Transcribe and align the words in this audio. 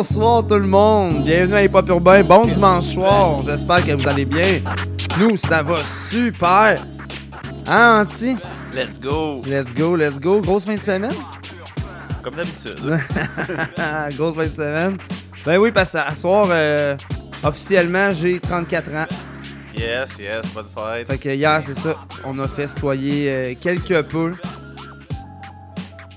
Bonsoir 0.00 0.46
tout 0.46 0.54
le 0.54 0.66
monde, 0.66 1.24
bienvenue 1.24 1.56
à 1.56 1.62
Hip 1.62 1.74
Hop 1.74 1.86
Urbain, 1.90 2.24
bon 2.24 2.46
dimanche 2.46 2.86
soir, 2.86 3.42
j'espère 3.44 3.84
que 3.84 3.92
vous 3.92 4.08
allez 4.08 4.24
bien. 4.24 4.62
Nous, 5.18 5.36
ça 5.36 5.62
va 5.62 5.84
super. 5.84 6.86
Hein, 7.66 8.00
Anti? 8.00 8.34
Let's 8.74 8.98
go! 8.98 9.42
Let's 9.46 9.74
go, 9.74 9.96
let's 9.96 10.18
go. 10.18 10.40
Grosse 10.40 10.64
fin 10.64 10.76
de 10.76 10.82
semaine? 10.82 11.12
Comme 12.22 12.34
d'habitude. 12.34 12.80
Grosse 14.16 14.36
fin 14.36 14.44
de 14.44 14.48
semaine. 14.48 14.96
Ben 15.44 15.58
oui, 15.58 15.70
parce 15.70 15.92
qu'à 15.92 16.14
soir, 16.14 16.46
euh, 16.48 16.96
officiellement, 17.44 18.10
j'ai 18.10 18.40
34 18.40 18.94
ans. 18.94 19.06
yes, 19.76 20.18
yes, 20.18 20.46
bonne 20.54 20.64
fête. 20.74 21.08
Fait 21.08 21.18
que 21.18 21.28
hier, 21.28 21.60
c'est 21.62 21.74
ça, 21.74 21.94
on 22.24 22.38
a 22.38 22.48
festoyé 22.48 23.30
euh, 23.30 23.54
quelque 23.60 24.00
peu. 24.00 24.32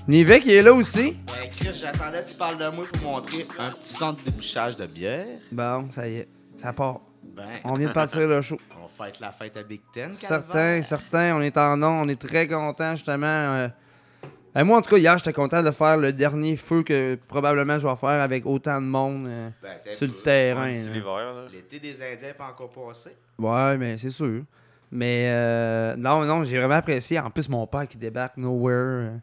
Nivek, 0.08 0.46
il 0.46 0.52
est 0.52 0.62
là 0.62 0.72
aussi. 0.72 1.16
Ben, 1.44 1.50
Chris, 1.50 1.78
j'attendais 1.78 2.20
que 2.20 2.30
tu 2.30 2.36
parles 2.36 2.56
de 2.56 2.68
moi 2.74 2.86
pour 2.90 3.10
montrer 3.10 3.46
un 3.58 3.70
petit 3.72 3.92
centre 3.92 4.18
de 4.24 4.30
débouchage 4.30 4.76
de 4.78 4.86
bière. 4.86 5.26
Bon, 5.52 5.90
ça 5.90 6.08
y 6.08 6.16
est, 6.16 6.28
ça 6.56 6.72
part. 6.72 7.00
Ben, 7.22 7.60
On 7.64 7.74
vient 7.74 7.88
de 7.88 7.92
partir 7.92 8.26
le 8.26 8.40
show. 8.40 8.58
on 8.82 8.88
fête 8.88 9.20
la 9.20 9.30
fête 9.30 9.54
à 9.58 9.62
Big 9.62 9.82
Ten. 9.92 10.14
Certain, 10.14 10.46
Calvaire. 10.52 10.84
certain. 10.86 11.36
On 11.36 11.42
est 11.42 11.58
en 11.58 11.76
nom, 11.76 12.00
on 12.00 12.08
est 12.08 12.18
très 12.18 12.48
content 12.48 12.94
justement. 12.94 13.26
euh. 13.26 13.68
Ben, 14.54 14.64
moi, 14.64 14.78
en 14.78 14.80
tout 14.80 14.88
cas, 14.88 14.96
hier, 14.96 15.18
j'étais 15.18 15.34
content 15.34 15.62
de 15.62 15.70
faire 15.70 15.98
le 15.98 16.14
dernier 16.14 16.56
feu 16.56 16.82
que 16.82 17.16
probablement 17.28 17.78
je 17.78 17.86
vais 17.86 17.96
faire 17.96 18.22
avec 18.22 18.46
autant 18.46 18.80
de 18.80 18.86
monde 18.86 19.26
euh, 19.26 19.50
Ben, 19.62 19.92
sur 19.92 20.06
le 20.06 20.12
peu. 20.14 20.18
terrain. 20.22 20.70
L'été 21.52 21.78
des 21.78 21.92
Indiens 22.02 22.28
n'est 22.28 22.32
pas 22.34 22.48
encore 22.48 22.70
passé. 22.70 23.10
Ouais, 23.38 23.76
mais 23.76 23.98
c'est 23.98 24.08
sûr. 24.08 24.44
Mais 24.90 25.26
euh, 25.28 25.94
non, 25.96 26.24
non, 26.24 26.42
j'ai 26.42 26.56
vraiment 26.56 26.76
apprécié. 26.76 27.18
En 27.20 27.28
plus, 27.30 27.50
mon 27.50 27.66
père 27.66 27.86
qui 27.86 27.98
débarque 27.98 28.38
nowhere. 28.38 29.18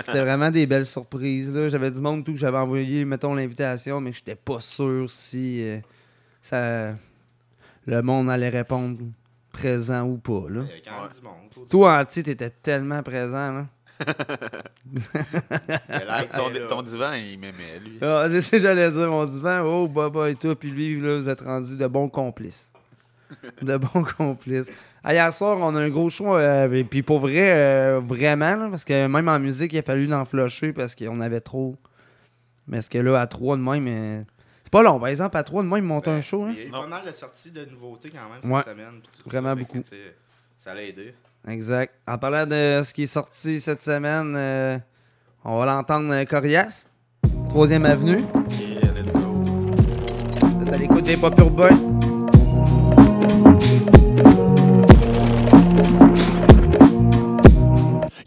C'était 0.00 0.20
vraiment 0.20 0.50
des 0.50 0.66
belles 0.66 0.86
surprises. 0.86 1.52
là. 1.52 1.68
J'avais 1.68 1.90
du 1.90 2.00
monde 2.00 2.24
tout 2.24 2.32
que 2.32 2.38
j'avais 2.38 2.58
envoyé, 2.58 3.04
mettons, 3.04 3.34
l'invitation, 3.34 4.00
mais 4.00 4.12
j'étais 4.12 4.34
pas 4.34 4.60
sûr 4.60 5.10
si 5.10 5.62
euh, 5.62 5.78
ça, 6.42 6.94
le 7.86 8.02
monde 8.02 8.30
allait 8.30 8.48
répondre 8.48 8.98
présent 9.52 10.06
ou 10.06 10.18
pas. 10.18 10.46
Là. 10.48 10.62
Il 10.70 10.78
y 10.78 10.82
quand 10.82 11.02
même 11.02 11.10
du 11.12 11.22
monde. 11.22 11.50
Toi, 11.52 11.64
Toi, 11.70 11.98
Anti, 12.00 12.22
t'étais 12.22 12.50
tellement 12.50 13.02
présent. 13.02 13.52
Là. 13.52 13.66
il 14.06 15.94
a 15.94 16.04
l'air 16.04 16.28
Ton, 16.28 16.50
ton 16.68 16.82
divan, 16.82 17.14
il 17.14 17.38
m'aimait, 17.38 17.80
lui. 17.80 17.98
Ah, 18.02 18.26
c'est 18.28 18.42
ce 18.42 18.50
que 18.50 18.60
j'allais 18.60 18.90
dire, 18.90 19.08
mon 19.08 19.24
divan. 19.24 19.62
Oh, 19.64 19.88
Baba 19.88 20.28
et 20.30 20.36
toi, 20.36 20.54
puis 20.54 20.70
lui, 20.70 21.00
là, 21.00 21.16
vous 21.16 21.28
êtes 21.28 21.40
rendus 21.40 21.76
de 21.76 21.86
bons 21.86 22.08
complices. 22.08 22.70
De 23.62 23.76
bons 23.76 24.04
complices. 24.16 24.70
Ah, 25.04 25.14
hier 25.14 25.32
soir, 25.32 25.58
on 25.60 25.74
a 25.76 25.80
un 25.80 25.88
gros 25.88 26.10
show, 26.10 26.36
euh, 26.36 26.70
et 26.72 26.84
puis 26.84 27.02
pour 27.02 27.20
vrai, 27.20 27.52
euh, 27.54 28.00
vraiment, 28.04 28.56
là, 28.56 28.68
parce 28.68 28.84
que 28.84 29.06
même 29.06 29.28
en 29.28 29.38
musique, 29.38 29.72
il 29.72 29.78
a 29.78 29.82
fallu 29.82 30.06
l'en 30.06 30.24
parce 30.74 30.94
qu'on 30.94 31.20
avait 31.20 31.40
trop. 31.40 31.76
Mais 32.66 32.78
est-ce 32.78 32.90
que 32.90 32.98
là, 32.98 33.20
à 33.20 33.26
trois 33.28 33.56
de 33.56 33.62
même, 33.62 33.86
euh, 33.88 34.22
c'est 34.64 34.72
pas 34.72 34.82
long. 34.82 34.98
Par 34.98 35.08
exemple, 35.08 35.36
à 35.36 35.44
trois 35.44 35.62
de 35.62 35.68
même, 35.68 35.78
ils 35.84 35.86
montent 35.86 36.08
un 36.08 36.20
show. 36.20 36.44
hein. 36.44 36.50
Il 36.52 36.58
y 36.58 36.62
a 36.62 36.66
eu 36.66 36.70
pas 36.70 36.86
mal 36.86 37.04
de 37.06 37.12
sorties 37.12 37.52
de 37.52 37.64
nouveautés 37.66 38.10
quand 38.10 38.28
même 38.28 38.42
cette 38.42 38.50
Ouais. 38.50 38.62
semaine. 38.62 39.00
Vraiment 39.24 39.50
ça, 39.50 39.54
beaucoup. 39.54 39.80
que, 39.80 39.86
Ça 40.58 40.74
l'a 40.74 40.82
aidé. 40.82 41.14
Exact. 41.46 41.94
En 42.08 42.18
parlant 42.18 42.44
de 42.44 42.82
ce 42.84 42.92
qui 42.92 43.04
est 43.04 43.06
sorti 43.06 43.60
cette 43.60 43.82
semaine, 43.82 44.34
euh, 44.34 44.76
on 45.44 45.58
va 45.60 45.66
l'entendre 45.66 46.24
Corias, 46.24 46.88
Troisième 47.48 47.86
Avenue. 47.86 48.24
Yeah, 48.50 48.92
let's 48.96 49.12
go. 49.12 49.20
Vous 49.20 50.66
êtes 50.66 50.72
à 50.72 50.76
l'écoute 50.76 51.04
des 51.04 51.16
Pop 51.16 51.38
Urbains. 51.38 51.95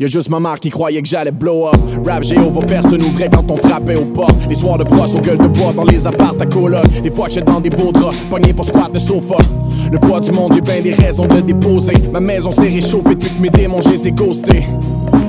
Y'a 0.02 0.08
juste 0.08 0.30
ma 0.30 0.40
mère 0.40 0.62
qui 0.62 0.70
croyait 0.70 1.02
que 1.02 1.10
j'allais 1.10 1.30
blow 1.30 1.68
up. 1.68 1.76
Rap 2.06 2.24
Jéhovah, 2.24 2.62
personne 2.66 3.04
ouvrait 3.04 3.30
quand 3.30 3.52
on 3.52 3.58
frappait 3.58 3.98
aux 3.98 4.06
portes. 4.06 4.48
Les 4.48 4.56
soirs 4.56 4.78
de 4.78 4.86
brosse 4.86 5.14
aux 5.14 5.20
gueules 5.20 5.38
de 5.38 5.48
bois 5.48 5.74
dans 5.74 5.84
les 5.84 6.08
appartes 6.08 6.42
à 6.42 6.46
coloc. 6.46 6.88
Des 7.04 7.12
fois 7.12 7.28
que 7.28 7.34
j'étais 7.34 7.52
dans 7.52 7.60
des 7.60 7.70
beaux 7.70 7.92
draps, 7.92 8.16
pogné 8.30 8.54
pour 8.54 8.64
squat 8.64 8.94
de 8.94 8.98
sofa. 8.98 9.36
Le 9.92 10.00
poids 10.00 10.22
du 10.22 10.32
monde, 10.32 10.54
j'ai 10.54 10.62
bien 10.62 10.82
des 10.82 10.94
raisons 10.94 11.28
de 11.28 11.42
déposer. 11.42 11.96
Ma 12.14 12.22
maison 12.22 12.50
s'est 12.50 12.70
réchauffée 12.70 13.16
depuis 13.16 13.36
que 13.36 13.42
mes 13.42 13.50
démons, 13.50 13.82
je 13.82 13.90
les 13.90 14.08
ai 14.08 14.12
ghostés. 14.14 14.64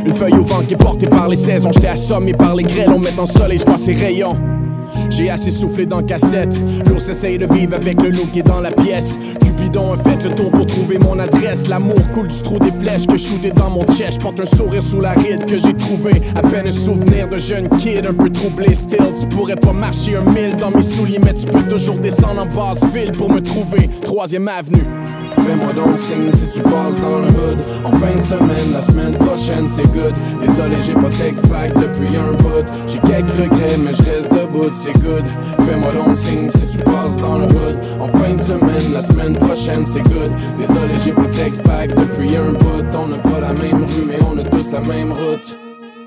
Une 0.06 0.14
feuille 0.14 0.34
au 0.34 0.44
vent 0.44 0.62
qui 0.62 0.74
est 0.74 0.76
portée 0.76 1.08
par 1.08 1.26
les 1.26 1.34
saisons. 1.34 1.72
J'étais 1.72 1.88
assommé 1.88 2.32
par 2.32 2.54
les 2.54 2.62
grêles, 2.62 2.90
on 2.94 3.00
met 3.00 3.18
en 3.18 3.26
soleil, 3.26 3.58
je 3.58 3.64
vois 3.64 3.76
ses 3.76 3.94
rayons. 3.94 4.36
J'ai 5.10 5.30
assez 5.30 5.50
soufflé 5.50 5.86
dans 5.86 6.02
cassette. 6.02 6.60
L'ours 6.86 7.08
essaye 7.08 7.38
de 7.38 7.46
vivre 7.46 7.74
avec 7.74 8.00
le 8.02 8.10
loup 8.10 8.26
qui 8.32 8.40
est 8.40 8.44
dans 8.44 8.60
la 8.60 8.70
pièce. 8.70 9.18
Cupidon 9.44 9.92
a 9.92 9.96
fait 9.96 10.22
le 10.22 10.34
tour 10.34 10.50
pour 10.50 10.66
trouver 10.66 10.98
mon 10.98 11.18
adresse. 11.18 11.68
L'amour 11.68 12.10
coule 12.12 12.28
du 12.28 12.40
trou 12.40 12.58
des 12.58 12.72
flèches 12.72 13.06
que 13.06 13.16
shooté 13.16 13.50
dans 13.50 13.70
mon 13.70 13.86
chest. 13.86 14.20
Porte 14.20 14.40
un 14.40 14.44
sourire 14.44 14.82
sous 14.82 15.00
la 15.00 15.12
ride 15.12 15.46
que 15.46 15.58
j'ai 15.58 15.74
trouvé. 15.74 16.22
À 16.34 16.42
peine 16.42 16.66
un 16.66 16.72
souvenir 16.72 17.28
de 17.28 17.38
jeune 17.38 17.68
kid 17.78 18.06
un 18.06 18.14
peu 18.14 18.30
troublé. 18.30 18.74
Still, 18.74 19.12
tu 19.18 19.26
pourrais 19.28 19.56
pas 19.56 19.72
marcher 19.72 20.16
un 20.16 20.22
mille 20.22 20.56
dans 20.56 20.70
mes 20.70 20.82
souliers, 20.82 21.20
mais 21.22 21.34
tu 21.34 21.46
peux 21.46 21.66
toujours 21.66 21.96
descendre 21.96 22.42
en 22.42 22.46
basse 22.46 22.84
ville 22.92 23.12
pour 23.12 23.30
me 23.30 23.40
trouver. 23.40 23.88
Troisième 24.02 24.48
avenue. 24.48 24.84
Fais-moi 25.36 25.72
donc 25.72 25.98
signe 25.98 26.30
si 26.32 26.48
tu 26.48 26.62
passes 26.62 26.98
dans 27.00 27.18
le 27.18 27.28
hood 27.28 27.58
En 27.84 27.92
fin 27.92 28.16
de 28.16 28.20
semaine, 28.20 28.72
la 28.72 28.82
semaine 28.82 29.16
prochaine 29.16 29.68
c'est 29.68 29.86
good 29.92 30.14
Désolé 30.40 30.76
j'ai 30.84 30.94
pas 30.94 31.08
d'ex-pack 31.08 31.74
depuis 31.74 32.16
un 32.16 32.32
bout 32.34 32.66
J'ai 32.86 32.98
quelques 32.98 33.32
regrets 33.32 33.78
mais 33.78 33.92
je 33.92 34.02
reste 34.02 34.32
debout, 34.32 34.70
c'est 34.82 34.98
good. 34.98 35.24
Fais-moi 35.66 35.92
donc 35.92 36.16
signe 36.16 36.48
si 36.48 36.66
tu 36.66 36.78
passes 36.78 37.16
dans 37.16 37.38
le 37.38 37.46
hood. 37.46 37.76
En 38.00 38.08
fin 38.08 38.34
de 38.34 38.40
semaine, 38.40 38.92
la 38.92 39.02
semaine 39.02 39.36
prochaine 39.36 39.84
c'est 39.84 40.02
good. 40.02 40.32
Désolé 40.58 40.94
j'ai 41.04 41.12
pas 41.12 41.26
d'ex-pack 41.26 41.94
depuis 41.94 42.36
un 42.36 42.52
bout. 42.52 42.84
On 42.94 43.08
n'a 43.08 43.18
pas 43.18 43.40
la 43.40 43.52
même 43.52 43.84
rue 43.84 44.06
mais 44.06 44.18
on 44.30 44.38
a 44.38 44.44
tous 44.44 44.72
la 44.72 44.80
même 44.80 45.12
route. 45.12 45.58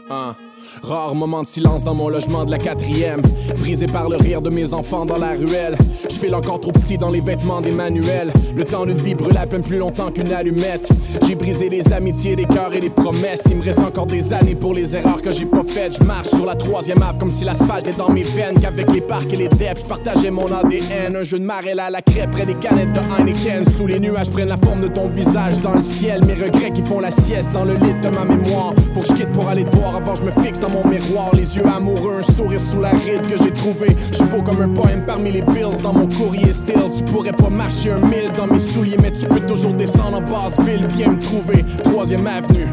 Hein. 0.09 0.35
Rare 0.83 1.15
moment 1.15 1.43
de 1.43 1.47
silence 1.47 1.85
dans 1.85 1.93
mon 1.93 2.09
logement 2.09 2.43
de 2.43 2.51
la 2.51 2.57
quatrième. 2.57 3.21
Brisé 3.57 3.87
par 3.87 4.09
le 4.09 4.17
rire 4.17 4.41
de 4.41 4.49
mes 4.49 4.73
enfants 4.73 5.05
dans 5.05 5.17
la 5.17 5.29
ruelle. 5.29 5.77
Je 6.09 6.15
file 6.15 6.35
encore 6.35 6.59
trop 6.59 6.73
petit 6.73 6.97
dans 6.97 7.09
les 7.09 7.21
vêtements 7.21 7.61
d'Emmanuel. 7.61 8.33
Le 8.53 8.65
temps 8.65 8.85
d'une 8.85 8.99
vie 8.99 9.15
brûle 9.15 9.37
à 9.37 9.47
peine 9.47 9.63
plus 9.63 9.77
longtemps 9.77 10.11
qu'une 10.11 10.33
allumette. 10.33 10.89
J'ai 11.25 11.35
brisé 11.35 11.69
les 11.69 11.93
amitiés, 11.93 12.35
les 12.35 12.43
cœurs 12.43 12.73
et 12.73 12.81
les 12.81 12.89
promesses. 12.89 13.43
Il 13.49 13.57
me 13.57 13.63
reste 13.63 13.79
encore 13.79 14.07
des 14.07 14.33
années 14.33 14.55
pour 14.55 14.73
les 14.73 14.93
erreurs 14.93 15.21
que 15.21 15.31
j'ai 15.31 15.45
pas 15.45 15.63
faites. 15.63 15.99
Je 15.99 16.03
marche 16.03 16.27
sur 16.27 16.45
la 16.45 16.55
troisième 16.55 17.01
ave 17.01 17.17
comme 17.17 17.31
si 17.31 17.45
l'asphalte 17.45 17.87
est 17.87 17.97
dans 17.97 18.09
mes 18.09 18.23
veines. 18.23 18.59
Qu'avec 18.59 18.91
les 18.91 19.01
parcs 19.01 19.31
et 19.31 19.37
les 19.37 19.49
depths, 19.49 19.83
je 19.83 19.85
partageais 19.85 20.31
mon 20.31 20.51
ADN. 20.51 21.15
Un 21.15 21.23
jeu 21.23 21.39
de 21.39 21.45
marelle 21.45 21.79
à 21.79 21.89
la 21.89 22.01
crêpe 22.01 22.31
près 22.31 22.45
des 22.45 22.55
canettes 22.55 22.91
de 22.91 22.99
Heineken. 22.99 23.65
Sous 23.69 23.87
les 23.87 24.01
nuages 24.01 24.29
prennent 24.29 24.49
la 24.49 24.57
forme 24.57 24.81
de 24.81 24.87
ton 24.87 25.07
visage 25.07 25.61
dans 25.61 25.75
le 25.75 25.81
ciel. 25.81 26.25
Mes 26.25 26.33
regrets 26.33 26.71
qui 26.71 26.81
font 26.81 26.99
la 26.99 27.11
sieste 27.11 27.53
dans 27.53 27.63
le 27.63 27.75
lit 27.75 27.93
de 28.01 28.09
ma 28.09 28.25
mémoire. 28.25 28.73
Faut 28.93 28.99
que 28.99 29.07
je 29.07 29.13
quitte 29.13 29.31
pour 29.31 29.47
aller 29.47 29.63
te 29.63 29.73
voir 29.77 29.95
avant 29.95 30.15
je 30.15 30.23
me 30.23 30.31
fixe 30.43 30.59
dans 30.59 30.72
mon 30.73 30.87
miroir. 30.87 31.35
Les 31.35 31.55
yeux 31.55 31.65
amoureux, 31.65 32.19
un 32.19 32.23
sourire 32.23 32.59
sous 32.59 32.79
la 32.79 32.91
ride 32.91 33.27
que 33.27 33.41
j'ai 33.41 33.51
trouvé. 33.51 33.95
Je 34.11 34.17
suis 34.17 34.25
beau 34.25 34.41
comme 34.41 34.61
un 34.61 34.69
poème 34.69 35.05
parmi 35.05 35.31
les 35.31 35.41
bills 35.41 35.81
dans 35.81 35.93
mon 35.93 36.07
courrier 36.07 36.51
still. 36.51 36.89
Tu 36.95 37.03
pourrais 37.05 37.33
pas 37.33 37.49
marcher 37.49 37.91
un 37.91 37.99
mille 37.99 38.31
dans 38.35 38.47
mes 38.47 38.59
souliers, 38.59 38.97
mais 39.01 39.11
tu 39.11 39.25
peux 39.25 39.41
toujours 39.41 39.73
descendre 39.73 40.17
en 40.17 40.21
basse 40.21 40.59
ville. 40.59 40.87
Viens 40.97 41.11
me 41.11 41.21
trouver, 41.21 41.63
troisième 41.83 42.27
avenue. 42.27 42.67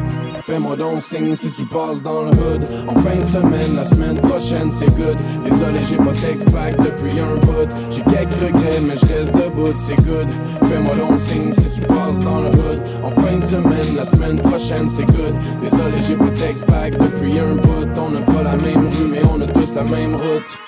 Fais-moi 0.47 0.77
donc 0.77 1.03
signe 1.03 1.34
si 1.34 1.51
tu 1.51 1.67
passes 1.67 2.03
dans 2.03 2.23
le 2.23 2.31
hood. 2.31 2.67
En 2.89 2.95
fin 3.03 3.17
de 3.17 3.25
semaine, 3.25 3.77
la 3.77 3.84
semaine 3.84 4.21
prochaine 4.21 4.71
c'est 4.71 4.91
good. 4.95 5.17
Désolé 5.45 5.81
j'ai 5.89 5.97
pas 5.97 6.13
d'ex-pack 6.13 6.77
depuis 6.78 7.19
un 7.21 7.37
bout. 7.37 7.69
J'ai 7.91 8.03
quelques 8.03 8.34
regrets 8.34 8.81
mais 8.81 8.97
je 8.97 9.07
reste 9.07 9.34
debout, 9.34 9.72
c'est 9.75 9.97
good. 9.97 10.28
Fais-moi 10.69 10.95
donc 10.97 11.19
signe 11.19 11.53
si 11.53 11.81
tu 11.81 11.87
passes 11.87 12.21
dans 12.21 12.41
le 12.41 12.48
hood. 12.48 12.81
En 13.03 13.10
fin 13.10 13.37
de 13.37 13.42
semaine, 13.42 13.97
la 13.97 14.04
semaine 14.04 14.41
prochaine 14.41 14.89
c'est 14.89 15.07
good. 15.07 15.34
Désolé 15.60 15.98
j'ai 16.07 16.16
pas 16.16 16.31
d'ex-pack 16.31 16.98
depuis 16.98 17.39
un 17.39 17.57
bout. 17.57 17.89
On 17.97 18.10
n'a 18.10 18.21
pas 18.21 18.42
la 18.42 18.57
même 18.57 18.89
rue 18.89 19.09
mais 19.10 19.22
on 19.31 19.41
a 19.41 19.47
tous 19.47 19.75
la 19.75 19.84
même 19.84 20.15
route 20.15 20.59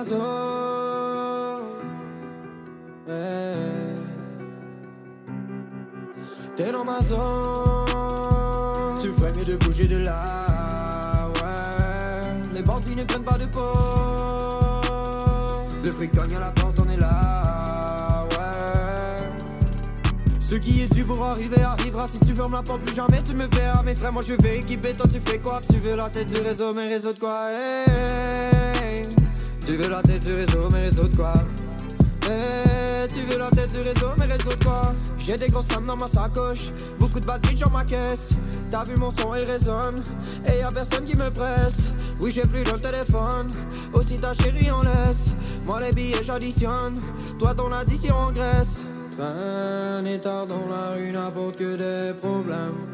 Hey. 0.00 0.06
T'es 6.56 6.72
dans 6.72 6.84
ma 6.84 7.00
zone, 7.02 7.18
tu 8.98 9.08
ferais 9.08 9.32
mieux 9.34 9.44
de 9.44 9.56
bouger 9.56 9.86
de 9.86 9.98
là, 9.98 11.28
ouais. 11.34 12.30
Les 12.54 12.62
bandits 12.62 12.96
ne 12.96 13.04
prennent 13.04 13.24
pas 13.24 13.36
de 13.36 13.44
peau, 13.44 13.74
le 15.84 15.92
fric 15.92 16.12
cogne 16.12 16.34
à 16.36 16.40
la 16.40 16.50
porte, 16.50 16.80
on 16.80 16.88
est 16.88 16.96
là. 16.96 18.26
Ce 20.40 20.54
qui 20.56 20.82
est 20.82 20.92
dû 20.92 21.04
pour 21.04 21.24
arriver 21.24 21.62
arrivera. 21.62 22.08
Si 22.08 22.18
tu 22.18 22.34
fermes 22.34 22.54
la 22.54 22.62
porte 22.62 22.80
plus 22.80 22.96
jamais 22.96 23.22
tu 23.22 23.36
me 23.36 23.46
verras. 23.46 23.84
Mes 23.84 23.94
frères 23.94 24.12
moi 24.12 24.22
je 24.26 24.34
vais 24.34 24.58
équiper. 24.58 24.90
Toi 24.92 25.06
tu 25.06 25.20
fais 25.24 25.38
quoi? 25.38 25.60
Tu 25.60 25.76
veux 25.78 25.94
la 25.94 26.10
tête 26.10 26.26
du 26.26 26.40
réseau 26.40 26.74
mais 26.74 26.88
réseau 26.88 27.12
de 27.12 27.20
quoi? 27.20 27.52
Hey, 27.52 28.69
Tu 29.70 29.76
veux 29.76 29.88
la 29.88 30.02
tête 30.02 30.24
du 30.26 30.34
réseau 30.34 30.68
mais 30.72 30.86
réseau 30.86 31.04
de 31.04 31.16
quoi 31.16 31.32
Hey, 32.28 33.06
Tu 33.06 33.20
veux 33.24 33.38
la 33.38 33.50
tête 33.50 33.72
du 33.72 33.82
réseau 33.82 34.08
mais 34.18 34.24
réseau 34.24 34.50
de 34.50 34.64
quoi 34.64 34.82
J'ai 35.20 35.36
des 35.36 35.46
grosses 35.46 35.68
sommes 35.68 35.86
dans 35.86 35.96
ma 35.96 36.08
sacoche 36.08 36.72
Beaucoup 36.98 37.20
de 37.20 37.24
bad 37.24 37.40
dans 37.40 37.70
ma 37.70 37.84
caisse 37.84 38.30
T'as 38.72 38.82
vu 38.82 38.96
mon 38.96 39.12
son 39.12 39.32
il 39.36 39.44
résonne 39.44 40.02
Et 40.44 40.58
y'a 40.58 40.70
personne 40.70 41.04
qui 41.04 41.16
me 41.16 41.30
presse 41.30 42.04
Oui 42.18 42.32
j'ai 42.32 42.42
plus 42.42 42.64
le 42.64 42.80
téléphone 42.80 43.52
Aussi 43.92 44.16
ta 44.16 44.34
chérie 44.34 44.72
en 44.72 44.82
laisse 44.82 45.34
Moi 45.64 45.78
les 45.82 45.92
billets 45.92 46.24
j'additionne 46.24 47.00
Toi 47.38 47.54
ton 47.54 47.70
addition 47.70 48.16
en 48.16 48.32
graisse 48.32 48.82
Train 49.16 50.04
et 50.04 50.18
tard 50.18 50.48
dans 50.48 50.66
la 50.68 50.96
rue 50.96 51.12
n'apporte 51.12 51.56
que 51.56 51.76
des 51.76 52.18
problèmes. 52.18 52.86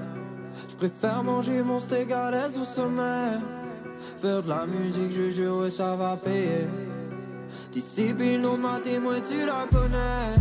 Je 0.69 0.75
préfère 0.75 1.23
manger 1.23 1.63
mon 1.63 1.79
steak 1.79 2.09
l'aise 2.09 2.59
au 2.61 2.65
sommet. 2.65 3.39
Faire 4.21 4.43
de 4.43 4.49
la 4.49 4.67
musique, 4.67 5.13
je 5.13 5.31
jure, 5.31 5.71
ça 5.71 5.97
va 5.97 6.17
payer. 6.17 6.67
Discipline, 7.73 8.43
de 8.43 8.57
ma 8.57 8.81
témoin, 8.81 9.21
tu 9.21 9.45
la 9.47 9.67
connais. 9.71 10.37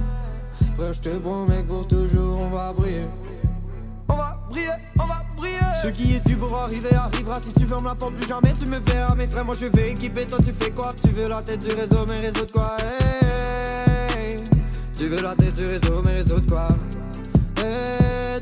Frère, 0.75 0.93
je 0.93 0.99
te 0.99 1.09
promets 1.17 1.61
que 1.63 1.67
pour 1.67 1.87
toujours, 1.87 2.39
on 2.39 2.49
va 2.49 2.73
briller. 2.73 3.07
On 4.07 4.15
va 4.15 4.39
briller, 4.49 4.69
on 4.99 5.05
va 5.05 5.23
briller. 5.35 5.59
Ce 5.81 5.87
qui 5.87 6.15
est 6.15 6.25
dû 6.25 6.35
pour 6.35 6.55
arriver 6.55 6.93
arrivera. 6.95 7.41
Si 7.41 7.53
tu 7.53 7.65
fermes 7.65 7.85
la 7.85 7.95
porte, 7.95 8.15
plus 8.15 8.27
jamais 8.27 8.53
tu 8.53 8.69
me 8.69 8.79
verras. 8.79 9.15
Mes 9.15 9.27
frères, 9.27 9.45
moi 9.45 9.55
je 9.59 9.67
vais 9.67 9.91
équiper. 9.91 10.25
Toi, 10.25 10.37
tu 10.45 10.53
fais 10.53 10.71
quoi? 10.71 10.89
Tu 10.93 11.09
veux 11.11 11.27
la 11.27 11.41
tête 11.41 11.59
du 11.59 11.73
réseau, 11.73 12.05
mais 12.07 12.17
réseau 12.17 12.45
de 12.45 12.51
quoi? 12.51 12.77
Tu 14.95 15.07
veux 15.07 15.21
la 15.21 15.35
tête 15.35 15.55
du 15.55 15.65
réseau, 15.65 16.01
mais 16.05 16.13
réseau 16.15 16.39
de 16.39 16.49
quoi? 16.49 16.69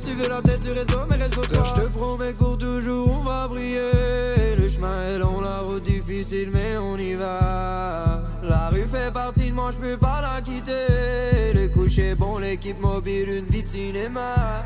Tu 0.06 0.14
veux 0.16 0.28
la 0.28 0.42
tête 0.42 0.62
du 0.66 0.72
réseau, 0.72 1.06
mais 1.10 1.16
réseau 1.16 1.42
Je 1.44 1.82
te 1.82 1.94
promets 1.98 2.34
que 2.34 2.38
pour 2.38 2.58
toujours, 2.58 3.10
on 3.10 3.24
va 3.24 3.48
briller. 3.48 4.56
Le 4.58 4.68
chemin 4.68 5.08
est 5.08 5.18
long, 5.18 5.40
la 5.40 5.60
route 5.60 5.84
difficile, 5.84 6.50
mais 6.52 6.78
on 6.78 6.98
y 6.98 7.14
va. 7.14 8.22
La 8.44 8.68
rue 8.70 8.82
fait 8.82 9.14
partie 9.14 9.50
de 9.50 9.56
moi, 9.56 9.72
je 9.72 9.78
peux 9.78 9.98
pas 9.98 10.22
la 10.22 10.42
quitter. 10.42 11.54
Le 11.54 11.70
coucher 11.70 12.16
bon, 12.16 12.38
l'équipe 12.38 12.80
mobile, 12.82 13.30
une 13.30 13.46
vie 13.46 13.64
de 13.64 13.68
cinéma. 13.68 14.66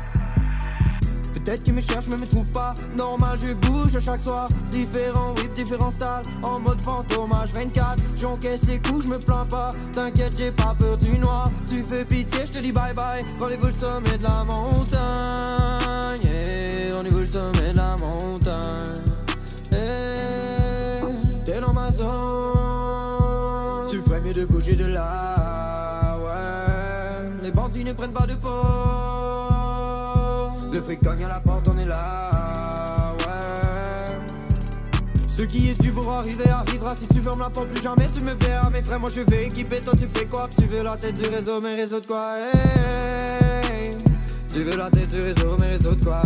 Peut-être 1.48 1.64
qu'ils 1.64 1.72
me 1.72 1.80
cherchent 1.80 2.08
mais 2.10 2.18
me 2.18 2.26
trouvent 2.26 2.52
pas. 2.52 2.74
Normal 2.94 3.38
je 3.40 3.54
bouge 3.54 3.96
à 3.96 4.00
chaque 4.00 4.20
soir. 4.20 4.48
Différents 4.70 5.34
whips, 5.34 5.54
différents 5.54 5.90
styles 5.90 6.30
En 6.42 6.60
mode 6.60 6.78
fantôme 6.82 7.30
H24 7.30 8.20
J'encaisse 8.20 8.66
les 8.68 8.78
coups, 8.78 9.06
je 9.06 9.12
me 9.12 9.18
plains 9.18 9.46
pas. 9.46 9.70
T'inquiète 9.92 10.36
j'ai 10.36 10.50
pas 10.50 10.76
peur 10.78 10.98
du 10.98 11.16
noir. 11.18 11.50
Tu 11.66 11.82
fais 11.88 12.04
pitié, 12.04 12.40
je 12.44 12.52
te 12.52 12.58
dis 12.58 12.70
bye 12.70 12.92
bye. 12.92 13.22
Rendez-vous 13.40 13.68
le 13.68 13.72
sommet 13.72 14.18
de 14.18 14.24
la 14.24 14.44
montagne. 14.44 16.20
Yeah. 16.22 16.94
Rendez-vous 16.94 17.20
le 17.22 17.26
sommet 17.26 17.72
de 17.72 17.76
la 17.78 17.96
montagne. 17.96 19.04
Yeah. 19.72 21.00
T'es 21.46 21.60
dans 21.62 21.72
ma 21.72 21.90
zone. 21.90 22.08
Tu 23.88 24.02
ferais 24.02 24.20
mieux 24.20 24.34
de 24.34 24.44
bouger 24.44 24.76
de 24.76 24.84
là 24.84 26.18
Ouais. 26.18 27.30
Les 27.42 27.50
bandits 27.50 27.84
ne 27.84 27.94
prennent 27.94 28.12
pas 28.12 28.26
de 28.26 28.34
peau 28.34 29.57
le 30.78 30.84
fric 30.84 31.00
cogne 31.02 31.24
à 31.24 31.28
la 31.28 31.40
porte, 31.40 31.66
on 31.66 31.76
est 31.76 31.84
là, 31.84 32.30
ouais. 33.18 34.16
Ce 35.28 35.42
qui 35.42 35.70
est 35.70 35.80
dû 35.80 35.90
pour 35.90 36.08
arriver 36.08 36.48
arrivera. 36.48 36.94
Si 36.94 37.08
tu 37.08 37.20
fermes 37.20 37.40
la 37.40 37.50
porte, 37.50 37.68
plus 37.68 37.82
jamais 37.82 38.06
tu 38.06 38.20
me 38.22 38.32
verras. 38.34 38.70
Mes 38.70 38.82
frères, 38.82 39.00
moi 39.00 39.10
je 39.12 39.22
vais 39.22 39.46
équiper. 39.46 39.80
Toi, 39.80 39.94
tu 39.98 40.08
fais 40.14 40.26
quoi? 40.26 40.44
Tu 40.56 40.66
veux 40.66 40.84
la 40.84 40.96
tête 40.96 41.16
du 41.16 41.28
réseau, 41.28 41.60
mais 41.60 41.74
réseau 41.74 41.98
de 41.98 42.06
quoi? 42.06 42.34
Tu 44.48 44.62
veux 44.62 44.76
la 44.76 44.90
tête 44.90 45.12
du 45.12 45.20
réseau, 45.20 45.56
mais 45.58 45.70
réseau 45.70 45.94
de 45.94 46.04
quoi? 46.04 46.22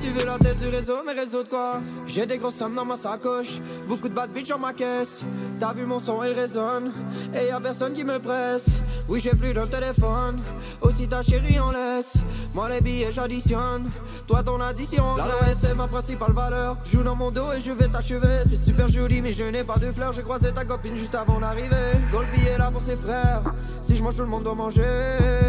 Tu 0.00 0.10
veux 0.10 0.24
la 0.24 0.38
tête 0.38 0.62
du 0.62 0.68
réseau, 0.68 1.02
mais 1.04 1.20
réseau 1.20 1.42
de 1.42 1.48
quoi? 1.48 1.80
J'ai 2.06 2.26
des 2.26 2.38
grosses 2.38 2.56
sommes 2.56 2.76
dans 2.76 2.84
ma 2.84 2.96
sacoche. 2.96 3.60
Beaucoup 3.88 4.08
de 4.08 4.14
bad 4.14 4.30
bitch 4.30 4.50
dans 4.50 4.58
ma 4.58 4.72
caisse. 4.72 5.24
T'as 5.58 5.72
vu 5.72 5.84
mon 5.84 5.98
son, 5.98 6.22
il 6.22 6.30
résonne. 6.30 6.92
Et 7.34 7.46
y'a 7.48 7.58
personne 7.58 7.92
qui 7.92 8.04
me 8.04 8.20
presse. 8.20 8.87
Oui, 9.08 9.20
j'ai 9.22 9.30
plus 9.30 9.54
de 9.54 9.64
téléphone. 9.64 10.38
Aussi 10.82 11.08
ta 11.08 11.22
chérie 11.22 11.58
en 11.58 11.70
laisse. 11.70 12.18
Moi, 12.54 12.68
les 12.68 12.82
billets, 12.82 13.10
j'additionne. 13.10 13.88
Toi, 14.26 14.42
ton 14.42 14.60
addition, 14.60 15.16
La 15.16 15.24
loi, 15.24 15.38
c'est 15.58 15.74
ma 15.76 15.86
principale 15.86 16.32
valeur. 16.32 16.76
Joue 16.84 17.02
dans 17.02 17.16
mon 17.16 17.30
dos 17.30 17.52
et 17.52 17.60
je 17.60 17.72
vais 17.72 17.88
t'achever. 17.88 18.42
T'es 18.48 18.56
super 18.56 18.88
jolie, 18.88 19.22
mais 19.22 19.32
je 19.32 19.44
n'ai 19.44 19.64
pas 19.64 19.78
de 19.78 19.90
fleurs. 19.92 20.12
J'ai 20.12 20.22
croisé 20.22 20.52
ta 20.52 20.64
copine 20.66 20.94
juste 20.96 21.14
avant 21.14 21.40
d'arriver. 21.40 21.92
Goldby 22.12 22.46
est 22.48 22.58
là 22.58 22.70
pour 22.70 22.82
ses 22.82 22.96
frères. 22.96 23.42
Si 23.80 23.96
je 23.96 24.02
mange, 24.02 24.16
tout 24.16 24.22
le 24.22 24.28
monde 24.28 24.44
doit 24.44 24.54
manger. 24.54 24.82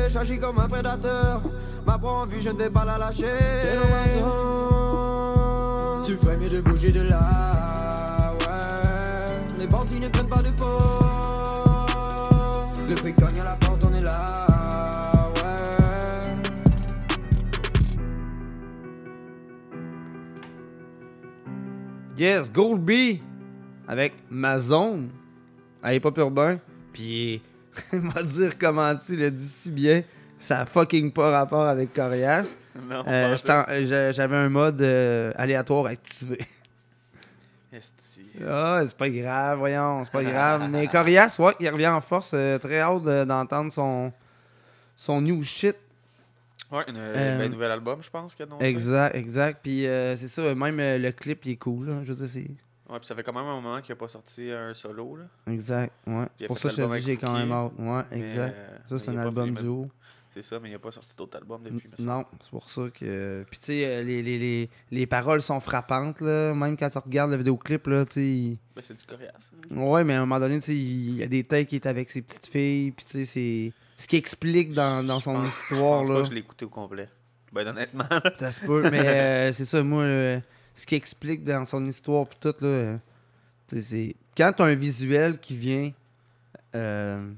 J'agis 0.10 0.40
comme 0.40 0.60
un 0.60 0.68
prédateur. 0.70 1.42
Ma 1.86 1.98
proie 1.98 2.14
en 2.14 2.26
vue, 2.26 2.40
je 2.40 2.52
ne 2.52 2.58
vais 2.58 2.70
pas 2.70 2.86
la 2.86 2.98
lâcher. 2.98 3.26
T'es 3.62 3.76
dans 3.76 3.90
ma 3.90 4.08
zone. 4.14 6.06
Tu 6.06 6.16
ferais 6.16 6.38
mieux 6.38 6.50
de 6.50 6.62
bouger 6.62 6.92
de 6.94 7.02
là. 7.02 8.34
Ouais. 8.40 9.58
Les 9.60 9.68
bandits 9.68 10.00
ne 10.00 10.08
prennent 10.08 10.30
pas 10.30 10.42
de 10.42 10.50
peau. 10.52 11.09
Le 12.90 12.96
fric 12.96 13.16
cogne 13.18 13.40
à 13.42 13.44
la 13.44 13.56
porte, 13.56 13.84
on 13.86 13.94
est 13.94 14.02
là, 14.02 15.30
ouais. 15.36 16.34
Yes, 22.18 22.52
Goldby 22.52 23.22
avec 23.88 24.14
ma 24.30 24.58
zone. 24.58 25.10
Elle 25.84 25.96
est 25.96 26.00
pas 26.00 26.12
urbain. 26.18 26.60
Puis, 26.92 27.42
il 27.94 28.02
m'a 28.02 28.24
dire 28.24 28.58
comment 28.58 28.96
tu 28.96 29.16
le 29.16 29.32
dit 29.32 29.48
si 29.48 29.72
bien. 29.72 30.04
Ça 30.38 30.62
a 30.62 30.66
fucking 30.66 31.12
pas 31.12 31.32
rapport 31.32 31.66
avec 31.68 31.94
Corias. 31.94 32.56
Non, 32.90 33.04
Euh, 33.08 33.36
euh, 33.50 34.12
J'avais 34.14 34.38
un 34.38 34.50
mode 34.50 34.82
euh, 34.82 35.32
aléatoire 35.36 35.86
activé. 35.88 36.40
Ah, 38.48 38.82
c'est 38.86 38.98
pas 38.98 39.10
grave, 39.10 39.60
voyons, 39.60 40.04
c'est 40.04 40.12
pas 40.12 40.24
grave. 40.24 40.70
Mais 40.70 40.88
Corias, 40.88 41.36
ouais, 41.40 41.54
il 41.60 41.70
revient 41.70 41.88
en 41.88 42.02
force. 42.02 42.32
euh, 42.34 42.58
très 42.58 42.80
hâte 42.80 43.04
de- 43.04 43.24
d'entendre 43.26 43.72
son, 43.72 44.12
son 44.96 45.22
new 45.22 45.42
shit. 45.44 45.76
Ouais, 46.72 46.84
une, 46.88 46.98
Euh, 46.98 47.40
ben, 47.40 47.52
nouvel 47.52 47.72
album, 47.72 48.02
je 48.04 48.10
pense, 48.10 48.36
qu'il 48.36 48.44
a 48.44 48.48
annoncé. 48.48 48.66
Exact, 48.66 49.16
exact. 49.16 49.60
Puis 49.64 49.88
euh, 49.88 50.16
c'est 50.16 50.28
ça, 50.28 50.54
même 50.54 50.80
euh, 50.80 50.98
le 51.00 51.12
clip, 51.12 51.44
il 51.46 51.52
est 51.54 51.56
cool. 51.56 51.88
Là. 51.88 51.96
Je 52.04 52.14
veux 52.14 52.28
dire. 52.28 52.50
Ouais, 52.90 52.98
puis 52.98 53.06
ça 53.08 53.14
fait 53.16 53.24
quand 53.24 53.34
même 53.34 53.46
un 53.46 53.56
moment 53.62 53.82
qu'il 53.82 53.94
a 53.94 53.96
pas 53.96 54.08
sorti 54.08 54.52
un 54.52 54.74
solo, 54.74 55.16
là. 55.18 55.24
Exact, 55.52 55.92
ouais. 56.08 56.26
Pour 56.48 56.58
ça, 56.58 56.70
je 56.70 56.76
te 56.76 56.82
l'album 56.82 56.98
dis, 57.00 57.06
j'ai 57.06 57.18
quand 57.18 57.34
même 57.34 57.52
hâte. 57.52 57.72
Ouais, 57.78 58.18
exact. 58.20 58.56
Ça, 58.90 58.98
c'est 59.00 59.10
un 59.10 59.18
album 59.18 59.54
duo. 59.56 59.88
C'est 60.32 60.44
ça, 60.44 60.60
mais 60.60 60.70
il 60.70 60.76
a 60.76 60.80
pas 60.80 60.92
sorti 60.92 61.16
d'autres 61.16 61.38
albums 61.38 61.64
depuis. 61.64 61.90
Non, 62.00 62.24
c'est 62.44 62.52
pour 62.52 62.70
ça 62.70 62.84
que. 62.94 63.44
Puis 63.50 63.60
tu 63.60 63.66
sais, 63.66 63.86
euh, 63.86 64.04
les, 64.04 64.22
les, 64.22 64.38
les, 64.38 64.70
les 64.92 65.08
paroles 65.08 65.42
sont 65.42 65.60
frappantes, 65.60 66.22
là. 66.22 66.54
Même 66.54 66.78
quand 66.78 66.90
tu 66.90 66.98
regardes 67.00 67.32
le 67.32 67.38
vidéoclip, 67.38 67.88
là, 67.88 68.06
tu 68.06 68.12
sais. 68.52 68.58
Ben, 68.76 68.82
c'est 68.84 68.94
du 68.94 69.06
coriace. 69.06 69.52
Ouais, 69.72 70.04
mais 70.04 70.14
à 70.14 70.18
un 70.18 70.26
moment 70.28 70.40
donné, 70.40 70.60
tu 70.60 70.66
sais, 70.68 70.76
il 70.76 71.16
y 71.16 71.24
a 71.24 71.28
des 71.28 71.44
takes 71.44 71.68
qui 71.68 71.78
est 71.78 71.86
avec 71.88 72.12
ses 72.12 72.22
petites 72.22 72.46
filles, 72.48 72.92
puis 72.92 73.06
tu 73.06 73.12
sais, 73.12 73.26
c'est. 73.26 73.74
Ce 73.98 74.08
qui 74.08 74.18
explique 74.18 74.72
dans, 74.72 75.04
dans 75.06 75.20
son 75.20 75.34
pense- 75.34 75.48
histoire, 75.48 76.04
Je 76.04 76.08
pense 76.08 76.10
là. 76.10 76.14
pas 76.16 76.22
que 76.22 76.28
je 76.28 76.34
l'ai 76.34 76.40
écouté 76.42 76.66
au 76.66 76.70
complet. 76.70 77.10
Ben, 77.52 77.68
honnêtement. 77.68 78.06
Ça 78.38 78.52
se 78.52 78.62
peut, 78.62 78.88
mais 78.92 79.00
euh, 79.08 79.52
c'est 79.52 79.66
ça, 79.66 79.82
moi, 79.82 80.04
euh, 80.04 80.40
ce 80.76 80.86
qui 80.86 80.94
explique 80.96 81.44
dans 81.44 81.66
son 81.66 81.84
histoire, 81.86 82.28
puis 82.28 82.38
tout, 82.40 82.54
là. 82.62 83.00
tu 83.68 83.78
sais, 83.78 83.82
c'est. 83.82 84.16
Quand 84.38 84.54
t'as 84.56 84.66
un 84.66 84.76
visuel 84.76 85.40
qui 85.40 85.56
vient. 85.56 85.92
euh, 86.76 87.32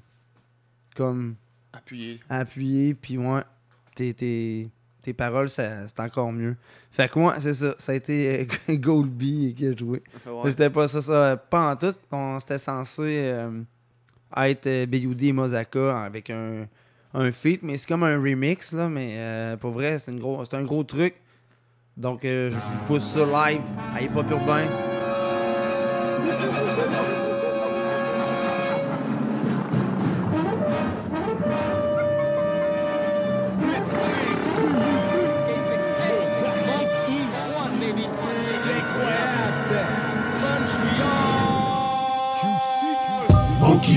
comme. 0.96 1.36
Appuyé. 1.74 2.20
appuyer, 2.30 2.94
puis 2.94 3.18
ouais, 3.18 3.42
tes, 3.96 4.14
tes, 4.14 4.70
tes 5.02 5.14
paroles, 5.14 5.50
c'est 5.50 6.00
encore 6.00 6.32
mieux. 6.32 6.56
Fait 6.92 7.10
que 7.10 7.18
moi, 7.18 7.36
c'est 7.40 7.54
ça. 7.54 7.74
Ça 7.78 7.94
a 7.94 7.96
été 7.96 8.48
euh, 8.70 8.76
Goldby 8.76 9.54
qui 9.56 9.68
a 9.68 9.76
joué. 9.76 10.04
Ouais. 10.26 10.50
C'était 10.50 10.70
pas 10.70 10.88
ça, 10.88 11.02
ça. 11.02 11.38
Pas 11.38 11.72
en 11.72 11.76
tout. 11.76 11.94
On 12.12 12.40
C'était 12.40 12.58
censé 12.58 13.22
euh, 13.24 13.62
être 14.36 14.68
euh, 14.68 14.86
B.U.D. 14.86 15.28
et 15.28 15.34
Mozaka 15.34 16.04
avec 16.04 16.30
un, 16.30 16.68
un 17.14 17.32
feat, 17.32 17.64
mais 17.64 17.78
c'est 17.78 17.88
comme 17.88 18.04
un 18.04 18.18
remix, 18.22 18.74
là. 18.74 18.90
Mais 18.90 19.16
euh, 19.18 19.58
pour 19.58 19.72
vrai, 19.72 19.98
c'est 20.00 20.12
un 20.12 20.64
gros 20.64 20.84
truc. 20.84 21.16
Donc, 21.98 22.26
euh, 22.26 22.50
je 22.50 22.56
vous 22.56 22.86
pousse 22.88 23.04
ça 23.04 23.20
live 23.26 23.62
à 23.96 24.02
Hip 24.02 24.12
Hop 24.16 24.30
Urbain. 24.30 24.68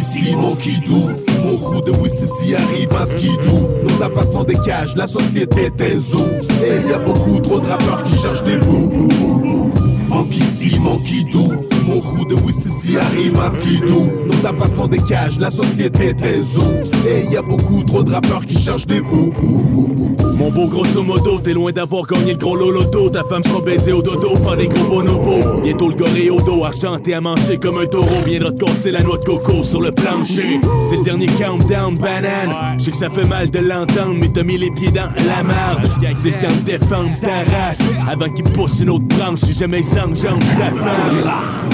Monkey 0.04 0.20
si, 0.20 0.36
monkey 0.36 0.80
do 0.84 0.98
Mon 1.42 1.56
crew 1.58 1.80
de 1.80 1.90
Wistiti 1.92 2.54
arrive 2.54 2.92
en 2.92 3.06
skidoo 3.06 3.70
Nos 3.82 4.02
apparts 4.02 4.32
sont 4.32 4.44
des 4.44 4.56
cages, 4.66 4.94
la 4.96 5.06
société 5.06 5.62
est 5.62 5.80
un 5.80 5.98
zoo. 5.98 6.26
Et 6.62 6.80
il 6.84 6.90
y 6.90 6.92
a 6.92 6.98
beaucoup 6.98 7.40
trop 7.40 7.58
de 7.58 7.66
rappeurs 7.66 8.04
qui 8.04 8.16
cherchent 8.18 8.42
des 8.42 8.58
bouts 8.58 9.08
Monkey 10.08 10.44
si, 10.44 10.78
monkey 10.78 11.24
do 11.32 11.73
Mon 11.86 12.00
crew 12.00 12.26
de 12.26 12.34
Wistiti 12.34 12.96
arrive 12.96 13.38
en 13.38 13.50
skidoo 13.50 14.06
Nos 14.26 14.46
apparts 14.46 14.74
sont 14.76 14.86
des 14.86 14.98
cages, 14.98 15.38
la 15.38 15.50
société 15.50 16.06
est 16.06 16.22
un 16.22 16.42
zoo 16.42 16.62
Et 17.06 17.32
y 17.32 17.36
a 17.36 17.42
beaucoup 17.42 17.82
trop 17.84 18.02
de 18.02 18.12
rappeurs 18.12 18.44
qui 18.46 18.58
cherchent 18.58 18.86
des 18.86 19.00
bouts 19.00 19.32
Mon 20.36 20.50
beau 20.50 20.66
grosso 20.66 21.02
modo, 21.02 21.38
t'es 21.38 21.52
loin 21.52 21.72
d'avoir 21.72 22.06
gagné 22.06 22.32
le 22.32 22.38
gros 22.38 22.56
loloto. 22.56 23.08
Ta 23.08 23.22
femme 23.24 23.42
sera 23.44 23.60
baisée 23.60 23.92
au 23.92 24.02
dodo 24.02 24.36
par 24.42 24.56
des 24.56 24.66
gros 24.66 24.88
bonobos. 24.88 25.62
Bientôt 25.62 25.90
le 25.90 25.94
goré 25.94 26.28
au 26.28 26.40
dos, 26.40 26.64
à 26.64 26.72
chanter, 26.72 27.14
à 27.14 27.20
manger 27.20 27.56
comme 27.58 27.78
un 27.78 27.86
taureau. 27.86 28.20
Viendra 28.26 28.50
te 28.50 28.64
casser 28.64 28.90
la 28.90 29.02
noix 29.02 29.18
de 29.18 29.24
coco 29.24 29.62
sur 29.62 29.80
le 29.80 29.92
plancher. 29.92 30.60
C'est 30.90 30.96
le 30.96 31.04
dernier 31.04 31.26
countdown, 31.26 31.96
banane. 31.96 32.78
Je 32.78 32.84
sais 32.84 32.90
que 32.90 32.96
ça 32.96 33.10
fait 33.10 33.28
mal 33.28 33.50
de 33.50 33.60
l'entendre, 33.60 34.16
mais 34.20 34.28
t'as 34.28 34.42
mis 34.42 34.58
les 34.58 34.70
pieds 34.72 34.90
dans 34.90 35.08
la 35.16 35.42
merde. 35.44 35.88
C'est 36.16 36.30
le 36.30 36.40
temps 36.40 36.54
de 36.54 36.64
défendre 36.64 37.12
ta 37.20 37.44
race. 37.56 37.78
Avant 38.10 38.28
qu'il 38.28 38.44
pousse 38.44 38.80
une 38.80 38.90
autre 38.90 39.06
branche, 39.06 39.40
si 39.40 39.54
jamais 39.54 39.80
ils 39.80 39.84
s'enjambent 39.84 40.40
ta 40.58 40.70
femme. 40.70 41.73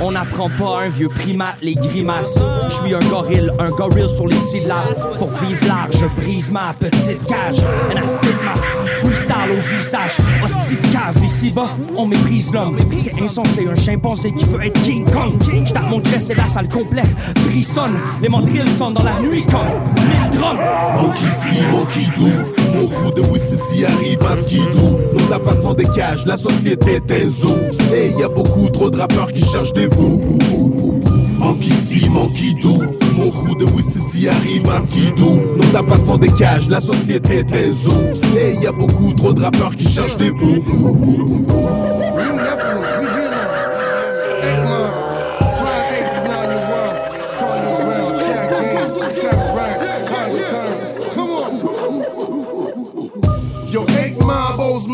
On 0.00 0.12
n'apprend 0.12 0.50
pas 0.50 0.82
un 0.82 0.88
vieux 0.88 1.08
primate 1.08 1.56
les 1.62 1.74
grimaces. 1.74 2.38
Je 2.68 2.74
suis 2.74 2.94
un 2.94 3.00
gorille, 3.08 3.50
un 3.58 3.70
gorille 3.70 4.08
sur 4.08 4.26
les 4.26 4.36
syllabes. 4.36 5.16
Pour 5.18 5.30
vivre 5.40 5.66
large, 5.66 5.96
je 6.00 6.22
brise 6.22 6.52
ma 6.52 6.74
petite 6.78 7.24
cage. 7.26 7.58
And 7.90 7.98
I 7.98 8.06
ma 8.44 8.54
freestyle 8.96 9.45
au 9.50 9.76
visage. 9.76 10.16
Hostie 10.44 10.76
cave 10.92 11.24
ici-bas, 11.24 11.70
on 11.96 12.06
méprise 12.06 12.52
l'homme. 12.52 12.78
C'est 12.98 13.20
insensé, 13.20 13.66
un 13.70 13.74
chimpanzé 13.74 14.32
qui 14.32 14.44
veut 14.44 14.64
être 14.64 14.80
King 14.82 15.04
Kong. 15.10 15.34
Je 15.64 15.72
tape 15.72 15.88
mon 15.88 16.02
chest 16.02 16.34
la 16.36 16.46
salle 16.46 16.68
complète 16.68 17.06
frissonne. 17.46 17.96
Les 18.22 18.28
mandrilles 18.28 18.68
sonnent 18.68 18.94
dans 18.94 19.02
la 19.02 19.20
nuit 19.20 19.44
comme 19.46 20.04
mille 20.04 20.38
drums. 20.38 20.58
Monkey 21.72 22.06
do 22.16 22.26
Mon 22.74 22.88
crew 22.88 23.14
de 23.14 23.22
Wistiti 23.22 23.84
arrive 23.84 24.18
en 24.22 24.36
skidoo 24.36 24.98
Nos 25.14 25.32
apparts 25.32 25.62
sont 25.62 25.74
des 25.74 25.86
cages, 25.86 26.26
la 26.26 26.36
société 26.36 26.92
est 26.96 27.10
un 27.10 27.30
zoo 27.30 27.56
Et 27.94 28.10
y 28.18 28.22
a 28.22 28.28
beaucoup 28.28 28.68
trop 28.70 28.90
de 28.90 28.98
rappeurs 28.98 29.32
qui 29.32 29.44
cherchent 29.44 29.72
des 29.72 29.88
bouts 29.88 30.20
monkey 32.10 32.54
do 32.60 33.05
Mon 33.16 33.30
crew 33.30 33.56
de 33.56 33.64
Wistiti 33.64 34.28
arrive 34.28 34.68
en 34.68 34.80
skidoo 34.80 35.40
Nos 35.56 35.76
apparts 35.76 36.04
sont 36.06 36.18
des 36.18 36.30
cages, 36.32 36.68
la 36.68 36.80
société 36.80 37.38
est 37.38 37.52
un 37.52 37.72
zoo 37.72 37.92
Et 38.38 38.56
y 38.62 38.66
a 38.66 38.72
beaucoup 38.72 39.12
trop 39.14 39.32
de 39.32 39.42
rappeurs 39.42 39.74
qui 39.74 39.88
cherchent 39.88 40.16
des 40.16 40.30
bouts 40.30 40.62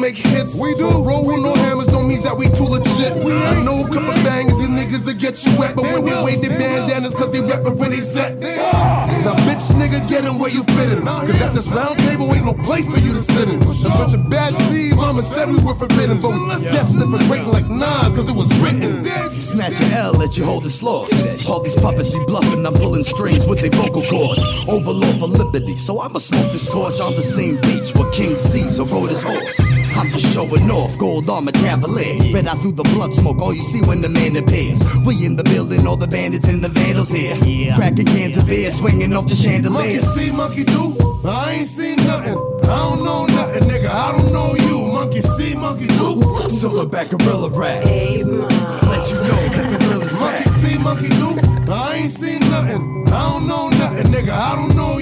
make 0.02 0.18
hits. 0.18 0.56
We 0.56 0.74
do. 0.74 0.88
Roll 0.88 1.26
with 1.26 1.38
no 1.38 1.54
hammers 1.54 1.86
don't 1.86 2.08
mean 2.08 2.22
that 2.22 2.36
we 2.36 2.48
too 2.48 2.64
legit. 2.64 3.14
We 3.24 3.32
I 3.32 3.62
know 3.62 3.86
a 3.86 3.88
couple 3.88 4.12
bangers 4.26 4.58
and 4.58 4.76
niggas 4.76 5.06
get 5.22 5.46
you 5.46 5.56
wet, 5.56 5.76
but 5.76 5.84
when 5.84 6.04
they 6.04 6.24
wave 6.24 6.42
their 6.42 6.58
bandanas 6.58 7.14
cause 7.14 7.30
they 7.30 7.38
reppin' 7.38 7.78
for 7.78 7.88
they 7.88 8.00
set. 8.00 8.40
Now, 8.40 9.38
bitch, 9.46 9.62
nigga, 9.78 10.06
get 10.08 10.24
in 10.24 10.36
where 10.38 10.50
you 10.50 10.64
fit 10.74 10.90
in. 10.90 11.02
Cause 11.02 11.40
at 11.40 11.54
this 11.54 11.68
round 11.68 11.96
table 12.00 12.34
ain't 12.34 12.44
no 12.44 12.54
place 12.54 12.88
for 12.88 12.98
you 12.98 13.12
to 13.12 13.20
sit 13.20 13.48
in. 13.48 13.62
A 13.62 13.88
bunch 13.94 14.14
of 14.14 14.28
bad 14.28 14.56
seeds, 14.66 14.96
mama 14.96 15.22
said 15.22 15.48
we 15.48 15.62
were 15.62 15.76
forbidden, 15.76 16.20
but 16.20 16.30
we 16.30 16.38
destined 16.64 17.10
for 17.12 17.22
great 17.28 17.46
like 17.46 17.68
Nas 17.68 18.10
cause 18.16 18.28
it 18.28 18.34
was 18.34 18.52
written. 18.58 19.04
Snatch 19.40 19.78
your 19.78 19.92
L, 19.92 20.12
let 20.12 20.36
you 20.36 20.44
hold 20.44 20.64
the 20.64 20.70
sloth. 20.70 21.12
All 21.48 21.60
these 21.60 21.76
puppets 21.76 22.10
be 22.10 22.18
bluffing, 22.26 22.66
I'm 22.66 22.74
pulling 22.74 23.04
strings 23.04 23.46
with 23.46 23.60
their 23.60 23.70
vocal 23.70 24.02
cords. 24.02 24.42
Overlord 24.66 25.16
for 25.18 25.28
liberty, 25.28 25.76
so 25.76 26.00
I'ma 26.00 26.18
smoke 26.18 26.50
this 26.50 26.70
torch 26.72 27.00
on 27.00 27.14
the 27.14 27.22
same 27.22 27.60
beach 27.62 27.94
where 27.94 28.10
King 28.10 28.38
Caesar 28.38 28.84
rode 28.84 29.10
his 29.10 29.22
horse. 29.22 29.60
I'm 29.94 30.10
just 30.10 30.34
showing 30.34 30.70
off, 30.70 30.98
gold 30.98 31.30
armor 31.30 31.52
cavalier. 31.52 32.32
Red 32.32 32.48
out 32.48 32.58
through 32.58 32.72
the 32.72 32.82
blood 32.94 33.14
smoke, 33.14 33.40
all 33.40 33.54
you 33.54 33.62
see 33.62 33.82
when 33.82 34.00
the 34.00 34.08
man 34.08 34.36
appears. 34.36 34.80
We 35.12 35.26
in 35.26 35.36
the 35.36 35.44
building, 35.44 35.86
all 35.86 35.96
the 35.96 36.06
bandits 36.06 36.48
and 36.48 36.64
the 36.64 36.70
vandals 36.70 37.10
here. 37.10 37.36
Yeah. 37.44 37.76
Cracking 37.76 38.06
cans 38.06 38.38
of 38.38 38.46
beer, 38.46 38.70
swinging 38.70 39.12
off 39.14 39.28
the 39.28 39.34
chandelier. 39.34 40.00
Monkey 40.00 40.00
see, 40.00 40.32
monkey 40.32 40.64
do. 40.64 40.96
I 41.22 41.52
ain't 41.52 41.66
seen 41.66 41.96
nothing. 41.96 42.38
I 42.64 42.76
don't 42.88 43.04
know 43.04 43.26
nothing, 43.26 43.64
nigga. 43.64 43.90
I 43.90 44.12
don't 44.12 44.32
know 44.32 44.54
you. 44.54 44.78
Monkey 44.90 45.20
see, 45.20 45.54
monkey 45.54 45.88
do. 45.88 46.22
Silverback 46.48 47.10
gorilla 47.10 47.50
rap. 47.50 47.84
Let 47.84 49.10
you 49.10 49.16
know 49.16 49.42
that 49.52 49.70
the 49.70 49.78
drill 49.84 50.00
is 50.00 50.14
Monkey 50.14 50.48
see, 50.48 50.78
monkey 50.78 51.08
do. 51.08 51.70
I 51.70 51.96
ain't 51.96 52.10
seen 52.10 52.40
nothing. 52.48 53.06
I 53.08 53.32
don't 53.32 53.46
know 53.46 53.68
nothing, 53.68 54.06
nigga. 54.06 54.30
I 54.30 54.56
don't 54.56 54.74
know 54.74 54.96
you. 54.96 55.01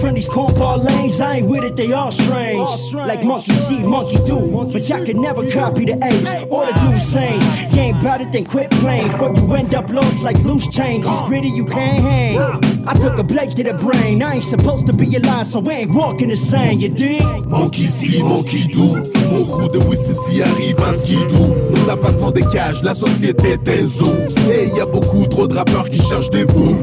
from 0.00 0.14
these 0.14 0.28
cornball 0.28 0.84
lanes. 0.84 1.20
I 1.20 1.36
ain't 1.36 1.48
with 1.48 1.64
it, 1.64 1.76
they 1.76 1.92
all 1.92 2.10
strange. 2.10 2.94
Like 2.94 3.22
monkey 3.24 3.52
see, 3.52 3.78
monkey 3.82 4.16
do. 4.24 4.68
But 4.72 4.88
y'all 4.88 5.04
can 5.04 5.20
never 5.20 5.48
copy 5.50 5.84
the 5.84 5.94
apes 6.02 6.32
or 6.50 6.66
the 6.66 6.72
do 6.72 6.98
same. 6.98 7.40
You 7.72 7.80
ain't 7.80 8.02
bout 8.02 8.20
it, 8.20 8.32
then 8.32 8.44
quit 8.44 8.70
playing. 8.70 9.10
Fuck 9.18 9.36
you 9.36 9.54
end 9.54 9.74
up 9.74 9.90
lost 9.90 10.22
like 10.22 10.38
loose 10.44 10.66
change. 10.68 11.04
It's 11.06 11.22
gritty, 11.22 11.48
you 11.48 11.64
can't 11.64 12.02
hang. 12.02 12.38
I 12.86 12.94
took 12.94 13.18
a 13.18 13.22
blade 13.22 13.50
to 13.56 13.62
the 13.64 13.74
brain. 13.74 14.22
I 14.22 14.36
ain't 14.36 14.44
supposed 14.44 14.86
to 14.86 14.92
be 14.92 15.14
alive, 15.16 15.46
so 15.46 15.60
we 15.60 15.74
ain't 15.74 15.94
walking 15.94 16.28
the 16.28 16.36
same, 16.36 16.80
you 16.80 16.88
dig? 16.88 17.22
Monkey 17.46 17.86
see, 17.86 18.22
monkey 18.22 18.68
do 18.68 18.96
Mon 19.30 19.44
crew 19.44 19.68
de 19.68 19.78
Wistiti 19.78 20.42
arrive 20.42 20.80
en 20.80 20.92
skidoo 20.92 21.54
Nos 21.70 21.90
apparts 21.90 22.18
sont 22.18 22.30
des 22.30 22.44
cages, 22.52 22.82
la 22.82 22.94
société 22.94 23.50
est 23.52 23.68
un 23.68 23.86
zoo 23.86 24.12
Et 24.50 24.68
y 24.74 24.80
a 24.80 24.86
beaucoup 24.86 25.26
trop 25.26 25.46
de 25.46 25.54
rappeurs 25.54 25.88
qui 25.90 26.00
cherchent 26.00 26.30
des 26.30 26.44
bouts 26.44 26.76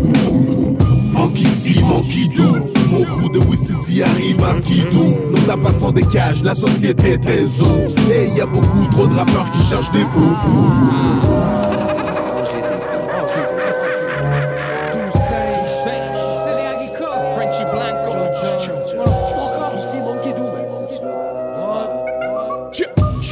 Monkey 1.12 1.45
see, 1.45 1.81
monkey 1.81 2.27
do 2.36 2.75
Mon 2.89 3.03
crew 3.03 3.29
de 3.29 3.39
Wistiti 3.39 4.03
arrive 4.03 4.43
en 4.43 4.53
skidoo 4.53 5.17
Nos 5.31 5.49
apparts 5.49 5.79
sont 5.79 5.91
des 5.91 6.03
cages, 6.03 6.43
la 6.43 6.55
société 6.55 7.11
est 7.11 7.25
un 7.25 7.47
zoo 7.47 7.65
Et 8.11 8.29
y 8.37 8.41
a 8.41 8.45
beaucoup 8.45 8.87
trop 8.91 9.07
de 9.07 9.13
rappeurs 9.15 9.51
qui 9.51 9.63
cherchent 9.65 9.91
des 9.91 10.03
bouts 10.03 10.35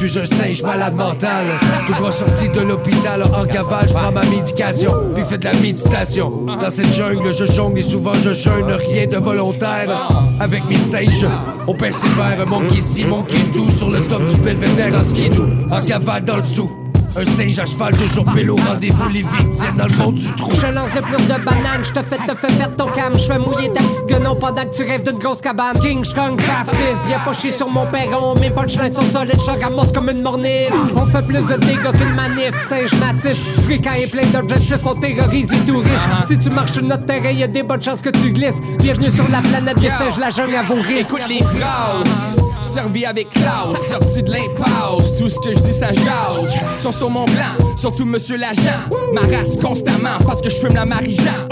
Je 0.04 0.10
suis 0.10 0.18
un 0.18 0.26
singe 0.26 0.62
malade 0.62 0.94
mental, 0.96 1.46
tout 1.86 1.94
droit 1.94 2.12
sorti 2.12 2.50
de 2.50 2.60
l'hôpital 2.60 3.22
en 3.22 3.46
cavale, 3.46 3.88
je 3.88 3.94
prends 3.94 4.12
ma 4.12 4.22
médication, 4.26 4.92
puis 5.14 5.24
fais 5.26 5.38
de 5.38 5.44
la 5.44 5.54
méditation. 5.54 6.44
Dans 6.44 6.68
cette 6.68 6.92
jungle, 6.92 7.32
je 7.32 7.46
jongle 7.46 7.78
et 7.78 7.82
souvent 7.82 8.12
je 8.12 8.34
jeûne, 8.34 8.70
rien 8.70 9.06
de 9.06 9.16
volontaire. 9.16 10.06
Avec 10.40 10.62
mes 10.68 10.76
singes, 10.76 11.26
on 11.66 11.72
persévère, 11.72 12.46
monkey 12.46 12.76
ici, 12.76 13.06
monkey 13.06 13.38
tout, 13.54 13.70
sur 13.70 13.88
le 13.88 14.00
top 14.00 14.28
du 14.28 14.36
belvédère 14.42 14.94
en 14.94 15.02
skidoo, 15.02 15.48
en 15.70 15.80
cavale 15.80 16.22
dans 16.22 16.36
le 16.36 16.44
sous. 16.44 16.83
Un 17.16 17.24
singe 17.26 17.60
à 17.60 17.64
cheval, 17.64 17.96
toujours 17.96 18.24
pélo, 18.24 18.56
rendez-vous 18.66 19.08
les 19.10 19.22
victimes 19.22 19.76
dans 19.76 19.84
le 19.84 19.92
fond 19.92 20.10
du 20.10 20.32
trou. 20.32 20.50
Je 20.56 20.66
lance 20.66 20.90
des 20.92 21.00
pleurs 21.00 21.20
de 21.20 21.44
banane, 21.44 21.84
je 21.84 21.92
te 21.92 22.02
fais 22.02 22.16
te 22.16 22.34
fais 22.34 22.48
perdre 22.48 22.76
ton 22.76 22.90
cam, 22.90 23.16
je 23.16 23.26
fais 23.26 23.38
mouiller 23.38 23.72
ta 23.72 23.82
petite 23.82 24.06
guenon 24.06 24.34
pendant 24.34 24.62
que 24.62 24.76
tu 24.76 24.82
rêves 24.82 25.04
d'une 25.04 25.18
grosse 25.18 25.40
cabane. 25.40 25.78
King 25.80 26.04
Kong, 26.12 26.36
Craft 26.36 26.72
viens 27.06 27.20
pas 27.20 27.32
chier 27.32 27.52
sur 27.52 27.68
mon 27.68 27.86
perron, 27.86 28.34
mes 28.40 28.50
punchlines 28.50 28.92
sont 28.92 29.02
solides, 29.02 29.38
je 29.38 29.64
ramasse 29.64 29.92
comme 29.92 30.10
une 30.10 30.22
mornille. 30.22 30.66
On 30.96 31.06
fait 31.06 31.22
plus 31.22 31.38
de 31.38 31.56
dégâts 31.60 31.92
qu'une 31.92 32.14
manif, 32.16 32.68
singe 32.68 32.92
massif, 32.98 33.62
fréquent 33.62 33.92
et 33.96 34.08
plein 34.08 34.26
d'objectifs, 34.26 34.84
on 34.84 34.94
terrorise 34.96 35.48
les 35.52 35.58
touristes. 35.60 35.94
Si 36.26 36.36
tu 36.36 36.50
marches 36.50 36.72
sur 36.72 36.82
notre 36.82 37.06
terrain, 37.06 37.30
y 37.30 37.44
a 37.44 37.46
des 37.46 37.62
bonnes 37.62 37.82
chances 37.82 38.02
que 38.02 38.10
tu 38.10 38.32
glisses. 38.32 38.60
Bienvenue 38.80 39.12
sur 39.12 39.28
la 39.30 39.40
planète 39.40 39.78
des 39.78 39.90
singes, 39.90 40.18
la 40.18 40.30
jungle 40.30 40.56
à 40.56 40.62
vos 40.64 40.74
risques. 40.74 41.10
Écoute 41.10 41.28
les 41.28 41.42
phrases. 41.42 42.43
Servi 42.64 43.04
avec 43.04 43.30
classe, 43.30 43.88
sorti 43.90 44.22
de 44.22 44.30
l'impasse. 44.30 45.16
Tout 45.18 45.28
ce 45.28 45.38
que 45.38 45.54
je 45.54 45.62
dis, 45.62 45.72
ça 45.72 45.88
jase. 45.92 46.54
Sont 46.80 46.92
sur 46.92 47.10
mon 47.10 47.24
plan, 47.26 47.54
surtout 47.76 48.04
monsieur 48.04 48.36
l'agent. 48.36 48.88
Ma 49.12 49.20
race 49.20 49.56
constamment 49.56 50.18
parce 50.26 50.40
que 50.40 50.50
je 50.50 50.56
fume 50.56 50.74
la 50.74 50.86
marie-jean. 50.86 51.48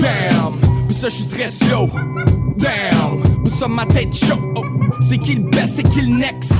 Damn, 0.00 0.54
pour 0.86 0.96
ça, 0.96 1.08
je 1.08 1.14
suis 1.14 1.26
très 1.26 1.48
slow. 1.48 1.88
Damn, 2.56 3.22
pour 3.42 3.52
ça, 3.52 3.68
ma 3.68 3.86
tête 3.86 4.14
chaud. 4.14 4.40
Oh, 4.54 4.62
C'est 5.00 5.18
qui 5.18 5.34
le 5.34 5.50
best, 5.50 5.76
c'est 5.76 5.88
qui 5.88 6.02
le 6.02 6.16
next? 6.16 6.52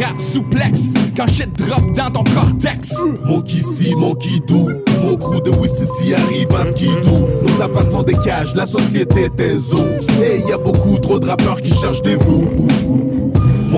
Rap 0.00 0.20
souplex, 0.20 0.80
quand 1.16 1.26
shit 1.28 1.50
drop 1.54 1.92
dans 1.96 2.10
ton 2.10 2.24
cortex. 2.32 2.94
Mon 3.24 3.42
si, 3.46 3.94
mon 3.94 4.14
doux 4.46 4.68
Mon 5.02 5.16
crew 5.16 5.40
de 5.40 5.50
Wistiti 5.50 6.14
arrive 6.14 6.54
à 6.54 6.64
skidoo 6.64 7.28
Nos 7.42 7.62
apparts 7.62 7.90
sont 7.90 8.02
des 8.02 8.16
cages, 8.24 8.54
la 8.54 8.66
société 8.66 9.28
est 9.38 9.58
zoo 9.58 9.84
Et 10.22 10.40
y 10.48 10.52
a 10.52 10.58
beaucoup 10.58 10.98
trop 10.98 11.18
de 11.18 11.26
rappeurs 11.26 11.60
qui 11.62 11.72
cherchent 11.72 12.02
des 12.02 12.16
bouts 12.16 12.46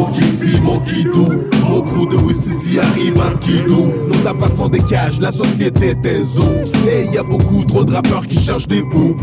Mon 0.00 0.14
si, 0.14 0.58
mon 0.62 0.78
doux 0.78 1.42
Mon 1.68 1.82
crew 1.82 2.06
de 2.08 2.16
Wistiti 2.16 2.78
arrive 2.78 3.20
à 3.20 3.30
skidoo 3.30 3.92
Nos 4.08 4.26
apparts 4.26 4.56
sont 4.56 4.68
des 4.68 4.80
cages, 4.80 5.20
la 5.20 5.30
société 5.30 5.94
un 5.94 6.24
zoo. 6.24 6.42
Et 6.90 7.04
y 7.12 7.18
a 7.18 7.22
beaucoup 7.22 7.64
trop 7.64 7.84
de 7.84 7.92
rappeurs 7.92 8.26
qui 8.26 8.38
cherchent 8.38 8.66
des 8.66 8.82
bouts 8.82 9.14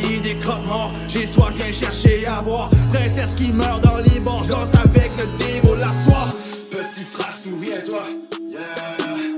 pays 0.00 0.20
des 0.20 0.38
croque-morts, 0.38 0.92
j'ai 1.08 1.26
soif, 1.26 1.52
viens 1.56 1.72
chercher 1.72 2.26
à 2.26 2.40
boire. 2.42 2.70
Princesse 2.92 3.32
qui 3.34 3.52
meurt 3.52 3.82
dans 3.82 3.98
les 3.98 4.20
bords, 4.20 4.44
je 4.44 4.50
danse 4.50 4.74
avec 4.74 5.10
le 5.18 5.26
démon 5.38 5.74
la 5.74 5.92
soie. 6.04 6.28
Petit 6.70 7.04
frère, 7.04 7.34
souviens-toi, 7.42 8.02
yeah, 8.50 8.60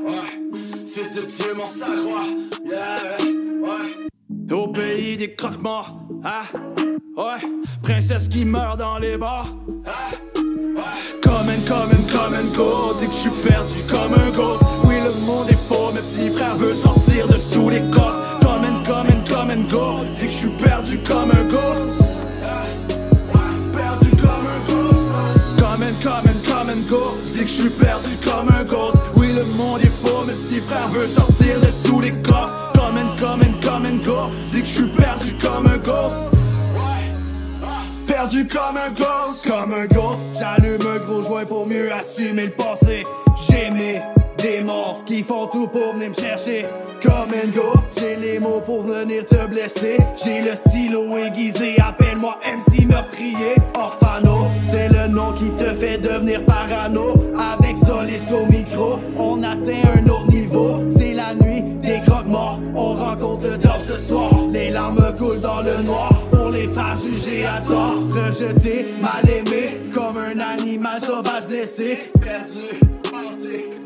ouais. 0.07 0.87
Fils 0.87 1.15
de 1.15 1.23
Dieu, 1.27 1.55
mon 1.55 1.67
sacroix, 1.67 2.25
yeah, 2.65 3.17
ouais. 3.63 4.55
Au 4.55 4.69
pays 4.69 5.17
des 5.17 5.35
croque-morts, 5.35 5.97
ah, 6.25 6.43
ouais. 7.17 7.49
Princesse 7.83 8.29
qui 8.29 8.45
meurt 8.45 8.79
dans 8.79 8.99
les 8.99 9.17
bars, 9.17 9.49
ah, 9.87 10.11
ouais. 10.37 11.21
Come 11.23 12.53
go, 12.53 12.95
dis 12.99 13.07
que 13.07 13.13
je 13.13 13.19
suis 13.19 13.31
perdu 13.31 13.83
comme 13.89 14.15
un 14.15 14.31
ghost. 14.31 14.63
Oui, 14.85 14.97
le 15.03 15.13
monde 15.27 15.51
est 15.51 15.59
faux, 15.69 15.93
mes 15.93 16.01
petits 16.01 16.31
frères 16.31 16.57
veulent 16.57 16.77
sortir 16.77 17.27
de 17.29 17.37
sous 17.37 17.71
les 17.71 17.81
cosses. 17.91 18.20
Come 19.61 19.69
and 19.69 19.69
come 19.69 19.69
and 19.69 19.69
come 19.69 19.69
and 19.69 19.69
go, 19.69 20.05
dis 20.15 20.27
que 20.27 20.29
je 20.29 20.37
suis 20.37 20.49
perdu 20.49 20.99
comme 21.07 21.31
un 21.31 21.45
ghost. 21.49 22.01
Perdu 23.73 24.11
comme 24.17 24.47
un 24.47 24.61
ghost. 24.69 25.59
Come 25.59 25.83
and 25.83 26.03
come 26.03 26.27
and 26.27 26.45
come 26.45 26.71
and 26.71 26.87
go, 26.89 27.17
dis 27.27 27.41
que 27.41 27.47
je 27.47 27.55
suis 27.55 27.71
perdu 27.71 28.17
comme 28.25 28.49
un 28.49 28.65
ghost. 28.65 28.97
Oui, 29.17 29.33
le 29.33 29.45
monde 29.45 29.81
est 29.83 29.93
faux, 30.03 30.25
mes 30.27 30.35
petits 30.35 30.61
frères 30.61 30.89
veulent 30.89 31.09
sortir 31.09 31.61
de 31.61 31.71
sous 31.87 32.01
les 32.01 32.13
cosses. 32.23 32.51
Come 32.75 32.97
and 32.97 33.19
come 33.19 33.43
and 33.43 33.61
come 33.63 33.87
and 33.87 34.05
go, 34.05 34.31
dis 34.51 34.61
que 34.61 34.67
je 34.67 34.73
suis 34.73 34.89
perdu 34.89 35.35
comme 35.41 35.67
un 35.67 35.79
ghost. 35.79 36.17
Perdu 38.07 38.47
comme 38.47 38.77
un 38.77 38.91
ghost 38.91 39.47
Comme 39.47 39.73
un 39.73 39.87
ghost, 39.87 40.19
j'allume 40.37 40.81
un 40.85 40.99
gros 40.99 41.23
joint 41.23 41.45
pour 41.45 41.67
mieux 41.67 41.93
assumer 41.93 42.47
le 42.47 42.51
passé 42.51 43.07
J'aimais 43.49 44.03
des 44.43 44.61
morts 44.63 45.01
qui 45.05 45.23
font 45.23 45.47
tout 45.47 45.67
pour 45.67 45.95
venir 45.95 46.11
me 46.11 46.15
chercher. 46.15 46.67
Comme 47.03 47.31
un 47.33 47.49
go, 47.49 47.73
j'ai 47.99 48.17
les 48.17 48.39
mots 48.39 48.61
pour 48.65 48.83
venir 48.83 49.27
te 49.27 49.47
blesser. 49.47 49.99
J'ai 50.23 50.43
le 50.43 50.53
stylo 50.55 51.17
aiguisé, 51.17 51.77
appelle-moi 51.81 52.39
MC 52.45 52.87
meurtrier. 52.87 53.55
Orphano, 53.75 54.47
c'est 54.71 54.89
le 54.89 55.09
nom 55.09 55.33
qui 55.33 55.51
te 55.51 55.65
fait 55.77 55.99
devenir 55.99 56.45
parano. 56.45 57.15
Avec 57.39 57.77
Solis 57.77 58.23
au 58.33 58.51
micro, 58.51 58.99
on 59.17 59.43
atteint 59.43 59.89
un 59.97 60.07
autre 60.09 60.31
niveau. 60.31 60.81
C'est 60.91 61.15
la 61.15 61.35
nuit 61.35 61.63
des 61.83 62.01
croque-morts, 62.07 62.61
on 62.75 62.95
rencontre 62.95 63.45
le 63.45 63.59
ce 63.87 63.99
soir. 63.99 64.31
Les 64.51 64.71
larmes 64.71 65.15
coulent 65.19 65.41
dans 65.41 65.63
le 65.63 65.83
noir 65.83 66.13
pour 66.31 66.51
les 66.51 66.69
faire 66.69 66.97
juger 66.97 67.45
à 67.45 67.61
tort. 67.61 67.97
Rejeté, 68.11 68.87
mal 69.01 69.29
aimé, 69.29 69.81
comme 69.93 70.17
un 70.17 70.39
animal 70.39 71.01
sauvage 71.01 71.47
blessé. 71.47 71.99
Perdu, 72.21 72.90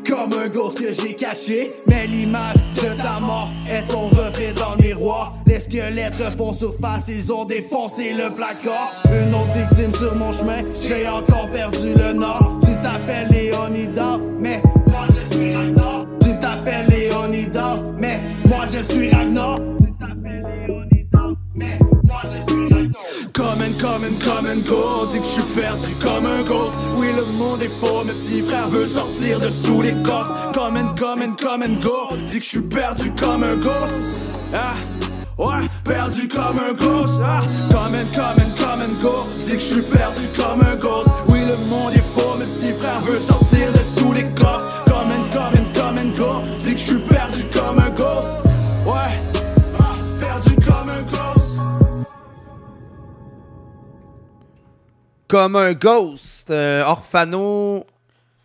comme 0.07 0.33
un 0.33 0.47
ghost 0.49 0.79
que 0.79 0.93
j'ai 0.93 1.15
caché. 1.15 1.71
Mais 1.87 2.07
l'image 2.07 2.57
de 2.75 3.01
ta 3.01 3.19
mort 3.19 3.51
est 3.67 3.83
ton 3.87 4.07
reflet 4.07 4.53
dans 4.53 4.75
le 4.75 4.83
miroir. 4.83 5.35
Les 5.45 5.59
squelettes 5.59 6.15
refont 6.15 6.53
surface, 6.53 7.07
ils 7.07 7.31
ont 7.31 7.45
défoncé 7.45 8.13
le 8.13 8.33
placard. 8.33 8.91
Une 9.05 9.33
autre 9.33 9.53
victime 9.55 9.93
sur 9.93 10.15
mon 10.15 10.31
chemin, 10.31 10.61
j'ai 10.87 11.07
encore 11.07 11.49
perdu 11.51 11.93
le 11.95 12.13
nord. 12.13 12.59
Tu 12.63 12.71
t'appelles 12.81 13.29
Léonidas, 13.31 14.19
mais 14.39 14.61
moi 14.87 15.07
je 15.09 15.35
suis 15.35 15.55
Ragnar. 15.55 16.05
Tu 16.21 16.39
t'appelles 16.39 16.87
Léonidas, 16.89 17.79
mais 17.97 18.19
moi 18.45 18.65
je 18.71 18.81
suis 18.93 19.09
Ragnar. 19.09 19.59
Tu 19.79 19.93
t'appelles 19.93 20.45
Léonidas, 20.67 20.84
Come 23.35 23.61
and 23.61 23.77
come 23.77 24.05
and 24.05 24.17
come 24.21 24.45
and 24.45 24.63
go. 24.65 25.05
Dis 25.11 25.19
que 25.19 25.25
je 25.25 25.31
suis 25.31 25.43
perdu 25.53 25.93
comme 26.01 26.25
un 26.25 26.41
ghost. 26.43 26.73
Oui 26.95 27.07
le 27.13 27.25
monde 27.37 27.61
est 27.61 27.79
faux. 27.81 28.03
Mes 28.05 28.13
petits 28.13 28.41
frères 28.41 28.69
veulent 28.69 28.87
sortir 28.87 29.39
de 29.41 29.49
sous 29.49 29.81
les 29.81 29.91
cosses 30.03 30.31
Come 30.53 30.77
and 30.77 30.95
come 30.97 31.21
and 31.21 31.35
come 31.35 31.61
and 31.61 31.81
go. 31.81 32.15
Dis 32.27 32.39
que 32.39 32.43
je 32.45 32.49
suis 32.49 32.61
perdu 32.61 33.11
comme 33.19 33.43
un 33.43 33.57
ghost. 33.57 33.91
Ah 34.53 34.75
Ouais, 35.37 35.67
perdu 35.83 36.29
comme 36.29 36.59
un 36.59 36.73
ghost. 36.73 37.19
Ah. 37.21 37.41
Come 37.69 37.95
and 37.95 38.13
come 38.13 38.39
and 38.39 38.55
come 38.57 38.81
and 38.81 39.01
go. 39.01 39.25
Dis 39.39 39.51
que 39.51 39.59
je 39.59 39.65
suis 39.65 39.81
perdu 39.81 40.27
comme 40.37 40.61
un 40.61 40.75
ghost. 40.75 41.09
Oui 41.27 41.39
le 41.45 41.57
monde 41.57 41.93
est 41.93 42.05
faux. 42.17 42.37
Mes 42.39 42.45
petits 42.45 42.71
frères 42.73 43.01
veulent 43.01 43.19
sortir 43.19 43.73
de 43.73 43.99
sous 43.99 44.13
les 44.13 44.23
cosses 44.33 44.63
Come 44.85 45.11
and 45.11 45.29
come 45.33 45.59
and 45.59 45.73
come 45.77 45.97
and 45.97 46.17
go. 46.17 46.41
Dis 46.63 46.71
que 46.75 46.79
je 46.79 46.85
suis 46.85 46.99
perdu 46.99 47.43
comme 47.53 47.79
un 47.79 47.89
ghost. 47.89 48.29
Ouais 48.85 49.19
ah, 49.77 49.93
Perdu 50.21 50.55
comme 50.55 50.74
Comme 55.35 55.57
un 55.57 55.73
ghost, 55.73 56.49
euh, 56.49 56.81
Orphano 56.85 57.85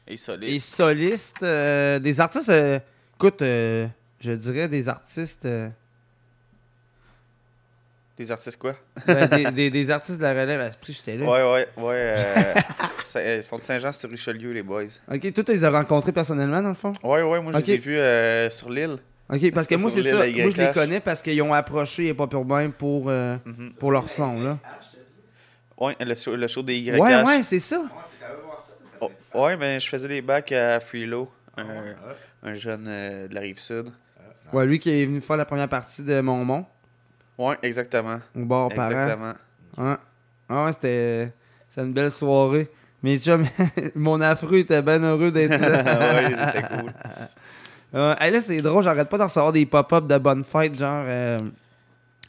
Et 0.08 0.16
soliste. 0.16 0.52
et 0.52 0.58
soliste. 0.58 1.42
euh, 1.44 2.00
des 2.00 2.20
artistes, 2.20 2.48
euh, 2.48 2.80
écoute, 3.14 3.42
euh, 3.42 3.86
je 4.18 4.32
dirais 4.32 4.66
des 4.66 4.88
artistes. 4.88 5.44
euh, 5.44 5.68
Des 8.18 8.32
artistes 8.32 8.58
quoi? 8.58 8.74
ben, 9.06 9.28
des, 9.28 9.52
des- 9.52 9.70
des 9.70 9.88
artistes 9.88 10.18
de 10.18 10.24
la 10.24 10.30
relève 10.32 10.60
à 10.60 10.66
esprit, 10.66 10.92
j'étais 10.92 11.16
là. 11.16 11.26
Ouais, 11.26 11.52
ouais, 11.52 11.68
ouais. 11.84 11.94
euh, 11.94 12.54
ils 13.38 13.44
sont 13.44 13.58
de 13.58 13.62
Saint-Jean-sur-Richelieu, 13.62 14.50
les 14.50 14.64
boys. 14.64 14.82
Ok, 15.08 15.32
toi, 15.32 15.44
tu 15.44 15.52
les 15.52 15.62
as 15.64 15.70
rencontrés 15.70 16.10
personnellement, 16.10 16.60
dans 16.60 16.70
le 16.70 16.74
fond? 16.74 16.92
Ouais, 17.04 17.22
ouais, 17.22 17.40
moi, 17.40 17.52
je 17.52 17.58
Ok. 17.58 17.66
les 17.68 17.74
ai 17.74 17.78
vus 17.78 17.98
euh, 17.98 18.50
sur 18.50 18.68
l'île. 18.68 18.96
Ok, 19.32 19.52
parce 19.54 19.68
que 19.68 19.76
moi, 19.76 19.92
sur 19.92 20.02
c'est 20.02 20.10
l'île 20.10 20.18
ça. 20.18 20.24
à 20.24 20.42
Moi, 20.42 20.50
je 20.50 20.56
les 20.56 20.64
YH. 20.64 20.72
connais 20.74 20.98
parce 20.98 21.22
qu'ils 21.22 21.40
ont 21.40 21.54
approché 21.54 22.08
et 22.08 22.14
pas 22.14 22.26
pour 22.26 22.44
même 22.44 22.72
pour, 22.72 23.04
euh, 23.10 23.36
Mhm. 23.46 23.74
pour 23.78 23.92
leur 23.92 24.08
son, 24.10 24.42
là. 24.42 24.58
Ouais, 25.80 25.96
le 25.98 26.14
show, 26.14 26.36
le 26.36 26.46
show 26.46 26.62
des 26.62 26.78
YH. 26.78 26.98
Ouais, 26.98 27.22
ouais, 27.22 27.42
c'est 27.42 27.58
ça. 27.60 27.82
Oh, 29.00 29.10
ouais, 29.34 29.56
mais 29.56 29.80
je 29.80 29.88
faisais 29.88 30.08
des 30.08 30.20
bacs 30.20 30.52
à 30.52 30.78
Freelo 30.80 31.30
un, 31.56 31.64
un 32.42 32.54
jeune 32.54 32.84
euh, 32.86 33.28
de 33.28 33.34
la 33.34 33.40
rive 33.40 33.58
sud. 33.58 33.86
Ouais, 34.52 34.66
lui 34.66 34.78
qui 34.78 34.90
est 34.90 35.06
venu 35.06 35.20
faire 35.20 35.36
la 35.36 35.44
première 35.46 35.68
partie 35.68 36.02
de 36.02 36.20
Mon 36.20 36.66
Ouais, 37.38 37.56
exactement. 37.62 38.20
Au 38.36 38.44
bar 38.44 38.68
parent. 38.68 38.90
Exactement. 38.90 39.32
Ouais. 39.78 39.96
Ah 40.48 40.64
ouais, 40.64 40.72
c'était 40.72 41.32
c'était 41.68 41.82
une 41.86 41.92
belle 41.94 42.10
soirée. 42.10 42.68
Mais 43.02 43.16
chum, 43.18 43.46
mon 43.94 44.20
affreux 44.20 44.58
était 44.58 44.82
bien 44.82 45.02
heureux 45.02 45.30
d'être 45.30 45.58
là. 45.58 45.82
Ouais, 46.14 46.34
c'était 46.46 46.66
cool. 46.68 46.92
Là, 47.92 48.40
c'est 48.40 48.58
drôle, 48.58 48.82
j'arrête 48.82 49.08
pas 49.08 49.16
de 49.16 49.22
recevoir 49.22 49.52
des 49.52 49.64
pop-up 49.64 50.06
de 50.06 50.18
bonne 50.18 50.44
fête, 50.44 50.78
genre. 50.78 51.04
euh, 51.06 51.40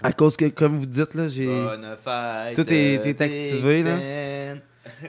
à 0.04 0.12
cause 0.14 0.36
que, 0.38 0.46
comme 0.46 0.78
vous 0.80 0.86
dites, 0.86 1.14
là, 1.16 1.28
j'ai. 1.28 1.48
Tout 2.56 2.74
est, 2.74 3.06
est 3.08 3.22
activé, 3.22 3.84
là. 3.84 4.56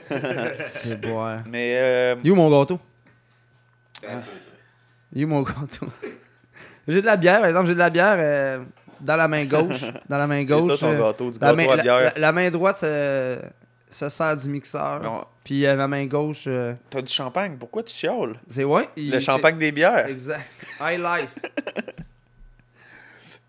C'est 0.59 0.99
boire. 1.01 1.41
Mais. 1.49 1.75
Euh... 1.79 2.15
You, 2.23 2.35
mon 2.35 2.49
gâteau? 2.49 2.79
You, 5.15 5.27
mon 5.27 5.41
gâteau? 5.43 5.87
j'ai 6.87 7.01
de 7.01 7.05
la 7.05 7.17
bière, 7.17 7.39
par 7.39 7.47
exemple, 7.49 7.67
j'ai 7.67 7.73
de 7.75 7.79
la 7.79 7.89
bière 7.89 8.15
euh, 8.17 8.63
dans 9.01 9.15
la 9.15 9.27
main 9.27 9.45
gauche. 9.45 9.81
Dans 10.09 10.17
la 10.17 10.27
main 10.27 10.41
C'est 10.47 10.53
ça, 10.53 10.59
gauche. 10.59 10.79
ton 10.79 10.87
euh, 10.91 10.97
gâteau, 10.99 11.31
du 11.31 11.39
la 11.39 11.53
gâteau 11.53 11.57
main, 11.57 11.73
à 11.73 11.75
la- 11.75 11.83
bière. 11.83 12.01
La, 12.15 12.19
la 12.19 12.31
main 12.31 12.49
droite, 12.49 12.77
ça, 12.79 13.37
ça 13.89 14.09
sert 14.09 14.37
du 14.37 14.49
mixeur. 14.49 15.01
Non. 15.01 15.23
Puis 15.43 15.65
euh, 15.65 15.75
ma 15.75 15.87
main 15.87 16.05
gauche. 16.05 16.45
euh, 16.47 16.73
T'as 16.89 17.01
du 17.01 17.11
champagne, 17.13 17.57
pourquoi 17.59 17.83
tu 17.83 17.93
chiales? 17.95 18.33
c'est 18.49 18.63
ouais. 18.63 18.89
il- 18.95 19.11
Le 19.11 19.19
champagne 19.19 19.57
des 19.57 19.71
bières. 19.71 20.07
Exact. 20.07 20.49
High 20.81 20.99
life. 20.99 21.35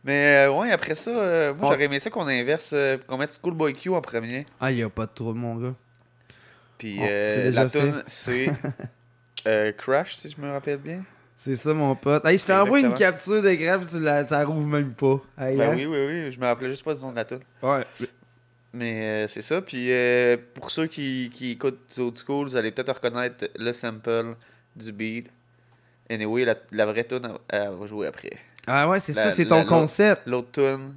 Mais 0.05 0.47
euh, 0.47 0.53
ouais, 0.53 0.71
après 0.71 0.95
ça, 0.95 1.11
euh, 1.11 1.55
moi 1.55 1.71
j'aurais 1.73 1.85
aimé 1.85 1.99
ça 1.99 2.11
qu'on 2.11 2.27
inverse, 2.27 2.71
euh, 2.75 2.99
qu'on 3.07 3.17
mette 3.17 3.33
Schoolboy 3.41 3.73
Q 3.73 3.89
en 3.91 4.01
premier. 4.03 4.45
Ah, 4.61 4.71
y 4.71 4.83
a 4.83 4.91
pas 4.91 5.07
de 5.07 5.13
trouble, 5.15 5.39
mon 5.39 5.57
gars. 5.57 5.75
Puis 6.77 6.99
Oh, 7.01 7.05
euh, 7.09 7.51
la 7.53 7.71
tune 7.71 8.03
c'est 8.07 8.49
euh, 9.47 9.73
Crash, 9.73 10.15
si 10.15 10.29
je 10.31 10.41
me 10.41 10.51
rappelle 10.51 10.79
bien. 10.79 11.05
C'est 11.37 11.57
ça, 11.57 11.73
mon 11.75 11.97
pote. 11.97 12.25
Hey, 12.27 12.39
je 12.39 12.45
t'envoie 12.47 12.81
une 12.81 12.95
capture 12.95 13.43
d'écran, 13.43 13.81
tu 13.89 13.99
la 14.01 14.45
rouvres 14.45 14.67
même 14.69 14.93
pas. 14.95 15.21
Hey, 15.39 15.57
Ben 15.57 15.71
hein? 15.71 15.75
oui, 15.77 15.87
oui, 15.87 15.97
oui, 16.07 16.31
je 16.31 16.39
me 16.39 16.47
rappelais 16.47 16.69
juste 16.71 16.85
pas 16.85 16.95
du 16.95 17.01
nom 17.03 17.11
de 17.11 17.17
la 17.17 17.25
tune. 17.25 17.41
Ouais. 17.63 17.85
Mais 18.73 19.25
euh, 19.25 19.29
c'est 19.29 19.43
ça. 19.43 19.61
Puis 19.63 19.87
euh, 19.91 20.37
pour 20.55 20.71
ceux 20.71 20.87
qui, 20.87 21.31
qui 21.33 21.53
écoutent 21.53 21.81
du 21.95 22.01
old 22.03 22.19
school, 22.19 22.49
vous 22.49 22.57
allez 22.57 22.73
peut-être 22.73 22.95
reconnaître 22.95 23.49
le 23.57 23.73
sample 23.73 24.37
du 24.77 24.93
beat. 24.93 25.31
Anyway, 26.11 26.45
la, 26.45 26.55
la 26.73 26.87
vraie 26.87 27.05
tune, 27.05 27.23
elle, 27.49 27.61
elle 27.63 27.71
va 27.75 27.87
jouer 27.87 28.07
après. 28.09 28.33
Ah 28.67 28.89
ouais, 28.89 28.99
c'est 28.99 29.13
ça, 29.13 29.31
c'est 29.31 29.47
ton 29.47 29.65
concept. 29.65 30.23
L'autre 30.27 30.53
tune 30.53 30.95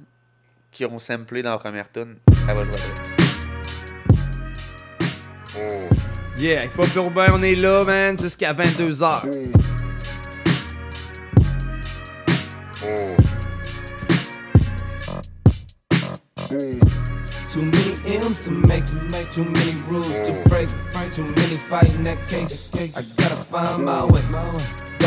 qui 0.70 0.84
ont 0.84 0.98
samplé 0.98 1.42
dans 1.42 1.52
la 1.52 1.58
première 1.58 1.90
tune, 1.90 2.16
elle 2.48 2.56
va 2.56 2.64
jouer 2.64 2.72
après. 2.74 3.04
Yeah, 6.38 6.58
avec 6.60 6.72
Pop 6.72 6.86
Urbain, 6.94 7.26
on 7.32 7.42
est 7.42 7.56
là, 7.56 7.84
man, 7.84 8.18
jusqu'à 8.18 8.54
22h. 8.54 9.22
Too 17.50 17.62
many 17.62 17.94
M's 18.18 18.44
to 18.44 18.50
make, 18.50 18.84
to 18.84 18.94
make 19.10 19.30
too 19.30 19.44
many 19.44 19.74
rules 19.88 20.26
to 20.26 20.32
break, 20.48 20.68
too 21.12 21.24
many 21.24 21.58
fighting 21.58 22.04
that 22.04 22.26
case. 22.28 22.70
I 22.74 23.02
gotta 23.20 23.36
find 23.36 23.84
my 23.84 24.04
way. 24.04 24.22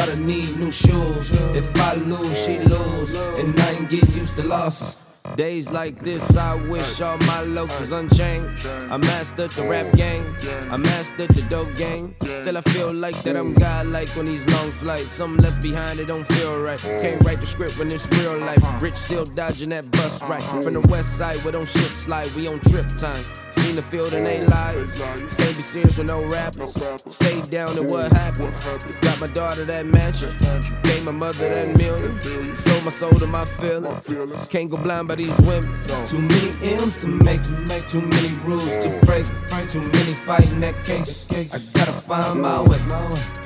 Gotta 0.02 0.24
need 0.24 0.58
new 0.58 0.72
shoes. 0.72 1.32
If 1.56 1.80
I 1.80 1.94
lose, 1.94 2.36
she 2.44 2.58
lose, 2.58 3.14
and 3.14 3.60
I 3.60 3.74
ain't 3.74 3.88
get 3.88 4.10
used 4.10 4.36
to 4.38 4.42
losses. 4.42 5.11
Days 5.36 5.72
like 5.72 6.04
this, 6.04 6.36
I 6.36 6.56
wish 6.68 7.02
all 7.02 7.18
my 7.20 7.42
locs 7.44 7.80
was 7.80 7.94
unchained. 7.94 8.60
I 8.90 8.98
mastered 8.98 9.52
the 9.52 9.64
rap 9.64 9.94
game, 9.94 10.36
I 10.70 10.78
mastered 10.78 11.30
the 11.32 11.44
dope 11.44 11.74
game. 11.76 12.16
Still, 12.42 12.58
I 12.58 12.62
feel 12.62 12.94
like 12.94 13.22
that 13.24 13.38
I'm 13.38 13.54
godlike 13.54 14.16
on 14.18 14.26
these 14.26 14.46
long 14.54 14.72
flights. 14.72 15.14
Something 15.14 15.44
left 15.44 15.62
behind, 15.62 16.00
it 16.00 16.08
don't 16.08 16.26
feel 16.34 16.52
right. 16.54 16.78
Can't 16.80 17.24
write 17.24 17.40
the 17.40 17.46
script 17.46 17.78
when 17.78 17.92
it's 17.92 18.08
real 18.18 18.38
life. 18.40 18.62
Rich 18.82 18.96
still 18.96 19.24
dodging 19.24 19.70
that 19.70 19.90
bus 19.92 20.22
right. 20.24 20.42
From 20.42 20.74
the 20.74 20.82
west 20.82 21.18
side 21.18 21.38
where 21.44 21.54
don't 21.54 21.68
shit 21.68 21.94
slide, 21.94 22.30
we 22.34 22.48
on 22.48 22.60
trip 22.62 22.88
time. 22.90 23.24
Seen 23.52 23.76
the 23.76 23.82
field 23.82 24.14
and 24.14 24.26
they 24.26 24.46
lies. 24.46 24.98
Can't 24.98 25.56
be 25.56 25.62
serious 25.62 25.98
with 25.98 26.08
no 26.08 26.26
rappers. 26.26 26.74
Stay 27.10 27.42
down 27.42 27.78
and 27.78 27.90
what 27.90 28.12
happened. 28.12 28.56
Got 29.02 29.20
my 29.20 29.28
daughter 29.28 29.66
that 29.66 29.86
mansion. 29.86 30.36
Gave 30.84 31.04
my 31.04 31.12
mother 31.12 31.50
that 31.50 31.78
million. 31.78 32.56
Sold 32.56 32.84
my 32.84 32.90
soul 32.90 33.12
to 33.12 33.28
my 33.28 33.46
feelings. 33.46 34.04
Can't 34.50 34.70
go 34.70 34.78
blind 34.78 35.08
by 35.12 35.16
these 35.16 35.38
women. 35.42 35.84
Too 36.06 36.20
many 36.20 36.78
M's 36.80 37.02
to 37.02 37.08
make, 37.08 37.42
to 37.42 37.52
make 37.68 37.86
too 37.86 38.02
many 38.02 38.30
rules 38.40 38.78
to 38.84 38.90
break. 39.06 39.26
Too 39.70 39.82
many 39.82 40.16
fighting 40.16 40.62
that 40.62 40.86
case. 40.86 41.28
I 41.32 41.60
gotta 41.74 41.92
find 41.92 42.42
my 42.42 42.62
way. 42.62 42.80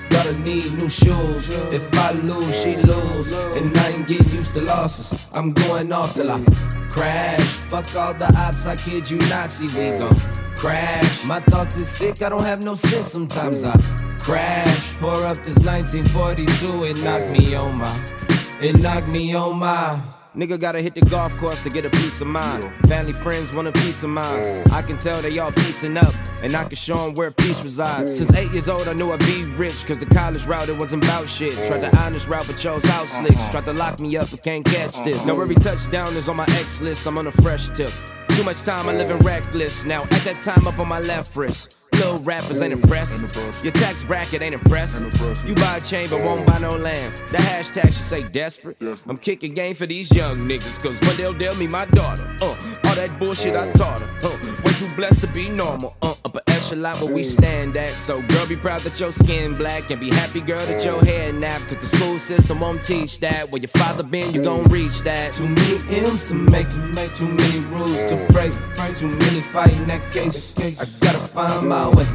Gotta 0.10 0.40
need 0.42 0.74
new 0.74 0.90
shoes. 0.90 1.50
If 1.50 1.98
I 1.98 2.12
lose, 2.12 2.56
she 2.62 2.76
lose. 2.76 3.32
And 3.58 3.76
I 3.80 3.90
ain't 3.90 4.08
get 4.08 4.28
used 4.32 4.54
to 4.54 4.62
losses. 4.62 5.20
I'm 5.34 5.54
going 5.54 5.92
off 5.92 6.14
till 6.14 6.32
I 6.32 6.40
crash. 6.92 7.42
Fuck 7.72 7.96
all 7.96 8.14
the 8.14 8.32
ops, 8.38 8.68
I 8.68 8.76
kid 8.76 9.10
you 9.10 9.18
not. 9.30 9.50
See, 9.50 9.68
we 9.76 9.90
gon' 9.98 10.20
crash. 10.56 11.26
My 11.26 11.40
thoughts 11.40 11.78
is 11.78 11.90
sick, 11.90 12.22
I 12.22 12.30
don't 12.30 12.44
have 12.44 12.64
no 12.64 12.76
sense. 12.76 13.12
Sometimes 13.12 13.64
I 13.64 13.76
crash. 14.20 14.94
Pour 15.00 15.26
up 15.26 15.38
this 15.38 15.58
1942, 15.60 16.84
it 16.84 16.98
knocked 17.04 17.30
me 17.30 17.56
on 17.56 17.76
my. 17.78 18.06
It 18.62 18.78
knocked 18.80 19.08
me 19.08 19.34
on 19.34 19.58
my. 19.58 20.15
Nigga 20.36 20.60
gotta 20.60 20.82
hit 20.82 20.96
the 20.96 21.02
golf 21.02 21.36
course 21.38 21.64
to 21.64 21.70
get 21.70 21.86
a 21.86 21.90
piece 21.90 22.20
of 22.20 22.28
mind. 22.28 22.70
Family 22.88 23.14
friends 23.14 23.56
want 23.56 23.70
a 23.70 23.72
piece 23.72 24.04
of 24.04 24.10
mind. 24.10 24.46
I 24.70 24.82
can 24.82 24.98
tell 24.98 25.22
they 25.22 25.38
all 25.40 25.54
piecing 25.54 25.96
up, 25.96 26.14
and 26.42 26.54
I 26.54 26.66
can 26.66 26.76
show 26.76 27.08
'em 27.08 27.14
where 27.14 27.32
peace 27.32 27.64
resides. 27.64 28.18
Since 28.18 28.34
eight 28.34 28.54
years 28.54 28.68
old, 28.68 28.90
I 28.90 28.94
knew 28.94 29.14
I'd 29.14 29.20
be 29.20 29.44
rich, 29.52 29.86
cause 29.88 30.00
the 30.00 30.06
college 30.08 30.46
route, 30.46 30.68
it 30.68 30.78
wasn't 30.78 31.06
about 31.06 31.26
shit. 31.26 31.54
Tried 31.70 31.82
the 31.82 31.98
honest 31.98 32.28
route, 32.28 32.46
but 32.48 32.58
chose 32.58 32.84
house 32.84 33.14
uh-huh. 33.14 33.28
slicks. 33.28 33.52
Tried 33.52 33.66
to 33.66 33.74
lock 33.74 34.02
me 34.02 34.18
up, 34.18 34.30
but 34.30 34.44
can't 34.44 34.66
catch 34.66 35.02
this. 35.06 35.16
Now 35.26 35.32
uh-huh. 35.32 35.44
every 35.44 35.56
touchdown 35.56 36.18
is 36.18 36.28
on 36.28 36.36
my 36.36 36.46
X 36.60 36.82
list, 36.82 37.08
I'm 37.08 37.18
on 37.18 37.28
a 37.28 37.32
fresh 37.32 37.70
tip. 37.70 37.94
Too 38.30 38.44
much 38.44 38.62
time, 38.64 38.90
I 38.90 38.94
live 38.94 39.10
in 39.10 39.20
reckless. 39.20 39.86
Now 39.86 40.04
at 40.04 40.24
that 40.26 40.42
time, 40.42 40.68
up 40.68 40.80
on 40.80 40.90
my 40.90 41.00
left 41.00 41.34
wrist. 41.38 41.78
Little 41.96 42.18
rappers 42.24 42.62
ain't 42.62 42.74
impressed. 42.74 43.20
Your 43.64 43.72
tax 43.72 44.04
bracket 44.04 44.44
ain't 44.44 44.54
impressive. 44.54 45.14
You 45.48 45.56
buy 45.56 45.78
a 45.78 45.82
chain 45.82 46.10
but 46.10 46.22
won't 46.24 46.46
buy 46.46 46.60
no 46.60 46.70
land. 46.70 47.18
The 47.32 47.38
hashtag 47.38 47.86
should 47.86 48.04
say 48.04 48.24
desperate. 48.24 48.78
I'm 49.08 49.18
kicking 49.18 49.54
game 49.54 49.76
for 49.76 49.86
these 49.86 50.14
young 50.14 50.36
niggas, 50.36 50.82
cause 50.82 51.00
one 51.08 51.18
they'll 51.18 51.34
deal 51.34 51.56
me 51.56 51.68
my 51.68 51.86
daughter. 51.86 52.36
Uh, 52.42 52.48
all 52.48 52.96
that 52.96 53.16
bullshit 53.18 53.56
I 53.56 53.72
taught 53.74 54.02
her. 54.02 54.10
Uh, 54.24 54.55
too 54.76 54.88
blessed 54.96 55.22
to 55.22 55.28
be 55.28 55.50
normal. 55.50 55.96
Uh, 56.02 56.16
upper 56.26 56.42
echelon 56.48 56.96
where 57.00 57.14
we 57.14 57.24
stand 57.24 57.76
at. 57.78 57.94
So 57.96 58.22
girl, 58.22 58.48
be 58.48 58.56
proud 58.56 58.82
that 58.82 59.00
your 59.00 59.12
skin 59.12 59.56
black 59.56 59.92
and 59.92 60.00
be 60.00 60.10
happy, 60.10 60.42
girl, 60.42 60.58
that 60.58 60.84
your 60.84 61.04
hair 61.06 61.32
nap. 61.32 61.62
Cause 61.70 61.78
the 61.78 61.98
school 61.98 62.18
system 62.18 62.60
won't 62.60 62.84
teach 62.84 63.20
that. 63.20 63.52
Where 63.52 63.62
your 63.62 63.70
father 63.70 64.04
been, 64.04 64.34
you 64.34 64.44
gon' 64.44 64.66
reach 64.66 65.02
that. 65.04 65.34
Too 65.34 65.48
many 65.48 66.06
M's 66.06 66.28
to 66.28 66.34
make, 66.34 66.70
to 66.70 66.78
make 66.78 67.14
too 67.14 67.28
many 67.28 67.66
rules 67.68 68.10
to 68.10 68.16
break. 68.30 68.54
Too 68.96 69.10
many 69.10 69.42
fighting 69.42 69.88
that 69.88 70.12
case. 70.12 70.54
I 70.60 70.72
gotta 71.02 71.20
find 71.20 71.70
my 71.70 71.90
way. 71.90 72.06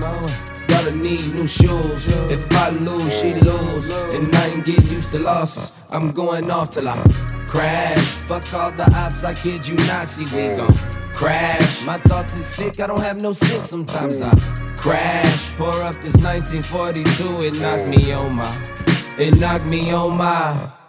Gotta 0.68 0.96
need 0.96 1.35
new 1.35 1.46
shoes. 1.46 2.09
If 2.09 2.53
I 2.53 2.70
lose, 2.70 3.12
she 3.20 3.35
lose. 3.35 3.90
And 3.90 4.35
I 4.35 4.49
ain't 4.49 4.64
get 4.64 4.85
used 4.85 5.12
to 5.12 5.18
losses. 5.18 5.79
I'm 5.90 6.12
going 6.12 6.51
off 6.51 6.70
till 6.70 6.88
I 6.88 7.03
crash. 7.49 7.99
Fuck 8.25 8.53
all 8.55 8.70
the 8.73 8.90
ops, 8.94 9.25
I 9.25 9.33
kid 9.33 9.66
you 9.66 9.75
not. 9.87 10.09
See, 10.09 10.25
we 10.35 10.46
gon' 10.57 10.68
crash. 11.20 11.85
My 11.85 11.98
thoughts 11.98 12.35
is 12.35 12.46
sick, 12.46 12.80
I 12.80 12.87
don't 12.87 13.00
have 13.00 13.20
no 13.20 13.35
sense. 13.35 13.68
Sometimes 13.68 14.22
I 14.22 14.33
crash. 14.78 15.50
Pour 15.50 15.83
up 15.83 15.94
this 15.96 16.16
1942, 16.16 17.42
it 17.42 17.54
knocked 17.61 17.87
me 17.87 18.12
on 18.12 18.37
my. 18.37 18.64
It 19.18 19.37
knocked 19.37 19.66
me 19.66 19.92
on 19.92 20.16
my. 20.16 20.80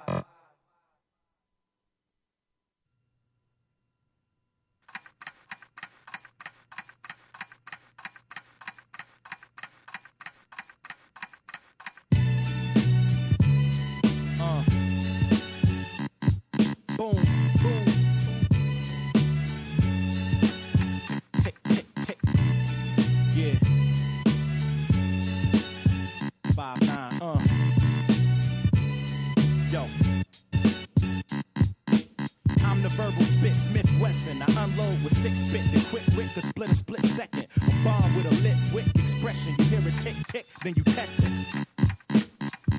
Verbal 33.11 33.25
spit 33.25 33.55
Smith 33.55 33.99
Wesson. 33.99 34.41
I 34.41 34.63
unload 34.63 35.03
with 35.03 35.17
six 35.17 35.39
spit, 35.39 35.63
the 35.71 35.83
quick 35.89 36.03
wit, 36.15 36.29
the 36.35 36.41
split 36.41 36.69
a 36.69 36.75
split 36.75 37.05
second. 37.05 37.47
A 37.57 37.83
bomb 37.83 38.15
with 38.15 38.25
a 38.25 38.43
lit 38.43 38.57
wick 38.73 38.87
expression. 38.95 39.55
You 39.59 39.65
hear 39.65 39.87
it 39.87 39.93
tick 40.01 40.15
tick, 40.27 40.45
then 40.63 40.73
you 40.75 40.83
test 40.83 41.13
it. 41.19 41.65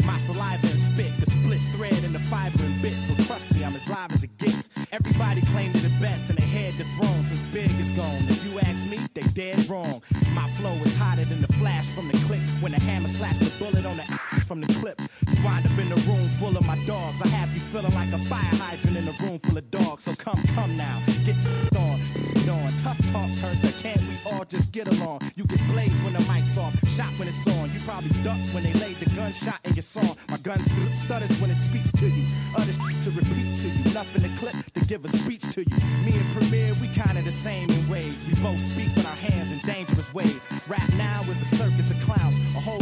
My 0.04 0.18
saliva 0.18 0.66
and 0.66 0.78
spit, 0.78 1.12
the 1.20 1.30
split 1.30 1.60
thread 1.72 2.04
and 2.04 2.14
the 2.14 2.20
fiber 2.20 2.62
and 2.64 2.82
bit. 2.82 2.94
So 3.06 3.14
trust 3.24 3.54
me, 3.54 3.64
I'm 3.64 3.74
as 3.74 3.88
live 3.88 4.12
as 4.12 4.24
it 4.24 4.36
gets. 4.38 4.68
Everybody 4.90 5.42
claim 5.52 5.72
they're 5.72 5.82
the 5.82 5.96
best 6.00 6.28
and 6.28 6.38
they 6.38 6.44
head 6.44 6.74
the 6.74 6.84
throne 6.96 7.22
since 7.22 7.44
Big 7.52 7.70
is 7.78 7.90
gone. 7.92 8.24
If 8.28 8.44
you 8.44 8.58
ask 8.60 8.86
me, 8.86 8.98
they 9.14 9.22
dead 9.22 9.68
wrong. 9.68 10.02
My 10.32 10.50
flow 10.52 10.74
is 10.82 10.94
hotter 10.96 11.24
than 11.24 11.42
the 11.42 11.52
flash 11.54 11.86
from 11.94 12.08
the 12.08 12.18
click 12.26 12.42
when 12.60 12.72
the 12.72 12.80
hammer 12.80 13.08
slaps 13.08 13.38
the 13.38 13.56
bullet 13.58 13.86
on 13.86 13.96
the 13.96 14.21
from 14.42 14.60
the 14.60 14.72
clip. 14.74 15.00
You 15.00 15.44
wind 15.44 15.66
up 15.66 15.78
in 15.78 15.90
a 15.92 15.96
room 16.10 16.28
full 16.38 16.56
of 16.56 16.66
my 16.66 16.78
dogs. 16.86 17.20
I 17.22 17.28
have 17.28 17.52
you 17.52 17.60
feeling 17.60 17.94
like 17.94 18.12
a 18.12 18.18
fire 18.26 18.40
hydrant 18.62 18.96
in 18.96 19.08
a 19.08 19.12
room 19.22 19.38
full 19.40 19.56
of 19.58 19.70
dogs. 19.70 20.04
So 20.04 20.14
come, 20.14 20.42
come 20.54 20.76
now, 20.76 21.02
get 21.24 21.36
on, 21.76 22.00
get 22.34 22.48
on. 22.48 22.72
Tough 22.78 22.98
talk 23.12 23.30
turns 23.38 23.60
to 23.62 23.72
can't 23.82 24.00
we 24.02 24.16
all 24.30 24.44
just 24.44 24.72
get 24.72 24.88
along? 24.88 25.20
You 25.36 25.44
get 25.44 25.60
blazed 25.68 26.02
when 26.04 26.12
the 26.12 26.20
mic's 26.32 26.56
off, 26.58 26.74
shot 26.96 27.12
when 27.18 27.28
it's 27.28 27.46
on. 27.56 27.72
You 27.72 27.80
probably 27.80 28.10
ducked 28.22 28.46
when 28.54 28.62
they 28.62 28.72
laid 28.74 28.98
the 29.00 29.10
gunshot 29.16 29.60
in 29.64 29.74
your 29.74 29.82
song. 29.82 30.16
My 30.28 30.36
gun 30.38 30.62
st- 30.62 30.90
stutters 31.04 31.40
when 31.40 31.50
it 31.50 31.56
speaks 31.56 31.92
to 31.92 32.08
you. 32.08 32.26
Other 32.56 32.72
shit 32.72 33.02
to 33.02 33.10
repeat 33.10 33.56
to 33.62 33.68
you. 33.68 33.94
Nothing 33.94 34.22
to 34.22 34.30
clip 34.38 34.54
to 34.74 34.80
give 34.86 35.04
a 35.04 35.08
speech 35.08 35.42
to 35.54 35.60
you. 35.62 35.76
Me 36.04 36.16
and 36.18 36.28
Premier, 36.36 36.72
we 36.80 36.88
kinda 36.88 37.22
the 37.22 37.32
same 37.32 37.70
in 37.70 37.88
ways. 37.88 38.18
We 38.26 38.34
both 38.42 38.60
speak 38.60 38.94
with 38.94 39.06
our 39.06 39.16
hands 39.16 39.52
in 39.52 39.58
dangerous 39.60 40.12
ways. 40.14 40.40
Rap 40.68 40.88
now 40.94 41.22
is 41.22 41.40
a 41.42 41.56
circus 41.56 41.90
of 41.90 41.98
clowns. 42.00 42.36
A 42.56 42.60
whole 42.60 42.81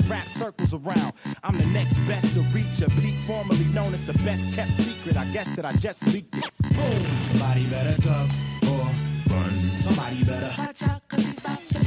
clicks. 0.00 0.08
rap 0.08 0.28
circles 0.28 0.74
around. 0.74 1.12
I'm 1.42 1.58
the 1.58 1.66
next 1.66 1.94
best 2.06 2.34
to 2.34 2.40
reach 2.52 2.80
a 2.80 2.90
peak, 3.00 3.18
formerly 3.20 3.64
known 3.66 3.94
as 3.94 4.04
the 4.04 4.14
best 4.24 4.52
kept 4.54 4.72
secret. 4.74 5.16
I 5.16 5.26
guess 5.26 5.48
that 5.56 5.64
I 5.64 5.72
just 5.74 6.06
leaked 6.06 6.34
it. 6.36 6.50
Boom! 6.60 7.20
Somebody 7.20 7.66
better 7.66 8.00
duck 8.00 8.30
or 8.68 8.88
run. 9.30 9.76
Somebody 9.76 10.24
better. 10.24 10.50
Watch 10.58 10.82
out, 10.82 11.08
cause 11.08 11.38
about 11.38 11.58
to 11.68 11.78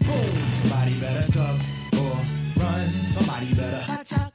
Boom! 0.00 0.52
Somebody 0.52 1.00
better 1.00 1.32
duck 1.32 1.60
or 1.94 2.16
run. 2.56 3.06
Somebody 3.06 3.54
better. 3.54 3.84
Watch 3.88 4.12
out, 4.12 4.29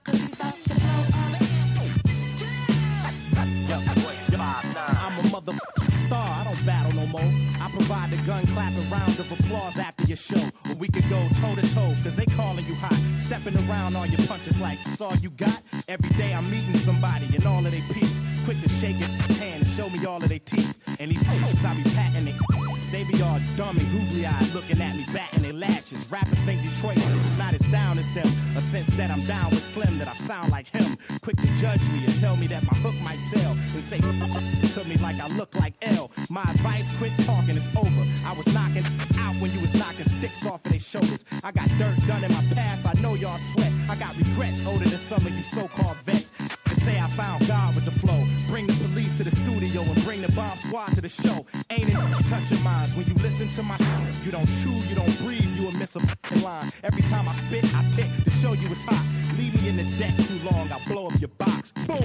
provide 7.76 8.10
the 8.10 8.22
gun 8.24 8.46
clap 8.48 8.74
a 8.74 8.82
round 8.84 9.20
of 9.20 9.30
applause 9.32 9.78
after 9.78 10.06
your 10.06 10.18
show. 10.18 10.40
Where 10.64 10.76
we 10.76 10.88
could 10.88 11.08
go 11.10 11.20
toe 11.42 11.56
to 11.56 11.74
toe, 11.74 11.94
cause 12.04 12.16
they 12.16 12.26
calling 12.26 12.66
you 12.66 12.76
hot. 12.76 12.98
Stepping 13.20 13.56
around 13.68 13.96
on 13.96 14.10
your 14.12 14.26
punches 14.28 14.60
like 14.62 14.80
it's 14.86 15.02
all 15.02 15.16
you 15.18 15.30
got. 15.32 15.62
Every 15.88 16.10
day 16.10 16.34
I'm 16.34 16.50
meeting 16.50 16.78
somebody 16.78 17.26
and 17.36 17.46
all 17.46 17.66
of 17.66 17.72
they 17.72 17.82
peeps. 17.94 18.22
Quick 18.46 18.62
to 18.62 18.70
shake 18.70 19.02
it 19.02 19.10
hand 19.40 19.64
and 19.64 19.68
show 19.68 19.90
me 19.90 20.06
all 20.06 20.24
of 20.24 20.30
their 20.30 20.40
teeth. 20.40 20.74
And 21.00 21.12
these 21.12 21.24
folks 21.24 21.66
I 21.66 21.74
be 21.76 21.84
patting 21.92 22.26
they 22.26 22.55
they 22.96 23.04
be 23.04 23.22
all 23.22 23.42
dumb 23.58 23.78
and 23.78 23.92
googly 23.92 24.26
eyed 24.26 24.54
looking 24.54 24.80
at 24.82 24.96
me 24.96 25.06
batting 25.12 25.42
their 25.42 25.52
lashes. 25.52 26.10
Rappers 26.10 26.40
think 26.48 26.62
Detroit 26.62 26.98
is 26.98 27.38
not 27.38 27.54
as 27.54 27.60
down 27.70 28.00
as 28.00 28.10
them. 28.14 28.28
A 28.56 28.62
sense 28.62 28.88
that 28.96 29.12
I'm 29.12 29.20
down 29.26 29.50
with 29.50 29.66
Slim, 29.74 29.98
that 29.98 30.08
I 30.08 30.14
sound 30.14 30.50
like 30.50 30.68
him. 30.68 30.98
Quick 31.22 31.36
to 31.36 31.48
judge 31.58 31.82
me 31.90 32.06
and 32.06 32.18
tell 32.22 32.38
me 32.38 32.48
that 32.48 32.64
my 32.64 32.78
hook 32.78 32.96
might 33.04 33.20
sell. 33.34 33.52
And 33.52 33.84
say 33.84 34.00
to 34.00 34.84
me 34.86 34.96
like 34.98 35.20
I 35.20 35.28
look 35.36 35.54
like 35.56 35.74
L. 35.82 36.10
My 36.30 36.44
advice, 36.44 36.88
quit 36.98 37.12
talking, 37.26 37.58
it's 37.58 37.68
over. 37.76 38.06
I 38.26 38.32
was 38.32 38.48
knocking 38.54 38.86
out 39.20 39.36
when 39.42 39.52
you 39.52 39.60
was 39.60 39.74
knocking 39.74 40.06
sticks 40.06 40.46
off 40.46 40.64
of 40.66 40.72
their 40.72 40.80
shoulders. 40.80 41.26
I 41.44 41.52
got 41.52 41.68
dirt 41.78 41.98
done 42.08 42.24
in 42.24 42.32
my 42.32 42.46
past, 42.54 42.86
I 42.86 42.94
know 43.02 43.16
y'all 43.16 43.40
sweat. 43.54 43.74
I 43.90 43.96
got 43.96 44.16
regrets 44.16 44.64
older 44.66 44.86
than 44.86 45.00
some 45.00 45.26
of 45.26 45.34
you 45.34 45.44
so-called 45.44 45.98
vets. 46.06 46.32
To 46.66 46.76
say 46.82 47.00
I 47.00 47.08
found 47.10 47.48
God 47.48 47.76
with 47.76 47.86
the 47.86 47.92
flow. 47.92 48.26
Bring 48.48 48.68
the 48.68 48.74
police 48.74 49.14
to 49.14 49.24
the 49.24 49.36
studio 49.36 49.82
and 49.82 50.04
bring 50.04 50.22
the 50.22 50.32
bomb 50.32 50.58
squad 50.60 50.94
to 50.96 51.02
the 51.02 51.10
show. 51.10 51.46
Ain't 51.70 51.90
it 51.90 52.26
touch 52.26 52.52
your 52.52 52.60
minds 52.62 52.96
when 52.96 53.06
you 53.08 53.14
listen 53.16 53.48
to 53.50 53.64
my 53.64 53.78
shit? 53.78 54.26
You 54.26 54.32
don't 54.32 54.48
chew, 54.62 54.74
you 54.90 54.96
don't 54.96 55.18
breathe, 55.20 55.46
you 55.58 55.66
will 55.66 55.74
miss 55.74 55.96
a 55.96 56.00
fucking 56.00 56.42
line. 56.42 56.72
Every 56.84 57.04
time 57.04 57.28
I 57.28 57.34
spit, 57.34 57.66
I 57.76 57.90
tick 57.92 58.10
to 58.24 58.30
show 58.30 58.54
you 58.54 58.68
it's 58.68 58.84
hot. 58.84 59.06
Leave 59.38 59.62
me 59.62 59.70
in 59.70 59.78
the 59.78 59.84
deck 59.98 60.16
too 60.18 60.40
long, 60.40 60.72
I'll 60.72 60.86
blow 60.88 61.08
up 61.08 61.20
your 61.20 61.30
box. 61.30 61.72
Boom! 61.88 61.98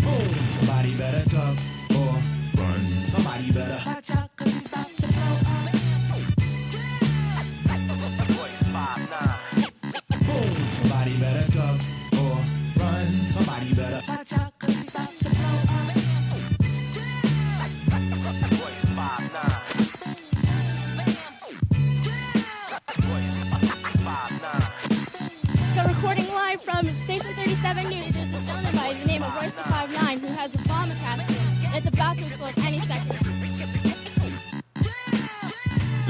Boom! 0.00 0.48
Somebody 0.48 0.94
better 0.96 1.28
duck 1.28 1.58
or 1.96 2.14
run. 2.60 3.04
Somebody 3.04 3.52
better. 3.52 4.31
Better. 13.74 14.02
Watch 14.08 14.32
out, 14.32 14.58
cause 14.58 14.74
he's 14.74 14.88
about 14.88 15.08
to 15.20 15.28
So 25.74 25.88
recording 25.88 26.28
live 26.28 26.62
from 26.62 26.86
Station 27.04 27.32
37 27.34 27.88
News, 27.88 28.14
there's 28.14 28.42
a 28.42 28.46
gentleman 28.46 28.74
by 28.74 28.94
the 28.94 29.06
name 29.06 29.22
of 29.22 29.34
Royce 29.34 29.52
the 29.52 29.62
59 29.62 30.20
who 30.20 30.26
has 30.28 30.54
a 30.54 30.58
bomb 30.68 30.90
attached 30.90 31.26
to 31.28 31.34
him. 31.34 31.74
It's 31.74 31.86
about 31.86 32.18
to 32.18 32.24
explode 32.24 32.54
any 32.58 32.80
second. 32.80 33.18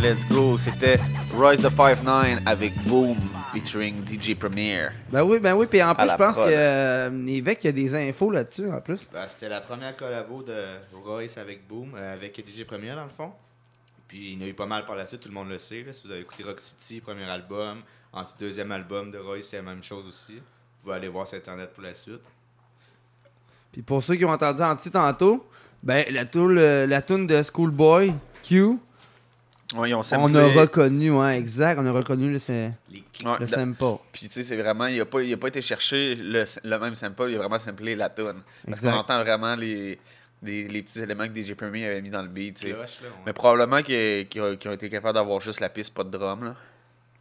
Let's 0.01 0.25
go. 0.25 0.57
C'était 0.57 0.99
Royce 1.33 1.61
the 1.61 1.71
5'9 1.71 2.43
avec 2.45 2.75
Boom 2.87 3.42
featuring 3.53 4.05
DJ 4.07 4.35
Premier. 4.35 4.89
Ben 5.11 5.23
oui, 5.23 5.39
ben 5.39 5.55
oui, 5.55 5.67
puis 5.67 5.83
en 5.83 5.95
plus, 5.95 6.09
je 6.09 6.17
pense 6.17 6.35
prod. 6.37 6.49
que 6.49 6.55
euh, 6.55 7.27
Évêque, 7.27 7.61
il 7.65 7.67
y 7.67 7.69
a 7.69 7.73
des 7.73 7.95
infos 7.95 8.31
là-dessus, 8.31 8.71
en 8.71 8.81
plus. 8.81 9.09
Ben, 9.13 9.27
C'était 9.29 9.49
la 9.49 9.61
première 9.61 9.97
collabo 9.97 10.43
de 10.43 10.65
Royce 11.05 11.37
avec 11.39 11.67
Boom, 11.69 11.93
euh, 11.97 12.15
avec 12.15 12.37
DJ 12.39 12.65
Premier 12.65 12.95
dans 12.95 13.05
le 13.05 13.11
fond. 13.11 13.33
Puis 14.09 14.33
il 14.33 14.39
y 14.41 14.43
en 14.43 14.47
a 14.47 14.49
eu 14.49 14.55
pas 14.55 14.67
mal 14.67 14.85
par 14.85 14.97
la 14.97 15.07
suite, 15.07 15.21
tout 15.21 15.29
le 15.29 15.35
monde 15.35 15.49
le 15.49 15.59
sait. 15.59 15.83
là. 15.83 15.93
Si 15.93 16.07
vous 16.07 16.13
avez 16.13 16.21
écouté 16.21 16.43
Rock 16.43 16.61
City, 16.61 17.01
premier 17.01 17.25
album, 17.25 17.83
ensuite 18.13 18.41
deuxième 18.41 18.73
album 18.73 19.11
de 19.11 19.19
Royce, 19.19 19.49
c'est 19.49 19.57
la 19.57 19.63
même 19.63 19.83
chose 19.83 20.07
aussi. 20.07 20.35
Vous 20.37 20.83
pouvez 20.83 20.95
aller 20.97 21.09
voir 21.09 21.27
sur 21.29 21.39
Internet 21.39 21.71
pour 21.73 21.83
la 21.83 21.95
suite. 21.95 22.23
Puis 23.73 23.83
pour 23.83 24.03
ceux 24.03 24.17
qui 24.17 24.25
ont 24.25 24.31
entendu 24.31 24.63
Anti 24.63 24.91
tantôt, 24.91 25.47
ben 25.83 26.05
la 26.11 26.27
toune, 26.27 26.55
la 26.55 27.01
toune 27.03 27.27
de 27.27 27.43
Schoolboy, 27.43 28.13
Q, 28.43 28.79
On 29.75 30.35
a 30.35 30.47
reconnu, 30.49 31.11
ouais, 31.11 31.39
exact, 31.39 31.79
on 31.81 31.87
a 31.87 31.93
reconnu 31.93 32.31
le, 32.31 32.39
Ouais, 33.25 33.39
le 33.41 33.47
sample. 33.47 33.99
Puis 34.13 34.29
tu 34.29 34.35
sais, 34.35 34.45
c'est 34.45 34.57
vraiment, 34.57 34.87
il 34.87 35.01
a, 35.01 35.07
pas, 35.07 35.23
il 35.23 35.33
a 35.33 35.37
pas 35.37 35.49
été 35.49 35.63
chercher 35.63 36.15
le, 36.15 36.45
le 36.65 36.79
même 36.79 36.95
sample, 36.95 37.27
il 37.31 37.37
a 37.37 37.39
vraiment 37.39 37.59
samplé 37.59 37.95
la 37.95 38.09
tune. 38.11 38.43
Parce 38.67 38.81
qu'on 38.81 38.93
entend 38.93 39.23
vraiment 39.23 39.55
les, 39.55 39.99
les, 40.43 40.69
les 40.69 40.83
petits 40.83 41.01
éléments 41.01 41.27
que 41.27 41.41
DJ 41.41 41.55
Premier 41.55 41.87
avait 41.87 42.03
mis 42.03 42.11
dans 42.11 42.23
le 42.23 42.29
beat. 42.29 42.57
tu 42.57 42.67
sais. 42.67 42.73
Cloche, 42.73 43.01
là, 43.03 43.09
ouais. 43.09 43.15
Mais 43.27 43.33
probablement 43.33 43.83
qu'ils 43.83 44.27
ont, 44.41 44.73
été 44.73 44.89
capables 44.89 45.15
d'avoir 45.15 45.41
juste 45.41 45.61
la 45.61 45.69
piste, 45.69 45.95
pas 45.95 46.05
de 46.05 46.11
drum. 46.11 46.45
Là. 46.45 46.57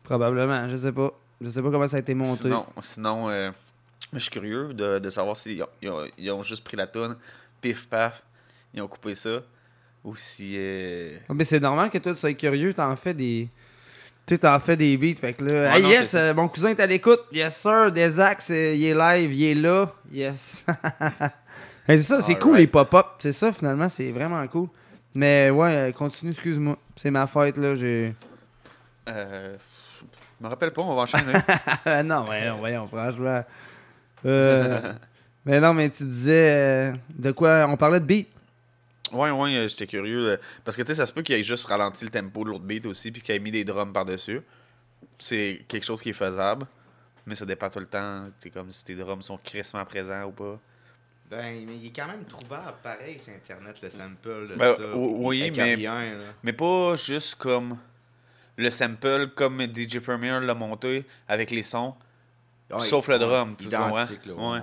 Probablement, 0.03 0.67
je 0.69 0.75
sais 0.75 0.91
pas. 0.91 1.11
Je 1.39 1.49
sais 1.49 1.61
pas 1.61 1.71
comment 1.71 1.87
ça 1.87 1.97
a 1.97 2.01
été 2.01 2.13
monté. 2.13 2.43
Sinon, 2.43 2.65
sinon 2.81 3.29
euh, 3.29 3.49
mais 4.11 4.19
je 4.19 4.23
suis 4.23 4.31
curieux 4.31 4.73
de, 4.73 4.99
de 4.99 5.09
savoir 5.09 5.37
s'ils 5.37 5.63
ont, 5.63 5.69
ils 5.81 5.89
ont, 5.89 6.07
ils 6.17 6.31
ont 6.31 6.43
juste 6.43 6.63
pris 6.63 6.75
la 6.75 6.87
tune, 6.87 7.15
pif 7.61 7.87
paf, 7.87 8.23
ils 8.73 8.81
ont 8.81 8.87
coupé 8.87 9.15
ça. 9.15 9.41
Ou 10.03 10.15
si. 10.15 10.55
euh, 10.57 11.11
Ah, 11.29 11.33
Mais 11.33 11.43
c'est 11.43 11.59
normal 11.59 11.89
que 11.89 11.97
toi, 11.99 12.13
tu 12.13 12.19
sois 12.19 12.33
curieux, 12.33 12.73
t'en 12.73 12.95
fais 12.95 13.13
des. 13.13 13.47
Tu 14.25 14.35
sais, 14.35 14.39
t'en 14.39 14.59
fais 14.59 14.75
des 14.77 14.97
beats. 14.97 15.19
Fait 15.19 15.33
que 15.33 15.43
là, 15.43 15.75
hey, 15.75 15.83
non, 15.83 15.89
yes, 15.89 16.13
euh, 16.15 16.33
mon 16.33 16.47
cousin 16.47 16.69
est 16.69 16.79
à 16.79 16.85
l'écoute. 16.85 17.21
Yes, 17.31 17.55
sir. 17.55 17.91
Desax, 17.91 18.49
euh, 18.51 18.73
il 18.75 18.83
est 18.85 18.93
live, 18.95 19.33
il 19.33 19.43
est 19.43 19.55
là. 19.55 19.91
Yes. 20.11 20.65
Hey, 21.87 21.97
c'est 21.97 22.03
ça, 22.03 22.21
c'est 22.21 22.35
cool 22.35 22.57
les 22.57 22.67
pop-up. 22.67 23.07
C'est 23.19 23.31
ça, 23.33 23.51
finalement, 23.51 23.89
c'est 23.89 24.11
vraiment 24.11 24.47
cool. 24.47 24.67
Mais 25.15 25.49
ouais, 25.49 25.75
euh, 25.75 25.91
continue, 25.91 26.31
excuse-moi. 26.31 26.77
C'est 26.95 27.09
ma 27.09 27.25
fête, 27.25 27.57
là. 27.57 27.73
J'ai. 27.73 28.13
euh, 29.09 29.55
je 30.39 30.45
me 30.45 30.49
rappelle 30.49 30.71
pas, 30.71 30.83
on 30.83 30.95
va 30.95 31.01
enchaîner. 31.01 31.33
non, 32.05 32.23
voyons, 32.23 32.57
voyons, 32.59 32.87
franchement. 32.87 33.43
Euh, 34.25 34.93
mais 35.45 35.59
non, 35.59 35.73
mais 35.73 35.89
tu 35.89 36.03
disais. 36.05 36.53
euh, 36.55 36.93
de 37.17 37.31
quoi 37.31 37.65
On 37.67 37.75
parlait 37.75 37.99
de 37.99 38.05
beat. 38.05 38.29
Ouais, 39.11 39.31
ouais, 39.31 39.55
euh, 39.55 39.67
j'étais 39.67 39.87
curieux. 39.87 40.31
euh, 40.31 40.37
Parce 40.63 40.77
que 40.77 40.81
tu 40.81 40.87
sais, 40.89 40.95
ça 40.95 41.05
se 41.05 41.13
peut 41.13 41.21
qu'il 41.21 41.35
ait 41.35 41.43
juste 41.43 41.65
ralenti 41.65 42.05
le 42.05 42.11
tempo 42.11 42.43
de 42.43 42.49
l'autre 42.49 42.63
beat 42.63 42.85
aussi, 42.85 43.11
puis 43.11 43.21
qu'il 43.21 43.35
ait 43.35 43.39
mis 43.39 43.51
des 43.51 43.63
drums 43.63 43.91
par-dessus. 43.93 44.41
C'est 45.19 45.65
quelque 45.67 45.83
chose 45.85 46.01
qui 46.01 46.09
est 46.09 46.13
faisable. 46.13 46.65
Mais 47.25 47.35
ça 47.35 47.45
dépend 47.45 47.69
tout 47.69 47.79
le 47.79 47.85
temps. 47.85 48.27
C'est 48.39 48.49
comme 48.49 48.71
si 48.71 48.83
tes 48.83 48.95
drums 48.95 49.21
sont 49.23 49.37
crissement 49.43 49.85
présents 49.85 50.23
ou 50.25 50.31
pas. 50.31 50.59
Ben, 51.29 51.65
mais 51.65 51.75
il 51.77 51.87
est 51.87 51.91
quand 51.95 52.07
même 52.07 52.25
trouvable 52.25 52.75
pareil 52.83 53.17
sur 53.19 53.31
Internet, 53.33 53.79
le 53.81 53.89
sample 53.89 54.55
Ben, 54.57 54.75
ça. 54.75 54.81
oui, 54.95 55.51
mais, 55.55 55.75
rien, 55.75 56.15
là. 56.15 56.23
mais 56.43 56.51
pas 56.51 56.95
juste 56.97 57.35
comme 57.35 57.77
le 58.57 58.69
sample, 58.69 59.29
comme 59.33 59.61
DJ 59.61 59.99
Premier 59.99 60.39
l'a 60.41 60.53
monté 60.53 61.05
avec 61.27 61.51
les 61.51 61.63
sons, 61.63 61.95
Ouais, 62.69 62.85
sauf 62.85 63.07
le 63.07 63.17
drum. 63.19 63.55
Tu 63.57 63.69
là, 63.69 63.87
ouais, 63.91 64.03
ouais, 64.25 64.35
ouais. 64.37 64.59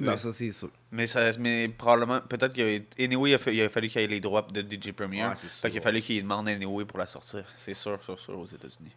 Non, 0.00 0.12
sais. 0.12 0.18
ça, 0.18 0.32
c'est 0.32 0.50
sûr. 0.50 0.70
Mais, 0.90 1.06
ça, 1.06 1.20
mais 1.38 1.68
probablement, 1.68 2.20
peut-être 2.20 2.52
qu'il 2.52 2.66
y 2.66 2.76
a, 2.76 3.04
anyway, 3.04 3.30
il 3.30 3.34
a, 3.34 3.50
il 3.52 3.62
a 3.62 3.68
fallu 3.68 3.88
qu'il 3.88 4.00
y 4.00 4.04
ait 4.04 4.08
les 4.08 4.20
droits 4.20 4.46
de 4.50 4.60
DJ 4.62 4.92
Premier. 4.92 5.22
Ouais, 5.24 5.32
c'est 5.36 5.48
fait 5.48 5.70
qu'il 5.70 5.78
a 5.80 5.82
fallu 5.82 6.00
qu'il 6.00 6.22
demande 6.22 6.48
anyway 6.48 6.84
pour 6.84 6.98
la 6.98 7.06
sortir. 7.06 7.44
C'est 7.56 7.74
sûr, 7.74 8.02
sûr, 8.02 8.18
sûr 8.18 8.38
aux 8.38 8.46
États-Unis. 8.46 8.92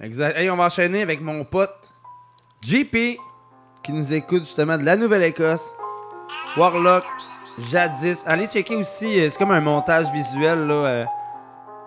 Exact. 0.00 0.36
Hey, 0.36 0.50
on 0.50 0.56
va 0.56 0.64
enchaîner 0.66 1.02
avec 1.02 1.20
mon 1.20 1.44
pote 1.44 1.90
JP 2.62 2.96
qui 3.82 3.92
nous 3.92 4.12
écoute 4.12 4.44
justement 4.44 4.76
de 4.78 4.84
la 4.84 4.96
Nouvelle-Écosse. 4.96 5.64
Warlock, 6.56 7.04
jadis. 7.70 8.22
Allez 8.26 8.46
checker 8.46 8.76
aussi, 8.76 9.20
euh, 9.20 9.30
c'est 9.30 9.38
comme 9.38 9.50
un 9.50 9.60
montage 9.60 10.10
visuel 10.12 10.66
là. 10.66 10.74
euh, 10.74 11.04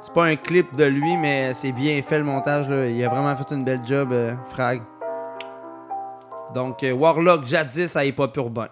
c'est 0.01 0.13
pas 0.13 0.25
un 0.25 0.35
clip 0.35 0.75
de 0.75 0.83
lui, 0.85 1.17
mais 1.17 1.53
c'est 1.53 1.71
bien 1.71 2.01
fait 2.01 2.19
le 2.19 2.23
montage 2.25 2.69
là. 2.69 2.87
Il 2.87 3.03
a 3.03 3.09
vraiment 3.09 3.35
fait 3.35 3.51
une 3.53 3.65
belle 3.65 3.81
job, 3.85 4.11
euh, 4.11 4.35
Frag. 4.49 4.81
Donc, 6.53 6.83
euh, 6.83 6.93
Warlock, 6.93 7.45
jadis 7.45 7.95
à 7.95 8.05
hip-hop 8.05 8.35
urbain. 8.37 8.69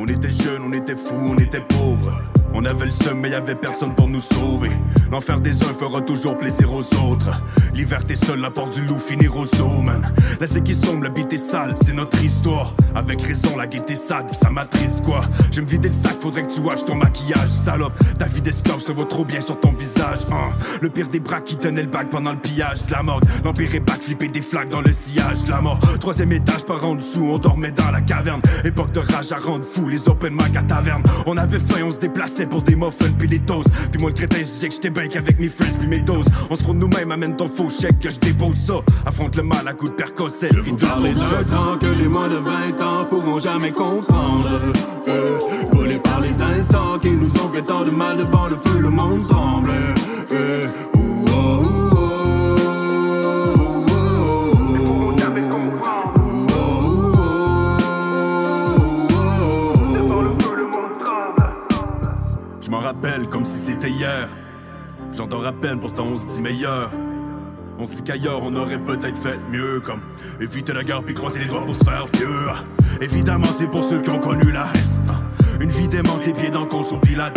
On 0.00 0.06
était 0.06 0.30
jeunes, 0.30 0.62
on 0.64 0.72
était 0.72 0.96
fous, 0.96 1.16
on 1.28 1.36
était 1.38 1.60
pauvres. 1.60 2.22
On 2.54 2.64
avait 2.64 2.86
le 2.86 2.90
seum, 2.90 3.18
mais 3.20 3.30
y 3.30 3.34
avait 3.34 3.54
personne 3.54 3.94
pour 3.94 4.08
nous 4.08 4.20
sauver. 4.20 4.70
L'enfer 5.10 5.40
des 5.40 5.62
uns 5.64 5.74
fera 5.78 6.00
toujours 6.00 6.36
plaisir 6.36 6.72
aux 6.72 6.84
autres. 7.04 7.30
L'hiver, 7.74 8.04
t'es 8.04 8.16
seul, 8.16 8.40
la 8.40 8.50
porte 8.50 8.74
du 8.74 8.84
loup 8.84 8.98
finir 8.98 9.36
au 9.36 9.46
zoo, 9.46 9.68
man. 9.68 10.12
C'est 10.46 10.62
qui 10.62 10.74
sombre, 10.74 11.04
la 11.04 11.10
bite 11.10 11.32
est 11.32 11.36
sale, 11.36 11.74
c'est 11.84 11.92
notre 11.92 12.22
histoire. 12.22 12.74
Avec 12.94 13.22
raison, 13.22 13.56
la 13.56 13.66
gaieté 13.66 13.94
sale, 13.94 14.26
ça 14.32 14.50
m'attriste, 14.50 15.04
quoi. 15.04 15.22
Je 15.50 15.60
me 15.60 15.66
vider 15.66 15.88
le 15.88 15.94
sac, 15.94 16.20
faudrait 16.20 16.42
que 16.42 16.52
tu 16.52 16.60
watches 16.60 16.84
ton 16.84 16.96
maquillage, 16.96 17.48
salope. 17.48 17.94
Ta 18.18 18.26
vie 18.26 18.42
d'esclave 18.42 18.80
se 18.80 18.92
vaut 18.92 19.04
trop 19.04 19.24
bien 19.24 19.40
sur 19.40 19.58
ton 19.60 19.72
visage, 19.72 20.20
hein. 20.30 20.50
Le 20.80 20.88
pire 20.90 21.08
des 21.08 21.20
bras 21.20 21.40
qui 21.40 21.56
tenait 21.56 21.82
le 21.82 21.88
bac 21.88 22.10
pendant 22.10 22.32
le 22.32 22.38
pillage 22.38 22.84
de 22.86 22.92
la 22.92 23.02
mort. 23.02 23.20
L'empire 23.44 23.74
est 23.74 23.80
back, 23.80 24.02
flipper 24.02 24.28
des 24.28 24.42
flaques 24.42 24.70
dans 24.70 24.82
le 24.82 24.92
sillage 24.92 25.44
de 25.44 25.50
la 25.50 25.60
mort. 25.60 25.78
Troisième 26.00 26.32
étage 26.32 26.64
par 26.64 26.84
en 26.84 26.96
dessous, 26.96 27.24
on 27.24 27.38
dormait 27.38 27.72
dans 27.72 27.90
la 27.90 28.00
caverne. 28.00 28.40
Époque 28.64 28.92
de 28.92 29.00
rage 29.00 29.32
à 29.32 29.38
rendre 29.38 29.64
fou, 29.64 29.88
les 29.88 30.08
open 30.08 30.32
mic 30.32 30.56
à 30.56 30.62
taverne. 30.62 31.02
On 31.26 31.36
avait 31.36 31.58
faim, 31.58 31.82
on 31.86 31.90
se 31.90 31.98
déplaçait 31.98 32.46
pour 32.46 32.62
des 32.62 32.76
muffins 32.76 33.12
puis 33.18 33.28
des 33.28 33.40
toasts. 33.40 33.70
Puis 33.90 34.00
moi 34.00 34.10
le 34.10 34.16
crétin, 34.16 34.38
je 34.38 34.44
disais 34.44 34.68
que 34.68 34.74
j'étais 34.74 34.90
qu'avec 35.06 35.38
mes 35.38 35.48
friends 35.48 35.76
puis 35.78 35.86
mes 35.86 36.00
doses. 36.00 36.26
On 36.50 36.56
se 36.56 36.62
fraude 36.62 36.78
nous-mêmes, 36.78 37.12
amène 37.12 37.36
ton 37.36 37.46
faux 37.46 37.70
chèque 37.70 38.00
que 38.00 38.10
je 38.10 38.18
dépose 38.18 38.56
ça. 38.56 38.74
Affronte 39.06 39.36
le 39.36 39.44
mal 39.44 39.68
à 39.68 39.72
coups 39.74 39.92
de 39.92 39.96
percocet. 39.96 40.48
Je 40.52 40.60
Vous 40.60 40.76
parlez 40.76 41.14
d'un 41.14 41.44
temps 41.44 41.78
que 41.78 41.86
les 41.86 42.08
moins 42.08 42.28
de 42.28 42.36
20 42.36 42.80
ans 42.82 43.04
pourront 43.04 43.38
jamais 43.38 43.70
comprendre. 43.70 44.60
Euh, 45.06 45.38
volés 45.72 45.98
par 45.98 46.20
les 46.20 46.42
instants 46.42 46.98
qui 46.98 47.10
nous 47.10 47.30
ont 47.40 47.48
fait 47.50 47.62
tant 47.62 47.84
de 47.84 47.90
mal 47.90 48.16
devant 48.16 48.48
le 48.48 48.56
feu, 48.56 48.80
le 48.80 48.90
monde 48.90 49.26
tremble. 49.28 49.70
Euh, 50.32 50.66
Je 62.60 62.70
m'en 62.70 62.80
rappelle 62.80 63.28
comme 63.28 63.46
si 63.46 63.58
c'était 63.58 63.88
hier. 63.88 64.28
J'entends 65.18 65.42
à 65.42 65.50
peine, 65.50 65.80
pourtant 65.80 66.06
on 66.12 66.16
se 66.16 66.26
dit 66.26 66.40
meilleur. 66.40 66.92
On 67.76 67.86
se 67.86 67.94
dit 67.94 68.02
qu'ailleurs 68.04 68.40
on 68.44 68.54
aurait 68.54 68.78
peut-être 68.78 69.18
fait 69.18 69.36
mieux, 69.50 69.80
comme 69.80 69.98
éviter 70.40 70.72
la 70.72 70.84
guerre 70.84 71.02
puis 71.02 71.12
croiser 71.12 71.40
les 71.40 71.46
doigts 71.46 71.66
pour 71.66 71.74
se 71.74 71.82
faire 71.82 72.06
vieux. 72.16 72.46
Évidemment, 73.00 73.48
c'est 73.58 73.66
pour 73.66 73.82
ceux 73.82 74.00
qui 74.00 74.10
ont 74.10 74.20
connu 74.20 74.52
la 74.52 74.66
reste. 74.66 75.10
Une 75.58 75.70
vie 75.70 75.88
d'aimant, 75.88 76.18
tes 76.18 76.32
pieds 76.32 76.52
dans 76.52 76.60
le 76.60 76.66
conso 76.66 76.98
pilates. 76.98 77.36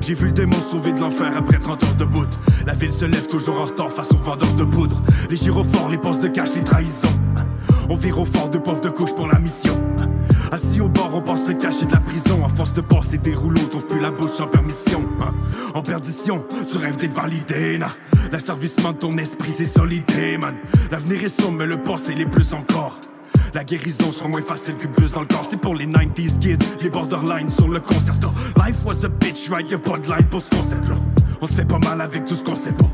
J'ai 0.00 0.14
vu 0.14 0.28
le 0.28 0.32
démon 0.32 0.56
sauver 0.56 0.92
de 0.92 0.98
l'enfer 0.98 1.30
après 1.36 1.58
30 1.58 1.84
heures 1.84 1.96
de 1.96 2.06
bout. 2.06 2.38
La 2.66 2.72
ville 2.72 2.94
se 2.94 3.04
lève 3.04 3.26
toujours 3.26 3.60
en 3.60 3.64
retard 3.64 3.92
face 3.92 4.10
aux 4.12 4.24
vendeurs 4.24 4.54
de 4.54 4.64
poudre. 4.64 5.02
Les 5.28 5.36
gyrophares, 5.36 5.90
les 5.90 5.98
postes 5.98 6.22
de 6.22 6.28
cash, 6.28 6.54
les 6.54 6.64
trahisons. 6.64 7.20
On 7.90 7.96
vire 7.96 8.18
au 8.18 8.24
fort 8.24 8.48
de 8.48 8.56
pauvres 8.56 8.80
de 8.80 8.88
couche 8.88 9.14
pour 9.14 9.28
la 9.28 9.38
mission. 9.38 9.78
Assis 10.54 10.80
au 10.80 10.88
bord, 10.88 11.10
on 11.12 11.20
pense 11.20 11.46
se 11.46 11.50
cacher 11.50 11.84
de 11.84 11.90
la 11.90 11.98
prison. 11.98 12.44
À 12.44 12.48
force 12.48 12.72
de 12.72 12.80
passer 12.80 13.18
des 13.18 13.34
rouleaux, 13.34 13.64
t'ouvres 13.72 13.88
plus 13.88 13.98
la 13.98 14.10
bouche 14.10 14.30
sans 14.30 14.46
permission. 14.46 15.02
En 15.74 15.82
perdition, 15.82 16.46
tu 16.70 16.78
rêves 16.78 16.96
d'être 16.96 17.12
validé, 17.12 17.76
na. 17.76 17.88
L'asservissement 18.30 18.92
de 18.92 18.98
ton 18.98 19.10
esprit, 19.18 19.50
c'est 19.52 19.64
solidé, 19.64 20.38
man. 20.38 20.54
L'avenir 20.92 21.24
est 21.24 21.40
sombre, 21.40 21.58
mais 21.58 21.66
le 21.66 21.78
passé 21.78 22.14
l'est 22.14 22.24
plus 22.24 22.54
encore. 22.54 23.00
La 23.52 23.64
guérison 23.64 24.12
sera 24.12 24.28
moins 24.28 24.42
facile 24.42 24.76
qu'une 24.76 24.92
plus 24.92 25.10
dans 25.10 25.22
le 25.22 25.26
corps. 25.26 25.44
C'est 25.44 25.56
pour 25.56 25.74
les 25.74 25.88
90s 25.88 26.38
kids, 26.38 26.58
les 26.80 26.88
borderlines 26.88 27.48
sur 27.48 27.66
le 27.66 27.80
concerto. 27.80 28.28
Life 28.64 28.76
was 28.86 29.04
a 29.04 29.08
bitch, 29.08 29.50
right? 29.50 29.68
Y'a 29.68 29.78
pas 29.78 29.98
de 29.98 30.24
pour 30.26 30.40
ce 30.40 30.50
concept-là. 30.50 30.94
On 31.40 31.46
se 31.46 31.54
fait 31.54 31.66
pas 31.66 31.80
mal 31.80 32.00
avec 32.00 32.26
tout 32.26 32.36
ce 32.36 32.44
qu'on 32.44 32.54
sait 32.54 32.70
pas. 32.70 32.90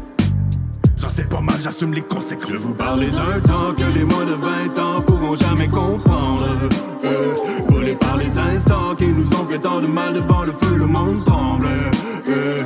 J'en 0.96 1.11
sais 1.11 1.25
pas 1.25 1.40
mal, 1.40 1.57
j'assume 1.61 1.92
les 1.92 2.01
conséquences. 2.01 2.53
Je 2.53 2.57
vous 2.57 2.73
parlais 2.73 3.11
d'un 3.11 3.40
temps 3.40 3.75
que 3.77 3.85
les 3.85 4.05
moins 4.05 4.25
de 4.25 4.33
20 4.33 4.79
ans 4.79 5.03
pourront 5.20 5.35
jamais 5.37 5.68
comprendre. 5.68 6.46
Euh, 7.04 7.35
volés 7.68 7.96
par 7.96 8.16
les 8.16 8.38
instants 8.38 8.94
qui 8.96 9.09
nous 9.09 9.28
ont 9.35 9.46
fait 9.46 9.59
tant 9.59 9.80
de 9.80 9.87
mal 9.87 10.14
devant 10.14 10.44
le 10.44 10.52
feu, 10.52 10.76
le 10.76 10.87
monde 10.87 11.24
tremble. 11.24 11.66
Euh, 12.28 12.62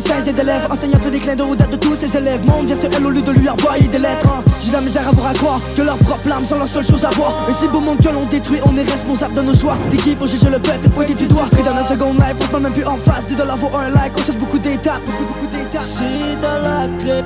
des 0.00 0.08
16 0.08 0.28
et 0.28 0.32
d'élèves 0.32 0.66
Enseignant 0.70 0.98
d'eau 0.98 1.46
aux 1.46 1.56
dates 1.56 1.70
de 1.70 1.76
tous 1.76 1.96
ses 1.96 2.16
élèves. 2.16 2.44
Monde 2.46 2.66
vient 2.66 2.78
sur 2.78 2.90
elle 2.96 3.06
au 3.06 3.10
lieu 3.10 3.22
de 3.22 3.32
lui 3.32 3.48
envoyer 3.48 3.88
des 3.88 3.98
lettres 3.98 4.28
hein. 4.28 4.42
J'ai 4.62 4.72
la 4.72 4.80
misère 4.80 5.08
à 5.08 5.12
voir 5.12 5.28
à 5.28 5.32
croire 5.32 5.60
que 5.74 5.82
leurs 5.82 5.98
propres 5.98 6.28
larmes 6.28 6.44
sont 6.44 6.58
leur 6.58 6.68
seule 6.68 6.84
chose 6.84 7.04
à 7.04 7.10
voir. 7.10 7.32
Et 7.48 7.54
si 7.54 7.66
beau 7.68 7.80
monde 7.80 7.98
que 7.98 8.12
l'on 8.12 8.24
détruit, 8.26 8.60
on 8.64 8.76
est 8.76 8.82
responsable 8.82 9.34
de 9.34 9.42
nos 9.42 9.54
choix. 9.54 9.76
T'es 9.90 9.96
qui 9.96 10.14
pour 10.14 10.26
juger 10.26 10.50
le 10.50 10.58
peuple 10.58 10.86
et 10.86 10.88
pointer 10.90 11.14
du 11.14 11.26
doigt? 11.26 11.46
Pris 11.50 11.62
dans 11.62 11.74
un 11.74 11.86
second 11.86 12.12
life, 12.12 12.36
on 12.40 12.56
se 12.56 12.62
même 12.62 12.72
plus 12.72 12.84
en 12.84 12.96
face. 12.98 13.24
Dis 13.26 13.34
de 13.34 13.42
leur 13.42 13.56
vaut 13.56 13.74
un 13.74 13.88
like, 13.90 14.12
on 14.16 14.22
saute 14.22 14.36
beaucoup 14.36 14.58
d'étapes 14.58 15.00
Beaucoup, 15.06 15.24
beaucoup 15.24 15.46
d'étapes. 15.46 15.82
Si 15.96 16.36
t'as 16.40 16.58
la 16.58 16.88
clé. 17.00 17.20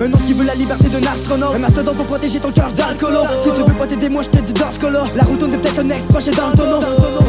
Un 0.00 0.12
autre 0.12 0.24
qui 0.26 0.32
veut 0.32 0.44
la 0.44 0.54
liberté 0.54 0.88
d'un 0.88 1.12
astronaute. 1.12 1.54
Un 1.54 1.58
mastodonte 1.58 1.96
pour 1.96 2.06
protéger 2.06 2.40
ton 2.40 2.50
cœur 2.50 2.70
d'alcoolo. 2.70 3.20
Si 3.42 3.50
tu 3.50 3.62
veux 3.62 3.74
pas 3.74 3.86
t'aider 3.86 4.08
moi 4.08 4.22
je 4.22 4.30
te 4.30 4.42
dis 4.42 4.52
dans 4.52 4.72
ce 4.72 4.78
cas-là. 4.78 5.04
La 5.14 5.24
route 5.24 5.42
on 5.42 5.52
est 5.52 5.58
peut-être 5.58 5.76
le 5.76 5.82
next 5.82 6.08
proche 6.08 6.24
dans 6.26 6.48
le 6.48 6.56
tonneau 6.56 6.80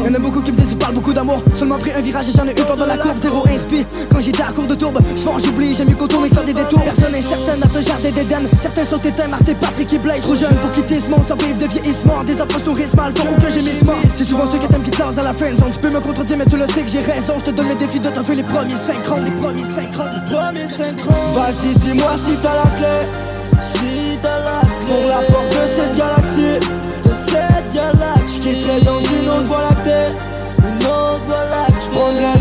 Y'en 0.04 0.14
a 0.14 0.18
beaucoup 0.18 0.40
qui 0.40 0.52
me 0.52 0.56
disent 0.56 0.68
tu 0.70 0.76
parles 0.76 0.94
beaucoup 0.94 1.12
d'amour. 1.12 1.42
Seulement 1.56 1.78
pris 1.78 1.92
un 1.92 2.00
virage 2.00 2.28
et 2.28 2.32
j'en 2.32 2.46
ai 2.46 2.52
eu 2.52 2.64
pendant 2.66 2.86
la 2.86 2.96
courbe 2.96 3.18
Zéro 3.18 3.44
inspi 3.46 3.84
Quand 4.10 4.17
quand 4.18 4.24
j'ai 4.24 4.32
cours 4.32 4.66
de 4.66 4.74
tourbe, 4.74 4.98
je 5.14 5.22
vends, 5.22 5.38
j'oublie, 5.38 5.76
j'aime 5.76 5.90
mieux 5.90 5.94
qu'on 5.94 6.08
tourne 6.08 6.26
et 6.26 6.28
faire 6.28 6.42
des 6.42 6.52
détours. 6.52 6.82
Personne 6.82 7.12
n'est 7.12 7.22
certaine 7.22 7.62
à 7.62 7.68
ce 7.68 7.80
jardin 7.80 8.10
d'Éden. 8.10 8.48
Certains 8.60 8.84
sont 8.84 8.98
éteints, 8.98 9.28
Marthe 9.28 9.48
et 9.48 9.54
Patrick 9.54 9.86
qui 9.86 9.98
blaze 9.98 10.22
Trop 10.22 10.34
jeune 10.34 10.56
pour 10.56 10.72
quitter 10.72 10.98
ce 10.98 11.08
monde 11.08 11.24
sans 11.24 11.36
vivre 11.36 11.56
de 11.56 11.66
vieillissement. 11.66 12.24
Des 12.24 12.40
approches 12.40 12.64
nourrissent 12.64 12.96
mal, 12.96 13.12
font 13.14 13.28
aucun 13.30 13.48
gémissement. 13.48 13.92
C'est 14.16 14.24
souvent 14.24 14.48
ceux 14.48 14.58
qui 14.58 14.66
t'aiment 14.66 14.82
qui 14.82 14.90
te 14.90 15.00
à 15.00 15.22
la 15.22 15.32
fin 15.32 15.54
zone. 15.54 15.70
Tu 15.72 15.78
peux 15.78 15.90
me 15.90 16.00
contredire 16.00 16.36
mais 16.36 16.46
tu 16.46 16.56
le 16.56 16.66
sais 16.66 16.82
que 16.82 16.88
j'ai 16.88 17.00
raison. 17.00 17.34
Je 17.38 17.44
te 17.44 17.50
donne 17.52 17.68
le 17.68 17.76
défi 17.76 18.00
de 18.00 18.08
t'en 18.08 18.24
faire 18.24 18.34
les 18.34 18.42
premiers 18.42 18.74
synchrons 18.84 19.22
Les 19.22 19.30
premiers 19.30 19.62
synchrons, 19.62 20.10
les 20.12 20.34
premiers 20.34 20.68
synchrons 20.68 21.32
Vas-y 21.36 21.78
dis-moi 21.78 22.16
si 22.26 22.36
t'as 22.42 22.56
la 22.56 22.70
clé. 22.74 22.96
Si 23.74 24.18
t'as 24.20 24.38
la 24.38 24.60
clé. 24.82 24.94
Pour 24.96 25.06
la 25.06 25.22
porte 25.30 25.48
de 25.50 25.62
cette 25.76 25.94
galaxie. 25.94 26.58
De 27.06 27.14
cette 27.28 27.72
galaxie. 27.72 28.40
Qui 28.40 28.84
dans 28.84 28.98
une 28.98 29.28
autre 29.28 29.46
voie 29.46 29.62
lactée. 29.62 30.10
Une 30.58 30.86
autre 30.88 31.20
voie 31.24 31.44
lactée. 31.44 32.37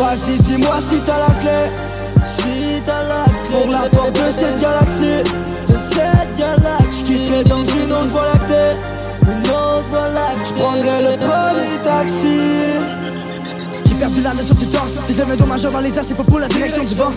Vas-y, 0.00 0.38
dis-moi 0.38 0.78
si 0.88 0.98
t'as 1.04 1.18
la 1.18 1.34
clé. 1.40 1.60
Si 2.38 2.80
t'as 2.86 3.02
la 3.02 3.24
clé. 3.24 3.60
Pour 3.60 3.70
la 3.70 3.84
porte 3.90 4.14
de 4.14 4.32
cette 4.32 4.58
galaxie. 4.58 5.22
De 5.68 5.76
cette 5.92 6.38
galaxie. 6.38 7.04
J'quitterai 7.04 7.44
dans 7.44 7.66
une 7.66 7.92
autre 7.92 8.08
voie 8.08 8.28
lactée. 8.32 8.80
Une 9.30 9.50
autre 9.50 9.84
voie 9.90 10.08
lactée. 10.08 10.46
J'prendrai 10.48 11.02
le 11.02 11.12
premier 11.18 11.76
taxi. 11.84 12.40
J'ai 13.84 13.94
perdu 13.96 14.22
la 14.22 14.32
notion 14.32 14.54
je 15.12 15.22
me 15.22 15.36
dommage 15.36 15.62
dans 15.62 15.80
les 15.80 15.96
airs 15.96 16.04
c'est 16.04 16.16
pas 16.16 16.24
pour 16.24 16.38
la 16.38 16.48
direction 16.48 16.84
du 16.84 16.94
vent. 16.94 17.12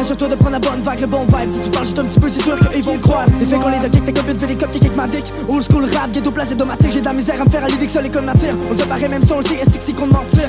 Assure-toi 0.00 0.28
de 0.28 0.34
prendre 0.34 0.52
la 0.52 0.58
bonne 0.58 0.82
vague, 0.82 1.00
le 1.00 1.06
bon 1.06 1.24
vibe. 1.26 1.50
Si 1.50 1.60
tu 1.60 1.70
parles 1.70 1.84
juste 1.84 1.98
un 1.98 2.04
petit 2.04 2.20
peu 2.20 2.30
c'est 2.30 2.42
sûr 2.42 2.56
qu'ils 2.70 2.82
vont 2.82 2.98
croire. 2.98 3.26
Les 3.38 3.46
faits 3.46 3.60
qu'on 3.60 3.68
les 3.68 3.84
a 3.84 3.88
kick, 3.88 4.04
tes 4.04 4.12
copines 4.12 4.38
fait 4.38 4.46
les 4.46 4.56
copes 4.56 4.72
qui 4.72 4.80
kick 4.80 4.96
ma 4.96 5.06
dick. 5.06 5.32
Old 5.48 5.64
school 5.64 5.84
rap, 5.92 6.12
ghetto 6.12 6.30
place 6.30 6.52
automatique 6.52 6.92
J'ai 6.92 7.00
de 7.00 7.04
la 7.04 7.12
misère 7.12 7.40
à 7.40 7.44
me 7.44 7.50
faire 7.50 7.64
à 7.64 7.68
l'idée 7.68 7.86
que 7.86 7.92
ça 7.92 8.02
l'école 8.02 8.24
m'attire. 8.24 8.54
On 8.70 8.78
se 8.78 8.84
paraît 8.84 9.08
même 9.08 9.22
on 9.32 9.38
le 9.38 9.44
sait, 9.44 9.54
est-ce 9.54 9.70
que 9.70 9.78
c'est 9.84 9.92
qu'on 9.92 10.06
mentir? 10.06 10.48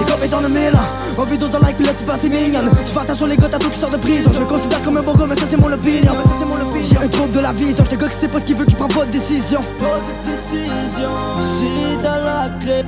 Les 0.00 0.06
copes 0.06 0.22
est 0.24 0.28
dans 0.28 0.40
le 0.40 0.48
mille 0.48 0.78
On 1.18 1.24
vit 1.24 1.38
dans 1.38 1.56
un 1.56 1.60
like 1.60 1.76
puis 1.76 1.86
là 1.86 1.92
tu 1.98 2.04
passes 2.04 2.20
c'est 2.22 2.28
mignonne 2.28 2.70
Tu 2.86 2.92
fais 2.92 3.00
attention 3.00 3.26
les 3.26 3.36
gars 3.36 3.48
t'as 3.50 3.58
tout 3.58 3.70
qui 3.70 3.78
sort 3.78 3.90
de 3.90 3.98
prison. 3.98 4.30
Je 4.32 4.40
me 4.40 4.46
considère 4.46 4.82
comme 4.82 4.96
un 4.96 5.02
bon 5.02 5.14
gars 5.14 5.26
mais 5.28 5.36
ça 5.36 5.46
c'est 5.50 5.56
mon 5.56 5.72
opinion. 5.72 6.12
Mais 6.16 6.24
ça 6.24 6.36
c'est 6.38 6.46
mon 6.46 6.60
opinion. 6.60 6.88
J'ai 6.90 6.98
un 6.98 7.08
trouble 7.08 7.32
de 7.32 7.40
la 7.40 7.52
vision. 7.52 7.84
J'te 7.84 7.96
gars 7.96 8.08
qui 8.08 8.16
sait 8.16 8.28
pas 8.28 8.38
ce 8.40 8.44
qu'il 8.44 8.56
veut 8.56 8.64
qui 8.64 8.74
prend 8.74 8.88
pas 8.88 9.04
de 9.04 9.10
décision 9.10 9.60
la 12.02 12.48
clé. 12.60 12.82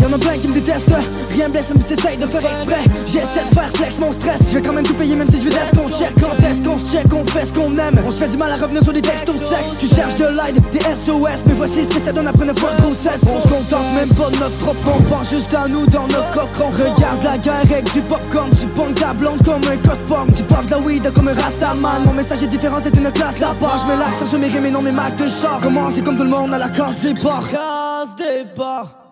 Y'en 0.00 0.12
a 0.12 0.18
plein 0.18 0.38
qui 0.38 0.48
me 0.48 0.54
détestent. 0.54 0.90
Rien 1.30 1.48
blesse 1.48 1.68
même 1.70 1.82
si 1.82 1.94
t'essayes 1.94 2.16
de 2.26 2.30
faire 2.30 2.50
exprès 2.50 2.84
J'essaie 3.06 3.48
de 3.48 3.54
faire 3.54 3.70
flex 3.74 3.98
mon 3.98 4.12
stress. 4.12 4.40
Je 4.48 4.54
vais 4.54 4.60
quand 4.60 4.72
même 4.72 4.84
tout 4.84 4.94
payer 4.94 5.16
même 5.16 5.28
si 5.28 5.38
je 5.38 5.44
veux 5.44 5.50
d'est 5.50 5.76
qu'on 5.76 5.88
check. 5.90 6.12
Quand 6.20 6.36
est-ce 6.46 6.62
qu'on 6.62 6.78
se 6.78 6.92
check, 6.92 7.06
on 7.12 7.26
fait 7.26 7.44
ce 7.46 7.52
qu'on 7.52 7.76
aime. 7.78 8.00
On 8.06 8.10
se 8.10 8.18
fait 8.18 8.28
du 8.28 8.36
mal 8.36 8.52
à 8.52 8.56
revenir 8.56 8.82
sur 8.82 8.92
des 8.92 9.02
textos 9.02 9.38
de 9.38 9.44
sexe 9.44 9.72
Tu 9.80 9.88
cherches 9.94 10.16
de 10.16 10.24
l'aide, 10.24 10.60
des 10.72 10.80
SOS 10.80 11.44
Mais 11.46 11.54
voici 11.54 11.84
ce 11.84 11.96
que 11.96 12.04
ça 12.04 12.12
donne 12.12 12.26
après 12.26 12.46
neuf 12.46 12.60
mois 12.60 12.72
de 12.72 12.82
grossesse. 12.82 13.20
On 13.22 13.40
se 13.42 13.48
contente 13.48 13.94
même 13.94 14.08
pas 14.08 14.30
de 14.30 14.36
notre 14.36 14.58
propre 14.58 14.80
On 14.98 15.02
pense 15.02 15.30
juste 15.30 15.54
à 15.54 15.68
nous 15.68 15.86
dans 15.86 16.06
nos 16.08 16.24
cocons 16.32 16.70
Regarde 16.72 17.22
la 17.22 17.38
guerre 17.38 17.60
avec 17.62 17.92
du 17.92 18.00
popcorn. 18.02 18.50
Tu 18.58 18.66
ponges 18.68 18.94
ta 18.94 19.12
blonde 19.12 19.42
comme 19.44 19.62
un 19.64 19.76
code 19.76 20.04
pomme 20.06 20.32
Tu 20.36 20.42
puffes 20.42 20.66
de 20.66 20.70
la 20.70 20.78
weed 20.78 21.12
comme 21.14 21.28
un 21.28 21.34
rastaman. 21.34 22.04
Mon 22.04 22.12
message 22.12 22.42
est 22.42 22.48
différent, 22.48 22.78
c'est 22.82 22.94
une 22.94 23.10
classe 23.12 23.42
à 23.42 23.54
part. 23.54 23.80
Je 23.82 23.92
mets 23.92 23.98
l'accent 23.98 24.26
sur 24.26 24.38
mes 24.38 24.48
rimes 24.48 24.66
et 24.66 24.70
non 24.70 24.82
mes 24.82 24.92
marques 24.92 25.16
de 25.16 25.28
char. 25.28 25.60
Comment 25.62 25.90
c'est 25.94 26.02
comme 26.02 26.16
tout 26.16 26.24
le 26.24 26.30
monde 26.30 26.52
à 26.52 26.58
la 26.58 26.68
case 26.68 27.00
des 27.02 27.14
Casse 27.14 28.16
départ. 28.16 29.04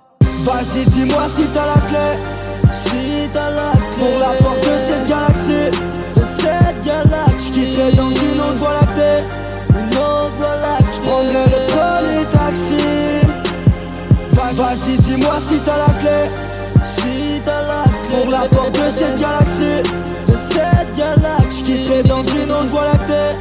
Vas-y, 0.45 0.85
dis-moi 0.91 1.23
si 1.37 1.45
t'as 1.55 1.67
la 1.67 1.81
clé. 1.89 2.82
Si 3.23 3.29
t'as 3.29 3.51
la 3.51 3.73
clé. 3.73 3.99
Pour 3.99 4.19
la 4.19 4.33
porte 4.43 4.61
de 4.61 4.79
cette 4.89 5.07
galaxie. 5.07 5.71
De 6.17 6.23
cette 6.41 6.85
galaxie. 6.85 7.47
J'quitterai 7.53 7.93
dans 7.93 8.11
une 8.11 8.41
autre 8.41 8.57
voie 8.59 8.73
lactée. 8.81 9.23
Une 9.79 9.97
autre 9.99 10.33
voie 10.37 10.57
lactée. 10.57 10.93
J'prendrai 10.97 11.45
le 11.55 11.61
premier 11.73 12.25
taxi. 12.33 13.27
Va- 14.33 14.53
Vas-y, 14.53 14.97
dis-moi 15.03 15.35
si 15.49 15.59
t'as 15.65 15.77
la 15.79 15.93
clé. 16.01 16.31
Si 16.99 17.41
t'as 17.45 17.63
la 17.63 17.85
clé. 17.85 18.23
Pour 18.23 18.31
la 18.31 18.41
porte 18.49 18.73
de 18.73 18.91
cette 18.99 19.19
galaxie. 19.19 19.93
De 20.29 20.37
cette 20.51 20.97
galaxie. 20.97 21.61
J'quitterai 21.61 22.03
dans 22.03 22.25
une 22.25 22.51
autre 22.51 22.67
voie 22.71 22.85
lactée. 22.87 23.37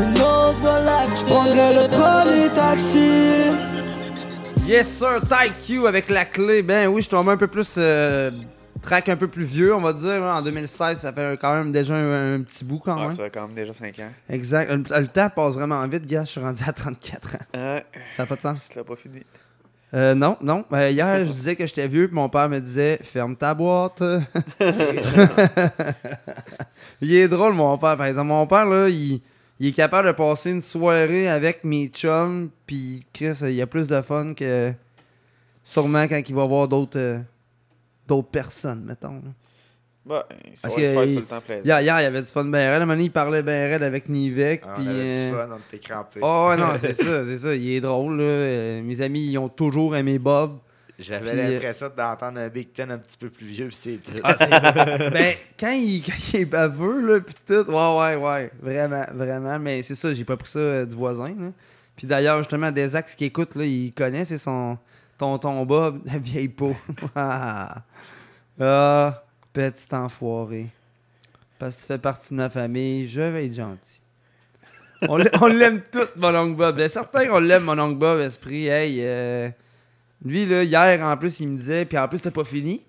Une 0.00 0.22
autre 0.22 0.58
voie 0.60 0.78
lactée. 0.80 1.16
J'prendrai 1.26 1.74
le 1.74 1.88
premier 1.88 2.48
taxi. 2.54 3.10
Yes 4.66 4.88
sir, 4.88 5.20
Type 5.22 5.54
Q 5.66 5.86
avec 5.88 6.08
la 6.08 6.24
clé. 6.24 6.62
Ben 6.62 6.86
oui, 6.86 7.02
je 7.02 7.08
tombe 7.10 7.28
un 7.28 7.36
peu 7.36 7.48
plus. 7.48 7.74
euh, 7.78 8.30
track 8.84 9.08
un 9.08 9.16
peu 9.16 9.28
plus 9.28 9.44
vieux, 9.44 9.74
on 9.74 9.80
va 9.80 9.92
dire. 9.92 10.22
En 10.22 10.42
2016, 10.42 11.00
ça 11.00 11.12
fait 11.12 11.38
quand 11.40 11.54
même 11.54 11.72
déjà 11.72 11.94
un, 11.94 12.34
un 12.34 12.40
petit 12.42 12.64
bout 12.64 12.78
quand 12.78 12.98
même. 12.98 13.12
ça 13.12 13.24
fait 13.24 13.30
quand 13.30 13.46
même 13.46 13.54
déjà 13.56 13.72
5 13.72 13.98
ans. 13.98 14.10
Exact. 14.28 14.70
Le, 14.70 14.76
le 15.00 15.08
temps 15.08 15.30
passe 15.30 15.54
vraiment 15.54 15.86
vite, 15.88 16.06
gars. 16.06 16.24
Je 16.24 16.30
suis 16.30 16.40
rendu 16.40 16.62
à 16.66 16.72
34 16.72 17.34
ans. 17.34 17.38
Ouais. 17.54 17.84
Ça 18.16 18.22
n'a 18.22 18.26
pas 18.26 18.36
de 18.36 18.40
sens. 18.42 18.68
Tu 18.70 18.78
l'as 18.78 18.84
pas 18.84 18.96
fini. 18.96 19.22
Euh, 19.94 20.14
non, 20.14 20.36
non. 20.40 20.64
Ben, 20.70 20.88
hier, 20.90 21.24
je 21.24 21.30
disais 21.30 21.54
que 21.56 21.66
j'étais 21.66 21.86
vieux, 21.86 22.08
puis 22.08 22.16
mon 22.16 22.28
père 22.28 22.48
me 22.48 22.58
disait 22.60 22.98
Ferme 23.02 23.36
ta 23.36 23.54
boîte. 23.54 24.02
il 27.00 27.14
est 27.14 27.28
drôle, 27.28 27.54
mon 27.54 27.78
père, 27.78 27.96
par 27.96 28.06
exemple. 28.06 28.28
Mon 28.28 28.46
père, 28.46 28.66
là, 28.66 28.88
il, 28.88 29.20
il 29.60 29.68
est 29.68 29.72
capable 29.72 30.08
de 30.08 30.12
passer 30.12 30.50
une 30.50 30.62
soirée 30.62 31.28
avec 31.28 31.62
mes 31.62 31.86
chums, 31.88 32.50
puis 32.66 33.06
Chris, 33.12 33.36
il 33.42 33.52
y 33.52 33.62
a 33.62 33.66
plus 33.66 33.86
de 33.86 34.00
fun 34.02 34.34
que 34.34 34.72
sûrement 35.62 36.08
quand 36.08 36.20
il 36.28 36.34
va 36.34 36.44
voir 36.44 36.66
d'autres 36.68 36.98
euh, 36.98 37.20
d'autres 38.06 38.28
personnes, 38.28 38.84
mettons. 38.84 39.14
là. 39.14 39.30
Bah, 40.06 40.26
ça 40.52 40.68
Parce 40.68 40.74
va 40.74 40.80
te 40.82 40.86
que 40.86 40.92
faire 40.92 41.04
il- 41.04 41.10
sur 41.12 41.20
le 41.20 41.26
temps 41.26 41.40
plaisir. 41.40 41.64
hier, 41.64 41.80
hier, 41.80 42.00
il 42.00 42.02
y 42.02 42.06
avait 42.06 42.20
du 42.20 42.26
fun 42.28 42.44
ben 42.44 42.58
raide. 42.58 42.72
À 42.72 42.76
un 42.76 42.80
moment 42.80 42.92
donné, 42.92 43.04
il 43.04 43.10
parlait 43.10 43.42
ben 43.42 43.70
raide 43.70 43.82
avec 43.82 44.08
Nivek. 44.10 44.62
Ah, 44.64 44.74
on 44.76 44.80
puis, 44.80 44.88
avait 44.88 45.02
du 45.02 45.34
euh, 45.34 45.46
fun, 45.48 45.54
on 45.54 45.58
était 45.74 45.78
crampés. 45.88 46.20
Oh, 46.22 46.46
ouais, 46.50 46.56
non, 46.58 46.72
c'est 46.76 46.92
ça, 47.02 47.24
c'est 47.24 47.38
ça. 47.38 47.54
Il 47.54 47.70
est 47.70 47.80
drôle, 47.80 48.18
là. 48.18 48.22
Euh, 48.24 48.82
mes 48.82 49.00
amis, 49.00 49.24
ils 49.28 49.38
ont 49.38 49.48
toujours 49.48 49.96
aimé 49.96 50.18
Bob. 50.18 50.58
J'avais 50.98 51.30
Puis, 51.30 51.40
euh, 51.40 51.50
l'impression 51.54 51.90
d'entendre 51.96 52.38
un 52.38 52.48
Big 52.48 52.70
Ten 52.72 52.90
un 52.90 52.98
petit 52.98 53.16
peu 53.16 53.28
plus 53.30 53.46
vieux, 53.46 53.66
puis 53.68 53.76
c'est 53.76 53.96
tout. 53.96 54.12
Ah, 54.22 54.36
ben, 55.10 55.34
quand 55.58 55.72
il, 55.72 56.02
quand 56.02 56.12
il 56.34 56.40
est 56.40 56.44
baveux, 56.44 57.00
là, 57.14 57.20
pis 57.20 57.34
tout, 57.46 57.68
ouais, 57.68 57.96
ouais, 57.98 58.16
ouais, 58.16 58.50
vraiment, 58.62 59.04
vraiment, 59.12 59.58
mais 59.58 59.82
c'est 59.82 59.96
ça, 59.96 60.12
j'ai 60.14 60.24
pas 60.24 60.36
pris 60.36 60.50
ça 60.50 60.58
euh, 60.60 60.86
du 60.86 60.94
voisin, 60.94 61.28
là. 61.30 61.50
Puis 61.96 62.06
d'ailleurs, 62.06 62.38
justement, 62.38 62.70
des 62.70 62.94
axes 62.94 63.14
qui 63.14 63.24
écoute, 63.24 63.54
là, 63.56 63.64
il 63.64 63.92
connaît, 63.92 64.24
c'est 64.24 64.38
son 64.38 64.76
tonton 65.18 65.64
Bob, 65.64 66.00
la 66.04 66.18
vieille 66.18 66.48
peau. 66.48 66.74
ah, 67.16 67.82
Ah, 68.60 69.22
petit 69.52 69.92
enfoiré. 69.94 70.66
Parce 71.58 71.76
que 71.76 71.80
tu 71.82 71.86
fais 71.86 71.98
partie 71.98 72.30
de 72.30 72.36
ma 72.38 72.48
famille, 72.50 73.08
je 73.08 73.20
vais 73.20 73.46
être 73.46 73.54
gentil. 73.54 74.00
On 75.08 75.16
l'a- 75.16 75.30
on 75.40 75.46
l'aime 75.46 75.82
tout, 75.92 76.06
mon 76.16 76.34
oncle 76.34 76.56
Bob. 76.56 76.76
Ben, 76.76 76.88
certains, 76.88 77.28
on 77.30 77.38
l'aime, 77.40 77.64
mon 77.64 77.78
oncle 77.78 77.96
Bob, 77.98 78.20
esprit. 78.20 78.68
Hey, 78.68 78.98
euh, 79.00 79.48
lui, 80.24 80.46
là, 80.46 80.62
hier, 80.64 81.00
en 81.04 81.16
plus, 81.16 81.40
il 81.40 81.48
me 81.52 81.56
disait, 81.56 81.84
puis 81.84 81.98
en 81.98 82.08
plus, 82.08 82.20
t'as 82.20 82.30
pas 82.30 82.44
fini. 82.44 82.82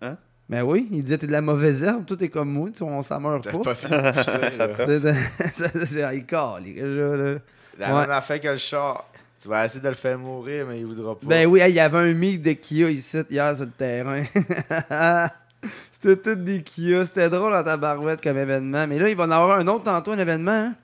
Hein? 0.00 0.16
Ben 0.48 0.62
oui, 0.62 0.88
il 0.90 1.02
disait, 1.04 1.18
t'es 1.18 1.26
de 1.26 1.32
la 1.32 1.40
mauvaise 1.42 1.82
herbe, 1.82 2.04
tout 2.06 2.22
est 2.22 2.28
comme 2.28 2.50
moi, 2.52 2.68
tu 2.70 2.78
sais, 2.78 2.84
on 2.84 3.02
s'en 3.02 3.20
meurt 3.20 3.42
T'as 3.44 3.52
pas. 3.52 3.58
pas 3.58 3.74
fini 3.74 3.96
pousser, 3.96 4.38
là. 4.38 4.52
Ça 4.52 4.68
t'a- 4.68 4.86
C'est- 4.86 5.94
là. 7.16 7.38
La 7.78 7.94
Ouais. 7.94 8.00
même 8.02 8.10
affaire 8.10 8.40
que 8.40 8.48
le 8.48 8.56
char. 8.56 9.04
Tu 9.40 9.48
vas 9.48 9.66
essayer 9.66 9.80
de 9.80 9.88
le 9.88 9.94
faire 9.94 10.18
mourir, 10.18 10.66
mais 10.66 10.80
il 10.80 10.86
voudra 10.86 11.14
pas. 11.14 11.26
Ben 11.26 11.46
oui, 11.46 11.60
il 11.66 11.74
y 11.74 11.80
avait 11.80 11.98
un 11.98 12.12
mic 12.12 12.40
de 12.42 12.52
Kia 12.52 12.90
ici, 12.90 13.18
hier, 13.30 13.54
sur 13.54 13.64
le 13.66 13.70
terrain. 13.70 14.22
c'était 15.92 16.16
tout 16.16 16.34
des 16.34 16.62
Kia, 16.62 17.04
c'était 17.04 17.28
drôle 17.28 17.52
dans 17.52 17.62
ta 17.64 17.76
barouette 17.76 18.22
comme 18.22 18.38
événement. 18.38 18.86
Mais 18.86 18.98
là, 18.98 19.08
il 19.08 19.16
va 19.16 19.24
en 19.24 19.30
avoir 19.30 19.58
un 19.58 19.66
autre 19.66 19.84
tantôt, 19.84 20.12
un 20.12 20.18
événement, 20.18 20.50
hein? 20.52 20.74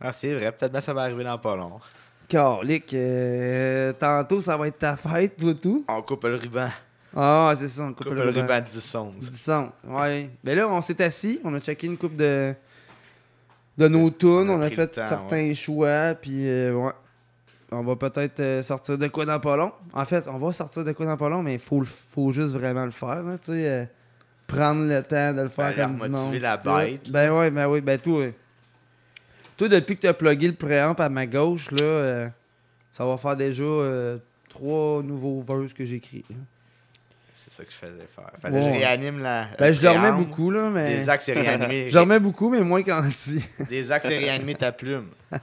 Ah, 0.00 0.12
c'est 0.12 0.34
vrai. 0.34 0.50
Peut-être 0.52 0.72
bien 0.72 0.80
ça 0.80 0.94
va 0.94 1.02
arriver 1.02 1.24
dans 1.24 1.38
pas 1.38 1.56
long. 1.56 1.80
Carlic, 2.28 2.94
euh, 2.94 3.92
tantôt, 3.94 4.40
ça 4.40 4.56
va 4.56 4.68
être 4.68 4.78
ta 4.78 4.96
fête, 4.96 5.36
tout, 5.36 5.52
tout. 5.54 5.84
On 5.88 6.00
coupe 6.02 6.24
le 6.24 6.36
ruban. 6.36 6.68
Ah, 7.14 7.52
c'est 7.56 7.68
ça, 7.68 7.82
on 7.82 7.88
coupe, 7.92 8.06
Coupe 8.06 8.14
le 8.14 8.22
le 8.22 8.30
ruban. 8.30 8.42
ruban 8.42 8.60
10 8.70 8.94
11. 8.94 9.14
10 9.30 9.50
ans, 9.50 9.72
ouais. 9.84 10.30
Ben 10.44 10.56
là, 10.56 10.68
on 10.68 10.80
s'est 10.80 11.02
assis, 11.02 11.40
on 11.44 11.52
a 11.54 11.60
checké 11.60 11.88
une 11.88 11.96
coupe 11.98 12.14
de, 12.14 12.54
de 13.76 13.88
nos 13.88 14.10
tunes, 14.10 14.48
on 14.48 14.60
a, 14.60 14.70
fait 14.70 14.94
certains 14.94 15.52
choix, 15.54 16.14
puis 16.14 16.48
euh, 16.48 16.72
ouais. 16.74 16.92
On 17.72 17.82
va 17.82 17.94
peut-être 17.96 18.40
euh, 18.40 18.62
sortir 18.62 18.98
de 18.98 19.06
quoi 19.08 19.24
dans 19.26 19.38
pas 19.38 19.56
long. 19.56 19.72
En 19.92 20.04
fait, 20.04 20.26
on 20.28 20.36
va 20.38 20.52
sortir 20.52 20.84
de 20.84 20.92
quoi 20.92 21.06
dans 21.06 21.16
pas 21.16 21.28
long, 21.28 21.42
mais 21.42 21.54
il 21.54 21.58
faut, 21.60 21.82
faut 21.84 22.32
juste 22.32 22.52
vraiment 22.54 22.84
le 22.84 22.90
faire, 22.90 23.22
là, 23.22 23.36
euh, 23.48 23.84
prendre 24.46 24.86
le 24.88 25.02
temps 25.02 25.32
de 25.34 25.42
le 25.42 25.48
faire 25.48 25.74
Ben, 25.76 25.86
comme 25.96 25.98
du 26.00 26.08
monde. 26.08 26.34
la 26.34 26.58
tout. 26.58 26.68
bête, 26.68 27.10
Ben 27.10 27.30
ouais, 27.32 27.50
ben 27.50 27.68
oui, 27.68 27.80
ben 27.80 27.98
toi. 27.98 28.22
euh, 28.24 28.30
Toi, 29.56 29.68
depuis 29.68 29.94
que 29.96 30.00
tu 30.00 30.06
as 30.08 30.14
plugué 30.14 30.48
le 30.48 30.54
préamp 30.54 30.94
à 30.94 31.08
ma 31.08 31.26
gauche, 31.26 31.70
là, 31.70 31.82
euh, 31.82 32.28
ça 32.92 33.04
va 33.06 33.16
faire 33.16 33.36
déjà 33.36 33.62
euh, 33.62 34.18
trois 34.48 35.02
nouveaux 35.04 35.40
verses 35.40 35.72
que 35.72 35.86
j'écris. 35.86 36.24
là. 36.28 36.36
C'est 37.36 37.52
ça 37.52 37.64
que 37.64 37.70
je 37.70 37.76
faisais 37.76 38.08
faire. 38.14 38.30
Fallait 38.42 38.58
que 38.58 38.64
je 38.64 38.70
réanime 38.70 39.18
la. 39.20 39.46
Ben, 39.58 39.72
je 39.72 39.80
dormais 39.80 40.12
beaucoup, 40.12 40.50
là, 40.50 40.70
mais. 40.70 40.96
Des 40.98 41.08
axes 41.08 41.28
et 41.28 41.32
réanimés. 41.40 41.88
je 41.88 41.94
dormais 41.94 42.18
beaucoup, 42.20 42.50
mais 42.50 42.60
moins 42.60 42.82
qu'anti. 42.82 43.44
Des 43.68 43.92
axes 43.92 44.06
et 44.10 44.18
réanimés 44.18 44.56
ta 44.56 44.72
plume. 44.72 45.06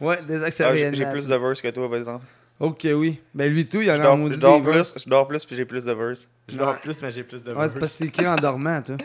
ouais, 0.00 0.22
des 0.26 0.42
axes 0.42 0.60
Ah, 0.60 0.74
j'ai- 0.76 0.90
plus 0.90 1.26
de 1.26 1.34
verse 1.36 1.60
que 1.60 1.68
toi, 1.68 1.88
par 1.88 1.98
exemple. 1.98 2.24
Ok, 2.60 2.88
oui. 2.92 3.20
Ben, 3.34 3.52
lui, 3.52 3.66
tout, 3.68 3.80
il 3.80 3.86
y 3.86 3.90
en 3.90 3.94
Je 3.94 4.00
a 4.00 4.04
dors, 4.04 4.16
maudit 4.18 4.34
je 4.34 4.40
dors 4.40 4.60
plus, 4.62 4.94
je 4.96 5.08
dors 5.08 5.28
plus, 5.28 5.44
puis 5.44 5.54
j'ai 5.54 5.64
plus 5.64 5.84
de 5.84 5.92
verse. 5.92 6.28
Je 6.48 6.56
dors 6.56 6.76
plus, 6.80 7.00
mais 7.00 7.10
j'ai 7.12 7.22
plus 7.22 7.44
de 7.44 7.52
Ouais, 7.54 7.68
c'est 7.68 7.78
parce 7.78 7.92
que 7.92 7.98
c'est 7.98 8.06
écrit 8.06 8.26
en 8.26 8.34
dormant, 8.34 8.82
toi. 8.82 8.96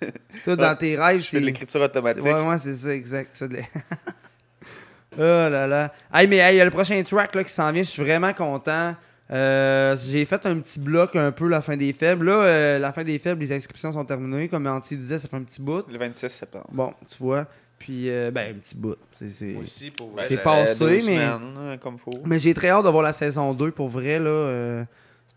toi, 0.44 0.56
dans 0.56 0.74
tes 0.76 0.96
rêves, 0.96 1.20
Je 1.20 1.26
fais 1.28 1.40
de 1.40 1.44
l'écriture 1.44 1.82
automatique. 1.82 2.22
Ouais, 2.24 2.32
ouais, 2.48 2.58
c'est 2.58 2.74
ça, 2.74 2.94
exact. 2.94 3.42
De 3.44 3.54
l'é- 3.56 3.68
oh 5.16 5.18
là 5.18 5.66
là. 5.66 5.92
Hey, 6.12 6.26
mais 6.26 6.38
hey, 6.38 6.54
il 6.54 6.58
y 6.58 6.60
a 6.60 6.64
le 6.64 6.70
prochain 6.70 7.02
track 7.02 7.34
là, 7.34 7.44
qui 7.44 7.52
s'en 7.52 7.70
vient, 7.70 7.82
je 7.82 7.88
suis 7.90 8.02
vraiment 8.02 8.32
content. 8.32 8.94
Euh, 9.30 9.96
j'ai 9.96 10.24
fait 10.26 10.44
un 10.46 10.58
petit 10.60 10.78
bloc 10.78 11.16
un 11.16 11.32
peu 11.32 11.48
la 11.48 11.60
fin 11.62 11.76
des 11.76 11.92
faibles. 11.92 12.26
Là, 12.26 12.32
euh, 12.44 12.78
la 12.78 12.92
fin 12.92 13.02
des 13.04 13.18
faibles, 13.18 13.40
les 13.40 13.52
inscriptions 13.52 13.92
sont 13.92 14.04
terminées. 14.04 14.48
Comme 14.48 14.66
Anti 14.66 14.96
disait, 14.96 15.18
ça 15.18 15.28
fait 15.28 15.36
un 15.36 15.42
petit 15.42 15.62
bout. 15.62 15.84
Le 15.90 15.98
26 15.98 16.28
septembre. 16.28 16.66
Bon, 16.70 16.92
tu 17.08 17.16
vois. 17.18 17.46
Puis, 17.82 18.08
euh, 18.08 18.30
ben, 18.30 18.54
un 18.54 18.58
petit 18.60 18.76
bout. 18.76 18.94
C'est, 19.10 19.28
c'est... 19.28 19.56
Aussi, 19.56 19.90
pour 19.90 20.12
c'est 20.28 20.36
ça 20.36 20.42
passé, 20.42 20.84
mais. 20.84 21.00
semaines, 21.00 21.54
hein, 21.58 21.76
comme 21.78 21.98
faut. 21.98 22.12
Mais 22.24 22.38
j'ai 22.38 22.54
très 22.54 22.68
hâte 22.68 22.84
de 22.84 22.88
voir 22.90 23.02
la 23.02 23.12
saison 23.12 23.52
2 23.54 23.72
pour 23.72 23.88
vrai. 23.88 24.20
là. 24.20 24.26
euh, 24.30 24.84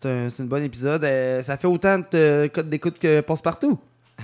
c'est, 0.00 0.08
un, 0.08 0.28
c'est 0.30 0.44
une 0.44 0.48
bonne 0.48 0.62
épisode. 0.62 1.02
Euh, 1.02 1.42
ça 1.42 1.56
fait 1.56 1.66
autant 1.66 1.98
de 1.98 2.48
codes 2.54 2.68
d'écoute 2.70 3.00
que 3.00 3.20
Passe-Partout. 3.20 3.80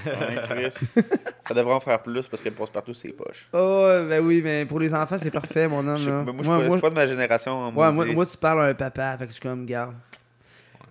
Ouais, 0.07 0.13
Chris. 0.49 0.87
ça 1.49 1.53
devrait 1.53 1.75
en 1.75 1.81
faire 1.81 2.01
plus 2.01 2.27
parce 2.29 2.43
qu'elle 2.45 2.53
passe 2.55 2.71
partout 2.71 2.95
ses 2.95 3.11
poches. 3.11 3.49
Oh, 3.53 3.85
ouais, 3.87 4.07
ben 4.09 4.25
oui, 4.25 4.41
mais 4.43 4.65
pour 4.67 4.79
les 4.81 4.95
enfants, 4.95 5.17
c'est 5.19 5.31
parfait, 5.33 5.67
mon 5.69 5.81
homme. 5.87 6.07
Là. 6.07 6.23
ben, 6.23 6.33
moi, 6.33 6.35
je 6.39 6.43
suis 6.45 6.49
pas- 6.51 6.65
je 6.65 6.71
suis 6.71 6.81
pas 6.81 6.91
de 6.91 6.95
ma 6.95 7.07
génération. 7.09 7.67
Ouais, 7.77 7.93
moi, 7.93 8.07
moi, 8.07 8.25
tu 8.25 8.37
parles 8.39 8.61
à 8.61 8.65
un 8.67 8.75
papa, 8.75 9.17
fait 9.19 9.25
que 9.25 9.31
je 9.31 9.35
suis 9.35 9.43
comme, 9.43 9.67
garde. 9.67 9.95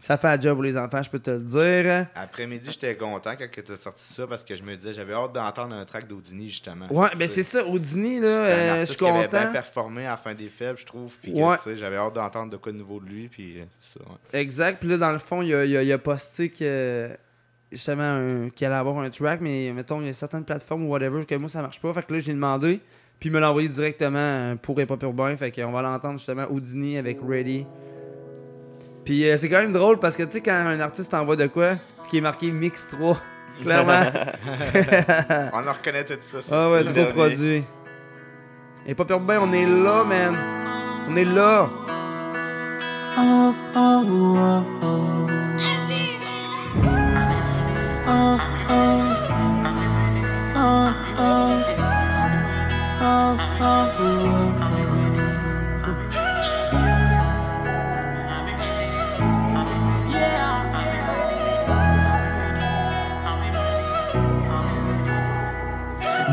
Ça 0.03 0.17
fait 0.17 0.27
un 0.29 0.41
job 0.41 0.55
pour 0.55 0.63
les 0.63 0.75
enfants, 0.75 1.03
je 1.03 1.09
peux 1.11 1.19
te 1.19 1.29
le 1.29 1.39
dire. 1.39 2.07
Après-midi, 2.15 2.69
j'étais 2.71 2.95
content 2.95 3.33
quand 3.37 3.45
tu 3.63 3.71
as 3.71 3.77
sorti 3.77 4.03
ça 4.03 4.25
parce 4.25 4.43
que 4.43 4.55
je 4.57 4.63
me 4.63 4.75
disais, 4.75 4.93
j'avais 4.95 5.13
hâte 5.13 5.33
d'entendre 5.33 5.75
un 5.75 5.85
track 5.85 6.07
d'Audini, 6.07 6.49
justement. 6.49 6.87
Ouais, 6.91 7.09
ben 7.15 7.27
c'est 7.27 7.43
ça, 7.43 7.63
Audini, 7.65 8.19
là, 8.19 8.27
C'est 8.47 8.53
un 8.69 8.73
euh, 8.73 8.79
je 8.81 8.85
suis 8.85 8.97
qui 8.97 9.05
avait 9.07 9.27
bien 9.27 9.39
content. 9.41 9.51
performé 9.53 10.07
à 10.07 10.11
la 10.11 10.17
fin 10.17 10.33
des 10.33 10.47
faibles, 10.47 10.79
je 10.79 10.85
trouve. 10.87 11.15
Puis 11.21 11.33
Ouais. 11.33 11.55
tu 11.57 11.63
sais, 11.63 11.77
j'avais 11.77 11.97
hâte 11.97 12.13
d'entendre 12.15 12.51
de 12.51 12.57
quoi 12.57 12.71
de 12.71 12.77
nouveau 12.77 12.99
de 12.99 13.05
lui. 13.05 13.27
Puis 13.27 13.59
euh, 13.59 13.65
c'est 13.79 13.99
ça, 13.99 14.05
ouais. 14.09 14.39
Exact. 14.41 14.79
Puis 14.79 14.89
là, 14.89 14.97
dans 14.97 15.11
le 15.11 15.19
fond, 15.19 15.43
il 15.43 15.53
a, 15.53 15.65
il 15.65 15.77
a- 15.77 15.83
il 15.83 15.91
a 15.91 15.97
posté 15.99 16.49
que 16.49 17.09
justement 17.71 18.01
un- 18.01 18.49
qu'il 18.49 18.65
allait 18.65 18.75
avoir 18.75 18.97
un 18.97 19.09
track, 19.11 19.39
mais 19.39 19.71
mettons, 19.71 20.01
il 20.01 20.07
y 20.07 20.09
a 20.09 20.13
certaines 20.13 20.45
plateformes 20.45 20.83
ou 20.85 20.89
whatever 20.89 21.25
que 21.27 21.35
moi 21.35 21.47
ça 21.47 21.61
marche 21.61 21.79
pas. 21.79 21.93
Fait 21.93 22.03
que 22.03 22.11
là, 22.15 22.19
j'ai 22.21 22.33
demandé. 22.33 22.79
Puis 23.19 23.29
il 23.29 23.31
me 23.33 23.39
l'a 23.39 23.51
envoyé 23.51 23.69
directement 23.69 24.17
euh, 24.17 24.55
pour 24.55 24.81
Hip 24.81 24.87
Hop 24.89 25.03
Urbain. 25.03 25.37
Fait 25.37 25.51
qu'on 25.51 25.71
va 25.71 25.83
l'entendre 25.83 26.17
justement 26.17 26.47
Houdini 26.49 26.97
avec 26.97 27.19
Ready. 27.23 27.67
Puis 29.05 29.27
euh, 29.29 29.37
c'est 29.37 29.49
quand 29.49 29.59
même 29.59 29.73
drôle 29.73 29.99
parce 29.99 30.15
que 30.15 30.23
tu 30.23 30.31
sais, 30.33 30.41
quand 30.41 30.51
un 30.53 30.79
artiste 30.79 31.13
envoie 31.13 31.35
de 31.35 31.47
quoi, 31.47 31.75
puis 32.03 32.09
qui 32.11 32.17
est 32.17 32.21
marqué 32.21 32.51
Mix 32.51 32.87
3, 32.89 33.17
clairement. 33.63 34.01
On 35.53 35.67
en 35.67 35.73
reconnaît 35.73 36.05
tout 36.05 36.13
ça. 36.21 36.37
c'est- 36.41 36.53
Ah 36.53 36.69
ouais, 36.69 36.83
dernier. 36.83 37.11
produit. 37.13 37.63
Et 38.85 38.95
pas 38.95 39.05
Urbain, 39.09 39.37
on 39.41 39.53
est 39.53 39.65
là, 39.65 40.03
man. 40.03 40.35
On 41.07 41.15
est 41.15 41.23
là. 41.25 41.69
Oh, 43.17 43.53
oh, 43.75 44.03
oh, 44.07 44.63
oh. 44.81 45.27
Oh, 48.07 48.37
oh. 48.69 49.01
Oh, 50.55 50.93
oh. 51.19 51.61
Oh, 53.03 53.37
oh, 53.61 54.20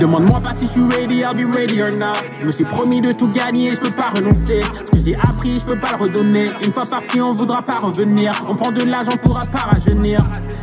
Demande-moi 0.00 0.40
pas 0.40 0.52
si 0.56 0.66
je 0.66 0.70
suis 0.70 0.88
ready, 0.96 1.22
I'll 1.22 1.34
be 1.34 1.52
ready 1.52 1.82
or 1.82 1.90
not. 1.98 2.14
Je 2.40 2.46
me 2.46 2.52
suis 2.52 2.64
promis 2.64 3.00
de 3.00 3.12
tout 3.12 3.28
gagner, 3.28 3.70
je 3.70 3.80
peux 3.80 3.90
pas 3.90 4.10
renoncer. 4.14 4.60
Ce 4.72 4.90
que 4.90 5.04
j'ai 5.04 5.16
appris, 5.16 5.58
je 5.58 5.64
peux 5.64 5.78
pas 5.78 5.90
le 5.98 6.04
redonner. 6.04 6.46
Une 6.64 6.72
fois 6.72 6.86
parti, 6.86 7.20
on 7.20 7.34
voudra 7.34 7.62
pas 7.62 7.78
revenir. 7.80 8.32
On 8.48 8.54
prend 8.54 8.70
de 8.70 8.82
l'âge, 8.82 9.06
on 9.12 9.16
pourra 9.16 9.44
pas 9.46 9.70
rajeunir. 9.70 10.20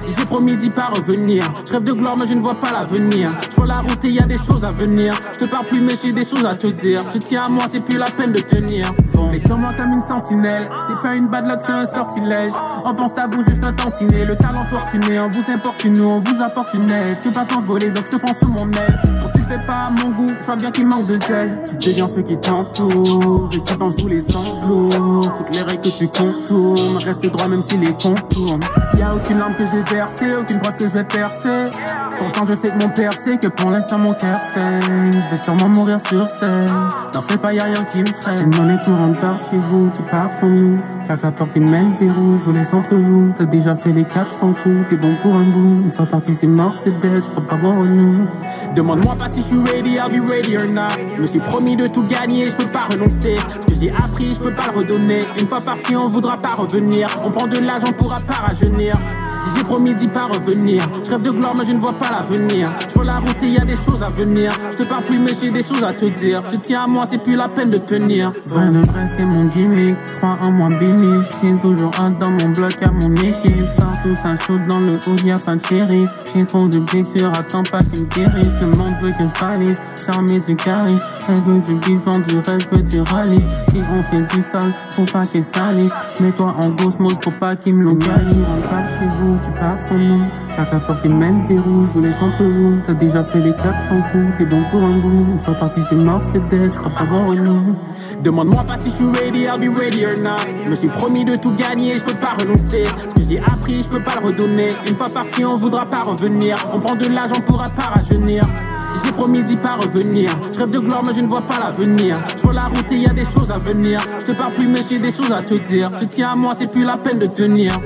J'ai 0.07 0.25
promis 0.25 0.55
d'y 0.57 0.69
pas 0.69 0.91
revenir. 0.95 1.43
Je 1.67 1.73
rêve 1.73 1.83
de 1.83 1.93
gloire, 1.93 2.15
mais 2.17 2.27
je 2.27 2.33
ne 2.33 2.41
vois 2.41 2.59
pas 2.59 2.71
l'avenir. 2.71 3.29
Je 3.55 3.63
la 3.63 3.79
route 3.79 4.05
et 4.05 4.09
y 4.09 4.19
a 4.19 4.25
des 4.25 4.37
choses 4.37 4.63
à 4.63 4.71
venir. 4.71 5.13
Je 5.33 5.39
te 5.39 5.45
parle 5.45 5.65
plus, 5.65 5.81
mais 5.81 5.93
j'ai 6.01 6.13
des 6.13 6.23
choses 6.23 6.45
à 6.45 6.55
te 6.55 6.67
dire. 6.67 6.99
Je 7.13 7.17
tiens 7.17 7.43
à 7.43 7.49
moi, 7.49 7.65
c'est 7.69 7.79
plus 7.79 7.97
la 7.97 8.11
peine 8.11 8.31
de 8.31 8.39
tenir. 8.39 8.93
Mais 9.31 9.39
sur 9.39 9.57
comme 9.75 9.91
une 9.91 10.01
sentinelle? 10.01 10.69
C'est 10.87 10.99
pas 10.99 11.15
une 11.15 11.27
bad 11.27 11.47
luck, 11.47 11.59
c'est 11.59 11.71
un 11.71 11.85
sortilège. 11.85 12.51
On 12.85 12.93
pense 12.93 13.13
tabou, 13.13 13.43
juste 13.43 13.63
un 13.63 13.73
tantinet. 13.73 14.23
Le 14.25 14.35
talent 14.35 14.65
fortuné, 14.69 15.19
on 15.19 15.29
vous 15.29 15.51
importune, 15.51 15.99
on 16.01 16.19
vous 16.19 16.41
aide. 16.41 17.19
Tu 17.21 17.31
pas 17.31 17.45
t'envoler, 17.45 17.91
donc 17.91 18.05
je 18.05 18.17
te 18.17 18.21
prends 18.21 18.33
sous 18.33 18.51
mon 18.51 18.69
aile. 18.71 18.99
Tu 19.33 19.41
fais 19.41 19.59
pas 19.65 19.89
mon 19.89 20.11
goût, 20.11 20.31
je 20.39 20.45
vois 20.45 20.55
bien 20.55 20.71
qu'il 20.71 20.87
manque 20.87 21.07
de 21.07 21.17
zèle. 21.17 21.63
Tu 21.81 21.89
deviens 21.89 22.07
ceux 22.07 22.21
qui 22.21 22.37
t'entourent 22.37 23.49
et 23.53 23.61
tu 23.61 23.77
penses 23.77 23.95
tous 23.95 24.07
les 24.07 24.21
100 24.21 24.53
jours. 24.55 25.33
Toutes 25.35 25.55
les 25.55 25.61
règles 25.61 25.81
que 25.81 25.97
tu 25.97 26.07
contournes, 26.07 26.97
reste 26.97 27.25
droit 27.25 27.47
même 27.47 27.63
si 27.63 27.77
les 27.77 27.93
contournes. 27.93 28.61
Y 28.97 29.01
a 29.01 29.15
aucune 29.15 29.39
lampe 29.39 29.57
que 29.57 29.65
j'ai 29.65 29.81
versée, 29.83 30.35
aucune 30.39 30.59
preuve 30.59 30.77
que 30.77 30.85
je 30.85 30.93
vais 30.93 31.03
percer. 31.03 31.69
Pourtant 32.17 32.43
je 32.47 32.53
sais 32.53 32.69
que 32.69 32.77
mon 32.81 32.89
père 32.89 33.11
que 33.11 33.47
pour 33.47 33.69
l'instant 33.69 33.97
mon 33.97 34.13
cœur 34.13 34.37
saigne. 34.53 35.11
Je 35.11 35.29
vais 35.29 35.37
sûrement 35.37 35.67
mourir 35.67 35.99
sur 35.99 36.27
scène. 36.29 36.69
N'en 37.13 37.21
fais 37.21 37.37
pas, 37.37 37.53
y 37.53 37.59
a 37.59 37.65
rien 37.65 37.83
qui 37.83 38.01
me 38.01 38.07
freine. 38.07 38.51
Une 38.51 38.55
monnaie 38.57 38.79
courante 38.83 39.19
par 39.19 39.37
chez 39.37 39.57
vous, 39.57 39.89
tu 39.93 40.01
pars 40.03 40.31
sans 40.31 40.47
nous. 40.47 40.79
Caca 41.07 41.31
porte 41.31 41.55
une 41.55 41.69
main 41.69 41.91
verrou, 41.99 42.37
je 42.37 42.43
vous 42.43 42.53
laisse 42.53 42.73
entre 42.73 42.95
vous. 42.95 43.33
T'as 43.37 43.45
déjà 43.45 43.75
fait 43.75 43.91
les 43.91 44.05
400 44.05 44.53
coups, 44.63 44.89
t'es 44.89 44.95
bon 44.95 45.15
pour 45.21 45.35
un 45.35 45.43
bout. 45.43 45.81
Une 45.83 45.91
fois 45.91 46.05
parti, 46.05 46.33
c'est 46.33 46.47
mort, 46.47 46.73
c'est 46.75 46.97
dead, 46.99 47.23
je 47.23 47.29
crois 47.29 47.45
pas 47.45 47.57
voir 47.57 47.77
au 47.77 47.85
nous. 47.85 48.27
Demande-moi 48.75 49.14
pas 49.15 49.29
si 49.29 49.41
je 49.41 49.45
suis 49.45 49.63
ready, 49.71 49.97
I'll 49.97 50.09
be 50.09 50.19
ready 50.29 50.57
or 50.57 50.67
not. 50.67 50.91
Je 51.15 51.21
me 51.21 51.27
suis 51.27 51.39
promis 51.39 51.75
de 51.75 51.87
tout 51.87 52.03
gagner, 52.03 52.45
je 52.49 52.55
peux 52.55 52.71
pas 52.71 52.85
renoncer. 52.91 53.35
Ce 53.37 53.73
que 53.73 53.79
j'ai 53.79 53.91
appris, 53.91 54.33
je 54.33 54.39
peux 54.39 54.53
pas 54.53 54.67
le 54.71 54.79
redonner. 54.79 55.21
Une 55.39 55.47
fois 55.47 55.61
parti, 55.61 55.95
on 55.95 56.09
voudra 56.09 56.37
pas 56.37 56.55
revenir. 56.55 57.07
On 57.23 57.31
prend 57.31 57.47
de 57.47 57.57
l'âge, 57.57 57.83
on 57.87 57.93
pourra 57.93 58.19
pas 58.21 58.47
rajeunir. 58.47 58.95
J'ai 59.55 59.63
promis 59.63 59.95
d'y 59.95 60.07
pas 60.07 60.25
revenir. 60.25 60.83
Je 61.03 61.11
rêve 61.11 61.21
de 61.21 61.31
gloire, 61.31 61.53
mais 61.57 61.65
je 61.65 61.73
ne 61.73 61.79
vois 61.79 61.93
pas 61.93 62.09
l'avenir. 62.11 62.67
Je 62.87 62.93
vois 62.93 63.05
la 63.05 63.19
route 63.19 63.41
et 63.41 63.47
y 63.47 63.57
a 63.57 63.65
des 63.65 63.75
choses 63.75 64.03
à 64.03 64.09
venir. 64.09 64.51
Je 64.71 64.77
te 64.77 64.83
parle 64.83 65.05
plus, 65.05 65.19
mais 65.19 65.31
j'ai 65.41 65.51
des 65.51 65.63
choses 65.63 65.83
à 65.83 65.93
te 65.93 66.05
dire. 66.05 66.41
Tu 66.47 66.59
tiens 66.59 66.83
à 66.83 66.87
moi, 66.87 67.05
c'est 67.09 67.17
plus 67.17 67.35
la 67.35 67.47
peine 67.47 67.69
de 67.69 67.77
tenir. 67.77 68.31
Vrai 68.47 68.69
de 68.69 68.79
vrai, 68.79 69.07
c'est 69.07 69.25
mon 69.25 69.45
gimmick. 69.45 69.95
Crois 70.17 70.37
en 70.41 70.51
moi, 70.51 70.69
béni. 70.69 71.23
J'ai 71.41 71.57
toujours 71.59 71.91
un 71.99 72.11
dans 72.11 72.31
mon 72.31 72.49
bloc 72.49 72.81
à 72.81 72.91
mon 72.91 73.13
équipe. 73.15 73.65
Partout, 73.77 74.15
ça 74.15 74.35
saute 74.35 74.65
dans 74.67 74.79
le 74.79 74.95
haut, 75.07 75.15
y 75.23 75.31
a 75.31 75.39
pas 75.39 75.55
de 75.55 75.65
shérif. 75.65 76.09
J'ai 76.33 76.45
trop 76.45 76.67
de 76.67 76.79
blessures, 76.79 77.31
attends 77.33 77.63
pas 77.63 77.79
qu'ils 77.79 78.01
me 78.01 78.07
guérissent. 78.07 78.59
Le 78.59 78.67
monde 78.67 78.93
veut 79.01 79.11
que 79.11 79.23
je. 79.25 80.05
Charmé 80.05 80.39
du 80.39 80.55
charisme. 80.55 81.05
Elle 81.29 81.35
veut 81.41 81.59
du 81.59 81.79
vivant, 81.87 82.19
du 82.19 82.37
rêve, 82.39 82.65
veut 82.71 82.81
du 82.81 83.01
ralice. 83.01 83.41
Si 83.69 83.81
on 83.91 84.03
fait 84.03 84.35
du 84.35 84.41
sale, 84.41 84.73
faut 84.91 85.05
pas 85.05 85.25
qu'elle 85.25 85.43
salisse. 85.43 85.93
Mets-toi 86.21 86.55
en 86.61 86.69
grosse 86.69 86.99
mode 86.99 87.19
pour 87.21 87.33
pas 87.33 87.55
qu'ils 87.55 87.75
me 87.75 87.83
localisent. 87.83 88.45
Tu 89.45 89.51
pars 89.59 89.79
sans 89.79 89.97
nous. 89.97 90.25
Porte 90.85 91.05
une 91.05 91.17
main 91.17 91.41
verrou, 91.47 91.85
je 91.85 91.91
vous 91.93 92.01
laisse 92.01 92.21
entre 92.21 92.43
vous. 92.43 92.79
T'as 92.85 92.93
déjà 92.93 93.23
fait 93.23 93.39
les 93.39 93.53
400 93.53 93.95
coups, 94.11 94.37
t'es 94.37 94.45
bon 94.45 94.63
pour 94.69 94.83
un 94.83 94.97
bout. 94.99 95.31
Une 95.33 95.39
fois 95.39 95.53
parti, 95.53 95.81
c'est 95.87 95.95
mort, 95.95 96.21
c'est 96.21 96.47
dead, 96.49 96.73
je 96.73 96.77
crois 96.77 96.93
pas 96.93 97.05
voir 97.05 97.33
nous. 97.33 97.75
Demande-moi 98.23 98.63
pas 98.67 98.77
si 98.77 98.89
je 98.89 98.95
suis 98.95 99.05
ready, 99.05 99.45
I'll 99.45 99.57
be 99.57 99.75
ready 99.77 100.05
or 100.05 100.17
not. 100.21 100.37
Je 100.63 100.69
me 100.69 100.75
suis 100.75 100.89
promis 100.89 101.25
de 101.25 101.35
tout 101.37 101.53
gagner, 101.53 101.93
je 101.93 102.03
peux 102.03 102.13
pas 102.13 102.35
renoncer. 102.39 102.83
Ce 102.85 103.15
que 103.15 103.27
j'ai 103.27 103.39
appris, 103.39 103.83
je 103.83 103.89
peux 103.89 104.03
pas 104.03 104.15
le 104.19 104.27
redonner. 104.27 104.69
Une 104.87 104.97
fois 104.97 105.09
parti, 105.09 105.45
on 105.45 105.57
voudra 105.57 105.85
pas 105.85 106.03
revenir. 106.03 106.57
On 106.73 106.79
prend 106.79 106.95
de 106.95 107.07
l'âge, 107.07 107.31
on 107.35 107.41
pourra 107.41 107.69
pas 107.69 107.93
rajeunir. 107.95 108.45
J'ai 109.03 109.11
promis 109.11 109.43
d'y 109.43 109.57
pas 109.57 109.75
revenir. 109.75 110.29
Je 110.53 110.59
rêve 110.59 110.69
de 110.69 110.79
gloire, 110.79 111.03
mais 111.05 111.13
je 111.13 111.21
ne 111.21 111.27
vois 111.27 111.41
pas 111.41 111.59
l'avenir. 111.59 112.15
Je 112.37 112.49
la 112.49 112.65
route 112.65 112.91
et 112.91 112.97
y 112.97 113.07
a 113.07 113.13
des 113.13 113.25
choses 113.25 113.51
à 113.51 113.57
venir. 113.57 113.99
Je 114.19 114.25
te 114.27 114.31
parle 114.31 114.53
plus, 114.53 114.67
mais 114.67 114.81
j'ai 114.89 114.99
des 114.99 115.11
choses 115.11 115.31
à 115.31 115.41
te 115.41 115.55
dire. 115.55 115.91
Tu 115.97 116.07
tiens 116.07 116.31
à 116.31 116.35
moi, 116.35 116.53
c'est 116.57 116.67
plus 116.67 116.83
la 116.83 116.97
peine 116.97 117.19
de 117.19 117.25
tenir. 117.25 117.79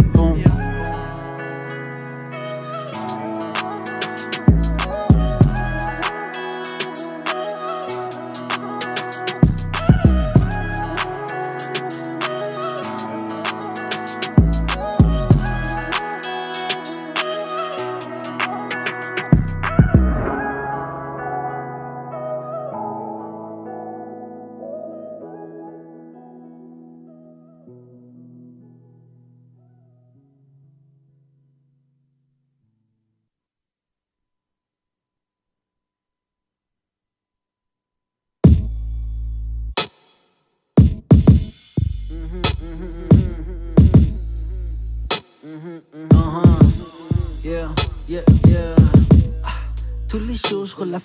La. 50.86 51.00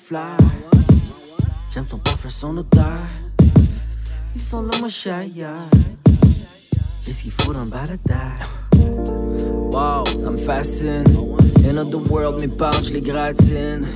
J'aime 1.72 1.84
son 1.88 1.98
parfum, 1.98 2.28
son 2.28 2.56
odeur. 2.56 3.06
Ils 4.34 4.40
sont 4.40 4.62
là, 4.62 4.70
moi, 4.78 4.88
chaya. 4.88 5.54
J'ai 7.04 7.12
ce 7.12 7.22
qu'il 7.22 7.32
faut 7.32 7.52
dans 7.52 7.64
le 7.64 7.70
baladeur. 7.70 8.68
Wow, 9.72 10.04
ça 10.20 10.30
me 10.30 10.36
fascine. 10.36 11.04
Another 11.68 12.00
world, 12.10 12.40
mes 12.40 12.48
parents, 12.48 12.82
je 12.82 12.92
les 12.92 13.00
gratine. 13.00 13.86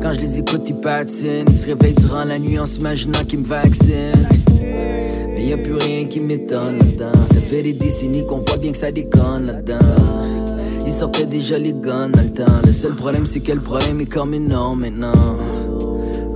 Quand 0.00 0.12
je 0.12 0.20
les 0.20 0.38
écoute, 0.40 0.62
ils 0.66 0.80
patinent. 0.80 1.46
Ils 1.48 1.54
se 1.54 1.66
réveillent 1.66 1.94
durant 1.94 2.24
la 2.24 2.38
nuit 2.38 2.58
en 2.58 2.66
s'imaginant 2.66 3.24
qu'ils 3.24 3.40
me 3.40 3.44
vaccinent. 3.44 4.28
Mais 4.60 5.46
y 5.46 5.52
a 5.52 5.58
plus 5.58 5.74
rien 5.74 6.06
qui 6.06 6.20
m'étonne 6.20 6.78
là-dedans. 6.78 7.26
Ça 7.32 7.40
fait 7.40 7.62
des 7.62 7.72
décennies 7.72 8.26
qu'on 8.26 8.38
voit 8.38 8.56
bien 8.56 8.72
que 8.72 8.78
ça 8.78 8.90
déconne 8.90 9.46
là-dedans. 9.46 10.41
Ils 10.84 10.92
sortaient 10.92 11.26
déjà 11.26 11.58
les 11.58 11.72
guns 11.72 12.08
dans 12.08 12.22
le. 12.22 12.72
Le 12.72 12.72
seul 12.72 12.94
problème, 12.94 13.26
c'est 13.26 13.40
que 13.40 13.52
le 13.52 13.60
problème 13.60 14.00
est 14.00 14.06
comme 14.06 14.32
énorme 14.34 14.80
maintenant. 14.80 15.36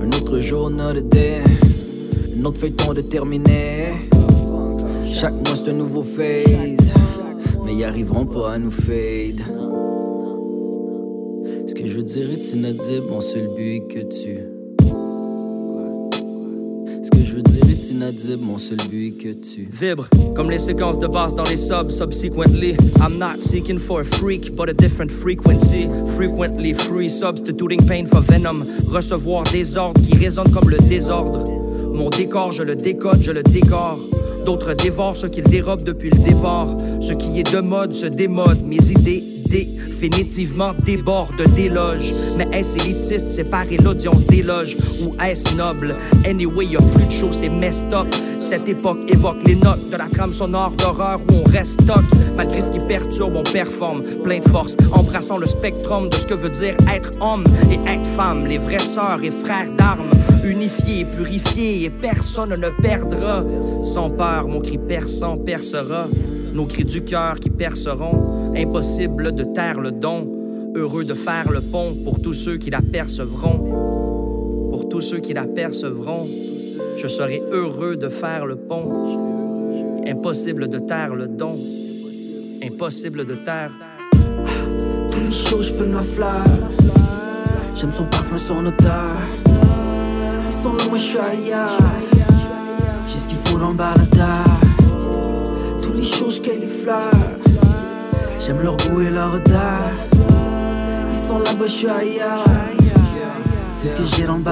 Un 0.01 0.07
autre 0.09 0.39
jour, 0.39 0.67
another 0.67 1.01
day. 1.01 1.41
Un 2.39 2.45
autre 2.45 2.59
feuilleton 2.59 2.93
de 2.93 3.01
terminé. 3.01 3.93
Chaque 5.11 5.33
mois, 5.33 5.55
c'est 5.55 5.71
un 5.71 5.73
nouveau 5.73 6.03
phase. 6.03 6.93
Mais 7.65 7.73
ils 7.73 7.83
arriveront 7.83 8.25
pas 8.25 8.53
à 8.53 8.57
nous 8.59 8.71
fade. 8.71 9.41
Ce 11.67 11.73
que 11.73 11.87
je 11.87 11.97
veux 11.97 12.03
dire 12.03 12.29
est 12.31 12.53
inaudible, 12.53 13.07
mon 13.09 13.19
seul 13.19 13.49
but 13.55 13.75
est 13.75 13.87
que 13.87 13.99
tu. 13.99 14.39
Ce 17.03 17.09
que 17.09 17.19
je 17.25 17.33
veux 17.33 17.41
dire 17.41 17.66
mon 18.41 18.57
seul 18.57 18.77
but 18.89 19.17
que 19.19 19.33
tu 19.33 19.67
Vibre, 19.71 20.07
comme 20.35 20.49
les 20.49 20.57
séquences 20.57 20.97
de 20.97 21.05
basse 21.05 21.35
dans 21.35 21.43
les 21.43 21.57
subs 21.57 21.91
subsequently. 21.91 22.75
I'm 22.99 23.19
not 23.19 23.39
seeking 23.39 23.77
for 23.77 24.01
a 24.01 24.03
freak, 24.03 24.55
but 24.55 24.67
a 24.67 24.73
different 24.73 25.11
frequency. 25.11 25.87
Frequently 26.15 26.73
free, 26.73 27.07
substituting 27.07 27.85
pain 27.85 28.05
for 28.07 28.21
venom. 28.21 28.65
Recevoir 28.87 29.43
des 29.51 29.77
ordres 29.77 30.01
qui 30.01 30.17
résonnent 30.17 30.51
comme 30.51 30.69
le 30.69 30.77
désordre. 30.77 31.43
Mon 31.93 32.09
décor, 32.09 32.51
je 32.51 32.63
le 32.63 32.75
décode, 32.75 33.21
je 33.21 33.31
le 33.31 33.43
décore. 33.43 33.99
D'autres 34.43 34.73
dévorent 34.73 35.15
ce 35.15 35.27
qu'ils 35.27 35.43
dérobent 35.43 35.83
depuis 35.83 36.09
le 36.09 36.17
départ. 36.17 36.75
Ce 36.99 37.13
qui 37.13 37.39
est 37.39 37.53
de 37.53 37.59
mode 37.59 37.93
se 37.93 38.07
démode. 38.07 38.65
Mes 38.65 38.91
idées 38.91 39.23
définitivement 39.49 40.73
débordent 40.85 41.43
d'éloges. 41.55 42.13
Mais 42.37 42.45
est-ce 42.51 42.77
élitiste, 42.77 43.27
séparer 43.27 43.77
l'audience 43.77 44.25
d'éloges 44.25 44.77
ou 45.01 45.11
est-ce 45.21 45.55
noble? 45.55 45.95
Anyway, 46.25 46.65
y 46.65 46.77
a 46.77 46.81
plus 46.81 47.05
de 47.05 47.11
show, 47.11 47.31
c'est 47.31 47.49
messed 47.49 47.93
up. 47.93 48.07
Cette 48.39 48.67
époque 48.67 48.99
évoque 49.07 49.37
les 49.45 49.55
notes 49.55 49.89
de 49.89 49.97
la 49.97 50.07
trame 50.07 50.33
sonore 50.33 50.71
d'horreur 50.71 51.19
où 51.29 51.33
on 51.33 51.43
reste 51.49 51.81
stock. 51.81 52.03
Malgré 52.35 52.61
ce 52.61 52.69
qui 52.69 52.79
perturbe, 52.79 53.35
on 53.35 53.43
performe, 53.43 54.03
plein 54.23 54.39
de 54.39 54.49
force, 54.49 54.77
embrassant 54.91 55.37
le 55.37 55.47
spectrum 55.47 56.09
de 56.09 56.15
ce 56.15 56.27
que 56.27 56.33
veut 56.33 56.49
dire 56.49 56.75
être 56.93 57.11
homme 57.21 57.43
et 57.71 57.75
être 57.89 58.05
femme, 58.05 58.45
les 58.45 58.57
vraies 58.57 58.79
sœurs 58.79 59.19
et 59.23 59.31
frères 59.31 59.71
d'armes, 59.71 60.11
unifiés, 60.45 61.05
purifiés, 61.05 61.85
et 61.85 61.89
personne 61.89 62.55
ne 62.55 62.69
perdra. 62.81 63.43
Sans 63.83 64.09
peur, 64.09 64.47
mon 64.47 64.61
cri 64.61 64.77
perçant 64.77 65.37
percera. 65.37 66.07
Nos 66.57 66.65
cris 66.65 66.83
du 66.85 67.03
cœur 67.03 67.35
qui 67.35 67.51
perceront, 67.51 68.51
impossible 68.55 69.31
de 69.31 69.43
taire 69.43 69.79
le 69.79 69.91
don, 69.91 70.27
heureux 70.73 71.03
de 71.03 71.13
faire 71.13 71.51
le 71.51 71.61
pont 71.61 71.95
pour 72.03 72.19
tous 72.19 72.33
ceux 72.33 72.57
qui 72.57 72.71
l'apercevront. 72.71 73.59
Pour 74.71 74.89
tous 74.89 75.01
ceux 75.01 75.19
qui 75.19 75.35
l'apercevront, 75.35 76.27
je 76.95 77.07
serai 77.07 77.43
heureux 77.51 77.95
de 77.95 78.09
faire 78.09 78.47
le 78.47 78.55
pont. 78.55 80.01
Impossible 80.07 80.67
de 80.67 80.79
taire 80.79 81.13
le 81.13 81.27
don, 81.27 81.55
impossible 82.63 83.27
de 83.27 83.35
taire. 83.35 83.73
Tous 85.11 85.19
les 85.19 85.31
jours 85.31 85.61
je 85.61 85.83
la 85.83 86.01
fleur 86.01 86.43
J'aime 87.75 87.91
son 87.91 88.05
parfum, 88.05 88.39
son 88.39 88.65
odeur 88.65 88.73
là, 88.73 89.17
moi 90.89 90.97
je 90.97 91.03
suis 91.03 91.19
J'ai 93.07 93.17
ce 93.19 93.29
qu'il 93.29 93.37
faut 93.45 93.59
dans 93.59 93.73
le 93.73 94.46
les 95.97 96.67
fleurs 96.67 97.11
J'aime 98.39 98.61
leur 98.61 98.77
goût 98.77 99.01
et 99.01 99.09
leur 99.09 99.33
odeur 99.33 99.91
Ils 101.11 101.17
sont 101.17 101.39
là, 101.39 101.53
moi 101.57 101.67
je 101.67 101.71
suis 101.71 101.87
ailleurs. 101.87 102.45
C'est 103.73 103.89
ce 103.89 103.95
que 103.95 104.03
j'ai 104.15 104.25
dans 104.25 104.37
le 104.37 104.43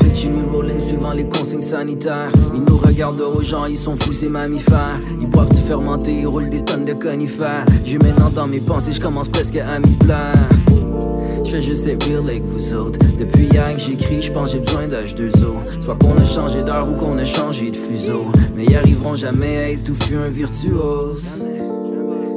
Petit 0.00 0.28
nous 0.28 0.48
rolling 0.50 0.80
suivant 0.80 1.12
les 1.12 1.28
consignes 1.28 1.62
sanitaires. 1.62 2.30
Ils 2.54 2.62
nous 2.62 2.76
regardent 2.76 3.20
aux 3.20 3.42
gens, 3.42 3.66
ils 3.66 3.76
sont 3.76 3.96
fous, 3.96 4.12
ces 4.12 4.28
mammifères 4.28 4.98
Ils 5.20 5.26
boivent 5.26 5.50
du 5.50 5.60
fermenté, 5.60 6.12
ils 6.20 6.26
roulent 6.26 6.50
des 6.50 6.62
tonnes 6.64 6.84
de 6.84 6.94
conifères. 6.94 7.64
Je 7.84 7.98
maintenant 7.98 8.30
dans 8.30 8.46
mes 8.46 8.60
pensées, 8.60 8.92
je 8.92 9.00
commence 9.00 9.28
presque 9.28 9.56
à 9.56 9.78
m'y 9.78 9.92
plaire 9.96 10.34
je 11.44 11.50
fais 11.50 11.62
juste 11.62 11.86
être 11.86 12.06
real 12.06 12.28
avec 12.28 12.42
vous 12.44 12.74
autres. 12.74 12.98
Depuis 13.18 13.44
hier 13.44 13.74
que 13.74 13.80
j'écris, 13.80 14.22
je 14.22 14.32
pense 14.32 14.52
j'ai 14.52 14.60
besoin 14.60 14.86
d'H2O. 14.86 15.80
Soit 15.80 15.96
qu'on 15.96 16.16
a 16.16 16.24
changé 16.24 16.62
d'heure 16.62 16.88
ou 16.88 16.96
qu'on 16.96 17.18
a 17.18 17.24
changé 17.24 17.70
de 17.70 17.76
fuseau. 17.76 18.26
Mais 18.56 18.64
ils 18.64 18.76
arriveront 18.76 19.16
jamais 19.16 19.58
à 19.58 19.68
étouffer 19.70 20.16
un 20.16 20.28
virtuose. 20.28 21.42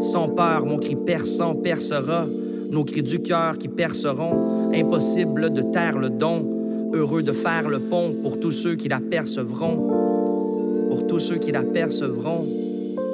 Sans 0.02 0.30
peur, 0.30 0.66
mon 0.66 0.78
cri 0.78 0.96
perçant 0.96 1.56
percera. 1.56 2.26
Nos 2.70 2.84
cris 2.84 3.04
du 3.04 3.20
cœur 3.20 3.58
qui 3.58 3.68
perceront. 3.68 4.72
Impossible 4.74 5.52
de 5.54 5.62
taire 5.62 5.98
le 5.98 6.10
don. 6.10 6.46
Heureux 6.94 7.24
de 7.24 7.32
faire 7.32 7.70
le 7.70 7.80
pont 7.80 8.16
pour 8.22 8.40
tous 8.40 8.52
ceux 8.52 8.76
qui 8.76 8.90
l'apercevront. 8.90 10.88
Pour 10.90 11.08
tous 11.08 11.20
ceux 11.20 11.38
qui 11.38 11.52
l'apercevront, 11.52 12.46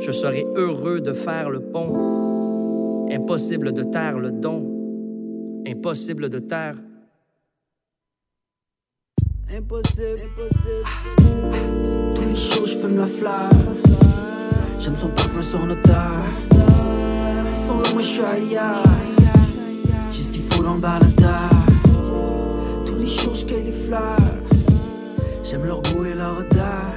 je 0.02 0.12
serai 0.12 0.46
heureux 0.56 1.00
de 1.00 1.14
faire 1.14 1.50
le 1.50 1.60
pont. 1.60 3.08
Impossible 3.12 3.72
de 3.72 3.84
taire 3.84 4.20
le 4.20 4.32
don. 4.32 4.71
Impossible 5.68 6.30
de 6.30 6.40
taire. 6.40 6.76
Impossible, 9.54 10.30
Tous 12.16 12.24
les 12.24 12.36
jours 12.36 12.66
je 12.66 12.78
fume 12.78 12.98
la 12.98 13.06
fleur. 13.06 13.50
J'aime 14.80 14.96
son 14.96 15.10
parfum, 15.10 15.42
son 15.42 15.70
odeur. 15.70 16.24
Ils 17.50 17.56
sont 17.56 17.80
là, 17.80 17.90
moi 17.94 18.02
je 18.02 18.08
suis 18.08 18.22
ailleurs. 18.22 18.84
J'ai 20.12 20.22
ce 20.24 20.32
qu'il 20.34 20.44
faut 20.44 20.64
dans 20.64 20.76
le 20.76 20.80
baladeur 20.80 21.50
Tous 22.86 22.96
les 22.96 23.08
jours 23.08 23.36
je 23.36 23.46
cueille 23.46 23.64
les 23.64 23.72
fleurs. 23.72 24.18
J'aime 25.44 25.66
leur 25.66 25.82
goût 25.82 26.06
et 26.06 26.14
leur 26.16 26.38
odeur. 26.40 26.94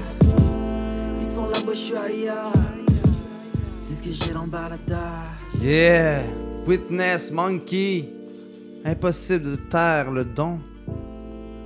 Ils 1.19 1.27
sont 1.27 1.47
là, 1.49 1.59
moi 1.65 1.75
je 1.75 1.79
suis 1.79 1.97
ailleurs. 1.97 2.53
C'est 3.81 3.95
ce 3.95 4.03
que 4.03 4.13
j'ai 4.13 4.33
dans 4.33 4.45
le 4.45 4.51
baladeur 4.51 5.27
Yeah! 5.61 6.23
Witness, 6.67 7.31
Monkey! 7.31 8.24
Impossible 8.85 9.45
de 9.53 9.57
taire 9.57 10.11
le 10.11 10.25
don. 10.25 10.61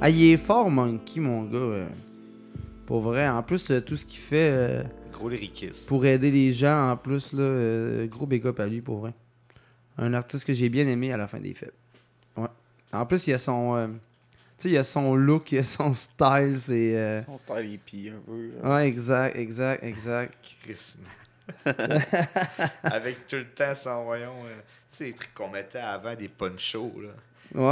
Ah, 0.01 0.09
il 0.11 0.33
est 0.33 0.37
fort, 0.37 0.71
Monkey, 0.71 1.21
mon 1.21 1.43
gars. 1.45 1.59
euh. 1.59 1.87
Pour 2.87 3.01
vrai. 3.01 3.29
En 3.29 3.43
plus, 3.43 3.71
euh, 3.71 3.81
tout 3.81 3.97
ce 3.97 4.05
qu'il 4.05 4.21
fait 4.21 4.51
euh, 4.53 4.83
Gros 5.13 5.29
lyriciste. 5.29 5.87
pour 5.89 6.07
aider 6.07 6.31
les 6.31 6.53
gens, 6.53 6.91
en 6.93 6.97
plus, 6.97 7.33
là, 7.33 7.43
euh, 7.43 8.07
gros 8.07 8.27
big 8.27 8.47
up 8.47 8.61
à 8.61 8.67
lui, 8.67 8.81
pour 8.81 8.99
vrai. 9.01 9.13
Un 9.99 10.15
artiste 10.15 10.45
que 10.45 10.55
j'ai 10.55 10.69
bien 10.69 10.87
aimé 10.87 11.13
à 11.13 11.17
la 11.17 11.27
fin 11.27 11.41
des 11.41 11.55
fêtes. 11.55 11.75
Ouais. 12.37 12.47
En 12.93 13.05
plus, 13.05 13.27
il 13.27 13.35
a 13.35 13.39
son. 13.39 13.75
euh, 13.77 13.89
tu 13.89 14.69
sais, 14.69 14.71
il 14.71 14.77
a 14.77 14.85
son 14.85 15.17
look, 15.17 15.51
il 15.53 15.59
a 15.59 15.63
son 15.65 15.93
style, 15.93 16.55
c'est. 16.57 16.97
euh, 16.97 17.23
Son 17.25 17.37
style 17.37 17.67
hippie, 17.73 18.11
un 18.11 18.21
peu. 18.25 18.53
genre. 18.63 18.73
Ouais, 18.73 18.87
exact, 18.87 19.37
exact, 19.37 19.83
exact. 19.83 20.35
Chris. 20.63 20.95
Avec 22.85 23.27
tout 23.27 23.37
le 23.37 23.47
temps 23.47 23.75
son, 23.75 24.05
voyons, 24.05 24.35
euh, 24.45 24.61
sais, 24.93 25.05
les 25.05 25.13
trucs 25.13 25.35
qu'on 25.35 25.49
mettait 25.49 25.79
avant 25.79 26.15
des 26.15 26.29
ponchos, 26.29 26.93
là. 27.03 27.09
Ouais, 27.55 27.63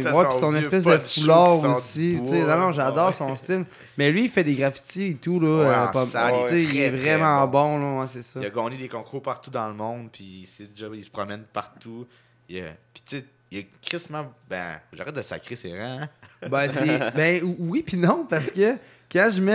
ouais, 0.00 0.12
ouais, 0.12 0.24
puis 0.28 0.38
son 0.38 0.54
espèce 0.54 0.84
de 0.84 0.96
foulard 0.98 1.60
aussi. 1.64 2.14
bois, 2.14 2.36
Non, 2.36 2.58
non, 2.58 2.72
j'adore 2.72 3.08
ouais. 3.08 3.12
son 3.12 3.34
style. 3.34 3.64
Mais 3.98 4.12
lui, 4.12 4.24
il 4.24 4.30
fait 4.30 4.44
des 4.44 4.54
graffitis 4.54 5.06
et 5.08 5.14
tout, 5.14 5.40
là. 5.40 5.88
Ouais, 5.92 5.98
euh, 6.00 6.04
salle, 6.06 6.34
il 6.52 6.78
est 6.80 6.90
très, 6.90 6.96
vraiment 7.16 7.44
bon, 7.48 7.78
là, 8.00 8.06
c'est 8.06 8.22
ça. 8.22 8.38
Il 8.40 8.46
a 8.46 8.50
gagné 8.50 8.76
des 8.76 8.88
concours 8.88 9.22
partout 9.22 9.50
dans 9.50 9.66
le 9.66 9.74
monde, 9.74 10.08
puis 10.12 10.48
il 10.48 11.04
se 11.04 11.10
promène 11.10 11.42
partout. 11.52 12.06
Puis 12.46 12.62
tu 13.04 13.16
sais, 13.18 13.24
il 13.50 13.58
est 13.58 13.66
crissement. 13.82 14.32
Ben, 14.48 14.78
j'arrête 14.92 15.16
de 15.16 15.22
sacrer, 15.22 15.56
c'est 15.56 15.76
rare, 15.76 16.02
hein? 16.02 16.08
Ben, 16.48 16.68
c'est- 16.68 17.10
ben 17.16 17.42
ou- 17.42 17.56
oui 17.58 17.82
puis 17.84 17.96
non, 17.96 18.26
parce 18.28 18.50
que 18.52 18.76
quand 19.10 19.30
je 19.34 19.40
mets 19.40 19.52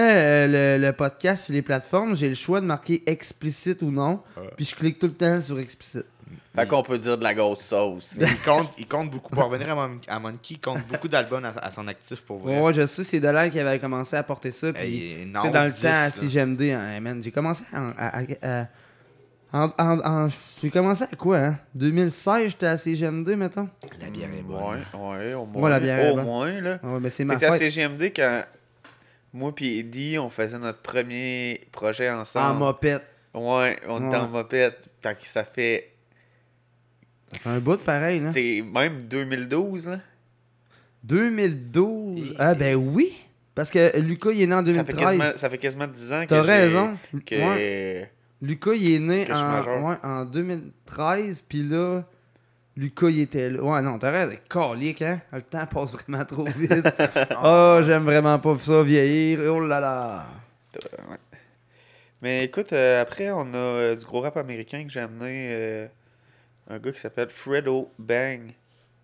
euh, 0.47 0.77
le, 0.79 0.85
le 0.87 0.91
podcast 0.91 1.45
sur 1.45 1.53
les 1.53 1.61
plateformes, 1.61 2.15
j'ai 2.15 2.27
le 2.29 2.35
choix 2.35 2.59
de 2.61 2.65
marquer 2.65 3.03
explicite 3.05 3.81
ou 3.81 3.91
non. 3.91 4.21
Puis 4.57 4.65
je 4.65 4.75
clique 4.75 4.99
tout 4.99 5.07
le 5.07 5.13
temps 5.13 5.39
sur 5.39 5.57
explicite. 5.59 6.05
Fait 6.61 6.67
qu'on 6.67 6.83
peut 6.83 6.97
dire 6.97 7.17
de 7.17 7.23
la 7.23 7.33
grosse 7.33 7.61
sauce. 7.65 8.15
Il 8.19 8.37
compte, 8.39 8.69
il 8.77 8.87
compte 8.87 9.09
beaucoup. 9.11 9.29
Pour 9.33 9.45
revenir 9.45 9.69
à, 9.71 9.87
Mon- 9.87 9.99
à 10.07 10.19
Monkey, 10.19 10.55
il 10.55 10.59
compte 10.59 10.85
beaucoup 10.87 11.07
d'albums 11.07 11.43
à, 11.45 11.49
à 11.59 11.71
son 11.71 11.87
actif 11.87 12.21
pour 12.21 12.39
vrai. 12.39 12.59
Ouais, 12.59 12.73
je 12.73 12.85
sais, 12.85 13.03
c'est 13.03 13.19
Dollar 13.19 13.49
qui 13.49 13.59
avait 13.59 13.79
commencé 13.79 14.15
à 14.15 14.23
porter 14.23 14.51
ça. 14.51 14.71
Puis 14.73 15.17
c'est 15.41 15.51
dans 15.51 15.63
le 15.63 15.71
10, 15.71 15.81
temps 15.81 15.87
à 15.89 15.91
là. 15.91 16.11
CGMD, 16.11 16.61
hein, 16.71 16.99
man. 16.99 17.21
J'ai 17.21 17.31
commencé 17.31 17.63
en- 17.73 17.89
à. 17.97 18.19
à- 18.19 18.61
à- 18.61 18.67
en- 19.51 19.71
en- 19.79 19.99
en- 20.25 20.27
j'ai 20.61 20.69
commencé 20.69 21.03
à 21.05 21.15
quoi, 21.15 21.37
hein? 21.39 21.57
2016, 21.73 22.49
j'étais 22.51 22.67
à 22.67 22.77
CGMD, 22.77 23.29
mettons. 23.35 23.67
La 23.99 24.09
bière 24.09 24.29
est 24.37 24.43
bonne. 24.43 24.57
Ouais, 24.93 25.17
ouais, 25.17 25.33
au 25.33 25.45
moins. 25.45 25.61
Ouais, 25.63 25.69
la 25.71 25.79
bière 25.79 25.99
est 25.99 26.11
Au 26.11 26.15
bonne. 26.17 26.25
moins, 26.25 26.61
là. 26.61 26.79
Ouais, 26.83 26.99
mais 27.01 27.09
c'est 27.09 27.25
ma 27.25 27.33
à. 27.33 27.57
CGMD 27.57 28.11
quand 28.15 28.43
moi 29.33 29.53
puis 29.53 29.79
Eddie, 29.79 30.17
on 30.19 30.29
faisait 30.29 30.57
notre 30.59 30.81
premier 30.81 31.61
projet 31.71 32.09
ensemble. 32.11 32.51
En 32.51 32.53
mopette. 32.65 33.03
Ouais, 33.33 33.79
on 33.87 34.07
était 34.07 34.17
en 34.17 34.27
mopette. 34.27 34.87
Fait 35.01 35.15
que 35.15 35.25
ça 35.25 35.43
fait. 35.43 35.93
Ça 37.31 37.39
fait 37.39 37.49
un 37.49 37.59
bout 37.59 37.73
de 37.77 37.81
pareil, 37.81 38.19
là. 38.19 38.31
C'est 38.31 38.61
même 38.61 39.03
2012, 39.03 39.89
là. 39.89 39.99
2012. 41.03 42.35
Ah, 42.39 42.53
ben 42.55 42.75
oui! 42.75 43.13
Parce 43.55 43.69
que 43.71 43.97
Lucas, 43.99 44.31
il 44.31 44.43
est 44.43 44.47
né 44.47 44.53
en 44.53 44.65
Ça 44.65 44.83
fait, 44.85 44.93
2013. 44.93 44.97
quasiment, 44.97 45.37
ça 45.37 45.49
fait 45.49 45.57
quasiment 45.57 45.87
10 45.87 46.13
ans 46.13 46.21
que 46.23 46.27
T'as 46.29 46.41
raison. 46.41 46.97
Que... 47.25 47.35
Ouais. 47.35 48.11
Lucas, 48.41 48.73
il 48.73 48.91
est 48.93 48.99
né 48.99 49.27
en, 49.31 49.89
ouais, 49.89 49.95
en 50.01 50.23
2013, 50.25 51.43
puis 51.47 51.63
là, 51.63 52.03
Lucas, 52.77 53.09
il 53.09 53.19
était 53.21 53.49
là. 53.49 53.61
Ouais, 53.61 53.81
non, 53.81 53.99
t'as 53.99 54.11
raison, 54.11 54.33
calique, 54.49 55.01
hein? 55.01 55.21
Le 55.33 55.41
temps 55.41 55.65
passe 55.65 55.91
vraiment 55.91 56.23
trop 56.23 56.45
vite. 56.45 56.71
oh, 57.43 57.79
j'aime 57.83 58.03
vraiment 58.03 58.39
pas 58.39 58.57
ça 58.57 58.81
vieillir. 58.83 59.39
Oh 59.51 59.59
là 59.59 59.79
là. 59.81 60.25
Ouais. 61.09 61.17
Mais 62.21 62.45
écoute, 62.45 62.71
euh, 62.73 63.01
après, 63.01 63.31
on 63.31 63.53
a 63.53 63.57
euh, 63.57 63.95
du 63.95 64.05
gros 64.05 64.21
rap 64.21 64.37
américain 64.37 64.83
que 64.85 64.89
j'ai 64.89 64.99
amené. 65.01 65.49
euh, 65.51 65.87
un 66.69 66.77
gars 66.77 66.91
qui 66.91 66.99
s'appelle 66.99 67.29
Fredo 67.29 67.91
Bang. 67.97 68.53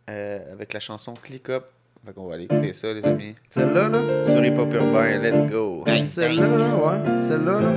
euh, 0.10 0.40
avec 0.54 0.74
la 0.74 0.80
chanson 0.80 1.14
Click 1.22 1.50
Up. 1.50 1.66
Fait 2.06 2.14
qu'on 2.14 2.28
va 2.28 2.36
aller 2.36 2.44
écouter 2.44 2.72
ça, 2.74 2.94
les 2.94 3.04
amis. 3.06 3.34
Celle-là, 3.50 3.90
là? 3.90 4.24
Sur 4.26 4.40
les 4.40 4.52
pop 4.52 4.72
urbains, 4.72 5.18
let's 5.18 5.44
go. 5.50 5.84
Celle-là, 6.04 6.46
là, 6.46 6.76
ouais. 6.76 7.28
Celle-là, 7.28 7.62
là. 7.62 7.74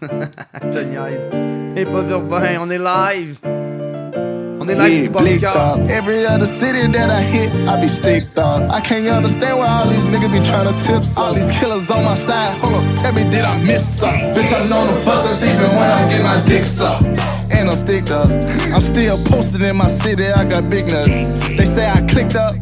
Je 0.70 0.78
niaise. 0.80 1.30
Et 1.76 1.86
pas 1.86 2.02
urbain, 2.02 2.58
on 2.60 2.68
est 2.68 2.76
live. 2.78 3.38
On 3.44 4.60
On 4.60 4.68
est 4.68 5.08
blicked 5.08 5.40
cœur. 5.40 5.56
up. 5.78 5.88
Every 5.88 6.26
other 6.26 6.44
city 6.44 6.86
that 6.92 7.08
I 7.10 7.22
hit, 7.22 7.50
I 7.66 7.80
be 7.80 7.88
sticked 7.88 8.36
up. 8.38 8.70
I 8.70 8.82
can't 8.82 9.06
understand 9.08 9.58
why 9.58 9.66
all 9.66 9.88
these 9.88 10.04
niggas 10.14 10.30
be 10.30 10.40
trying 10.46 10.66
to 10.68 10.74
tip 10.84 11.04
some. 11.06 11.24
All 11.24 11.32
these 11.34 11.50
killers 11.50 11.90
on 11.90 12.04
my 12.04 12.14
side, 12.14 12.54
hold 12.58 12.74
up, 12.74 12.96
tell 12.96 13.14
me 13.14 13.24
did 13.24 13.44
I 13.46 13.56
miss 13.62 13.82
something? 14.00 14.34
Bitch, 14.34 14.52
I'm 14.52 14.68
known 14.68 14.88
to 14.88 15.04
bust 15.06 15.26
us 15.26 15.42
even 15.42 15.58
when 15.60 15.90
I'm 15.90 16.08
getting 16.10 16.26
my 16.26 16.42
dick 16.42 16.66
sucked. 16.66 17.04
And 17.50 17.68
I'm 17.68 17.76
sticked 17.76 18.10
up. 18.10 18.30
I'm 18.72 18.80
still 18.80 19.22
posted 19.24 19.62
in 19.62 19.76
my 19.76 19.88
city, 19.88 20.26
I 20.26 20.44
got 20.44 20.68
big 20.68 20.86
nuts. 20.88 21.28
They 21.48 21.64
say 21.64 21.88
I 21.88 22.06
clicked 22.06 22.34
up. 22.34 22.54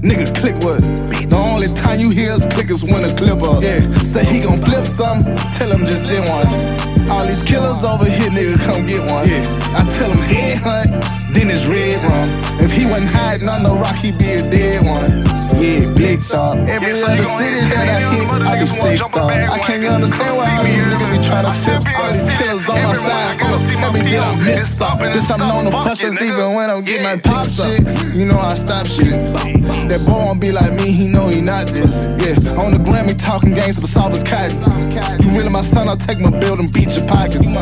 Nigga, 0.00 0.34
click 0.34 0.54
what? 0.62 0.80
The 1.28 1.36
only 1.36 1.68
time 1.68 1.98
you 2.00 2.10
hear 2.10 2.32
us 2.32 2.46
click 2.46 2.70
is 2.70 2.84
when 2.84 3.04
a 3.04 3.14
clip 3.16 3.42
up. 3.42 3.62
Yeah, 3.62 3.80
say 4.02 4.24
he 4.24 4.40
gon' 4.40 4.62
flip 4.62 4.86
something, 4.86 5.36
tell 5.52 5.70
him 5.72 5.86
just 5.86 6.08
send 6.08 6.28
one. 6.28 6.97
All 7.10 7.26
these 7.26 7.42
killers 7.42 7.82
over 7.84 8.04
here, 8.04 8.30
nigga, 8.30 8.58
come 8.64 8.86
get 8.86 9.00
one. 9.10 9.28
Yeah, 9.28 9.74
I 9.74 9.88
tell 9.88 10.10
him 10.10 10.18
head 10.18 10.58
hunt, 10.58 11.34
then 11.34 11.50
it's 11.50 11.64
red 11.66 12.02
rum. 12.04 12.60
If 12.60 12.72
he 12.72 12.84
wasn't 12.86 13.10
hiding 13.10 13.48
on 13.48 13.62
the 13.62 13.72
rock, 13.72 13.96
he'd 13.96 14.18
be 14.18 14.32
a 14.32 14.42
dead 14.50 14.84
one. 14.84 15.24
Yeah, 15.56 15.90
blicked 15.92 16.30
up. 16.32 16.58
Every 16.68 16.92
other 17.02 17.22
city 17.24 17.60
that 17.72 17.88
I 17.88 18.14
hit, 18.14 18.28
I 18.28 18.58
be 18.58 18.66
sticked 18.66 19.02
up. 19.02 19.16
I 19.16 19.58
can't 19.58 19.84
understand 19.86 20.36
why 20.36 20.56
all 20.56 20.64
these 20.64 20.84
niggas 20.84 21.10
be 21.10 21.26
trying 21.26 21.46
to 21.48 21.54
tip. 21.64 21.82
All 21.98 22.12
these 22.12 22.28
killers 22.36 22.68
on 22.68 22.82
my 22.82 22.92
side, 22.92 23.38
tell 23.76 23.92
me 23.92 24.02
did 24.02 24.20
I 24.20 24.36
miss 24.36 24.76
something? 24.76 25.06
Bitch, 25.06 25.30
I'm 25.30 25.40
known 25.40 25.64
to 25.64 25.70
bust 25.70 26.04
us 26.04 26.20
even 26.20 26.54
when 26.54 26.68
I'm 26.68 26.84
getting 26.84 27.04
my 27.04 27.16
dick 27.16 27.44
sucked. 27.44 28.16
You 28.16 28.26
know 28.26 28.38
I 28.38 28.54
stop 28.54 28.86
shit. 28.86 29.18
That 29.88 30.04
boy 30.04 30.12
won't 30.12 30.40
be 30.40 30.52
like 30.52 30.72
me, 30.74 30.92
he 30.92 31.06
know 31.06 31.28
he 31.28 31.40
not 31.40 31.66
this. 31.68 32.04
Yeah, 32.20 32.60
on 32.60 32.72
the 32.72 32.78
Grammy 32.78 33.16
talking 33.16 33.54
games, 33.54 33.80
but 33.80 33.88
solve 33.88 34.12
his 34.12 34.22
cats. 34.22 34.54
You 35.24 35.30
really 35.30 35.48
my 35.48 35.62
son, 35.62 35.88
I'll 35.88 35.96
take 35.96 36.20
my 36.20 36.30
build 36.30 36.58
and 36.58 36.70
beat 36.72 36.94
your 36.98 37.08
pockets. 37.08 37.52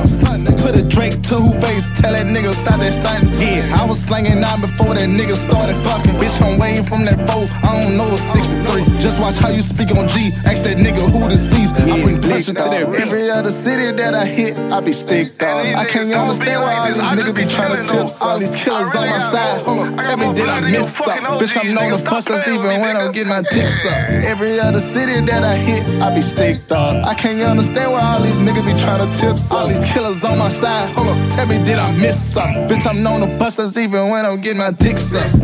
Put 0.62 0.74
a 0.74 0.82
Drake 0.88 1.20
to 1.28 1.34
who 1.36 1.52
face, 1.60 1.90
tell 2.00 2.12
that 2.12 2.26
nigga 2.26 2.54
stop 2.54 2.80
that 2.80 2.92
stunt. 2.92 3.36
Yeah, 3.36 3.78
I 3.78 3.84
was 3.86 4.02
slanging 4.02 4.40
nine 4.40 4.60
before 4.60 4.94
that 4.94 5.08
nigga 5.08 5.34
started 5.34 5.76
fucking. 5.84 6.16
Bitch, 6.16 6.40
I'm 6.40 6.58
waiting 6.58 6.84
from 6.84 7.04
that 7.04 7.18
foe, 7.28 7.46
I 7.66 7.82
don't 7.82 7.96
know 7.96 8.14
a 8.14 8.18
63. 8.18 8.84
Just 9.00 9.20
watch 9.20 9.36
how 9.36 9.50
you 9.50 9.62
speak 9.62 9.90
on 9.94 10.08
G, 10.08 10.32
ask 10.46 10.64
that 10.64 10.78
nigga 10.78 11.02
who 11.10 11.28
deceased. 11.28 11.76
I 11.76 12.02
bring 12.02 12.20
pressure 12.20 12.54
to 12.54 12.62
that 12.62 12.90
beat. 12.90 13.00
Every 13.00 13.30
other 13.30 13.50
city 13.50 13.92
that 13.96 14.14
I 14.14 14.24
hit, 14.24 14.56
I 14.72 14.80
be 14.80 14.92
sticked 14.92 15.42
up. 15.42 15.66
I 15.66 15.84
can't 15.84 16.12
understand 16.12 16.62
why 16.62 16.74
all 16.74 16.88
these 16.88 17.02
niggas 17.02 17.34
be 17.34 17.46
trying 17.46 17.76
to 17.76 17.82
tip 17.82 18.08
all 18.20 18.38
these 18.38 18.54
killers 18.54 18.94
on 18.94 19.08
my 19.08 19.18
side. 19.18 19.62
Hold 19.62 19.86
up, 19.86 20.00
tell 20.00 20.16
me 20.16 20.32
did 20.32 20.48
I 20.48 20.60
miss 20.60 20.96
something? 20.96 21.24
Bitch, 21.40 21.56
I'm 21.58 21.74
known 21.74 21.98
to 21.98 22.04
bust 22.04 22.30
us 22.30 22.46
even 22.48 22.80
when 22.80 22.96
I'm 22.96 23.12
getting 23.12 23.28
my 23.28 23.42
dick 23.42 23.68
sucked. 23.68 24.10
Every 24.32 24.58
other 24.60 24.80
city 24.80 25.20
that 25.26 25.44
I 25.44 25.56
hit, 25.56 25.84
I 26.00 26.14
be 26.14 26.22
sticked 26.22 26.72
up. 26.72 27.04
I 27.04 27.14
can't 27.14 27.40
understand 27.42 27.92
why 27.92 28.00
all 28.00 28.22
these 28.22 28.36
niggas 28.36 28.64
be 28.64 28.74
trying 28.80 29.02
to 29.02 29.16
tip 29.18 29.25
all 29.26 29.66
these 29.68 29.84
killers 29.84 30.24
on 30.24 30.38
my 30.38 30.48
side. 30.48 30.88
Hold 30.90 31.08
up, 31.08 31.30
tell 31.30 31.46
me 31.46 31.58
did 31.58 31.78
I 31.78 31.90
miss 31.92 32.18
something? 32.32 32.68
Bitch, 32.68 32.86
I'm 32.86 33.02
known 33.02 33.20
to 33.20 33.38
bust 33.38 33.58
us 33.58 33.76
even 33.76 34.10
when 34.10 34.24
I'm 34.24 34.40
getting 34.40 34.58
my 34.58 34.70
dick 34.70 34.98
sucked. 34.98 35.34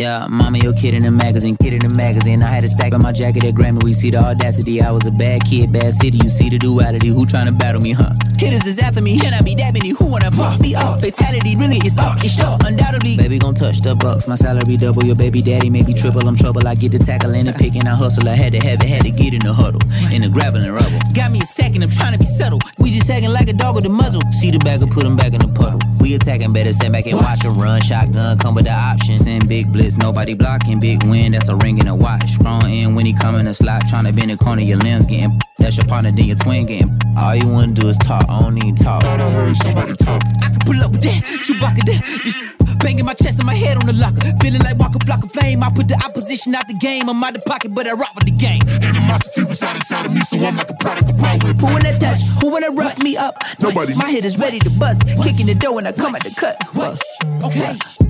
Yeah, 0.00 0.26
mama, 0.30 0.56
your 0.56 0.72
kid 0.72 0.94
in 0.94 1.00
the 1.00 1.10
magazine, 1.10 1.58
kid 1.60 1.74
in 1.74 1.80
the 1.80 1.90
magazine. 1.90 2.42
I 2.42 2.46
had 2.46 2.64
a 2.64 2.68
stack 2.68 2.94
on 2.94 3.02
my 3.02 3.12
jacket 3.12 3.44
at 3.44 3.52
Grammy. 3.52 3.84
We 3.84 3.92
see 3.92 4.08
the 4.08 4.16
audacity. 4.16 4.80
I 4.80 4.90
was 4.92 5.04
a 5.04 5.10
bad 5.10 5.44
kid, 5.44 5.70
bad 5.70 5.92
city. 5.92 6.18
You 6.24 6.30
see 6.30 6.48
the 6.48 6.56
duality. 6.56 7.08
Who 7.08 7.26
tryna 7.26 7.58
battle 7.58 7.82
me, 7.82 7.92
huh? 7.92 8.14
Hitters 8.38 8.66
is 8.66 8.78
after 8.78 9.02
me, 9.02 9.20
and 9.22 9.34
I 9.34 9.42
be 9.42 9.54
that 9.56 9.74
many. 9.74 9.90
Who 9.90 10.06
wanna 10.06 10.30
fuck 10.30 10.58
me 10.62 10.74
up? 10.74 11.02
Fatality 11.02 11.54
really 11.54 11.76
is 11.84 11.98
up. 11.98 12.16
It's 12.24 12.34
sure, 12.34 12.56
undoubtedly. 12.64 13.18
Baby 13.18 13.38
gon' 13.38 13.54
touch 13.54 13.80
the 13.80 13.94
bucks. 13.94 14.26
My 14.26 14.36
salary 14.36 14.78
double. 14.78 15.04
Your 15.04 15.16
baby 15.16 15.42
daddy 15.42 15.68
maybe 15.68 15.92
triple. 15.92 16.26
I'm 16.26 16.34
trouble. 16.34 16.66
I 16.66 16.76
get 16.76 16.92
the 16.92 16.98
tackle 16.98 17.34
and 17.34 17.54
picking. 17.56 17.86
I 17.86 17.94
hustle. 17.94 18.26
I 18.26 18.36
had 18.36 18.54
to 18.54 18.58
have 18.60 18.80
it. 18.80 18.88
Had 18.88 19.02
to 19.02 19.10
get 19.10 19.34
in 19.34 19.40
the 19.40 19.52
huddle. 19.52 19.82
In 20.10 20.22
the 20.22 20.30
gravel 20.30 20.64
and 20.64 20.72
rubble. 20.72 20.98
Got 21.12 21.30
me 21.30 21.42
a 21.42 21.44
second. 21.44 21.84
I'm 21.84 21.90
trying 21.90 22.14
to 22.14 22.18
be 22.18 22.24
subtle. 22.24 22.60
We 22.78 22.90
just 22.90 23.10
acting 23.10 23.32
like 23.32 23.48
a 23.48 23.52
dog 23.52 23.74
with 23.74 23.84
a 23.84 23.90
muzzle. 23.90 24.22
See 24.32 24.50
the 24.50 24.60
bagger, 24.60 24.86
put 24.86 25.04
him 25.04 25.16
back 25.16 25.34
in 25.34 25.40
the 25.40 25.48
puddle. 25.48 25.78
We 26.00 26.14
attacking. 26.14 26.54
Better 26.54 26.72
stand 26.72 26.94
back 26.94 27.04
and 27.04 27.18
watch 27.18 27.44
him 27.44 27.52
run. 27.60 27.82
Shotgun 27.82 28.38
come 28.38 28.54
with 28.54 28.64
the 28.64 28.72
option. 28.72 29.18
Send 29.18 29.46
big 29.46 29.70
blitz. 29.70 29.89
Nobody 29.96 30.34
blocking. 30.34 30.78
Big 30.78 31.02
win. 31.04 31.32
That's 31.32 31.48
a 31.48 31.56
ring 31.56 31.78
and 31.80 31.88
a 31.88 31.94
watch. 31.94 32.30
Strong 32.32 32.70
in 32.70 32.94
when 32.94 33.06
he 33.06 33.12
come 33.12 33.36
in 33.36 33.46
a 33.46 33.54
slot. 33.54 33.88
Trying 33.88 34.04
to 34.04 34.12
bend 34.12 34.30
the 34.30 34.36
corner. 34.36 34.62
Your 34.62 34.78
limbs 34.78 35.04
getting. 35.04 35.40
That's 35.58 35.76
your 35.76 35.86
partner. 35.86 36.12
Then 36.12 36.26
your 36.26 36.36
twin 36.36 36.66
getting. 36.66 36.98
All 37.20 37.34
you 37.34 37.46
wanna 37.48 37.72
do 37.72 37.88
is 37.88 37.96
talk. 37.98 38.24
I 38.28 38.40
don't 38.40 38.54
need 38.54 38.76
talk. 38.76 39.04
I 39.04 39.20
heard 39.30 39.56
somebody 39.56 39.94
talk. 39.94 40.22
I 40.42 40.48
can 40.48 40.58
pull 40.60 40.82
up 40.82 40.92
with 40.92 41.02
that. 41.02 41.22
Chewbacca 41.44 41.84
that. 41.86 42.02
Just 42.24 42.78
banging 42.78 43.04
my 43.04 43.14
chest 43.14 43.38
and 43.38 43.46
my 43.46 43.54
head 43.54 43.76
on 43.76 43.86
the 43.86 43.92
locker. 43.92 44.20
Feeling 44.40 44.62
like 44.62 44.78
walking 44.78 45.00
flock 45.00 45.22
of 45.22 45.32
flame. 45.32 45.62
I 45.62 45.70
put 45.70 45.88
the 45.88 45.96
opposition 46.04 46.54
out 46.54 46.66
the 46.66 46.74
game. 46.74 47.08
I'm 47.08 47.22
out 47.22 47.34
the 47.34 47.40
pocket, 47.40 47.74
but 47.74 47.86
I 47.86 47.92
rock 47.92 48.14
with 48.14 48.24
the 48.24 48.32
game. 48.32 48.62
Animosity 48.82 49.44
reside 49.44 49.76
inside 49.76 50.06
of 50.06 50.12
me, 50.12 50.20
so 50.20 50.36
I'm 50.38 50.56
like 50.56 50.70
a 50.70 50.74
product 50.74 51.10
of 51.10 51.18
power. 51.18 51.38
Who 51.38 51.66
wanna 51.66 51.98
touch? 51.98 52.22
Who 52.40 52.50
wanna 52.50 52.70
rough 52.70 52.98
me 53.02 53.16
up? 53.16 53.36
Nobody. 53.60 53.94
My 53.94 54.10
head 54.10 54.24
is 54.24 54.38
ready 54.38 54.58
to 54.60 54.70
bust. 54.70 55.02
Kicking 55.22 55.46
the 55.46 55.54
door 55.54 55.74
when 55.74 55.86
I 55.86 55.92
come 55.92 56.14
at 56.14 56.24
the 56.24 56.30
cut. 56.30 56.56
What? 56.74 57.00
Okay. 57.44 58.09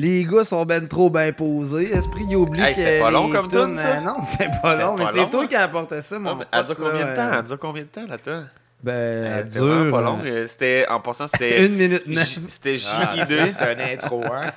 Les 0.00 0.24
gars 0.24 0.44
sont 0.44 0.64
ben 0.64 0.86
trop 0.86 1.10
bien 1.10 1.32
posés. 1.32 1.90
Esprit, 1.92 2.24
il 2.30 2.36
oublie 2.36 2.60
Hey, 2.62 2.72
c'était 2.76 3.00
pas 3.00 3.10
long 3.10 3.30
comme 3.30 3.48
tune, 3.48 3.74
ça? 3.74 3.96
euh, 3.96 4.00
Non, 4.00 4.14
c'était 4.30 4.46
pas 4.62 4.72
C'était 4.72 4.82
long, 4.84 4.96
mais 4.96 5.04
c'est 5.12 5.16
long, 5.18 5.26
toi 5.26 5.42
hein? 5.42 5.46
qui 5.48 5.56
as 5.56 5.62
apporté 5.64 6.00
ça, 6.00 6.18
mon 6.20 6.36
mais 6.36 6.44
Elle 6.52 6.64
dure 6.66 6.76
combien 6.76 6.92
là, 7.04 7.10
de 7.10 7.16
temps? 7.16 7.22
euh, 7.22 7.38
Elle 7.38 7.44
dure 7.46 7.58
combien 7.58 7.82
de 7.82 7.88
temps, 7.88 8.06
la 8.08 8.18
tonne? 8.18 8.48
Ben, 8.80 8.92
Elle 9.40 9.48
dure. 9.48 9.90
pas 9.90 10.00
euh, 10.02 10.16
euh, 10.24 10.46
C'était, 10.46 10.86
en 10.88 11.00
passant, 11.00 11.26
c'était. 11.26 11.66
Une 11.66 11.74
minute 11.74 12.06
neuf. 12.06 12.38
C'était 12.46 12.76
Ah, 12.92 13.12
J-I-D. 13.16 13.52
c'est 13.58 13.64
un 13.76 13.92
intro, 13.92 14.22
hein? 14.32 14.52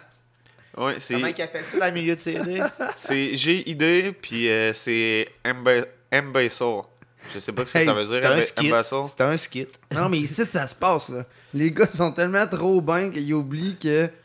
Ouais, 0.77 0.93
c'est. 0.99 1.15
Comment 1.15 1.27
ils 1.35 1.41
appellent 1.41 1.65
ça 1.65 1.77
dans 1.79 1.85
le 1.87 1.91
milieu 1.91 2.13
de 2.15 2.19
CD? 2.19 2.61
C'est 2.95 3.35
G-I-D, 3.35 4.15
puis 4.21 4.47
euh, 4.47 4.73
c'est 4.73 5.27
Emba- 5.43 5.87
Embasor. 6.13 6.90
Je 7.33 7.39
sais 7.39 7.51
pas 7.51 7.65
ce 7.65 7.73
que 7.73 7.77
Hey, 7.79 7.85
ça 7.85 7.93
veut 7.93 8.05
dire. 8.05 8.31
un 8.31 8.41
skit. 8.41 8.71
C'était 9.09 9.23
un 9.23 9.37
skit. 9.37 9.67
Non, 9.93 10.09
mais 10.09 10.19
ici, 10.19 10.45
ça 10.45 10.67
se 10.67 10.75
passe, 10.75 11.09
là. 11.09 11.23
Les 11.53 11.71
gars 11.71 11.87
sont 11.87 12.11
tellement 12.11 12.45
trop 12.47 12.79
bien 12.81 13.09
qu'ils 13.11 13.33
oublient 13.33 13.77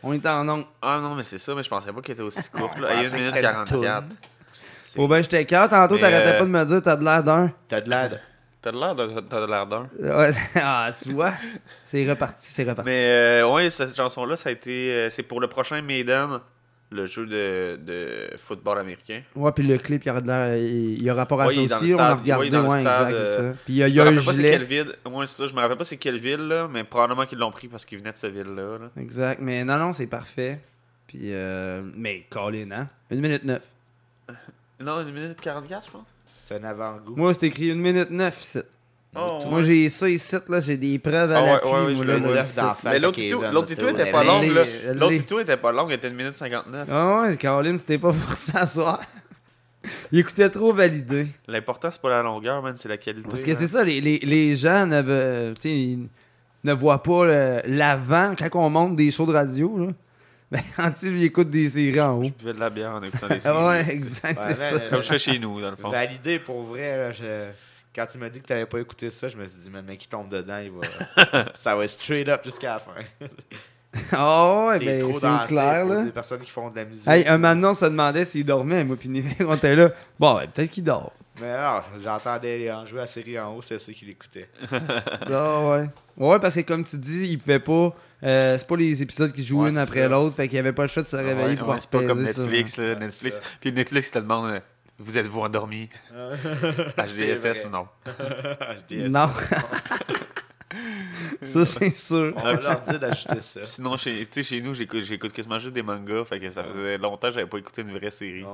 qu'on 0.02 0.12
est 0.12 0.26
en 0.26 0.48
ongle. 0.48 0.64
Ah 0.80 0.98
non, 1.02 1.14
mais 1.14 1.22
c'est 1.24 1.38
ça, 1.38 1.54
mais 1.54 1.62
je 1.62 1.68
pensais 1.68 1.92
pas 1.92 2.00
qu'elle 2.00 2.14
était 2.14 2.22
aussi 2.22 2.48
courte. 2.50 2.78
Là. 2.78 2.88
Je 2.90 2.94
Il 2.94 3.02
y 3.02 3.06
a 3.06 3.10
pensais 3.10 3.16
1 3.16 3.18
minute 3.18 3.30
que 3.30 3.36
c'était 3.36 3.48
une 3.48 3.64
44. 3.64 4.04
Oh, 4.98 5.08
ben, 5.08 5.22
j'étais 5.22 5.44
cœur. 5.44 5.68
Tantôt, 5.68 5.98
t'arrêtais 5.98 6.34
euh, 6.34 6.38
pas 6.38 6.44
de 6.44 6.50
me 6.50 6.64
dire, 6.64 6.82
t'as 6.82 6.96
de 6.96 7.04
l'air 7.04 7.22
d'un. 7.22 7.52
T'as 7.68 7.80
de 7.80 7.90
l'air. 7.90 8.20
T'as 8.62 8.72
de 8.72 8.78
l'air 8.78 8.94
d'un. 8.94 9.08
T'as 9.28 9.40
de 9.40 9.46
l'air 9.46 9.66
d'un. 9.66 9.88
Ouais, 10.00 10.34
ah, 10.56 10.90
tu 11.00 11.12
vois. 11.12 11.32
C'est 11.84 12.08
reparti, 12.08 12.46
c'est 12.50 12.62
reparti. 12.64 12.82
Mais 12.90 13.04
euh, 13.06 13.48
ouais, 13.52 13.68
cette 13.70 13.94
chanson-là, 13.94 14.36
ça 14.36 14.48
a 14.48 14.52
été. 14.52 14.90
euh, 14.92 15.10
c'est 15.10 15.22
pour 15.22 15.40
le 15.40 15.48
prochain 15.48 15.82
Maiden, 15.82 16.40
le 16.90 17.06
jeu 17.06 17.26
de, 17.26 17.76
de 17.84 18.36
football 18.36 18.78
américain. 18.78 19.20
Ouais, 19.34 19.50
puis 19.52 19.66
le 19.66 19.76
clip, 19.78 20.04
il 20.04 20.08
y 20.08 20.10
aura, 20.10 20.20
de 20.20 20.58
il 20.58 21.02
y 21.02 21.10
a 21.10 21.14
rapport 21.14 21.40
à 21.42 21.46
Ouais, 21.48 21.66
ça 21.68 21.80
aussi. 21.80 21.94
on 21.94 21.98
a 21.98 22.14
regardé, 22.14 22.48
Ouais, 22.50 22.58
ouais, 22.58 22.80
stade, 22.80 23.08
exact, 23.08 23.10
c'est 23.10 23.14
euh, 23.42 23.52
ça. 23.52 23.58
Puis 23.64 23.74
il 23.74 23.76
y 23.78 23.82
a, 23.82 23.88
y 23.88 24.00
a 24.00 24.04
me 24.04 24.08
un 24.08 24.10
rappelle 24.10 24.24
pas 24.24 24.30
c'est 24.32 24.36
gilet. 24.36 24.50
quelle 24.50 24.64
ville. 24.64 24.92
Moi, 25.10 25.26
c'est 25.26 25.36
ça. 25.42 25.46
Je 25.48 25.54
me 25.54 25.60
rappelle 25.60 25.76
pas 25.76 25.84
c'est 25.84 25.96
quelle 25.96 26.18
ville, 26.18 26.46
là, 26.46 26.68
mais 26.70 26.84
probablement 26.84 27.26
qu'ils 27.26 27.38
l'ont 27.38 27.50
pris 27.50 27.68
parce 27.68 27.84
qu'ils 27.84 27.98
venaient 27.98 28.12
de 28.12 28.16
cette 28.18 28.32
ville-là. 28.32 28.78
là. 28.78 28.90
Exact. 29.02 29.40
Mais 29.42 29.64
non, 29.64 29.78
non, 29.78 29.92
c'est 29.92 30.06
parfait. 30.06 30.60
Puis, 31.08 31.32
euh, 31.32 31.82
mais 31.94 32.24
Colin, 32.30 32.70
hein? 32.72 32.88
Une 33.10 33.20
minute 33.20 33.44
neuf. 33.44 33.62
Non, 34.80 34.98
1 34.98 35.04
minute 35.06 35.40
44, 35.40 35.86
je 35.86 35.90
pense. 35.90 36.06
C'est 36.46 36.54
un 36.56 36.64
avant-goût. 36.64 37.16
Moi, 37.16 37.32
c'est 37.34 37.46
écrit 37.46 37.70
une 37.70 37.80
minute 37.80 38.10
neuf 38.10 38.40
ici. 38.42 38.60
Oh, 39.18 39.42
Moi, 39.46 39.58
ouais. 39.60 39.64
j'ai 39.64 39.88
ça 39.88 40.08
ici, 40.08 40.36
là, 40.48 40.60
j'ai 40.60 40.76
des 40.76 40.98
preuves 40.98 41.32
à 41.32 41.38
Ah 41.38 41.42
ouais, 41.42 41.52
l'appui. 41.52 41.68
ouais, 41.68 41.84
ouais, 41.86 41.94
je 41.96 42.02
le 42.04 42.20
d'en 42.20 42.32
face. 42.34 42.76
Mais 42.84 42.98
l'autre 42.98 43.18
à 43.18 43.74
tuto, 43.74 43.88
était 43.88 44.10
pas 44.10 44.24
longue, 44.24 44.52
là. 44.52 44.62
L'autre 44.94 45.16
tuto 45.16 45.40
était 45.40 45.56
pas 45.56 45.72
longue, 45.72 45.90
elle 45.90 45.96
était 45.96 46.08
1 46.08 46.10
minute 46.10 46.36
59. 46.36 46.88
Ah 46.90 47.20
ouais, 47.22 47.36
Colin, 47.36 47.76
c'était 47.78 47.98
pas 47.98 48.12
pour 48.26 48.36
s'asseoir. 48.36 49.00
Il 50.10 50.18
écoutait 50.18 50.50
trop 50.50 50.72
validé. 50.72 51.28
L'important, 51.46 51.90
c'est 51.90 52.00
pas 52.02 52.10
la 52.10 52.22
longueur, 52.22 52.60
man, 52.62 52.74
c'est 52.76 52.88
la 52.88 52.96
qualité. 52.96 53.28
Parce 53.28 53.42
que 53.44 53.54
c'est 53.54 53.68
ça, 53.68 53.84
les, 53.84 54.00
les, 54.00 54.18
les 54.18 54.56
gens 54.56 54.86
ne, 54.86 55.54
tu 55.54 55.68
ils 55.68 56.08
voient 56.72 57.02
pas 57.02 57.60
l'avant 57.66 58.34
quand 58.36 58.48
on 58.54 58.68
monte 58.70 58.96
des 58.96 59.10
shows 59.10 59.26
de 59.26 59.32
radio. 59.32 59.78
Là. 59.78 59.86
Ben, 60.48 60.60
quand 60.76 60.92
ils 61.02 61.24
écoutent 61.24 61.50
des 61.50 61.68
séries 61.68 62.00
en 62.00 62.18
haut. 62.20 62.22
Je 62.22 62.30
buvais 62.30 62.52
de 62.54 62.60
la 62.60 62.70
bière 62.70 62.92
en 62.92 63.02
écoutant 63.02 63.26
des 63.26 63.40
séries. 63.40 63.56
Ah 63.58 63.66
ouais, 63.66 63.80
exact, 63.90 64.38
c'est 64.46 64.54
ça. 64.54 64.78
Comme 64.90 65.02
je 65.02 65.08
fais 65.08 65.18
chez 65.18 65.40
nous, 65.40 65.60
dans 65.60 65.70
le 65.70 65.76
fond. 65.76 65.90
Validé 65.90 66.38
pour 66.38 66.62
vrai. 66.62 66.96
Là, 66.96 67.10
je- 67.10 67.50
Quand 67.96 68.06
tu 68.06 68.18
m'as 68.18 68.28
dit 68.28 68.40
que 68.40 68.46
t'avais 68.46 68.66
pas 68.66 68.78
écouté 68.78 69.10
ça, 69.10 69.28
je 69.30 69.36
me 69.38 69.46
suis 69.48 69.58
dit, 69.62 69.70
mais 69.70 69.78
le 69.80 69.86
mec 69.86 69.98
qui 69.98 70.08
tombe 70.08 70.28
dedans, 70.28 70.58
il 70.58 70.70
va. 70.70 71.46
ça 71.54 71.74
va 71.74 71.84
être 71.84 71.90
straight 71.90 72.28
up 72.28 72.42
jusqu'à 72.44 72.74
la 72.74 72.78
fin. 72.78 72.92
Ah 74.12 74.66
ouais, 74.66 74.78
C'est 74.78 74.84
ben, 74.84 75.00
trop 75.00 75.12
c'est 75.18 75.46
clair, 75.48 75.86
là. 75.86 76.04
des 76.04 76.10
personnes 76.10 76.42
qui 76.42 76.50
font 76.50 76.68
de 76.70 76.76
la 76.76 76.84
musique. 76.84 77.08
Hey, 77.08 77.26
un 77.26 77.38
maintenant, 77.38 77.70
on 77.70 77.74
se 77.74 77.86
demandait 77.86 78.26
s'il 78.26 78.44
dormait, 78.44 78.84
moi, 78.84 78.96
puis 78.96 79.24
on 79.40 79.54
était 79.54 79.74
là. 79.74 79.90
Bon, 80.18 80.34
ben, 80.36 80.46
peut-être 80.48 80.70
qu'il 80.70 80.84
dort. 80.84 81.12
Mais 81.40 81.48
alors, 81.50 81.84
j'entendais 82.02 82.70
en 82.70 82.84
jouer 82.84 82.98
à 83.00 83.02
la 83.02 83.06
série 83.08 83.38
en 83.38 83.54
haut, 83.54 83.62
c'est 83.62 83.78
ceux 83.78 83.92
qui 83.94 84.04
l'écoutaient. 84.04 84.48
Ah 85.30 85.68
ouais. 85.70 85.88
Ouais, 86.18 86.38
parce 86.40 86.54
que 86.54 86.60
comme 86.60 86.84
tu 86.84 86.96
dis, 86.98 87.28
il 87.28 87.38
pouvait 87.38 87.58
pas 87.58 87.94
Euh, 88.22 88.56
c'est 88.58 88.66
pas 88.66 88.76
les 88.76 89.02
épisodes 89.02 89.32
qui 89.32 89.42
jouent 89.42 89.64
Ouais, 89.64 89.70
une 89.70 89.76
après 89.78 90.00
ça. 90.00 90.08
l'autre, 90.08 90.34
fait 90.36 90.48
qu'il 90.48 90.56
y 90.56 90.58
avait 90.58 90.72
pas 90.72 90.82
le 90.84 90.88
choix 90.88 91.02
de 91.02 91.08
se 91.08 91.16
réveiller 91.16 91.48
Ouais, 91.48 91.56
pour 91.56 91.68
ouais, 91.68 91.80
c'est 91.80 91.90
pas 91.90 92.04
comme 92.04 92.26
ça. 92.26 92.42
Netflix. 92.42 92.76
là, 92.78 92.94
Netflix. 92.94 93.40
Puis 93.60 93.72
Netflix 93.72 94.10
te 94.10 94.18
demande 94.18 94.46
euh, 94.52 94.60
Vous 94.98 95.18
êtes-vous 95.18 95.40
endormi? 95.40 95.88
HDSS, 96.96 97.68
non. 97.70 97.86
HDSS, 98.88 99.08
Non. 99.10 99.28
ça, 101.42 101.64
c'est 101.64 101.96
sûr. 101.96 102.32
On 102.36 102.42
va 102.42 102.52
leur 102.54 102.80
dire 102.80 102.98
d'ajouter 103.00 103.40
ça. 103.40 103.60
Puis 103.60 103.68
Sinon, 103.68 103.96
chez, 103.96 104.20
tu 104.26 104.28
sais, 104.30 104.42
chez 104.42 104.60
nous, 104.60 104.74
j'écoute, 104.74 105.02
j'écoute 105.02 105.32
quasiment 105.32 105.58
juste 105.58 105.74
des 105.74 105.82
mangas. 105.82 106.24
Fait 106.24 106.38
que 106.40 106.48
ça 106.48 106.64
faisait 106.64 106.98
longtemps 106.98 107.28
que 107.28 107.34
j'avais 107.34 107.46
pas 107.46 107.58
écouté 107.58 107.82
une 107.82 107.96
vraie 107.96 108.10
série. 108.10 108.44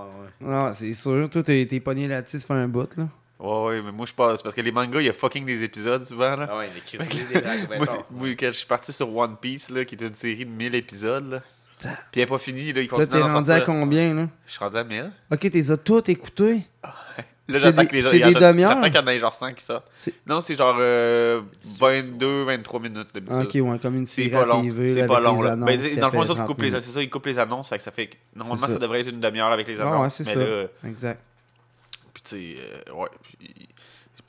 Non, 0.41 0.73
c'est 0.73 0.93
sûr. 0.95 1.29
Toi, 1.31 1.43
t'es 1.43 1.67
t'es 1.67 1.81
pogné 1.81 2.09
là-dessus, 2.09 2.41
ça 2.41 2.47
fait 2.47 2.55
un 2.55 2.69
bout, 2.69 2.89
là. 2.97 3.09
Ouais, 3.39 3.65
ouais, 3.67 3.83
mais 3.83 3.91
moi, 3.93 4.07
je 4.07 4.13
passe. 4.15 4.41
Parce 4.43 4.55
que 4.55 4.61
les 4.61 4.71
mangas, 4.71 5.01
il 5.01 5.07
y 5.07 5.09
a 5.09 5.13
fucking 5.13 5.45
des 5.45 5.65
épisodes 5.65 6.05
souvent. 6.05 6.37
Là. 6.37 6.49
Ah 6.51 6.59
ouais, 6.59 6.69
il 6.77 6.99
que- 6.99 7.33
des 7.33 7.41
dragues, 7.41 7.69
ben 7.69 7.79
moi, 8.11 8.29
quand 8.39 8.47
je 8.47 8.51
suis 8.57 8.67
parti 8.67 8.93
sur 8.93 9.15
One 9.17 9.37
Piece, 9.37 9.71
là, 9.71 9.85
qui 9.85 9.97
est 9.97 10.03
une 10.03 10.15
série 10.15 10.45
de 10.47 10.51
1000 10.51 10.75
épisodes, 10.77 11.29
là. 11.31 11.43
Puis 12.11 12.21
elle 12.21 12.23
est 12.23 12.27
pas 12.27 12.39
finie, 12.39 12.73
là. 12.73 12.81
Il 12.81 12.85
Là, 12.85 12.89
continue 12.89 13.09
t'es 13.09 13.17
à 13.17 13.27
en 13.27 13.33
rendu 13.35 13.51
à 13.51 13.57
sortir. 13.59 13.65
combien, 13.67 14.15
là? 14.15 14.29
Je 14.47 14.51
suis 14.53 14.59
rendu 14.61 14.77
à 14.77 14.85
1000. 14.85 15.11
Ok, 15.31 15.51
t'es 15.51 15.71
as 15.71 15.77
toutes 15.77 16.09
écoutées? 16.09 16.63
Là, 17.49 17.59
C'est 17.59 17.65
j'attends 17.65 17.83
des- 17.83 17.89
que 17.89 17.97
les 17.97 18.03
c'est 18.03 18.17
il 18.17 18.21
y 18.21 18.23
a- 18.23 18.29
des 18.29 18.35
demi-heures? 18.35 18.69
J'attends 18.69 18.83
qu'il 18.83 18.95
y 18.95 18.99
en 18.99 19.07
ait 19.09 19.19
genre 19.19 19.33
100 19.35 19.53
qui 19.53 19.65
sortent. 19.65 19.85
Non, 20.27 20.41
c'est 20.41 20.55
genre 20.55 20.77
euh, 20.79 21.41
22, 21.81 22.45
23 22.45 22.81
minutes 22.81 23.09
d'habitude. 23.13 23.37
Ok, 23.43 23.55
ouais, 23.55 23.79
comme 23.81 23.97
une 23.97 24.07
C'est 24.07 24.23
série 24.23 24.29
pas 24.31 24.43
à 24.43 24.47
long. 24.47 24.63
TV, 24.63 24.89
C'est 24.91 25.01
là, 25.01 25.07
pas 25.09 25.21
long, 25.21 25.43
là. 25.43 25.53
annonces 25.53 25.67
Ben, 25.67 25.97
dans 25.99 26.07
le 26.07 26.13
fond, 26.13 26.21
fait 26.21 26.27
ça, 26.29 26.33
ils 26.35 26.37
30 26.37 26.47
coupent 26.47 26.63
les, 26.63 26.69
minutes. 26.71 26.83
c'est 26.85 26.93
ça, 26.93 27.03
ils 27.03 27.11
coupent 27.11 27.27
les 27.27 27.39
annonces. 27.41 27.69
Fait 27.69 27.77
que 27.79 27.83
ça 27.83 27.91
fait. 27.91 28.11
Normalement, 28.37 28.67
ça. 28.69 28.73
ça. 28.75 28.79
devrait 28.79 29.01
être 29.01 29.09
une 29.11 29.19
demi-heure 29.21 29.51
avec 29.51 29.67
les 29.67 29.81
Ah 29.81 29.89
annonces. 29.89 30.03
ouais, 30.19 30.25
c'est 30.25 30.37
mais 30.37 30.45
ça. 30.45 30.51
là, 30.51 30.67
Exact. 30.89 31.21
Puis, 32.15 32.23
tu 32.23 32.31
sais, 32.31 32.57
euh, 32.89 32.93
ouais. 32.95 33.09
Puis, 33.39 33.69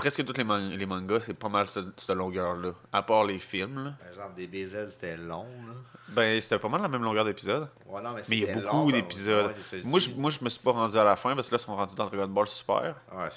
presque 0.04 0.26
tous 0.26 0.36
les, 0.36 0.43
man- 0.43 0.70
les 0.70 0.86
mangas, 0.86 1.22
c'est 1.22 1.39
pas 1.39 1.47
mal 1.47 1.66
cette, 1.66 1.97
cette 1.97 2.14
longueur-là. 2.14 2.74
À 2.91 3.01
part 3.04 3.24
les 3.24 3.39
films, 3.39 3.86
là. 3.86 3.93
Genre 4.14 4.30
des 4.36 4.47
BZ, 4.47 4.89
c'était 4.91 5.16
long, 5.16 5.45
là. 5.66 5.76
Ben, 6.10 6.41
c'était 6.41 6.60
pas 6.60 6.68
mal 6.68 6.82
la 6.82 6.89
même 6.89 7.04
longueur 7.04 7.24
d'épisode. 7.24 7.70
Ouais, 7.86 8.01
mais 8.04 8.22
mais 8.28 8.38
il 8.38 8.43
y 8.43 8.49
a 8.49 8.54
beaucoup 8.56 8.88
ben, 8.88 8.91
d'épisodes. 8.91 9.45
ouais, 9.47 9.82
moi, 9.86 9.99
je 9.99 10.10
moi, 10.10 10.30
je 10.30 10.43
me 10.43 10.49
suis 10.49 10.60
pas 10.60 10.72
rendu 10.74 10.97
à 10.97 11.06
la 11.06 11.16
fin 11.16 11.34
parce 11.36 11.47
que 11.47 11.56
là, 11.56 11.62
ils 11.62 11.66
sont 11.66 11.76
rendus 11.76 11.95
dans 11.95 12.06
Dragon 12.08 12.28
Ball 12.28 12.47
Super. 12.47 12.95
Ouais, 13.14 13.30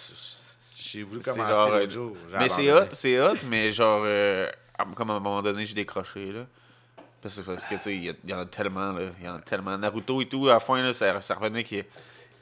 j'ai 0.76 1.04
voulu 1.04 1.20
C'est 1.20 1.30
commencer 1.30 1.52
genre, 1.52 1.68
l'autre 1.68 1.84
euh, 1.84 1.88
jour, 1.90 2.16
Mais 2.32 2.48
c'est 2.48 2.72
hot, 2.72 2.86
c'est 2.92 3.20
hot, 3.20 3.36
mais 3.48 3.70
genre, 3.70 4.02
euh, 4.04 4.50
comme 4.96 5.10
à 5.10 5.14
un 5.14 5.20
moment 5.20 5.42
donné, 5.42 5.64
j'ai 5.64 5.74
décroché, 5.74 6.32
là. 6.32 6.46
Parce 7.22 7.36
que, 7.36 7.42
parce 7.42 7.64
que 7.64 7.76
tu 7.76 7.82
sais, 7.82 7.96
il 7.96 8.16
y, 8.28 8.34
en 8.34 8.40
a 8.40 8.46
tellement. 8.46 8.96
Il 9.18 9.24
y 9.24 9.28
en 9.28 9.36
a 9.36 9.40
tellement. 9.40 9.76
Naruto 9.78 10.20
et 10.20 10.26
tout, 10.26 10.48
à 10.48 10.54
la 10.54 10.60
fin, 10.60 10.82
là, 10.82 10.92
ça, 10.92 11.20
ça 11.20 11.34
revenait 11.36 11.62
qu'il. 11.62 11.84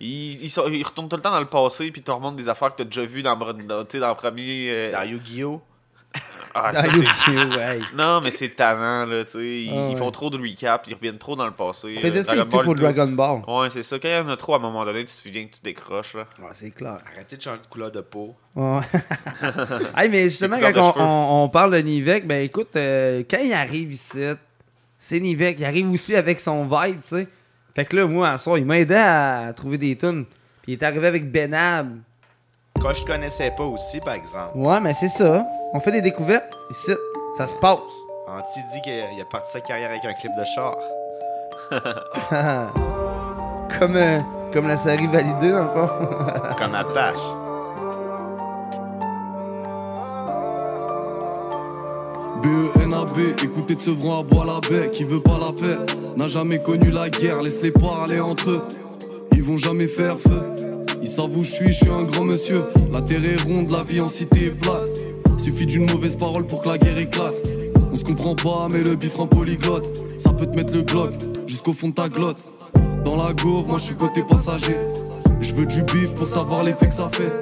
Il, 0.01 0.42
il, 0.42 0.51
sort- 0.51 0.68
il 0.68 0.82
retourne 0.82 1.09
tout 1.09 1.16
le 1.16 1.22
temps 1.22 1.30
dans 1.30 1.40
le 1.40 1.47
passé, 1.47 1.90
puis 1.90 2.01
il 2.01 2.05
te 2.05 2.11
remonte 2.11 2.36
des 2.36 2.49
affaires 2.49 2.70
que 2.70 2.76
t'as 2.78 2.84
déjà 2.84 3.03
vues 3.03 3.22
dans, 3.22 3.34
le 3.38 4.14
premier. 4.14 4.66
euh, 4.70 4.92
Dans 4.92 5.03
Yu-Gi-Oh! 5.09 5.61
Ah, 6.57 6.72
Dans 6.72 6.82
ça, 6.82 6.86
Yu-Gi-Oh, 6.86 7.57
ouais. 7.57 7.80
Non, 7.97 8.20
mais 8.20 8.30
c'est 8.30 8.51
tannant, 8.51 9.07
là, 9.07 9.24
tu 9.24 9.32
sais. 9.32 9.38
Ils, 9.45 9.70
Ah, 9.76 9.88
ils 9.90 9.97
font 9.97 10.11
trop 10.12 10.30
de 10.30 10.36
recap, 10.40 10.84
ils 10.86 10.95
reviennent 10.95 11.18
trop 11.18 11.34
dans 11.34 11.47
le 11.47 11.53
passé. 11.53 11.88
Ils 11.95 12.01
faisaient 12.01 12.22
ça 12.22 12.36
tout 12.36 12.47
pour. 12.47 12.74
Dragon 12.76 13.09
Ball. 13.09 13.42
Ouais, 13.49 13.70
c'est 13.70 13.82
ça. 13.82 13.99
Quand 13.99 14.09
il 14.09 14.14
y 14.14 14.18
en 14.18 14.28
a 14.28 14.36
trop, 14.36 14.55
à 14.55 14.57
un 14.59 14.61
moment 14.61 14.84
donné, 14.84 15.01
tu 15.01 15.07
te 15.07 15.11
souviens 15.11 15.47
que 15.47 15.55
tu 15.57 15.62
décroches, 15.62 16.14
là. 16.14 16.24
Ouais, 16.40 16.51
c'est 16.55 16.70
clair. 16.70 16.99
Arrêtez 17.12 17.36
de 17.36 17.42
changer 17.42 17.61
de 17.61 17.66
couleur 17.66 17.90
de 17.90 18.01
peau. 18.03 18.36
Ouais. 18.55 18.80
hey, 19.97 20.09
mais 20.09 20.24
justement, 20.28 20.59
quand 20.61 20.95
on 20.99 21.49
parle 21.49 21.72
de 21.72 21.78
Nivek, 21.78 22.26
ben 22.26 22.45
écoute, 22.45 22.76
euh, 22.76 23.22
quand 23.28 23.40
il 23.42 23.53
arrive 23.53 23.92
ici, 23.92 24.20
c'est 24.99 25.18
Nivek. 25.20 25.59
Il 25.59 25.64
arrive 25.64 25.90
aussi 25.90 26.14
avec 26.14 26.38
son 26.38 26.64
vibe, 26.66 27.01
tu 27.03 27.09
sais. 27.16 27.28
Fait 27.75 27.85
que 27.85 27.97
là, 27.97 28.07
moi, 28.07 28.31
à 28.31 28.39
soir, 28.39 28.59
il 28.59 28.64
m'a 28.64 28.79
aidé 28.79 28.95
à 28.95 29.53
trouver 29.55 29.79
des 29.79 29.97
tunes. 29.97 30.25
Puis 30.62 30.72
il 30.72 30.75
est 30.75 30.83
arrivé 30.83 31.07
avec 31.07 31.31
Benab. 31.31 31.99
Quand 32.81 32.95
je 32.95 33.05
connaissais 33.05 33.53
pas 33.57 33.64
aussi, 33.64 34.01
par 34.01 34.14
exemple. 34.14 34.57
Ouais, 34.57 34.81
mais 34.81 34.93
c'est 34.93 35.09
ça. 35.09 35.47
On 35.72 35.81
fait 35.81 35.93
des 35.93 36.03
découvertes 36.03 36.53
ici. 36.70 36.93
Ça 37.37 37.47
se 37.47 37.55
passe. 37.57 37.81
Anti 38.29 38.61
dit 38.72 38.81
qu'il 38.83 39.20
a, 39.20 39.25
parti 39.31 39.53
sa 39.53 39.61
carrière 39.61 39.91
avec 39.91 40.05
un 40.05 40.12
clip 40.14 40.33
de 40.37 40.45
char. 40.45 40.77
comme, 43.79 43.97
euh, 43.97 44.20
comme 44.53 44.68
la 44.68 44.77
série 44.77 45.07
validée, 45.07 45.51
dans 45.51 45.64
le 45.64 45.68
fond. 45.68 45.89
Comme 46.59 46.75
Apache. 46.75 47.43
B-E-N-A-B, 52.45 53.42
écoutez 53.42 53.74
de 53.74 53.80
ce 53.80 53.90
à 53.90 54.22
bois 54.22 54.45
la 54.45 54.61
baie, 54.68 54.90
qui 54.92 55.05
veut 55.05 55.22
pas 55.22 55.38
la 55.38 55.51
paix, 55.51 55.78
n'a 56.18 56.28
jamais 56.28 56.61
connu 56.61 56.90
la 56.90 57.09
guerre, 57.09 57.42
laisse-les 57.42 57.70
parler 57.70 58.20
entre 58.20 58.51
eux, 58.51 58.62
ils 59.32 59.42
vont 59.42 59.57
jamais 59.57 59.86
faire 59.86 60.18
feu, 60.18 60.42
ils 61.01 61.09
savent 61.09 61.34
où 61.34 61.42
je 61.42 61.51
suis, 61.51 61.70
je 61.70 61.84
suis 61.84 61.90
un 61.90 62.03
grand 62.03 62.24
monsieur, 62.24 62.61
la 62.92 63.01
terre 63.01 63.24
est 63.24 63.40
ronde, 63.40 63.70
la 63.70 63.82
vie 63.82 64.03
en 64.03 64.11
cité 64.11 64.49
est 64.49 64.61
plate, 64.61 64.92
suffit 65.38 65.64
d'une 65.64 65.90
mauvaise 65.90 66.16
parole 66.16 66.47
pour 66.47 66.61
que 66.61 66.68
la 66.68 66.76
guerre 66.76 66.99
éclate, 66.99 67.42
on 67.90 67.97
se 67.97 68.05
comprend 68.05 68.34
pas 68.34 68.68
mais 68.70 68.82
le 68.82 68.95
bif 68.95 69.16
rend 69.16 69.26
polyglotte, 69.26 69.86
ça 70.18 70.34
peut 70.34 70.45
te 70.45 70.55
mettre 70.55 70.74
le 70.74 70.82
glock, 70.82 71.14
jusqu'au 71.47 71.72
fond 71.72 71.88
de 71.88 71.95
ta 71.95 72.11
glotte, 72.11 72.45
dans 73.07 73.16
la 73.16 73.32
gauve, 73.32 73.68
moi 73.68 73.78
je 73.78 73.84
suis 73.84 73.97
côté 73.97 74.22
passager, 74.22 74.76
je 75.40 75.55
veux 75.55 75.64
du 75.64 75.80
bif 75.82 76.14
pour 76.14 76.28
savoir 76.28 76.62
l'effet 76.62 76.88
que 76.88 76.95
ça 76.95 77.09
fait, 77.11 77.32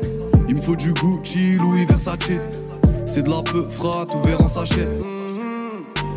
il 0.49 0.55
me 0.55 0.61
faut 0.61 0.77
du 0.77 0.93
Gucci, 0.93 1.57
Louis 1.57 1.87
Versace, 1.87 2.19
c'est 3.15 3.23
de 3.23 3.31
la 3.31 3.43
peu 3.43 3.67
frat 3.69 4.07
ouvert 4.15 4.41
en 4.41 4.49
sachet. 4.49 4.89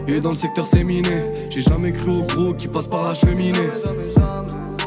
Et 0.08 0.22
dans 0.22 0.30
le 0.30 0.36
secteur 0.36 0.66
c'est 0.66 0.84
miné. 0.84 1.24
J'ai 1.50 1.60
jamais 1.60 1.92
cru 1.92 2.12
au 2.12 2.22
gros 2.22 2.54
qui 2.54 2.70
passe 2.70 2.88
par 2.88 3.04
la 3.04 3.14
cheminée. 3.14 3.70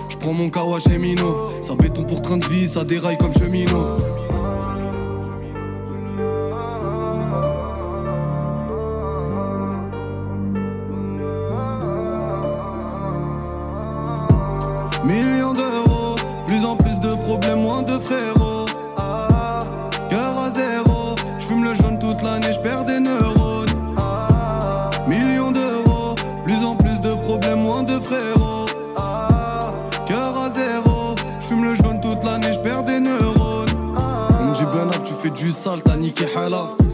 Je 0.08 0.16
prends 0.16 0.32
mon 0.32 0.48
kawa 0.48 0.78
chez 0.80 0.96
Mino. 0.96 1.50
Ça 1.62 1.74
béton 1.74 2.04
pour 2.04 2.22
train 2.22 2.38
de 2.38 2.46
vie, 2.46 2.66
ça 2.66 2.84
déraille 2.84 3.18
comme 3.18 3.34
cheminot. 3.34 3.96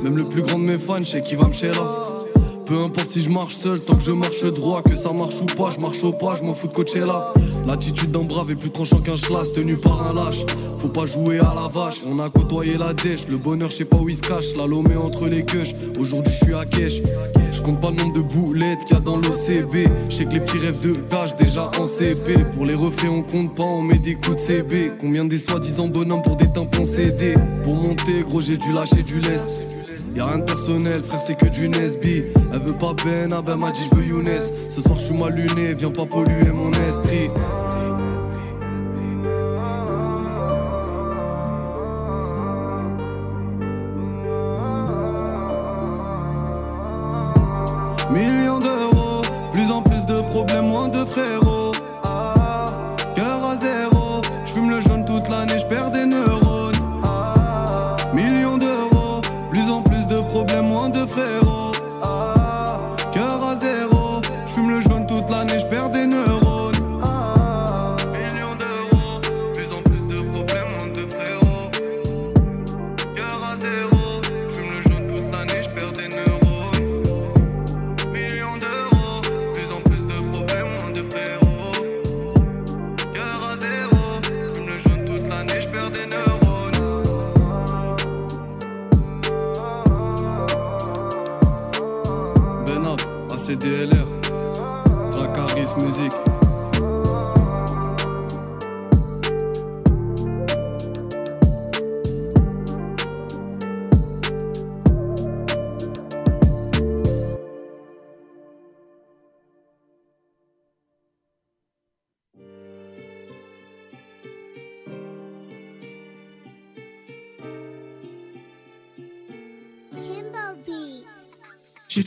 Même 0.03 0.17
le 0.17 0.25
plus 0.25 0.43
grand 0.43 0.59
de 0.59 0.65
mes 0.65 0.79
fans, 0.79 0.99
je 0.99 1.05
sais 1.05 1.23
qui 1.23 1.35
va 1.35 1.47
me 1.47 1.75
là. 1.75 2.07
Peu 2.67 2.79
importe 2.79 3.11
si 3.11 3.23
je 3.23 3.29
marche 3.29 3.55
seul, 3.55 3.81
tant 3.81 3.95
que 3.95 4.03
je 4.03 4.13
marche 4.13 4.45
droit, 4.45 4.83
que 4.83 4.95
ça 4.95 5.13
marche 5.13 5.41
ou 5.41 5.47
pas, 5.47 5.71
je 5.71 5.81
marche 5.81 6.03
au 6.03 6.13
pas, 6.13 6.35
je 6.35 6.43
m'en 6.43 6.55
fous 6.55 6.69
de 6.69 6.73
Coachella. 6.73 7.33
L'attitude 7.67 8.11
d'un 8.11 8.25
brave 8.25 8.51
est 8.51 8.57
plus 8.57 8.71
tranchant 8.71 9.01
qu'un 9.01 9.17
schlass 9.17 9.53
tenu 9.53 9.77
par 9.77 10.07
un 10.07 10.13
lâche. 10.15 10.45
Faut 10.79 10.89
pas 10.89 11.07
jouer 11.07 11.39
à 11.39 11.55
la 11.55 11.69
vache, 11.73 12.03
on 12.07 12.19
a 12.19 12.29
côtoyé 12.29 12.77
la 12.77 12.93
dèche, 12.93 13.27
le 13.29 13.39
bonheur 13.39 13.71
je 13.71 13.77
sais 13.77 13.85
pas 13.87 13.97
où 13.97 14.09
il 14.09 14.17
se 14.17 14.21
cache, 14.21 14.55
la 14.57 14.67
lomé 14.67 14.97
entre 14.97 15.29
les 15.29 15.45
queues. 15.45 15.65
Aujourd'hui 15.99 16.33
je 16.39 16.45
suis 16.45 16.55
à 16.55 16.67
Kesh. 16.67 17.01
Je 17.51 17.63
compte 17.63 17.81
pas 17.81 17.91
le 17.91 17.97
nombre 17.97 18.13
de 18.13 18.21
boulettes 18.21 18.85
qu'il 18.85 18.97
y 18.97 19.01
a 19.01 19.03
dans 19.03 19.17
l'OCB. 19.17 19.89
Je 20.11 20.15
sais 20.15 20.27
que 20.27 20.35
les 20.35 20.41
petits 20.41 20.59
rêves 20.59 20.81
de 20.87 20.95
tâche 20.95 21.37
déjà 21.37 21.71
en 21.79 21.87
CP. 21.87 22.35
Pour 22.55 22.67
les 22.67 22.75
reflets 22.75 23.09
on 23.09 23.23
compte 23.23 23.55
pas, 23.55 23.65
on 23.65 23.83
met 23.83 23.99
des 23.99 24.15
coups 24.15 24.37
de 24.37 24.41
CB. 24.41 24.93
Combien 25.01 25.25
des 25.25 25.39
soi-disant 25.39 25.89
bonhommes 25.89 26.23
pour 26.23 26.37
des 26.37 26.53
tampons 26.53 26.85
CD 26.85 27.35
Pour 27.63 27.75
monter 27.77 28.23
gros 28.23 28.43
j'ai 28.43 28.59
dû 28.59 28.73
lâcher 28.73 29.03
du 29.03 29.21
lest. 29.21 29.49
Y'a 30.15 30.27
rien 30.27 30.39
de 30.39 30.45
personnel, 30.45 31.03
frère, 31.03 31.21
c'est 31.21 31.37
que 31.37 31.47
du 31.47 31.69
Nesby. 31.69 32.25
Elle 32.53 32.61
veut 32.61 32.79
pas 32.79 32.95
Ben, 33.05 33.33
ah 33.33 33.43
ben 33.43 33.57
m'a 33.57 33.73
dit 33.73 33.81
je 33.91 33.97
veux 33.97 34.05
Younes. 34.05 34.29
Ce 34.69 34.81
soir 34.81 34.97
je 34.97 35.07
suis 35.07 35.15
mal 35.19 35.35
luné, 35.35 35.75
viens 35.75 35.91
pas 35.91 36.07
polluer 36.07 36.53
mon 36.53 36.71
esprit. 36.71 36.94
Millions 37.15 37.64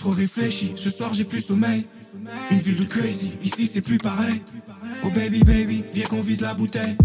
trop 0.08 0.16
réfléchi, 0.16 0.72
ce 0.78 0.90
soir 0.90 1.14
j'ai 1.14 1.26
plus 1.26 1.42
sommeil. 1.42 1.86
Une 2.50 2.60
ville 2.60 2.78
de 2.78 2.86
crazy, 2.86 3.34
ici 3.44 3.68
c'est 3.68 3.82
plus 3.82 3.98
pareil. 3.98 4.42
Oh 5.04 5.10
baby 5.10 5.44
baby, 5.44 5.84
viens 5.94 6.06
qu'on 6.06 6.22
vide 6.22 6.40
la 6.40 6.54
bouteille. 6.54 6.96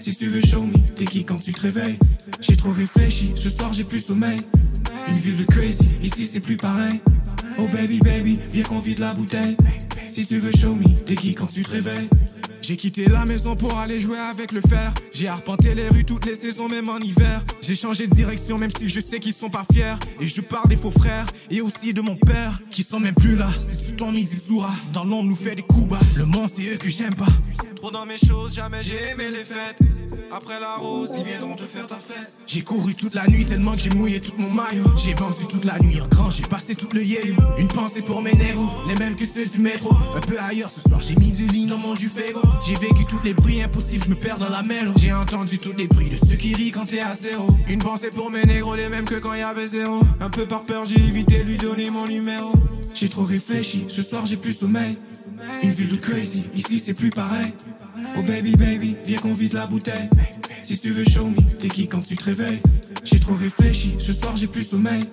Si 0.00 0.16
tu 0.16 0.26
veux 0.26 0.40
show 0.40 0.62
me, 0.62 0.72
t'es 0.96 1.04
qui 1.04 1.22
quand 1.22 1.36
tu 1.36 1.52
te 1.52 1.60
réveilles? 1.60 1.98
J'ai 2.40 2.56
trop 2.56 2.72
réfléchi, 2.72 3.32
ce 3.36 3.50
soir 3.50 3.74
j'ai 3.74 3.84
plus 3.84 4.00
sommeil. 4.00 4.40
Une 5.08 5.16
ville 5.16 5.36
de 5.36 5.44
crazy, 5.44 5.86
ici 6.02 6.26
c'est 6.26 6.40
plus 6.40 6.56
pareil. 6.56 7.00
Oh 7.58 7.66
baby 7.70 7.98
baby, 7.98 8.38
viens 8.50 8.64
qu'on 8.64 8.78
vide 8.78 9.00
la 9.00 9.12
bouteille. 9.12 9.58
Si 10.08 10.24
tu 10.24 10.38
veux 10.38 10.52
show 10.52 10.74
me, 10.74 10.88
t'es 11.04 11.14
qui 11.14 11.34
quand 11.34 11.52
tu 11.52 11.62
te 11.62 11.70
réveilles? 11.70 12.08
J'ai 12.66 12.76
quitté 12.76 13.06
la 13.06 13.24
maison 13.24 13.54
pour 13.54 13.78
aller 13.78 14.00
jouer 14.00 14.18
avec 14.18 14.50
le 14.50 14.60
fer. 14.60 14.92
J'ai 15.12 15.28
arpenté 15.28 15.72
les 15.76 15.88
rues 15.88 16.04
toutes 16.04 16.26
les 16.26 16.34
saisons, 16.34 16.68
même 16.68 16.88
en 16.88 16.98
hiver. 16.98 17.44
J'ai 17.60 17.76
changé 17.76 18.08
de 18.08 18.14
direction, 18.14 18.58
même 18.58 18.72
si 18.76 18.88
je 18.88 19.00
sais 19.00 19.20
qu'ils 19.20 19.34
sont 19.34 19.50
pas 19.50 19.64
fiers. 19.72 19.94
Et 20.20 20.26
je 20.26 20.40
parle 20.40 20.66
des 20.68 20.76
faux 20.76 20.90
frères 20.90 21.26
et 21.48 21.60
aussi 21.60 21.94
de 21.94 22.00
mon 22.00 22.16
père, 22.16 22.60
qui 22.72 22.82
sont 22.82 22.98
même 22.98 23.14
plus 23.14 23.36
là. 23.36 23.50
C'est 23.60 23.80
du 23.80 23.94
temps 23.94 24.10
Mizizura. 24.10 24.74
Dans 24.92 25.04
l'ombre, 25.04 25.28
nous 25.28 25.36
fait 25.36 25.54
des 25.54 25.62
coups 25.62 25.90
bas. 25.90 26.00
Le 26.16 26.24
monde, 26.24 26.50
c'est 26.52 26.74
eux 26.74 26.76
que 26.76 26.90
j'aime 26.90 27.14
pas. 27.14 27.26
Trop 27.76 27.92
dans 27.92 28.04
mes 28.04 28.18
choses, 28.18 28.56
jamais 28.56 28.82
j'ai 28.82 29.10
aimé 29.12 29.30
les 29.30 29.44
fêtes. 29.44 29.78
Après 30.32 30.58
la 30.58 30.76
rose, 30.76 31.10
ils 31.16 31.24
viendront 31.24 31.54
te 31.54 31.62
faire 31.62 31.86
ta 31.86 31.96
fête. 31.96 32.32
J'ai 32.46 32.62
couru 32.62 32.94
toute 32.94 33.14
la 33.14 33.26
nuit 33.28 33.44
tellement 33.44 33.72
que 33.72 33.78
j'ai 33.78 33.90
mouillé 33.90 34.20
tout 34.20 34.32
mon 34.36 34.50
maillot. 34.50 34.84
J'ai 34.96 35.14
vendu 35.14 35.46
toute 35.48 35.64
la 35.64 35.78
nuit 35.78 36.00
en 36.00 36.08
grand, 36.08 36.30
j'ai 36.30 36.42
passé 36.42 36.74
tout 36.74 36.88
le 36.92 37.04
yéyo. 37.04 37.34
Une 37.58 37.68
pensée 37.68 38.00
pour 38.00 38.20
mes 38.22 38.32
néros, 38.32 38.68
les 38.88 38.96
mêmes 38.96 39.14
que 39.14 39.24
ceux 39.24 39.46
du 39.46 39.58
métro. 39.58 39.94
Un 40.14 40.20
peu 40.20 40.38
ailleurs 40.40 40.70
ce 40.70 40.80
soir, 40.80 41.00
j'ai 41.00 41.14
mis 41.14 41.30
du 41.30 41.46
ligne 41.46 41.68
dans 41.68 41.78
mon 41.78 41.94
jus 41.94 42.08
fégo. 42.08 42.40
J'ai 42.64 42.74
vécu 42.74 43.04
tous 43.08 43.20
les 43.24 43.34
bruits 43.34 43.62
impossibles, 43.62 44.04
je 44.04 44.10
me 44.10 44.14
perds 44.14 44.38
dans 44.38 44.48
la 44.48 44.62
mêle. 44.62 44.90
J'ai 44.96 45.12
entendu 45.12 45.58
tous 45.58 45.76
les 45.76 45.86
bruits 45.86 46.10
de 46.10 46.16
ceux 46.16 46.36
qui 46.36 46.54
rient 46.54 46.72
quand 46.72 46.84
t'es 46.84 47.00
à 47.00 47.14
zéro. 47.14 47.46
Une 47.68 47.78
pensée 47.78 48.10
pour 48.10 48.30
mes 48.30 48.44
négros, 48.44 48.74
les 48.74 48.88
mêmes 48.88 49.04
que 49.04 49.16
quand 49.16 49.34
y 49.34 49.42
avait 49.42 49.68
zéro. 49.68 50.00
Un 50.20 50.30
peu 50.30 50.46
par 50.46 50.62
peur, 50.62 50.84
j'ai 50.86 51.00
évité 51.00 51.38
de 51.38 51.44
lui 51.44 51.56
donner 51.56 51.90
mon 51.90 52.06
numéro. 52.06 52.52
J'ai 52.94 53.08
trop 53.08 53.24
réfléchi, 53.24 53.86
ce 53.88 54.02
soir 54.02 54.26
j'ai 54.26 54.36
plus 54.36 54.52
sommeil. 54.52 54.96
Une 55.62 55.70
ville 55.70 55.90
de 55.90 55.96
crazy, 55.96 56.44
ici 56.54 56.80
c'est 56.84 56.94
plus 56.94 57.10
pareil. 57.10 57.52
Oh 58.16 58.22
baby 58.22 58.56
baby, 58.56 58.96
viens 59.04 59.18
qu'on 59.18 59.34
vide 59.34 59.52
la 59.52 59.66
bouteille. 59.66 60.08
Si 60.62 60.78
tu 60.78 60.90
veux 60.90 61.04
show 61.04 61.26
me, 61.26 61.36
t'es 61.60 61.68
qui 61.68 61.88
quand 61.88 62.04
tu 62.04 62.16
te 62.16 62.24
réveilles? 62.24 62.60
J'ai 63.04 63.20
trop 63.20 63.34
réfléchi, 63.34 63.96
ce 64.00 64.12
soir 64.12 64.34
j'ai 64.36 64.46
plus 64.46 64.64
sommeil. 64.64 65.04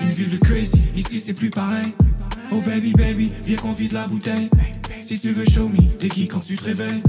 Une 0.00 0.08
ville 0.08 0.30
de 0.30 0.36
crazy, 0.38 0.80
ici 0.94 1.20
c'est 1.24 1.34
plus 1.34 1.50
pareil. 1.50 1.92
Oh 2.52 2.60
baby 2.60 2.92
baby, 2.92 3.32
viens 3.42 3.56
qu'on 3.56 3.72
vide 3.72 3.92
la 3.92 4.06
bouteille. 4.06 4.48
Si 5.00 5.18
tu 5.18 5.30
veux 5.30 5.44
show 5.46 5.68
me, 5.68 5.80
t'es 5.98 6.08
qui 6.08 6.28
quand 6.28 6.40
tu 6.40 6.56
te 6.56 6.64
réveilles 6.64 7.02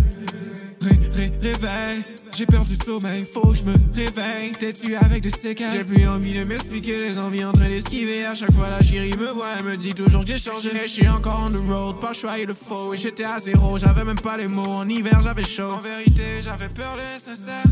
Ré, 0.87 0.97
ré, 1.11 1.31
réveil, 1.41 2.01
j'ai 2.33 2.45
perdu 2.45 2.77
le 2.79 2.85
sommeil, 2.85 3.25
faut 3.25 3.51
que 3.51 3.57
je 3.57 3.63
me 3.63 3.73
réveille. 3.93 4.53
T'es-tu 4.57 4.95
avec 4.95 5.21
des 5.21 5.29
séquelles? 5.29 5.71
J'ai 5.73 5.83
plus 5.83 6.07
envie 6.07 6.33
de 6.33 6.45
m'expliquer, 6.45 7.09
les 7.09 7.17
envies 7.17 7.43
en 7.43 7.51
train 7.51 7.67
d'esquiver. 7.67 8.25
À 8.25 8.35
chaque 8.35 8.53
fois 8.53 8.69
la 8.69 8.81
chérie 8.81 9.17
me 9.17 9.31
voit, 9.31 9.47
elle 9.57 9.65
me 9.65 9.75
dit 9.75 9.93
toujours 9.93 10.21
que 10.21 10.27
j'ai 10.27 10.37
changé. 10.37 10.69
Et 10.75 10.87
je 10.87 10.93
suis 10.93 11.09
encore 11.09 11.43
on 11.45 11.49
the 11.49 11.69
road, 11.69 11.99
pas 11.99 12.13
choix 12.13 12.39
et 12.39 12.45
le 12.45 12.53
faux. 12.53 12.93
Et 12.93 12.97
j'étais 12.97 13.25
à 13.25 13.39
zéro, 13.41 13.77
j'avais 13.77 14.05
même 14.05 14.19
pas 14.19 14.37
les 14.37 14.47
mots. 14.47 14.65
En 14.65 14.87
hiver 14.87 15.21
j'avais 15.21 15.43
chaud. 15.43 15.73
En 15.73 15.81
vérité, 15.81 16.41
j'avais 16.41 16.69
peur 16.69 16.95
de 16.95 17.21
sincère. 17.21 17.63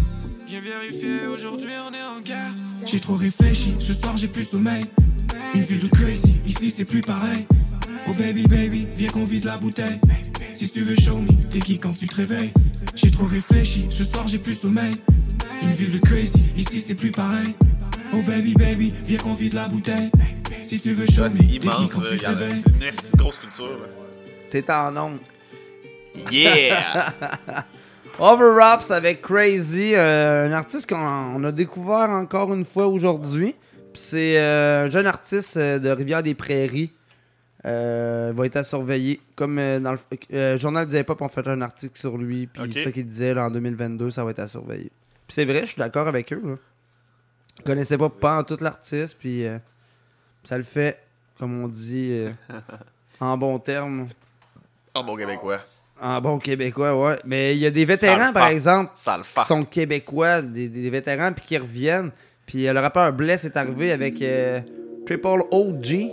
Bien 0.46 0.60
vérifié, 0.60 1.26
aujourd'hui 1.28 1.72
on 1.88 1.94
est 1.94 2.18
en 2.18 2.22
guerre. 2.22 2.52
J'ai 2.86 3.00
trop 3.00 3.16
réfléchi, 3.16 3.76
ce 3.80 3.94
soir 3.94 4.18
j'ai 4.18 4.28
plus 4.28 4.44
sommeil. 4.44 4.86
Une 5.54 5.62
ville 5.62 5.84
de 5.84 5.88
crazy, 5.88 6.36
ici 6.46 6.74
c'est 6.76 6.86
plus 6.86 7.02
pareil. 7.02 7.46
Oh 8.08 8.12
baby 8.18 8.44
baby, 8.48 8.88
viens 8.96 9.10
qu'on 9.10 9.24
vide 9.24 9.46
la 9.46 9.58
bouteille. 9.58 10.00
Si 10.54 10.70
tu 10.70 10.82
veux 10.82 10.96
show 10.96 11.18
me, 11.18 11.28
t'es 11.52 11.60
qui 11.60 11.80
quand 11.80 11.92
tu 11.98 12.08
te 12.08 12.16
réveilles? 12.16 12.54
J'ai 12.96 13.12
trop 13.12 13.26
réfléchi, 13.26 13.88
ce 13.90 14.04
soir 14.04 14.28
j'ai 14.28 14.38
plus 14.40 14.54
sommeil. 14.56 14.96
Une 15.64 15.70
ville 15.70 16.00
de 16.00 16.06
crazy, 16.06 16.44
ici 16.56 16.82
c'est 16.82 16.96
plus 16.96 17.12
pareil. 17.12 17.56
Oh 18.14 18.22
baby 18.28 18.54
baby, 18.54 18.94
viens 19.04 19.18
qu'on 19.18 19.34
vide 19.34 19.54
la 19.54 19.68
bouteille. 19.68 20.12
Si 20.62 20.80
tu 20.80 20.92
veux 20.94 21.06
show 21.08 21.24
me, 21.24 21.38
t'es 21.38 21.60
qui 21.60 21.88
quand 21.90 22.02
tu 22.02 22.18
te 22.18 22.26
en 22.26 22.30
a- 22.30 22.34
réveilles? 22.34 22.62
C'est 22.92 23.12
une 23.14 23.20
grosse 23.20 23.38
culture. 23.38 23.78
T'es 24.50 24.72
en 24.72 24.96
onde. 24.98 25.20
Yeah! 26.32 27.14
Overwraps 28.20 28.92
avec 28.92 29.22
Crazy, 29.22 29.92
euh, 29.94 30.48
un 30.48 30.54
artiste 30.54 30.88
qu'on 30.90 30.96
on 31.36 31.44
a 31.44 31.52
découvert 31.52 32.10
encore 32.10 32.54
une 32.54 32.64
fois 32.64 32.88
aujourd'hui. 32.88 33.56
Puis 33.92 34.02
C'est 34.02 34.38
euh, 34.40 34.86
un 34.86 34.90
jeune 34.90 35.06
artiste 35.08 35.58
euh, 35.58 35.80
de 35.80 35.90
Rivière-des-Prairies. 35.90 36.92
Euh, 37.66 38.32
va 38.36 38.46
être 38.46 38.58
à 38.58 38.64
surveiller. 38.64 39.20
Comme 39.36 39.58
euh, 39.58 39.80
dans 39.80 39.92
le 39.94 40.00
euh, 40.34 40.58
Journal 40.58 40.88
du 40.88 40.96
Hip-Hop, 40.98 41.20
on 41.22 41.28
fait 41.28 41.48
un 41.48 41.62
article 41.62 41.98
sur 41.98 42.18
lui. 42.18 42.48
Puis 42.48 42.62
Ok. 42.62 42.70
c'est 42.74 42.84
ça 42.84 42.92
qu'il 42.92 43.08
disait 43.08 43.34
là, 43.34 43.46
en 43.46 43.52
2022, 43.52 44.12
ça 44.12 44.24
va 44.24 44.32
être 44.32 44.40
à 44.40 44.48
surveiller. 44.48 44.92
Puis 45.28 45.34
c'est 45.34 45.46
vrai, 45.46 45.62
je 45.62 45.70
suis 45.70 45.80
d'accord 45.80 46.08
avec 46.08 46.32
eux. 46.32 46.42
Là. 46.46 46.56
Je 47.60 47.64
connaissais 47.64 47.98
pas 47.98 48.10
pas 48.10 48.38
en 48.38 48.44
tout 48.44 48.58
l'artiste. 48.62 49.18
Puis 49.20 49.46
euh, 49.46 49.58
ça 50.44 50.58
le 50.58 50.64
fait, 50.64 51.00
comme 51.40 51.64
on 51.64 51.68
dit, 51.68 52.26
en 53.20 53.36
bon 53.38 53.58
terme. 53.58 54.08
En 54.94 55.04
bon 55.04 55.16
québécois. 55.16 55.60
En 56.00 56.22
bon 56.22 56.38
québécois, 56.40 56.96
ouais. 56.96 57.20
Mais 57.26 57.56
il 57.56 57.60
y 57.60 57.66
a 57.66 57.72
des 57.72 57.86
vétérans, 57.86 58.32
par 58.34 58.48
exemple, 58.48 58.92
qui 58.96 59.44
sont 59.46 59.64
québécois, 59.64 60.42
des, 60.42 60.68
des 60.70 60.90
vétérans, 60.90 61.32
puis 61.34 61.46
qui 61.46 61.58
reviennent. 61.58 62.12
Puis 62.46 62.66
le 62.66 62.80
rappeur 62.80 63.12
Bless 63.14 63.46
est 63.46 63.58
arrivé 63.58 63.92
avec 63.92 64.22
euh, 64.22 64.60
Triple 65.06 65.44
OG. 65.50 66.12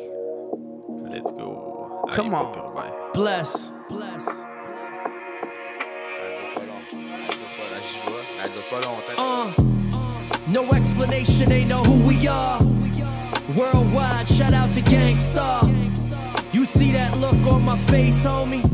Let's 1.12 1.30
go. 1.32 2.08
Come 2.12 2.34
on. 2.34 2.52
Bless. 3.12 3.70
Elle 8.42 8.50
dure 8.50 8.62
pas 8.70 8.80
longtemps. 8.80 9.18
Uh, 9.18 9.50
no 10.48 10.64
explanation, 10.70 11.50
they 11.50 11.66
know 11.66 11.82
who 11.82 12.02
we 12.08 12.26
are. 12.26 12.58
Worldwide, 13.54 14.26
shout 14.26 14.54
out 14.54 14.72
to 14.72 14.80
Gangstar. 14.80 15.62
You 16.54 16.64
see 16.64 16.92
that 16.92 17.18
look 17.18 17.46
on 17.46 17.62
my 17.62 17.76
face, 17.76 18.24
homie? 18.24 18.64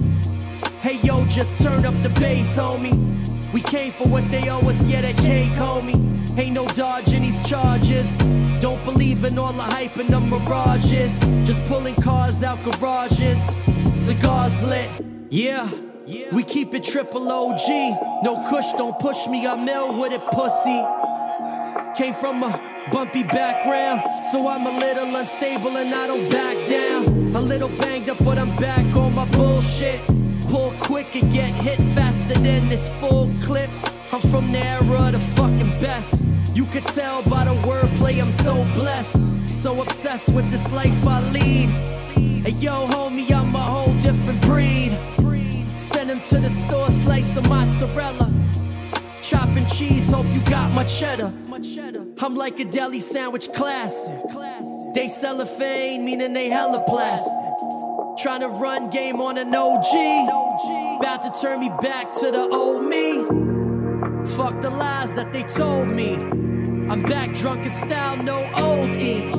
Hey 0.80 1.00
yo, 1.02 1.24
just 1.24 1.58
turn 1.58 1.84
up 1.84 2.00
the 2.04 2.10
bass, 2.20 2.56
homie. 2.56 2.94
We 3.52 3.62
came 3.62 3.90
for 3.90 4.06
what 4.06 4.30
they 4.30 4.48
owe 4.48 4.60
us, 4.60 4.86
yeah, 4.86 5.00
that 5.00 5.16
cake, 5.16 5.50
homie. 5.54 6.38
Ain't 6.38 6.54
no 6.54 6.68
dodging 6.68 7.22
these 7.22 7.42
charges. 7.48 8.16
Don't 8.60 8.84
believe 8.84 9.24
in 9.24 9.38
all 9.38 9.52
the 9.52 9.62
hype 9.62 9.96
and 9.96 10.08
the 10.08 10.18
mirages. 10.18 11.18
Just 11.46 11.66
pulling 11.68 11.94
cars 11.94 12.42
out 12.42 12.58
garages. 12.64 13.40
Cigars 13.94 14.62
lit, 14.64 14.90
yeah. 15.30 15.70
We 16.32 16.42
keep 16.42 16.74
it 16.74 16.82
triple 16.82 17.30
OG. 17.30 17.68
No 18.24 18.44
kush, 18.48 18.72
don't 18.72 18.98
push 18.98 19.26
me, 19.28 19.46
I'm 19.46 19.68
ill 19.68 19.96
with 19.96 20.12
it, 20.12 20.22
pussy. 20.32 20.82
Came 21.96 22.14
from 22.14 22.42
a 22.42 22.88
bumpy 22.90 23.22
background, 23.22 24.02
so 24.32 24.48
I'm 24.48 24.66
a 24.66 24.76
little 24.76 25.14
unstable 25.14 25.76
and 25.76 25.94
I 25.94 26.06
don't 26.08 26.28
back 26.28 26.56
down. 26.68 27.36
A 27.36 27.40
little 27.40 27.68
banged 27.68 28.10
up, 28.10 28.18
but 28.24 28.38
I'm 28.38 28.56
back 28.56 28.96
on 28.96 29.14
my 29.14 29.26
bullshit. 29.30 30.00
Pull 30.48 30.74
quick 30.80 31.14
and 31.14 31.32
get 31.32 31.52
hit 31.62 31.78
faster 31.94 32.34
than 32.34 32.68
this 32.68 32.88
full 32.98 33.30
clip. 33.40 33.70
I'm 34.10 34.22
from 34.22 34.52
the 34.52 34.58
era 34.58 35.10
the 35.12 35.18
fucking 35.18 35.70
best. 35.82 36.24
You 36.54 36.64
could 36.66 36.86
tell 36.86 37.22
by 37.24 37.44
the 37.44 37.54
wordplay 37.68 38.22
I'm 38.22 38.30
so 38.30 38.54
blessed. 38.74 39.22
So 39.52 39.82
obsessed 39.82 40.30
with 40.30 40.50
this 40.50 40.72
life 40.72 41.06
I 41.06 41.20
lead. 41.30 41.68
Hey 42.44 42.52
yo, 42.58 42.86
homie, 42.86 43.30
I'm 43.30 43.54
a 43.54 43.58
whole 43.58 43.94
different 44.00 44.40
breed. 44.42 44.96
Send 45.76 46.10
him 46.10 46.22
to 46.28 46.38
the 46.38 46.48
store, 46.48 46.90
slice 46.90 47.36
of 47.36 47.48
mozzarella. 47.48 48.32
Chopping 49.20 49.66
cheese, 49.66 50.10
hope 50.10 50.26
you 50.26 50.40
got 50.44 50.72
my 50.72 50.84
cheddar. 50.84 51.32
I'm 52.20 52.34
like 52.34 52.60
a 52.60 52.64
deli 52.64 53.00
sandwich 53.00 53.52
classic. 53.52 54.22
They 54.94 55.08
cellophane, 55.08 56.04
meaning 56.04 56.32
they 56.32 56.48
hella 56.48 56.82
plastic. 56.86 57.32
Trying 58.16 58.40
to 58.40 58.48
run 58.48 58.88
game 58.90 59.20
on 59.20 59.36
an 59.36 59.54
OG. 59.54 61.00
About 61.00 61.22
to 61.22 61.40
turn 61.40 61.60
me 61.60 61.70
back 61.82 62.12
to 62.12 62.30
the 62.30 62.48
old 62.48 62.84
me. 62.84 63.37
Fuck 64.38 64.60
the 64.60 64.70
lies 64.70 65.12
that 65.14 65.32
they 65.32 65.42
told 65.42 65.88
me. 65.88 66.14
I'm 66.14 67.02
back 67.02 67.34
drunk 67.34 67.64
in 67.64 67.72
style, 67.72 68.16
no 68.16 68.48
old 68.54 68.94
E. 68.94 69.32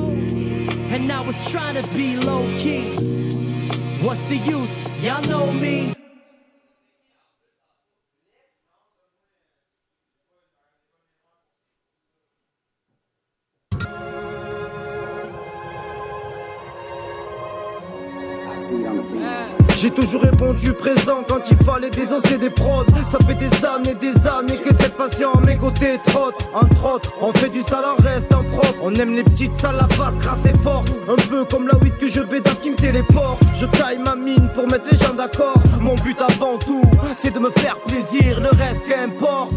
And 0.94 1.10
I 1.10 1.22
was 1.22 1.42
trying 1.50 1.82
to 1.82 1.88
be 1.96 2.18
low 2.18 2.54
key. 2.54 2.96
What's 4.02 4.26
the 4.26 4.36
use? 4.36 4.82
Y'all 5.00 5.22
know 5.22 5.50
me. 5.52 5.94
J'ai 19.80 19.90
toujours 19.90 20.20
répondu 20.20 20.74
présent 20.74 21.22
quand 21.26 21.50
il 21.50 21.56
fallait 21.56 21.88
désosser 21.88 22.36
des 22.36 22.50
prods. 22.50 22.84
Ça 23.10 23.18
fait 23.26 23.34
des 23.34 23.48
années, 23.64 23.94
des 23.94 24.26
années 24.26 24.58
que 24.62 24.74
cette 24.74 24.94
passion 24.94 25.32
à 25.32 25.40
mes 25.40 25.56
côtés 25.56 25.98
trotte. 26.04 26.46
Entre 26.52 26.94
autres, 26.94 27.14
on 27.22 27.32
fait 27.32 27.48
du 27.48 27.62
sale, 27.62 27.84
on 27.98 28.02
reste 28.02 28.30
en 28.34 28.44
propre. 28.44 28.78
On 28.82 28.94
aime 28.96 29.14
les 29.14 29.24
petites 29.24 29.58
salles 29.58 29.80
à 29.80 29.86
basse, 29.96 30.18
grâce 30.18 30.44
et 30.44 30.58
forte. 30.58 30.92
Un 31.08 31.16
peu 31.30 31.46
comme 31.46 31.66
la 31.66 31.78
weed 31.78 31.96
que 31.96 32.08
je 32.08 32.20
bédave 32.20 32.60
qui 32.60 32.72
me 32.72 32.76
téléporte. 32.76 33.42
Je 33.54 33.64
taille 33.64 33.96
ma 34.04 34.16
mine 34.16 34.50
pour 34.54 34.66
mettre 34.66 34.84
les 34.90 34.98
gens 34.98 35.14
d'accord. 35.14 35.56
Mon 35.80 35.94
but 35.94 36.18
avant 36.20 36.58
tout, 36.58 36.84
c'est 37.16 37.32
de 37.32 37.38
me 37.38 37.50
faire 37.50 37.80
plaisir, 37.80 38.38
le 38.38 38.50
reste 38.50 38.86
qu'importe. 38.86 39.54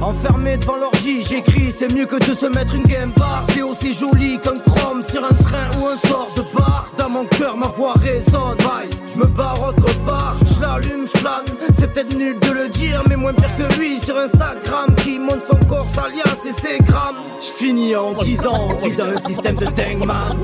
Enfermé 0.00 0.56
devant 0.56 0.76
l'ordi, 0.76 1.22
j'écris, 1.22 1.72
c'est 1.76 1.92
mieux 1.92 2.06
que 2.06 2.18
de 2.18 2.36
se 2.36 2.46
mettre 2.46 2.74
une 2.74 2.84
game 2.84 3.12
bar. 3.16 3.44
C'est 3.52 3.62
aussi 3.62 3.94
joli 3.94 4.38
qu'un 4.40 4.56
chrome 4.70 5.02
sur 5.02 5.24
un 5.24 5.34
train 5.42 5.70
ou 5.80 5.88
un 5.88 5.96
sport 5.96 6.30
de 6.36 6.42
bar. 6.56 6.90
Dans 6.98 7.08
mon 7.08 7.24
cœur, 7.26 7.56
ma 7.56 7.68
voix 7.68 7.94
résonne. 7.94 8.58
Bye, 8.58 8.90
je 9.06 9.18
me 9.18 9.26
barre 9.26 9.68
autre 9.68 9.94
part. 10.04 10.36
Je 10.44 10.60
l'allume, 10.60 11.06
je 11.06 11.18
plane. 11.18 11.44
C'est 11.72 11.92
peut-être 11.92 12.14
nul 12.16 12.38
de 12.38 12.50
le 12.50 12.68
dire, 12.68 13.02
mais 13.08 13.16
moins 13.16 13.34
pire 13.34 13.54
que 13.56 13.78
lui 13.78 13.98
sur 14.00 14.18
Instagram 14.18 14.94
qui 15.02 15.18
monte 15.18 15.46
son 15.50 15.58
corps, 15.66 15.88
sa 15.88 16.08
liasse 16.08 16.46
et 16.46 16.60
ses 16.60 16.78
grammes. 16.82 17.16
Je 17.40 17.64
finis 17.64 17.96
en 17.96 18.12
10 18.14 18.46
ans, 18.46 18.68
au 18.70 18.86
vie 18.86 18.96
d'un 18.96 19.16
système 19.26 19.56
de 19.56 19.66
dingue 19.66 20.04
man. 20.04 20.38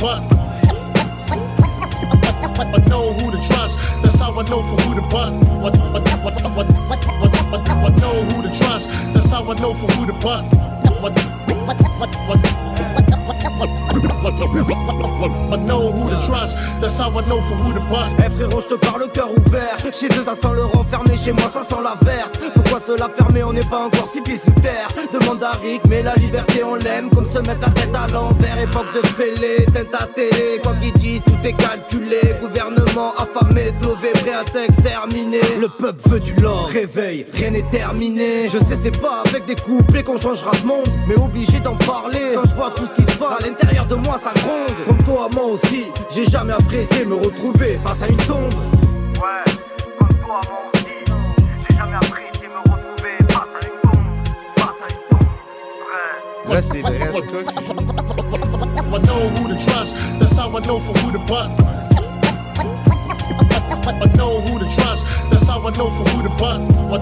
Who. 0.00 0.57
I 2.00 2.84
know 2.88 3.12
who 3.14 3.30
to 3.30 3.40
trust, 3.48 3.76
that's 4.02 4.18
how 4.18 4.32
I 4.38 4.42
know 4.42 4.62
for 4.62 4.82
who 4.82 4.94
to 4.94 5.02
bust. 5.02 5.32
I 5.44 5.70
know 8.00 8.24
who 8.24 8.42
to 8.42 8.58
trust, 8.58 8.88
that's 9.14 9.30
how 9.30 9.50
I 9.50 9.54
know 9.54 9.74
for 9.74 9.86
who 9.92 10.06
to 10.06 10.12
bust. 10.14 10.77
Frérot, 18.38 18.60
je 18.60 18.66
te 18.66 18.74
parle 18.74 19.00
le 19.02 19.08
cœur 19.08 19.30
ouvert. 19.36 19.76
Chez 19.92 20.06
eux, 20.06 20.22
ça 20.24 20.34
sent 20.34 20.54
le 20.54 20.64
renfermé, 20.64 21.16
chez 21.16 21.32
moi, 21.32 21.48
ça 21.52 21.64
sent 21.64 21.82
la 21.82 21.96
verte. 22.06 22.40
Pourquoi 22.54 22.78
se 22.78 22.98
la 22.98 23.08
fermer 23.08 23.42
On 23.42 23.52
n'est 23.52 23.66
pas 23.66 23.86
encore 23.86 24.08
six 24.08 24.20
pieds 24.20 24.38
sous 24.38 24.52
terre? 24.60 24.88
Demande 25.12 25.42
à 25.42 25.52
Rick, 25.62 25.82
mais 25.88 26.02
la 26.02 26.14
liberté, 26.14 26.62
on 26.62 26.76
l'aime. 26.76 27.10
Comme 27.10 27.26
se 27.26 27.38
mettre 27.38 27.60
la 27.62 27.70
tête 27.70 27.94
à 27.94 28.06
l'envers. 28.12 28.58
Époque 28.62 28.86
de 28.94 29.06
fêlée, 29.08 29.66
teinte 29.74 29.94
à 29.94 30.06
télé. 30.06 30.60
Quoi 30.62 30.74
qu'ils 30.74 30.92
disent, 30.94 31.22
tout 31.24 31.38
est 31.44 31.52
calculé. 31.52 32.20
Gouvernement 32.40 33.12
affamé, 33.14 33.72
lever, 33.82 34.12
prêt 34.12 34.34
à 34.34 34.44
t'exterminer. 34.44 35.40
Le 35.60 35.68
peuple 35.68 36.08
veut 36.08 36.20
du 36.20 36.34
lore. 36.34 36.68
Réveil, 36.72 37.26
rien 37.34 37.50
n'est 37.50 37.68
terminé. 37.68 38.48
Je 38.48 38.58
sais, 38.58 38.76
c'est 38.76 39.00
pas 39.00 39.22
avec 39.26 39.46
des 39.46 39.56
couplets 39.56 40.04
qu'on 40.04 40.18
changera 40.18 40.52
ce 40.56 40.64
monde. 40.64 40.87
Mais 41.06 41.16
obligé 41.16 41.60
d'en 41.60 41.76
parler. 41.76 42.32
Quand 42.34 42.44
je 42.48 42.54
vois 42.54 42.70
tout 42.70 42.86
ce 42.86 42.94
qui 42.94 43.02
se 43.02 43.16
passe, 43.16 43.42
à 43.42 43.46
l'intérieur 43.46 43.86
de 43.86 43.94
moi, 43.94 44.18
ça 44.18 44.32
gronde. 44.34 44.84
Comme 44.84 45.02
toi, 45.04 45.28
moi 45.34 45.44
aussi. 45.44 45.86
J'ai 46.10 46.24
jamais 46.24 46.52
apprécié 46.52 47.04
me 47.04 47.14
retrouver 47.14 47.78
face 47.82 48.02
à 48.02 48.08
une 48.08 48.16
tombe. 48.16 48.54
Ouais, 48.54 49.44
comme 49.98 50.16
toi, 50.18 50.40
moi 50.48 50.60
aussi. 50.74 50.86
J'ai 51.68 51.76
jamais 51.76 51.96
apprécié 51.96 52.48
me 52.48 52.58
retrouver 52.58 53.16
face 53.28 53.54
à 53.54 53.66
une 53.66 53.80
tombe. 53.82 54.04
Face 54.56 54.80
à 54.82 54.86
une 54.92 55.00
tombe. 55.08 55.28
Vrai. 56.46 56.54
Là, 56.54 56.62
c'est 56.62 56.82
vrai, 56.82 57.00
c'est 57.14 57.26
toi 57.26 57.42
qui 57.44 57.64
joue. 57.64 57.72
I 58.90 58.98
know 59.00 59.28
who 59.28 59.48
to 59.48 59.56
trust, 59.66 59.94
that's 60.18 60.32
how 60.32 60.48
I 60.56 60.60
know 60.62 60.78
for 60.78 60.94
who 60.98 61.12
to 61.12 61.18
bust. 61.26 61.50
I 63.70 64.06
know 64.16 64.40
who 64.42 64.58
to 64.58 64.64
trust, 64.74 65.04
that's 65.30 65.46
how 65.46 65.60
I 65.66 65.70
know 65.76 65.90
for 65.90 66.04
who 66.10 66.22
to 66.22 66.28
bust. 66.36 66.60
I 66.60 66.98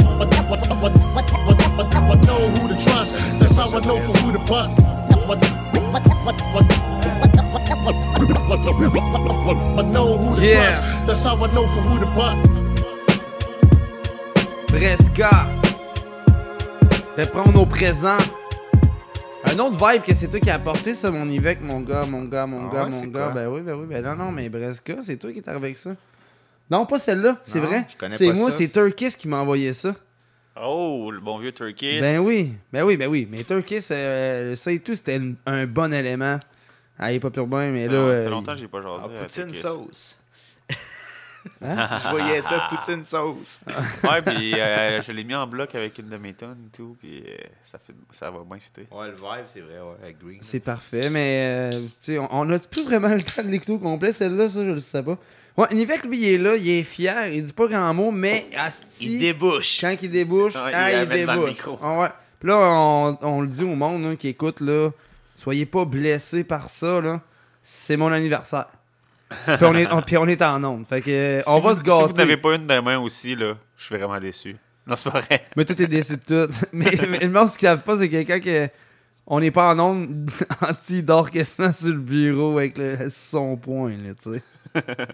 know 2.26 2.48
who 2.48 2.68
to 2.68 2.76
trust, 2.84 3.12
that's 3.38 3.56
how 3.56 3.66
I 3.76 3.80
know 3.80 3.98
for 4.00 4.18
who 4.18 4.32
to 4.32 4.38
bust. 4.46 4.70
I 8.48 9.82
know 9.82 10.16
who 10.18 10.36
to 10.36 10.44
Yeah. 10.46 10.80
trust, 10.80 11.06
that's 11.06 11.22
how 11.24 11.36
I 11.44 11.52
know 11.52 11.66
for 11.66 11.80
who 11.82 11.98
to 11.98 12.06
bust. 12.14 12.38
Bresca. 14.68 15.30
Répondre 17.16 17.60
au 17.60 17.66
présent. 17.66 18.16
Un 19.44 19.58
autre 19.58 19.76
vibe 19.92 20.02
que 20.02 20.14
c'est 20.14 20.28
toi 20.28 20.40
qui 20.40 20.50
as 20.50 20.54
apporté 20.54 20.94
ça, 20.94 21.10
mon 21.10 21.28
Yvette, 21.28 21.62
mon 21.62 21.80
gars, 21.80 22.04
mon 22.04 22.24
gars, 22.24 22.46
mon 22.46 22.68
Ah 22.68 22.72
gars, 22.74 22.84
ouais, 22.84 22.90
mon 22.90 23.00
gars. 23.06 23.24
quoi? 23.26 23.32
Ben 23.32 23.46
oui, 23.48 23.60
ben 23.62 23.74
oui, 23.74 23.86
ben 23.88 24.04
non, 24.04 24.16
non, 24.16 24.32
mais 24.32 24.48
Bresca, 24.48 24.94
c'est 25.02 25.16
toi 25.16 25.32
qui 25.32 25.38
es 25.38 25.48
arrivé 25.48 25.66
avec 25.66 25.78
ça. 25.78 25.90
Non, 26.70 26.84
pas 26.86 26.98
celle-là, 26.98 27.38
c'est 27.44 27.60
Non, 27.60 27.66
vrai. 27.66 27.86
je 27.88 27.96
connais 27.96 28.16
C'est 28.16 28.26
pas 28.28 28.34
moi, 28.34 28.50
ça. 28.50 28.58
c'est 28.58 28.68
Turkis 28.68 29.10
qui 29.16 29.28
m'a 29.28 29.38
envoyé 29.38 29.72
ça. 29.72 29.94
Oh, 30.60 31.10
le 31.12 31.20
bon 31.20 31.38
vieux 31.38 31.52
Turkey. 31.52 32.00
Ben 32.00 32.18
oui, 32.18 32.54
ben 32.72 32.82
oui, 32.82 32.96
ben 32.96 33.08
oui. 33.08 33.28
Mais 33.30 33.44
Turkis, 33.44 33.84
euh, 33.90 34.54
ça 34.54 34.72
et 34.72 34.80
tout, 34.80 34.94
c'était 34.94 35.16
une- 35.16 35.36
un 35.46 35.66
bon 35.66 35.92
élément. 35.92 36.40
Ah, 36.98 37.12
il 37.12 37.16
est 37.16 37.20
pas 37.20 37.30
pur 37.30 37.46
bien, 37.46 37.70
mais 37.70 37.86
là. 37.88 37.92
Non, 37.92 38.06
ça 38.06 38.12
euh, 38.12 38.24
fait 38.24 38.30
longtemps 38.30 38.52
que 38.54 38.58
j'ai 38.58 38.68
pas 38.68 38.80
jasé. 38.82 38.94
Ah, 39.02 39.04
à 39.04 39.24
poutine 39.24 39.54
sauce. 39.54 40.16
Hein? 41.62 41.88
Je 42.02 42.08
voyais 42.10 42.42
ça, 42.42 42.66
poutine 42.68 43.04
sauce. 43.04 43.60
ouais, 44.04 44.20
puis 44.22 44.54
euh, 44.58 45.00
je 45.00 45.12
l'ai 45.12 45.22
mis 45.22 45.34
en 45.36 45.46
bloc 45.46 45.72
avec 45.76 45.96
une 45.98 46.08
de 46.08 46.16
mes 46.16 46.34
tonnes 46.34 46.58
et 46.66 46.76
tout, 46.76 46.96
puis 46.98 47.22
euh, 47.24 47.36
ça, 47.64 47.78
fait, 47.78 47.92
ça 48.10 48.32
va 48.32 48.40
bien 48.44 48.58
fitter. 48.58 48.84
Ouais, 48.90 49.06
le 49.08 49.14
vibe, 49.14 49.46
c'est 49.46 49.60
vrai, 49.60 49.74
ouais, 49.78 49.94
avec 50.02 50.18
Green. 50.18 50.38
C'est 50.40 50.58
parfait, 50.58 51.08
mais 51.08 51.70
euh, 51.72 51.82
tu 52.02 52.14
sais, 52.14 52.18
on, 52.18 52.28
on 52.32 52.50
a 52.50 52.58
plus 52.58 52.82
vraiment 52.82 53.08
le 53.14 53.22
temps 53.22 53.44
de 53.44 53.48
l'écouter 53.48 53.72
au 53.72 53.78
complet, 53.78 54.10
celle-là, 54.10 54.50
ça, 54.50 54.64
je 54.64 54.70
le 54.70 54.80
sais 54.80 55.02
pas. 55.04 55.16
Ouais, 55.56 55.68
Nivek, 55.72 56.04
lui, 56.04 56.18
il 56.18 56.28
est 56.34 56.38
là, 56.38 56.56
il 56.56 56.68
est 56.68 56.82
fier, 56.82 57.28
il 57.28 57.42
dit 57.42 57.52
pas 57.52 57.66
grand 57.66 57.94
mot, 57.94 58.10
mais 58.10 58.46
asti, 58.56 59.14
Il 59.14 59.18
débouche. 59.18 59.78
quand 59.80 59.96
il 60.02 60.10
débouche, 60.10 60.52
il 60.54 60.60
ah, 60.74 60.92
il, 60.92 61.08
le 61.08 61.26
débouche. 61.26 61.48
micro. 61.50 61.78
Ah 61.82 61.98
ouais. 61.98 62.08
Puis 62.38 62.48
là, 62.50 62.56
on, 62.58 63.18
on 63.22 63.40
le 63.40 63.46
dit 63.48 63.64
au 63.64 63.74
monde 63.74 64.04
là, 64.04 64.16
qui 64.16 64.28
écoute, 64.28 64.60
là, 64.60 64.90
soyez 65.38 65.64
pas 65.64 65.84
blessés 65.86 66.44
par 66.44 66.68
ça, 66.68 67.00
là. 67.00 67.20
C'est 67.62 67.96
mon 67.96 68.12
anniversaire. 68.12 68.66
puis, 69.28 69.56
on 69.62 69.74
est, 69.74 69.90
on, 69.90 70.02
puis 70.02 70.16
on 70.18 70.26
est 70.28 70.40
en 70.42 70.62
onde. 70.62 70.86
Fait 70.86 71.00
que, 71.00 71.40
Si 71.42 71.48
on 71.48 71.58
va 71.58 71.72
vous- 71.72 71.78
se 71.80 71.82
gâter. 71.82 72.04
Si 72.04 72.10
vous 72.10 72.16
n'avez 72.16 72.36
pas 72.36 72.54
une 72.54 72.66
demain 72.66 72.98
aussi, 72.98 73.34
là, 73.34 73.54
je 73.76 73.84
suis 73.84 73.96
vraiment 73.96 74.20
déçu. 74.20 74.54
Non, 74.86 74.94
c'est 74.94 75.10
pas 75.10 75.20
vrai. 75.20 75.46
Mais 75.56 75.64
tout 75.64 75.80
est 75.82 75.86
déçu 75.86 76.12
de 76.28 76.46
tout. 76.46 76.52
mais, 76.72 76.92
mais 77.08 77.18
le 77.18 77.30
monde, 77.30 77.48
ce 77.48 77.58
qu'ils 77.58 77.66
savent 77.66 77.82
pas, 77.82 77.96
c'est 77.98 78.08
quelqu'un 78.10 78.38
qui. 78.40 78.54
On 79.26 79.40
n'est 79.40 79.50
pas 79.50 79.74
en 79.74 79.80
onde 79.80 80.30
anti 80.60 81.02
dort 81.02 81.30
quasiment 81.30 81.72
sur 81.72 81.88
le 81.88 81.94
bureau 81.94 82.58
avec 82.58 82.78
le, 82.78 83.08
son 83.10 83.56
point, 83.56 83.90
là, 83.90 84.12
tu 84.22 84.34
sais. 84.34 84.42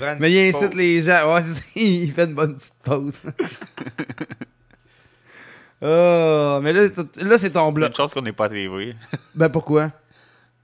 une 0.00 0.18
Mais 0.18 0.32
il 0.32 0.48
incite 0.48 0.70
pause. 0.70 0.76
les 0.76 1.02
gens. 1.02 1.32
Ouais, 1.34 1.42
c'est 1.42 1.54
ça, 1.54 1.62
il 1.76 2.12
fait 2.12 2.24
une 2.24 2.34
bonne 2.34 2.56
petite 2.56 2.82
pause. 2.84 3.20
oh, 5.82 6.60
mais 6.62 6.72
là, 6.72 6.88
là 7.16 7.38
c'est 7.38 7.50
ton 7.50 7.68
Une 7.68 7.74
bloc. 7.74 7.94
chance 7.94 8.14
qu'on 8.14 8.22
n'est 8.22 8.32
pas 8.32 8.46
à 8.46 8.48
TV. 8.48 8.94
Ben 9.34 9.48
pourquoi? 9.48 9.90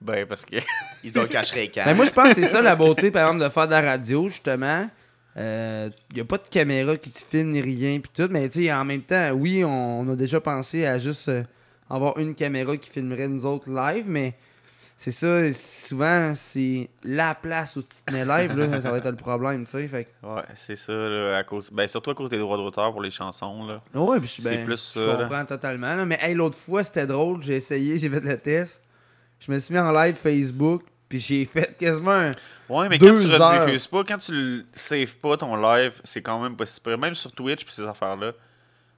Ben, 0.00 0.26
parce 0.26 0.44
que. 0.44 0.56
Ils 1.04 1.16
ont 1.18 1.26
caché 1.26 1.56
les 1.56 1.72
Ben 1.84 1.94
moi, 1.94 2.04
je 2.04 2.10
pense 2.10 2.28
que 2.28 2.34
c'est 2.34 2.46
ça 2.46 2.62
la 2.62 2.74
beauté, 2.74 3.10
par 3.10 3.28
exemple, 3.28 3.44
de 3.44 3.48
faire 3.50 3.66
de 3.66 3.72
la 3.72 3.80
radio, 3.80 4.28
justement. 4.28 4.88
Il 5.36 5.92
n'y 6.14 6.20
a 6.20 6.24
pas 6.24 6.38
de 6.38 6.48
caméra 6.50 6.96
qui 6.96 7.10
te 7.10 7.20
filme 7.20 7.50
ni 7.50 7.60
rien, 7.60 8.00
puis 8.00 8.10
tout. 8.12 8.28
Mais 8.30 8.48
tu 8.48 8.64
sais, 8.64 8.72
en 8.72 8.84
même 8.84 9.02
temps, 9.02 9.30
oui, 9.30 9.64
on, 9.64 10.00
on 10.00 10.12
a 10.12 10.16
déjà 10.16 10.40
pensé 10.40 10.84
à 10.86 10.98
juste 10.98 11.28
euh, 11.28 11.44
avoir 11.88 12.18
une 12.18 12.34
caméra 12.34 12.76
qui 12.76 12.90
filmerait 12.90 13.28
nous 13.28 13.46
autres 13.46 13.70
live, 13.70 14.06
mais 14.08 14.34
c'est 15.00 15.12
ça, 15.12 15.52
souvent, 15.52 16.32
c'est 16.34 16.90
la 17.04 17.32
place 17.36 17.76
où 17.76 17.82
tu 17.82 17.88
te 17.88 18.04
tenais 18.04 18.24
live, 18.24 18.56
là, 18.56 18.80
ça 18.80 18.90
va 18.90 18.98
être 18.98 19.08
le 19.08 19.14
problème, 19.14 19.64
tu 19.64 19.70
sais. 19.70 19.86
Fait 19.86 20.08
Ouais, 20.24 20.42
c'est 20.56 20.74
ça, 20.74 20.92
là, 20.92 21.36
à 21.38 21.44
cause... 21.44 21.70
ben, 21.70 21.86
surtout 21.86 22.10
à 22.10 22.16
cause 22.16 22.30
des 22.30 22.38
droits 22.40 22.56
d'auteur 22.56 22.90
pour 22.90 23.00
les 23.00 23.12
chansons. 23.12 23.64
Là. 23.64 23.80
Ouais, 23.94 24.18
puis 24.18 24.42
ben, 24.42 24.64
plus. 24.64 24.94
Je 24.96 25.00
là. 25.00 25.14
comprends 25.18 25.44
totalement. 25.44 25.94
là. 25.94 26.04
Mais 26.04 26.18
hey, 26.20 26.34
l'autre 26.34 26.58
fois, 26.58 26.82
c'était 26.82 27.06
drôle. 27.06 27.44
J'ai 27.44 27.54
essayé, 27.54 27.96
j'ai 27.96 28.10
fait 28.10 28.18
le 28.18 28.36
test. 28.38 28.82
Je 29.38 29.52
me 29.52 29.58
suis 29.60 29.72
mis 29.72 29.78
en 29.78 29.92
live 29.92 30.16
Facebook, 30.16 30.82
puis 31.08 31.20
j'ai 31.20 31.44
fait 31.44 31.76
quasiment 31.78 32.10
un. 32.10 32.32
Ouais, 32.68 32.88
mais 32.88 32.98
deux 32.98 33.14
quand 33.14 33.20
tu 33.20 33.30
heures. 33.30 33.60
rediffuses 33.62 33.86
pas, 33.86 34.02
quand 34.02 34.18
tu 34.18 34.32
le 34.32 34.64
saves 34.72 35.14
pas 35.18 35.36
ton 35.36 35.54
live, 35.54 35.92
c'est 36.02 36.22
quand 36.22 36.42
même 36.42 36.56
pas 36.56 36.66
si. 36.66 36.80
Même 36.84 37.14
sur 37.14 37.30
Twitch 37.30 37.64
puis 37.64 37.72
ces 37.72 37.86
affaires-là. 37.86 38.32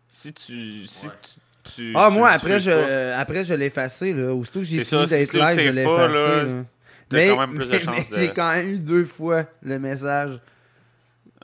Si 0.09 0.33
tu. 0.33 0.87
Si 0.87 1.09
tu, 1.09 1.41
tu- 1.65 1.93
Ah, 1.95 2.09
tu 2.11 2.19
moi, 2.19 2.31
le 2.31 2.37
après, 2.37 2.61
je, 2.61 3.13
après, 3.15 3.45
je 3.45 3.55
l'ai 3.55 3.67
effacé. 3.67 4.13
Là. 4.13 4.33
Aussitôt 4.35 4.61
que 4.61 4.67
j'ai 4.67 4.85
fini 4.85 5.07
d'être 5.07 5.33
live, 5.33 5.61
je 5.61 5.71
l'ai 5.71 5.83
effacé. 5.83 6.13
là, 6.13 6.45
là. 6.45 6.53
t'as 7.09 7.17
Mais, 7.17 7.29
quand 7.29 7.41
même 7.47 7.55
plus 7.55 7.67
de 7.67 7.71
mais- 7.73 7.81
chances 7.81 8.11
mais 8.11 8.17
de- 8.17 8.23
j'ai 8.23 8.29
quand 8.33 8.53
même 8.55 8.69
eu 8.71 8.79
deux 8.79 9.05
fois 9.05 9.45
le 9.63 9.79
message 9.79 10.39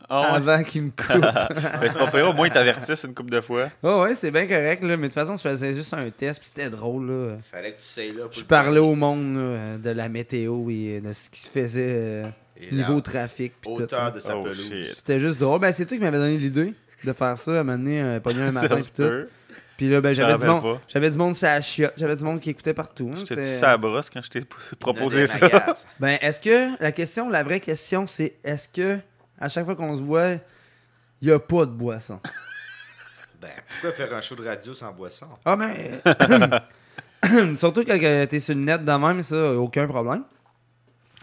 Ah 0.09 0.21
ouais? 0.21 0.27
avant 0.37 0.63
qu'il 0.63 0.83
me 0.83 0.91
coupe. 0.91 1.27
C'est 1.83 1.99
pas 1.99 2.07
pire, 2.13 2.29
au 2.31 2.33
moins 2.33 2.47
ils 2.47 2.53
t'avertissent 2.53 3.05
une 3.05 3.15
couple 3.15 3.31
de 3.31 3.41
fois. 3.41 3.71
Oh, 3.83 4.03
ouais, 4.03 4.15
c'est 4.15 4.31
bien 4.31 4.47
correct. 4.47 4.83
Là. 4.85 4.97
Mais 4.97 5.09
de 5.09 5.13
toute 5.13 5.15
façon, 5.15 5.35
je 5.37 5.43
faisais 5.43 5.75
juste 5.75 5.93
un 5.95 6.09
test, 6.11 6.39
puis 6.39 6.49
c'était 6.55 6.71
drôle. 6.71 7.09
Là. 7.11 7.37
Fallait 7.51 7.73
que 7.73 7.79
tu 7.81 7.87
sais 7.87 8.13
là. 8.13 8.25
pour 8.25 8.33
Je 8.33 8.45
parlais 8.45 8.79
au 8.79 8.95
monde 8.95 9.37
là, 9.37 9.79
de 9.79 9.91
la 9.91 10.09
météo 10.09 10.71
et 10.71 11.01
de 11.01 11.13
ce 11.13 11.29
qui 11.29 11.41
se 11.41 11.51
faisait 11.51 11.91
euh, 11.93 12.27
niveau 12.71 13.01
trafic. 13.01 13.55
puis 13.61 13.71
tout, 13.75 13.83
hauteur 13.83 14.13
de 14.13 14.21
sa 14.21 14.37
Oh, 14.39 14.45
pelouse. 14.45 14.73
C'était 14.95 15.19
juste 15.19 15.41
drôle. 15.41 15.59
Ben, 15.61 15.73
c'est 15.73 15.85
toi 15.87 15.97
qui 15.97 16.03
m'avais 16.05 16.19
donné 16.19 16.37
l'idée 16.39 16.73
de 17.05 17.13
faire 17.13 17.37
ça 17.37 17.51
à 17.51 17.55
un 17.61 17.63
moment 17.65 17.77
donné, 17.79 18.01
euh, 18.01 18.21
un 18.25 18.53
matin 18.53 18.81
se 18.81 18.89
tout. 18.91 19.29
Puis 19.77 19.91
là, 19.91 20.01
ben, 20.01 20.15
j'avais 20.15 20.37
du, 20.39 20.47
monde, 20.47 20.79
j'avais 20.89 21.11
du 21.11 21.19
monde 21.19 21.37
sur 21.37 21.47
la 21.49 21.61
chiotte. 21.61 21.93
J'avais 21.97 22.17
du 22.17 22.25
monde 22.25 22.41
qui 22.41 22.51
écoutait 22.51 22.73
partout. 22.75 23.09
hein, 23.13 23.15
J'étais-tu 23.17 23.43
c'est- 23.43 23.59
sur 23.59 23.67
la 23.67 23.77
brosse 23.77 24.09
quand 24.11 24.23
je 24.23 24.31
t'ai 24.31 24.41
proposé 24.81 25.27
ça? 25.27 25.49
Ben, 26.01 26.19
est-ce 26.23 26.41
que, 26.41 26.83
la 26.83 26.93
question, 26.93 27.29
la 27.29 27.43
vraie 27.43 27.61
question, 27.61 28.07
c'est 28.07 28.37
est-ce 28.43 28.69
que, 28.69 28.99
à 29.39 29.49
chaque 29.51 29.65
fois 29.67 29.77
qu'on 29.77 29.97
se 29.97 30.03
voit, 30.03 30.33
il 31.21 31.29
n'y 31.29 31.31
a 31.31 31.39
pas 31.39 31.67
de 31.67 31.73
boisson? 31.73 32.21
Ben, 33.41 33.51
pourquoi 33.69 33.93
faire 33.93 34.15
un 34.17 34.21
show 34.23 34.35
de 34.35 34.45
radio 34.47 34.73
sans 34.73 34.93
boisson? 34.93 35.27
Ah, 35.45 35.57
mais. 35.57 36.01
Surtout 37.59 37.85
quand 37.85 37.99
t'es 37.99 38.39
sur 38.39 38.55
le 38.55 38.63
net 38.63 38.83
de 38.85 38.93
même, 38.93 39.21
ça, 39.23 39.53
aucun 39.53 39.87
problème. 39.87 40.23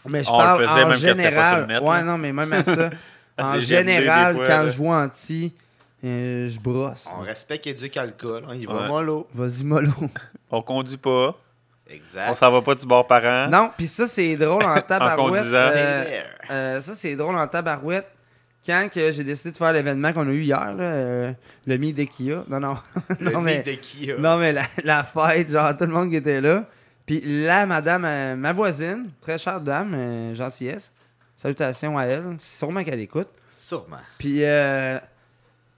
Mais 0.10 0.22
je 0.24 0.30
On 0.30 0.38
le 0.38 0.44
parle 0.44 0.68
faisait 0.68 0.84
en 0.84 0.88
même 0.90 0.98
c'était 0.98 1.12
pas 1.12 1.14
général. 1.24 1.48
sur 1.50 1.60
le 1.62 1.74
net, 1.74 1.82
ouais, 1.82 1.98
là. 1.98 2.04
non, 2.04 2.18
mais 2.18 2.34
même 2.34 2.54
à 2.54 2.64
ça. 2.64 2.90
En 3.36 3.60
général, 3.60 4.36
fois, 4.36 4.46
quand 4.48 4.62
là. 4.64 4.70
je 4.70 4.76
joue 4.76 4.88
anti, 4.94 5.56
euh, 6.04 6.50
je 6.50 6.60
brosse. 6.60 7.06
On 7.18 7.22
respecte 7.22 7.68
éduque 7.68 7.96
alcool, 7.98 8.44
on 8.48 8.54
y 8.54 8.66
va 8.66 8.74
Ouais. 8.84 8.88
mollo. 8.88 9.28
Vas-y, 9.34 9.64
mollo. 9.64 9.92
On 10.52 10.62
conduit 10.62 10.98
pas. 10.98 11.36
Exact. 11.90 12.30
On 12.32 12.36
s'en 12.36 12.52
va 12.52 12.62
pas 12.62 12.76
du 12.76 12.86
bord 12.86 13.06
parent. 13.08 13.50
Non, 13.50 13.70
puis 13.78 13.88
ça, 13.88 14.08
c'est 14.08 14.36
drôle 14.38 14.64
en 14.64 14.80
tabarouette. 14.88 15.42
conduisant. 15.42 15.58
euh, 15.58 16.22
euh, 16.52 16.82
ça, 16.82 16.96
c'est 16.96 17.16
drôle 17.16 17.36
en 17.36 17.48
tabarouette. 17.48 18.08
quand 18.66 18.88
que 18.94 19.12
j'ai 19.12 19.24
décidé 19.24 19.52
de 19.52 19.58
faire 19.58 19.74
l'événement 19.74 20.14
qu'on 20.14 20.28
a 20.28 20.32
eu 20.32 20.42
hier, 20.42 20.74
là, 20.74 20.84
euh, 20.84 21.32
le 21.66 21.78
Meet 21.78 21.94
de 21.98 22.04
Kia. 22.06 22.44
Non, 22.48 22.60
non. 22.62 22.78
Le 23.20 23.32
non, 23.32 23.42
mais, 23.42 23.64
de 23.64 23.74
Kia. 23.74 24.16
Non, 24.18 24.38
mais 24.38 24.54
la, 24.54 24.64
la 24.86 25.04
fête, 25.04 25.50
genre, 25.52 25.76
tout 25.78 25.86
le 25.86 25.92
monde 25.92 26.10
qui 26.10 26.16
était 26.16 26.40
là. 26.40 26.66
Puis 27.06 27.20
là, 27.44 27.66
madame, 27.66 28.06
euh, 28.06 28.36
ma 28.38 28.54
voisine, 28.54 29.10
très 29.20 29.38
chère 29.38 29.60
dame, 29.60 29.94
euh, 29.94 30.34
gentillesse. 30.34 30.92
Salutations 31.36 31.98
à 31.98 32.06
elle. 32.06 32.24
Sûrement 32.40 32.82
qu'elle 32.86 33.02
écoute. 33.02 33.28
Sûrement. 33.52 33.98
Puis 34.18 34.46
euh, 34.46 34.98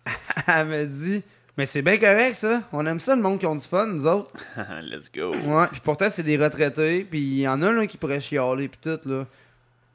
elle 0.47 0.67
me 0.67 0.85
dit 0.85 1.23
Mais 1.57 1.65
c'est 1.65 1.81
bien 1.81 1.97
correct, 1.97 2.35
ça. 2.35 2.61
On 2.71 2.85
aime 2.85 2.99
ça, 2.99 3.15
le 3.15 3.21
monde 3.21 3.39
qui 3.39 3.45
ont 3.45 3.55
du 3.55 3.65
fun, 3.65 3.87
nous 3.87 4.05
autres. 4.05 4.31
Let's 4.83 5.11
go. 5.11 5.33
Ouais, 5.35 5.67
puis 5.71 5.81
pourtant, 5.83 6.09
c'est 6.09 6.23
des 6.23 6.37
retraités, 6.37 7.03
puis 7.03 7.19
il 7.21 7.39
y 7.39 7.47
en 7.47 7.61
a 7.61 7.71
là 7.71 7.87
qui 7.87 7.97
pourraient 7.97 8.21
chialer, 8.21 8.67
puis 8.67 8.79
tout, 8.81 8.99
là. 9.09 9.25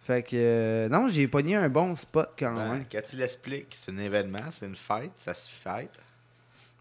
Fait 0.02 0.22
que, 0.22 0.30
euh, 0.34 0.88
non, 0.88 1.06
j'ai 1.08 1.28
pogné 1.28 1.56
un 1.56 1.68
bon 1.68 1.94
spot 1.94 2.30
quand 2.38 2.54
Ben, 2.54 2.72
même. 2.72 2.84
quand 2.90 3.02
tu 3.08 3.16
l'expliques, 3.16 3.76
c'est 3.78 3.92
un 3.92 3.98
événement, 3.98 4.38
c'est 4.50 4.66
une 4.66 4.74
fête, 4.74 5.12
ça 5.18 5.34
se 5.34 5.48
fête. 5.48 5.92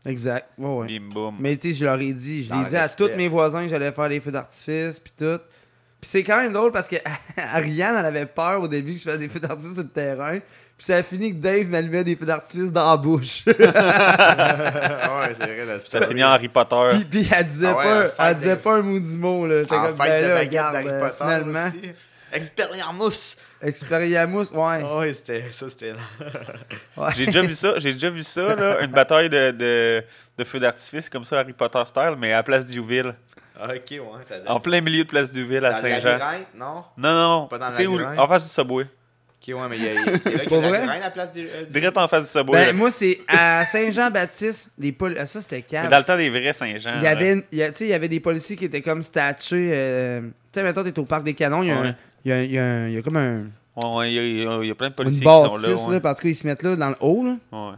Exact, 0.06 0.50
ouais, 0.58 0.66
ouais. 0.76 0.88
Bim 0.88 1.10
boum. 1.10 1.36
Mais 1.40 1.58
tu 1.58 1.68
sais, 1.68 1.80
je 1.80 1.86
leur 1.86 2.00
ai 2.00 2.14
dit, 2.14 2.46
je 2.46 2.54
l'ai 2.54 2.70
dit 2.70 2.78
à 2.78 2.88
tous 2.88 3.10
mes 3.18 3.28
voisins 3.28 3.64
que 3.64 3.70
j'allais 3.70 3.92
faire 3.92 4.08
des 4.08 4.22
feux 4.22 4.32
d'artifice, 4.32 5.00
puis 5.00 5.12
tout. 5.18 5.40
Puis 6.00 6.10
c'est 6.10 6.24
quand 6.24 6.38
même 6.38 6.54
drôle 6.54 6.72
parce 6.72 6.88
que 6.88 6.96
Ariane, 7.38 7.98
elle 8.00 8.06
avait 8.06 8.26
peur 8.26 8.62
au 8.62 8.68
début 8.70 8.94
que 8.94 9.00
je 9.00 9.04
fasse 9.04 9.20
des 9.20 9.28
feux 9.28 9.42
d'artifice 9.42 9.74
sur 9.74 9.84
le 9.84 9.90
terrain. 9.90 10.40
Puis 10.80 10.86
ça 10.86 10.96
a 10.96 11.04
fini 11.04 11.32
que 11.32 11.36
Dave 11.42 11.68
m'allumait 11.68 12.06
des 12.06 12.16
feux 12.16 12.26
d'artifice 12.26 12.72
dans 12.72 12.90
la 12.90 12.96
bouche. 12.98 13.44
ouais, 13.48 13.54
c'est 15.38 15.46
vrai, 15.46 15.66
la 15.66 15.80
Ça 15.82 16.02
finit 16.08 16.24
en 16.24 16.30
Harry 16.30 16.48
Potter. 16.48 16.88
Puis, 16.92 17.04
puis 17.04 17.28
elle 17.36 17.48
disait, 17.48 17.68
Ah 17.68 17.78
ouais, 17.78 17.84
pas, 18.16 18.30
elle 18.30 18.34
de- 18.36 18.40
disait 18.40 18.56
pas 18.56 18.76
un 18.76 18.82
mot 18.82 18.98
du 19.00 19.18
mot. 19.18 19.46
Là. 19.46 19.60
J'étais 19.64 19.76
En 19.76 19.86
comme, 19.88 19.98
fête 19.98 20.08
ben 20.10 20.24
de 20.24 20.28
là, 20.30 20.34
baguette 20.36 20.50
regarde, 20.50 20.74
d'Harry 20.74 20.88
euh, 20.88 21.00
Potter 21.02 21.24
finalement. 21.24 21.68
aussi. 21.68 23.36
Expériamous, 23.62 24.54
ouais. 24.54 24.82
Ah 24.86 24.98
ouais, 25.00 25.14
c'était 25.14 25.52
ça, 25.52 25.70
c'était 25.70 25.94
Ouais. 26.98 27.10
J'ai 27.16 27.26
déjà 27.26 27.42
vu 27.42 27.54
ça, 27.54 27.74
j'ai 27.78 27.92
déjà 27.94 28.10
vu 28.10 28.24
ça, 28.24 28.56
là, 28.56 28.80
une 28.82 28.92
bataille 28.92 29.28
de, 29.30 29.52
de, 29.52 30.04
de 30.38 30.44
feux 30.46 30.60
d'artifice 30.60 31.10
comme 31.10 31.26
ça, 31.26 31.40
Harry 31.40 31.52
Potter 31.52 31.82
style, 31.86 32.16
mais 32.18 32.32
à 32.32 32.38
la 32.38 32.44
place 32.44 32.66
d'Youville. 32.66 33.14
Ah, 33.60 33.66
ok, 33.76 33.82
ouais. 33.92 34.00
t'as- 34.30 34.50
En 34.50 34.62
plein 34.62 34.80
milieu 34.80 35.04
de 35.04 35.10
place 35.10 35.30
d'Youville 35.30 35.66
à 35.66 35.82
Saint-Jean. 35.82 36.18
non? 36.56 36.84
Non, 36.98 37.14
non, 37.14 37.48
Pas 37.48 37.58
dans 37.58 37.66
le 37.68 37.72
tu 37.74 37.82
sais, 37.82 37.88
où- 37.88 38.00
en 38.00 38.28
face 38.30 38.46
du 38.46 38.50
Subway. 38.54 38.86
Ok, 39.42 39.56
ouais, 39.56 39.68
mais 39.70 39.78
il 39.78 39.84
y 39.84 39.88
a, 39.88 39.92
il 39.94 39.98
y 39.98 40.00
a 40.00 40.12
là 40.12 40.20
qu'il 40.20 40.34
y 40.44 40.48
Pour 40.48 40.58
a 40.58 40.62
la 40.62 40.68
vrai? 40.70 40.80
labyrinthe 40.80 41.02
à 41.02 41.06
la 41.06 41.12
place 41.12 41.30
euh, 41.38 41.64
Direct 41.70 41.98
en 41.98 42.08
face 42.10 42.22
du 42.24 42.28
Subway. 42.28 42.60
là. 42.60 42.66
Ben, 42.72 42.76
moi, 42.78 42.92
c'est 42.92 43.20
à 43.28 43.64
Saint-Jean-Baptiste, 43.66 44.72
les 44.78 44.92
pol... 44.92 45.16
ah, 45.18 45.26
ça 45.26 45.42
c'était 45.42 45.62
calme. 45.62 45.90
dans 45.90 45.98
le 45.98 46.04
temps 46.04 46.18
des 46.18 46.30
vrais 46.30 46.52
Saint-Jean. 46.54 46.96
Il 46.98 47.04
y 47.04 47.08
avait, 47.08 47.34
une- 47.34 47.44
il 47.52 47.58
y 47.60 47.64
a- 47.64 47.70
tu 47.72 47.78
sais, 47.78 47.86
il 47.86 47.90
y 47.90 47.94
avait 47.94 48.10
des 48.10 48.20
policiers 48.20 48.56
qui 48.58 48.66
étaient 48.66 48.82
comme 48.82 49.02
statchés. 49.04 49.72
euh, 49.74 50.22
Tu 50.22 50.28
sais, 50.54 50.64
mettons, 50.64 50.84
t'es 50.84 50.98
au 51.00 51.06
parc 51.06 51.24
des 51.24 51.34
canons, 51.34 51.64
il 51.64 51.70
y 51.70 51.72
a, 51.72 51.78
un- 51.78 51.82
Ouais. 51.84 51.96
il 52.26 52.30
y 52.30 52.34
a, 52.34 52.44
il 52.44 52.52
y 52.52 52.58
a 52.60 52.64
un- 52.66 52.88
il 52.88 52.94
y 52.96 52.98
a 52.98 53.02
comme 53.02 53.18
un, 53.18 53.44
Ouais, 53.78 53.96
ouais, 53.98 54.12
il 54.12 54.16
y, 54.16 54.20
a- 54.20 54.24
il 54.24 54.44
y 54.44 54.48
a- 54.48 54.60
il 54.64 54.68
y 54.68 54.72
a 54.72 54.76
plein 54.76 54.88
de 54.88 54.92
une 54.92 54.96
policiers 54.96 55.20
qui 55.20 55.24
sont 55.26 55.44
bâtisse, 55.54 55.68
là. 55.68 55.74
là, 55.74 55.88
ouais. 55.88 56.00
parce 56.02 56.20
qu'ils 56.20 56.36
se 56.36 56.46
mettent 56.46 56.64
là 56.64 56.76
dans 56.76 56.90
le 56.90 56.96
haut. 57.00 57.24
Là. 57.24 57.36
Ouais. 57.52 57.76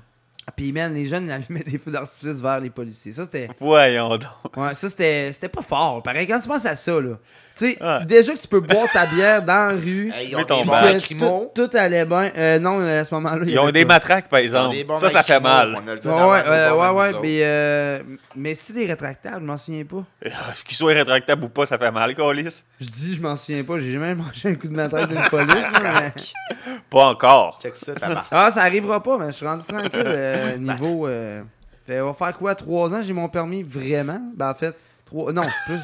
Puis, 0.55 0.71
man, 0.73 0.93
les 0.93 1.05
jeunes, 1.05 1.27
ils 1.27 1.31
allumaient 1.31 1.63
des 1.63 1.77
feux 1.77 1.91
d'artifice 1.91 2.41
vers 2.41 2.59
les 2.59 2.71
policiers. 2.71 3.11
Ça, 3.13 3.23
c'était. 3.25 3.47
Voyons 3.59 4.09
donc. 4.17 4.57
Ouais, 4.57 4.73
ça, 4.73 4.89
c'était 4.89 5.31
c'était 5.31 5.47
pas 5.49 5.61
fort. 5.61 6.01
Pareil, 6.01 6.25
quand 6.27 6.39
tu 6.39 6.47
penses 6.47 6.65
à 6.65 6.75
ça, 6.75 6.99
là. 6.99 7.19
Tu 7.61 7.73
sais, 7.73 7.83
Ouais. 7.83 8.05
déjà 8.05 8.33
que 8.33 8.39
tu 8.39 8.47
peux 8.47 8.59
boire 8.59 8.87
ta 8.91 9.05
bière 9.05 9.43
dans 9.43 9.69
la 9.69 9.75
rue. 9.75 10.11
Hey, 10.15 10.29
ils 10.31 10.35
ont 10.35 10.43
ton 10.43 10.63
tout, 10.63 11.51
tout 11.67 11.77
allait 11.77 12.05
bien. 12.05 12.31
Euh, 12.35 12.57
non, 12.59 12.79
à 12.79 13.03
ce 13.03 13.13
moment-là. 13.15 13.45
Ils 13.45 13.59
ont 13.59 13.69
des 13.69 13.85
matraques, 13.85 14.29
par 14.29 14.39
Ils 14.39 14.55
ont 14.55 14.71
exemple. 14.71 14.99
Ça, 14.99 15.09
ça 15.11 15.21
fait 15.23 15.39
mal. 15.39 15.75
On 15.75 15.87
a 15.87 15.93
le 15.95 16.01
Ouais, 16.01 16.11
ouais, 16.11 16.43
euh, 16.47 16.91
ouais, 16.93 17.11
mais, 17.21 17.39
euh, 17.43 17.99
mais 18.35 18.55
si 18.55 18.73
des 18.73 18.85
rétractables, 18.85 19.37
je 19.41 19.45
m'en 19.45 19.57
souviens 19.57 19.83
pas. 19.85 20.03
Euh, 20.25 20.29
Qu'ils 20.65 20.75
soient 20.77 20.93
rétractables 20.93 21.43
ou 21.43 21.49
pas, 21.49 21.65
ça 21.67 21.77
fait 21.77 21.91
mal, 21.91 22.15
Colis. 22.15 22.63
Je 22.79 22.87
dis, 22.89 23.15
je 23.15 23.21
m'en 23.21 23.35
souviens 23.35 23.63
pas, 23.63 23.79
j'ai 23.79 23.91
jamais 23.93 24.15
mangé 24.15 24.49
un 24.49 24.55
coup 24.55 24.67
de 24.67 24.73
matraque 24.75 25.09
d'une 25.09 25.21
police. 25.29 25.55
là, 25.83 26.01
mais- 26.15 26.73
Pas 26.89 27.05
encore. 27.05 27.59
Check 27.61 27.75
ça. 27.75 27.93
Ah, 28.31 28.49
ça 28.51 28.61
arrivera 28.63 29.03
pas, 29.03 29.17
mais 29.19 29.27
je 29.27 29.31
suis 29.35 29.45
rendu 29.45 29.63
tranquille. 29.65 29.91
euh, 29.95 30.57
niveau. 30.57 31.07
Euh... 31.07 31.41
Fait, 31.85 31.99
on 32.01 32.07
va 32.07 32.13
faire 32.13 32.37
quoi 32.37 32.55
3 32.55 32.93
ans, 32.95 33.01
j'ai 33.05 33.13
mon 33.13 33.29
permis 33.29 33.63
vraiment? 33.63 34.19
Ben, 34.35 34.49
en 34.49 34.53
fait, 34.55 34.75
3. 35.05 35.33
Non, 35.33 35.43
plus. 35.67 35.77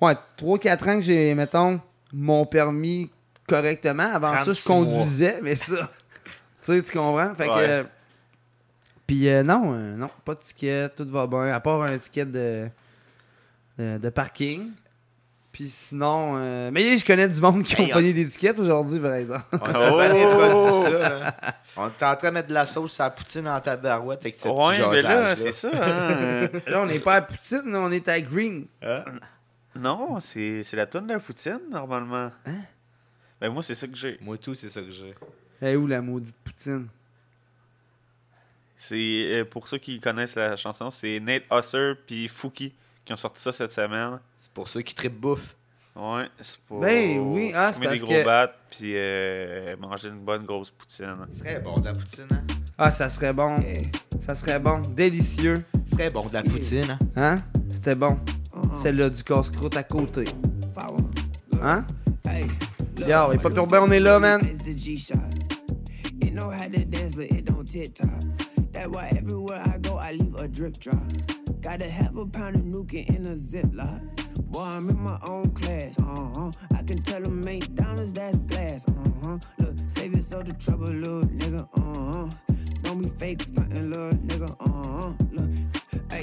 Ouais, 0.00 0.14
3-4 0.38 0.90
ans 0.90 0.96
que 0.96 1.02
j'ai, 1.02 1.34
mettons, 1.34 1.80
mon 2.12 2.46
permis 2.46 3.10
correctement. 3.48 4.12
Avant 4.14 4.32
ça, 4.34 4.52
je 4.52 4.62
36 4.64 4.68
mois. 4.68 4.78
conduisais, 4.84 5.38
mais 5.42 5.56
ça. 5.56 5.90
tu 6.62 6.72
sais, 6.76 6.82
tu 6.82 6.92
comprends? 6.92 7.34
Fait 7.34 7.46
que. 7.46 7.50
Ouais. 7.52 7.68
euh, 7.68 7.84
Puis 9.06 9.28
euh, 9.28 9.42
non, 9.42 9.72
euh, 9.74 9.96
non, 9.96 10.10
pas 10.24 10.34
de 10.34 10.40
ticket, 10.40 10.88
tout 10.90 11.06
va 11.08 11.26
bien, 11.26 11.52
à 11.52 11.60
part 11.60 11.82
un 11.82 11.98
ticket 11.98 12.24
de, 12.26 12.68
de, 13.78 13.98
de 13.98 14.08
parking. 14.08 14.70
Puis 15.52 15.68
sinon, 15.68 16.34
euh, 16.36 16.70
mais 16.72 16.96
je 16.96 17.04
connais 17.04 17.28
du 17.28 17.40
monde 17.40 17.64
qui 17.64 17.74
Hey, 17.74 17.86
ont 17.86 17.90
on- 17.90 17.92
pogné 17.94 18.12
des 18.12 18.24
tickets 18.28 18.56
aujourd'hui, 18.60 19.00
par 19.00 19.14
exemple. 19.14 19.42
On 19.60 19.66
a 19.66 20.08
bien 20.08 20.26
Oh! 20.26 20.84
introduit 20.84 20.92
ça. 20.92 21.08
là. 21.08 21.34
On 21.76 21.88
était 21.88 22.04
en 22.04 22.14
train 22.16 22.28
de 22.28 22.34
mettre 22.34 22.48
de 22.48 22.54
la 22.54 22.66
sauce 22.66 23.00
à 23.00 23.04
la 23.04 23.10
poutine 23.10 23.48
en 23.48 23.58
tabarouette 23.60 24.20
avec 24.20 24.36
ce 24.36 24.46
Ouais, 24.46 24.78
mais 24.92 25.02
là, 25.02 25.34
c'est 25.34 25.50
ça. 25.50 25.68
hein. 25.74 26.48
Là, 26.68 26.80
on 26.82 26.86
n'est 26.86 27.00
pas 27.00 27.16
à 27.16 27.22
Poutine, 27.22 27.74
on 27.74 27.90
est 27.90 28.06
à 28.06 28.20
Green. 28.20 28.66
Hein? 28.80 29.04
Non, 29.76 30.20
c'est 30.20 30.62
c'est 30.64 30.76
la 30.76 30.86
tonne 30.86 31.06
de 31.06 31.12
la 31.14 31.20
poutine, 31.20 31.60
normalement. 31.70 32.30
Hein? 32.46 32.60
Ben, 33.40 33.50
moi, 33.50 33.62
c'est 33.62 33.74
ça 33.74 33.86
que 33.86 33.96
j'ai. 33.96 34.18
Moi, 34.20 34.36
tout, 34.38 34.54
c'est 34.54 34.68
ça 34.68 34.82
que 34.82 34.90
j'ai. 34.90 35.14
Eh 35.62 35.76
où 35.76 35.86
la 35.86 36.00
maudite 36.00 36.36
Poutine? 36.44 36.88
C'est 38.76 38.96
euh, 38.96 39.44
pour 39.44 39.68
ceux 39.68 39.78
qui 39.78 40.00
connaissent 40.00 40.36
la 40.36 40.56
chanson, 40.56 40.90
c'est 40.90 41.20
Nate 41.20 41.42
Husser 41.52 41.92
puis 42.06 42.28
Fouki 42.28 42.72
qui 43.04 43.12
ont 43.12 43.16
sorti 43.16 43.42
ça 43.42 43.52
cette 43.52 43.72
semaine. 43.72 44.18
C'est 44.38 44.50
pour 44.52 44.68
ceux 44.68 44.80
qui 44.82 44.94
trippent 44.94 45.20
bouffe. 45.20 45.54
Ouais, 45.94 46.28
c'est 46.40 46.58
pour 46.60 46.80
Ben 46.80 47.18
oui, 47.18 47.52
ah, 47.54 47.72
c'est 47.72 47.80
fumer 47.80 47.92
des 47.92 47.98
parce 47.98 48.08
gros 48.10 48.20
que- 48.20 48.24
battes 48.24 48.58
puis 48.70 48.92
euh, 48.94 49.76
manger 49.76 50.08
une 50.08 50.20
bonne 50.20 50.44
grosse 50.46 50.70
poutine. 50.70 51.16
Ce 51.32 51.40
serait 51.40 51.60
bon 51.60 51.74
de 51.74 51.84
la 51.86 51.92
poutine, 51.92 52.28
hein? 52.32 52.44
Ah, 52.78 52.90
ça 52.90 53.08
serait 53.10 53.34
bon. 53.34 53.56
Ça 54.26 54.34
serait 54.34 54.58
bon. 54.60 54.80
Délicieux. 54.80 55.56
Ce 55.86 55.96
serait 55.96 56.08
bon 56.10 56.24
de 56.26 56.32
la 56.32 56.42
poutine, 56.42 56.90
hein? 56.90 56.98
Hein? 57.16 57.34
C'était 57.70 57.94
bon. 57.94 58.18
Celle-là 58.74 59.10
du 59.10 59.22
casse-croûte 59.22 59.76
à 59.76 59.82
côté. 59.82 60.24
Hein? 61.62 61.84
Yo, 62.98 63.32
et 63.32 63.38
pas 63.38 63.50
Urbain, 63.56 63.80
on 63.82 63.90
est 63.90 64.00
là, 64.00 64.18
man. 64.18 64.40
It's 64.42 64.62
the 64.62 64.76
G-Shot. 64.76 65.16
It 66.20 66.34
know 66.34 66.50
how 66.50 66.68
to 66.68 66.84
dance, 66.84 67.16
but 67.16 67.32
it 67.32 67.44
don't 67.46 67.64
TikTok. 67.64 68.08
That's 68.72 68.88
why 68.88 69.10
everywhere 69.16 69.62
I 69.66 69.78
go, 69.78 69.98
I 69.98 70.12
leave 70.12 70.34
a 70.36 70.46
drip 70.48 70.78
drop. 70.78 71.00
Gotta 71.60 71.88
have 71.88 72.16
a 72.16 72.26
pound 72.26 72.56
of 72.56 72.62
nuke 72.62 73.06
in 73.08 73.26
a 73.26 73.34
ziploc. 73.34 74.00
Boy, 74.50 74.62
I'm 74.62 74.88
in 74.88 75.00
my 75.00 75.18
own 75.28 75.50
class, 75.50 75.94
uh-huh. 76.00 76.50
I 76.74 76.82
can 76.82 76.98
tell 77.02 77.20
them 77.22 77.46
ain't 77.46 77.74
diamonds, 77.74 78.12
that's 78.12 78.36
glass, 78.38 78.84
uh-huh. 78.88 79.38
Look, 79.60 79.74
save 79.88 80.16
yourself 80.16 80.46
the 80.46 80.54
trouble, 80.54 80.86
little 80.86 81.22
nigga, 81.22 81.62
uh-huh. 81.78 82.28
Don't 82.82 83.02
be 83.02 83.08
fake 83.10 83.42
stunting, 83.42 83.90
little 83.90 84.10
nigga, 84.10 84.50
uh-huh. 84.60 85.12
Look, 85.32 85.50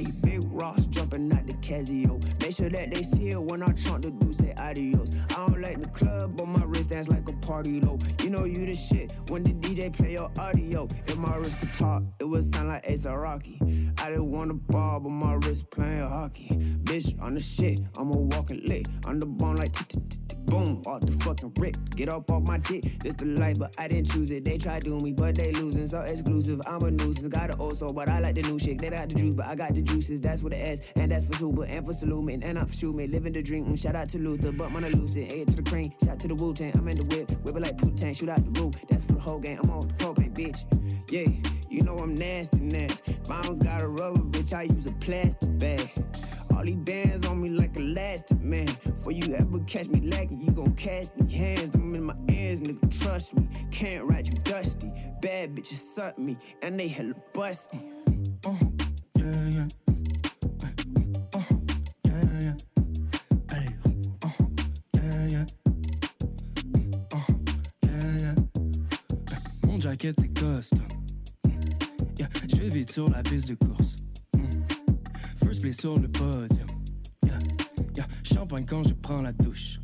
big 0.06 0.42
Ross 0.46 0.86
jumping 0.88 1.34
out 1.34 1.46
the 1.48 1.54
Casio. 1.54 2.22
Make 2.42 2.56
sure 2.56 2.70
that 2.70 2.92
they 2.94 3.04
see 3.04 3.28
it 3.28 3.42
when 3.42 3.64
I 3.64 3.72
chant 3.74 4.04
the 4.04 4.12
do 4.12 4.34
say 4.34 4.54
adios. 4.58 5.16
I 5.32 5.46
don't 5.46 5.62
like 5.62 5.82
the 5.82 5.90
club, 5.90 6.38
but 6.38 6.48
my 6.48 6.64
wrist 6.66 6.92
dance 6.92 7.08
like 7.10 7.28
a 7.30 7.34
party 7.46 7.80
though. 7.80 7.98
You 8.22 8.30
know 8.30 8.46
you 8.46 8.66
the 8.66 8.74
shit 8.74 9.14
when 9.30 9.44
the 9.44 9.54
DJ 9.54 9.92
play 9.92 10.14
your 10.14 10.32
audio. 10.40 10.88
If 11.08 11.18
my 11.18 11.36
wrist 11.36 11.60
could 11.60 11.74
talk, 11.74 12.04
it 12.20 12.26
would 12.26 12.46
sound 12.54 12.70
like 12.70 12.84
Ace 12.90 13.06
Rocky. 13.06 13.60
I 14.00 14.10
didn't 14.10 14.32
want 14.32 14.52
a 14.52 14.56
ball, 14.56 15.00
but 15.00 15.10
my 15.10 15.34
wrist 15.34 15.70
playing 15.70 16.02
hockey. 16.02 16.50
Bitch, 16.84 17.20
on 17.22 17.34
the 17.34 17.40
shit, 17.40 17.82
I'm 17.98 18.08
a 18.14 18.18
walking 18.18 18.64
lick. 18.68 18.86
On 19.06 19.20
the 19.20 19.26
bone 19.26 19.56
like 19.56 19.74
boom, 20.48 20.82
off 20.88 21.02
the 21.02 21.12
fucking 21.24 21.54
rip. 21.60 21.78
Get 21.96 22.12
up 22.12 22.32
off 22.32 22.48
my 22.48 22.58
dick, 22.58 22.84
this 23.00 23.14
the 23.16 23.26
life, 23.26 23.60
but 23.60 23.76
I 23.78 23.88
didn't 23.88 24.10
choose 24.12 24.32
it. 24.32 24.44
They 24.44 24.58
try 24.58 24.80
do 24.80 24.98
me, 25.00 25.14
but 25.14 25.36
they 25.36 25.52
losing, 25.52 25.88
so 25.88 26.00
exclusive. 26.02 26.60
I'm 26.66 26.82
a 26.82 26.92
nuisance, 26.92 27.28
got 27.28 27.54
an 27.54 27.60
old 27.60 27.78
soul, 27.78 27.90
but 27.94 28.10
I 28.10 28.20
like 28.20 28.36
the 28.36 28.42
new 28.44 28.58
shit. 28.58 28.80
They 28.80 28.90
got 28.90 29.10
the 29.10 29.16
juice, 29.16 29.34
but 29.36 29.46
I 29.46 29.56
got 29.56 29.76
the 29.76 29.82
juices. 29.88 30.22
That's 30.22 30.44
what 30.44 30.54
it 30.54 30.62
is, 30.62 30.82
and 30.96 31.12
that's 31.12 31.26
for 31.26 31.34
super, 31.34 31.66
and 31.66 31.86
for 31.86 31.94
salute 31.94 32.30
and 32.30 32.60
I'm. 32.60 32.68
Living 32.68 33.34
the 33.34 33.42
dream, 33.42 33.76
shout 33.76 33.96
out 33.96 34.10
to 34.10 34.18
Luther, 34.20 34.52
but 34.52 34.72
Mona 34.72 34.90
Lucid. 34.90 35.32
A 35.32 35.46
to 35.46 35.54
the 35.54 35.64
cream, 35.64 35.92
shout 36.04 36.20
to 36.20 36.28
the 36.28 36.36
Wu 36.36 36.54
Tang. 36.54 36.74
I'm 36.78 36.88
in 36.88 36.98
the 36.98 37.16
whip, 37.16 37.32
whip 37.44 37.56
it 37.56 37.62
like 37.62 37.78
Putin, 37.78 38.18
shoot 38.18 38.30
out 38.30 38.54
the 38.54 38.62
roof. 38.62 38.76
That's 38.90 39.04
for 39.06 39.14
the 39.14 39.20
whole 39.20 39.40
game. 39.40 39.60
I'm 39.64 39.70
on 39.72 39.88
the 39.88 39.94
propane, 39.96 40.34
bitch. 40.34 41.12
Yeah, 41.12 41.28
you 41.70 41.82
know 41.82 41.96
I'm 41.98 42.14
nasty, 42.14 42.60
nasty. 42.60 43.18
I 43.30 43.42
don't 43.42 43.60
got 43.60 43.82
a 43.82 43.88
rubber, 43.88 44.22
bitch, 44.22 44.54
I 44.54 44.64
use 44.64 44.86
a 44.86 44.94
plastic 44.94 45.58
bag. 45.58 45.92
All 46.56 46.64
these 46.64 46.76
bands 46.76 47.28
on 47.28 47.42
me 47.42 47.50
like 47.50 47.76
elastic, 47.78 48.42
man. 48.42 48.68
For 49.04 49.12
you 49.12 49.36
ever 49.36 49.60
catch 49.62 49.88
me 49.90 50.02
lacking, 50.02 50.42
you 50.42 50.52
gon' 50.52 50.74
catch 50.76 51.08
me 51.16 51.32
hands. 51.32 51.76
I'm 51.76 51.94
in 51.96 52.04
my 52.04 52.16
ears, 52.30 52.60
nigga, 52.62 53.02
trust 53.02 53.36
me. 53.36 53.48
Can't 53.72 54.06
ride 54.06 54.28
you 54.28 54.34
dusty. 54.44 54.92
Bad 55.22 55.56
bitches 55.56 55.80
suck 55.96 56.18
me, 56.18 56.38
and 56.62 56.80
they 56.80 56.88
hella 56.88 57.14
busty. 57.34 57.82
Uh, 58.46 58.77
Mon 69.66 69.80
jacket 69.82 70.20
est 70.20 70.28
custom. 70.30 70.80
Yeah, 72.18 72.30
je 72.48 72.56
vais 72.58 72.70
vite 72.70 72.92
sur 72.92 73.10
la 73.10 73.22
piste 73.22 73.50
de 73.50 73.56
course. 73.56 73.96
Mm. 74.36 74.42
First 75.44 75.62
place 75.62 75.78
sur 75.78 75.96
le 75.96 76.08
podium. 76.08 76.68
Champagne 78.24 78.66
quand 78.68 78.84
je 78.84 78.94
prends 78.94 79.22
la 79.22 79.34
douche. 79.34 79.80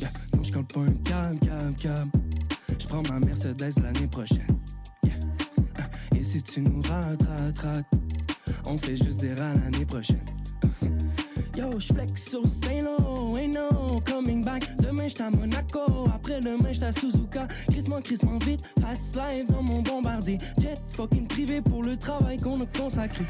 Yeah, 0.00 0.10
non, 0.36 0.42
je 0.42 0.52
pas 0.52 0.84
calme, 1.04 1.38
calme, 1.38 1.74
calme. 1.74 2.10
Je 2.78 2.86
prends 2.86 3.02
ma 3.08 3.18
Mercedes 3.20 3.80
l'année 3.82 4.06
prochaine. 4.06 4.46
Uh, 5.04 6.16
Et 6.16 6.24
si 6.24 6.42
tu 6.42 6.62
nous 6.62 6.82
rates, 6.82 7.22
rates, 7.22 7.58
rates, 7.58 7.99
on 8.70 8.78
fait 8.78 8.96
juste 8.96 9.20
des 9.20 9.34
rats 9.34 9.52
l'année 9.54 9.84
prochaine. 9.84 10.20
Yo, 11.56 11.68
j'flex 11.78 12.30
sur 12.30 12.42
Saint-Lô, 12.46 13.36
ain't 13.36 13.54
no 13.54 13.68
coming 14.06 14.44
back. 14.44 14.64
Demain 14.76 15.08
j'suis 15.08 15.22
à 15.22 15.30
Monaco, 15.30 16.04
après-demain 16.14 16.72
j'suis 16.72 16.84
à 16.84 16.92
Suzuka. 16.92 17.48
Crissement, 17.68 18.00
crissement 18.00 18.38
vite, 18.38 18.60
fast 18.80 19.16
live 19.16 19.46
dans 19.46 19.62
mon 19.62 19.82
bombardier. 19.82 20.38
Jet 20.60 20.80
fucking 20.92 21.26
privé 21.26 21.60
pour 21.60 21.82
le 21.82 21.96
travail 21.96 22.36
qu'on 22.36 22.54
a 22.54 22.66
consacré. 22.66 23.24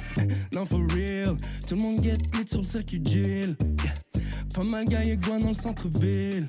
Non, 0.54 0.66
for 0.66 0.80
real, 0.94 1.36
tout 1.66 1.76
le 1.76 1.82
monde 1.82 2.02
get 2.02 2.18
lit 2.34 2.46
sur 2.46 2.60
le 2.60 2.66
circuit 2.66 3.00
Jill. 3.02 3.56
Pas 4.54 4.64
mal 4.64 4.84
guan 4.84 5.38
dans 5.38 5.48
le 5.48 5.54
centre-ville. 5.54 6.46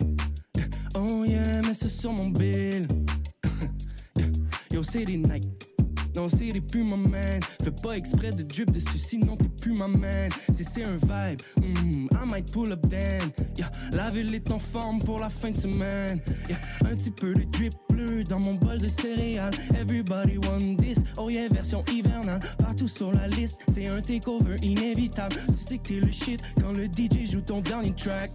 Oh 0.96 1.24
yeah, 1.26 1.62
mais 1.66 1.74
c'est 1.74 1.88
sur 1.88 2.12
mon 2.12 2.30
bill. 2.30 2.88
Yo, 4.74 4.84
c'est 4.84 5.06
des 5.06 5.18
Nike. 5.18 5.61
Non, 6.16 6.28
c'est 6.28 6.50
des 6.50 6.62
plus 6.62 6.84
ma 6.84 6.98
man. 6.98 7.40
Fais 7.64 7.72
pas 7.72 7.94
exprès 7.94 8.32
de 8.32 8.44
drip 8.44 8.72
dessus, 8.72 9.00
sinon 9.00 9.38
t'es 9.38 9.50
plus 9.50 9.74
ma 9.74 9.88
man. 9.88 10.30
Si 10.54 10.64
c'est 10.64 10.86
un 10.86 10.98
vibe, 10.98 11.42
mm, 11.62 12.08
I 12.12 12.32
might 12.32 12.52
pull 12.52 12.72
up 12.72 12.82
then. 12.90 13.32
Yeah, 13.58 13.72
la 13.94 14.10
ville 14.10 14.34
est 14.34 14.52
en 14.52 14.60
forme 14.60 15.00
pour 15.00 15.20
la 15.20 15.30
fin 15.30 15.52
de 15.52 15.58
semaine. 15.58 16.22
Yeah, 16.50 16.60
un 16.86 16.96
petit 16.96 17.12
peu 17.12 17.34
de 17.34 17.44
drip 17.44 17.74
bleu 17.90 18.24
dans 18.24 18.40
mon 18.40 18.56
bol 18.56 18.78
de 18.78 18.88
céréales. 18.88 19.54
Everybody 19.76 20.38
want 20.38 20.78
this. 20.78 21.00
Oh 21.18 21.30
yeah, 21.30 21.48
version 21.50 21.84
hivernale. 21.92 22.40
Partout 22.58 22.88
sur 22.88 23.12
la 23.12 23.28
liste, 23.28 23.60
c'est 23.74 23.90
un 23.90 24.02
takeover 24.02 24.56
inévitable. 24.62 25.36
Tu 25.48 25.66
sais 25.68 25.78
que 25.78 25.84
t'es 25.84 26.00
le 26.00 26.12
shit 26.12 26.42
quand 26.62 26.74
le 26.74 26.86
DJ 26.86 27.32
joue 27.32 27.42
ton 27.42 27.62
dernier 27.62 27.94
track. 27.96 28.32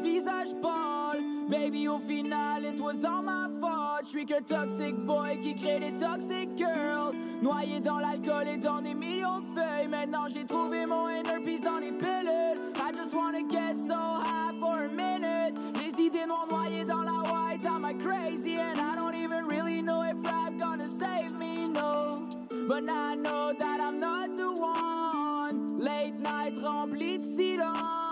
Visage 0.00 0.54
pâle. 0.60 1.20
Baby, 1.48 1.88
au 1.88 1.98
final, 1.98 2.64
it 2.64 2.80
was 2.80 3.04
all 3.04 3.22
my 3.22 3.48
fault. 3.60 4.04
Je 4.04 4.08
suis 4.08 4.24
que 4.24 4.40
toxic 4.40 4.94
boy 5.04 5.36
qui 5.42 5.54
crée 5.54 5.80
des 5.80 5.92
toxic 5.96 6.48
girls. 6.56 7.14
Noyé 7.42 7.80
dans 7.80 7.98
l'alcool 7.98 8.46
et 8.46 8.56
dans 8.56 8.80
des 8.80 8.94
millions 8.94 9.40
de 9.40 9.60
feuilles. 9.60 9.88
Maintenant, 9.88 10.28
j'ai 10.28 10.44
trouvé 10.44 10.86
mon 10.86 11.08
inner 11.08 11.40
peace 11.42 11.62
dans 11.62 11.78
les 11.78 11.92
pilules. 11.92 12.60
I 12.76 12.92
just 12.92 13.14
wanna 13.14 13.42
get 13.48 13.76
so 13.76 13.94
high 13.94 14.54
for 14.60 14.84
a 14.84 14.88
minute. 14.88 15.58
Les 15.80 16.04
idées 16.04 16.26
noires 16.26 16.46
noyées 16.50 16.84
dans 16.84 17.02
la 17.02 17.22
white, 17.30 17.66
am 17.66 17.84
I 17.84 17.94
crazy? 17.94 18.56
And 18.56 18.78
I 18.78 18.94
don't 18.94 19.16
even 19.16 19.46
really 19.48 19.82
know 19.82 20.02
if 20.02 20.22
rap 20.24 20.56
gonna 20.58 20.86
save 20.86 21.38
me, 21.38 21.68
no. 21.68 22.28
But 22.68 22.84
now 22.84 23.12
I 23.12 23.16
know 23.16 23.52
that 23.58 23.80
I'm 23.80 23.98
not 23.98 24.36
the 24.36 24.52
one. 24.52 25.78
Late 25.78 26.20
night 26.20 26.54
rempli 26.62 27.18
de 27.18 27.24
silence. 27.24 28.09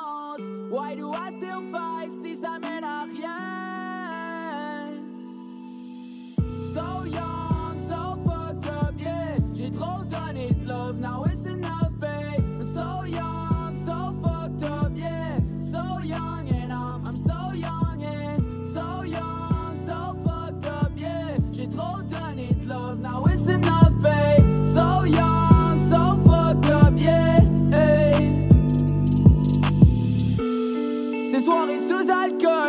Why 0.70 0.94
do 0.94 1.10
I 1.12 1.30
still 1.30 1.62
fight 1.62 2.10
si 2.22 2.36
ça 2.36 2.58
mène 2.60 2.84
à 2.84 3.04
rien? 3.04 3.30
So 6.74 7.04
young, 7.06 7.57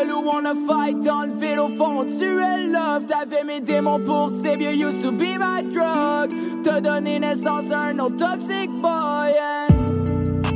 on 0.08 0.46
a 0.46 0.56
fight 0.56 1.00
dans 1.04 1.24
le 1.24 1.34
vide 1.34 1.60
au 1.60 1.70
fond. 1.70 2.06
Tu 2.06 2.24
es 2.24 2.68
love. 2.68 3.06
T'avais 3.06 3.44
mes 3.44 3.60
démons 3.60 4.00
pour 4.00 4.30
ces 4.30 4.56
vieux 4.56 4.74
used 4.74 5.02
to 5.02 5.12
be 5.12 5.38
my 5.38 5.64
drug. 5.74 6.32
T'as 6.64 6.82
donné 6.82 7.20
naissance 7.20 7.72
à 7.72 7.80
un 7.90 8.00
autre 8.00 8.18
toxic 8.18 8.70
boy 8.82 9.34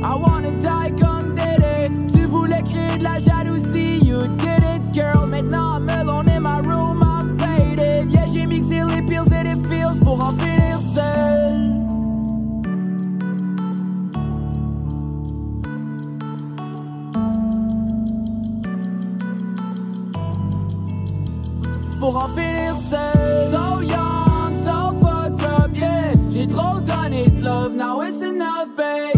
I 0.02 0.14
wanna 0.14 0.50
die 0.50 0.94
comme 1.00 1.34
Diddy 1.34 2.12
Tu 2.12 2.26
voulais 2.26 2.62
créer 2.62 2.98
de 2.98 3.04
la 3.04 3.18
jalousie, 3.18 4.04
you 4.04 4.26
did 4.36 4.62
it 4.62 4.82
girl. 4.92 5.26
Maintenant 5.26 5.80
in 6.28 6.33
pour 22.04 22.16
en 22.16 22.28
finir 22.28 22.76
seul. 22.76 23.50
So 23.50 23.80
young, 23.80 24.54
so 24.54 24.92
fucked 25.00 25.42
up, 25.42 25.70
yeah. 25.74 26.12
J'ai 26.30 26.46
trop 26.46 26.78
donné 26.80 27.30
de 27.30 27.42
love, 27.42 27.74
now 27.74 28.02
it's 28.02 28.22
enough, 28.22 28.68
babe. 28.76 29.13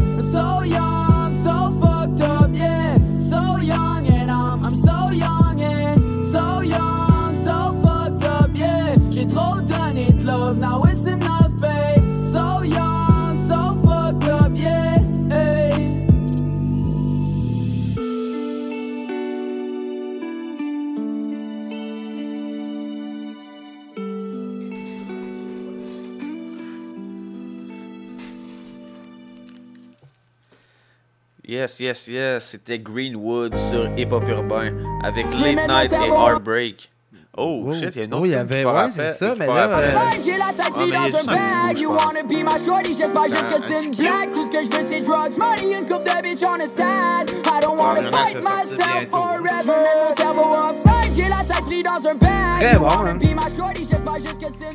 Yes, 31.47 31.79
yes, 31.81 32.09
yes. 32.09 32.45
C'était 32.45 32.79
Greenwood 32.79 33.57
sur 33.57 33.89
Hip 33.97 34.09
Hop 34.11 34.29
Urbain 34.29 34.73
avec 35.05 35.27
Late 35.39 35.69
Night 35.69 35.93
et. 35.93 36.09
Heartbreak. 36.11 36.91
Oh, 37.39 37.71
shit, 37.75 37.91
il 37.95 37.99
y 37.99 38.01
a 38.01 38.05
une 38.05 38.15
autre 38.15 38.23
Oh, 38.23 38.27
il 38.27 38.33
y 38.33 38.35
avait- 38.35 38.65
ouais, 38.65 38.89
c'est 38.95 39.13
ça, 39.13 39.35
mais 39.39 39.47
là, 39.47 39.65
après. 39.65 39.95
euh, 39.95 40.23
J'ai 40.25 40.39
la 40.39 40.47
tête 40.57 40.73
prise 40.73 40.77
mais 40.79 40.87
il 40.87 40.93
y 40.93 40.97
a 40.97 40.99
dans 40.99 41.05
un 41.05 41.07
juste 41.07 41.29
un 41.29 41.33
petit 41.35 41.37
bag 41.37 41.75
bout, 41.77 41.81
You 41.83 41.91
je 41.91 41.95
pense. 41.95 42.07
wanna 42.07 42.23
be 42.23 42.33
my 42.33 42.65
shorty 42.65 42.93
J'espère 42.95 43.25
juste 43.25 43.47
que 43.49 43.55
Un 43.55 43.59
c'est 43.61 43.85
une 43.85 43.91
petit 43.91 44.03
blague 44.03 44.33
Tout 44.33 44.47
ce 44.47 44.51
que 44.51 44.65
je 44.65 44.71
veux 44.77 44.83
c'est 44.83 45.01
drugs, 45.03 45.39
money, 45.39 45.79
une 45.79 45.87
coupe 45.87 46.05
de 46.05 46.23
bitch 46.23 46.43
on 46.49 46.57
the 46.57 46.67
side 46.67 47.31
I 47.45 47.61
don't 47.61 47.79
wanna 47.79 48.11
fight 48.11 48.37
myself 48.37 49.11
forever 49.11 49.51
Je 49.61 49.67
mets 49.69 49.99
mon 50.09 50.17
cerveau 50.17 50.55
offline 50.71 51.13
J'ai 51.15 51.29
la 51.29 51.45
tête 51.45 51.65
prise 51.67 51.83
dans 51.83 52.09
un 52.09 52.15
bag 52.15 52.59
Très 52.59 52.73
You 52.73 52.79
bon, 52.81 52.89
hein. 52.89 53.19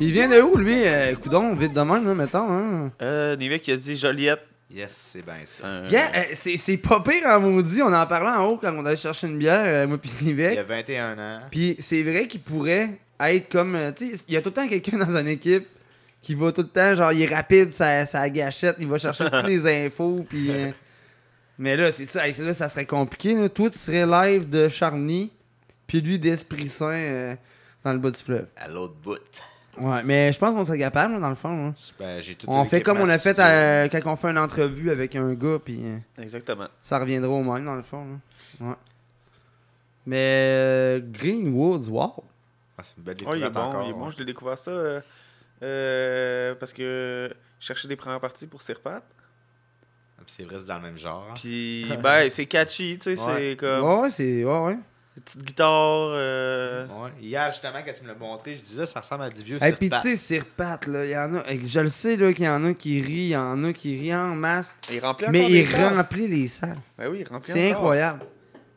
il 0.00 0.12
vient 0.12 0.28
de 0.28 0.40
où, 0.40 0.56
lui? 0.56 0.82
Euh, 0.86 1.16
coudon, 1.16 1.54
vite 1.56 1.72
de 1.72 1.80
même, 1.80 2.06
là, 2.06 2.14
mettons. 2.14 2.46
Hein? 2.48 2.90
Euh, 3.02 3.34
Nivek 3.36 3.62
qui 3.62 3.72
a 3.72 3.76
dit 3.76 3.96
Joliette. 3.96 4.38
Yes, 4.74 5.10
c'est 5.12 5.22
bien 5.24 5.34
ça. 5.44 5.82
Yeah, 5.90 6.10
euh, 6.14 6.22
c'est 6.34 6.56
c'est 6.56 6.78
pas 6.78 7.00
pire 7.00 7.26
en 7.26 7.40
maudit. 7.40 7.82
On 7.82 7.92
en 7.92 8.06
parlait 8.06 8.30
en 8.30 8.46
haut 8.46 8.56
quand 8.56 8.72
on 8.74 8.84
allait 8.86 8.96
chercher 8.96 9.26
une 9.26 9.38
bière, 9.38 9.64
euh, 9.66 9.86
moi 9.86 9.98
pis 9.98 10.10
Il 10.22 10.28
y 10.28 10.30
a 10.44 10.54
Nivek. 10.54 10.66
21 10.66 11.18
ans. 11.18 11.40
Puis 11.50 11.76
c'est 11.78 12.02
vrai 12.02 12.26
qu'il 12.26 12.40
pourrait 12.40 12.90
être 13.20 13.48
comme. 13.50 13.74
euh, 13.74 13.92
Tu 13.92 14.16
sais, 14.16 14.24
il 14.28 14.34
y 14.34 14.36
a 14.36 14.40
tout 14.42 14.48
le 14.48 14.54
temps 14.54 14.68
quelqu'un 14.68 14.96
dans 14.98 15.14
une 15.16 15.28
équipe 15.28 15.66
qui 16.22 16.34
va 16.34 16.52
tout 16.52 16.62
le 16.62 16.68
temps, 16.68 16.94
genre, 16.94 17.12
il 17.12 17.22
est 17.22 17.34
rapide, 17.34 17.72
sa, 17.72 18.06
sa 18.06 18.30
gâchette, 18.30 18.76
il 18.78 18.86
va 18.88 18.96
chercher 18.96 19.24
toutes 19.30 19.44
les 19.44 19.66
infos, 19.86 20.24
puis. 20.28 20.50
euh, 20.50 20.70
Mais 21.58 21.76
là, 21.76 21.90
c'est 21.92 22.06
ça, 22.06 22.26
là, 22.26 22.54
ça 22.54 22.68
serait 22.68 22.86
compliqué. 22.86 23.34
Là. 23.34 23.48
Toi, 23.48 23.68
tu 23.70 23.78
serais 23.78 24.06
live 24.06 24.48
de 24.48 24.68
Charny, 24.68 25.30
puis 25.86 26.00
lui 26.00 26.18
d'Esprit 26.18 26.68
Saint 26.68 26.92
euh, 26.92 27.34
dans 27.84 27.92
le 27.92 27.98
bas 27.98 28.10
du 28.10 28.18
fleuve. 28.22 28.46
À 28.56 28.68
l'autre 28.68 28.94
bout. 29.02 29.18
Ouais, 29.78 30.02
mais 30.02 30.32
je 30.32 30.38
pense 30.38 30.54
qu'on 30.54 30.64
serait 30.64 30.78
capable, 30.78 31.14
là, 31.14 31.20
dans 31.20 31.28
le 31.30 31.34
fond. 31.34 31.68
là. 31.68 31.72
Ben, 31.98 32.22
j'ai 32.22 32.34
tout 32.34 32.46
On 32.48 32.64
fait 32.64 32.82
comme 32.82 33.00
on 33.00 33.08
a 33.08 33.16
fait 33.18 33.38
à... 33.38 33.48
euh, 33.84 33.88
quand 33.88 34.00
on 34.04 34.16
fait 34.16 34.28
une 34.28 34.38
entrevue 34.38 34.90
avec 34.90 35.16
un 35.16 35.32
gars, 35.32 35.58
puis 35.64 35.80
euh, 35.82 35.96
Exactement. 36.22 36.66
ça 36.82 36.98
reviendra 36.98 37.30
au 37.32 37.42
même, 37.42 37.64
dans 37.64 37.74
le 37.74 37.82
fond. 37.82 38.04
là. 38.60 38.66
Ouais. 38.68 38.74
Mais 40.06 40.16
euh, 40.18 41.00
Greenwoods, 41.02 41.88
wow. 41.88 42.12
Ah, 42.76 42.82
c'est 42.84 42.96
une 42.98 43.02
belle 43.04 43.16
il 43.18 43.22
est 43.22 43.26
découverte 43.26 43.52
bon, 43.54 43.60
encore, 43.60 43.82
il 43.84 43.90
est 43.90 43.92
bon. 43.92 44.04
ouais. 44.06 44.10
Je 44.10 44.18
l'ai 44.18 44.24
découvert 44.24 44.58
ça 44.58 44.70
euh, 44.72 45.00
euh, 45.62 46.54
parce 46.56 46.72
que 46.72 47.30
je 47.60 47.66
cherchais 47.66 47.88
des 47.88 47.96
premières 47.96 48.20
parties 48.20 48.46
pour 48.46 48.62
Sirpat. 48.62 49.02
Puis 50.26 50.34
c'est 50.36 50.44
vrai, 50.44 50.56
c'est 50.60 50.66
dans 50.68 50.76
le 50.76 50.82
même 50.82 50.98
genre. 50.98 51.26
hein. 51.30 51.34
Puis, 51.34 51.86
ben, 52.02 52.28
c'est 52.30 52.46
catchy, 52.46 52.96
tu 52.98 53.16
sais, 53.16 53.26
Ouais. 53.26 53.36
c'est 53.50 53.56
comme. 53.56 53.84
Ouais, 53.84 54.00
ouais, 54.02 54.10
c'est. 54.10 54.44
Ouais, 54.44 54.58
ouais. 54.60 54.78
Une 55.16 55.22
petite 55.22 55.44
guitare. 55.44 55.68
euh, 56.14 56.86
Ouais. 56.86 57.10
Hier, 57.20 57.50
justement, 57.50 57.78
quand 57.84 57.92
tu 57.92 58.02
me 58.02 58.08
l'as 58.08 58.14
montré, 58.14 58.56
je 58.56 58.62
disais, 58.62 58.86
ça 58.86 59.00
ressemble 59.00 59.24
à 59.24 59.28
du 59.28 59.42
vieux 59.42 59.58
Et 59.62 59.72
puis, 59.72 59.90
tu 59.90 59.98
sais, 59.98 60.16
Sirpat, 60.16 60.80
là, 60.86 61.04
il 61.04 61.10
y 61.10 61.16
en 61.18 61.34
a. 61.36 61.42
Je 61.66 61.80
le 61.80 61.88
sais, 61.90 62.16
là, 62.16 62.32
qu'il 62.32 62.46
y 62.46 62.48
en 62.48 62.64
a 62.64 62.72
qui 62.72 63.00
rient, 63.02 63.12
il 63.26 63.28
y 63.28 63.36
en 63.36 63.62
a 63.64 63.72
qui 63.74 63.98
rient 64.00 64.14
en 64.14 64.34
masse. 64.34 64.74
Il 64.90 65.00
remplit 65.00 65.26
Mais 65.30 65.50
il 65.50 65.66
salles. 65.66 65.96
remplit 65.96 66.28
les 66.28 66.48
salles. 66.48 66.78
Ben 66.96 67.08
oui, 67.10 67.18
il 67.20 67.28
remplit 67.28 67.52
C'est 67.52 67.70
incroyable. 67.70 68.20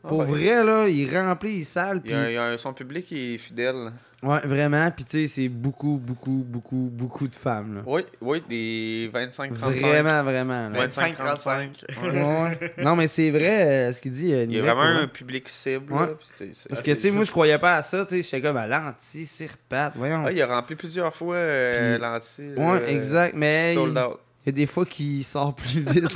Ah, 0.03 0.07
Pour 0.09 0.23
ben, 0.23 0.31
vrai, 0.33 0.63
là, 0.63 0.87
il 0.89 1.17
remplit 1.17 1.57
les 1.59 1.63
salles. 1.63 2.01
Il 2.03 2.11
y 2.11 2.13
a, 2.13 2.23
puis- 2.23 2.31
il 2.31 2.35
y 2.35 2.37
a 2.37 2.43
un- 2.43 2.57
son 2.57 2.73
public 2.73 3.05
qui 3.07 3.35
est 3.35 3.37
fidèle. 3.37 3.91
Ouais, 4.25 4.39
vraiment. 4.43 4.89
Puis, 4.91 5.05
tu 5.05 5.27
sais, 5.27 5.29
c'est 5.33 5.49
beaucoup, 5.49 5.99
beaucoup, 6.01 6.43
beaucoup, 6.47 6.89
beaucoup 6.91 7.27
de 7.27 7.35
femmes, 7.35 7.75
là. 7.75 7.81
Oui, 7.85 8.01
oui, 8.21 8.43
des 8.49 9.09
25-35. 9.13 9.51
Vraiment, 9.53 10.23
vraiment. 10.23 10.69
là. 10.69 10.87
25-35. 10.87 11.69
Ouais, 12.01 12.09
ouais. 12.09 12.73
Non, 12.83 12.95
mais 12.95 13.07
c'est 13.07 13.29
vrai 13.29 13.89
euh, 13.89 13.93
ce 13.93 14.01
qu'il 14.01 14.11
dit. 14.11 14.33
euh, 14.33 14.45
Il 14.45 14.55
y 14.55 14.59
a 14.59 14.63
vraiment 14.63 15.01
un 15.01 15.07
public 15.07 15.47
cible. 15.47 15.93
Ouais. 15.93 16.07
là, 16.07 16.13
Parce 16.17 16.67
ah, 16.71 16.81
que, 16.81 16.91
tu 16.91 16.99
sais, 16.99 17.11
moi, 17.11 17.23
je 17.23 17.31
croyais 17.31 17.59
pas 17.59 17.77
à 17.77 17.81
ça. 17.83 18.03
Tu 18.05 18.15
sais, 18.15 18.23
j'étais 18.23 18.41
comme 18.41 18.57
à 18.57 18.67
l'anti-Sirpat. 18.67 19.93
Voyons. 19.95 20.23
Ah, 20.25 20.31
il 20.31 20.41
a 20.41 20.47
rempli 20.47 20.75
plusieurs 20.75 21.15
fois 21.15 21.35
euh, 21.35 21.97
l'anti. 21.97 22.41
Ouais, 22.57 22.81
euh, 22.81 22.87
exact. 22.87 23.35
Mais. 23.35 23.73
Sold 23.73 23.93
il... 23.95 24.03
out. 24.03 24.19
il 24.43 24.47
y 24.47 24.49
a 24.49 24.51
des 24.53 24.65
fois 24.65 24.85
qu'il 24.85 25.23
sort 25.23 25.55
plus 25.55 25.81
vite. 25.81 26.03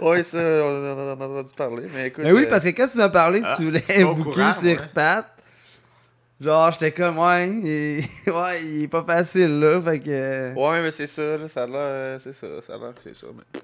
oui, 0.00 0.24
ça, 0.24 0.38
on 0.38 0.92
en 0.92 1.08
a 1.08 1.12
entendu 1.14 1.50
parler. 1.56 1.84
Mais 1.94 2.08
écoute. 2.08 2.24
Mais 2.24 2.32
oui, 2.32 2.44
euh, 2.44 2.48
parce 2.48 2.64
que 2.64 2.68
quand 2.70 2.88
tu 2.88 2.98
m'as 2.98 3.08
parlé 3.08 3.40
ah, 3.44 3.54
tu 3.56 3.64
voulais 3.64 3.82
booker 4.04 4.22
courant, 4.22 4.52
Sirpat, 4.52 5.26
genre, 6.40 6.72
j'étais 6.72 6.92
comme, 6.92 7.18
ouais, 7.18 7.48
il 7.48 7.68
est... 7.68 8.04
ouais, 8.30 8.64
il 8.64 8.82
est 8.84 8.88
pas 8.88 9.04
facile, 9.04 9.60
là. 9.60 9.80
Fait 9.82 9.98
que. 10.00 10.54
Ouais, 10.54 10.82
mais 10.82 10.90
c'est 10.90 11.06
ça, 11.06 11.36
là, 11.36 11.48
ça 11.48 11.62
a 11.64 11.66
l'air. 11.66 11.76
euh, 11.76 12.18
C'est 12.18 12.32
ça, 12.32 12.46
ça 12.60 12.74
a 12.74 12.78
l'air 12.78 12.94
que 12.94 13.02
c'est 13.02 13.16
ça. 13.16 13.26
Mais. 13.36 13.60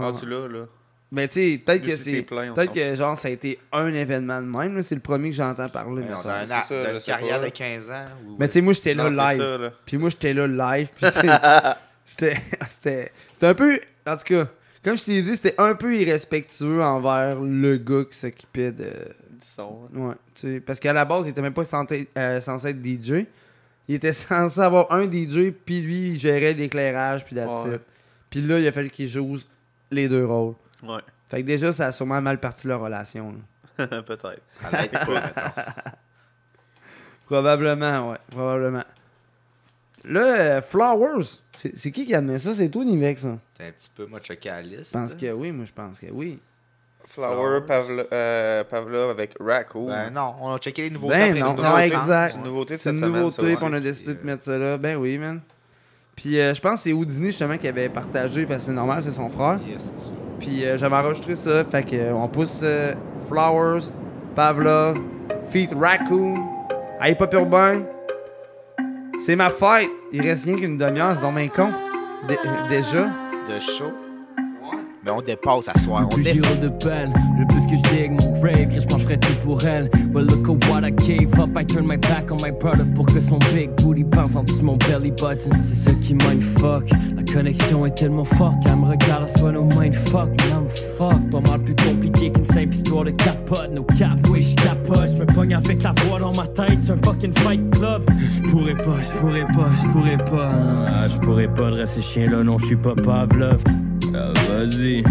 Rendu 0.00 0.28
là, 0.28 0.46
là. 0.48 0.64
Mais 1.12 1.28
tu 1.28 1.34
sais, 1.34 1.62
peut-être 1.64 1.82
que 1.84 1.94
c'est. 1.94 2.22
Peut-être 2.22 2.72
que 2.72 2.94
genre 2.96 3.16
ça 3.16 3.28
a 3.28 3.30
été 3.30 3.58
un 3.72 3.94
événement 3.94 4.42
de 4.42 4.46
même, 4.48 4.76
là. 4.76 4.82
C'est 4.82 4.96
le 4.96 5.00
premier 5.00 5.30
que 5.30 5.36
j'entends 5.36 5.68
parler. 5.68 6.02
Mais 6.06 6.14
on 6.14 6.20
ça. 6.20 6.42
une 6.42 7.00
sais 7.00 7.10
carrière 7.12 7.38
pas. 7.40 7.46
de 7.46 7.50
15 7.50 7.90
ans. 7.92 8.06
ou- 8.26 8.36
Mais 8.40 8.46
tu 8.48 8.54
sais, 8.54 8.60
moi 8.60 8.72
j'étais 8.72 8.92
là 8.94 9.08
live. 9.08 9.40
ça, 9.40 9.56
là. 9.58 9.70
Puis 9.86 9.96
moi 9.98 10.10
j'étais 10.10 10.34
là 10.34 10.46
live. 10.48 10.90
Puis 10.96 11.06
tu 11.12 11.20
sais, 11.20 11.20
c'était. 12.04 12.34
C'était 12.68 13.12
c'était 13.32 13.46
un 13.46 13.54
peu. 13.54 13.80
En 14.06 14.16
tout 14.16 14.24
cas, 14.24 14.46
comme 14.84 14.96
je 14.96 15.04
t'ai 15.04 15.22
dit, 15.22 15.34
c'était 15.36 15.54
un 15.58 15.74
peu 15.74 15.96
irrespectueux 15.96 16.80
envers 16.82 17.40
le 17.40 17.76
gars 17.78 18.04
qui 18.10 18.16
s'occupait 18.18 18.70
de. 18.72 18.92
Du 19.40 19.46
son. 19.46 19.88
hein. 19.94 19.98
Ouais, 20.08 20.14
tu 20.34 20.40
sais. 20.54 20.60
Parce 20.60 20.78
qu'à 20.80 20.92
la 20.92 21.04
base, 21.04 21.26
il 21.26 21.30
était 21.30 21.42
même 21.42 21.52
pas 21.54 21.64
censé, 21.64 22.08
euh, 22.16 22.40
censé 22.40 22.68
être 22.68 22.84
DJ. 22.84 23.26
Il 23.88 23.94
était 23.94 24.12
censé 24.12 24.60
avoir 24.60 24.90
un 24.92 25.04
DJ, 25.04 25.50
puis 25.64 25.80
lui, 25.80 26.08
il 26.12 26.18
gérait 26.18 26.52
l'éclairage, 26.54 27.24
puis 27.24 27.36
la 27.36 27.46
Ouais. 27.48 27.78
Puis 28.30 28.40
là, 28.42 28.58
il 28.58 28.66
a 28.66 28.72
fallu 28.72 28.90
qu'il 28.90 29.08
joue 29.08 29.38
les 29.90 30.08
deux 30.08 30.24
rôles. 30.26 30.54
Ouais. 30.82 31.00
Fait 31.28 31.42
que 31.42 31.46
déjà, 31.46 31.72
ça 31.72 31.86
a 31.86 31.92
sûrement 31.92 32.20
mal 32.20 32.38
parti 32.40 32.66
leur 32.66 32.80
relation. 32.80 33.34
Peut-être. 33.76 34.40
Ça 34.60 34.70
l'aide 34.72 34.90
pas, 34.90 35.06
mettons. 35.06 35.62
Probablement, 37.26 38.10
ouais. 38.10 38.18
Probablement. 38.30 38.84
Là, 40.04 40.20
euh, 40.20 40.62
Flowers, 40.62 41.24
c'est 41.76 41.90
qui 41.90 42.06
qui 42.06 42.14
a 42.14 42.18
amené 42.18 42.38
ça? 42.38 42.54
C'est 42.54 42.68
toi, 42.68 42.84
Nivex, 42.84 43.22
ça? 43.22 43.38
T'es 43.54 43.64
un 43.66 43.72
petit 43.72 43.90
peu 43.94 44.06
moi 44.06 44.20
checké 44.20 44.48
à 44.50 44.56
la 44.56 44.62
liste. 44.62 44.92
Je 44.92 44.98
pense 44.98 45.14
que 45.14 45.32
oui, 45.32 45.50
moi 45.50 45.64
je 45.64 45.72
pense 45.72 45.98
que 45.98 46.06
oui. 46.12 46.38
Flower 47.08 47.60
euh, 48.12 48.64
Pavlov 48.64 49.10
avec 49.10 49.34
Raccoon. 49.40 49.86
Ben 49.88 50.10
non, 50.12 50.34
on 50.40 50.52
a 50.52 50.58
checké 50.58 50.82
les 50.82 50.90
nouveautés. 50.90 51.32
Ben 51.32 51.38
non, 51.38 51.78
exact. 51.78 52.32
C'est 52.32 52.38
une 52.38 52.44
nouveauté 52.44 52.74
de 52.74 52.78
C'est 52.78 52.84
cette 52.84 52.94
une 52.94 53.00
semaine, 53.00 53.22
nouveauté, 53.22 53.46
puis 53.54 53.56
on 53.62 53.72
a 53.72 53.80
décidé 53.80 54.14
de 54.14 54.26
mettre 54.26 54.42
ça 54.42 54.58
là. 54.58 54.76
Ben 54.76 54.96
oui, 54.96 55.16
man. 55.18 55.40
Puis 56.14 56.40
euh, 56.40 56.52
je 56.54 56.60
pense 56.60 56.74
que 56.74 56.78
c'est 56.80 56.92
Houdini 56.92 57.26
justement 57.26 57.56
qui 57.56 57.68
avait 57.68 57.88
partagé, 57.88 58.44
parce 58.46 58.60
que 58.62 58.66
c'est 58.66 58.72
normal, 58.72 59.02
c'est 59.02 59.12
son 59.12 59.28
frère. 59.28 59.58
Yes, 59.66 59.82
c'est. 59.96 60.12
Puis 60.40 60.64
euh, 60.64 60.76
j'avais 60.76 60.96
enregistré 60.96 61.36
ça, 61.36 61.64
fait 61.64 61.82
que 61.82 61.96
euh, 61.96 62.12
on 62.12 62.28
pousse 62.28 62.60
euh, 62.62 62.94
Flowers, 63.28 63.90
Pavlov, 64.34 64.98
Feet 65.48 65.70
Raccoon, 65.78 66.36
Hip 67.02 67.16
Hop 67.20 67.32
Urbain. 67.34 67.82
C'est 69.18 69.36
ma 69.36 69.48
fête. 69.50 69.88
Il 70.12 70.20
reste 70.22 70.44
rien 70.44 70.56
qu'une 70.56 70.76
demi-heure, 70.76 71.14
c'est 71.14 71.22
dans 71.22 71.32
mes 71.32 71.48
con. 71.48 71.70
Dé- 72.28 72.38
euh, 72.44 72.68
déjà. 72.68 73.04
De 73.04 73.60
show. 73.60 73.92
Mais 75.06 75.12
on 75.12 75.22
dépasse 75.22 75.68
à 75.68 75.78
soir. 75.78 76.00
Le 76.00 76.06
On 76.16 76.60
de 76.60 76.68
peine, 76.68 77.14
le 77.38 77.46
plus 77.46 77.64
que 77.68 77.76
je 77.76 77.94
dig 77.94 78.10
mon 78.10 78.40
grave, 78.40 78.66
Chris, 78.68 78.80
je 78.90 78.96
ferais 79.04 79.16
tout 79.16 79.34
pour 79.40 79.64
elle. 79.64 79.88
Well, 80.12 80.26
look 80.26 80.48
at 80.48 80.68
what 80.68 80.84
I 80.84 80.90
gave 80.90 81.32
up, 81.38 81.50
I 81.56 81.64
turn 81.64 81.86
my 81.86 81.96
back 81.96 82.32
on 82.32 82.38
my 82.42 82.50
brother 82.50 82.84
pour 82.92 83.06
que 83.06 83.20
son 83.20 83.38
big 83.54 83.70
booty 83.80 84.02
bounce 84.02 84.34
en 84.34 84.42
dessous 84.42 84.58
de 84.58 84.64
mon 84.64 84.76
belly 84.76 85.12
button. 85.12 85.50
C'est 85.62 85.90
ça 85.90 85.92
qui 86.02 86.14
mindfuck, 86.14 86.90
la 87.14 87.22
connexion 87.22 87.86
est 87.86 87.94
tellement 87.94 88.24
forte 88.24 88.56
qu'elle 88.64 88.74
me 88.74 88.86
regarde, 88.86 89.28
elle 89.28 89.38
soit 89.38 89.52
no 89.52 89.62
mindfuck, 89.62 90.28
I'm 90.50 90.66
fuck. 90.98 91.30
Pas 91.30 91.50
mal 91.50 91.60
plus 91.62 91.76
compliqué 91.76 92.32
qu'une 92.32 92.44
simple 92.44 92.74
histoire 92.74 93.04
de 93.04 93.10
capote, 93.10 93.70
no 93.72 93.84
cap, 93.84 94.18
oui, 94.28 94.42
je 94.42 94.56
capote, 94.56 95.10
je 95.10 95.22
me 95.22 95.26
pogne 95.26 95.54
avec 95.54 95.84
la 95.84 95.92
voix 96.04 96.18
dans 96.18 96.34
ma 96.34 96.48
tête, 96.48 96.78
c'est 96.82 96.90
un 96.90 96.96
fucking 96.96 97.32
fight 97.32 97.70
club. 97.70 98.02
Je 98.18 98.40
pourrais 98.50 98.74
pas, 98.74 99.00
je 99.00 99.18
pourrais 99.20 99.46
pas, 99.46 99.68
je 99.72 99.88
pourrais 99.92 100.18
pas, 100.18 100.56
non, 100.56 101.06
je 101.06 101.18
pourrais 101.18 101.48
pas 101.54 101.70
dresser 101.70 102.00
ce 102.00 102.12
chien 102.12 102.28
là, 102.28 102.42
non, 102.42 102.58
je 102.58 102.66
suis 102.66 102.76
pas 102.76 102.96
Pavlov. 102.96 103.62
Vas-y, 104.16 105.02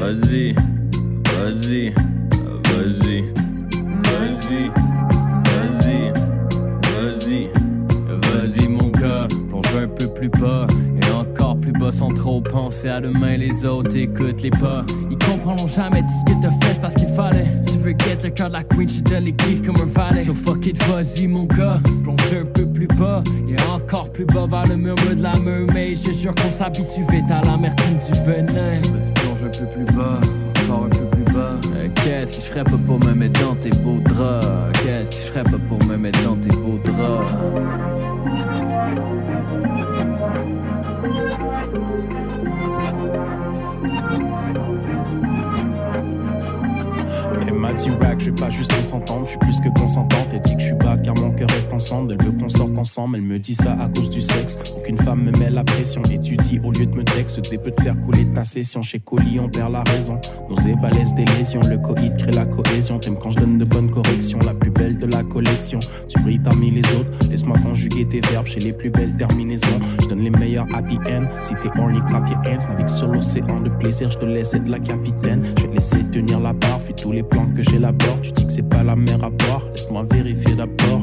vas-y, 0.00 0.52
vas-y, 1.32 1.92
vas-y, 2.74 3.22
vas-y, 4.04 4.70
vas-y, 5.48 6.12
vas-y, 6.92 7.48
vas-y 8.20 8.68
mon 8.68 8.90
cœur, 8.90 9.28
plonge 9.48 9.74
un 9.82 9.88
peu 9.88 10.06
plus 10.08 10.28
bas 10.28 10.66
et 11.00 11.10
encore 11.10 11.58
plus 11.58 11.72
bas 11.72 11.90
sans 11.90 12.12
trop 12.12 12.42
penser 12.42 12.90
à 12.90 13.00
demain 13.00 13.38
les 13.38 13.64
autres, 13.64 13.96
écoute 13.96 14.42
les 14.42 14.50
pas. 14.50 14.84
Ils 15.10 15.16
comprendront 15.16 15.66
jamais 15.66 16.02
tout 16.02 16.08
ce 16.26 16.34
que 16.34 16.42
t'as 16.42 16.66
fait 16.66 16.78
parce 16.80 16.94
qu'il 16.96 17.08
fallait. 17.08 17.46
Si 17.64 17.72
tu 17.72 17.78
veux 17.78 17.92
guette 17.92 18.24
le 18.24 18.30
cœur 18.30 18.48
de 18.48 18.54
la 18.54 18.64
queen, 18.64 18.88
je 18.88 18.94
suis 18.94 19.02
de 19.02 19.16
l'église 19.16 19.62
comme 19.62 19.76
un 19.76 19.86
valet. 19.86 20.24
So 20.24 20.34
fuck 20.34 20.66
it, 20.66 20.76
vas-y 20.84 21.26
mon 21.26 21.44
gars, 21.44 21.80
plonge 22.02 22.34
un 22.38 22.44
peu 22.44 22.57
plus 22.78 22.96
bas 22.96 23.22
et 23.48 23.56
encore 23.68 24.10
plus 24.12 24.24
bas 24.24 24.46
vers 24.48 24.66
le 24.66 24.76
murmure 24.76 25.16
de 25.16 25.22
la 25.22 25.36
mermaid. 25.36 25.96
Je 25.96 26.12
jure 26.12 26.34
qu'on 26.34 26.50
s'habitue 26.50 27.02
vite 27.10 27.28
à 27.30 27.40
l'amertume 27.42 27.98
du 27.98 28.20
venin. 28.20 28.80
Vas-y, 28.92 29.12
plonge 29.14 29.42
un 29.42 29.48
peu 29.48 29.66
plus 29.66 29.96
bas, 29.96 30.20
encore 30.64 30.84
un 30.84 30.88
peu 30.88 31.04
plus 31.06 31.24
bas. 31.34 31.56
Euh, 31.74 31.88
Qu'est-ce 31.96 32.36
que 32.36 32.42
je 32.42 32.46
ferais 32.46 32.64
pas 32.64 32.78
pour 32.86 33.00
me 33.00 33.14
mettre 33.14 33.40
dans 33.40 33.56
tes 33.56 33.70
beaux 33.70 33.98
draps? 34.00 34.78
Qu'est-ce 34.80 35.10
que 35.10 35.16
je 35.16 35.32
ferais 35.32 35.44
pas 35.44 35.58
pour 35.68 35.84
me 35.86 35.96
mettre 35.96 36.22
dans 36.22 36.36
tes 36.36 36.50
beaux 36.50 36.78
draps? 36.84 37.32
Elle 47.48 47.54
m'a 47.54 47.72
dit 47.72 47.88
rack, 47.88 48.20
je 48.20 48.26
vais 48.26 48.32
pas 48.32 48.50
juste 48.50 48.70
s'entendre, 48.84 49.24
je 49.24 49.30
suis 49.30 49.38
plus 49.38 49.58
que 49.60 49.70
consentante. 49.80 50.28
Elle 50.34 50.42
dit 50.42 50.54
que 50.54 50.60
je 50.60 50.66
suis 50.66 50.74
bas 50.74 50.98
car 51.02 51.14
mon 51.14 51.30
cœur 51.30 51.48
est 51.48 51.72
ensemble. 51.72 52.12
Elle 52.12 52.26
veut 52.26 52.32
qu'on 52.32 52.50
sorte 52.50 52.76
ensemble, 52.76 53.16
elle 53.16 53.22
me 53.22 53.38
dit 53.38 53.54
ça 53.54 53.72
à 53.80 53.88
cause 53.88 54.10
du 54.10 54.20
sexe. 54.20 54.58
Aucune 54.76 54.98
femme 54.98 55.22
me 55.22 55.30
met 55.38 55.48
la 55.48 55.64
pression. 55.64 56.02
Étudie 56.12 56.60
au 56.62 56.72
lieu 56.72 56.84
de 56.84 56.94
me 56.94 57.02
texte, 57.04 57.40
des 57.50 57.56
peut 57.56 57.70
te 57.70 57.80
faire 57.80 57.98
couler 58.04 58.26
ta 58.34 58.44
session. 58.44 58.82
Chez 58.82 58.98
Colis, 58.98 59.40
on 59.40 59.48
perd 59.48 59.72
la 59.72 59.82
raison. 59.84 60.20
Nos 60.50 60.56
ébalaise 60.56 61.14
des 61.14 61.24
lésions, 61.38 61.62
le 61.70 61.78
coït 61.78 62.14
crée 62.18 62.32
la 62.32 62.44
cohésion. 62.44 62.98
T'aimes 62.98 63.18
quand 63.18 63.30
je 63.30 63.38
donne 63.38 63.56
de 63.56 63.64
bonnes 63.64 63.90
corrections, 63.90 64.40
la 64.44 64.52
plus 64.52 64.70
belle 64.70 64.98
de 64.98 65.06
la 65.06 65.22
collection. 65.22 65.78
Tu 66.06 66.20
brilles 66.20 66.40
parmi 66.40 66.70
les 66.70 66.84
autres, 66.96 67.30
laisse-moi 67.30 67.56
conjuguer 67.60 68.06
tes 68.06 68.20
verbes 68.20 68.46
chez 68.46 68.60
les 68.60 68.74
plus 68.74 68.90
belles 68.90 69.16
terminaisons. 69.16 69.80
Je 70.02 70.06
donne 70.06 70.20
les 70.20 70.30
meilleurs 70.30 70.66
happy 70.74 70.96
end. 70.96 71.24
Si 71.40 71.54
t'es 71.54 71.80
horny, 71.80 72.00
clap 72.08 72.28
your 72.28 72.40
hands. 72.40 72.70
Avec 72.70 72.90
sur 72.90 73.08
l'océan 73.08 73.62
de 73.62 73.70
plaisir, 73.70 74.10
je 74.10 74.18
te 74.18 74.26
laisse 74.26 74.52
être 74.52 74.68
la 74.68 74.80
capitaine. 74.80 75.54
Je 75.56 75.62
vais 75.62 75.68
te 75.68 75.74
laisser 75.76 76.04
tenir 76.12 76.40
la 76.40 76.52
barre, 76.52 76.82
fais 76.82 76.92
tous 76.92 77.12
les 77.12 77.22
plans 77.22 77.37
que 77.46 77.62
j'élabore. 77.62 78.20
Tu 78.22 78.32
dis 78.32 78.46
que 78.46 78.52
c'est 78.52 78.68
pas 78.68 78.82
la 78.82 78.96
mer 78.96 79.22
à 79.22 79.30
boire, 79.30 79.62
laisse-moi 79.70 80.04
vérifier 80.10 80.54
d'abord. 80.54 81.02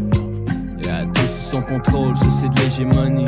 Yeah, 0.83 1.05
tout 1.13 1.21
sous 1.21 1.55
son 1.55 1.61
contrôle, 1.61 2.15
ça 2.15 2.25
c'est 2.39 2.49
de 2.49 2.59
l'hégémonie. 2.59 3.25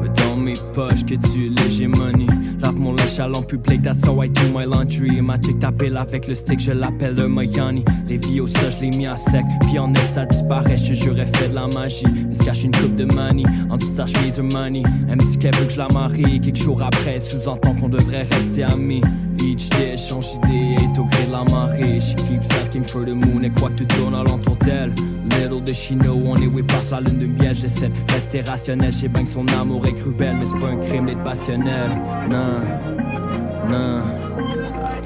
Mais 0.00 0.08
dans 0.20 0.36
mes 0.36 0.54
poches, 0.74 1.04
que 1.06 1.14
tu 1.14 1.48
l'hégémonie. 1.48 2.26
Lave 2.60 2.76
mon 2.76 2.92
linge 2.92 3.18
à 3.20 3.28
en 3.28 3.42
public, 3.42 3.82
that's 3.82 4.06
how 4.06 4.22
I 4.22 4.28
do 4.28 4.42
my 4.52 4.66
laundry. 4.66 5.20
Ma 5.22 5.40
chick 5.40 5.58
t'appelle 5.58 5.96
avec 5.96 6.26
le 6.26 6.34
stick, 6.34 6.60
je 6.60 6.72
l'appelle 6.72 7.18
un 7.18 7.28
Mayani. 7.28 7.84
Les 8.08 8.16
vies 8.16 8.40
au 8.40 8.46
sol, 8.46 8.70
je 8.76 8.84
l'ai 8.84 8.96
mis 8.96 9.06
à 9.06 9.16
sec. 9.16 9.44
Puis 9.62 9.78
en 9.78 9.94
elle, 9.94 10.06
ça 10.12 10.26
disparaît, 10.26 10.76
je 10.76 10.92
elle 10.92 11.26
fait 11.28 11.48
de 11.48 11.54
la 11.54 11.66
magie. 11.68 12.04
Elle 12.28 12.36
se 12.36 12.42
cache 12.42 12.64
une 12.64 12.72
coupe 12.72 12.96
de 12.96 13.04
manie, 13.04 13.46
en 13.70 13.76
dessous 13.76 13.90
de 13.92 13.96
sa 13.96 14.06
chemise, 14.06 14.40
money. 14.40 14.82
Elle 15.08 15.16
me 15.16 15.30
dit 15.30 15.38
qu'elle 15.38 15.54
veut 15.54 15.66
que 15.66 15.72
je 15.72 15.78
la 15.78 15.88
marie. 15.88 16.40
Quelques 16.40 16.56
jours 16.56 16.82
après, 16.82 17.20
sous-entend 17.20 17.74
qu'on 17.74 17.88
devrait 17.88 18.24
rester 18.24 18.64
amis. 18.64 19.02
Each 19.40 19.68
day, 19.70 19.96
change 19.96 20.40
d'idée, 20.40 20.76
est 20.82 20.98
au 20.98 21.04
gré 21.04 21.26
de 21.26 21.32
la 21.32 21.44
marée. 21.44 22.00
She 22.00 22.14
keeps 22.14 22.48
asking 22.60 22.84
for 22.84 23.04
the 23.04 23.14
moon, 23.14 23.42
et 23.42 23.50
quoi 23.50 23.70
que 23.70 23.84
tout 23.84 23.96
tourne 23.96 24.14
alentour 24.14 24.56
d'elle. 24.56 24.92
Little 25.30 25.74
she 25.74 25.92
know, 25.92 26.20
on 26.24 26.36
est 26.36 26.46
way 26.46 26.62
passe 26.62 26.90
la 26.90 27.00
lune 27.00 27.18
de 27.18 27.26
miel. 27.26 27.54
J'essaie 27.54 27.88
de 27.88 28.12
rester 28.12 28.40
rationnel, 28.40 28.92
je 28.92 29.06
bien 29.06 29.24
que 29.24 29.30
son 29.30 29.46
amour 29.48 29.86
est 29.86 29.94
cruel, 29.94 30.36
mais 30.38 30.46
c'est 30.46 30.58
pas 30.58 30.68
un 30.68 30.76
crime 30.76 31.06
d'être 31.06 31.22
passionnel. 31.22 31.90
Non, 32.28 32.60
non. 33.70 34.27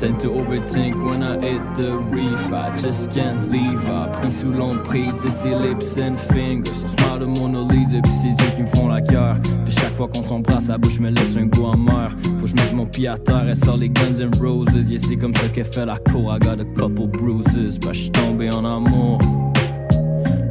Tend 0.02 0.18
to 0.18 0.30
overthink 0.30 0.96
when 0.96 1.22
I 1.22 1.38
hit 1.38 1.62
the 1.76 1.96
reef. 1.96 2.52
I 2.52 2.74
just 2.74 3.12
can't 3.12 3.40
leave. 3.52 3.86
I 3.86 4.08
pris 4.10 4.32
sous 4.32 4.50
l'emprise 4.50 5.16
de 5.22 5.30
ses 5.30 5.54
lips 5.54 5.96
and 5.96 6.16
fingers. 6.16 6.74
Son 6.74 6.88
smile 6.88 7.20
de 7.20 7.26
Mona 7.26 7.60
Lisa, 7.72 8.00
puis 8.02 8.12
ses 8.14 8.30
yeux 8.30 8.50
qui 8.56 8.62
me 8.62 8.66
font 8.66 8.88
la 8.88 9.00
cœur. 9.00 9.36
Puis 9.64 9.72
chaque 9.72 9.94
fois 9.94 10.08
qu'on 10.08 10.24
s'embrasse, 10.24 10.64
sa 10.64 10.76
bouche 10.76 10.98
me 10.98 11.10
laisse 11.10 11.36
un 11.36 11.46
goût 11.46 11.68
amer. 11.68 12.10
Faut 12.40 12.46
que 12.46 12.46
je 12.48 12.56
mette 12.56 12.72
mon 12.72 12.86
pied 12.86 13.06
à 13.06 13.16
terre, 13.16 13.44
elle 13.48 13.54
sort 13.54 13.76
les 13.76 13.90
Guns 13.90 14.20
and 14.20 14.36
Roses. 14.44 14.74
Yeah, 14.74 14.98
c'est 14.98 15.16
comme 15.16 15.34
ça 15.34 15.46
qu'elle 15.46 15.66
fait 15.66 15.86
la 15.86 15.98
cour. 16.10 16.34
I 16.34 16.40
got 16.40 16.60
a 16.60 16.64
couple 16.74 17.06
bruises. 17.06 17.78
Bah, 17.78 17.92
j'suis 17.92 18.10
tombé 18.10 18.52
en 18.52 18.64
amour. 18.64 19.20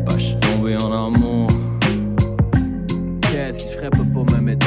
Bah, 0.06 0.14
j'suis 0.18 0.38
tombé 0.40 0.78
en 0.78 0.94
amour. 0.94 1.49
Qu'est-ce 3.23 3.65
que 3.65 3.69
je 3.69 3.76
ferais 3.76 3.90
pas 3.90 4.06
pour 4.14 4.26
me 4.32 4.40
mettre 4.40 4.65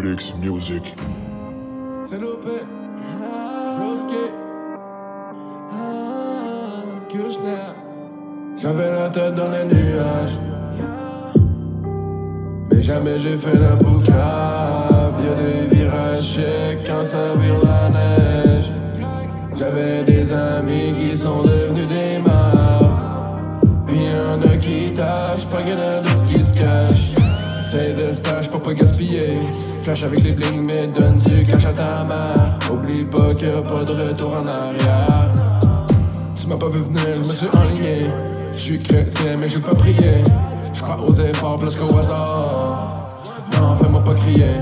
Felix 0.00 0.32
Music. 0.40 0.96
C'est 2.08 2.18
l'OP. 2.18 2.46
Broski. 3.78 4.30
Ah, 5.72 6.84
Kushner. 7.10 7.74
J'avais 8.56 8.90
la 8.90 9.10
tête 9.10 9.34
dans 9.34 9.50
les 9.50 9.64
nuages. 9.64 10.38
Mais 12.70 12.82
jamais 12.82 13.18
j'ai 13.18 13.36
fait 13.36 13.58
la 13.58 13.74
boucave. 13.74 15.16
Y'a 15.22 15.34
des 15.34 15.76
virages 15.76 16.34
secs 16.34 16.78
quand 16.86 17.04
ça 17.04 17.34
vire 17.36 17.60
la 17.62 17.90
neige. 17.90 18.70
J'avais 19.54 20.02
des 20.04 20.32
amis 20.32 20.94
qui 20.94 21.18
sont 21.18 21.42
devenus 21.42 21.88
des 21.88 22.18
marres. 22.20 23.60
Puis 23.86 24.04
y'en 24.06 24.40
a 24.50 24.56
qui 24.56 24.94
tâchent, 24.94 25.46
pas 25.46 25.58
qu'il 25.58 25.72
y 25.72 25.74
en 25.74 25.78
a 25.78 26.00
d'autres 26.00 26.24
qui 26.24 26.42
se 26.42 26.54
cachent. 26.54 27.12
C'est 27.70 27.92
de 27.94 28.14
stage 28.14 28.48
pour 28.48 28.62
pas 28.62 28.72
gaspiller. 28.72 29.36
Flash 29.90 30.04
avec 30.04 30.22
les 30.22 30.30
bling, 30.30 30.62
mais 30.62 30.86
donne 30.86 31.16
du 31.16 31.44
cash 31.44 31.66
à 31.66 31.72
ta 31.72 32.04
mère. 32.04 32.56
Oublie 32.72 33.04
pas 33.04 33.34
qu'il 33.34 33.48
a 33.48 33.60
pas 33.60 33.82
de 33.82 33.90
retour 33.90 34.34
en 34.34 34.46
arrière. 34.46 35.32
Tu 36.36 36.46
m'as 36.46 36.56
pas 36.56 36.68
vu 36.68 36.78
venir, 36.82 37.18
je 37.18 37.28
me 37.28 37.34
suis 37.34 37.48
enligné. 37.48 38.06
Je 38.52 38.58
suis 38.58 38.78
chrétien, 38.80 39.36
mais 39.36 39.48
je 39.48 39.56
vais 39.58 39.68
pas 39.68 39.74
prier. 39.74 40.22
Je 40.72 40.80
crois 40.80 40.96
aux 41.00 41.12
efforts 41.12 41.56
plus 41.58 41.74
qu'au 41.74 41.92
hasard. 41.98 43.08
Non, 43.52 43.74
fais-moi 43.82 44.04
pas 44.04 44.14
crier. 44.14 44.52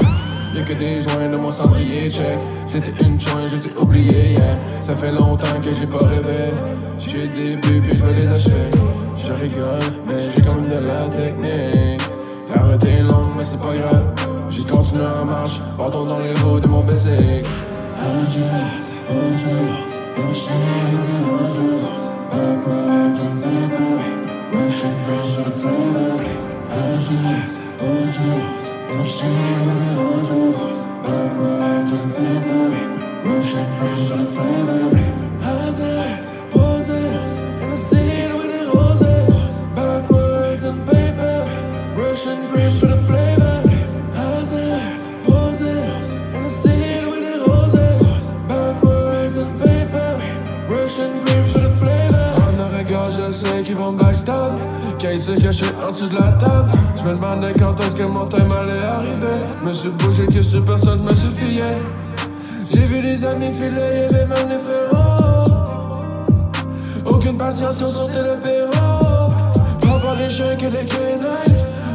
Y'a 0.54 0.62
que 0.62 0.72
des 0.72 1.02
joints 1.02 1.28
de 1.30 1.36
mon 1.36 1.52
cendrier, 1.52 2.10
check. 2.10 2.38
C'était 2.64 3.04
une 3.04 3.20
joint, 3.20 3.46
je 3.46 3.56
t'ai 3.56 3.76
oublié, 3.78 4.32
yeah. 4.32 4.56
Ça 4.80 4.96
fait 4.96 5.12
longtemps 5.12 5.60
que 5.62 5.70
j'ai 5.70 5.86
pas 5.86 6.06
rêvé. 6.06 6.56
J'ai 7.00 7.26
des 7.26 7.56
buts, 7.56 7.82
puis 7.82 7.98
je 7.98 8.02
vais 8.02 8.14
les 8.14 8.28
achever. 8.28 8.70
Je 9.18 9.32
rigole, 9.34 9.92
mais 10.06 10.26
j'ai 10.34 10.40
quand 10.40 10.54
même 10.54 10.68
de 10.68 10.86
la 10.86 11.06
technique. 11.08 12.00
La 12.48 12.88
est 12.88 13.02
longue, 13.02 13.34
mais 13.36 13.44
c'est 13.44 13.60
pas 13.60 13.76
grave. 13.76 14.17
J'ai 14.58 14.64
continué 14.64 15.06
en 15.06 15.24
marche, 15.24 15.60
partons 15.76 16.04
dans 16.04 16.18
les 16.18 16.34
roues 16.34 16.58
de 16.58 16.66
mon 16.66 16.82
bicycle. 16.82 17.46
Hazards, 17.96 18.88
Je 55.18 55.50
suis 55.50 55.66
en 55.84 55.90
dessous 55.90 56.06
de 56.06 56.14
la 56.14 56.32
table? 56.34 56.70
Je 56.96 57.02
me 57.02 57.10
demandais 57.10 57.52
quand 57.58 57.74
est-ce 57.80 57.96
que 57.96 58.04
mon 58.04 58.26
time 58.26 58.52
allait 58.52 58.84
arriver. 58.84 59.42
Me 59.64 59.72
suis 59.72 59.88
bougé 59.88 60.26
que 60.26 60.42
sur 60.44 60.64
personne, 60.64 61.02
me 61.02 61.12
suis 61.12 61.30
fié. 61.30 61.62
J'ai 62.70 62.84
vu 62.84 63.02
des 63.02 63.24
amis 63.24 63.52
filer, 63.52 64.06
y'avait 64.12 64.26
même 64.26 64.48
les 64.48 64.58
frérots. 64.58 66.04
Aucune 67.04 67.36
patience, 67.36 67.82
on 67.82 67.90
sortait 67.90 68.22
le 68.22 68.38
perro. 68.38 69.30
Pas 69.80 69.98
par 70.00 70.14
les 70.14 70.30
chiens 70.30 70.54
que 70.56 70.66
les 70.66 70.86
canines. 70.86 71.26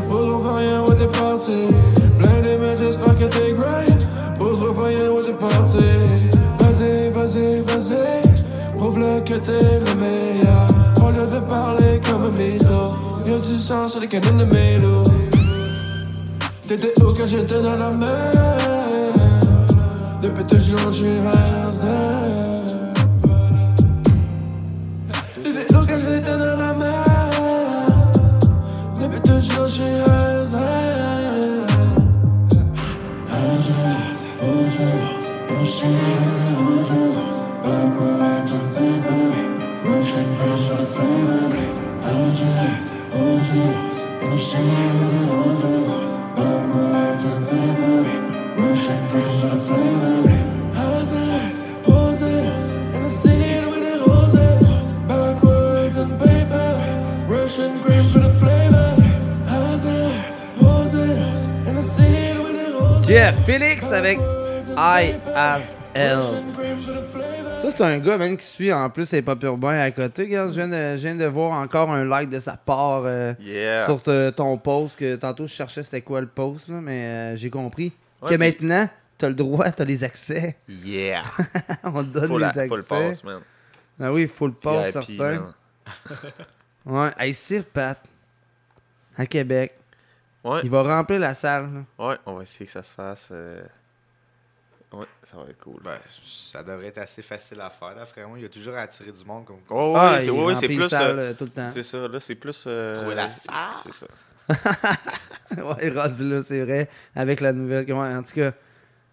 Pour 0.06 0.20
trouver 0.20 0.64
rien 0.66 0.82
où 0.82 0.94
t'es 0.94 1.08
parti. 1.08 1.68
Blindé, 2.20 2.58
mais 2.60 2.76
j'espère 2.78 3.16
que 3.16 3.24
t'es 3.24 3.54
grind. 3.54 4.04
Pour 4.38 4.60
trouver 4.60 4.96
rien 4.96 5.10
où 5.10 5.22
t'es 5.22 5.32
parti. 5.32 5.86
Vas-y, 6.60 7.10
vas-y, 7.10 7.62
vas-y. 7.62 8.76
Prouve-le 8.76 9.22
que 9.22 9.36
t'es 9.36 9.80
le 9.80 9.96
meilleur. 9.96 10.68
Au 11.02 11.10
lieu 11.10 11.26
de 11.26 11.40
parler 11.48 11.83
comme 12.14 12.26
un 12.26 12.30
mytho. 12.30 12.94
Y'a 13.26 13.40
du 13.40 13.60
sang 13.60 13.88
sur 13.90 14.00
les 14.00 14.08
canines 14.08 14.38
de 14.38 14.46
mélo. 14.46 15.04
T'étais 16.68 16.94
où 17.02 17.14
quand 17.14 17.26
j'étais 17.26 17.62
dans 17.62 17.76
la 17.76 17.90
mer? 17.90 18.32
Depuis 20.22 20.46
toujours, 20.46 20.92
j'ai 20.92 21.20
rasé. 21.22 21.98
T'étais 25.44 25.76
où 25.76 25.86
quand 25.88 25.98
j'étais 25.98 26.38
dans 26.38 26.56
la 26.64 26.74
mer? 26.74 27.06
Depuis 29.02 29.22
toujours, 29.22 29.68
j'ai 29.68 30.02
rasé. 30.02 30.13
Félix 63.32 63.92
avec 63.92 64.20
I 64.78 65.14
as 65.36 65.74
L. 65.94 66.20
Ça, 67.62 67.72
c'est 67.72 67.82
un 67.82 68.00
gars, 68.00 68.18
même, 68.18 68.36
qui 68.36 68.46
suit 68.46 68.74
en 68.74 68.90
plus 68.90 69.12
les 69.14 69.22
pop 69.22 69.42
urbains 69.44 69.80
à 69.80 69.92
côté. 69.92 70.24
Regarde, 70.24 70.50
je 70.50 70.56
viens, 70.56 70.68
de, 70.68 70.98
je 70.98 71.02
viens 71.02 71.16
de 71.16 71.26
voir 71.26 71.52
encore 71.54 71.92
un 71.92 72.04
like 72.04 72.30
de 72.30 72.40
sa 72.40 72.58
part 72.58 73.04
euh, 73.06 73.34
Yeah. 73.40 73.86
sur 73.86 74.02
te- 74.02 74.32
ton 74.32 74.58
post. 74.58 74.98
Que 75.00 75.16
tantôt, 75.16 75.46
je 75.48 75.54
cherchais 75.54 75.84
c'était 75.84 76.02
quoi 76.02 76.20
le 76.22 76.28
post, 76.28 76.68
là, 76.70 76.80
mais 76.82 77.06
euh, 77.06 77.36
j'ai 77.38 77.50
compris 77.50 77.94
Ouais, 78.22 78.30
que 78.32 78.36
maintenant, 78.36 78.90
t'as 79.18 79.30
le 79.30 79.36
droit, 79.36 79.72
t'as 79.72 79.86
les 79.86 80.04
accès. 80.04 80.58
Yeah. 80.68 81.24
On 81.84 82.04
te 82.04 82.10
donne 82.10 82.28
Faut 82.28 82.38
les 82.38 82.42
la- 82.42 82.48
accès. 82.50 82.68
faut 82.68 82.76
le 82.78 82.84
pass, 82.84 83.24
man. 83.24 83.40
Ah 84.02 84.12
oui, 84.12 84.24
il 84.24 84.28
faut 84.28 84.48
le 84.48 84.54
pass, 84.54 84.92
certain. 84.92 85.54
ouais, 86.86 87.10
hey, 87.20 87.34
Sir 87.34 87.64
Pat, 87.66 87.98
à 89.18 89.26
Québec. 89.26 89.74
Ouais. 90.44 90.60
Il 90.64 90.70
va 90.70 90.84
remplir 90.84 91.20
la 91.20 91.34
salle. 91.34 91.70
là. 91.98 92.08
Ouais, 92.10 92.16
on 92.26 92.34
va 92.36 92.42
essayer 92.44 92.66
que 92.66 92.72
ça 92.72 92.84
se 92.84 92.94
fasse. 92.94 93.30
euh, 93.32 93.62
Ouais, 94.92 95.06
ça 95.24 95.38
va 95.38 95.44
être 95.50 95.58
cool. 95.60 95.82
Ben, 95.84 95.98
ça 96.24 96.62
devrait 96.62 96.88
être 96.88 97.00
assez 97.00 97.24
facile 97.24 97.60
à 97.62 97.72
faire, 97.72 97.96
là, 97.96 98.06
frérot. 98.06 98.36
Il 98.36 98.44
y 98.44 98.46
a 98.46 98.50
toujours 98.50 98.76
à 98.76 98.82
attirer 98.82 99.12
du 99.12 99.26
monde 99.26 99.44
comme 99.46 99.58
Oh, 99.72 99.94
Ah, 99.98 100.18
oui, 100.20 100.24
c'est 100.56 100.68
oui, 100.68 100.76
plus. 100.76 100.78
le 100.78 100.88
salle, 100.90 101.18
euh, 101.20 101.30
euh, 101.32 101.34
tout 101.34 101.46
le 101.46 101.50
temps. 101.50 101.70
C'est 101.74 101.82
ça, 101.82 102.08
là, 102.08 102.20
c'est 102.20 102.36
plus. 102.36 102.66
euh, 102.68 102.96
Trouver 102.98 103.16
la 103.16 103.32
salle. 103.32 103.56
C'est 103.84 103.94
ça. 103.94 104.06
ouais, 105.64 105.90
rendu 105.90 106.30
là, 106.30 106.44
c'est 106.44 106.62
vrai. 106.64 106.90
Avec 107.16 107.42
la 107.42 107.54
nouvelle. 107.54 107.92
Ouais, 107.92 108.14
en 108.16 108.22
tout 108.22 108.34
cas. 108.36 108.52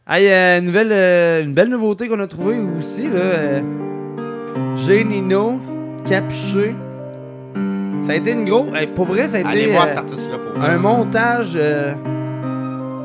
Hey, 0.07 0.29
euh, 0.31 0.59
une, 0.59 0.65
nouvelle, 0.67 0.93
euh, 0.93 1.43
une 1.45 1.55
belle 1.55 1.69
nouveauté 1.71 2.09
qu'on 2.09 2.21
a 2.21 2.27
trouvée 2.27 2.59
aussi, 2.59 3.09
là. 3.09 3.19
Euh, 3.21 4.77
Génino, 4.77 5.61
Capuché. 6.05 6.75
Ça 8.03 8.13
a 8.13 8.15
été 8.15 8.33
une 8.33 8.45
grosse. 8.45 8.73
hey, 8.75 8.87
pour 8.89 9.07
vrai, 9.07 9.29
ça 9.29 9.37
a 9.37 9.41
été. 9.41 9.49
Allez 9.49 9.73
voir 9.73 9.85
euh, 9.85 9.89
cet 9.89 9.99
artiste-là 9.99 10.39
pour 10.39 10.61
vrai. 10.61 10.71
Un 10.71 10.79
montage 10.79 11.53
euh, 11.57 11.95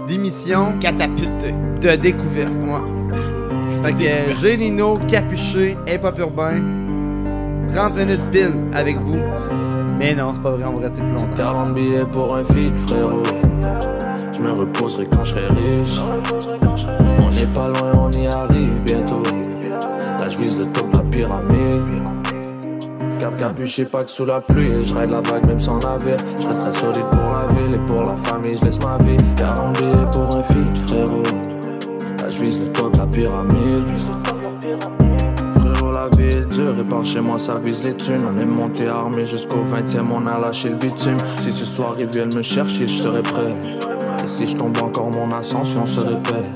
d'émission. 0.07 0.73
Catapulté. 0.79 1.53
De 1.81 1.95
découverte, 1.95 2.51
ouais. 2.51 3.83
Fait 3.83 3.93
que 3.93 4.03
euh, 4.03 4.35
Génino, 4.35 4.97
Capuché, 5.07 5.77
Hip 5.87 5.99
Hop 6.03 6.17
Urbain. 6.17 6.61
30 7.73 7.95
minutes 7.95 8.21
pile 8.31 8.53
avec 8.73 8.97
vous. 8.97 9.19
Mais 9.97 10.15
non, 10.15 10.33
c'est 10.33 10.41
pas 10.41 10.51
vrai, 10.51 10.63
on 10.65 10.73
va 10.73 10.87
rester 10.87 11.01
plus 11.01 11.11
longtemps. 11.11 11.37
40 11.37 11.73
billets 11.73 12.05
pour 12.11 12.35
un 12.35 12.43
feed, 12.43 12.73
frérot. 12.87 13.23
Je 14.33 14.41
me 14.41 14.51
reposerai 14.51 15.07
quand 15.11 15.23
je 15.23 15.31
serai 15.31 15.47
riche. 15.47 15.99
On 17.21 17.31
n'est 17.31 17.47
pas 17.53 17.69
loin, 17.69 17.91
on 17.97 18.11
y 18.11 18.27
arrive 18.27 18.83
bientôt. 18.83 19.23
Là, 20.19 20.29
je 20.29 20.37
vise 20.37 20.59
le 20.59 20.65
top 20.67 20.91
de 20.91 20.97
la 20.97 21.03
pyramide. 21.03 22.14
Cap 23.19 23.37
capuché, 23.37 23.85
pas 23.85 24.03
que 24.03 24.11
sous 24.11 24.25
la 24.25 24.41
pluie. 24.41 24.67
Et 24.67 24.83
je 24.83 24.93
ride 24.93 25.11
la 25.11 25.21
vague 25.21 25.47
même 25.47 25.59
sans 25.59 25.79
navire. 25.79 26.17
Je 26.39 26.47
resterai 26.47 26.71
solide 26.71 27.05
pour 27.11 27.29
la 27.29 27.47
ville 27.53 27.75
et 27.75 27.85
pour 27.85 28.03
la 28.03 28.15
famille, 28.17 28.57
je 28.57 28.65
laisse 28.65 28.79
ma 28.79 28.97
vie. 28.97 29.17
40 29.37 29.77
billets 29.77 30.09
pour 30.11 30.35
un 30.35 30.43
feed, 30.43 30.77
frérot. 30.87 31.23
Là, 32.19 32.29
je 32.29 32.41
vise 32.41 32.61
le 32.61 32.71
top 32.73 32.95
la 32.97 33.05
pyramide. 33.07 33.89
Frérot, 35.55 35.91
la 35.91 36.09
vie 36.17 36.37
est 36.37 36.45
dure 36.47 36.79
et 36.79 36.83
par 36.83 37.05
chez 37.05 37.21
moi 37.21 37.37
ça 37.37 37.55
vise 37.55 37.83
les 37.83 37.95
thunes. 37.95 38.25
On 38.33 38.39
est 38.39 38.45
monté 38.45 38.87
armé 38.87 39.25
jusqu'au 39.25 39.63
20ème, 39.63 40.11
on 40.11 40.25
a 40.25 40.39
lâché 40.39 40.69
le 40.69 40.75
bitume. 40.75 41.17
Si 41.39 41.51
ce 41.51 41.65
soir 41.65 41.93
ils 41.97 42.07
viennent 42.07 42.35
me 42.35 42.41
chercher, 42.41 42.87
je 42.87 42.97
serai 42.97 43.21
prêt. 43.21 43.55
Si 44.27 44.47
je 44.47 44.55
tombe 44.55 44.77
encore, 44.81 45.11
mon 45.11 45.31
ascension 45.31 45.85
se 45.85 45.99
répète. 45.99 46.49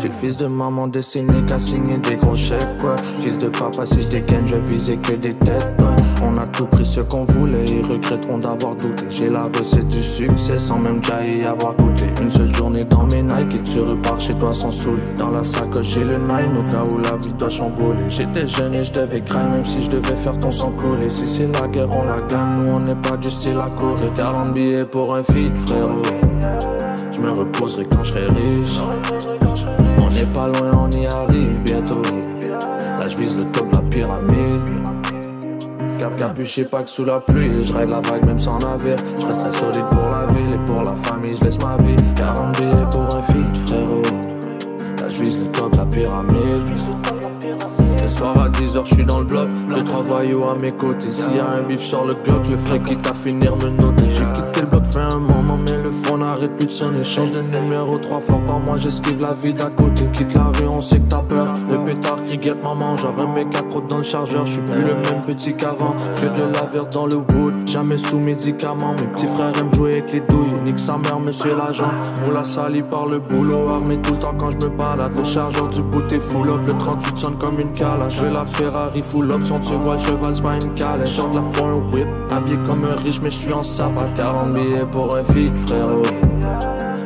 J'ai 0.00 0.08
le 0.08 0.14
fils 0.14 0.36
de 0.36 0.46
maman 0.46 0.88
destiné 0.88 1.34
qu'à 1.46 1.60
signer 1.60 1.98
des 1.98 2.16
gros 2.16 2.36
chèques, 2.36 2.82
ouais. 2.82 2.96
Fils 3.20 3.38
de 3.38 3.48
papa, 3.48 3.84
si 3.84 4.02
je 4.02 4.08
dégaine, 4.08 4.46
je 4.46 4.54
vais 4.54 4.72
viser 4.72 4.96
que 4.96 5.12
des 5.12 5.34
têtes, 5.34 5.68
ouais. 5.80 6.04
On 6.24 6.36
a 6.38 6.46
tout 6.46 6.66
pris 6.66 6.86
ce 6.86 7.00
qu'on 7.00 7.24
voulait, 7.24 7.64
ils 7.66 7.84
regretteront 7.84 8.38
d'avoir 8.38 8.74
douté. 8.74 9.04
J'ai 9.10 9.28
la 9.28 9.44
recette 9.44 9.88
du 9.88 10.02
succès 10.02 10.58
sans 10.58 10.78
même 10.78 11.00
déjà 11.00 11.22
y 11.22 11.44
avoir 11.44 11.74
goûté. 11.76 12.06
Une 12.22 12.30
seule 12.30 12.54
journée 12.54 12.84
dans 12.84 13.04
mes 13.04 13.22
Nike 13.22 13.56
et 13.56 13.62
tu 13.62 13.80
repars 13.80 14.20
chez 14.20 14.34
toi 14.34 14.54
sans 14.54 14.70
soulier. 14.70 15.02
Dans 15.16 15.30
la 15.30 15.44
sacoche, 15.44 15.86
j'ai 15.86 16.04
le 16.04 16.16
nine 16.16 16.56
au 16.58 16.70
cas 16.70 16.82
où 16.92 16.98
la 16.98 17.16
vie 17.16 17.32
doit 17.34 17.50
chambouler. 17.50 18.08
J'étais 18.08 18.46
jeune 18.46 18.74
et 18.74 18.84
je 18.84 18.92
devais 18.92 19.20
craindre, 19.20 19.50
même 19.50 19.64
si 19.64 19.82
je 19.82 19.90
devais 19.90 20.16
faire 20.16 20.38
ton 20.40 20.50
sang 20.50 20.72
couler. 20.72 21.10
Si 21.10 21.26
c'est 21.26 21.48
la 21.60 21.68
guerre, 21.68 21.90
on 21.90 22.04
la 22.04 22.20
gagne, 22.22 22.64
nous 22.64 22.72
on 22.72 22.78
n'est 22.78 22.94
pas 22.94 23.16
du 23.16 23.30
style 23.30 23.58
à 23.60 23.68
courir. 23.70 24.12
40 24.16 24.54
billets 24.54 24.84
pour 24.84 25.14
un 25.14 25.22
feed, 25.22 25.52
frérot. 25.66 26.02
Je 27.24 27.30
me 27.30 27.38
reposerai 27.38 27.86
quand 27.86 28.04
je 28.04 28.10
serai 28.10 28.26
riche. 28.26 28.80
On 30.02 30.10
n'est 30.10 30.26
pas 30.26 30.48
loin, 30.48 30.72
on 30.76 30.90
y 30.90 31.06
arrive 31.06 31.62
bientôt. 31.62 32.02
Là, 32.98 33.08
je 33.08 33.16
vise 33.16 33.38
le 33.38 33.46
top 33.46 33.70
de 33.70 33.76
la 33.76 33.82
pyramide. 33.82 34.70
Cap 35.98 36.18
capuché, 36.18 36.64
pas 36.64 36.82
que 36.82 36.90
sous 36.90 37.06
la 37.06 37.20
pluie. 37.20 37.64
Je 37.64 37.72
règle 37.72 37.92
la 37.92 38.00
vague 38.00 38.26
même 38.26 38.38
sans 38.38 38.58
navire. 38.58 38.96
Je 39.18 39.24
resterai 39.24 39.52
solide 39.52 39.86
pour 39.90 40.06
la 40.10 40.26
ville 40.34 40.54
et 40.54 40.64
pour 40.66 40.82
la 40.82 40.94
famille, 40.96 41.34
je 41.34 41.44
laisse 41.44 41.58
ma 41.60 41.78
vie. 41.78 41.96
40 42.14 42.58
billets 42.58 42.90
pour 42.90 43.16
un 43.16 43.22
feed, 43.22 43.56
frérot. 43.66 44.02
Là, 45.00 45.08
je 45.08 45.22
vise 45.22 45.40
le 45.40 45.46
top 45.46 45.72
de 45.72 45.76
la 45.78 45.86
pyramide. 45.86 47.23
Soir 48.06 48.38
à 48.38 48.48
10h, 48.48 48.84
je 48.84 48.94
suis 48.94 49.04
dans 49.04 49.20
le 49.20 49.24
bloc. 49.24 49.48
Deux, 49.74 49.82
trois 49.82 50.02
voyous 50.02 50.44
à 50.44 50.54
mes 50.54 50.72
côtés. 50.72 51.10
S'il 51.10 51.36
y 51.36 51.40
a 51.40 51.48
un 51.48 51.62
bif 51.62 51.80
sur 51.80 52.04
le 52.04 52.14
Glock, 52.14 52.44
je 52.44 52.50
le 52.50 52.56
ferai 52.58 52.80
quitte 52.82 53.06
à 53.06 53.14
finir 53.14 53.56
me 53.56 53.70
noter. 53.70 54.10
J'ai 54.10 54.24
quitté 54.34 54.60
le 54.60 54.66
bloc, 54.66 54.84
fait 54.86 54.98
un 54.98 55.18
moment, 55.18 55.58
mais 55.64 55.78
le 55.78 55.90
fond 55.90 56.18
n'arrête 56.18 56.54
plus 56.56 56.66
de 56.66 56.70
sonner. 56.70 57.02
Change 57.02 57.30
de 57.30 57.40
numéro 57.40 57.98
trois 57.98 58.20
fois 58.20 58.40
par 58.46 58.60
mois, 58.60 58.76
j'esquive 58.76 59.20
la 59.20 59.32
vie 59.32 59.54
d'à 59.54 59.70
côté. 59.70 60.06
Quitte 60.12 60.34
la 60.34 60.44
rue, 60.44 60.68
on 60.68 60.80
sait 60.80 60.98
que 60.98 61.08
t'as 61.08 61.22
peur. 61.22 61.54
Le 61.70 61.82
pétard 61.82 62.22
qui 62.26 62.36
guette 62.36 62.62
maman, 62.62 62.96
j'aurais 62.96 63.26
mes 63.26 63.46
autres 63.46 63.88
dans 63.88 63.98
le 63.98 64.02
chargeur. 64.02 64.44
Je 64.46 64.52
suis 64.52 64.62
plus 64.62 64.84
le 64.84 64.94
même 64.94 65.20
petit 65.26 65.54
qu'avant. 65.54 65.96
Que 66.16 66.26
de 66.26 66.42
la 66.52 66.62
verte 66.72 66.92
dans 66.92 67.06
le 67.06 67.16
wood, 67.16 67.66
jamais 67.66 67.98
sous 67.98 68.18
médicaments. 68.18 68.94
Mes 69.00 69.06
petits 69.06 69.26
frères 69.26 69.58
aiment 69.58 69.74
jouer 69.74 69.92
avec 69.92 70.12
les 70.12 70.20
douilles. 70.20 70.52
Nique 70.66 70.78
sa 70.78 70.98
mère, 70.98 71.18
monsieur 71.20 71.56
l'agent. 71.56 71.90
Moula 72.24 72.44
sali 72.44 72.82
par 72.82 73.06
le 73.06 73.18
boulot, 73.18 73.68
armé 73.70 73.96
tout 74.02 74.12
le 74.12 74.18
temps 74.18 74.34
quand 74.38 74.50
je 74.50 74.58
me 74.58 74.68
balade. 74.68 75.16
Le 75.16 75.24
chargeur 75.24 75.68
du 75.68 75.82
bout 75.82 76.12
est 76.12 76.20
full 76.20 76.50
up, 76.50 76.60
le 76.66 76.74
38 76.74 77.16
sonne 77.16 77.38
comme 77.38 77.58
une 77.58 77.72
Je 78.08 78.20
veux 78.20 78.30
la 78.30 78.44
Ferrari 78.44 79.02
full 79.02 79.32
up, 79.32 79.42
son 79.42 79.60
tu 79.60 79.74
vois 79.74 79.94
le 79.94 80.00
cheval, 80.00 80.36
c'est 80.36 80.42
pas 80.42 80.56
une 80.56 80.74
calèche. 80.74 81.16
De 81.16 81.36
la 81.36 81.42
fois 81.52 81.68
un 81.68 81.92
whip, 81.92 82.06
habillé 82.30 82.58
comme 82.66 82.84
un 82.84 82.96
riche, 82.96 83.20
mais 83.22 83.30
je 83.30 83.36
suis 83.36 83.52
en 83.52 83.60
à 83.60 84.08
40 84.16 84.52
billets 84.52 84.86
pour 84.90 85.16
un 85.16 85.24
feed, 85.24 85.52
frérot. 85.66 86.02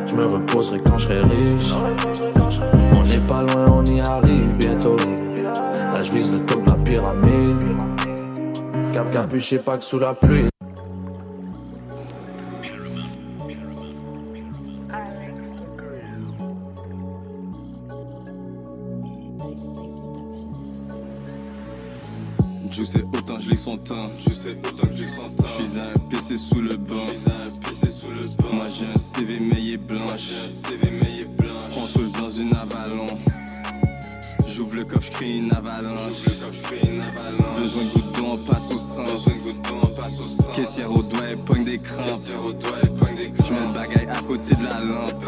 Je 0.07 0.17
me 0.17 0.27
reposerai 0.27 0.81
quand 0.81 0.99
je 0.99 1.07
serai 1.07 1.21
riche. 1.21 1.73
On 2.97 3.05
n'est 3.05 3.27
pas 3.27 3.43
loin, 3.43 3.67
on 3.71 3.85
y 3.85 4.01
arrive 4.01 4.57
bientôt. 4.59 4.97
Là, 5.93 6.03
je 6.03 6.11
vise 6.11 6.33
le 6.33 6.41
top 6.47 6.65
de 6.65 6.71
la 6.71 6.77
pyramide. 6.77 7.65
Cap 8.93 9.11
capuché, 9.13 9.59
pas 9.59 9.79
que 9.79 9.85
sous 9.85 9.99
la 9.99 10.15
pluie. 10.15 10.49
Son 23.59 23.77
temps, 23.77 24.07
je 24.25 24.33
sais 24.33 24.57
autant 24.65 24.87
que 24.87 24.97
j'ai 24.97 25.09
son 25.09 25.29
temps. 25.31 25.45
Je 25.59 25.65
suis 25.65 25.79
un 25.79 26.09
PC 26.09 26.39
sous 26.39 26.61
le 26.61 26.77
banc, 26.77 26.95
un 27.27 27.69
PC 27.69 27.91
sous 27.91 28.09
le 28.11 28.25
banc. 28.41 28.55
Moi 28.55 28.67
j'ai 28.69 28.87
un 28.87 28.99
CV 28.99 29.41
maillé 29.41 29.77
blanche, 29.77 30.31
un 30.45 30.69
CV 30.69 30.91
maillé 30.91 31.25
blanche. 31.25 31.73
On 31.77 31.87
saute 31.87 32.13
dans 32.13 32.31
une 32.31 32.55
avalanche. 32.55 33.19
J'ouvre 34.55 34.77
le 34.77 34.85
coffre, 34.85 35.07
je 35.07 35.11
crée 35.11 35.33
une 35.39 35.53
avalanche. 35.53 36.25
Le 36.25 36.31
coffre, 36.31 36.55
je 36.57 36.63
crée 36.63 36.89
une 36.89 37.01
avalanche. 37.03 37.61
Besoin 37.61 37.83
de 37.83 37.89
gouttes 37.89 38.17
d'eau, 38.17 38.27
on 38.33 38.39
passe 38.39 38.71
au 38.73 38.79
sang. 38.79 39.05
Besoin 39.05 39.35
de 39.35 39.43
gouttes 39.43 39.69
d'eau, 39.69 39.81
on 39.83 39.87
passe 39.89 40.21
au 40.21 40.27
sang. 40.27 40.53
Caissière 40.55 40.91
au 40.93 41.03
doigt, 41.03 41.21
pogne 41.45 41.65
des 41.65 41.79
crampes. 41.79 42.07
Caissière 42.07 42.45
au 42.47 42.53
doigt, 42.53 42.81
pogne 43.01 43.17
des 43.17 43.31
crampes. 43.33 43.47
Je 43.49 43.55
mets 43.55 43.61
le 43.61 43.75
bagaille 43.75 44.09
à 44.09 44.23
côté 44.23 44.55
de 44.55 44.65
la 44.65 44.81
lampe. 44.85 45.25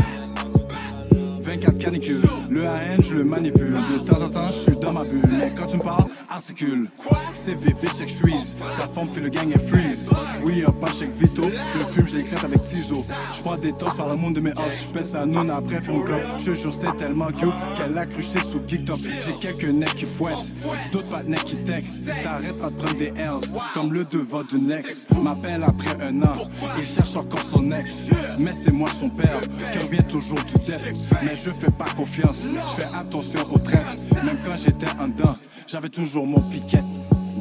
24 1.43 1.78
canicules, 1.78 2.23
le 2.48 2.66
AN 2.66 3.02
je 3.02 3.15
le 3.15 3.24
manipule 3.24 3.74
De 3.90 3.98
temps 3.98 4.23
en 4.23 4.28
temps 4.28 4.47
je 4.48 4.70
suis 4.70 4.77
dans 4.77 4.93
ma 4.93 5.02
bulle 5.02 5.20
Mais 5.32 5.52
quand 5.57 5.66
tu 5.66 5.78
me 5.78 5.82
parles, 5.82 6.05
articule. 6.31 6.89
CVV 7.35 7.89
check 7.98 8.11
freeze, 8.11 8.57
ta 8.77 8.86
forme 8.89 9.09
fait 9.09 9.20
le 9.20 9.28
gang 9.28 9.51
est 9.52 9.69
freeze. 9.69 10.11
Oui 10.43 10.62
un 10.66 10.73
pas 10.73 10.93
check 10.93 11.11
Vito, 11.19 11.43
je 11.43 11.78
fume, 11.78 12.07
je 12.09 12.16
l'éclate 12.16 12.44
avec 12.44 12.65
ciseaux. 12.65 13.05
Je 13.35 13.40
prends 13.40 13.57
des 13.57 13.73
tosses 13.73 13.94
par 13.94 14.09
le 14.09 14.16
monde 14.16 14.35
de 14.35 14.40
mes 14.40 14.51
hops 14.51 14.86
Je 14.89 14.93
pète 14.93 15.07
sa 15.07 15.27
nonne 15.27 15.51
après 15.51 15.81
clope. 15.81 16.09
Je 16.39 16.55
jure 16.55 16.73
c'était 16.73 16.97
tellement 16.97 17.31
gueux 17.31 17.52
qu'elle 17.77 17.97
a 17.98 18.07
cruché 18.07 18.40
sous 18.40 18.61
Geek 18.66 18.85
Top 18.85 19.01
J'ai 19.02 19.35
quelques 19.35 19.70
necks 19.73 19.94
qui 19.94 20.07
fouettent, 20.07 20.47
d'autres 20.93 21.11
pas 21.11 21.23
de 21.23 21.31
necks 21.31 21.44
qui 21.44 21.57
textent. 21.65 22.05
T'arrêtes 22.23 22.62
à 22.65 22.70
te 22.70 22.77
prendre 22.77 22.98
des 22.98 23.12
airs, 23.16 23.39
comme 23.74 23.93
le 23.93 24.05
devant 24.05 24.43
d'une 24.44 24.70
ex. 24.70 25.07
M'appelle 25.23 25.62
après 25.62 26.02
un 26.02 26.23
an, 26.23 26.36
il 26.78 26.86
cherche 26.86 27.16
encore 27.16 27.43
son 27.43 27.70
ex. 27.73 28.07
Mais 28.39 28.52
c'est 28.52 28.73
moi 28.73 28.89
son 28.90 29.11
père, 29.11 29.40
qui 29.73 29.78
revient 29.78 30.07
toujours 30.11 30.43
du 30.44 30.55
dep 30.66 30.81
Mais 31.23 31.36
je 31.36 31.51
fais 31.51 31.70
pas 31.73 31.90
confiance, 31.97 32.44
je 32.44 32.81
fais 32.81 32.89
attention 32.94 33.40
aux 33.51 33.59
traits 33.59 33.85
Même 34.24 34.39
quand 34.44 34.57
j'étais 34.57 34.89
en 34.98 35.09
dedans, 35.09 35.36
j'avais 35.71 35.89
toujours 35.89 36.27
mon 36.27 36.41
piquet 36.41 36.83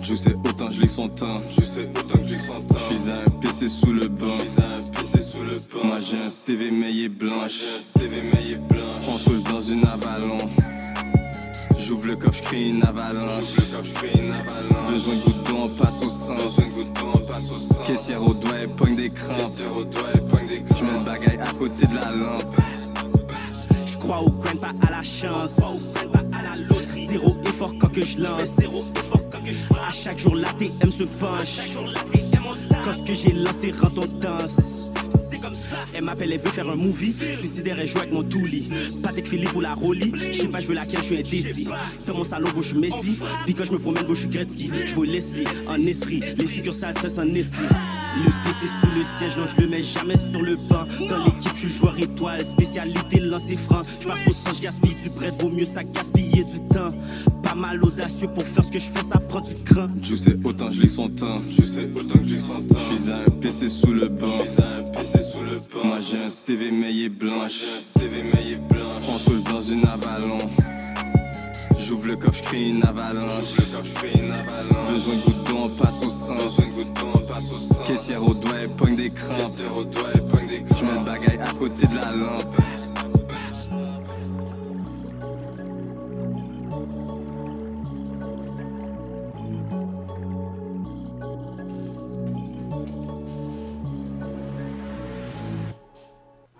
Je 0.03 0.13
sais 0.13 0.35
autant 0.35 0.69
je 0.71 0.81
lis 0.81 0.89
son 0.89 1.07
temps, 1.07 1.39
je 1.57 1.65
sais 1.65 1.89
autant 1.89 2.19
que 2.19 2.27
j'ai 2.27 2.37
son 2.37 2.61
temps. 2.61 2.75
Je 2.91 2.95
suis 2.95 3.09
un 3.09 3.39
PC 3.39 3.69
sous 3.69 3.91
le 3.91 4.07
banc, 4.07 4.37
je 4.39 4.45
suis 4.45 4.61
un 4.61 5.01
PC 5.01 5.21
sous 5.21 5.41
le 5.41 5.55
banc. 5.55 5.83
Moi 5.87 5.99
j'ai 5.99 6.17
un 6.17 6.29
CV 6.29 6.69
maillé 6.69 7.09
blanche, 7.09 7.61
un 7.77 7.99
CV 7.99 8.21
maillé 8.21 8.55
blanche. 8.55 9.03
On 9.07 9.17
saute 9.17 9.43
dans 9.43 9.61
une 9.61 9.85
avalanche. 9.85 10.51
J'ouvre 11.79 12.05
le 12.05 12.15
coffre, 12.15 12.37
je 12.37 12.43
crée 12.43 12.69
une 12.69 12.83
avalanche. 12.83 13.55
Besoin 14.89 15.15
de 15.15 15.21
gouttes 15.21 15.43
d'eau, 15.47 15.57
on 15.63 15.69
passe 15.69 16.03
au 16.03 16.09
sang. 16.09 16.37
Caissière 17.87 18.21
au 18.21 18.33
doigt, 18.33 18.57
elle 18.61 18.69
pogne 18.69 18.95
des 18.95 19.09
crampes. 19.09 19.39
Caissière 19.39 19.75
au 19.75 19.85
doigt, 19.85 20.09
elle 20.13 20.21
pogne 20.21 20.47
des 20.47 20.61
crampes. 20.61 20.77
Je 20.79 20.85
mets 20.85 20.93
le 20.93 21.05
bagaille 21.05 21.39
à 21.39 21.51
côté 21.53 21.87
de 21.87 21.95
la 21.95 22.11
lampe. 22.11 22.55
Crois 23.99 24.21
au 24.21 24.29
grind, 24.29 24.59
pas 24.59 24.73
à 24.87 24.91
la 24.91 25.01
chance. 25.01 25.57
Zéro 27.07 27.35
effort 27.45 27.73
quand 27.79 27.89
que 27.89 28.05
je 28.05 28.19
lance. 28.19 28.55
Zéro 28.57 28.83
effort 28.95 29.21
quand 29.31 29.43
que 29.43 29.51
je 29.51 29.73
À 29.73 29.91
chaque 29.91 30.17
jour, 30.17 30.35
l'ATM 30.35 30.89
se 30.89 31.03
penche. 31.03 31.59
Quand 32.83 32.93
ce 32.93 33.03
que 33.03 33.13
j'ai 33.13 33.33
lancé 33.33 33.71
rend 33.71 33.89
on 33.97 34.17
danse. 34.19 34.78
Elle 35.93 36.03
m'appelle, 36.03 36.31
elle 36.31 36.39
veut 36.39 36.51
faire 36.51 36.69
un 36.69 36.75
movie. 36.75 37.13
Suicidaire, 37.39 37.77
elle 37.79 37.87
joue 37.87 37.99
avec 37.99 38.11
mon 38.11 38.23
toulis. 38.23 38.69
Patek 39.03 39.25
Philippe 39.25 39.55
ou 39.55 39.61
la 39.61 39.73
Rolly. 39.73 40.11
Je 40.31 40.41
sais 40.41 40.47
pas, 40.47 40.59
je 40.59 40.67
veux 40.67 40.75
laquelle, 40.75 41.01
je 41.01 41.05
suis 41.05 41.17
indécis. 41.17 41.67
Dans 42.05 42.15
mon 42.15 42.23
salon, 42.23 42.49
je 42.57 42.61
suis 42.61 42.77
Messi. 42.77 43.17
Puis 43.45 43.53
quand 43.53 43.65
je 43.65 43.71
me 43.73 43.79
promène, 43.79 44.05
je 44.09 44.13
suis 44.13 44.27
Gretzky. 44.27 44.69
Je 44.85 44.95
veux 44.95 45.05
Leslie 45.05 45.45
en 45.67 45.81
Estrie. 45.83 46.21
Les 46.37 46.47
succursales 46.47 46.93
stress 46.93 47.17
en 47.17 47.27
Estrie. 47.33 47.67
Le 48.17 48.31
PC 48.43 48.65
sous 48.81 48.89
le 48.95 49.03
siège, 49.17 49.37
non, 49.37 49.45
je 49.45 49.61
le 49.61 49.69
mets 49.69 49.83
jamais 49.83 50.17
sur 50.17 50.41
le 50.41 50.55
banc. 50.55 50.85
Dans 51.07 51.23
l'équipe, 51.25 51.51
je 51.53 51.59
suis 51.59 51.71
joueur 51.71 51.97
étoile. 51.97 52.43
Spécialité, 52.43 53.19
lancer 53.19 53.55
franc. 53.55 53.81
Je 54.01 54.07
passe 54.07 54.27
au 54.27 54.31
sang, 54.31 54.51
je 54.55 54.61
gaspille 54.61 54.95
du 54.95 55.09
prêtre. 55.11 55.35
Vaut 55.39 55.49
mieux 55.49 55.65
ça 55.65 55.83
gaspiller 55.83 56.43
du 56.43 56.59
temps. 56.69 56.89
Pas 57.43 57.55
mal 57.55 57.83
audacieux 57.83 58.27
pour 58.27 58.43
faire 58.43 58.63
ce 58.63 58.71
que 58.71 58.79
je 58.79 58.89
fais, 58.89 59.03
ça 59.03 59.19
prend 59.19 59.41
du 59.41 59.55
cran. 59.63 59.87
Je 60.03 60.15
sais 60.15 60.35
autant 60.43 60.69
je 60.71 60.81
lis 60.81 60.89
son 60.89 61.09
temps, 61.09 61.41
je 61.49 61.65
sais 61.65 61.89
autant 61.95 62.19
que 62.19 62.27
j'ai 62.27 62.39
son 62.39 62.61
temps. 62.61 62.79
Je 62.91 63.01
suis 63.01 63.11
un 63.11 63.29
PC 63.41 63.69
sous 63.69 63.93
le 63.93 64.07
banc, 64.07 64.27
je 64.45 64.51
suis 64.51 64.61
un 64.61 64.83
PC 64.91 65.19
sous 65.19 65.41
le 65.41 65.58
banc. 65.59 65.83
Moi 65.83 65.99
j'ai 65.99 66.17
un 66.17 66.29
CV 66.29 66.71
maillé 66.71 67.09
blanche, 67.09 67.61
CV 67.79 68.23
maillé 68.23 68.55
blanche. 68.55 69.03
On 69.07 69.17
saute 69.17 69.43
dans 69.43 69.61
une 69.61 69.85
avalanche. 69.85 70.51
J'ouvre 71.79 72.07
le 72.07 72.15
coffre, 72.15 72.37
je 72.37 72.43
crée 72.43 72.69
une 72.69 72.85
avalanche. 72.85 73.55
Le 73.57 73.77
coffre, 73.77 74.05
une 74.15 74.31
avalanche. 74.31 74.93
Besoin 74.93 75.15
de 75.15 75.21
gouttes 75.21 75.43
d'eau, 75.45 75.57
on 75.63 75.69
passe 75.69 76.05
au 76.05 76.09
sang. 76.09 76.35
Besoin 76.35 76.65
de 76.65 76.71
gouttes 76.75 76.93
d'eau, 76.93 77.11
on 77.15 77.33
passe 77.33 77.51
au 77.51 77.57
sang. 77.57 77.83
Caissière 77.87 78.23
au 78.23 78.33
doigt, 78.33 78.55
elle 78.61 78.69
pogne 78.69 78.95
des 78.95 79.09
crampes. 79.09 79.39
Caissière 79.39 79.77
au 79.77 79.83
doigt, 79.85 80.11
pogne 80.31 80.47
des 80.47 80.63
crampes. 80.63 80.77
Je 80.79 80.85
mets 80.85 80.93
le 80.93 81.05
bagaille 81.05 81.39
à 81.39 81.53
côté 81.53 81.87
de 81.87 81.95
la 81.95 82.11
lampe. 82.13 82.55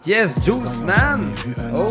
Yes, 0.10 0.34
Juice 0.44 0.82
Man! 0.88 1.22
Oh! 1.76 1.88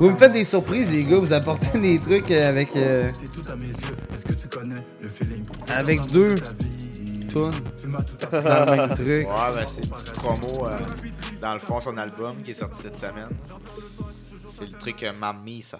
Vous 0.00 0.10
me 0.10 0.16
faites 0.16 0.32
des 0.32 0.42
surprises, 0.42 0.90
les 0.90 1.04
gars. 1.04 1.20
Vous 1.20 1.32
apportez 1.32 1.78
des 1.80 1.96
trucs 2.00 2.28
euh, 2.32 2.48
avec. 2.48 2.74
euh, 2.74 3.08
Avec 5.68 6.00
deux 6.10 6.34
tunes. 6.34 6.50
Dans 7.30 7.50
le 7.52 8.76
même 8.76 8.88
truc. 8.96 9.28
Ouais, 9.28 9.54
ben 9.54 9.66
c'est 9.68 9.84
une 9.84 9.90
petite 9.90 10.12
promo 10.14 10.66
euh, 10.66 10.78
dans 11.40 11.54
le 11.54 11.60
fond 11.60 11.80
son 11.80 11.96
album 11.96 12.34
qui 12.44 12.50
est 12.50 12.54
sorti 12.54 12.82
cette 12.82 12.98
semaine. 12.98 13.30
C'est 14.50 14.66
le 14.66 14.76
truc 14.76 15.04
euh, 15.04 15.12
Mamie, 15.12 15.62
ça. 15.62 15.78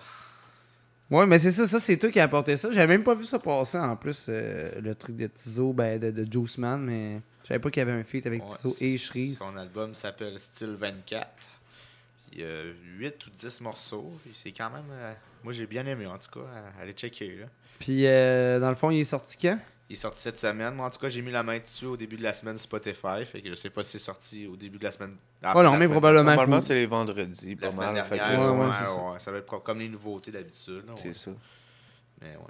Ouais, 1.10 1.26
mais 1.26 1.40
c'est 1.40 1.50
ça, 1.50 1.66
ça 1.66 1.80
c'est 1.80 1.96
toi 1.96 2.10
qui 2.10 2.20
as 2.20 2.24
apporté 2.24 2.56
ça. 2.56 2.70
J'avais 2.70 2.86
même 2.86 3.02
pas 3.02 3.16
vu 3.16 3.24
ça 3.24 3.40
passer 3.40 3.78
en 3.78 3.96
plus, 3.96 4.26
euh, 4.28 4.70
le 4.80 4.94
truc 4.94 5.16
de 5.16 5.26
Tizo, 5.26 5.72
ben, 5.72 5.98
de, 5.98 6.12
de 6.12 6.32
Juice 6.32 6.58
Man, 6.58 6.82
mais 6.84 7.20
je 7.44 7.48
savais 7.48 7.60
pas 7.60 7.70
qu'il 7.70 7.80
y 7.80 7.82
avait 7.82 7.92
un 7.92 8.02
feat 8.02 8.26
avec 8.26 8.42
Ouais, 8.42 8.56
Tizo 8.56 8.74
et 8.80 8.98
Shreeze. 8.98 9.38
Son 9.38 9.56
album 9.56 9.94
s'appelle 9.94 10.38
Style 10.40 10.74
24. 10.78 11.28
Il 12.32 12.40
y 12.40 12.44
a 12.44 12.62
8 12.98 13.26
ou 13.26 13.30
10 13.30 13.60
morceaux. 13.60 14.12
C'est 14.34 14.50
quand 14.50 14.70
même. 14.70 14.84
euh, 14.90 15.14
moi 15.44 15.52
j'ai 15.52 15.66
bien 15.66 15.86
aimé 15.86 16.06
en 16.06 16.18
tout 16.18 16.30
cas. 16.40 16.46
Allez 16.80 16.92
checker 16.92 17.36
là. 17.36 17.46
Puis 17.78 18.06
euh, 18.06 18.58
dans 18.58 18.70
le 18.70 18.74
fond, 18.74 18.90
il 18.90 18.98
est 19.00 19.04
sorti 19.04 19.36
quand? 19.40 19.58
Il 19.90 19.92
est 19.92 19.96
sorti 19.96 20.20
cette 20.22 20.40
semaine. 20.40 20.74
Moi 20.74 20.86
en 20.86 20.90
tout 20.90 20.98
cas 20.98 21.08
j'ai 21.10 21.20
mis 21.22 21.30
la 21.30 21.42
main 21.42 21.58
dessus 21.58 21.84
au 21.86 21.96
début 21.96 22.16
de 22.16 22.22
la 22.22 22.32
semaine 22.32 22.56
Spotify. 22.58 23.24
Fait 23.30 23.40
que 23.42 23.50
je 23.50 23.54
sais 23.54 23.70
pas 23.70 23.84
si 23.84 23.92
c'est 23.92 23.98
sorti 24.04 24.46
au 24.46 24.56
début 24.56 24.78
de 24.78 24.84
la 24.84 24.92
semaine. 24.92 25.14
après 25.42 25.62
non, 25.62 25.72
la 25.72 25.78
mais 25.78 25.88
probablement 25.88 26.24
Normalement, 26.30 26.60
c'est 26.62 26.74
les 26.74 26.86
vendredis, 26.86 27.54
La 27.56 27.68
pas 27.68 27.72
semaine 27.76 27.92
mal. 27.94 28.04
fait 28.06 28.10
que- 28.10 28.14
dernière, 28.16 28.40
Ouais, 28.40 28.46
ouais, 28.46 28.58
ouais, 28.58 28.66
ouais, 28.66 28.72
c'est 29.18 29.24
ça. 29.26 29.30
doit 29.30 29.40
être 29.40 29.58
comme 29.62 29.78
les 29.78 29.88
nouveautés 29.90 30.30
d'habitude. 30.32 30.84
C'est 30.96 31.08
ouais. 31.08 31.12
ça. 31.14 31.30
Mais 32.22 32.28
ouais. 32.36 32.42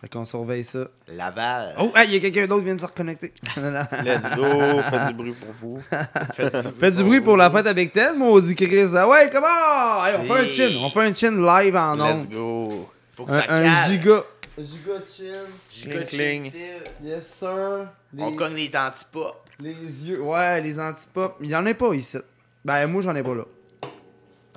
Fait 0.00 0.08
qu'on 0.08 0.24
surveille 0.26 0.62
ça. 0.64 0.88
Laval. 1.08 1.74
Oh, 1.80 1.90
il 2.04 2.12
y 2.12 2.16
a 2.16 2.20
quelqu'un 2.20 2.46
d'autre 2.46 2.60
qui 2.60 2.66
vient 2.66 2.74
de 2.74 2.80
se 2.80 2.86
reconnecter. 2.86 3.32
Let's 3.56 4.36
go, 4.36 4.82
faites 4.90 5.06
du 5.08 5.14
bruit 5.14 5.32
pour 5.32 5.52
vous. 5.52 5.80
Faites 6.78 6.94
du 6.94 7.02
bruit 7.02 7.20
pour 7.22 7.36
la 7.38 7.50
fête 7.50 7.66
avec 7.66 7.92
Ted, 7.92 8.12
maudit 8.16 8.54
Chris. 8.54 8.90
Ah 8.94 9.08
ouais, 9.08 9.30
comment? 9.32 10.04
Hey, 10.04 10.16
on 10.18 10.24
fait 10.24 10.40
un 10.40 10.44
chin. 10.44 10.76
On 10.82 10.90
fait 10.90 11.00
un 11.06 11.14
chin 11.14 11.30
live 11.32 11.74
en 11.76 11.94
Let's 11.94 12.02
ondes. 12.24 12.28
go. 12.30 12.90
Faut 13.14 13.24
que 13.24 13.32
Un, 13.32 13.40
ça 13.40 13.52
un 13.54 13.62
cale. 13.64 13.90
giga. 13.90 14.22
Giga 14.58 14.92
chin. 15.08 15.48
Giga 15.70 16.02
Cling, 16.04 16.50
chin. 16.52 16.58
Yes, 17.02 17.26
sir. 17.26 17.86
Les, 18.12 18.22
On 18.22 18.32
cogne 18.34 18.54
les 18.54 18.70
antipop. 18.76 19.44
les 19.58 19.72
yeux. 20.08 20.20
Ouais, 20.20 20.60
les 20.60 20.78
antipop. 20.78 21.36
Il 21.40 21.48
y 21.48 21.56
en 21.56 21.64
a 21.64 21.72
pas 21.74 21.94
ici. 21.94 22.18
Ben, 22.64 22.86
moi, 22.86 23.00
j'en 23.00 23.14
ai 23.14 23.22
pas 23.22 23.34
là. 23.34 23.44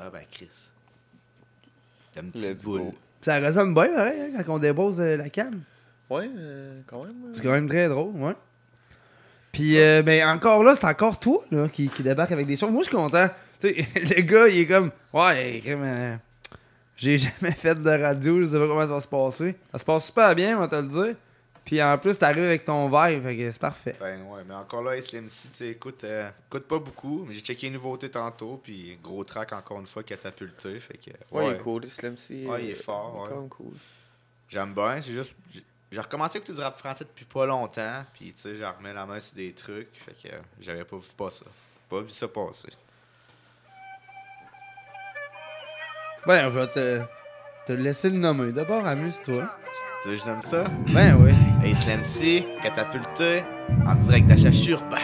Ah 0.02 0.10
ben 0.12 0.22
Chris. 0.32 0.50
T'as 2.14 2.22
une 2.22 2.28
Let's 2.34 2.44
petite 2.46 2.62
boule. 2.64 2.80
go. 2.82 2.94
Ça 3.22 3.36
résonne 3.36 3.74
bien, 3.74 3.90
hein, 3.98 4.44
quand 4.46 4.56
on 4.56 4.60
dépose 4.60 5.00
euh, 5.00 5.18
la 5.18 5.30
canne. 5.30 5.62
Ouais, 6.10 6.30
euh, 6.38 6.82
quand 6.88 7.04
même. 7.04 7.16
C'est 7.34 7.44
quand 7.44 7.52
même 7.52 7.68
très 7.68 7.88
drôle, 7.88 8.16
ouais. 8.16 8.34
Puis, 9.52 9.80
euh, 9.80 10.02
ben, 10.04 10.28
encore 10.28 10.64
là, 10.64 10.76
c'est 10.76 10.86
encore 10.86 11.20
toi, 11.20 11.44
là, 11.52 11.68
qui, 11.68 11.90
qui 11.90 12.04
débarque 12.04 12.32
avec 12.32 12.46
des 12.46 12.58
choses. 12.58 12.72
Moi, 12.72 12.82
je 12.84 12.88
suis 12.88 12.96
content. 12.96 13.28
Tu 13.60 13.76
sais, 13.76 13.88
le 14.16 14.22
gars, 14.22 14.48
il 14.48 14.60
est 14.60 14.68
comme, 14.68 14.92
ouais, 15.14 15.62
euh, 15.68 16.16
j'ai 16.96 17.18
jamais 17.18 17.52
fait 17.52 17.76
de 17.76 17.90
radio, 17.90 18.42
je 18.42 18.50
sais 18.50 18.58
pas 18.60 18.68
comment 18.68 18.82
ça 18.82 18.88
va 18.88 19.02
se 19.02 19.08
passer. 19.08 19.56
Ça 19.72 19.78
se 19.78 19.86
passe 19.86 20.06
super 20.06 20.36
bien, 20.36 20.58
on 20.58 20.62
va 20.62 20.68
te 20.68 20.76
le 20.76 20.88
dire. 20.88 21.16
Puis, 21.70 21.84
en 21.84 21.96
plus, 22.00 22.18
t'arrives 22.18 22.46
avec 22.46 22.66
ton 22.66 22.88
vibe, 22.88 23.22
fait 23.22 23.38
que 23.38 23.52
c'est 23.52 23.60
parfait. 23.60 23.96
Ben 24.00 24.24
ouais, 24.24 24.42
mais 24.44 24.56
encore 24.56 24.82
là, 24.82 25.00
Slim 25.04 25.30
C, 25.30 25.50
tu 25.52 25.58
sais, 25.58 25.68
écoute, 25.68 26.04
euh, 26.04 26.28
écoute 26.48 26.68
pas 26.68 26.80
beaucoup, 26.80 27.26
mais 27.28 27.36
j'ai 27.36 27.42
checké 27.42 27.68
les 27.68 27.74
nouveautés 27.74 28.10
tantôt, 28.10 28.60
puis 28.64 28.98
gros 29.04 29.24
track 29.24 29.54
encore 29.54 29.80
une 29.80 29.86
fois 29.86 30.02
catapulté, 30.02 30.80
fait 30.80 30.98
que... 30.98 31.12
Ouais, 31.30 31.46
il 31.46 31.52
est 31.52 31.58
cool, 31.60 31.88
Slim 31.88 32.18
C. 32.18 32.44
Ouais, 32.48 32.64
il 32.64 32.70
est 32.72 32.74
euh, 32.74 32.82
fort, 32.82 33.12
il 33.14 33.18
est 33.20 33.22
ouais. 33.22 33.30
quand 33.30 33.48
cool. 33.50 33.74
J'aime 34.50 34.74
bien, 34.74 35.00
c'est 35.00 35.12
juste... 35.12 35.36
j'ai- 35.54 36.00
recommencé 36.00 36.38
à 36.38 36.42
écouter 36.42 36.54
du 36.54 36.62
rap 36.62 36.80
français 36.80 37.06
depuis 37.06 37.26
pas 37.26 37.46
longtemps, 37.46 38.04
puis 38.16 38.34
tu 38.34 38.42
sais, 38.42 38.56
j'ai 38.56 38.66
remis 38.66 38.92
la 38.92 39.06
main 39.06 39.20
sur 39.20 39.36
des 39.36 39.54
trucs, 39.54 39.90
fait 39.94 40.30
que 40.30 40.34
euh, 40.34 40.40
j'avais 40.60 40.86
pas 40.86 40.98
vu 40.98 41.04
pas 41.16 41.30
ça. 41.30 41.46
Pas 41.88 42.02
vu 42.02 42.10
ça 42.10 42.28
passer. 42.28 42.70
Ben, 46.26 46.50
je 46.50 46.58
vais 46.58 46.68
te, 46.68 47.02
te 47.68 47.74
laisser 47.74 48.10
le 48.10 48.18
nommer. 48.18 48.52
D'abord, 48.54 48.88
amuse-toi. 48.88 49.52
Tu 50.02 50.10
sais, 50.10 50.18
je 50.18 50.26
nomme 50.26 50.40
ça? 50.40 50.64
Ben 50.94 51.14
oui. 51.20 51.32
Slim 51.76 52.00
C, 52.04 52.48
catapulté, 52.64 53.44
en 53.86 53.96
direct 53.96 54.28
d'Achachur, 54.28 54.82
ben... 54.90 54.98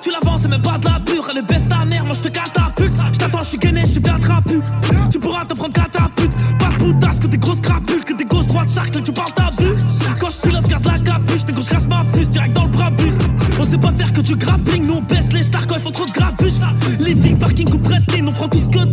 Tu 0.00 0.10
l'avances, 0.10 0.48
même 0.48 0.62
pas 0.62 0.78
de 0.78 0.86
la 0.86 1.00
pure. 1.00 1.26
Elle 1.30 1.38
est 1.38 1.42
baisse 1.42 1.66
ta 1.68 1.84
mère, 1.84 2.06
moi 2.06 2.14
je 2.14 2.22
te 2.22 2.28
catapulte. 2.28 2.94
Je 3.12 3.18
t'attends, 3.18 3.40
je 3.40 3.44
suis 3.44 3.58
gainé, 3.58 3.80
je 3.80 3.92
suis 3.92 4.00
bien 4.00 4.18
trapu. 4.18 4.62
Tu 5.10 5.18
pourras 5.18 5.44
te 5.44 5.54
prendre 5.54 5.74
catapulte. 5.74 6.32
Pas 6.58 6.68
de 6.70 6.76
poutasse, 6.76 7.18
que 7.18 7.26
des 7.26 7.38
grosses 7.38 7.60
crapules, 7.60 8.04
que 8.04 8.14
des 8.14 8.24
gauches 8.24 8.46
droites, 8.46 8.70
charcles, 8.70 9.02
tu 9.02 9.12
parles 9.12 9.32
ta 9.32 9.50
vue. 9.62 9.74
Quand 10.18 10.30
je 10.30 10.48
pilote, 10.48 10.68
garde 10.68 10.86
la 10.86 10.98
capuche. 10.98 11.44
Des 11.44 11.52
gauches 11.52 11.68
casse 11.68 11.86
ma 11.86 12.02
puce, 12.04 12.30
direct 12.30 12.54
dans 12.54 12.64
le 12.64 12.70
brabus. 12.70 13.12
On 13.60 13.64
sait 13.64 13.78
pas 13.78 13.92
faire 13.92 14.12
que 14.12 14.20
du 14.20 14.36
grappling, 14.36 14.86
nous 14.86 14.94
on 14.94 15.02
baisse 15.02 15.30
les 15.32 15.42
stars 15.42 15.66
quand 15.66 15.74
ils 15.74 15.80
font 15.82 15.90
trop 15.90 16.06
de 16.06 16.12
grabuche. 16.12 16.54
Living, 17.00 17.36
parking 17.38 17.72
ou 17.74 17.78
brettling, 17.78 18.28
on 18.28 18.32
prend 18.32 18.48
tout 18.48 18.58
ce 18.58 18.68
que 18.68 18.84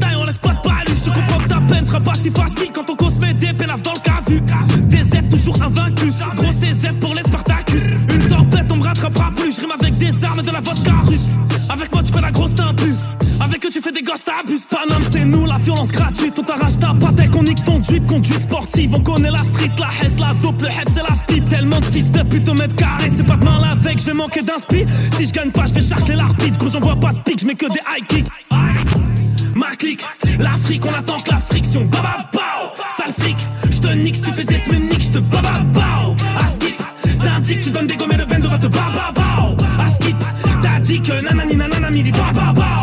Conduite 18.14 18.44
sportive, 18.44 18.94
on 18.94 19.00
connaît 19.00 19.32
la 19.32 19.44
street, 19.44 19.72
la 19.80 19.90
hesse, 20.06 20.20
la 20.20 20.36
dope, 20.36 20.62
le 20.62 20.68
head, 20.68 20.88
c'est 20.94 21.02
la 21.02 21.16
speed. 21.16 21.50
Tellement 21.50 21.80
de 21.80 21.86
fils 21.86 22.12
de 22.12 22.22
pute 22.22 22.48
au 22.48 22.54
mètre 22.54 22.76
carré, 22.76 23.10
c'est 23.10 23.26
pas 23.26 23.36
demain 23.36 23.60
la 23.60 23.74
veille, 23.74 23.98
je 23.98 24.06
vais 24.06 24.14
manquer 24.14 24.44
d'inspi. 24.44 24.86
Si 25.18 25.26
je 25.26 25.34
gagne 25.34 25.50
pas, 25.50 25.66
je 25.66 25.74
vais 25.74 25.82
charcler 25.82 26.14
l'arbitre. 26.14 26.60
Gros, 26.60 26.68
j'envoie 26.68 26.96
pas 26.96 27.12
de 27.12 27.18
pique, 27.22 27.40
je 27.40 27.48
que 27.48 27.74
des 27.74 27.80
high 27.90 28.06
kicks. 28.08 28.28
Ma 29.56 29.76
clique, 29.76 30.06
l'Afrique, 30.38 30.86
on 30.86 30.94
attend 30.94 31.22
que 31.22 31.32
la 31.32 31.40
friction. 31.40 31.86
Baba 31.86 32.30
bao, 32.32 32.70
sale 32.96 33.14
flic, 33.18 33.38
je 33.72 33.80
te 33.80 33.88
nique, 33.88 34.22
tu 34.22 34.32
fais 34.32 34.44
des 34.44 34.62
nique, 34.80 35.02
je 35.02 35.10
te 35.10 35.18
baba 35.18 35.62
bao. 35.74 36.16
À 36.38 36.48
skip, 36.50 36.84
t'indiques, 37.24 37.62
tu 37.62 37.72
donnes 37.72 37.88
des 37.88 37.96
gommes 37.96 38.12
et 38.12 38.18
le 38.18 38.26
bendo 38.26 38.48
va 38.48 38.60
te 38.60 38.68
baba 38.68 39.12
bao. 39.16 39.58
À 39.84 39.90
skip, 39.90 40.18
t'as 40.62 40.80
dit 40.82 41.02
que 41.02 41.14
nanani 41.14 41.56
nanana 41.56 41.90
midi 41.90 42.12
baba 42.12 42.54
bao. 42.54 42.83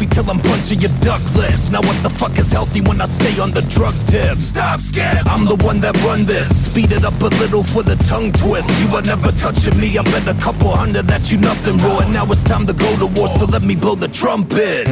Selfie 0.00 0.10
till 0.12 0.30
I'm 0.30 0.38
punching 0.40 0.80
your 0.80 0.90
duck 1.00 1.22
lips. 1.34 1.70
Now 1.70 1.80
what 1.80 2.02
the 2.02 2.10
fuck 2.10 2.38
is 2.38 2.50
healthy 2.50 2.80
when 2.80 3.00
I 3.00 3.06
stay 3.06 3.38
on 3.40 3.52
the 3.52 3.62
drug 3.62 3.94
tip? 4.06 4.36
Stop, 4.38 4.80
scared. 4.80 5.26
I'm 5.26 5.44
the 5.44 5.56
one 5.56 5.80
that 5.80 5.96
run 6.02 6.24
this. 6.24 6.48
Speed 6.66 6.92
it 6.92 7.04
up 7.04 7.20
a 7.20 7.26
little 7.26 7.62
for 7.62 7.82
the 7.82 7.96
tongue 8.08 8.32
twist. 8.32 8.68
You 8.80 8.96
are 8.96 9.02
never 9.02 9.32
touching 9.32 9.78
me. 9.78 9.96
I 9.98 10.02
bet 10.02 10.26
a 10.26 10.38
couple 10.40 10.70
hundred 10.70 11.06
that 11.08 11.30
you 11.30 11.38
nothing, 11.38 11.78
bro. 11.78 12.00
And 12.00 12.12
now 12.12 12.30
it's 12.30 12.42
time 12.42 12.66
to 12.66 12.72
go 12.72 12.96
to 12.98 13.06
war, 13.06 13.28
so 13.28 13.44
let 13.44 13.62
me 13.62 13.74
blow 13.74 13.94
the 13.94 14.08
trumpet. 14.08 14.86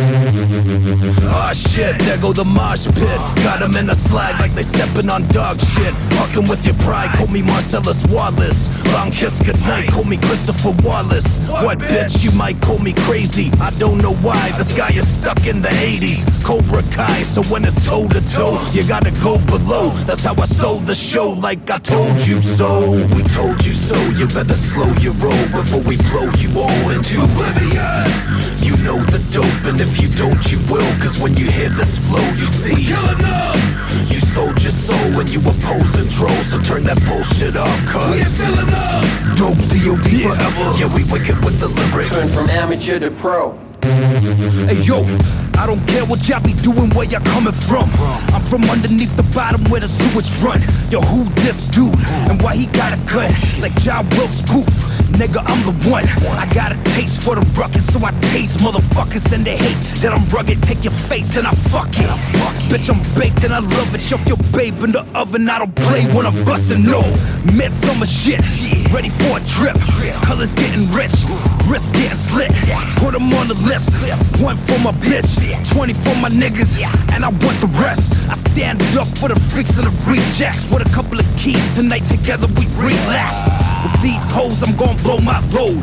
Ah 1.30 1.52
shit, 1.54 1.98
there 2.00 2.18
go 2.18 2.32
the 2.32 2.44
mosh 2.44 2.86
pit. 2.86 3.18
Got 3.44 3.58
Got 3.58 3.62
'em 3.62 3.76
in 3.76 3.90
a 3.90 3.94
slag 3.94 4.40
like 4.40 4.54
they 4.54 4.62
stepping 4.62 5.08
on 5.10 5.26
dog 5.28 5.60
shit. 5.60 5.94
Fucking 6.18 6.48
with 6.48 6.66
your 6.66 6.74
pride. 6.86 7.14
Call 7.16 7.28
me 7.28 7.42
Marcellus 7.42 8.02
Wallace. 8.06 8.68
Long 8.92 9.10
kiss 9.10 9.40
goodnight. 9.40 9.88
Call 9.90 10.04
me 10.04 10.16
Christopher 10.16 10.74
Wallace. 10.82 11.38
What 11.48 11.78
bitch? 11.78 12.24
You 12.24 12.32
might 12.32 12.60
call 12.60 12.78
me 12.78 12.92
crazy. 12.92 13.50
I 13.60 13.70
don't 13.78 13.98
know 13.98 14.14
why. 14.14 14.52
This 14.58 14.72
guy 14.72 14.90
is 14.90 15.06
stuck 15.06 15.46
in 15.46 15.62
the 15.62 15.68
80s. 15.68 16.44
Cobra 16.44 16.82
Kai. 16.90 17.22
So 17.22 17.42
when 17.44 17.64
it's 17.64 17.80
toe 17.86 18.08
to 18.08 18.20
toe, 18.32 18.58
you 18.72 18.86
gotta 18.86 19.12
go 19.22 19.38
below. 19.46 19.90
That's 20.06 20.24
how 20.24 20.34
I 20.34 20.46
stole 20.46 20.80
the 20.80 20.94
show. 20.94 21.30
Like 21.30 21.70
I 21.70 21.78
told 21.78 22.20
you 22.26 22.40
so. 22.40 22.90
We 23.14 23.22
told 23.38 23.64
you 23.64 23.72
so. 23.72 23.98
You 24.18 24.26
better 24.28 24.54
slow 24.54 24.90
your 25.04 25.14
roll 25.14 25.44
before 25.52 25.82
we 25.82 25.96
blow 26.10 26.28
you 26.42 26.50
all 26.58 26.90
into 26.90 27.22
oblivion. 27.22 28.48
You 28.66 28.76
know 28.84 28.98
the 29.14 29.20
dope, 29.32 29.64
and 29.70 29.80
if 29.80 30.00
you 30.00 30.08
don't, 30.08 30.42
you 30.50 30.58
will. 30.70 30.92
Cause 31.00 31.18
when 31.18 31.34
you 31.36 31.50
hear 31.50 31.70
this 31.70 31.96
flow, 31.96 32.26
you 32.36 32.46
see. 32.46 32.84
Killing 32.84 33.24
up! 33.24 33.56
You 34.12 34.20
sold 34.20 34.60
your 34.62 34.72
soul 34.72 35.16
when 35.16 35.26
you 35.28 35.40
opposing 35.40 36.07
trolls, 36.08 36.50
so 36.50 36.60
turn 36.60 36.84
that 36.84 36.98
bullshit 37.06 37.56
off, 37.56 37.80
cuz. 37.86 38.10
we're 38.10 38.24
filling 38.24 38.72
up! 38.72 39.04
Dope 39.36 39.58
DOD 39.70 40.10
forever. 40.22 40.66
Yeah, 40.78 40.94
we 40.94 41.04
wicked 41.04 41.36
with 41.44 41.60
the 41.60 41.68
lyrics. 41.68 42.10
Turn 42.10 42.28
from 42.28 42.50
amateur 42.50 42.98
to 42.98 43.10
pro. 43.10 43.58
Hey 43.82 44.82
yo, 44.82 45.04
I 45.56 45.64
don't 45.66 45.84
care 45.86 46.04
what 46.04 46.28
y'all 46.28 46.40
be 46.42 46.52
doing, 46.54 46.90
where 46.90 47.06
y'all 47.06 47.24
coming 47.24 47.52
from. 47.52 47.88
I'm 48.34 48.42
from 48.42 48.64
underneath 48.64 49.16
the 49.16 49.22
bottom 49.34 49.62
where 49.70 49.80
the 49.80 49.88
sewage 49.88 50.30
run. 50.42 50.60
Yo, 50.90 51.00
who 51.00 51.24
this 51.42 51.62
dude? 51.64 51.94
And 52.28 52.42
why 52.42 52.56
he 52.56 52.66
got 52.66 52.92
a 52.92 52.96
gun? 53.10 53.32
Like 53.60 53.74
John 53.80 54.08
Wilkes 54.10 54.42
Booth. 54.42 54.97
Nigga, 55.16 55.42
I'm 55.46 55.60
the 55.64 55.90
one. 55.90 56.04
I 56.38 56.46
got 56.52 56.72
a 56.72 56.76
taste 56.94 57.20
for 57.22 57.34
the 57.34 57.40
ruckus, 57.58 57.86
so 57.92 58.04
I 58.04 58.12
taste 58.32 58.58
motherfuckers 58.58 59.32
and 59.32 59.44
they 59.44 59.56
hate 59.56 59.78
that 60.02 60.12
I'm 60.12 60.28
rugged. 60.28 60.62
Take 60.62 60.84
your 60.84 60.92
face 60.92 61.36
and 61.36 61.46
I 61.46 61.52
fuck 61.72 61.88
it. 61.88 62.08
Bitch, 62.70 62.88
I'm 62.90 63.00
baked 63.18 63.42
and 63.44 63.54
I 63.54 63.58
love 63.58 63.94
it. 63.94 64.00
Shove 64.00 64.26
your 64.28 64.36
babe 64.52 64.82
in 64.84 64.92
the 64.92 65.06
oven. 65.14 65.48
I 65.48 65.58
don't 65.58 65.74
play 65.74 66.04
when 66.12 66.26
I'm 66.26 66.44
busting. 66.44 66.84
No, 66.84 67.00
midsummer 67.54 68.06
shit. 68.06 68.40
Ready 68.92 69.08
for 69.08 69.38
a 69.38 69.40
trip. 69.46 69.76
Colors 70.22 70.54
getting 70.54 70.90
rich. 70.92 71.14
Wrist 71.66 71.94
getting 71.94 72.16
slit. 72.16 72.52
Put 72.96 73.14
'em 73.14 73.32
on 73.34 73.48
the 73.48 73.58
list. 73.66 73.90
One 74.40 74.56
for 74.56 74.78
my 74.80 74.92
bitch. 74.92 75.30
20 75.72 75.94
for 75.94 76.14
my 76.16 76.28
niggas. 76.28 76.78
And 77.12 77.24
I 77.24 77.28
want 77.28 77.60
the 77.60 77.70
rest. 77.82 78.14
I 78.28 78.36
stand 78.36 78.82
up 78.96 79.08
for 79.18 79.28
the 79.28 79.40
freaks 79.50 79.78
and 79.78 79.86
the 79.86 79.94
rejects. 80.10 80.70
With 80.70 80.86
a 80.86 80.90
couple 80.94 81.18
of 81.18 81.26
keys 81.36 81.64
tonight 81.74 82.04
together 82.04 82.46
we 82.46 82.66
relapse. 82.76 83.67
With 83.82 84.02
these 84.02 84.30
hoes, 84.32 84.60
I'm 84.62 84.74
gon' 84.76 84.96
blow 84.98 85.18
my 85.18 85.40
load. 85.50 85.82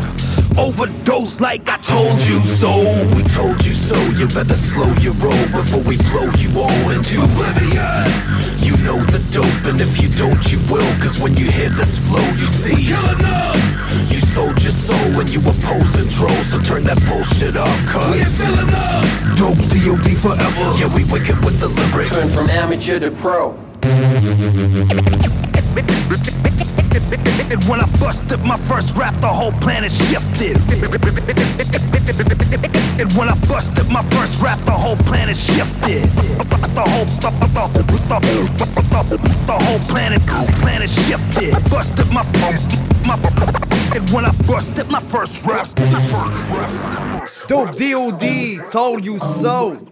Overdose 0.58 1.40
like 1.40 1.70
I 1.70 1.78
told 1.78 2.20
you 2.28 2.40
so. 2.42 2.76
We 3.16 3.24
told 3.24 3.64
you 3.66 3.74
so. 3.74 3.96
You 4.20 4.28
better 4.28 4.56
slow 4.56 4.92
your 5.00 5.14
roll 5.24 5.46
before 5.52 5.82
we 5.84 5.96
blow 6.12 6.30
you 6.36 6.50
all 6.60 6.90
into 6.92 7.24
oblivion. 7.24 8.12
You 8.60 8.76
know 8.84 9.00
the 9.12 9.20
dope, 9.32 9.66
and 9.72 9.80
if 9.80 10.02
you 10.02 10.10
don't, 10.10 10.52
you 10.52 10.60
will. 10.72 10.92
Cause 11.00 11.20
when 11.20 11.36
you 11.36 11.50
hear 11.50 11.70
this 11.70 11.98
flow, 11.98 12.24
you 12.36 12.48
see. 12.48 12.86
Killing 12.88 13.26
up! 13.26 13.56
You 14.12 14.20
sold 14.20 14.62
your 14.62 14.72
soul 14.72 15.12
when 15.16 15.28
you 15.28 15.40
opposing 15.40 16.10
trolls, 16.10 16.48
so 16.52 16.60
turn 16.60 16.84
that 16.86 17.00
bullshit 17.08 17.56
off, 17.56 17.86
cuz. 17.88 18.12
We're 18.12 18.26
filling 18.26 18.74
up! 18.76 19.06
Dope 19.40 19.58
DOD 19.72 20.18
forever. 20.20 20.74
Yeah, 20.80 20.94
we 20.96 21.04
wicked 21.06 21.40
with 21.46 21.60
the 21.60 21.68
lyrics. 21.68 22.12
Turn 22.12 22.28
from 22.28 22.50
amateur 22.50 23.00
to 23.00 23.12
pro. 23.12 23.56
And 26.96 27.62
when 27.66 27.82
I 27.82 27.88
busted 28.00 28.40
my 28.46 28.58
first 28.58 28.96
rap, 28.96 29.14
the 29.20 29.28
whole 29.28 29.52
planet 29.54 29.92
shifted. 29.92 30.56
And 32.98 33.12
when 33.18 33.28
I 33.28 33.36
busted 33.48 33.90
my 33.90 34.02
first 34.04 34.40
rap, 34.40 34.60
the 34.66 34.72
whole 34.72 34.96
planet 34.96 35.36
shifted. 35.36 36.04
The 36.74 36.86
whole, 36.88 37.06
the, 37.20 37.32
the, 37.42 37.48
the, 38.08 39.18
the 39.46 39.58
whole 39.66 39.80
planet, 39.88 40.22
planet 40.62 40.90
shifted. 40.90 41.52
Busted 41.70 42.08
my, 42.14 42.24
my, 43.06 43.20
and 43.94 44.10
when 44.12 44.24
I 44.24 44.32
busted 44.48 44.90
my 44.90 45.02
first 45.02 45.44
rap, 45.44 45.68
Dope 47.48 47.78
DOD 47.78 48.72
told 48.72 49.04
you 49.04 49.20
so. 49.20 49.86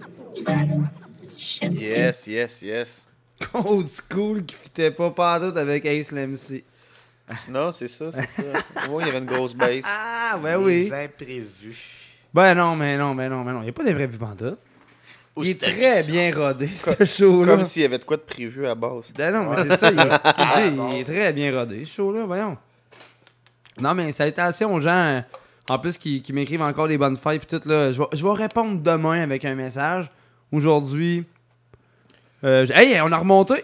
Yes, 1.62 2.28
yes, 2.30 2.64
yes. 2.64 3.08
Old 3.54 3.92
school 3.92 4.46
qui 4.46 4.56
fitait 4.56 4.92
pas 4.92 5.12
partout 5.12 5.58
avec 5.58 5.86
Ace 5.86 6.12
l'MC. 6.14 6.64
Non, 7.50 7.72
c'est 7.72 7.88
ça, 7.88 8.12
c'est 8.12 8.28
ça. 8.28 8.44
Moi, 8.90 9.02
il 9.02 9.08
y 9.08 9.10
avait 9.10 9.20
une 9.20 9.26
grosse 9.26 9.56
baisse. 9.56 9.86
Ah, 9.88 10.38
ben 10.42 10.58
oui. 10.58 10.84
Les 10.86 10.94
imprévus. 10.94 11.78
Ben 12.34 12.54
non, 12.56 12.76
mais 12.76 12.98
non, 12.98 13.14
mais 13.14 13.30
non, 13.30 13.44
mais 13.44 13.54
non. 13.54 13.62
Il 13.62 13.66
n'y 13.66 13.70
a 13.70 13.74
pas 13.74 13.84
d'imprévu 13.84 14.18
pantoute. 14.18 14.60
Ou 15.36 15.44
Il 15.44 15.52
est 15.52 15.62
très 15.62 16.02
ça. 16.02 16.12
bien 16.12 16.36
rodé, 16.36 16.68
ce 16.68 17.06
show-là. 17.06 17.56
Comme 17.56 17.64
s'il 17.64 17.82
y 17.82 17.86
avait 17.86 17.98
de 17.98 18.04
quoi 18.04 18.18
de 18.18 18.22
prévu 18.22 18.68
à 18.68 18.76
base. 18.76 19.12
Ben 19.16 19.34
non, 19.34 19.50
mais 19.50 19.56
c'est 19.64 19.78
ça. 19.78 19.92
Il 19.92 20.00
est, 20.00 21.00
il 21.00 21.06
très 21.06 21.34
bien 21.34 21.58
rodé, 21.58 21.86
ce 21.86 21.94
show-là, 21.96 22.26
voyons. 22.26 22.58
Non, 23.80 23.96
mais 23.96 24.12
salutations 24.12 24.72
aux 24.74 24.80
gens, 24.82 24.92
euh, 24.92 25.22
en 25.70 25.80
plus, 25.80 25.98
qui, 25.98 26.22
qui 26.22 26.34
m'écrivent 26.34 26.62
encore 26.62 26.88
des 26.88 27.00
bonnes 27.00 27.18
fêtes. 27.18 27.46
Puis 27.48 27.60
tout, 27.60 27.68
là. 27.68 27.92
Je 27.92 28.00
vais, 28.00 28.08
je 28.14 28.24
vais 28.24 28.34
répondre 28.34 28.80
demain 28.80 29.22
avec 29.24 29.44
un 29.46 29.56
message. 29.56 30.12
Aujourd'hui, 30.52 31.26
euh, 32.44 32.68
hey, 32.72 33.00
on 33.02 33.12
a 33.12 33.18
remonté. 33.18 33.64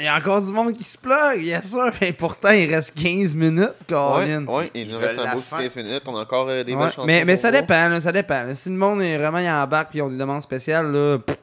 Il 0.00 0.04
y 0.04 0.08
a 0.08 0.16
encore 0.16 0.40
du 0.40 0.50
monde 0.50 0.72
qui 0.76 0.84
se 0.84 0.96
plug, 0.98 1.42
yes 1.42 1.70
sûr. 1.70 1.90
Mais 2.00 2.12
pourtant, 2.12 2.50
il 2.50 2.72
reste 2.74 2.94
15 3.00 3.34
minutes, 3.34 3.68
Ouais, 3.68 3.86
Colin. 3.88 4.46
ouais, 4.46 4.70
il 4.74 4.88
nous 4.88 4.98
reste 4.98 5.18
un 5.18 5.32
beau 5.34 5.40
petit 5.40 5.50
fin. 5.50 5.58
15 5.58 5.76
minutes. 5.76 6.02
On 6.06 6.16
a 6.16 6.20
encore 6.22 6.48
euh, 6.48 6.64
des 6.64 6.74
Ouais, 6.74 6.86
belles 6.86 7.04
mais 7.06 7.24
mais 7.24 7.36
ça 7.36 7.50
voir. 7.50 7.62
dépend, 7.62 7.88
là, 7.88 8.00
ça 8.00 8.10
dépend. 8.12 8.54
Si 8.54 8.70
le 8.70 8.76
monde 8.76 9.02
est 9.02 9.18
vraiment 9.18 9.38
en 9.38 9.66
bac 9.66 9.88
et 9.94 10.02
ont 10.02 10.08
des 10.08 10.16
demandes 10.16 10.42
spéciales, 10.42 10.90
là, 10.90 11.18
pff, 11.18 11.36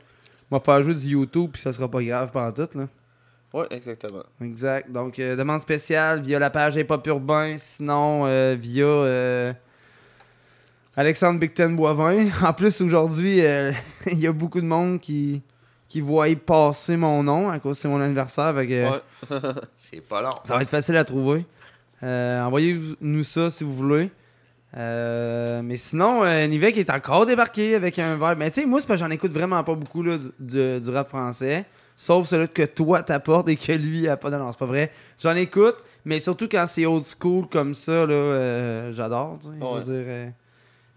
on 0.49 0.57
va 0.57 0.63
faire 0.63 0.81
jouer 0.83 0.95
du 0.95 1.07
YouTube 1.07 1.51
puis 1.53 1.61
ça 1.61 1.71
sera 1.71 1.87
pas 1.87 2.01
grave 2.01 2.31
pendant 2.31 2.51
tout. 2.51 2.67
Là. 2.77 2.87
Ouais, 3.53 3.65
exactement. 3.71 4.23
Exact. 4.43 4.91
Donc, 4.91 5.19
euh, 5.19 5.35
demande 5.35 5.61
spéciale 5.61 6.21
via 6.21 6.39
la 6.39 6.49
page 6.49 6.75
Hip 6.75 6.87
Hop 6.89 7.05
Urbain, 7.07 7.55
sinon 7.57 8.23
euh, 8.25 8.55
via 8.59 8.85
euh, 8.85 9.53
Alexandre 10.95 11.39
Bicton 11.39 11.71
Boivin. 11.71 12.29
En 12.43 12.53
plus, 12.53 12.81
aujourd'hui, 12.81 13.45
euh, 13.45 13.71
il 14.11 14.19
y 14.19 14.27
a 14.27 14.31
beaucoup 14.31 14.61
de 14.61 14.65
monde 14.65 14.99
qui, 14.99 15.41
qui 16.01 16.35
passer 16.35 16.97
mon 16.97 17.23
nom 17.23 17.49
à 17.49 17.59
cause 17.59 17.77
c'est 17.77 17.87
mon 17.87 17.99
anniversaire. 18.01 18.53
fait 18.55 18.67
que, 18.67 18.89
Ouais. 18.91 19.39
C'est 19.91 20.01
pas 20.01 20.21
long. 20.21 20.29
ça 20.43 20.55
va 20.55 20.61
être 20.61 20.69
facile 20.69 20.97
à 20.97 21.03
trouver. 21.05 21.45
Euh, 22.03 22.41
Envoyez-nous 22.43 23.23
ça 23.23 23.49
si 23.49 23.63
vous 23.63 23.73
voulez. 23.73 24.09
Euh, 24.75 25.61
mais 25.63 25.75
sinon, 25.77 26.23
euh, 26.23 26.45
Nivek 26.45 26.77
est 26.77 26.89
encore 26.89 27.25
débarqué 27.25 27.75
avec 27.75 27.97
un 27.99 28.15
verre. 28.17 28.35
Mais 28.37 28.51
tu 28.51 28.61
sais, 28.61 28.67
moi, 28.67 28.79
c'est 28.81 28.87
parce 28.87 28.99
que 28.99 29.05
j'en 29.05 29.11
écoute 29.11 29.31
vraiment 29.31 29.63
pas 29.63 29.75
beaucoup 29.75 30.03
là, 30.03 30.17
du, 30.17 30.29
du- 30.39 30.81
du 30.81 30.89
rap 30.89 31.09
français. 31.09 31.65
Sauf 31.95 32.27
celui 32.27 32.47
que 32.49 32.61
toi 32.63 33.01
t'apportes 33.01 33.49
et 33.49 33.55
que 33.55 33.71
lui 33.71 34.07
a 34.07 34.17
pas. 34.17 34.29
Non, 34.29 34.37
non, 34.39 34.51
c'est 34.51 34.59
pas 34.59 34.65
vrai. 34.67 34.91
J'en 35.19 35.35
écoute, 35.35 35.77
mais 36.05 36.19
surtout 36.19 36.47
quand 36.47 36.65
c'est 36.67 36.85
old 36.85 37.05
school 37.05 37.47
comme 37.47 37.73
ça, 37.73 38.05
là, 38.05 38.13
euh, 38.13 38.93
j'adore. 38.93 39.39
Ouais. 39.45 39.81
euh. 39.87 40.29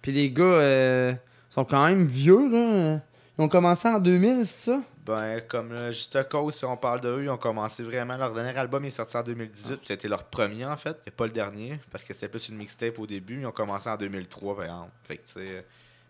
Puis 0.02 0.12
les 0.12 0.30
gars 0.30 0.42
euh, 0.44 1.12
sont 1.48 1.64
quand 1.64 1.86
même 1.86 2.04
vieux. 2.06 2.50
Là. 2.50 3.00
Ils 3.38 3.42
ont 3.42 3.48
commencé 3.48 3.88
en 3.88 3.98
2000, 3.98 4.44
c'est 4.44 4.72
ça? 4.72 4.80
Ben, 5.10 5.40
comme 5.48 5.72
là, 5.72 5.90
juste 5.90 6.14
à 6.16 6.24
cause, 6.24 6.54
si 6.54 6.64
on 6.64 6.76
parle 6.76 7.00
d'eux, 7.00 7.22
ils 7.24 7.30
ont 7.30 7.36
commencé 7.36 7.82
vraiment. 7.82 8.16
Leur 8.16 8.32
dernier 8.32 8.56
album 8.56 8.84
est 8.84 8.90
sorti 8.90 9.16
en 9.16 9.22
2018, 9.22 9.76
puis 9.78 9.86
c'était 9.86 10.08
leur 10.08 10.24
premier 10.24 10.64
en 10.64 10.76
fait, 10.76 10.96
et 11.06 11.10
pas 11.10 11.26
le 11.26 11.32
dernier, 11.32 11.78
parce 11.90 12.04
que 12.04 12.12
c'était 12.14 12.28
plus 12.28 12.48
une 12.48 12.56
mixtape 12.56 12.98
au 12.98 13.06
début. 13.06 13.40
Ils 13.40 13.46
ont 13.46 13.52
commencé 13.52 13.88
en 13.88 13.96
2003, 13.96 14.54
par 14.56 14.64
exemple. 14.64 14.90
Fait 15.04 15.16
que, 15.18 15.26
tu 15.26 15.32
sais. 15.32 15.52
euh, 15.56 15.60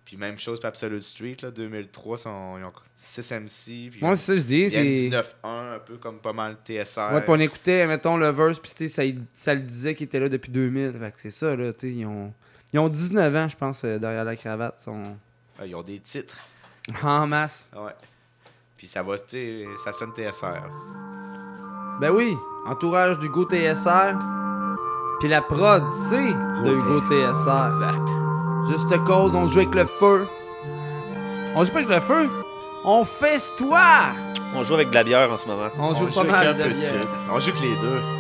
Puis 0.05 0.17
même 0.17 0.39
chose 0.39 0.59
pour 0.59 0.69
Absolute 0.69 1.03
Street, 1.05 1.37
là, 1.43 1.51
2003, 1.53 2.19
sont, 2.19 2.59
ils 2.59 2.65
ont 2.65 2.73
6 2.97 3.31
MC. 3.33 3.91
Puis 3.93 3.99
Ouais, 4.03 4.17
c'est 4.17 4.27
ça 4.27 4.33
que 4.35 4.39
je 4.41 4.45
dis, 4.45 4.71
c'est- 4.71 4.83
19-1, 4.85 5.75
un 5.75 5.79
peu 5.79 5.97
comme 5.99 6.19
pas 6.19 6.33
mal 6.33 6.57
TSR. 6.65 7.13
Ouais, 7.15 7.21
puis 7.21 7.31
on 7.31 7.39
écoutait, 7.41 7.87
mettons, 7.87 8.17
le 8.17 8.29
verse, 8.31 8.59
puis 8.59 8.71
tu 8.71 8.89
sais, 8.89 8.89
ça, 8.89 9.03
ça 9.35 9.55
le 9.55 9.61
disait 9.61 9.95
qu'il 9.95 10.07
était 10.07 10.19
là 10.21 10.29
depuis 10.29 10.51
2000. 10.51 10.95
Fait 10.99 11.13
que 11.13 11.21
c'est 11.21 11.31
ça, 11.31 11.55
là, 11.55 11.73
tu 11.73 11.81
sais, 11.81 11.93
ils 11.95 12.07
ont, 12.07 12.33
ils 12.73 12.79
ont 12.81 12.89
19 12.89 13.37
ans, 13.37 13.49
je 13.49 13.57
pense, 13.57 13.85
euh, 13.85 13.99
derrière 13.99 14.25
la 14.25 14.35
cravate. 14.37 14.81
Sont 14.81 15.17
Ah, 15.59 15.67
ils 15.67 15.75
ont 15.77 15.83
des 15.83 16.01
titres. 16.01 16.39
en 17.05 17.27
masse. 17.27 17.71
Ouais. 17.77 17.93
Puis 18.81 18.89
ça 18.89 19.03
va, 19.03 19.19
tu 19.19 19.25
sais, 19.29 19.67
ça 19.85 19.93
sonne 19.93 20.11
TSR. 20.13 20.71
Ben 22.01 22.11
oui, 22.13 22.35
entourage 22.65 23.19
d'Hugo 23.19 23.45
TSR. 23.45 24.17
Puis 25.19 25.29
la 25.29 25.43
prod, 25.43 25.83
c'est 25.91 26.33
de 26.65 26.73
Hugo 26.73 27.03
TSR. 27.03 28.71
Juste 28.71 29.05
cause, 29.05 29.35
on 29.35 29.47
joue 29.49 29.59
avec 29.59 29.75
le 29.75 29.85
feu. 29.85 30.27
On 31.55 31.63
joue 31.63 31.73
pas 31.73 31.81
avec 31.81 31.91
le 31.91 32.01
feu, 32.01 32.31
on 32.87 33.05
festoie! 33.05 34.15
On 34.55 34.63
joue 34.63 34.73
avec 34.73 34.89
de 34.89 34.95
la 34.95 35.05
bière 35.05 35.31
en 35.31 35.37
ce 35.37 35.47
moment. 35.47 35.69
On 35.79 35.93
joue 35.93 36.07
pas 36.07 36.21
avec 36.21 36.33
mal 36.33 36.47
un 36.49 36.55
de 36.55 36.63
de 36.63 36.69
bière. 36.71 36.95
On 37.31 37.39
joue 37.39 37.53
que 37.53 37.61
les 37.61 37.77
deux. 37.83 38.20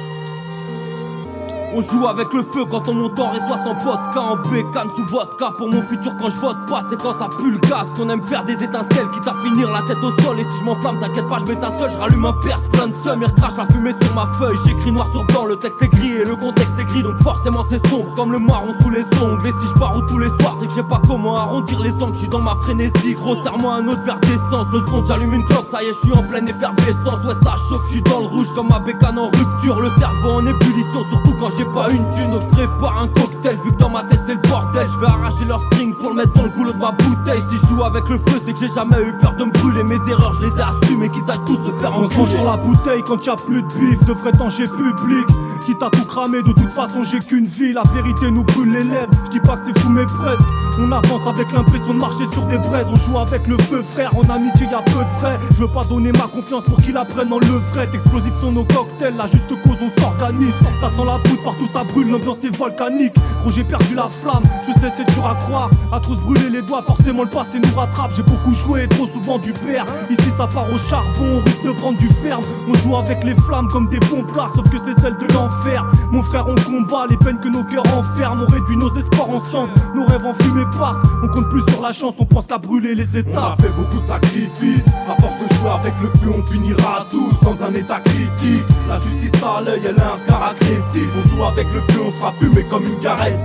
On 1.73 1.81
joue 1.83 2.05
avec 2.09 2.33
le 2.33 2.43
feu 2.43 2.65
quand 2.69 2.89
on 2.89 2.95
monte 2.95 3.19
en 3.21 3.33
et 3.33 3.39
soit 3.47 3.59
sans 3.65 3.75
vodka. 3.75 4.21
En 4.21 4.37
bécane 4.51 4.89
sous 4.97 5.05
vodka 5.07 5.53
pour 5.57 5.69
mon 5.69 5.81
futur 5.83 6.13
quand 6.21 6.29
je 6.29 6.37
vote 6.37 6.67
pas. 6.67 6.83
C'est 6.91 7.01
quand 7.01 7.17
ça 7.17 7.29
pue 7.29 7.53
le 7.53 7.59
gaz 7.59 7.87
qu'on 7.97 8.09
aime 8.09 8.23
faire 8.25 8.45
des 8.45 8.55
étincelles 8.55 9.09
Quitte 9.15 9.29
à 9.29 9.35
finir 9.45 9.71
la 9.71 9.83
tête 9.83 10.03
au 10.03 10.11
sol. 10.23 10.41
Et 10.41 10.43
si 10.43 10.59
je 10.59 10.65
m'enflamme 10.65 10.99
t'inquiète 10.99 11.29
pas 11.29 11.39
je 11.39 11.45
m'étincelle 11.45 11.91
Je 11.93 11.97
rallume 11.97 12.25
un 12.25 12.33
perce 12.43 12.63
plein 12.73 12.89
de 12.89 12.95
seum 13.05 13.23
Et 13.23 13.27
recrache 13.27 13.57
la 13.57 13.67
fumée 13.67 13.95
sur 14.03 14.15
ma 14.17 14.27
feuille. 14.35 14.59
J'écris 14.67 14.91
noir 14.91 15.07
sur 15.13 15.25
blanc 15.27 15.45
le 15.45 15.57
texte 15.57 15.81
est 15.81 15.89
gris 15.89 16.11
et 16.11 16.25
le 16.25 16.35
contexte 16.35 16.73
est 16.77 16.85
gris. 16.87 17.05
Donc 17.05 17.17
forcément 17.23 17.65
c'est 17.71 17.87
sombre 17.87 18.13
comme 18.17 18.33
le 18.33 18.41
marron 18.41 18.75
sous 18.83 18.91
les 18.91 19.05
ongles. 19.23 19.47
Et 19.47 19.53
si 19.61 19.69
je 19.69 19.79
pars 19.79 19.97
où 19.97 20.03
tous 20.03 20.19
les 20.19 20.29
soirs 20.41 20.57
c'est 20.61 20.67
que 20.67 20.75
j'ai 20.75 20.83
pas 20.83 21.01
comment 21.07 21.37
arrondir 21.37 21.79
les 21.81 21.93
angles. 22.03 22.17
Je 22.21 22.27
dans 22.27 22.41
ma 22.41 22.57
frénésie 22.65 23.15
gros 23.15 23.41
serre-moi 23.45 23.75
un 23.75 23.87
autre 23.87 24.03
verre 24.03 24.19
d'essence. 24.21 24.67
Deux 24.73 24.81
secondes 24.81 25.07
j'allume 25.07 25.35
une 25.35 25.45
clope 25.47 25.71
ça 25.71 25.85
y 25.85 25.87
est 25.87 25.93
je 25.93 25.99
suis 26.01 26.13
en 26.13 26.25
pleine 26.25 26.49
effervescence. 26.49 27.25
Ouais 27.25 27.39
ça 27.45 27.55
chauffe 27.69 27.87
je 27.87 27.93
suis 27.93 28.03
dans 28.03 28.19
le 28.19 28.27
rouge 28.27 28.49
comme 28.57 28.69
ma 28.69 28.81
bécane 28.81 29.21
en 29.21 29.27
rupture. 29.27 29.81
Le 29.81 29.91
cerveau 30.01 30.31
en 30.31 30.45
ébullition 30.45 31.05
surtout 31.09 31.37
quand 31.39 31.60
j'ai 31.61 31.73
pas 31.73 31.91
une 31.91 32.09
thune 32.11 32.31
Donc 32.31 32.43
je 32.43 32.49
prépare 32.49 33.03
un 33.03 33.09
cocktail. 33.09 33.57
Vu 33.65 33.73
que 33.73 33.77
dans 33.77 33.91
ma 33.91 34.03
tête 34.05 34.21
c'est 34.27 34.35
le 34.35 34.41
bordel. 34.49 34.87
Je 34.93 34.99
vais 34.99 35.07
arracher 35.07 35.45
leur 35.47 35.61
string 35.61 35.95
pour 35.95 36.11
le 36.11 36.17
mettre 36.17 36.33
dans 36.33 36.45
le 36.45 36.49
goulot 36.51 36.73
de 36.73 36.79
ma 36.79 36.93
bouteille. 36.93 37.43
Si 37.51 37.59
je 37.59 37.67
joue 37.67 37.85
avec 37.85 38.09
le 38.09 38.19
feu 38.19 38.41
c'est 38.45 38.53
que 38.53 38.59
j'ai 38.59 38.69
jamais 38.69 39.01
eu 39.03 39.13
peur 39.21 39.35
de 39.37 39.45
me 39.45 39.51
brûler. 39.51 39.83
Mes 39.85 39.97
erreurs 40.11 40.33
je 40.41 40.47
les 40.47 40.59
ai 40.59 40.63
assumées 40.63 41.11
qu'ils 41.11 41.31
aillent 41.31 41.45
tous 41.47 41.59
se 41.65 41.73
faire 41.81 41.95
enculer. 41.95 42.27
sur 42.27 42.45
la 42.45 42.57
bouteille 42.57 43.03
quand 43.07 43.25
y 43.25 43.29
a 43.29 43.37
plus 43.37 43.63
de 43.63 43.69
bif, 43.75 44.05
de 44.07 44.13
vrai 44.13 44.33
danger 44.33 44.65
public. 44.65 45.27
Quitte 45.67 45.83
à 45.83 45.91
tout 45.91 46.05
cramer, 46.05 46.43
de 46.43 46.53
toute 46.53 46.71
façon 46.71 47.03
j'ai 47.03 47.19
qu'une 47.19 47.47
vie. 47.47 47.73
La 47.73 47.83
vérité 47.95 48.31
nous 48.31 48.45
brûle 48.45 48.73
les 48.73 48.85
lèvres. 48.85 49.11
Je 49.27 49.31
dis 49.31 49.41
pas 49.41 49.57
que 49.57 49.67
c'est 49.67 49.79
fou, 49.79 49.91
mais 49.91 50.07
presque. 50.07 50.43
On 50.79 50.91
avance 50.93 51.27
avec 51.27 51.53
l'impression 51.53 51.95
de 51.95 51.99
marcher 51.99 52.25
sur 52.33 52.43
des 52.47 52.59
braises. 52.59 52.87
On 52.91 52.97
joue 52.97 53.19
avec 53.19 53.47
le 53.47 53.59
feu, 53.59 53.83
frère. 53.83 54.17
En 54.17 54.23
amitié, 54.31 54.67
y 54.71 54.75
a 54.75 54.81
peu 54.83 55.05
de 55.05 55.19
frais. 55.19 55.39
Je 55.53 55.57
veux 55.57 55.69
pas 55.69 55.85
donner 55.85 56.13
ma 56.13 56.27
confiance 56.29 56.65
pour 56.65 56.81
qu'ils 56.81 56.97
apprennent 56.97 57.33
en 57.33 57.39
levrette. 57.39 57.95
Explosifs 57.95 58.41
sont 58.41 58.53
nos 58.53 58.65
cocktails, 58.65 59.17
la 59.17 59.27
juste 59.27 59.49
cause 59.63 59.77
on 59.83 60.01
s'organise. 60.01 60.55
Ça 60.81 60.89
sent 60.89 61.05
la 61.05 61.19
poudre, 61.19 61.43
partout 61.45 61.69
ça 61.73 61.85
brûle, 61.85 62.11
l'ambiance 62.11 62.39
est 62.45 62.57
volcanique. 62.57 63.15
Gros, 63.43 63.51
j'ai 63.51 63.65
perdu 63.65 63.95
la 63.95 64.09
flamme, 64.09 64.43
je 64.67 64.73
sais, 64.81 64.93
c'est 64.97 65.15
dur 65.15 65.27
à 65.27 65.35
croire. 65.35 65.71
À 65.93 66.01
trop 66.01 66.15
se 66.15 66.21
brûler 66.21 66.49
les 66.51 66.63
doigts, 66.63 66.83
forcément 66.83 67.25
le 67.25 67.29
passé 67.29 67.61
nous 67.63 67.79
rattrape. 67.79 68.13
J'ai 68.17 68.23
beaucoup 68.23 68.55
joué, 68.55 68.89
trop 68.89 69.07
souvent 69.07 69.39
du 69.39 69.53
père. 69.53 69.85
Ici, 70.11 70.31
ça 70.39 70.47
part 70.47 70.73
au 70.73 70.79
charbon, 70.79 71.41
on 71.41 71.45
risque 71.45 71.65
de 71.65 71.73
prendre 71.73 71.99
du 71.99 72.09
ferme. 72.23 72.43
On 72.69 72.75
joue 72.75 72.97
avec 72.97 73.23
les 73.25 73.35
flammes 73.35 73.69
comme 73.69 73.89
des 73.89 74.01
bons 74.01 74.25
plats, 74.25 74.49
sauf 74.55 74.69
que 74.71 74.77
c'est 74.85 74.99
celle 75.01 75.17
de 75.19 75.27
l'enfer. 75.35 75.51
Mon 76.11 76.23
frère, 76.23 76.47
on 76.49 76.55
combat 76.55 77.07
les 77.09 77.17
peines 77.17 77.39
que 77.39 77.49
nos 77.49 77.63
cœurs 77.65 77.85
enferment. 77.97 78.45
On 78.49 78.53
réduit 78.53 78.77
nos 78.77 78.93
espoirs 78.97 79.31
ensemble, 79.31 79.73
nos 79.95 80.07
rêves 80.07 80.25
en 80.25 80.33
fumée 80.35 80.65
partent. 80.79 81.05
On 81.23 81.29
compte 81.29 81.49
plus 81.51 81.63
sur 81.71 81.83
la 81.83 81.93
chance, 81.93 82.15
on 82.19 82.25
pense 82.25 82.47
qu'à 82.47 82.59
brûler 82.59 82.95
les 82.95 83.05
On 83.35 83.39
a 83.39 83.57
fait 83.61 83.69
beaucoup 83.77 84.01
de 84.01 84.07
sacrifices. 84.07 84.87
À 85.09 85.21
force 85.21 85.35
de 85.35 85.55
jouer 85.55 85.71
avec 85.71 85.95
le 86.03 86.09
feu, 86.19 86.35
on 86.37 86.47
finira 86.47 87.07
tous 87.11 87.39
dans 87.43 87.65
un 87.65 87.75
état 87.75 88.01
critique. 88.01 88.65
La 88.89 88.99
justice 88.99 89.43
à 89.43 89.61
l'œil, 89.61 89.83
elle 89.87 90.01
a 90.01 90.15
un 90.15 90.51
agressif. 90.51 91.09
On 91.17 91.29
joue 91.29 91.45
avec 91.45 91.67
le 91.73 91.81
feu, 91.93 92.01
on 92.07 92.19
sera 92.19 92.33
fumé 92.33 92.65
comme 92.71 92.85
une 92.85 92.99
garette. 93.01 93.39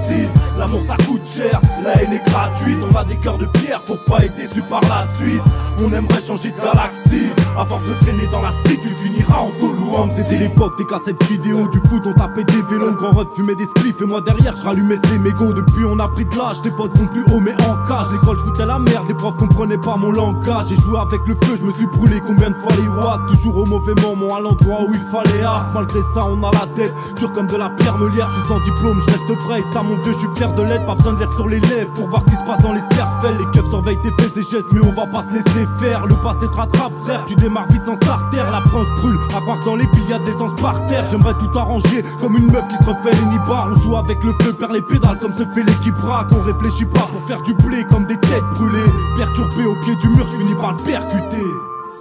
L'amour 0.57 0.81
ça 0.87 0.95
coûte 1.05 1.27
cher, 1.27 1.59
la 1.83 2.01
haine 2.01 2.13
est 2.13 2.25
gratuite. 2.29 2.77
On 2.89 2.95
a 2.95 3.03
des 3.03 3.15
cœurs 3.17 3.37
de 3.37 3.45
pierre 3.45 3.81
pour 3.81 3.97
pas 4.05 4.23
être 4.23 4.35
déçu 4.35 4.61
par 4.61 4.81
la 4.81 5.05
suite. 5.15 5.41
On 5.79 5.91
aimerait 5.91 6.23
changer 6.25 6.51
de 6.51 6.57
galaxie. 6.57 7.29
À 7.57 7.65
force 7.65 7.83
de 7.83 7.93
traîner 8.01 8.27
dans 8.31 8.41
la 8.41 8.51
street, 8.51 8.79
tu 8.81 8.89
finiras 9.03 9.39
en 9.39 9.51
Toluam. 9.59 10.09
C'était 10.11 10.37
l'époque 10.37 10.77
des 10.77 10.85
cassettes 10.85 11.21
vidéo 11.25 11.67
du 11.67 11.79
foot, 11.89 11.94
on 12.05 12.13
tapait 12.13 12.43
des 12.43 12.61
vélos, 12.63 12.89
le 12.89 12.95
grand 12.95 13.11
ref 13.11 13.27
fumait 13.35 13.55
des 13.55 13.65
spliffs 13.65 14.01
et 14.01 14.05
moi 14.05 14.21
derrière 14.21 14.55
je 14.55 14.63
rallumais 14.63 14.99
ces 15.05 15.17
mégots. 15.17 15.53
Depuis 15.53 15.85
on 15.85 15.99
a 15.99 16.07
pris 16.07 16.25
de 16.25 16.35
l'âge, 16.35 16.57
les 16.63 16.71
potes 16.71 16.97
vont 16.97 17.07
plus 17.07 17.23
haut 17.23 17.39
mais 17.39 17.53
en 17.63 17.75
cage. 17.87 18.07
L'école 18.11 18.37
je 18.39 18.43
foutais 18.43 18.65
la 18.65 18.79
merde, 18.79 19.05
les 19.07 19.13
profs 19.13 19.37
comprenaient 19.37 19.77
pas 19.77 19.95
mon 19.95 20.11
langage. 20.11 20.67
J'ai 20.69 20.77
joué 20.77 20.99
avec 20.99 21.21
le 21.27 21.35
feu, 21.43 21.57
je 21.59 21.63
me 21.63 21.71
suis 21.71 21.85
brûlé 21.87 22.21
combien 22.25 22.49
de 22.49 22.55
fois 22.55 22.71
les 22.77 22.87
watts? 22.87 23.21
Toujours 23.27 23.57
au 23.57 23.65
mauvais 23.65 23.95
moment, 24.01 24.35
à 24.35 24.41
l'endroit 24.41 24.81
où 24.87 24.93
il 24.93 25.05
fallait 25.11 25.43
hâte. 25.43 25.67
Malgré 25.73 26.01
ça 26.13 26.25
on 26.25 26.43
a 26.43 26.51
la 26.51 26.67
tête, 26.75 26.93
dur 27.17 27.31
comme 27.33 27.47
de 27.47 27.57
la 27.57 27.69
pierre 27.69 27.97
meulière. 27.97 28.27
Je 28.27 28.39
suis 28.39 28.47
sans 28.47 28.59
diplôme, 28.61 28.99
je 28.99 29.05
reste 29.13 29.41
vrai, 29.45 29.63
ça 29.71 29.83
mon 29.83 29.95
vieux, 30.01 30.13
je 30.13 30.19
suis 30.19 30.35
fier 30.35 30.53
de 30.53 30.63
l'être. 30.63 30.85
Pas 30.85 30.95
besoin 30.95 31.13
de 31.13 31.19
verre 31.19 31.33
sur 31.33 31.47
les 31.47 31.59
lèvres 31.59 31.91
pour 31.93 32.09
voir 32.09 32.21
ce 32.23 32.31
qui 32.31 32.35
se 32.35 32.45
passe 32.45 32.61
dans 32.61 32.73
les 32.73 32.83
cervelles. 32.95 33.37
Les 33.37 33.45
keufs 33.53 33.69
surveillent 33.69 34.01
tes 34.01 34.11
fesses, 34.11 34.33
des 34.33 34.43
gestes, 34.43 34.71
mais 34.71 34.81
on 34.81 34.91
va 34.93 35.07
pas 35.07 35.23
se 35.23 35.33
laisser 35.33 35.67
faire. 35.79 36.05
Le 36.05 36.15
passé 36.15 36.47
te 36.47 36.55
rattrape, 36.55 36.93
frère, 37.05 37.25
tu 37.25 37.35
démarres 37.35 37.67
vite 37.69 37.85
sans 37.85 37.95
starter. 37.95 38.37
La 38.37 38.61
France 38.69 38.87
brûle, 39.01 39.17
à 39.35 39.41
croire 39.41 39.59
que 39.59 39.65
dans 39.65 39.75
les 39.75 39.85
villes 39.87 40.09
y 40.09 40.13
a 40.13 40.19
des 40.19 40.33
sens 40.33 40.51
par 40.61 40.85
terre. 40.87 41.05
J'aimerais 41.09 41.33
tout 41.33 41.57
arranger 41.57 41.84
comme 42.19 42.37
une 42.37 42.51
meuf 42.51 42.67
qui 42.67 42.77
se 42.77 42.89
refait 42.89 43.11
les 43.11 43.25
nibards. 43.25 43.69
On 43.71 43.81
joue 43.81 43.97
avec 43.97 44.23
le 44.23 44.31
feu, 44.41 44.53
perd 44.53 44.71
les 44.73 44.81
pédales 44.81 45.19
comme 45.19 45.35
se 45.37 45.45
fait 45.53 45.63
l'équipe 45.63 45.95
braque. 45.95 46.27
On 46.31 46.41
réfléchit 46.41 46.85
pas 46.85 47.07
pour 47.11 47.21
faire 47.27 47.41
du 47.41 47.53
blé 47.53 47.85
comme 47.89 48.05
des 48.05 48.19
têtes 48.19 48.43
brûlées. 48.55 48.91
Perturbé 49.17 49.65
au 49.65 49.75
pied 49.83 49.95
du 49.95 50.09
mur, 50.09 50.25
je 50.31 50.37
finis 50.37 50.55
par 50.59 50.71
le 50.71 50.77
percuter. 50.77 51.43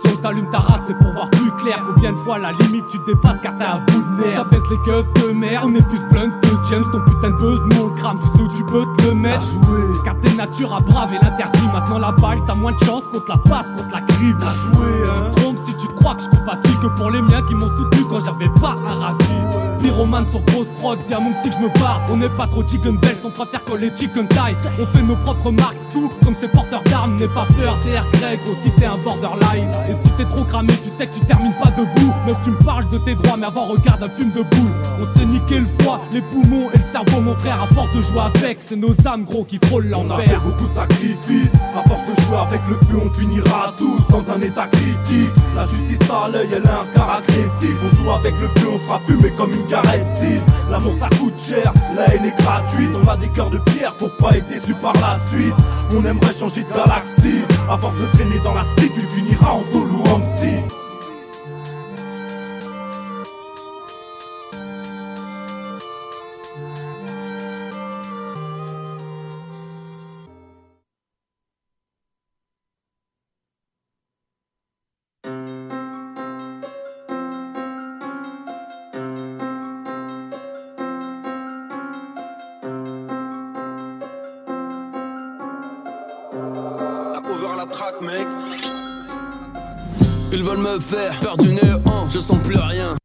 Si 0.02 0.12
on 0.12 0.16
t'allume 0.16 0.51
ta 0.51 0.59
race, 0.59 0.81
c'est 0.89 0.98
pour 0.98 1.12
voir 1.12 1.31
plus 1.31 1.52
clair. 1.62 1.81
Combien 1.86 2.12
de 2.12 2.16
fois 2.24 2.39
la 2.39 2.51
limite 2.52 2.86
tu 2.89 2.98
te 2.98 3.06
dépasses 3.06 3.40
car 3.40 3.56
t'as 3.56 3.74
un 3.74 3.78
bout 3.78 4.02
de 4.02 4.24
nerf. 4.24 4.39
Ça 4.39 4.44
baisse 4.44 4.69
les 4.70 4.78
keufs 4.78 5.06
de 5.15 5.32
merde. 5.32 5.65
On 5.69 5.74
est 5.74 5.86
plus 5.89 6.02
blunt 6.11 6.31
que 6.43 6.48
James, 6.69 6.85
ton 6.90 7.01
putain 7.01 7.31
de 7.31 7.36
buzz. 7.36 7.61
Nous 7.70 7.81
on 7.81 7.89
le 7.89 7.94
crame, 7.94 8.19
tu 8.19 8.39
sais 8.39 8.43
où 8.43 8.48
tu 8.56 8.65
peux 8.65 8.85
te 8.98 9.09
le 9.09 9.15
mettre. 9.15 9.47
Car 10.05 10.16
t'es 10.20 10.35
nature 10.35 10.74
à 10.74 10.81
braver 10.81 11.19
l'interdit. 11.23 11.69
Maintenant 11.73 11.98
la 11.98 12.11
balle, 12.11 12.39
t'as 12.47 12.55
moins 12.55 12.73
de 12.73 12.85
chance 12.85 13.05
contre 13.12 13.27
la 13.28 13.36
passe, 13.36 13.66
contre 13.77 13.93
la 13.93 14.01
crible. 14.01 14.43
À 14.43 14.52
jouer, 14.52 15.05
hein. 15.06 15.31
Tu 15.31 15.35
te 15.36 15.40
trompes 15.40 15.59
si 15.65 15.77
tu 15.77 15.86
crois 15.94 16.15
que 16.16 16.23
je 16.23 16.28
compatis 16.31 16.77
que 16.82 16.86
pour 16.89 17.11
les 17.11 17.23
miens 17.23 17.43
qui 17.43 17.55
m'ont 17.55 17.69
soutenu 17.77 18.05
quand 18.11 18.20
j'avais 18.24 18.51
pas 18.61 18.77
un 18.89 18.94
radis. 18.94 19.64
Pyromane 19.85 20.24
sur 20.31 20.40
grosse 20.47 20.66
prod, 20.78 20.98
psy 21.05 21.51
que 21.51 21.56
je 21.56 21.61
me 21.61 21.69
barre. 21.78 22.01
On 22.11 22.16
n'est 22.16 22.31
pas 22.31 22.47
trop 22.47 22.66
chicken 22.66 22.97
bells, 22.97 23.19
on 23.23 23.28
préfère 23.28 23.62
que 23.65 23.74
les 23.74 23.90
chicken 23.94 24.27
ties. 24.28 24.56
On 24.81 24.86
fait 24.86 25.02
nos 25.02 25.15
propres 25.16 25.51
marques, 25.51 25.77
tout 25.93 26.11
comme 26.24 26.35
ces 26.40 26.48
porteurs 26.48 26.82
d'armes. 26.85 27.16
N'aie 27.16 27.28
pas 27.28 27.47
peur, 27.59 27.78
TR 27.81 28.02
Greg, 28.19 28.40
gros 28.47 28.55
si 28.62 28.70
t'es 28.70 28.86
un 28.86 28.97
borderline. 28.97 29.70
Et 29.90 29.93
si 30.02 30.09
t'es 30.16 30.24
trop 30.24 30.43
cramé, 30.44 30.73
tu 30.82 30.89
sais 30.97 31.06
que 31.06 31.15
tu 31.19 31.20
termines 31.27 31.52
pas 31.62 31.69
debout. 31.73 32.15
Meuf, 32.27 32.39
tu 32.44 32.51
me 32.52 32.65
parles 32.65 32.89
de 32.89 32.97
tes 32.97 33.15
droits, 33.15 33.36
mais 33.36 33.44
avant 33.47 33.66
regarde 33.66 34.02
un 34.02 34.09
film 34.09 34.31
de 34.31 34.40
boule. 34.40 34.73
On 35.02 35.19
s'est 35.19 35.27
niqué 35.27 35.59
le 35.59 35.66
foie, 35.82 36.01
les 36.12 36.23
poumons 36.23 36.70
et 36.73 36.78
le 36.78 36.85
cerveau, 36.90 37.20
mon 37.20 37.35
frère. 37.35 37.62
À 37.62 37.66
force 37.74 37.93
de 37.93 38.01
jouer 38.01 38.23
avec, 38.35 38.59
c'est 38.62 38.77
nos 38.77 38.94
âmes, 39.06 39.24
gros, 39.24 39.44
qui 39.44 39.59
frôlent 39.66 39.93
On 39.94 40.11
a 40.11 40.16
fait 40.16 40.32
l'enfer. 40.32 40.40
beaucoup 40.40 40.66
de 40.66 40.74
sacrifices. 40.74 41.61
À 41.77 41.86
force 41.86 42.01
de 42.09 42.23
jouer 42.23 42.39
avec 42.39 42.61
le 42.70 42.77
feu, 42.86 43.02
on 43.05 43.12
finira 43.12 43.74
tous 43.77 44.01
dans 44.09 44.24
un 44.32 44.40
état 44.40 44.66
critique. 44.69 45.28
La 45.55 45.66
justice 45.66 46.09
à 46.11 46.28
l'œil, 46.28 46.48
elle 46.56 46.66
a 46.66 46.81
un 46.81 46.86
quart 46.94 47.20
agressif. 47.20 47.77
On 47.85 47.97
joue 47.97 48.11
avec 48.11 48.32
le 48.40 48.48
feu, 48.59 48.69
on 48.73 48.78
sera 48.78 48.98
fumé 49.06 49.31
comme 49.36 49.52
une 49.52 49.73
L'amour 50.70 50.94
ça 50.98 51.09
coûte 51.18 51.34
cher, 51.38 51.72
la 51.96 52.14
haine 52.14 52.24
est 52.24 52.42
gratuite. 52.42 52.90
On 52.94 53.09
a 53.09 53.16
des 53.16 53.28
cœurs 53.28 53.51
de 53.51 53.59
pierre 53.59 53.94
pour 53.94 54.10
pas 54.16 54.36
être 54.36 54.48
déçu 54.48 54.74
par 54.74 54.92
la 54.94 55.18
suite. 55.28 55.55
On 55.92 56.05
aimerait 56.05 56.34
changer 56.38 56.62
de 56.62 56.68
galaxie. 56.68 57.42
Force 57.80 57.96
de 57.96 58.06
traîner 58.16 58.38
dans 58.44 58.55
la 58.55 58.64
street, 58.64 58.90
tu 58.94 59.01
finiras 59.01 59.51
en 59.51 59.62
Toluam 59.72 60.22
me 90.74 90.80
faire 90.80 91.20
perdre 91.20 91.44
du 91.44 91.52
néant, 91.52 92.09
je 92.10 92.18
sens 92.18 92.38
plus 92.42 92.56
rien. 92.56 92.96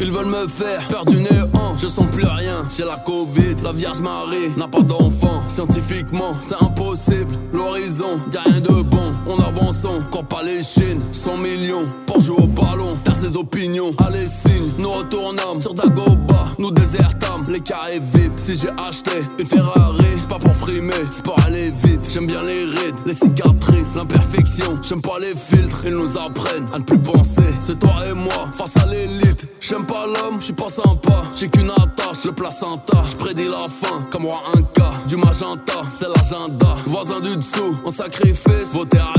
Ils 0.00 0.12
veulent 0.12 0.26
me 0.26 0.46
faire 0.48 0.86
perdre 0.88 1.10
du 1.10 1.18
néant, 1.18 1.76
je 1.78 1.86
sens 1.86 2.07
plus 2.18 2.26
rien. 2.26 2.66
J'ai 2.76 2.84
la 2.84 2.96
Covid, 2.96 3.56
la 3.62 3.72
Vierge 3.72 4.00
Marie 4.00 4.50
n'a 4.56 4.66
pas 4.66 4.82
d'enfant. 4.82 5.42
Scientifiquement, 5.48 6.34
c'est 6.40 6.60
impossible. 6.60 7.38
L'horizon, 7.52 8.18
y 8.32 8.36
a 8.36 8.40
rien 8.40 8.60
de 8.60 8.82
bon. 8.82 9.14
On 9.26 9.36
on 9.84 10.02
court 10.10 10.24
pas 10.24 10.42
les 10.42 10.62
chines. 10.62 11.00
100 11.12 11.36
millions 11.36 11.86
pour 12.06 12.20
jouer 12.20 12.42
au 12.42 12.46
ballon. 12.46 12.96
T'as 13.04 13.14
ses 13.14 13.36
opinions, 13.36 13.94
allez 13.98 14.26
signe. 14.26 14.70
Nous 14.78 14.90
retournons 14.90 15.60
sur 15.60 15.74
Dagoba, 15.74 16.46
nous 16.58 16.70
désertons 16.70 17.44
les 17.50 17.60
carrés 17.60 18.00
VIP. 18.00 18.32
Si 18.36 18.54
j'ai 18.54 18.70
acheté 18.70 19.22
une 19.38 19.46
Ferrari, 19.46 20.04
c'est 20.18 20.28
pas 20.28 20.38
pour 20.38 20.54
frimer, 20.54 20.94
c'est 21.10 21.22
pour 21.22 21.38
aller 21.44 21.70
vite. 21.84 22.00
J'aime 22.12 22.26
bien 22.26 22.42
les 22.42 22.64
rides, 22.64 22.96
les 23.06 23.14
cicatrices, 23.14 23.94
l'imperfection. 23.96 24.80
J'aime 24.82 25.02
pas 25.02 25.18
les 25.20 25.34
filtres, 25.34 25.82
ils 25.84 25.94
nous 25.94 26.16
apprennent 26.16 26.68
à 26.72 26.78
ne 26.78 26.84
plus 26.84 27.00
penser. 27.00 27.48
C'est 27.60 27.78
toi 27.78 27.94
et 28.10 28.14
moi 28.14 28.50
face 28.56 28.76
à 28.76 28.86
l'élite. 28.86 29.46
J'aime 29.60 29.86
pas 29.86 30.06
l'homme, 30.06 30.36
je 30.40 30.46
suis 30.46 30.52
pas 30.52 30.70
sympa. 30.70 31.24
J'ai 31.36 31.48
qu'une 31.48 31.70
lâche 32.08 32.24
le 32.24 32.32
placenta, 32.32 33.04
je 33.06 33.16
prédis 33.16 33.48
la 33.48 33.68
fin, 33.68 34.02
comme 34.10 34.26
roi 34.26 34.40
Inca. 34.54 34.92
Du 35.06 35.16
magenta, 35.16 35.80
c'est 35.88 36.06
l'agenda. 36.08 36.76
Voisin 36.84 37.20
du 37.20 37.36
dessous, 37.36 37.76
on 37.84 37.90
sacrifice, 37.90 38.72
voter 38.72 38.98
à 38.98 39.14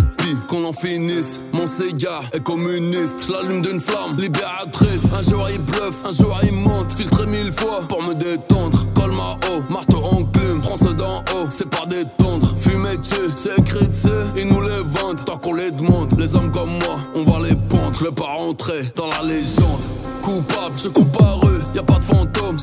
qu'on 0.47 0.65
en 0.65 0.73
finisse. 0.73 1.39
Mon 1.53 1.65
Sega 1.65 2.21
est 2.33 2.43
communiste. 2.43 3.25
Je 3.25 3.31
l'allume 3.31 3.61
d'une 3.61 3.79
flamme 3.79 4.19
libératrice. 4.19 5.03
Un 5.11 5.21
jour 5.21 5.47
il 5.49 5.59
bluffe, 5.59 6.05
un 6.05 6.11
jour 6.11 6.37
il 6.43 6.53
monte. 6.53 6.93
Filtré 6.93 7.25
mille 7.25 7.51
fois 7.51 7.81
pour 7.87 8.03
me 8.03 8.13
détendre. 8.13 8.85
Colma 8.93 9.37
haut, 9.49 9.63
marteau 9.71 9.97
en 9.97 10.23
clume. 10.25 10.61
France 10.61 10.81
d'en 10.95 11.19
haut, 11.19 11.47
c'est 11.49 11.69
pas 11.69 11.85
détendre. 11.87 12.53
Fumer 12.57 12.97
dessus, 12.97 13.31
c'est 13.35 13.57
écrit 13.57 13.87
dessus. 13.87 14.09
Ils 14.35 14.47
nous 14.47 14.61
les 14.61 14.83
vendent 14.83 15.23
tant 15.25 15.37
qu'on 15.37 15.53
les 15.53 15.71
demande. 15.71 16.13
Les 16.19 16.35
hommes 16.35 16.51
comme 16.51 16.69
moi, 16.69 16.97
on 17.15 17.23
va 17.23 17.47
les 17.47 17.55
pendre. 17.55 17.93
Je 17.97 18.03
vais 18.03 18.11
pas 18.11 18.35
rentrer 18.37 18.91
dans 18.95 19.07
la 19.07 19.23
légende. 19.23 19.81
Coupable, 20.21 20.75
je 20.77 20.89
compare 20.89 21.39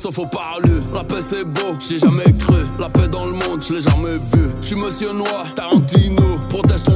sauf 0.06 0.18
au 0.18 0.26
parlu. 0.26 0.82
La 0.94 1.02
paix 1.02 1.20
c'est 1.20 1.44
beau, 1.44 1.76
j'ai 1.80 1.98
jamais 1.98 2.32
cru. 2.38 2.62
La 2.78 2.88
paix 2.88 3.08
dans 3.08 3.26
le 3.26 3.32
monde, 3.32 3.62
je 3.66 3.74
l'ai 3.74 3.80
jamais 3.80 4.18
vu. 4.32 4.50
Je 4.60 4.66
suis 4.66 4.76
monsieur 4.76 5.12
noir, 5.12 5.46
Tarantino, 5.54 6.38
protège 6.48 6.84
ton 6.84 6.95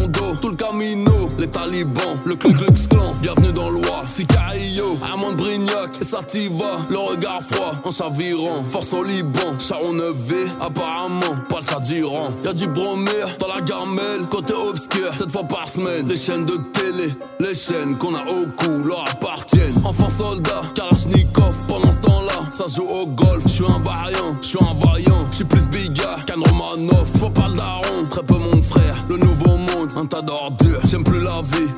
Les 1.41 1.49
talibans, 1.49 2.19
le 2.27 2.37
Ku 2.37 2.53
Klux 2.53 2.87
Klan, 2.91 3.13
bienvenue 3.23 3.55
dans 3.55 3.71
l'Oie. 3.71 4.05
Sicario, 4.07 4.99
Amand 5.11 5.33
Brignac, 5.33 5.97
et 5.99 6.05
Sativa, 6.05 6.81
le 6.91 6.99
regard 6.99 7.41
froid 7.43 7.77
en 7.83 7.91
chavirant. 7.91 8.63
Force 8.69 8.93
au 8.93 9.03
Liban, 9.03 9.59
Charon 9.59 9.95
Nevé, 9.95 10.45
apparemment, 10.61 11.41
pas 11.49 11.61
le 11.61 11.67
Chadiran. 11.67 12.29
Y'a 12.45 12.53
du 12.53 12.67
bromure 12.67 13.39
dans 13.39 13.47
la 13.47 13.63
gamelle, 13.63 14.29
côté 14.31 14.53
obscur, 14.53 15.15
cette 15.15 15.31
fois 15.31 15.45
par 15.45 15.67
semaine. 15.67 16.07
Les 16.09 16.19
chaînes 16.19 16.45
de 16.45 16.59
télé, 16.75 17.15
les 17.39 17.55
chaînes 17.55 17.97
qu'on 17.97 18.15
a 18.15 18.23
au 18.23 18.45
cou, 18.55 18.85
leur 18.85 19.09
appartiennent. 19.11 19.81
Enfant 19.83 20.11
soldat, 20.11 20.65
Kalachnikov, 20.75 21.65
pendant 21.67 21.91
ce 21.91 22.03
temps-là, 22.03 22.51
ça 22.51 22.67
joue 22.67 22.87
au 22.87 23.07
golf. 23.07 23.45
Je 23.47 23.49
suis 23.49 23.65
un 23.65 23.79
variant, 23.79 24.37
je 24.43 24.47
suis 24.47 24.59
un 24.61 24.87
vaillant, 24.87 25.27
je 25.31 25.37
suis 25.37 25.45
plus 25.47 25.67
bigard 25.69 26.23
qu'un 26.27 26.35
Romanov. 26.35 27.09
Je 27.15 27.21
pas 27.21 27.49
le 27.49 27.57
daron, 27.57 28.07
très 28.11 28.23
peu 28.25 28.35
mon 28.35 28.61
frère, 28.61 29.07
le 29.09 29.17
nouveau 29.17 29.57
monde, 29.57 29.91
un 29.97 30.05
tas 30.05 30.21
d'ordures. 30.21 30.81
J'aime 30.87 31.05
plus 31.05 31.21
la 31.21 31.30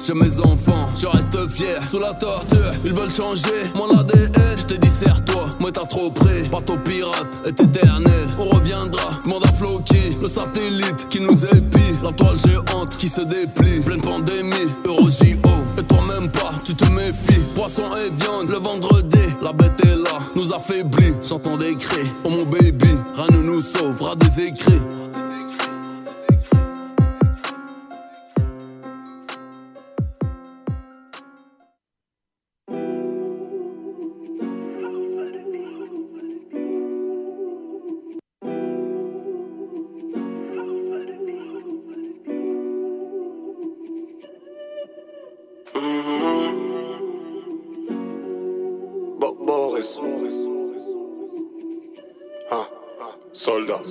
j'aime 0.06 0.18
mes 0.18 0.40
enfants, 0.40 0.88
je 0.98 1.06
reste 1.06 1.48
fier. 1.48 1.82
Sous 1.84 1.98
la 1.98 2.12
torture, 2.14 2.72
ils 2.84 2.92
veulent 2.92 3.10
changer 3.10 3.70
mon 3.74 3.88
ADN. 3.98 4.32
Je 4.56 4.64
te 4.64 4.74
dis 4.74 4.88
serre-toi, 4.88 5.48
moi 5.60 5.70
t'as 5.72 5.86
trop 5.86 6.10
près. 6.10 6.42
Bateau 6.50 6.76
pirate 6.78 7.40
est 7.44 7.60
éternel, 7.60 8.28
on 8.38 8.44
reviendra. 8.44 9.18
Demande 9.24 9.46
à 9.46 9.52
Floki, 9.52 10.16
le 10.20 10.28
satellite 10.28 11.08
qui 11.08 11.20
nous 11.20 11.44
épie. 11.44 11.94
La 12.02 12.12
toile 12.12 12.38
géante 12.38 12.96
qui 12.96 13.08
se 13.08 13.20
déplie, 13.20 13.80
pleine 13.80 14.00
pandémie, 14.00 14.70
Euro 14.86 15.08
JO. 15.08 15.50
Et 15.78 15.82
toi 15.84 16.00
même 16.06 16.30
pas, 16.30 16.52
tu 16.64 16.74
te 16.74 16.88
méfies. 16.90 17.40
Poisson 17.54 17.90
et 17.96 18.10
viande, 18.22 18.50
le 18.50 18.58
vendredi, 18.58 19.26
la 19.42 19.52
bête 19.52 19.80
est 19.84 19.96
là, 19.96 20.18
nous 20.34 20.52
affaiblit. 20.52 21.14
J'entends 21.22 21.56
des 21.56 21.74
cris, 21.74 22.08
oh 22.24 22.30
mon 22.30 22.44
baby, 22.44 22.90
rien 23.14 23.38
ne 23.38 23.42
nous 23.42 23.60
sauvera 23.60 24.16
des 24.16 24.40
écrits. 24.40 24.80
Soldat. 53.42 53.82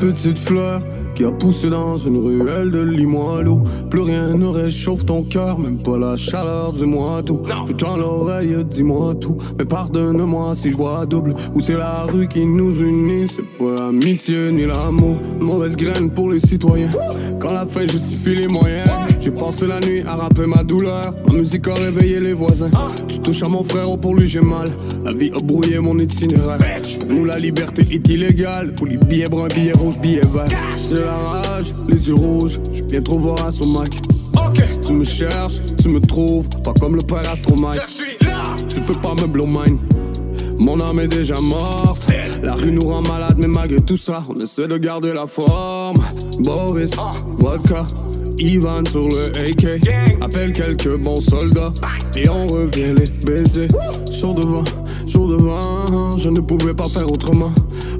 Petite 0.00 0.38
fleur 0.38 0.80
qui 1.16 1.24
a 1.24 1.32
poussé 1.32 1.68
dans 1.68 1.96
une 1.96 2.18
ruelle 2.18 2.70
de 2.70 2.82
Limoilou. 2.82 3.62
Plus 3.90 4.02
rien 4.02 4.34
ne 4.34 4.46
réchauffe 4.46 5.04
ton 5.04 5.24
cœur, 5.24 5.58
même 5.58 5.78
pas 5.78 5.98
la 5.98 6.14
chaleur 6.14 6.72
du 6.72 6.86
mois 6.86 7.20
d'août. 7.20 7.40
Je 7.66 7.72
tends 7.72 7.96
l'oreille, 7.96 8.54
dis-moi 8.64 9.14
tout. 9.16 9.36
Mais 9.58 9.64
pardonne-moi 9.64 10.54
si 10.54 10.70
je 10.70 10.76
vois 10.76 11.04
double. 11.04 11.34
Ou 11.54 11.60
c'est 11.60 11.76
la 11.76 12.04
rue 12.04 12.28
qui 12.28 12.46
nous 12.46 12.80
unit, 12.80 13.26
c'est 13.34 13.58
pas 13.58 13.86
l'amitié 13.86 14.52
ni 14.52 14.66
l'amour. 14.66 15.16
Mauvaise 15.40 15.76
graine 15.76 16.08
pour 16.10 16.30
les 16.30 16.38
citoyens. 16.38 16.90
Quand 17.40 17.52
la 17.52 17.66
fin 17.66 17.82
justifie 17.82 18.36
les 18.36 18.46
moyens. 18.46 18.88
J'ai 19.22 19.30
passé 19.30 19.68
la 19.68 19.78
nuit 19.78 20.02
à 20.04 20.16
rapper 20.16 20.46
ma 20.46 20.64
douleur. 20.64 21.14
Ma 21.28 21.34
musique 21.34 21.68
a 21.68 21.74
réveillé 21.74 22.18
les 22.18 22.32
voisins. 22.32 22.70
Tu 23.06 23.20
touches 23.20 23.44
à 23.44 23.48
mon 23.48 23.62
frère, 23.62 23.88
oh, 23.88 23.96
pour 23.96 24.16
lui 24.16 24.26
j'ai 24.26 24.40
mal. 24.40 24.68
La 25.04 25.12
vie 25.12 25.30
a 25.32 25.38
brouillé 25.38 25.78
mon 25.78 25.96
itinéraire. 25.96 26.58
Pour 26.98 27.08
nous, 27.08 27.24
la 27.24 27.38
liberté 27.38 27.86
est 27.88 28.08
illégale. 28.08 28.74
Faut 28.76 28.84
les 28.84 28.96
billets 28.96 29.28
bruns, 29.28 29.46
billets 29.46 29.74
rouges, 29.74 30.00
billets 30.00 30.26
verts. 30.34 30.48
J'ai 30.88 31.02
la 31.02 31.18
rage, 31.18 31.66
les 31.88 32.08
yeux 32.08 32.14
rouges. 32.14 32.58
J'suis 32.72 32.82
bien 32.82 33.02
trop 33.02 33.20
vorace 33.20 33.60
au 33.60 33.66
Mac. 33.66 33.90
Si 34.68 34.80
tu 34.80 34.92
me 34.92 35.04
cherches, 35.04 35.60
tu 35.80 35.88
me 35.88 36.00
trouves. 36.00 36.48
Pas 36.64 36.74
comme 36.80 36.96
le 36.96 37.02
père 37.02 37.22
Astromike. 37.30 37.80
Tu 38.68 38.80
peux 38.80 39.00
pas 39.00 39.14
me 39.14 39.28
blow 39.28 39.46
mine. 39.46 39.78
Mon 40.58 40.80
âme 40.80 40.98
est 40.98 41.08
déjà 41.08 41.40
morte. 41.40 42.06
La 42.42 42.54
rue 42.54 42.72
nous 42.72 42.86
rend 42.88 43.02
malade, 43.02 43.36
mais 43.38 43.46
malgré 43.46 43.80
tout 43.80 43.96
ça, 43.96 44.24
on 44.28 44.40
essaie 44.40 44.66
de 44.66 44.76
garder 44.78 45.12
la 45.12 45.28
forme. 45.28 45.98
Boris, 46.40 46.90
vodka, 47.38 47.86
Ivan 48.38 48.84
sur 48.90 49.08
le 49.08 49.32
AK. 49.38 50.20
Appelle 50.20 50.52
quelques 50.52 50.96
bons 50.96 51.20
soldats 51.20 51.72
et 52.16 52.28
on 52.28 52.46
revient 52.46 52.94
les 52.98 53.08
baiser. 53.24 53.68
Jour 54.10 54.34
devant, 54.34 54.64
jour 55.06 55.28
devant, 55.28 56.16
je 56.18 56.28
ne 56.28 56.40
pouvais 56.40 56.74
pas 56.74 56.88
faire 56.88 57.10
autrement. 57.10 57.50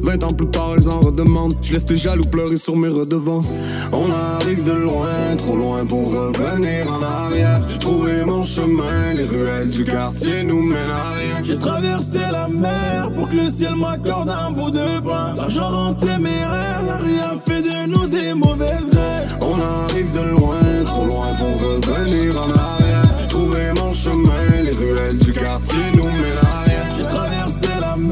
20 0.02 0.24
ans 0.24 0.34
plus 0.36 0.48
tard, 0.48 0.74
ils 0.78 0.88
en 0.88 1.00
redemandent. 1.00 1.54
Je 1.62 1.72
laisse 1.72 1.88
les 1.88 1.96
jaloux 1.96 2.24
pleurer 2.24 2.56
sur 2.56 2.76
mes 2.76 2.88
redevances. 2.88 3.52
On 3.92 4.10
arrive 4.10 4.64
de 4.64 4.72
loin, 4.72 5.36
trop 5.38 5.56
loin 5.56 5.84
pour 5.86 6.12
revenir 6.12 6.92
en 6.92 7.02
arrière. 7.02 7.60
J'ai 7.68 7.78
trouvé 7.78 8.24
mon 8.24 8.44
chemin, 8.44 9.14
les 9.14 9.24
ruelles 9.24 9.68
du 9.68 9.84
quartier 9.84 10.42
nous 10.42 10.60
mènent 10.60 10.90
à 10.90 11.12
rien. 11.12 11.42
J'ai 11.42 11.58
traversé 11.58 12.18
la 12.30 12.48
mer 12.48 13.12
pour 13.14 13.28
que 13.28 13.36
le 13.36 13.48
ciel 13.48 13.76
m'accorde 13.76 14.30
un 14.30 14.50
bout 14.50 14.70
de 14.70 15.00
pain. 15.00 15.34
L'argent 15.36 15.70
rend 15.70 15.94
téméraire, 15.94 16.82
la 16.86 16.96
rue 16.96 17.20
a 17.20 17.36
fait 17.46 17.62
de 17.62 17.86
nous 17.86 18.06
des 18.06 18.34
mauvaises 18.34 18.90
rêves. 18.92 19.38
On 19.40 19.60
arrive 19.60 20.10
de 20.10 20.30
loin, 20.36 20.60
trop 20.84 21.06
loin 21.06 21.32
pour 21.34 21.68
revenir 21.68 22.40
en 22.40 22.50
arrière. 22.50 23.02
J'ai 23.20 23.26
trouvé 23.26 23.72
mon 23.76 23.92
chemin, 23.92 24.62
les 24.64 24.72
ruelles 24.72 25.18
du 25.18 25.32
quartier 25.32 25.84
nous 25.96 26.04
mènent 26.04 26.42
à 26.42 26.60
rien. 26.64 26.82
J'ai 26.96 27.04
traversé 27.04 27.68
la 27.80 27.96
mer 27.96 28.11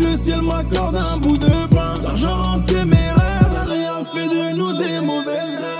le 0.00 0.16
ciel 0.16 0.42
m'accorde 0.42 0.96
un 0.96 1.16
bout 1.18 1.38
de 1.38 1.74
pain. 1.74 1.94
L'argent 2.02 2.60
téméraire, 2.66 3.48
la 3.52 3.64
rue 3.64 3.84
a 3.84 4.04
fait 4.12 4.28
de 4.28 4.56
nous 4.56 4.72
des 4.72 5.00
mauvaises 5.00 5.56
rêves. 5.56 5.79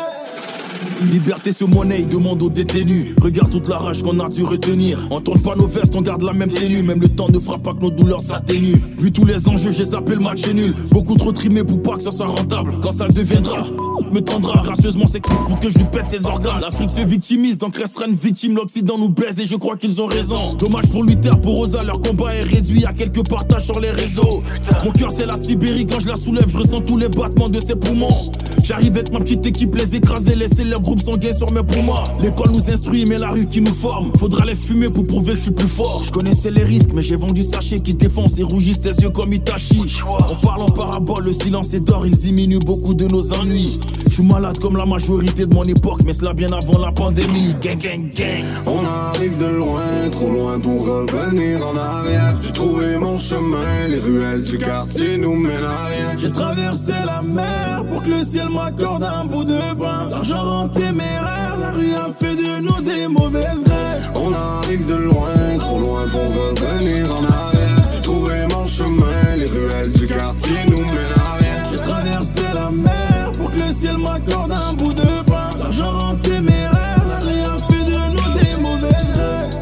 Liberté 1.01 1.53
sur 1.53 1.69
monnaie, 1.69 2.03
demande 2.03 2.43
aux 2.43 2.51
détenus. 2.51 3.15
Regarde 3.21 3.51
toute 3.51 3.69
la 3.69 3.79
rage 3.79 4.03
qu'on 4.03 4.19
a 4.21 4.29
dû 4.29 4.45
retenir. 4.45 5.07
On 5.11 5.21
tourne 5.21 5.41
pas 5.41 5.57
nos 5.57 5.67
vestes, 5.67 5.95
on 5.97 6.03
garde 6.03 6.23
la 6.23 6.33
même 6.33 6.51
tenue. 6.51 6.83
Même 6.83 7.01
le 7.01 7.09
temps 7.09 7.29
ne 7.29 7.39
fera 7.39 7.59
pas 7.59 7.73
que 7.73 7.81
nos 7.81 7.91
douleurs 7.91 8.21
s'atténuent. 8.21 8.81
Vu 8.99 9.11
tous 9.11 9.25
les 9.25 9.49
enjeux, 9.49 9.73
j'ai 9.73 9.87
zappé 9.87 10.15
le 10.15 10.21
match 10.21 10.47
nul. 10.49 10.75
Beaucoup 10.91 11.17
trop 11.17 11.33
trimé 11.33 11.65
pour 11.65 11.81
pas 11.83 11.97
que 11.97 12.03
ça 12.03 12.11
soit 12.11 12.27
rentable. 12.27 12.75
Quand 12.83 12.93
ça 12.93 13.07
le 13.07 13.15
deviendra, 13.15 13.67
me 14.13 14.21
tendra 14.21 14.61
gracieusement 14.63 15.07
c'est 15.07 15.23
pour 15.23 15.59
que 15.59 15.71
je 15.71 15.79
lui 15.79 15.85
pète 15.85 16.13
les 16.13 16.27
organes. 16.27 16.61
L'Afrique 16.61 16.91
se 16.91 17.01
victimise, 17.01 17.57
donc 17.57 17.77
restera 17.77 18.07
une 18.07 18.15
victime. 18.15 18.55
L'Occident 18.55 18.99
nous 18.99 19.09
baise 19.09 19.39
et 19.41 19.47
je 19.47 19.57
crois 19.57 19.77
qu'ils 19.77 20.01
ont 20.03 20.07
raison. 20.07 20.55
Dommage 20.59 20.91
pour 20.91 21.05
Luther, 21.05 21.41
pour 21.41 21.57
Rosa, 21.57 21.83
leur 21.83 22.01
combat 22.01 22.35
est 22.35 22.43
réduit 22.43 22.85
à 22.85 22.93
quelques 22.93 23.27
partages 23.27 23.65
sur 23.65 23.81
les 23.81 23.91
réseaux. 23.91 24.43
Mon 24.85 24.93
cœur 24.93 25.11
c'est 25.17 25.27
la 25.27 25.37
Sibérie, 25.37 25.87
quand 25.87 26.01
je 26.01 26.09
la 26.09 26.17
soulève, 26.17 26.49
je 26.49 26.59
ressens 26.59 26.83
tous 26.83 26.99
les 26.99 27.09
battements 27.09 27.49
de 27.49 27.61
ses 27.61 27.77
poumons. 27.77 28.31
J'arrive 28.63 28.93
avec 28.93 29.13
ma 29.13 29.21
petite 29.21 29.47
équipe, 29.47 29.75
les 29.75 29.97
écraser, 29.97 30.35
laisser 30.35 30.65
leur 30.65 30.81
groupe 30.91 31.03
sanguin 31.03 31.33
sur 31.33 31.53
mes 31.53 31.63
poumons. 31.63 31.95
L'école 32.21 32.51
nous 32.51 32.69
instruit, 32.69 33.07
mais 33.07 33.17
la 33.17 33.31
rue 33.31 33.47
qui 33.47 33.61
nous 33.61 33.73
forme. 33.73 34.11
Faudra 34.19 34.45
les 34.45 34.57
fumer 34.57 34.89
pour 34.89 35.05
prouver 35.05 35.35
que 35.35 35.39
je 35.39 35.43
suis 35.43 35.51
plus 35.53 35.69
fort. 35.69 36.03
Je 36.05 36.11
connaissais 36.11 36.51
les 36.51 36.65
risques, 36.65 36.91
mais 36.93 37.03
j'ai 37.03 37.15
vendu 37.15 37.45
sachet 37.45 37.79
qui 37.79 37.95
défonce 37.95 38.39
et 38.39 38.43
rougissent 38.43 38.81
tes 38.81 38.91
yeux 38.91 39.11
comme 39.11 39.33
Itachi. 39.33 40.01
On 40.05 40.45
parle 40.45 40.63
en 40.63 40.67
parabole, 40.67 41.27
le 41.27 41.33
silence 41.33 41.75
est 41.75 41.81
d'or, 41.81 42.07
il 42.07 42.17
diminue 42.17 42.59
beaucoup 42.59 42.95
de 42.95 43.07
nos 43.07 43.33
ennuis. 43.35 43.79
Je 44.09 44.15
suis 44.15 44.25
malade 44.25 44.59
comme 44.59 44.77
la 44.77 44.85
majorité 44.85 45.47
de 45.47 45.55
mon 45.55 45.63
époque, 45.63 46.01
mais 46.05 46.13
cela 46.13 46.33
bien 46.35 46.51
avant 46.51 46.79
la 46.81 46.91
pandémie. 46.91 47.55
Gang, 47.63 47.79
gang, 47.79 48.11
gang. 48.13 48.45
On 48.67 48.85
arrive 48.85 49.39
de 49.39 49.47
loin, 49.47 50.11
trop 50.11 50.29
loin 50.29 50.59
pour 50.59 50.85
revenir 50.85 51.65
en 51.65 51.77
arrière. 51.77 52.35
J'ai 52.43 52.53
trouvé 52.53 52.99
mon 52.99 53.17
chemin, 53.17 53.87
les 53.89 54.01
ruelles 54.01 54.43
du 54.43 54.59
quartier 54.59 55.17
nous 55.19 55.37
mènent 55.37 55.63
à 55.63 55.85
rien. 55.85 56.17
J'ai 56.17 56.33
traversé 56.33 56.95
la 57.07 57.23
mer 57.23 57.85
pour 57.89 58.03
que 58.03 58.09
le 58.09 58.25
ciel 58.25 58.49
m'accorde 58.49 59.05
un 59.05 59.25
bout 59.27 59.45
de 59.45 59.61
pain. 59.79 60.09
L'argent 60.11 60.43
rend 60.43 60.69
téméraire, 60.81 61.57
la 61.61 61.71
rue 61.71 61.95
a 61.95 62.09
fait 62.19 62.37
de 62.37 62.61
nous 62.61 62.81
des 62.81 63.07
mauvaises 63.07 63.65
rêves. 63.67 64.11
On 64.19 64.33
arrive 64.33 64.85
de 64.87 64.95
loin, 64.95 65.35
trop 65.59 65.81
loin 65.81 66.07
pour 66.09 66.27
revenir 66.41 67.03
en 67.15 67.23
arrière. 67.25 67.77
J'ai 67.95 68.01
trouvé 68.01 68.47
mon 68.51 68.67
chemin, 68.67 69.37
les 69.37 69.45
ruelles 69.47 69.93
du 69.93 70.07
quartier 70.07 70.61
nous 70.71 70.85
mènent 70.85 71.19
à 71.27 71.37
rien. 71.41 71.63
J'ai 71.71 71.79
traversé 71.79 72.43
la 72.55 72.71
mer 72.71 73.33
pour 73.37 73.51
que 73.51 73.59
le 73.59 73.73
ciel 73.73 73.99
m'accorde 73.99 74.53
un 74.53 74.73
bout 74.73 74.95
de 74.95 75.11
pain. 75.29 75.51
L'argent 75.59 75.99
rend 75.99 76.17
téméraire, 76.17 77.03
la 77.09 77.19
rue 77.27 77.43
a 77.55 77.57
fait 77.69 77.85
de 77.91 77.99
nous 78.15 78.31
des 78.41 78.55
mauvaises 78.67 79.13
rêves. 79.17 79.57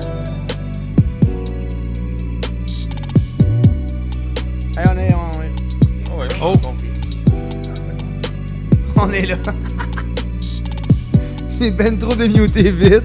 Hey, 4.77 4.87
on 4.89 4.99
est. 4.99 5.15
On 6.15 6.23
est... 6.23 6.37
oh! 6.43 6.55
On 9.01 9.13
est 9.13 9.27
là. 9.27 9.37
J'ai 11.61 11.71
ben 11.71 11.99
trop 11.99 12.15
démuté 12.15 12.71
vite. 12.71 13.03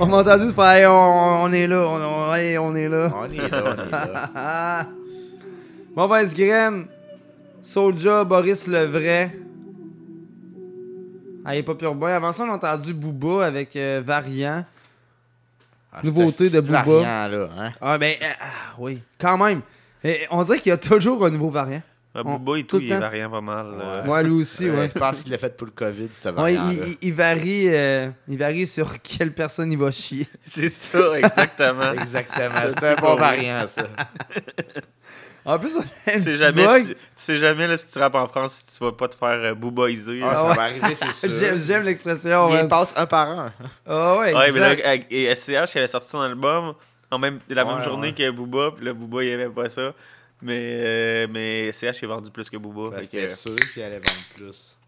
on 0.00 0.06
m'a 0.06 0.18
entendu 0.18 0.52
faire 0.52 0.70
hey, 0.72 0.86
on, 0.86 1.42
on 1.44 1.52
est 1.52 1.66
là, 1.66 1.86
on, 1.86 2.30
on- 2.30 2.34
hey, 2.34 2.58
on 2.58 2.74
est 2.74 2.88
là. 2.88 3.12
On 3.14 3.30
est 3.30 3.36
là, 3.50 3.62
on 3.64 3.86
est 3.86 3.90
là. 3.90 4.86
Mauvaise 5.96 6.34
graine. 6.34 6.86
Soulja, 7.62 8.24
Boris 8.24 8.66
le 8.66 8.84
vrai. 8.84 9.36
Ah, 11.44 11.54
il 11.54 11.58
est 11.58 11.62
pas 11.62 11.74
pur 11.74 11.94
boy. 11.94 12.12
Avant 12.12 12.32
ça, 12.32 12.44
on 12.44 12.50
a 12.50 12.54
entendu 12.54 12.94
Booba 12.94 13.44
avec 13.46 13.74
euh, 13.76 14.02
Variant. 14.04 14.64
Ah, 15.92 16.00
nouveauté 16.04 16.48
de 16.50 16.60
Booba. 16.60 16.82
variant, 16.82 17.28
là, 17.28 17.48
hein? 17.58 17.70
Ah, 17.80 17.98
ben, 17.98 18.14
euh, 18.22 18.26
ah, 18.40 18.74
oui, 18.78 19.02
quand 19.18 19.36
même. 19.38 19.60
Et 20.04 20.20
on 20.30 20.42
dirait 20.44 20.58
qu'il 20.58 20.70
y 20.70 20.72
a 20.72 20.78
toujours 20.78 21.24
un 21.26 21.30
nouveau 21.30 21.50
variant. 21.50 21.82
Ah, 22.12 22.24
Booba 22.24 22.58
et 22.58 22.64
tout 22.64 22.78
tout, 22.78 22.82
il 22.84 22.92
variant 22.92 23.30
pas 23.30 23.40
mal. 23.40 23.66
là. 23.78 24.02
Ouais, 24.04 24.24
lui 24.24 24.32
aussi, 24.32 24.68
ouais. 24.68 24.90
Je 24.92 24.98
pense 24.98 25.20
qu'il 25.22 25.30
l'a 25.30 25.38
fait 25.38 25.56
pour 25.56 25.66
le 25.68 25.72
COVID, 25.72 26.08
Ouais, 26.24 26.32
variant 26.32 26.70
il, 26.70 26.78
il- 26.88 26.98
il 27.02 27.14
varie, 27.14 27.68
euh, 27.68 28.08
il 28.26 28.36
varie 28.36 28.66
sur 28.66 29.00
quelle 29.00 29.32
personne 29.32 29.70
il 29.70 29.78
va 29.78 29.92
chier. 29.92 30.26
C'est 30.44 30.70
ça, 30.70 31.18
exactement. 31.18 31.92
Exactement. 31.92 32.60
C'est 32.76 32.88
un 32.88 32.94
bon 32.96 33.14
variant, 33.14 33.64
ça. 33.68 33.86
En 35.44 35.58
plus, 35.58 35.74
on 35.74 35.80
a 35.80 36.14
un 36.16 36.18
jamais, 36.36 36.66
bug. 36.66 36.82
si, 36.82 36.88
tu 36.94 36.96
sais 37.14 37.36
jamais 37.36 37.66
là, 37.66 37.76
si 37.78 37.86
tu 37.90 37.98
rappes 37.98 38.14
en 38.14 38.26
France 38.26 38.62
si 38.66 38.78
tu 38.78 38.84
vas 38.84 38.92
pas 38.92 39.08
te 39.08 39.14
faire 39.16 39.28
euh, 39.30 39.54
boobaiser. 39.54 40.20
Ah, 40.22 40.34
ça 40.36 40.48
ouais. 40.50 40.54
va 40.54 40.62
arriver, 40.64 40.94
c'est 40.94 41.12
sûr. 41.28 41.58
J'aime, 41.64 41.84
l'expression. 41.84 42.50
Il 42.60 42.68
passe 42.68 42.92
un 42.96 43.06
par 43.06 43.30
un. 43.38 43.52
Ah 43.86 44.18
ouais, 44.18 44.34
Ouais, 44.34 44.52
mais 44.52 44.60
là, 44.60 44.72
exact. 44.94 45.10
SCH, 45.36 45.74
il 45.74 45.78
avait 45.78 45.86
sorti 45.86 46.10
son 46.10 46.20
album 46.20 46.74
en 47.10 47.18
même, 47.18 47.38
la 47.48 47.64
même 47.64 47.80
journée 47.80 48.08
ouais. 48.08 48.14
que 48.14 48.30
Booba, 48.30 48.72
puis 48.76 48.84
là, 48.84 48.92
Booba, 48.92 49.24
il 49.24 49.30
aimait 49.30 49.48
pas 49.48 49.68
ça. 49.70 49.92
Mais, 50.42 50.58
euh, 50.58 51.26
mais 51.30 51.70
SCH 51.72 52.02
est 52.02 52.06
vendu 52.06 52.30
plus 52.30 52.48
que 52.48 52.56
Booba. 52.56 52.90
Ben, 52.96 53.02
fait 53.04 53.08
que- 53.16 53.28
C'était 53.28 53.28
sûr 53.28 53.56
qu'il 53.72 53.82
allait 53.82 53.98
vendre 54.00 54.24
plus. 54.34 54.78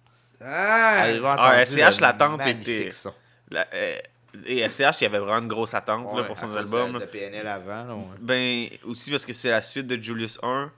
Ah! 0.41 1.03
Avez-vous 1.03 1.27
Ah, 1.27 1.65
SCH, 1.65 1.97
le 1.97 2.01
l'attente 2.01 2.39
magnifique 2.39 2.69
était. 2.69 2.91
son? 2.91 3.13
la- 3.51 3.67
euh, 3.75 3.99
et 4.47 4.61
SCH, 4.69 5.01
il 5.01 5.05
y 5.05 5.07
avait 5.07 5.19
vraiment 5.19 5.39
une 5.41 5.49
grosse 5.49 5.75
attente 5.75 6.07
là, 6.15 6.23
Ouais, 6.23 6.27
pour 6.27 6.39
à 6.39 6.41
son 6.41 6.49
cause 6.49 6.57
album. 6.57 6.93
De, 6.95 6.99
de 7.01 7.05
PNL 7.05 7.47
avant, 7.47 7.85
là, 7.85 7.95
ouais. 7.95 8.03
Ben, 8.21 8.67
aussi 8.85 9.11
parce 9.11 9.27
que 9.27 9.33
c'est 9.35 9.51
la 9.51 9.61
suite 9.63 9.87
de 9.87 10.03
Julius 10.03 10.39
1. 10.43 10.73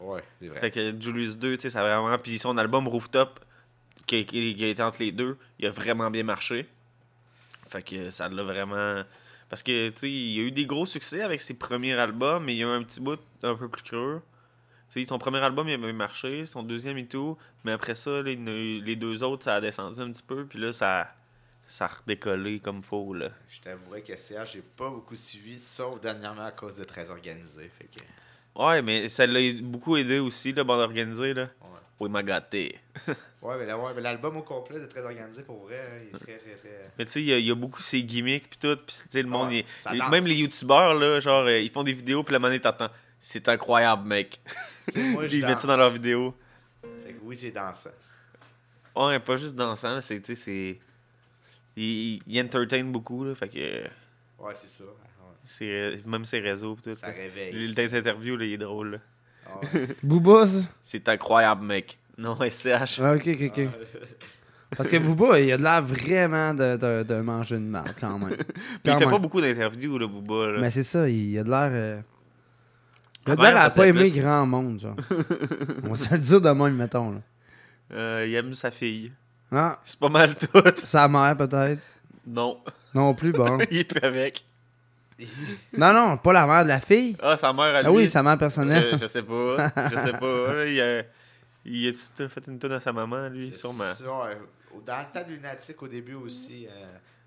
Ouais, 0.00 0.22
c'est 0.40 0.48
vrai. 0.48 0.58
Fait 0.60 0.70
que 0.72 1.00
Julius 1.00 1.38
2, 1.38 1.56
tu 1.56 1.62
sais, 1.62 1.70
ça 1.70 1.80
a 1.80 2.00
vraiment. 2.00 2.18
Puis 2.18 2.38
son 2.38 2.58
album 2.58 2.88
Rooftop, 2.88 3.40
qui, 4.06 4.26
qui- 4.26 4.54
qui 4.56 4.64
été 4.66 4.82
entre 4.82 4.98
les 5.00 5.12
deux, 5.12 5.38
il 5.58 5.66
a 5.66 5.70
vraiment 5.70 6.10
bien 6.10 6.24
marché. 6.24 6.68
Fait 7.68 7.82
que 7.82 8.10
ça 8.10 8.28
l'a 8.28 8.42
vraiment. 8.42 9.02
Parce 9.48 9.62
que, 9.62 9.90
tu 9.90 9.98
sais, 9.98 10.10
il 10.10 10.32
y 10.32 10.40
a 10.40 10.42
eu 10.44 10.50
des 10.50 10.66
gros 10.66 10.86
succès 10.86 11.22
avec 11.22 11.40
ses 11.40 11.54
premiers 11.54 11.94
albums, 11.94 12.44
mais 12.44 12.54
il 12.54 12.58
y 12.58 12.64
a 12.64 12.66
eu 12.66 12.70
un 12.70 12.82
petit 12.82 13.00
bout 13.00 13.20
un 13.42 13.54
peu 13.54 13.68
plus 13.68 13.82
creux. 13.82 14.22
Tu 14.90 15.00
sais, 15.00 15.06
son 15.06 15.18
premier 15.18 15.38
album, 15.38 15.68
il 15.68 15.74
a 15.74 15.76
bien 15.78 15.92
marché, 15.92 16.46
son 16.46 16.62
deuxième 16.62 16.98
et 16.98 17.06
tout. 17.06 17.36
Mais 17.64 17.72
après 17.72 17.94
ça, 17.94 18.20
eu- 18.20 18.80
les 18.82 18.96
deux 18.96 19.22
autres, 19.22 19.44
ça 19.44 19.56
a 19.56 19.60
descendu 19.60 20.00
un 20.00 20.10
petit 20.10 20.22
peu. 20.22 20.46
Puis 20.46 20.58
là, 20.58 20.72
ça, 20.72 21.12
ça 21.66 21.84
a 21.84 21.88
redécollé 21.88 22.58
comme 22.60 22.82
faux, 22.82 23.14
là. 23.14 23.30
Je 23.48 23.60
t'avouerais 23.60 24.02
que 24.02 24.12
SCH, 24.16 24.52
j'ai 24.52 24.62
pas 24.62 24.90
beaucoup 24.90 25.16
suivi, 25.16 25.58
sauf 25.58 26.00
dernièrement 26.00 26.46
à 26.46 26.52
cause 26.52 26.76
de 26.76 26.84
Très 26.84 27.08
Organisé. 27.10 27.70
Fait 27.78 27.84
que... 27.86 28.02
Ouais, 28.60 28.80
mais 28.82 29.08
ça 29.08 29.26
l'a 29.26 29.40
beaucoup 29.60 29.96
aidé 29.96 30.18
aussi, 30.18 30.52
la 30.52 30.64
bande 30.64 30.80
organisée, 30.80 31.34
là. 31.34 31.48
Oui, 32.00 32.08
m'a 32.10 32.22
gâté. 32.22 32.78
Ouais, 33.46 33.56
mais 33.58 33.66
la- 33.66 33.78
ouais, 33.78 33.92
mais 33.94 34.00
l'album 34.00 34.36
au 34.38 34.42
complet 34.42 34.80
de 34.80 34.86
Très 34.86 35.02
Organisé, 35.04 35.42
pour 35.42 35.66
vrai, 35.66 35.78
hein, 35.78 36.02
il 36.02 36.16
est 36.16 36.18
très, 36.18 36.38
très, 36.38 36.56
très. 36.56 36.82
Mais 36.98 37.04
tu 37.04 37.12
sais, 37.12 37.20
il 37.22 37.28
y, 37.28 37.32
a- 37.32 37.38
il 37.38 37.46
y 37.46 37.50
a 37.50 37.54
beaucoup 37.54 37.80
ces 37.82 38.02
gimmicks 38.02 38.48
pis 38.50 38.58
tout, 38.58 38.68
le 38.68 39.22
monde, 39.24 39.48
Ouais, 39.48 39.58
il- 39.60 39.82
ça 39.82 39.90
il- 39.94 39.98
danse. 40.00 40.10
même 40.10 40.26
les 40.26 40.34
youtubeurs, 40.34 40.94
là, 40.94 41.20
genre, 41.20 41.44
euh, 41.46 41.58
ils 41.60 41.70
font 41.70 41.82
des 41.84 41.92
vidéos, 41.92 42.22
puis 42.24 42.32
la 42.32 42.38
monnaie 42.38 42.58
t'entends. 42.60 42.90
C'est 43.20 43.48
incroyable, 43.48 44.06
mec. 44.08 44.40
Moi, 44.96 45.26
je 45.28 45.36
ils 45.36 45.46
mettent 45.46 45.60
ça 45.60 45.68
dans 45.68 45.76
leurs 45.76 45.90
vidéos. 45.90 46.34
Fait 47.04 47.12
que 47.12 47.18
oui, 47.22 47.36
c'est 47.36 47.50
dansant. 47.50 47.90
Ouais, 48.94 49.18
pas 49.20 49.36
juste 49.36 49.54
dansant, 49.54 50.00
c'est, 50.00 50.20
tu 50.20 50.34
sais, 50.34 50.42
c'est. 50.42 50.78
Il, 51.76 52.20
il 52.26 52.40
entertain 52.40 52.82
beaucoup, 52.84 53.24
là, 53.24 53.34
fait 53.34 53.48
que. 53.48 53.58
euh, 53.58 53.86
Ouais, 54.38 54.52
c'est 54.54 54.68
ça. 54.68 54.84
Ouais. 54.84 54.90
c'est, 55.44 56.02
même 56.06 56.24
ses 56.24 56.40
réseaux, 56.40 56.74
pis 56.74 56.82
tout. 56.82 56.94
Ça 56.96 57.08
là. 57.08 57.12
réveille. 57.12 57.52
Le 57.52 57.74
temps 57.74 57.94
interview, 57.96 58.36
là, 58.36 58.44
il 58.44 58.52
est 58.54 58.58
drôle, 58.58 58.90
là. 58.92 58.98
Ah 59.46 59.60
ouais. 59.72 59.88
C'est 60.80 61.08
incroyable, 61.08 61.64
mec. 61.64 61.98
Non, 62.18 62.36
SCH. 62.40 63.00
Ah, 63.00 63.14
ok, 63.14 63.26
ok, 63.28 63.42
ok. 63.56 63.68
Parce 64.76 64.88
que 64.90 64.96
Booba, 64.96 65.38
il 65.40 65.52
a 65.52 65.56
de 65.58 65.62
l'air 65.62 65.82
vraiment 65.82 66.52
de, 66.54 66.76
de, 66.76 67.02
de 67.04 67.20
manger 67.20 67.56
une 67.56 67.68
marde, 67.68 67.92
quand 68.00 68.18
même. 68.18 68.30
Puis 68.36 68.46
Quand 68.84 68.98
il 68.98 69.04
fait 69.04 69.10
pas 69.10 69.18
beaucoup 69.18 69.40
d'interviews, 69.40 69.98
là, 69.98 70.06
Booba, 70.06 70.52
là. 70.52 70.60
Mais 70.60 70.70
c'est 70.70 70.82
ça, 70.82 71.08
il 71.08 71.38
a 71.38 71.44
de 71.44 71.50
l'air. 71.50 71.68
euh, 71.72 72.00
Il 73.26 73.32
a 73.32 73.36
de 73.36 73.42
l'air 73.42 73.56
à 73.58 73.70
pas 73.70 73.86
aimer 73.86 74.10
plus- 74.10 74.20
grand 74.20 74.44
monde, 74.46 74.80
genre. 74.80 74.96
On 75.84 75.90
va 75.90 75.96
se 75.96 76.12
le 76.12 76.18
dire 76.20 76.40
de 76.40 76.50
même, 76.50 76.74
mettons. 76.74 77.12
Là. 77.12 77.18
Euh, 77.94 78.24
il 78.28 78.34
aime 78.34 78.52
sa 78.54 78.70
fille. 78.70 79.12
Ah, 79.52 79.78
C'est 79.84 79.98
pas 80.00 80.08
mal 80.08 80.34
tout. 80.36 80.48
sa 80.76 81.06
mère, 81.06 81.36
peut-être? 81.36 81.80
Non. 82.26 82.58
Non 82.94 83.14
plus, 83.14 83.30
bon. 83.32 83.58
il 83.70 83.78
est 83.78 83.84
plus 83.84 84.04
avec. 84.04 84.44
Non, 85.78 85.92
non, 85.94 86.16
pas 86.16 86.32
la 86.32 86.46
mère 86.46 86.64
de 86.64 86.68
la 86.68 86.80
fille. 86.80 87.16
Ah, 87.22 87.36
sa 87.36 87.52
mère 87.52 87.74
à 87.76 87.82
lui. 87.82 87.88
Ah 87.88 87.92
oui, 87.92 88.08
sa 88.08 88.22
mère 88.22 88.36
personnelle. 88.36 88.88
Je, 88.92 88.96
je 88.96 89.06
sais 89.06 89.22
pas. 89.22 89.72
Je 89.92 89.96
sais 89.96 90.12
pas. 90.12 90.66
Il 90.66 90.80
a, 90.80 91.02
il 91.66 91.88
a 91.88 92.28
fait 92.28 92.46
une 92.48 92.58
tonne 92.58 92.72
à 92.72 92.80
sa 92.80 92.92
maman, 92.92 93.28
lui, 93.28 93.52
sûrement? 93.52 93.92
Ça, 93.94 94.04
ouais. 94.04 94.36
Au- 94.74 94.80
Dans 94.80 94.98
le 94.98 95.06
temps 95.12 95.26
de 95.26 95.32
Lunatic, 95.34 95.82
au 95.82 95.88
début 95.88 96.14
aussi, 96.14 96.66
euh, 96.66 96.70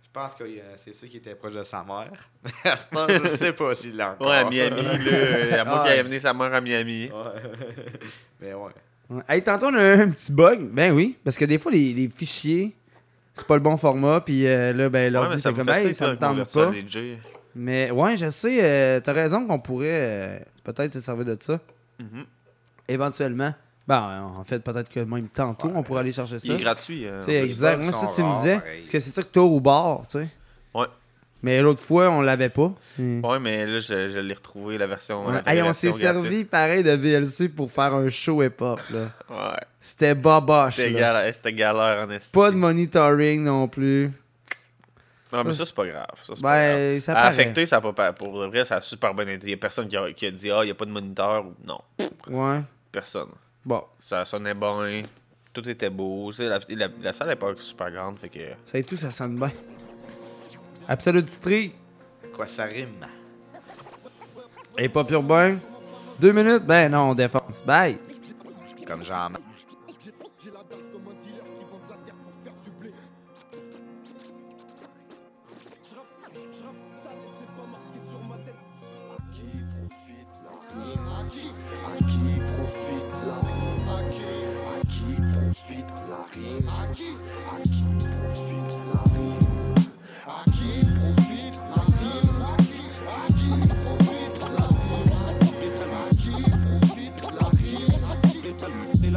je 0.03 0.07
pense 0.13 0.35
que 0.35 0.43
euh, 0.43 0.75
c'est 0.77 0.93
sûr 0.93 1.07
qu'il 1.09 1.17
était 1.17 1.35
proche 1.35 1.53
de 1.53 1.63
sa 1.63 1.83
mère. 1.83 2.11
Mais 2.43 2.71
à 2.71 2.77
ce 2.77 2.89
temps, 2.89 3.07
je 3.07 3.29
sais 3.35 3.53
pas 3.53 3.73
s'il 3.75 3.95
l'a 3.95 4.11
encore. 4.11 4.27
Ouais, 4.27 4.37
à 4.37 4.49
Miami, 4.49 4.81
là. 4.83 5.61
À 5.61 5.65
moi 5.65 5.83
qui 5.83 5.89
Ouais. 5.89 5.97
a 5.97 5.99
amené 5.99 6.19
sa 6.19 6.33
mère 6.33 6.53
à 6.53 6.61
Miami. 6.61 7.09
Ouais. 7.11 7.41
Mais 8.39 8.53
ouais. 8.53 8.71
Ouais. 9.09 9.23
Hey, 9.27 9.41
tantôt, 9.43 9.67
on 9.67 9.75
a 9.75 9.95
eu 9.95 10.01
un 10.01 10.09
petit 10.09 10.31
bug. 10.31 10.61
Ben 10.71 10.91
oui, 10.93 11.17
parce 11.23 11.37
que 11.37 11.45
des 11.45 11.57
fois, 11.57 11.71
les, 11.71 11.93
les 11.93 12.07
fichiers, 12.09 12.75
c'est 13.33 13.47
pas 13.47 13.55
le 13.55 13.61
bon 13.61 13.75
format. 13.77 14.21
Puis 14.21 14.45
euh, 14.45 14.71
là, 14.73 14.89
ben, 14.89 15.05
Ouais, 15.05 15.09
l'ordi, 15.09 15.35
c'est 15.37 15.41
ça 15.41 15.51
me 15.51 15.55
comme, 15.57 15.69
hey, 15.69 15.93
ça 15.95 16.11
me 16.11 16.17
tente 16.17 16.53
pas. 16.53 16.71
Mais 17.55 17.89
ouais, 17.89 18.15
je 18.15 18.29
sais, 18.29 18.59
euh, 18.61 18.99
t'as 18.99 19.13
raison 19.13 19.47
qu'on 19.47 19.59
pourrait 19.59 19.87
euh, 19.89 20.39
peut-être 20.63 20.91
se 20.93 21.01
servir 21.01 21.25
de 21.25 21.35
ça. 21.41 21.59
Mhm. 21.99 22.25
Éventuellement. 22.87 23.53
Ben, 23.89 24.31
en 24.37 24.43
fait, 24.43 24.59
peut-être 24.59 24.87
que 24.89 24.99
même 24.99 25.27
tantôt, 25.29 25.71
on 25.73 25.81
pourrait 25.81 26.01
aller 26.01 26.11
chercher 26.11 26.37
ça. 26.37 26.45
Il 26.47 26.51
est 26.53 26.63
gratuit. 26.63 27.07
euh, 27.07 27.21
C'est 27.25 27.33
exact. 27.43 27.83
Moi, 27.83 27.91
ça, 27.91 28.05
sont 28.05 28.13
tu 28.13 28.21
me 28.23 28.35
disais. 28.37 28.59
Parce 28.59 28.89
que 28.89 28.99
c'est 28.99 29.09
ça 29.09 29.23
que 29.23 29.27
t'as 29.29 29.41
au 29.41 29.59
bar, 29.59 30.03
tu 30.07 30.19
sais. 30.19 30.27
Ouais. 30.75 30.85
Mais 31.41 31.59
l'autre 31.61 31.81
fois, 31.81 32.07
on 32.11 32.21
l'avait 32.21 32.49
pas. 32.49 32.71
Et- 32.99 33.19
Ouais, 33.23 33.39
mais 33.39 33.65
là, 33.65 33.79
je, 33.79 34.09
je 34.09 34.19
l'ai 34.19 34.33
retrouvé, 34.35 34.77
la 34.77 34.85
version. 34.85 35.25
Ouais. 35.25 35.33
la 35.33 35.41
vraie 35.41 35.55
Hey, 35.55 35.61
on 35.63 35.73
s'est 35.73 35.91
servi 35.91 36.45
pareil 36.45 36.83
de 36.83 36.91
VLC 36.91 37.49
pour 37.49 37.71
faire 37.71 37.95
un 37.95 38.07
show 38.09 38.43
hip-hop. 38.43 38.79
là. 38.91 39.07
Ouais. 39.27 39.59
C'était 39.81 40.13
baboche. 40.13 40.75
C'était 40.75 40.91
galère, 40.93 41.33
c'était 41.33 41.53
galère 41.53 42.05
en 42.07 42.11
esti. 42.11 42.31
Pas 42.31 42.51
de 42.51 42.57
monitoring 42.57 43.43
non 43.43 43.67
plus. 43.67 44.11
Non, 45.33 45.43
mais 45.43 45.53
ça, 45.53 45.65
c'est 45.65 45.73
pas 45.75 45.87
grave. 45.87 46.05
Ça, 46.23 46.33
c'est 46.35 46.41
Ben, 46.43 46.49
pas 46.49 46.73
grave. 46.73 46.99
ça 46.99 47.11
À 47.11 47.15
paraît. 47.15 47.27
affecter, 47.29 47.65
ça 47.65 47.77
a 47.77 47.81
pas 47.81 47.93
pa- 47.93 48.13
Pour 48.13 48.39
de 48.39 48.45
vrai, 48.47 48.65
ça 48.65 48.75
a 48.75 48.81
super 48.81 49.13
bien 49.15 49.27
été. 49.27 49.47
Il 49.47 49.51
y 49.51 49.53
a 49.53 49.57
personne 49.57 49.87
qui 49.87 49.97
a, 49.97 50.11
qui 50.13 50.27
a 50.27 50.31
dit, 50.31 50.51
ah, 50.51 50.59
il 50.61 50.65
n'y 50.65 50.71
a 50.71 50.75
pas 50.75 50.85
de 50.85 50.91
moniteur. 50.91 51.45
ou 51.45 51.55
Non. 51.65 51.79
Ouais. 52.27 52.61
Personne. 52.91 53.29
Bon. 53.65 53.83
Ça 53.99 54.25
sonnait 54.25 54.53
bien. 54.53 55.03
Tout 55.51 55.67
était 55.67 55.89
beau. 55.89 56.31
La, 56.39 56.59
la, 56.69 56.87
la 57.01 57.13
salle 57.13 57.29
n'est 57.29 57.35
pas 57.35 57.53
super 57.57 57.91
grande. 57.91 58.19
Fait 58.19 58.29
que. 58.29 58.39
Ça 58.65 58.77
et 58.77 58.83
tout, 58.83 58.95
ça 58.95 59.11
sonne 59.11 59.35
bien. 59.35 59.51
Absolute 60.87 61.29
Street. 61.29 61.71
Quoi, 62.35 62.47
ça 62.47 62.65
rime? 62.65 63.05
Et 64.77 64.89
pas 64.89 65.05
urbain. 65.09 65.57
Deux 66.19 66.31
minutes? 66.31 66.63
Ben 66.63 66.91
non, 66.91 67.11
on 67.11 67.15
défonce. 67.15 67.61
Bye. 67.65 67.97
Comme 68.85 69.03
genre. 69.03 69.31
Et 86.41 86.61
là 86.63 87.98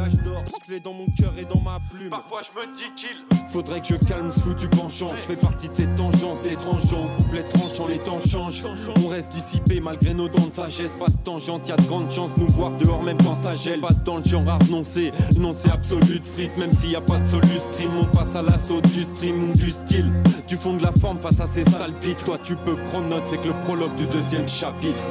je 0.09 0.17
dors, 0.17 0.43
clé 0.65 0.79
dans 0.79 0.93
mon 0.93 1.05
cœur 1.17 1.33
et 1.37 1.45
dans 1.45 1.61
ma 1.61 1.79
plume. 1.91 2.09
Parfois 2.09 2.41
je 2.41 2.59
me 2.59 2.75
dis 2.75 2.83
qu'il 2.95 3.17
faudrait 3.49 3.81
que 3.81 3.87
je 3.87 3.95
calme 3.95 4.31
ce 4.31 4.39
foutu 4.39 4.67
penchant. 4.67 5.07
Je 5.15 5.21
fais 5.21 5.35
partie 5.35 5.69
de 5.69 5.75
cette 5.75 5.95
tangence, 5.95 6.41
des 6.41 6.55
tranchants, 6.55 7.07
couplets 7.17 7.43
tranchants, 7.43 7.87
les 7.87 7.99
temps 7.99 8.21
changent. 8.21 8.63
On 9.03 9.07
reste 9.07 9.31
dissipé 9.31 9.79
malgré 9.79 10.13
nos 10.13 10.29
dents 10.29 10.47
de 10.47 10.53
sagesse. 10.53 10.93
Pas 10.99 11.07
de 11.07 11.17
tangente, 11.23 11.67
y 11.67 11.71
a 11.71 11.75
de 11.75 11.83
grandes 11.83 12.11
chances 12.11 12.31
de 12.35 12.41
nous 12.41 12.47
voir 12.47 12.71
dehors 12.79 13.03
même 13.03 13.17
quand 13.23 13.35
ça 13.35 13.53
gèle. 13.53 13.81
Pas 13.81 13.93
dans 14.05 14.17
le 14.17 14.23
genre 14.23 14.47
à 14.49 14.57
renoncer, 14.57 15.11
non 15.37 15.53
c'est 15.53 15.71
absolu 15.71 16.19
de 16.19 16.23
street. 16.23 16.51
Même 16.57 16.73
s'il 16.73 16.91
y 16.91 16.95
a 16.95 17.01
pas 17.01 17.17
de 17.17 17.27
solu 17.27 17.57
stream, 17.57 17.91
on 18.01 18.05
passe 18.05 18.35
à 18.35 18.41
l'assaut 18.41 18.81
du 18.81 19.03
stream 19.03 19.53
du 19.53 19.71
style. 19.71 20.11
Du 20.47 20.57
fond 20.57 20.73
de 20.73 20.83
la 20.83 20.91
forme 20.91 21.19
face 21.19 21.39
à 21.39 21.47
ces 21.47 21.63
sales 21.63 21.93
pics. 21.99 22.23
Toi 22.25 22.37
tu 22.43 22.55
peux 22.55 22.75
prendre 22.75 23.07
note, 23.07 23.23
c'est 23.29 23.37
que 23.37 23.47
le 23.47 23.53
prologue 23.65 23.95
du 23.95 24.05
deuxième 24.07 24.47
chapitre. 24.47 25.03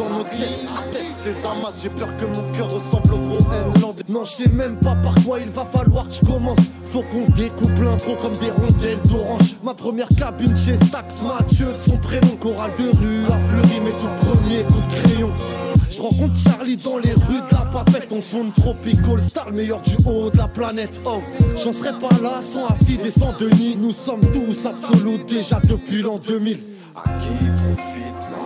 Dans 0.00 0.08
notre 0.16 0.30
tête, 0.30 0.92
tête, 0.92 1.02
c'est 1.14 1.82
j'ai 1.82 1.88
peur 1.90 2.08
que 2.16 2.24
mon 2.24 2.52
cœur 2.56 2.72
ressemble 2.72 3.14
au 3.14 3.18
gros 3.18 3.38
N-Land 3.38 3.96
Non 4.08 4.24
je 4.24 4.30
sais 4.30 4.48
même 4.48 4.76
pas 4.76 4.94
par 4.94 5.14
quoi 5.24 5.40
il 5.40 5.50
va 5.50 5.66
falloir 5.66 6.08
que 6.08 6.14
je 6.14 6.20
commence 6.20 6.58
Faut 6.86 7.02
qu'on 7.02 7.26
découpe 7.32 7.78
l'intro 7.82 8.16
comme 8.16 8.32
des 8.36 8.50
rondelles 8.50 9.02
d'orange 9.10 9.56
Ma 9.62 9.74
première 9.74 10.08
cabine 10.08 10.56
chez 10.56 10.76
Stax 10.86 11.20
Mathieu 11.22 11.68
son 11.86 11.98
prénom 11.98 12.34
Chorale 12.40 12.72
de 12.78 12.84
rue 12.84 13.26
a 13.26 13.38
fleuri 13.48 13.80
mes 13.80 13.92
tout 13.92 14.06
premiers 14.24 14.62
coups 14.62 14.88
de 14.88 15.02
crayon 15.02 15.30
Je 15.90 16.00
rencontre 16.00 16.36
Charlie 16.36 16.78
dans 16.78 16.96
les 16.96 17.12
rues 17.12 17.42
de 17.50 17.54
la 17.54 17.66
papette. 17.70 18.08
On 18.10 18.22
fond 18.22 18.44
de 18.44 18.52
Tropical 18.52 19.20
Star, 19.20 19.50
le 19.50 19.56
meilleur 19.56 19.82
du 19.82 19.96
haut 20.06 20.30
de 20.30 20.38
la 20.38 20.48
planète. 20.48 21.00
Oh, 21.04 21.20
j'en 21.62 21.72
serais 21.72 21.98
pas 21.98 22.10
là 22.22 22.40
sans 22.40 22.66
Afid 22.66 23.04
et 23.04 23.10
sans 23.10 23.36
Denis. 23.38 23.76
Nous 23.78 23.92
sommes 23.92 24.24
tous 24.32 24.66
absolus 24.66 25.18
déjà 25.26 25.60
depuis 25.60 26.02
l'an 26.02 26.18
2000. 26.18 26.58
À 26.96 27.02
qui 27.18 27.46
profite 27.46 28.39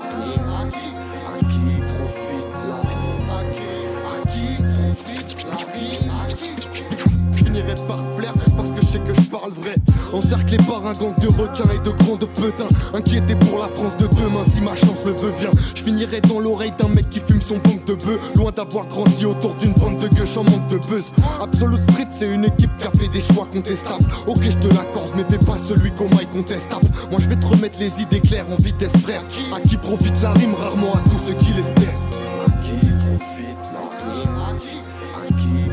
finirai 7.75 7.87
par 7.87 8.03
plaire 8.17 8.35
parce 8.57 8.71
que 8.71 8.81
je 8.83 8.87
sais 8.87 8.99
que 8.99 9.15
je 9.15 9.29
parle 9.29 9.53
vrai. 9.53 9.75
Encerclé 10.13 10.57
par 10.59 10.87
un 10.87 10.93
gang 10.93 11.15
de 11.21 11.29
requins 11.29 11.71
et 11.75 11.79
de 11.79 11.91
grands 12.05 12.17
de 12.17 12.27
petins. 12.27 12.69
Inquiété 12.93 13.35
pour 13.37 13.59
la 13.59 13.69
France 13.69 13.97
de 13.97 14.07
demain 14.07 14.45
si 14.49 14.61
ma 14.61 14.77
chance 14.77 15.03
le 15.05 15.13
veut 15.13 15.33
bien. 15.39 15.51
Je 15.75 15.83
finirai 15.83 16.21
dans 16.23 16.41
l'oreille 16.41 16.73
d'un 16.79 16.89
mec 16.89 17.09
qui 17.11 17.21
fume 17.21 17.41
son 17.41 17.57
banque 17.57 17.85
de 17.87 17.95
bœuf. 17.95 18.19
Loin 18.37 18.53
d'avoir 18.53 18.87
grandi 18.87 19.27
autour 19.27 19.55
d'une 19.55 19.73
bande 19.75 19.99
de 19.99 20.09
gueuches 20.09 20.37
en 20.37 20.45
manque 20.45 20.69
de 20.69 20.79
buzz. 20.89 21.05
Absolute 21.43 21.83
Street, 21.83 22.09
c'est 22.11 22.31
une 22.31 22.45
équipe 22.45 22.71
qui 22.79 22.87
a 22.87 22.91
fait 22.99 23.09
des 23.09 23.21
choix 23.21 23.47
contestables. 23.53 24.05
Ok, 24.27 24.43
je 24.43 24.59
te 24.59 24.75
l'accorde, 24.75 25.11
mais 25.17 25.25
fais 25.29 25.45
pas 25.45 25.59
celui 25.59 25.91
qu'on 25.93 26.09
maille 26.15 26.29
contestable. 26.33 26.87
Moi, 27.11 27.21
je 27.21 27.29
vais 27.29 27.37
te 27.37 27.47
remettre 27.47 27.79
les 27.79 28.01
idées 28.01 28.21
claires 28.21 28.47
en 28.51 28.57
vitesse, 28.57 28.97
frère. 28.99 29.23
À 29.55 29.61
qui 29.61 29.77
profite 29.77 30.21
la 30.23 30.33
rime, 30.33 30.55
rarement 30.55 30.95
à 30.95 31.01
tous 31.01 31.19
ceux 31.27 31.35
qui 31.35 31.53
l'espèrent. 31.53 31.99
À 32.47 32.51
qui 32.63 32.77
profite 32.87 33.59
la 33.73 34.13
rime? 34.15 34.37
À 34.39 34.55
qui? 34.59 34.79
À 35.17 35.27
qui? 35.39 35.64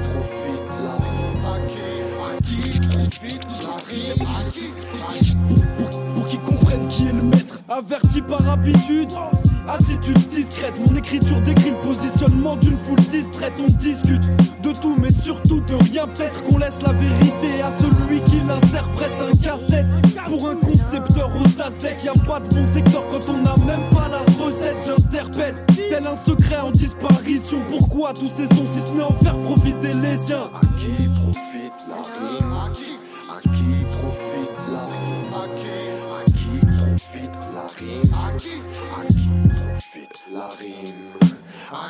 Pour 6.15 6.25
qu'ils 6.27 6.39
comprennent 6.39 6.87
qui 6.87 7.07
est 7.07 7.13
le 7.13 7.21
maître. 7.21 7.61
Averti 7.69 8.21
par 8.21 8.47
habitude, 8.49 9.11
attitude 9.67 10.17
discrète. 10.29 10.73
Mon 10.85 10.95
écriture 10.95 11.41
décrit 11.41 11.71
le 11.71 11.77
positionnement 11.77 12.55
d'une 12.57 12.77
foule 12.77 12.99
distraite. 13.11 13.53
On 13.59 13.71
discute 13.71 14.21
de 14.61 14.71
tout, 14.81 14.95
mais 14.97 15.11
surtout 15.11 15.61
de 15.61 15.75
rien. 15.91 16.07
Peut-être 16.07 16.43
qu'on 16.43 16.57
laisse 16.57 16.81
la 16.85 16.93
vérité 16.93 17.61
à 17.61 17.71
celui 17.79 18.21
qui 18.23 18.41
l'interprète. 18.47 19.11
Un 19.21 19.31
casse-tête 19.37 19.87
pour 20.25 20.49
un 20.49 20.55
concepteur 20.55 21.31
aux 21.35 21.61
Aztecs. 21.61 22.03
Y 22.03 22.09
a 22.09 22.13
pas 22.25 22.39
de 22.39 22.49
bon 22.53 22.67
secteur 22.67 23.03
quand 23.09 23.29
on 23.29 23.37
n'a 23.37 23.55
même 23.65 23.89
pas 23.91 24.09
la 24.09 24.19
recette. 24.43 24.77
J'interpelle, 24.85 25.55
tel 25.67 26.05
un 26.05 26.17
secret 26.25 26.59
en 26.59 26.71
disparition. 26.71 27.59
Pourquoi 27.69 28.13
tous 28.13 28.29
ces 28.35 28.47
sons, 28.47 28.65
si 28.69 28.79
ce 28.79 28.95
n'est 28.95 29.03
en 29.03 29.13
faire 29.13 29.37
profiter 29.37 29.93
les 29.93 30.17
siens? 30.25 30.49
À 30.53 30.59
qui 30.77 31.07
profite 31.07 31.71
la 31.87 32.20
À 41.73 41.87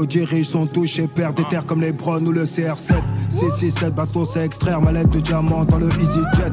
Nous 0.00 0.06
dirigent 0.06 0.52
sont 0.52 0.66
touchés, 0.66 1.06
perdent 1.06 1.36
des 1.36 1.44
terres 1.44 1.66
comme 1.66 1.82
les 1.82 1.92
Browns 1.92 2.26
ou 2.26 2.32
le 2.32 2.44
CR7. 2.44 3.02
667, 3.38 3.94
bateau, 3.94 4.24
c'est 4.24 4.46
extraire, 4.46 4.80
mallette 4.80 5.10
de 5.10 5.20
diamant 5.20 5.66
dans 5.66 5.76
le 5.76 5.88
EasyJet. 5.88 6.52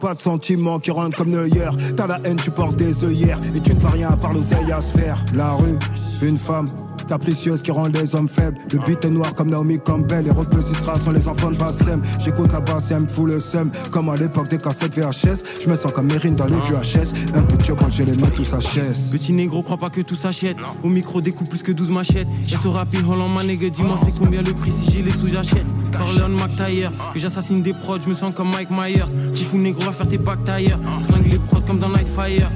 Pas 0.00 0.14
de 0.14 0.22
sentiments 0.22 0.78
qui 0.78 0.90
rentrent 0.90 1.18
comme 1.18 1.28
Neuer. 1.28 1.68
T'as 1.94 2.06
la 2.06 2.16
haine, 2.24 2.38
tu 2.42 2.50
portes 2.50 2.76
des 2.76 3.04
œillères. 3.04 3.38
Et 3.54 3.60
tu 3.60 3.74
ne 3.74 3.80
fais 3.80 3.88
rien 3.88 4.08
à 4.08 4.16
part 4.16 4.32
l'oseille 4.32 4.72
à 4.72 4.80
se 4.80 4.96
faire. 4.96 5.22
La 5.34 5.52
rue, 5.52 5.78
une 6.22 6.38
femme. 6.38 6.64
Capricieuse 7.08 7.62
qui 7.62 7.70
rend 7.70 7.86
les 7.86 8.14
hommes 8.14 8.28
faibles. 8.28 8.58
Le 8.72 8.78
beat 8.80 9.04
est 9.04 9.10
noir 9.10 9.32
comme 9.34 9.50
Naomi 9.50 9.78
Campbell. 9.78 10.24
Les 10.24 10.30
rebeux 10.30 10.60
sont 10.62 11.10
les 11.10 11.28
enfants 11.28 11.50
de 11.50 11.56
Bassem. 11.56 12.02
J'écoute 12.24 12.52
la 12.52 12.60
basse 12.60 12.90
et 12.90 12.94
elle 12.94 13.02
me 13.02 13.08
fout 13.08 13.28
le 13.28 13.40
seum. 13.40 13.70
Comme 13.90 14.08
à 14.08 14.16
l'époque 14.16 14.48
des 14.48 14.58
cassettes 14.58 14.94
VHS. 14.94 15.62
Je 15.64 15.70
me 15.70 15.76
sens 15.76 15.92
comme 15.92 16.06
Mérine 16.06 16.34
dans 16.34 16.46
les 16.46 16.56
QHS. 16.56 17.12
Un 17.34 17.42
tout 17.42 17.56
tube, 17.56 17.78
j'ai 17.90 18.04
les 18.04 18.16
mains 18.16 18.30
tous 18.30 18.52
à 18.52 18.60
chaise. 18.60 19.10
Petit 19.10 19.34
négro, 19.34 19.62
crois 19.62 19.76
pas 19.76 19.90
que 19.90 20.00
tout 20.00 20.16
s'achète. 20.16 20.56
Au 20.82 20.88
micro, 20.88 21.20
découpe 21.20 21.48
plus 21.48 21.62
que 21.62 21.72
12 21.72 21.90
machettes. 21.90 22.28
Y'a 22.48 22.58
ce 22.58 22.68
rapide 22.68 23.04
Holland, 23.08 23.32
ma 23.32 23.44
nègre, 23.44 23.70
dis-moi 23.70 23.96
c'est 24.04 24.16
combien 24.16 24.42
le 24.42 24.52
prix 24.52 24.72
si 24.72 24.90
j'ai 24.90 25.02
les 25.02 25.10
sous, 25.10 25.28
j'achète. 25.28 25.66
Corleone, 25.96 26.34
McTayer, 26.34 26.88
que 27.12 27.18
j'assassine 27.18 27.62
des 27.62 27.72
prods, 27.72 28.00
je 28.02 28.08
me 28.08 28.14
sens 28.14 28.34
comme 28.34 28.50
Mike 28.50 28.70
Myers. 28.70 29.06
Fifou 29.34 29.56
négro, 29.58 29.82
va 29.82 29.92
faire 29.92 30.08
tes 30.08 30.18
packs 30.18 30.42
tailleurs. 30.42 30.78
Flingue 31.06 31.30
les 31.30 31.38
prods 31.38 31.60
comme 31.60 31.78
dans 31.78 31.88
Nightfire. 31.88 32.50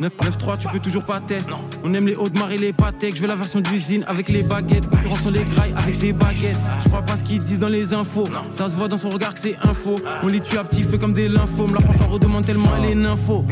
9-3, 0.00 0.58
tu 0.58 0.68
peux 0.68 0.80
toujours 0.80 1.04
pas 1.04 1.20
test. 1.20 1.48
On 1.82 1.92
aime 1.94 2.06
les 2.06 2.16
Hautes-Mar 2.16 2.50
et 2.50 2.58
les 2.58 2.72
Patek. 2.72 3.16
Je 3.16 3.20
veux 3.20 3.28
la 3.28 3.36
version 3.36 3.60
avec 4.02 4.28
les 4.28 4.42
baguettes. 4.42 4.88
Concurrence 4.88 5.20
sur 5.20 5.30
les 5.30 5.44
grailles 5.44 5.74
avec 5.76 5.98
des 5.98 6.12
baguettes. 6.12 6.60
Je 6.80 6.88
crois 6.88 7.02
pas 7.02 7.16
ce 7.16 7.22
qu'ils 7.22 7.44
disent 7.44 7.60
dans 7.60 7.68
les 7.68 7.92
infos. 7.94 8.26
Ça 8.50 8.68
se 8.68 8.74
voit 8.74 8.88
dans 8.88 8.98
son 8.98 9.10
regard 9.10 9.34
que 9.34 9.40
c'est 9.40 9.56
info. 9.62 9.96
On 10.22 10.26
les 10.26 10.40
tue 10.40 10.58
à 10.58 10.64
petit 10.64 10.82
feu 10.82 10.98
comme 10.98 11.12
des 11.12 11.28
lymphomes. 11.28 11.74
La 11.74 11.80
France 11.80 12.00
en 12.06 12.12
redemande 12.12 12.44
tellement 12.44 12.68
elle 12.78 12.90
est. 12.90 12.94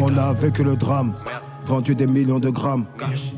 On 0.01 0.17
a 0.17 0.33
vécu 0.33 0.65
le 0.65 0.77
drame. 0.77 1.13
Vendu 1.65 1.95
des 1.95 2.07
millions 2.07 2.41
de 2.41 2.51
grammes. 2.51 2.87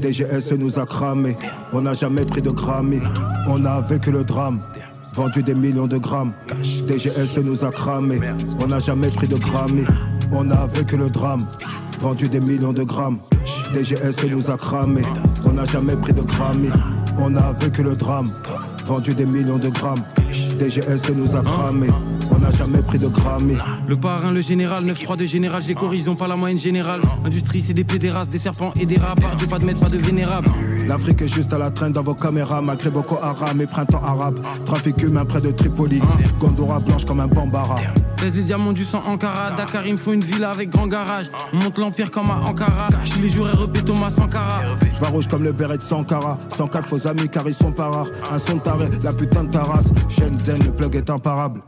DGS 0.00 0.54
nous 0.58 0.78
a 0.78 0.86
cramé. 0.86 1.36
On 1.72 1.82
n'a 1.82 1.94
jamais 1.94 2.24
pris 2.24 2.40
de 2.40 2.50
Grammy. 2.50 3.00
On 3.48 3.64
a 3.64 3.80
vécu 3.80 4.10
le 4.10 4.24
drame. 4.24 4.60
Vendu 5.14 5.42
des 5.42 5.54
millions 5.54 5.86
de 5.86 5.98
grammes. 5.98 6.32
DGS 6.86 7.38
nous 7.42 7.64
a 7.64 7.70
cramé. 7.70 8.20
On 8.60 8.66
n'a 8.66 8.80
jamais 8.80 9.10
pris 9.10 9.28
de 9.28 9.36
Grammy. 9.36 9.84
On 10.36 10.50
a 10.50 10.66
vécu 10.66 10.96
le 10.96 11.08
drame. 11.08 11.46
Vendu 12.00 12.28
des 12.28 12.40
millions 12.40 12.72
de 12.72 12.82
grammes. 12.82 13.18
DGS 13.72 14.28
nous 14.28 14.50
a 14.50 14.56
cramé. 14.56 15.02
On 15.44 15.52
n'a 15.52 15.64
jamais 15.64 15.96
pris 15.96 16.12
de 16.12 16.22
Grammy. 16.22 16.70
On 17.18 17.36
a 17.36 17.52
vécu 17.52 17.82
le 17.82 17.94
drame. 17.94 18.26
Vendu 18.86 19.14
des 19.14 19.26
millions 19.26 19.58
de 19.58 19.68
grammes. 19.68 20.02
DGS 20.58 21.12
nous 21.14 21.36
a 21.36 21.42
cramé. 21.42 21.88
On 22.30 22.38
n'a 22.38 22.50
jamais 22.50 22.82
pris 22.82 22.98
de 22.98 23.08
Grammy. 23.08 23.56
Le 23.86 23.96
parrain, 23.96 24.30
le 24.30 24.40
général, 24.40 24.84
9-3 24.84 25.16
de 25.16 25.26
général, 25.26 25.62
j'ai 25.62 25.74
corrigé, 25.74 26.04
pas 26.14 26.28
la 26.28 26.36
moyenne 26.36 26.58
générale. 26.58 27.02
Industrie, 27.24 27.60
c'est 27.60 27.74
des 27.74 27.84
pédérastes, 27.84 28.30
des 28.30 28.38
serpents 28.38 28.72
et 28.80 28.86
des 28.86 28.96
rats. 28.96 29.14
Dieu, 29.36 29.46
pas 29.46 29.58
de 29.58 29.66
maître, 29.66 29.80
pas 29.80 29.88
de 29.88 29.98
vénérable. 29.98 30.48
L'Afrique 30.86 31.22
est 31.22 31.28
juste 31.28 31.52
à 31.52 31.58
la 31.58 31.70
traîne 31.70 31.92
dans 31.92 32.02
vos 32.02 32.14
caméras, 32.14 32.60
malgré 32.60 32.90
Boko 32.90 33.16
Haram 33.22 33.60
et 33.60 33.66
printemps 33.66 34.02
arabe. 34.02 34.40
Trafic 34.64 35.02
humain 35.02 35.24
près 35.24 35.40
de 35.40 35.50
Tripoli, 35.50 36.00
Gondora 36.38 36.78
blanche 36.78 37.04
comme 37.04 37.20
un 37.20 37.26
bambara. 37.26 37.76
Baise 38.20 38.36
les 38.36 38.42
diamants 38.42 38.72
du 38.72 38.84
sang 38.84 39.02
Ankara. 39.06 39.50
Dakar, 39.52 39.86
il 39.86 39.92
me 39.92 39.98
faut 39.98 40.12
une 40.12 40.24
villa 40.24 40.50
avec 40.50 40.70
grand 40.70 40.86
garage. 40.86 41.26
On 41.52 41.56
monte 41.56 41.78
l'empire 41.78 42.10
comme 42.10 42.30
à 42.30 42.40
Ankara. 42.46 42.88
Tous 43.10 43.20
les 43.20 43.30
jours, 43.30 43.46
REP 43.46 43.84
Thomas 43.84 44.10
Sankara. 44.10 44.62
Je 44.82 45.04
rouge 45.10 45.26
comme 45.26 45.42
le 45.42 45.52
béret 45.52 45.78
de 45.78 45.82
Sankara. 45.82 46.38
104 46.56 46.88
faux 46.88 47.06
amis 47.06 47.28
car 47.28 47.46
ils 47.46 47.54
sont 47.54 47.72
pas 47.72 47.88
rares. 47.88 48.08
Un 48.30 48.38
son 48.38 48.58
taré, 48.58 48.88
la 49.02 49.12
putain 49.12 49.44
de 49.44 49.50
ta 49.50 49.62
race. 49.62 49.90
Shenzhen, 50.08 50.62
le 50.64 50.70
plug 50.70 50.96
est 50.96 51.10
imparable. 51.10 51.60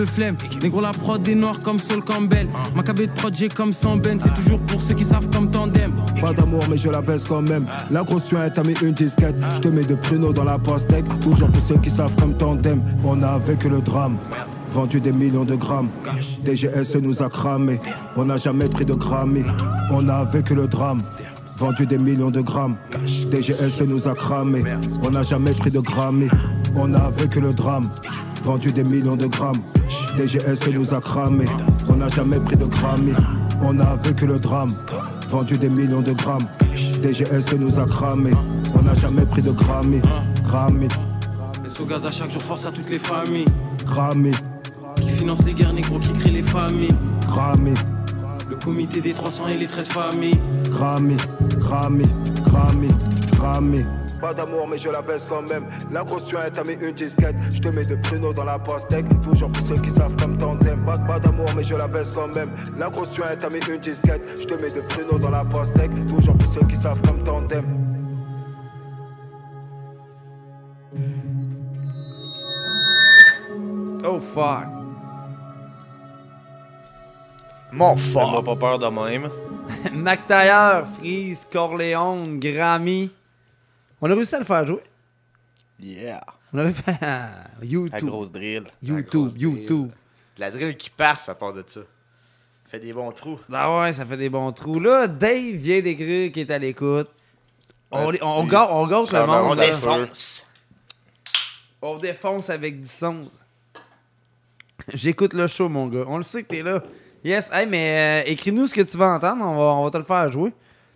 Le 0.00 0.06
flemme, 0.06 0.36
négro 0.62 0.80
la 0.80 0.92
prod 0.92 1.20
des 1.20 1.34
noirs 1.34 1.60
comme 1.60 1.78
Saul 1.78 2.02
Campbell. 2.02 2.48
Ma 2.74 2.82
cabée 2.82 3.06
de 3.06 3.12
prod, 3.12 3.34
comme 3.54 3.74
100 3.74 3.98
ben. 3.98 4.18
C'est 4.22 4.32
toujours 4.32 4.58
pour 4.60 4.80
ceux 4.80 4.94
qui 4.94 5.04
savent 5.04 5.28
comme 5.28 5.50
tandem. 5.50 5.92
Pas 6.22 6.32
d'amour, 6.32 6.64
mais 6.70 6.78
je 6.78 6.88
la 6.88 7.02
baisse 7.02 7.24
quand 7.24 7.42
même. 7.42 7.66
La 7.90 8.02
grosse 8.02 8.24
suin, 8.24 8.48
t'as 8.48 8.62
mis 8.62 8.72
une 8.80 8.92
disquette. 8.92 9.34
Je 9.56 9.58
te 9.58 9.68
mets 9.68 9.84
de 9.84 9.94
pruneaux 9.94 10.32
dans 10.32 10.44
la 10.44 10.58
pastèque. 10.58 11.04
Toujours 11.20 11.50
pour 11.50 11.62
ceux 11.68 11.76
qui 11.76 11.90
savent 11.90 12.16
comme 12.16 12.34
tandem. 12.34 12.82
On 13.04 13.22
a 13.22 13.36
vécu 13.36 13.68
le 13.68 13.82
drame. 13.82 14.16
Vendu 14.72 15.00
des 15.00 15.12
millions 15.12 15.44
de 15.44 15.54
grammes. 15.54 15.90
DGS 16.44 16.96
nous 17.02 17.22
a 17.22 17.28
cramé. 17.28 17.78
On 18.16 18.24
n'a 18.24 18.38
jamais 18.38 18.68
pris 18.68 18.86
de 18.86 18.94
Grammy. 18.94 19.44
On 19.90 20.08
a 20.08 20.24
vécu 20.24 20.54
le 20.54 20.66
drame. 20.66 21.02
Vendu 21.60 21.84
des 21.84 21.98
millions 21.98 22.30
de 22.30 22.40
grammes. 22.40 22.76
DGS 23.30 23.84
nous 23.86 24.08
a 24.08 24.14
cramé. 24.14 24.62
On 25.04 25.10
n'a 25.10 25.22
jamais 25.22 25.52
pris 25.52 25.70
de 25.70 25.80
Grammy. 25.80 26.26
On 26.74 26.94
a 26.94 27.10
vécu 27.10 27.38
le 27.38 27.52
drame. 27.52 27.84
Vendu 28.42 28.72
des 28.72 28.82
millions 28.82 29.14
de 29.14 29.26
grammes. 29.26 29.60
DGS 30.16 30.72
nous 30.72 30.94
a 30.94 31.00
cramé. 31.02 31.44
On 31.90 31.96
n'a 31.96 32.08
jamais 32.08 32.40
pris 32.40 32.56
de 32.56 32.64
Grammy. 32.64 33.12
On 33.60 33.78
a 33.78 33.94
vécu 33.96 34.26
le 34.26 34.38
drame. 34.38 34.70
Vendu 35.30 35.58
des 35.58 35.68
millions 35.68 36.00
de 36.00 36.12
grammes. 36.12 36.46
DGS 37.02 37.54
nous 37.58 37.78
a 37.78 37.84
cramé. 37.84 38.30
On 38.74 38.80
n'a 38.80 38.94
jamais 38.94 39.26
pris 39.26 39.42
de 39.42 39.50
Grammy. 39.50 40.00
Grammy, 40.44 40.88
Les 41.62 41.68
sous 41.68 41.84
gaz 41.84 42.02
à 42.06 42.10
chaque 42.10 42.30
jour 42.30 42.42
force 42.42 42.64
à 42.64 42.70
toutes 42.70 42.88
les 42.88 42.98
familles. 42.98 43.44
Grammy, 43.84 44.30
Qui 44.96 45.10
financent 45.10 45.44
les 45.44 45.52
guerres 45.52 45.74
négros, 45.74 45.98
qui 45.98 46.12
créent 46.14 46.30
les 46.30 46.42
familles. 46.42 46.96
Grammy, 47.28 47.74
comité 48.64 49.00
des 49.00 49.12
300 49.12 49.46
et 49.46 49.54
les 49.54 49.66
13 49.66 49.88
familles. 49.88 50.40
Grammy, 50.70 51.16
Grammy, 51.58 52.06
Grammy, 52.44 52.88
Grammy. 53.32 53.84
Pas 54.20 54.34
d'amour 54.34 54.68
mais 54.68 54.78
je 54.78 54.90
la 54.90 55.00
baisse 55.00 55.22
quand 55.28 55.48
même. 55.50 55.64
La 55.90 56.04
grosse 56.04 56.24
tu 56.26 56.36
as 56.36 56.62
mis 56.64 56.74
une 56.74 56.92
disquette. 56.92 57.36
Je 57.54 57.58
te 57.58 57.68
mets 57.68 57.82
de 57.82 57.94
pruneaux 57.96 58.34
dans 58.34 58.44
la 58.44 58.58
pastèque 58.58 59.06
Toujours 59.22 59.50
pour 59.50 59.66
ceux 59.66 59.82
qui 59.82 59.90
savent 59.94 60.14
comme 60.16 60.36
tandem 60.36 60.84
Pas, 60.84 60.98
pas 60.98 61.18
d'amour 61.18 61.46
mais 61.56 61.64
je 61.64 61.74
la 61.74 61.86
baisse 61.86 62.14
quand 62.14 62.34
même. 62.36 62.50
La 62.78 62.90
grosse 62.90 63.08
tu 63.12 63.22
as 63.22 63.48
mis 63.48 63.64
une 63.66 63.80
disquette. 63.80 64.22
Je 64.38 64.44
te 64.44 64.54
mets 64.54 64.68
de 64.68 64.80
pruneaux 64.82 65.18
dans 65.18 65.30
la 65.30 65.44
pastèque 65.44 65.90
Toujours 66.06 66.36
pour 66.36 66.52
ceux 66.54 66.66
qui 66.66 66.82
savent 66.82 67.00
comme 67.00 67.22
tandem 67.24 67.64
Oh 74.04 74.18
fuck. 74.18 74.79
Mon 77.72 77.96
fort. 77.96 78.42
pas 78.44 78.56
peur 78.56 78.78
de 78.78 78.86
même. 78.86 79.30
Mac 79.92 80.26
Taylor, 80.26 80.84
Freeze, 80.98 81.46
Corleone, 81.50 82.38
Grammy. 82.40 83.10
On 84.00 84.10
a 84.10 84.14
réussi 84.14 84.34
à 84.34 84.38
le 84.40 84.44
faire 84.44 84.66
jouer. 84.66 84.82
Yeah. 85.78 86.20
On 86.52 86.58
avait 86.58 86.72
fait 86.72 86.98
YouTube. 87.62 87.92
La 87.92 88.00
grosse 88.00 88.32
drill. 88.32 88.64
YouTube, 88.82 89.32
YouTube. 89.36 89.90
La 90.38 90.50
drill 90.50 90.76
qui 90.76 90.90
passe 90.90 91.28
à 91.28 91.34
part 91.34 91.52
de 91.52 91.62
ça. 91.66 91.80
Fait 92.66 92.80
des 92.80 92.92
bons 92.92 93.12
trous. 93.12 93.38
Ah 93.52 93.80
ouais, 93.80 93.92
ça 93.92 94.04
fait 94.06 94.16
des 94.16 94.28
bons 94.28 94.52
trous. 94.52 94.78
Là, 94.80 95.06
Dave 95.06 95.54
vient 95.54 95.80
d'écrire 95.80 96.30
qu'il 96.32 96.42
est 96.48 96.52
à 96.52 96.58
l'écoute. 96.58 97.08
On, 97.90 98.04
on, 98.04 98.12
on, 98.22 98.42
c'est- 98.44 98.48
gâte- 98.48 98.68
on 98.70 98.86
gâte 98.86 99.12
le 99.12 99.26
monde. 99.26 99.46
on 99.50 99.54
là. 99.54 99.66
défonce. 99.66 100.46
On 101.82 101.98
défonce 101.98 102.50
avec 102.50 102.80
10 102.80 102.88
sons. 102.92 103.30
J'écoute 104.94 105.34
le 105.34 105.46
show, 105.46 105.68
mon 105.68 105.86
gars. 105.88 106.04
On 106.06 106.16
le 106.16 106.22
sait 106.22 106.42
que 106.42 106.48
t'es 106.48 106.62
là. 106.62 106.82
Yes. 107.22 107.50
Hey, 107.52 107.66
mais 107.66 108.24
euh, 108.24 108.30
écris-nous 108.30 108.66
ce 108.66 108.74
que 108.74 108.80
tu 108.80 108.96
veux 108.96 109.04
entendre. 109.04 109.44
On 109.44 109.56
va, 109.56 109.62
on 109.62 109.84
va 109.84 109.90
te 109.90 109.98
le 109.98 110.04
faire 110.04 110.30
jouer. 110.30 110.52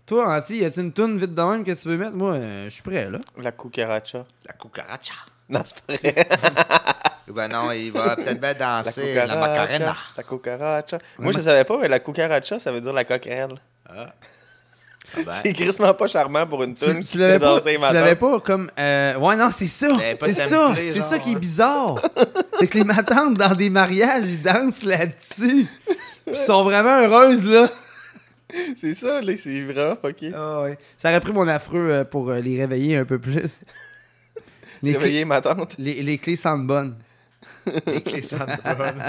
Toi, 0.07 0.37
Anti, 0.37 0.59
y 0.59 0.65
a-tu 0.65 0.81
une 0.81 0.93
toune 0.93 1.19
vite 1.19 1.35
de 1.35 1.43
même 1.43 1.65
que 1.65 1.73
tu 1.73 1.89
veux 1.89 1.97
mettre? 1.97 2.13
Moi, 2.15 2.35
euh, 2.35 2.65
je 2.65 2.71
suis 2.71 2.83
prêt, 2.83 3.11
là. 3.11 3.19
La 3.39 3.53
cucaracha. 3.53 4.25
La 4.47 4.53
cucaracha. 4.53 5.15
Non, 5.49 5.63
c'est 5.65 5.81
pas 5.83 5.95
vrai. 5.97 6.29
ben 7.29 7.49
non, 7.49 7.73
il 7.73 7.91
va 7.91 8.17
peut-être 8.17 8.41
bien 8.41 8.55
danser 8.55 9.15
la, 9.15 9.23
cucaracha, 9.23 9.41
macarena. 9.41 9.97
La 10.17 10.23
cucaracha. 10.23 10.99
Moi, 11.19 11.33
je 11.33 11.41
savais 11.41 11.65
pas, 11.65 11.79
mais 11.79 11.89
la 11.89 12.01
cucaracha, 12.01 12.59
ça 12.59 12.71
veut 12.71 12.81
dire 12.81 12.93
la 12.93 13.05
coquerelle. 13.05 13.55
Ah. 13.89 14.15
C'est 15.43 15.53
crissement 15.53 15.95
pas 15.95 16.07
charmant 16.09 16.47
pour 16.47 16.63
une 16.65 16.75
Tu, 16.75 16.85
tune 16.85 16.99
tu 17.01 17.05
qui 17.13 17.19
l'avais 17.19 17.39
pas, 17.39 17.47
danser 17.57 17.75
tu 17.75 17.81
ma 17.81 17.93
l'avais 17.93 18.17
pas 18.17 18.41
comme. 18.41 18.71
euh, 18.79 19.17
Ouais, 19.19 19.37
non, 19.37 19.51
c'est 19.51 19.67
ça. 19.67 19.89
C'est 20.21 20.33
ça. 20.35 20.75
C'est 20.93 21.01
ça 21.03 21.19
qui 21.19 21.33
est 21.33 21.35
hein. 21.35 21.39
bizarre. 21.39 22.03
c'est 22.59 22.67
que 22.67 22.79
les 22.79 22.85
matantes 22.85 23.35
dans 23.35 23.55
des 23.55 23.71
mariages, 23.71 24.25
ils 24.27 24.43
dansent 24.43 24.83
là-dessus. 24.83 25.67
Puis 25.87 25.97
ils 26.29 26.37
sont 26.37 26.65
vraiment 26.65 27.01
heureuses, 27.01 27.45
là. 27.45 27.69
C'est 28.77 28.95
ça, 28.95 29.21
là, 29.21 29.33
c'est 29.37 29.63
vraiment 29.63 29.97
fucké. 29.97 30.31
Ah 30.33 30.63
ouais. 30.63 30.79
Ça 30.97 31.09
aurait 31.09 31.19
pris 31.19 31.33
mon 31.33 31.49
affreux 31.49 31.89
euh, 31.91 32.05
pour 32.05 32.31
euh, 32.31 32.39
les 32.39 32.61
réveiller 32.61 32.97
un 32.99 33.05
peu 33.05 33.19
plus. 33.19 33.61
Les 34.81 34.93
Réveiller 34.97 35.23
clés- 35.23 35.25
ma 35.25 35.41
tante. 35.41 35.75
Les, 35.77 36.03
les 36.05 36.19
clés 36.19 36.37
sentent 36.37 36.65
bonnes. 36.67 36.97
Les 37.87 38.01
clés 38.01 38.23
sentent 38.23 38.63
bonnes. 38.79 39.03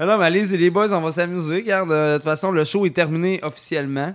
Non, 0.00 0.18
mais 0.18 0.24
allez, 0.26 0.44
les 0.46 0.70
boys, 0.70 0.92
on 0.92 1.00
va 1.00 1.12
s'amuser. 1.12 1.56
Regarde, 1.56 1.90
euh, 1.92 2.12
de 2.12 2.16
toute 2.18 2.24
façon, 2.24 2.50
le 2.50 2.64
show 2.64 2.84
est 2.86 2.94
terminé 2.94 3.40
officiellement. 3.42 4.12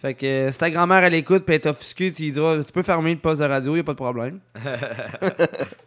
Fait 0.00 0.14
que 0.14 0.26
euh, 0.26 0.50
si 0.50 0.58
ta 0.58 0.68
grand-mère 0.68 1.04
elle 1.04 1.14
écoute 1.14 1.44
puis 1.44 1.54
elle 1.54 1.60
est 1.60 1.66
offusquée, 1.68 2.10
tu 2.12 2.22
lui 2.24 2.32
diras 2.32 2.56
tu 2.60 2.72
peux 2.72 2.82
fermer 2.82 3.12
le 3.14 3.20
poste 3.20 3.40
de 3.40 3.46
radio, 3.46 3.76
y 3.76 3.80
a 3.80 3.84
pas 3.84 3.92
de 3.92 3.96
problème. 3.96 4.40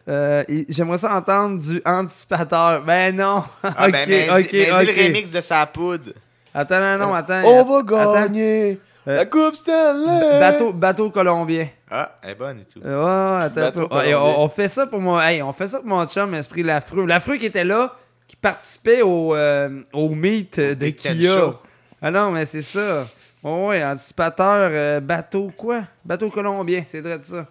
Euh, 0.08 0.44
J'aimerais 0.70 1.00
ça 1.00 1.16
entendre 1.16 1.60
du 1.60 1.82
anticipateur. 1.84 2.84
Ben 2.84 3.16
non. 3.16 3.44
Ah, 3.64 3.88
ok, 3.88 3.92
ben, 3.92 4.06
mais, 4.08 4.30
ok, 4.30 4.50
mais 4.54 4.66
dis 4.66 4.72
ok. 4.72 4.96
le 4.98 5.04
remix 5.04 5.32
de 5.32 5.42
sa 5.42 5.66
poudre. 5.66 6.12
Attends, 6.54 6.80
non, 6.80 7.08
non, 7.08 7.14
attends. 7.16 7.42
On 7.44 7.64
va 7.64 8.14
gagner 8.14 8.80
Euh, 9.08 9.18
la 9.18 9.26
Coupe 9.26 9.56
Stanley! 9.56 10.40
Bateau, 10.40 10.72
bateau 10.72 11.10
colombien. 11.10 11.68
Ah, 11.90 12.18
elle 12.22 12.30
est 12.30 12.36
bonne 12.36 12.60
et 12.60 12.66
tout. 12.72 12.80
Ouais, 12.80 13.44
attends 13.44 13.56
Bateau 13.62 13.88
on 13.92 14.48
fait 14.50 14.70
ça 14.70 14.86
pour 14.88 15.02
mon, 15.02 15.20
hey, 15.20 15.42
on 15.42 15.52
fait 15.54 15.68
ça 15.68 15.80
pour 15.80 15.88
mon 15.88 16.06
chum, 16.08 16.34
Esprit 16.36 16.64
Lafreux. 16.64 17.06
Lafreux 17.06 17.38
qui 17.38 17.48
était 17.48 17.64
là, 17.66 17.96
qui 18.28 18.36
participait 18.36 19.02
au, 19.02 19.36
euh, 19.36 19.84
au 19.94 20.10
meet 20.10 20.60
de 20.60 20.74
Ten 20.74 20.94
Kia. 20.94 21.54
Ah 22.02 22.12
non, 22.12 22.32
mais 22.32 22.46
c'est 22.46 22.62
ça. 22.62 23.08
Ouais, 23.44 23.68
ouais, 23.68 23.84
anticipateur, 23.84 24.70
euh, 24.72 25.00
bateau 25.00 25.52
quoi? 25.56 25.84
Bateau 26.04 26.30
colombien, 26.30 26.84
c'est 26.88 27.02
vrai 27.02 27.20
de 27.20 27.24
ça. 27.24 27.48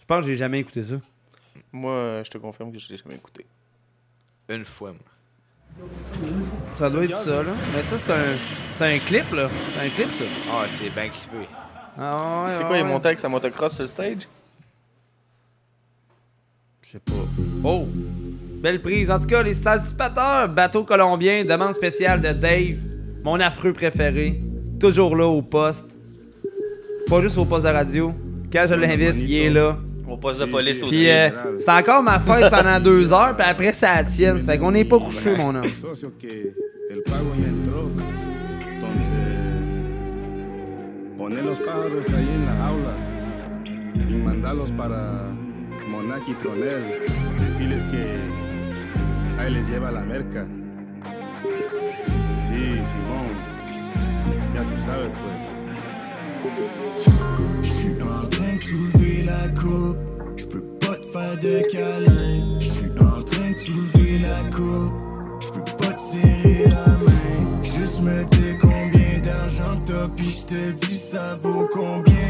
Je 0.00 0.04
pense 0.06 0.20
que 0.20 0.26
j'ai 0.26 0.36
jamais 0.36 0.60
écouté 0.60 0.84
ça. 0.84 0.94
Moi, 1.72 2.22
je 2.22 2.30
te 2.30 2.38
confirme 2.38 2.72
que 2.72 2.78
je 2.78 2.88
l'ai 2.90 2.96
jamais 2.96 3.16
écouté. 3.16 3.46
Une 4.48 4.64
fois, 4.64 4.92
moi. 4.92 5.88
Ça 6.76 6.88
doit 6.88 7.04
être 7.04 7.16
ça, 7.16 7.42
là. 7.42 7.52
Mais 7.74 7.82
ça, 7.82 7.98
c'est 7.98 8.10
un, 8.10 8.36
c'est 8.78 8.94
un 8.94 8.98
clip, 8.98 9.30
là. 9.32 9.48
C'est 9.74 9.86
un 9.86 9.88
clip, 9.88 10.12
ça. 10.12 10.24
Ah, 10.50 10.64
c'est 10.68 10.90
bien 10.90 11.08
clippé. 11.08 11.48
Ah 11.98 12.44
ouais, 12.44 12.52
C'est 12.52 12.58
ouais, 12.58 12.66
quoi, 12.66 12.76
il 12.76 12.80
est 12.80 12.84
monté 12.84 13.06
avec 13.06 13.18
sa 13.18 13.28
motocross 13.28 13.74
sur 13.74 13.82
le 13.82 13.88
stage? 13.88 14.28
Je 16.82 16.90
sais 16.90 16.98
pas. 17.00 17.12
Oh! 17.64 17.88
Belle 18.64 18.80
prise. 18.80 19.10
En 19.10 19.18
tout 19.20 19.26
cas, 19.26 19.42
les 19.42 19.68
anticipateurs, 19.68 20.48
bateau 20.48 20.84
colombien, 20.84 21.44
demande 21.44 21.74
spéciale 21.74 22.22
de 22.22 22.32
Dave, 22.32 22.78
mon 23.22 23.38
affreux 23.38 23.74
préféré. 23.74 24.38
Toujours 24.80 25.14
là 25.14 25.26
au 25.26 25.42
poste. 25.42 25.98
Pas 27.06 27.20
juste 27.20 27.36
au 27.36 27.44
poste 27.44 27.66
de 27.66 27.70
radio. 27.70 28.14
Quand 28.50 28.64
je 28.66 28.74
l'invite, 28.74 29.16
il 29.18 29.34
est 29.34 29.50
là. 29.50 29.76
Au 30.08 30.16
poste 30.16 30.40
de 30.40 30.46
police 30.46 30.82
aussi. 30.82 30.94
Puis 30.94 31.10
euh, 31.10 31.28
c'est 31.58 31.70
encore 31.72 32.02
ma 32.02 32.18
fête 32.18 32.50
pendant 32.50 32.80
deux 32.80 33.12
heures, 33.12 33.36
puis 33.36 33.46
après 33.46 33.74
ça 33.74 33.96
la 33.96 34.04
tienne. 34.04 34.42
Fait 34.46 34.56
qu'on 34.56 34.72
n'est 34.72 34.86
pas 34.86 34.98
couché, 34.98 35.36
mon 35.36 35.54
homme. 35.54 35.64
Poner 41.18 41.42
los 41.42 41.58
pájaros 41.58 42.08
ahí 42.16 42.28
en 42.34 42.46
la 42.46 42.54
jaula 42.66 42.94
y 44.08 44.14
mandarlos 44.14 44.72
para 44.72 45.34
Monac 45.90 46.22
y 46.28 46.34
Tronel. 46.34 46.82
Decirles 47.46 47.84
que 47.90 48.43
ahí 49.38 49.52
les 49.52 49.68
lleva 49.68 49.90
la 49.90 50.00
merca. 50.00 50.46
Sí, 52.46 52.60
Simón. 52.90 53.30
Ya 54.54 54.62
tú 54.66 54.76
sabes, 54.78 55.10
pues. 55.22 55.44
Je 57.62 57.68
suis 57.68 58.02
en 58.02 58.28
train 58.28 58.52
de 58.52 58.58
soulever 58.58 59.22
la 59.24 59.48
coupe. 59.60 59.98
Je 60.36 60.46
peux 60.46 60.62
pas 60.80 60.96
te 60.96 61.06
faire 61.06 61.36
de 61.40 61.62
câlin. 61.72 62.60
Je 62.60 62.68
suis 62.68 62.90
en 63.00 63.22
train 63.22 63.48
de 63.50 63.54
soulever 63.54 64.18
la 64.18 64.50
coupe. 64.50 64.92
Je 65.40 65.48
peux 65.50 65.64
pas 65.76 65.92
te 65.92 66.00
serrer 66.00 66.66
la 66.68 66.86
main. 67.04 67.62
Juste 67.62 68.00
me 68.02 68.24
dire 68.24 68.58
combien 68.60 69.18
d'argent 69.22 69.80
t'as, 69.84 70.08
puis 70.16 70.30
je 70.30 70.46
te 70.46 70.72
dis 70.86 70.98
ça 70.98 71.36
vaut 71.42 71.68
combien. 71.72 72.23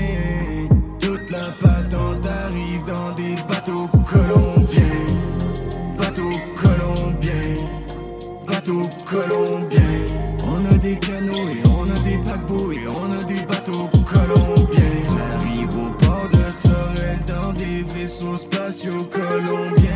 On 8.67 10.65
a 10.65 10.79
des 10.79 10.97
canots 10.99 11.49
et 11.51 11.63
on 11.67 11.91
a 11.91 11.99
des 12.01 12.17
paquebots 12.25 12.73
et 12.73 12.87
on 12.89 13.13
a 13.13 13.23
des 13.25 13.41
bateaux 13.41 13.91
colombiens. 14.07 15.05
J'arrive 15.07 15.69
au 15.77 15.91
port 16.03 16.29
de 16.33 16.51
Sorel 16.51 17.19
dans 17.27 17.53
des 17.53 17.83
vaisseaux 17.83 18.39
spatiaux 18.39 19.05
colombiens. 19.13 19.91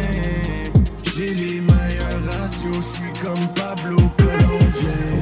J'ai 1.17 1.33
les 1.35 1.61
meilleurs 1.63 2.23
ratios, 2.31 2.77
je 2.77 2.81
suis 2.81 3.13
comme 3.25 3.49
Pablo 3.55 3.97
Colombien. 4.19 5.17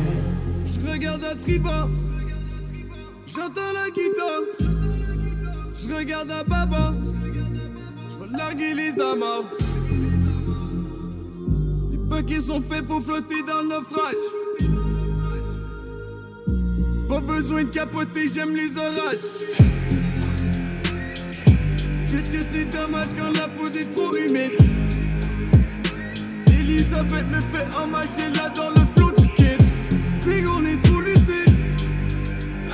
Je 0.65 0.91
regarde 0.91 1.25
à 1.25 1.37
Triba, 1.37 1.89
j'entends 3.29 3.73
la 3.75 3.91
guitare. 3.91 4.43
Je 5.73 5.95
regarde 5.95 6.31
à 6.33 6.43
Baba, 6.43 6.95
je 8.11 8.17
veux 8.17 8.37
larguer 8.37 8.75
les 8.75 9.01
amarres. 9.01 9.45
Les 12.17 12.23
paquets 12.23 12.41
sont 12.41 12.63
faits 12.63 12.87
pour 12.87 13.03
flotter 13.03 13.43
dans 13.47 13.61
le 13.61 13.69
naufrage. 13.69 14.15
Pas 17.11 17.21
besoin 17.21 17.65
de 17.65 17.69
capoter, 17.69 18.27
j'aime 18.35 18.57
les 18.57 18.79
orages. 18.79 19.19
Qu'est-ce 22.09 22.31
que 22.31 22.41
c'est 22.41 22.65
dommage 22.65 23.09
quand 23.19 23.37
la 23.37 23.49
peau 23.49 23.67
est 23.67 23.95
trop 23.95 24.17
humide? 24.17 24.53
Elisabeth 26.47 27.27
me 27.31 27.41
fait 27.41 27.67
hommage, 27.79 28.07
elle 28.19 28.41
adore 28.41 28.73
le 28.75 28.83
flow 28.97 29.11
du 29.19 29.29
kid. 29.35 29.63
Big, 30.25 30.47
on 30.47 30.65
est 30.65 30.83
trop 30.85 31.01
lucide. 31.03 31.53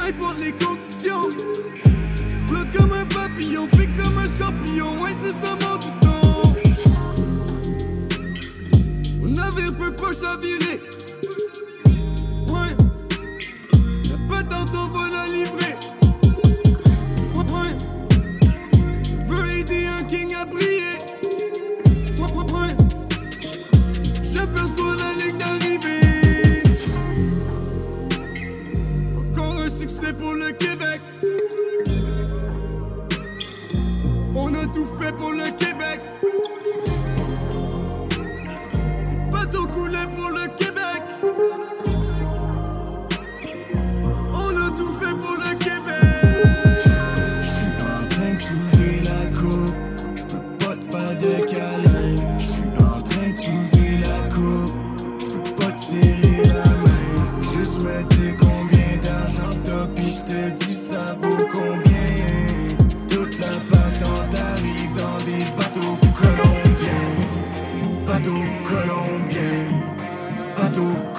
Importe 0.07 0.39
les 0.39 0.53
conditions. 0.53 1.31
Flotte 2.47 2.71
comme 2.77 2.93
un 2.93 3.07
papillon, 3.07 3.67
pique 3.67 3.97
comme 4.01 4.19
un 4.19 4.29
scorpion. 4.29 4.93
Ouais, 5.03 5.11
c'est 5.21 5.31
ça 5.31 5.57
mon 5.61 6.02
j'avais 9.43 9.69
un 9.69 9.73
peu 9.73 9.93
poche 9.93 10.23
à 10.23 10.37
virer. 10.37 10.81
Ouais, 12.49 12.77
la 14.11 14.35
patente 14.35 14.75
en 14.75 14.89
voilà 14.89 15.27
livrée. 15.27 15.77
Ouais, 17.35 17.77
je 19.05 19.35
veux 19.35 19.59
aider 19.59 19.87
un 19.87 20.03
king 20.05 20.35
à 20.35 20.45
briller. 20.45 20.97
Ouais, 22.19 22.33
ouais, 22.33 22.53
ouais, 22.53 22.77
j'aperçois 24.23 24.97
la 24.97 25.25
ligne 25.25 25.39
d'arrivée. 25.39 26.63
Encore 29.19 29.57
un 29.61 29.69
succès 29.69 30.13
pour 30.13 30.35
le 30.35 30.53
Québec. 30.53 31.01
On 34.35 34.55
a 34.55 34.67
tout 34.67 34.87
fait 34.99 35.13
pour 35.13 35.33
le 35.33 35.51
Québec. 35.51 35.72
brûlé 39.93 40.07
pour 40.17 40.31
le 40.31 40.47
Québec. 40.57 40.72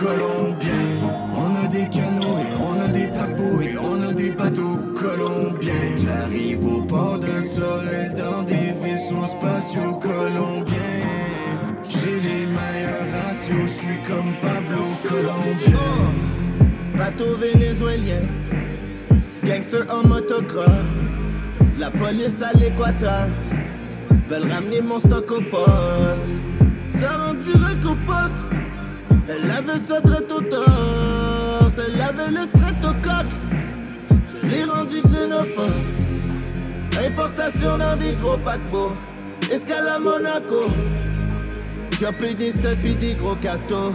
Colombiens. 0.04 0.96
On 1.36 1.64
a 1.64 1.68
des 1.68 1.88
canots 1.90 2.40
et 2.46 2.54
on 2.70 2.76
a 2.86 2.88
des 2.88 3.08
paquebots 3.08 3.62
et 3.62 3.76
on 3.78 4.02
a 4.10 4.14
des 4.14 4.32
bateaux 4.32 4.78
colombiens. 4.96 5.96
J'arrive 5.98 6.66
au 6.66 6.82
port 6.82 7.20
de 7.20 7.40
Sorel 7.40 8.14
dans 8.16 8.44
des 8.44 8.72
vaisseaux 8.82 9.26
spatiaux 9.26 9.96
colombiens. 10.02 11.04
J'ai 11.90 12.20
les 12.20 12.46
meilleurs 12.46 13.08
ratios, 13.26 13.62
je 13.62 13.74
suis 13.82 14.02
comme 14.08 14.34
Pablo 14.42 14.84
Colombien. 15.08 15.90
Bateau 16.98 17.36
vénézuélien, 17.36 18.24
gangster 19.44 19.86
en 19.90 20.08
motocross, 20.08 20.68
la 21.80 21.90
police 21.90 22.42
à 22.42 22.54
l'équateur, 22.58 23.28
veulent 24.28 24.52
ramener 24.52 24.82
mon 24.82 25.00
stock 25.00 25.32
au 25.32 25.42
poste. 25.42 26.34
Ça 26.88 27.10
rend 27.18 27.34
direct 27.34 27.84
au 27.84 27.96
poste, 28.06 28.44
elle 29.28 29.52
avait 29.52 29.78
ça 29.78 30.02
très 30.02 30.24
au 30.24 30.42
torse, 30.42 31.80
elle 31.80 32.02
avait 32.02 32.32
le 32.32 32.46
streptocoque, 32.46 33.34
je 34.32 34.48
l'ai 34.48 34.64
rendu 34.64 35.02
xénophobe. 35.02 35.72
Importation 37.06 37.78
dans 37.78 37.98
des 37.98 38.14
gros 38.14 38.38
paquebots, 38.38 38.94
escale 39.52 39.88
à 39.88 40.00
Monaco, 40.00 40.70
j'ai 42.00 42.34
des 42.34 42.52
7 42.52 42.80
puis 42.80 42.96
des 42.96 43.14
gros 43.14 43.36
cadeaux. 43.36 43.94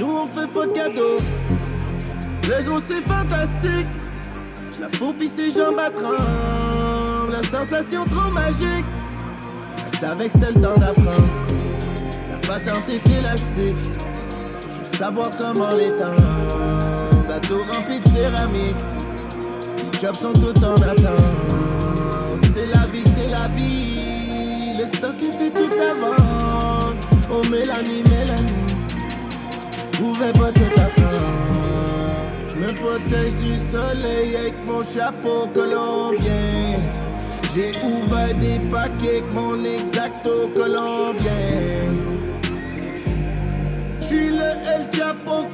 Nous 0.00 0.06
on 0.06 0.26
fait 0.26 0.48
pas 0.48 0.66
de 0.66 0.72
cadeaux. 0.72 1.20
Le 2.42 2.62
gros 2.64 2.80
c'est 2.80 3.02
fantastique. 3.02 3.86
Je 4.74 4.80
la 4.80 4.88
fous 4.88 5.12
pis 5.12 5.28
ses 5.28 5.50
jambes 5.50 5.78
à. 5.78 5.90
La 7.30 7.42
sensation 7.42 8.04
trop 8.06 8.30
magique. 8.30 8.84
Elle 9.76 9.98
savait 9.98 10.26
que 10.26 10.32
c'était 10.32 10.52
le 10.52 10.60
temps 10.60 10.76
d'apprendre. 10.76 11.28
La 12.30 12.38
patente 12.38 12.88
est 12.88 13.18
élastique. 13.18 13.92
Savoir 14.98 15.30
comment 15.36 15.64
temps. 15.64 16.22
Bateau 17.28 17.58
rempli 17.68 18.00
de 18.00 18.08
céramique. 18.08 18.76
Les 19.76 19.98
jobs 19.98 20.14
sont 20.14 20.32
tout 20.32 20.64
en 20.64 20.76
attente. 20.76 21.20
C'est 22.52 22.66
la 22.66 22.86
vie, 22.86 23.02
c'est 23.16 23.28
la 23.28 23.48
vie. 23.48 24.76
Le 24.78 24.86
stock 24.86 25.16
était 25.20 25.50
tout 25.50 25.70
à 25.80 25.94
vendre. 25.94 26.96
Oh 27.30 27.42
Mélanie, 27.50 28.04
Mélanie. 28.08 28.52
Pouvais 29.92 30.32
pas 30.32 30.52
te. 30.52 30.60
Je 32.48 32.56
me 32.56 32.72
protège 32.78 33.34
du 33.34 33.58
soleil 33.58 34.36
avec 34.36 34.54
mon 34.64 34.82
chapeau 34.82 35.48
colombien. 35.52 36.78
J'ai 37.52 37.72
ouvert 37.82 38.34
des 38.38 38.60
paquets 38.70 39.22
avec 39.22 39.34
mon 39.34 39.64
exacto 39.64 40.48
colombien. 40.54 42.03
Le 44.14 44.50
El 44.72 44.90
Chapo. 44.92 45.44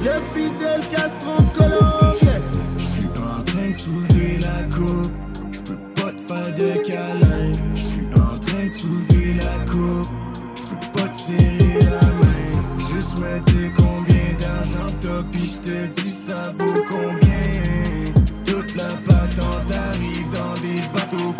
Le 0.00 0.20
fidèle 0.32 0.86
Castro 0.90 1.42
colombien. 1.56 2.40
J'suis 2.78 3.08
en 3.18 3.42
train 3.42 3.68
de 3.68 3.72
soulever 3.72 4.38
la 4.38 4.62
coupe. 4.74 5.12
J'peux 5.52 5.78
pas 5.96 6.12
te 6.12 6.20
faire 6.22 6.54
de 6.54 6.68
câlin. 6.88 7.52
J'suis 7.74 8.06
en 8.14 8.38
train 8.38 8.64
de 8.64 8.68
soulever 8.68 9.34
la 9.34 9.64
coupe. 9.70 10.08
J'peux 10.54 10.86
pas 10.92 11.08
te 11.08 11.16
serrer 11.16 11.80
la 11.82 12.06
main. 12.20 12.78
Juste 12.78 13.18
me 13.18 13.40
dire 13.50 13.72
combien 13.76 14.30
d'argent 14.38 14.92
t'as, 15.00 15.22
pis 15.32 15.46
j'te 15.56 15.88
dis 16.00 16.12
ça 16.12 16.52
vaut 16.58 16.84
combien. 16.88 18.12
Toute 18.44 18.76
la 18.76 18.94
patente 19.04 19.74
arrive 19.74 20.28
dans 20.32 20.56
des 20.60 20.80
bateaux. 20.94 21.37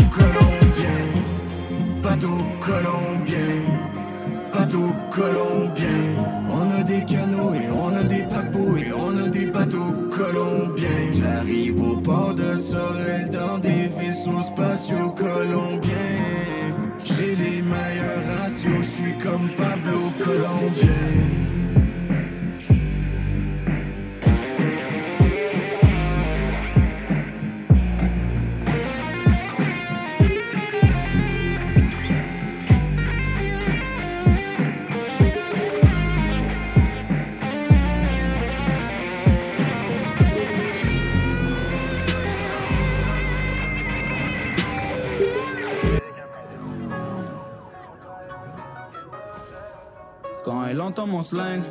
Bateaux 2.19 2.45
colombiens. 2.59 3.63
Bateaux 4.53 4.93
colombiens. 5.13 6.49
On 6.51 6.81
a 6.81 6.83
des 6.83 7.05
canots 7.05 7.55
et 7.55 7.71
on 7.71 7.95
a 7.95 8.03
des 8.03 8.25
paquebots 8.25 8.77
et 8.77 8.93
on 8.93 9.25
a 9.25 9.29
des 9.29 9.47
bateaux 9.47 9.95
colombiens. 10.11 11.13
J'arrive 11.13 11.81
au 11.81 11.97
port 11.99 12.35
de 12.35 12.57
Sorel 12.57 13.31
dans 13.31 13.59
des 13.59 13.87
vaisseaux 13.87 14.43
spatiaux 14.43 15.11
colombiens. 15.11 16.75
J'ai 17.05 17.37
les 17.37 17.63
meilleurs 17.63 18.41
ratios, 18.41 18.79
je 18.79 18.83
suis 18.83 19.19
comme 19.19 19.51
Pablo 19.51 20.11
Colombien. 20.19 21.28
Mon 51.07 51.23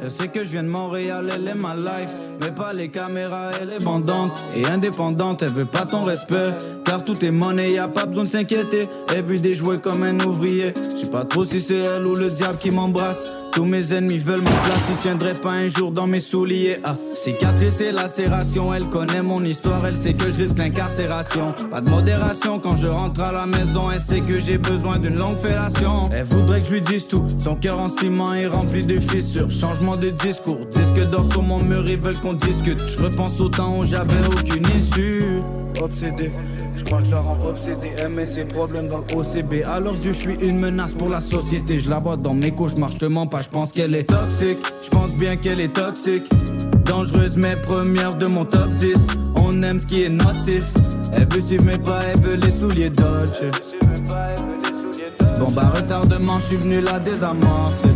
elle 0.01 0.09
sait 0.09 0.29
que 0.29 0.45
je 0.45 0.51
viens 0.51 0.63
de 0.63 0.69
Montréal, 0.69 1.29
elle 1.35 1.47
est 1.47 1.53
ma 1.53 1.75
life. 1.75 2.11
Mais 2.39 2.51
pas 2.51 2.71
les 2.71 2.87
caméras, 2.87 3.51
elle 3.61 3.73
est 3.73 3.83
bandante 3.83 4.45
et 4.55 4.65
indépendante, 4.65 5.43
elle 5.43 5.49
veut 5.49 5.65
pas 5.65 5.85
ton 5.85 6.03
respect. 6.03 6.53
Car 6.85 7.03
tout 7.03 7.25
est 7.25 7.31
monnaie, 7.31 7.73
y 7.73 7.77
a 7.77 7.89
pas 7.89 8.05
besoin 8.05 8.23
de 8.23 8.29
s'inquiéter. 8.29 8.87
Elle 9.13 9.25
veut 9.25 9.37
des 9.37 9.51
jouets 9.51 9.79
comme 9.79 10.03
un 10.03 10.17
ouvrier. 10.21 10.73
Je 10.77 11.03
sais 11.03 11.11
pas 11.11 11.25
trop 11.25 11.43
si 11.43 11.59
c'est 11.59 11.75
elle 11.75 12.05
ou 12.05 12.15
le 12.15 12.27
diable 12.27 12.57
qui 12.57 12.71
m'embrasse. 12.71 13.33
Tous 13.57 13.65
mes 13.65 13.91
ennemis 13.91 14.19
veulent 14.19 14.43
ma 14.43 14.51
place, 14.51 14.83
ils 14.91 14.97
tiendraient 14.97 15.33
pas 15.33 15.53
un 15.53 15.67
jour 15.67 15.91
dans 15.91 16.05
mes 16.05 16.19
souliers. 16.19 16.77
Ah, 16.83 16.95
cicatrice 17.15 17.81
et 17.81 17.91
lacération, 17.91 18.71
elle 18.71 18.87
connaît 18.87 19.23
mon 19.23 19.43
histoire, 19.43 19.83
elle 19.83 19.95
sait 19.95 20.13
que 20.13 20.29
je 20.29 20.41
risque 20.41 20.59
l'incarcération. 20.59 21.55
Pas 21.71 21.81
de 21.81 21.89
modération 21.89 22.59
quand 22.59 22.77
je 22.77 22.85
rentre 22.85 23.19
à 23.19 23.31
la 23.31 23.47
maison, 23.47 23.89
elle 23.89 23.99
sait 23.99 24.21
que 24.21 24.37
j'ai 24.37 24.59
besoin 24.59 24.99
d'une 24.99 25.17
longue 25.17 25.37
fellation. 25.37 26.07
Elle 26.13 26.25
voudrait 26.25 26.59
que 26.59 26.67
je 26.67 26.73
lui 26.73 26.81
dise 26.83 27.07
tout, 27.07 27.25
son 27.39 27.55
cœur 27.55 27.79
en 27.79 27.89
ciment 27.89 28.35
est 28.35 28.45
rempli 28.45 28.85
de 28.85 28.99
fissures. 28.99 29.49
Changement 29.49 29.97
de 29.97 30.09
discours, 30.09 30.59
disque 30.67 31.09
d'or 31.09 31.25
sur 31.31 31.41
mon 31.41 31.59
mur, 31.63 31.83
ils 31.87 31.97
veulent 31.97 32.19
qu'on 32.19 32.33
discute. 32.33 32.77
Je 32.85 33.03
repense 33.03 33.39
au 33.39 33.49
temps 33.49 33.79
où 33.79 33.83
j'avais 33.83 34.23
aucune 34.27 34.67
issue. 34.77 35.41
Obsédé, 35.81 36.29
je 36.77 36.83
crois 36.83 36.99
que 36.99 37.05
je 37.05 37.11
la 37.11 37.19
rends 37.19 37.37
obsédé. 37.45 37.91
Aimer 38.03 38.25
ses 38.25 38.45
problèmes 38.45 38.87
dans 38.87 38.99
le 38.99 39.15
OCB. 39.15 39.63
À 39.65 39.79
leurs 39.79 39.95
je 40.01 40.11
suis 40.11 40.35
une 40.41 40.59
menace 40.59 40.93
pour 40.93 41.09
la 41.09 41.21
société. 41.21 41.79
Je 41.79 41.89
la 41.89 41.99
vois 41.99 42.17
dans 42.17 42.33
mes 42.33 42.51
cauchemars, 42.51 42.91
je 42.91 42.97
te 42.97 43.05
mens 43.05 43.27
pas, 43.27 43.41
je 43.41 43.49
pense 43.49 43.73
qu'elle 43.73 43.95
est 43.95 44.03
toxique. 44.03 44.59
Je 44.83 44.89
pense 44.89 45.13
bien 45.15 45.35
qu'elle 45.35 45.59
est 45.59 45.73
toxique. 45.73 46.23
Dangereuse, 46.85 47.37
mais 47.37 47.55
première 47.55 48.15
de 48.15 48.27
mon 48.27 48.45
top 48.45 48.69
10. 48.75 48.95
On 49.35 49.61
aime 49.63 49.81
ce 49.81 49.87
qui 49.87 50.03
est 50.03 50.09
nocif. 50.09 50.63
Elle 51.13 51.27
veut 51.27 51.41
suivre 51.41 51.65
mes 51.65 51.77
pas, 51.77 52.01
elle 52.13 52.19
veut 52.19 52.35
les 52.35 52.51
souliers 52.51 52.89
Dodge. 52.89 53.41
Bon 55.39 55.51
bah 55.51 55.71
retardement, 55.75 56.39
je 56.39 56.45
suis 56.45 56.57
venu 56.57 56.81
la 56.81 56.99
désamorcer. 56.99 57.89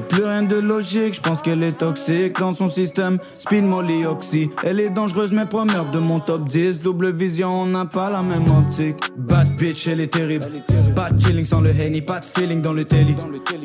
Plus 0.00 0.24
rien 0.24 0.42
de 0.42 0.56
logique, 0.56 1.14
je 1.14 1.20
pense 1.20 1.42
qu'elle 1.42 1.62
est 1.62 1.78
toxique 1.78 2.38
dans 2.38 2.52
son 2.52 2.68
système. 2.68 3.18
Spin 3.36 3.62
molly 3.62 4.06
oxy, 4.06 4.50
elle 4.62 4.80
est 4.80 4.90
dangereuse 4.90 5.32
mais 5.32 5.46
première 5.46 5.90
de 5.90 5.98
mon 5.98 6.20
top 6.20 6.48
10. 6.48 6.80
Double 6.80 7.12
vision, 7.12 7.62
on 7.62 7.66
n'a 7.66 7.84
pas 7.84 8.10
la 8.10 8.22
même 8.22 8.48
optique. 8.50 8.96
Bad 9.16 9.56
bitch, 9.56 9.86
elle 9.88 10.00
est 10.00 10.12
terrible. 10.12 10.46
Pas 10.94 11.10
de 11.10 11.20
chilling 11.20 11.44
sans 11.44 11.60
le 11.60 11.70
henny, 11.70 12.02
pas 12.02 12.20
feeling 12.20 12.60
dans 12.60 12.72
le 12.72 12.84
telly. 12.84 13.14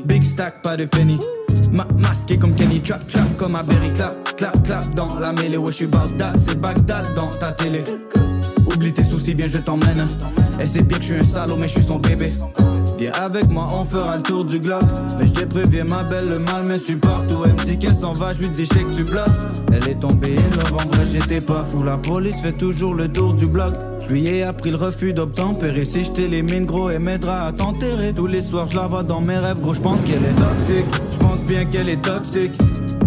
Big 0.05 0.23
stack, 0.23 0.61
pas 0.61 0.77
de 0.77 0.85
penny. 0.85 1.19
Ma 1.71 1.85
masqué 1.97 2.37
comme 2.37 2.55
Kenny, 2.55 2.81
trap 2.81 3.05
trap 3.07 3.35
comme 3.37 3.55
à. 3.55 3.63
Clap, 3.63 4.35
clap, 4.35 4.63
clap 4.63 4.93
dans 4.93 5.19
la 5.19 5.31
mêlée. 5.33 5.57
Ouais, 5.57 5.71
je 5.71 5.77
suis 5.77 5.87
Bagdad, 5.87 6.37
c'est 6.37 6.59
Bagdad 6.59 7.13
dans 7.15 7.29
ta 7.29 7.51
télé. 7.51 7.83
Oublie 8.67 8.93
tes 8.93 9.03
soucis, 9.03 9.33
viens, 9.33 9.47
je 9.47 9.57
t'emmène. 9.57 10.07
Elle 10.59 10.67
sait 10.67 10.81
bien 10.81 10.97
que 10.97 11.03
je 11.03 11.13
suis 11.13 11.21
un 11.21 11.25
salaud, 11.25 11.55
mais 11.55 11.67
je 11.67 11.73
suis 11.73 11.83
son 11.83 11.99
bébé. 11.99 12.31
Viens 13.03 13.11
avec 13.21 13.49
moi, 13.49 13.67
on 13.75 13.83
fera 13.83 14.15
le 14.15 14.23
tour 14.23 14.45
du 14.45 14.61
globe. 14.61 14.85
Mais 15.19 15.27
je 15.27 15.33
te 15.33 15.43
préviens, 15.43 15.83
ma 15.83 16.03
belle, 16.03 16.29
le 16.29 16.39
mal 16.39 16.63
me 16.63 16.77
suit 16.77 16.95
partout. 16.95 17.39
Elle 17.43 17.51
me 17.51 17.65
dit 17.65 17.77
qu'elle 17.77 17.93
s'en 17.93 18.13
va, 18.13 18.31
je 18.31 18.39
lui 18.39 18.47
dis, 18.47 18.65
que 18.65 18.95
tu 18.95 19.03
bluffes. 19.03 19.39
Elle 19.73 19.89
est 19.89 19.99
tombée 19.99 20.37
in 20.37 20.73
en 20.73 20.87
vrai, 20.87 21.05
j'étais 21.11 21.41
pas 21.41 21.65
fou. 21.65 21.83
La 21.83 21.97
police 21.97 22.41
fait 22.41 22.53
toujours 22.53 22.93
le 22.93 23.11
tour 23.11 23.33
du 23.33 23.45
bloc. 23.45 23.73
Je 24.03 24.07
lui 24.07 24.25
ai 24.29 24.43
appris 24.43 24.71
le 24.71 24.77
refus 24.77 25.11
d'obtempérer. 25.11 25.83
Si 25.83 26.05
je 26.05 26.11
t'élimine, 26.11 26.65
gros, 26.65 26.89
elle 26.91 27.01
m'aidera 27.01 27.47
à 27.47 27.51
t'enterrer. 27.51 28.13
Tous 28.13 28.27
les 28.27 28.39
soirs, 28.39 28.69
je 28.69 28.77
la 28.77 28.87
vois 28.87 29.03
dans 29.03 29.19
mes 29.19 29.37
rêves, 29.37 29.59
gros, 29.59 29.73
je 29.73 29.81
pense 29.81 30.01
qu'elle 30.03 30.23
est 30.23 30.37
toxique. 30.37 30.85
Je 31.11 31.17
pense 31.17 31.43
bien 31.43 31.65
qu'elle 31.65 31.89
est 31.89 32.01
toxique. 32.01 32.53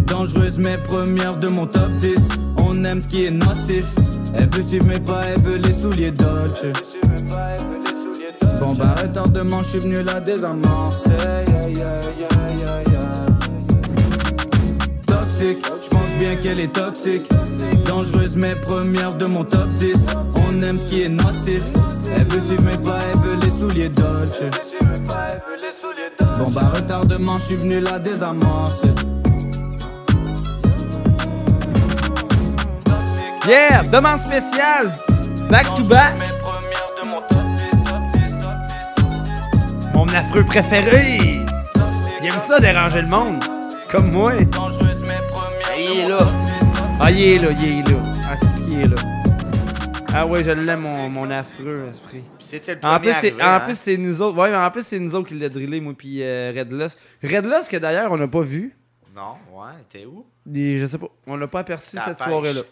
Dangereuse, 0.08 0.58
mais 0.58 0.76
première 0.76 1.38
de 1.38 1.48
mon 1.48 1.64
top 1.64 1.90
10. 1.96 2.16
On 2.58 2.84
aime 2.84 3.00
ce 3.00 3.08
qui 3.08 3.24
est 3.24 3.30
nocif. 3.30 3.86
Elle 4.34 4.50
veut 4.50 4.62
suivre 4.62 4.88
mes 4.88 5.00
pas, 5.00 5.22
elle 5.24 5.40
veut 5.40 5.56
les 5.56 5.72
souliers 5.72 6.10
Dodge. 6.10 6.66
Bon 8.58 8.74
bah 8.74 8.94
retardement, 9.00 9.62
je 9.62 9.68
suis 9.68 9.78
venu 9.80 10.02
la 10.02 10.20
désamorcer. 10.20 11.10
Toxique, 15.06 15.58
je 15.82 15.88
pense 15.88 16.10
bien 16.18 16.36
qu'elle 16.36 16.60
est 16.60 16.72
toxique. 16.72 17.30
Dangereuse 17.84 18.36
mais 18.36 18.54
première 18.54 19.14
de 19.14 19.26
mon 19.26 19.44
top 19.44 19.68
10. 19.74 19.94
On 20.48 20.62
aime 20.62 20.80
ce 20.80 20.86
qui 20.86 21.02
est 21.02 21.08
nocif. 21.08 21.62
Elle 22.16 22.26
veut 22.28 22.40
suivre 22.40 22.64
mes 22.64 22.78
pas, 22.78 22.98
elle 23.12 23.18
veut 23.20 23.36
les 23.42 23.50
souliers 23.50 23.88
Dolce. 23.88 24.42
Bon 26.38 26.50
bah 26.50 26.72
retardement, 26.74 27.38
je 27.38 27.44
suis 27.44 27.56
venu 27.56 27.80
la 27.80 27.98
désamorcer. 27.98 28.88
Yeah! 33.46 33.82
Demande 33.84 34.18
spéciale! 34.18 34.92
Back 35.48 35.66
to 35.76 35.84
back! 35.84 36.35
Affreux 40.16 40.44
préféré! 40.44 41.18
Il 42.22 42.26
aime 42.26 42.40
ça 42.40 42.58
déranger 42.58 43.02
le 43.02 43.08
monde! 43.08 43.38
Comme 43.90 44.10
moi! 44.12 44.32
Il 44.34 45.98
est 45.98 46.08
là! 46.08 46.32
Ah, 46.98 47.10
il 47.10 47.22
est 47.22 47.38
là, 47.38 47.50
il 47.52 47.80
est 47.80 47.90
là! 47.90 47.98
Ah, 48.24 48.36
c'est 48.40 48.64
qu'il 48.64 48.80
est 48.80 48.86
là! 48.86 48.96
Ah 50.14 50.26
ouais, 50.26 50.42
je 50.42 50.50
l'aime, 50.50 50.80
mon, 50.80 51.10
mon 51.10 51.30
affreux 51.30 51.86
esprit. 51.90 52.24
C'était 52.38 52.76
le 52.76 52.80
En 52.82 52.98
plus, 52.98 53.12
c'est, 53.12 53.34
en 53.34 53.46
hein? 53.46 53.60
plus, 53.60 53.78
c'est 53.78 53.98
nous 53.98 54.22
autres. 54.22 54.38
Ouais, 54.38 54.50
mais 54.50 54.56
en 54.56 54.70
plus, 54.70 54.86
c'est 54.86 54.98
nous 54.98 55.14
autres 55.14 55.28
qui 55.28 55.34
l'a 55.34 55.50
drillé, 55.50 55.78
moi, 55.78 55.92
puis 55.96 56.22
euh, 56.22 56.50
Red 56.56 56.72
Loss. 56.72 56.96
Red 57.22 57.44
Loss, 57.44 57.68
que 57.68 57.76
d'ailleurs, 57.76 58.10
on 58.10 58.16
n'a 58.16 58.26
pas 58.26 58.40
vu. 58.40 58.74
Non, 59.14 59.34
ouais, 59.52 59.72
t'es 59.90 60.06
où? 60.06 60.24
Et 60.54 60.78
je 60.78 60.86
sais 60.86 60.96
pas. 60.96 61.08
On 61.26 61.36
l'a 61.36 61.48
pas 61.48 61.60
aperçu 61.60 61.98
cette 62.02 62.20
soirée-là. 62.22 62.62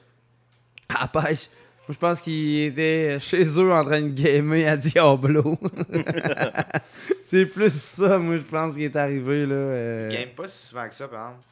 À 0.89 1.03
la 1.03 1.23
pêche. 1.23 1.51
Je 1.89 1.97
pense 1.99 2.21
qu'il 2.23 2.61
était 2.65 3.19
chez 3.21 3.43
eux 3.59 3.73
en 3.73 3.85
train 3.85 4.01
de 4.03 4.09
gamer 4.09 4.67
à 4.67 4.77
Diablo. 4.77 5.59
c'est 7.25 7.47
plus 7.47 7.73
ça, 7.75 8.19
moi, 8.19 8.37
je 8.39 8.43
pense, 8.43 8.75
qui 8.75 8.85
est 8.85 8.97
arrivé, 8.97 9.47
là. 9.47 9.55
euh. 9.55 10.11
Game 10.11 10.31
pas 10.37 10.49
si 10.49 10.69
souvent 10.69 10.89
que 10.89 10.95
ça, 10.95 11.09
par 11.09 11.27
exemple. 11.29 11.45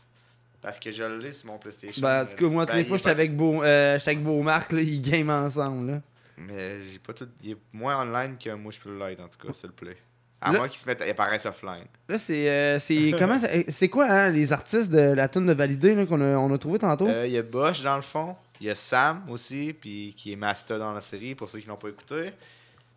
Parce 0.60 0.78
que 0.78 0.92
je 0.92 1.02
l'ai 1.02 1.32
sur 1.32 1.48
mon 1.48 1.58
PlayStation. 1.58 2.00
Ben, 2.00 2.22
en 2.22 2.26
tout 2.26 2.36
cas, 2.36 2.46
moi, 2.46 2.64
toutes 2.64 2.72
Ben, 2.74 2.78
les 2.78 2.82
il 2.84 2.88
fois, 2.88 2.96
j'étais 2.96 3.10
avec, 3.10 3.36
Beau, 3.36 3.62
euh, 3.62 3.98
avec 4.04 4.22
Beaumarc, 4.22 4.72
là, 4.72 4.80
ils 4.80 5.00
game 5.02 5.28
ensemble, 5.30 5.90
là. 5.90 6.00
Mais 6.38 6.80
j'ai 6.82 6.98
pas 6.98 7.12
tout. 7.12 7.28
Il 7.42 7.50
est 7.52 7.56
moins 7.72 8.00
online 8.02 8.36
que 8.42 8.50
moi 8.54 8.72
je 8.72 8.80
peux 8.80 8.96
l'être, 8.98 9.20
en 9.20 9.28
tout 9.28 9.46
cas, 9.46 9.52
sur 9.52 9.68
le 9.68 9.74
play. 9.74 9.96
À 10.40 10.50
Là- 10.50 10.58
moins 10.58 10.68
qu'ils 10.68 10.80
se 10.80 10.88
mettent. 10.88 11.02
Ils 11.06 11.10
apparaissent 11.10 11.46
offline. 11.46 11.84
Là, 12.08 12.18
c'est. 12.18 12.48
euh, 12.48 12.78
c'est 12.78 13.12
comment 13.18 13.38
ça- 13.38 13.48
C'est 13.68 13.88
quoi, 13.88 14.06
hein, 14.06 14.28
les 14.30 14.52
artistes 14.52 14.90
de 14.90 14.98
la 15.12 15.28
tune 15.28 15.46
de 15.46 15.52
Validé, 15.52 16.06
qu'on 16.06 16.20
a, 16.20 16.36
on 16.36 16.52
a 16.52 16.58
trouvé 16.58 16.78
tantôt? 16.78 17.06
Euh, 17.06 17.26
Il 17.26 17.32
y 17.32 17.38
a 17.38 17.42
Bosch 17.42 17.82
dans 17.82 17.96
le 17.96 18.02
fond. 18.02 18.34
Il 18.62 18.66
y 18.66 18.70
a 18.70 18.76
Sam 18.76 19.24
aussi, 19.28 19.72
puis 19.72 20.14
qui 20.16 20.32
est 20.32 20.36
Master 20.36 20.78
dans 20.78 20.92
la 20.92 21.00
série, 21.00 21.34
pour 21.34 21.48
ceux 21.48 21.58
qui 21.58 21.66
l'ont 21.66 21.74
pas 21.74 21.88
écouté. 21.88 22.30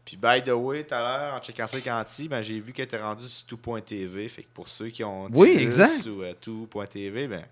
Puis, 0.05 0.15
by 0.15 0.43
the 0.43 0.51
way, 0.51 0.83
tout 0.83 0.93
à 0.93 0.99
l'heure, 0.99 1.33
en 1.33 1.41
checkant 1.41 1.65
ça 1.65 1.77
avec 1.77 1.87
Anti, 1.87 2.27
ben, 2.27 2.43
j'ai 2.43 2.59
vu 2.59 2.71
qu'elle 2.71 2.85
était 2.85 3.01
rendue 3.01 3.25
sur 3.25 3.47
tout.tv. 3.47 4.29
Fait 4.29 4.43
que 4.43 4.47
pour 4.53 4.67
ceux 4.67 4.89
qui 4.89 5.03
ont 5.03 5.27
Oui, 5.33 5.57
exact. 5.57 6.05
ou 6.05 6.21
euh, 6.21 6.33
tout.tv, 6.39 7.27
ben, 7.27 7.45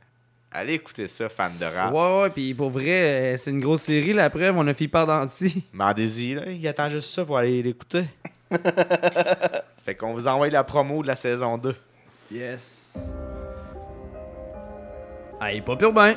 allez 0.52 0.76
écouter 0.76 1.08
ça, 1.08 1.28
fan 1.28 1.52
de 1.60 1.66
rap. 1.76 1.92
Ouais, 1.92 2.22
ouais, 2.22 2.30
puis 2.30 2.54
pour 2.54 2.70
vrai, 2.70 3.34
euh, 3.34 3.36
c'est 3.36 3.50
une 3.50 3.62
grosse 3.62 3.82
série, 3.82 4.14
la 4.14 4.30
preuve, 4.30 4.56
on 4.60 4.68
a 4.68 4.76
fait 4.76 4.88
par 4.88 5.08
d'anti. 5.08 5.66
Mandez-y, 5.74 6.36
là, 6.36 6.52
il 6.52 6.68
attend 6.68 6.90
juste 6.90 7.10
ça 7.10 7.26
pour 7.26 7.40
aller 7.40 7.64
l'écouter. 7.64 8.06
fait 9.84 9.96
qu'on 9.96 10.14
vous 10.14 10.28
envoie 10.28 10.50
la 10.52 10.64
promo 10.64 11.02
de 11.02 11.08
la 11.08 11.16
saison 11.16 11.58
2. 11.58 11.76
Yes. 12.32 12.96
Ah, 15.40 15.52
il 15.52 15.58
est 15.58 15.62
pas 15.64 15.76
pire 15.76 15.92
ben. 15.92 16.16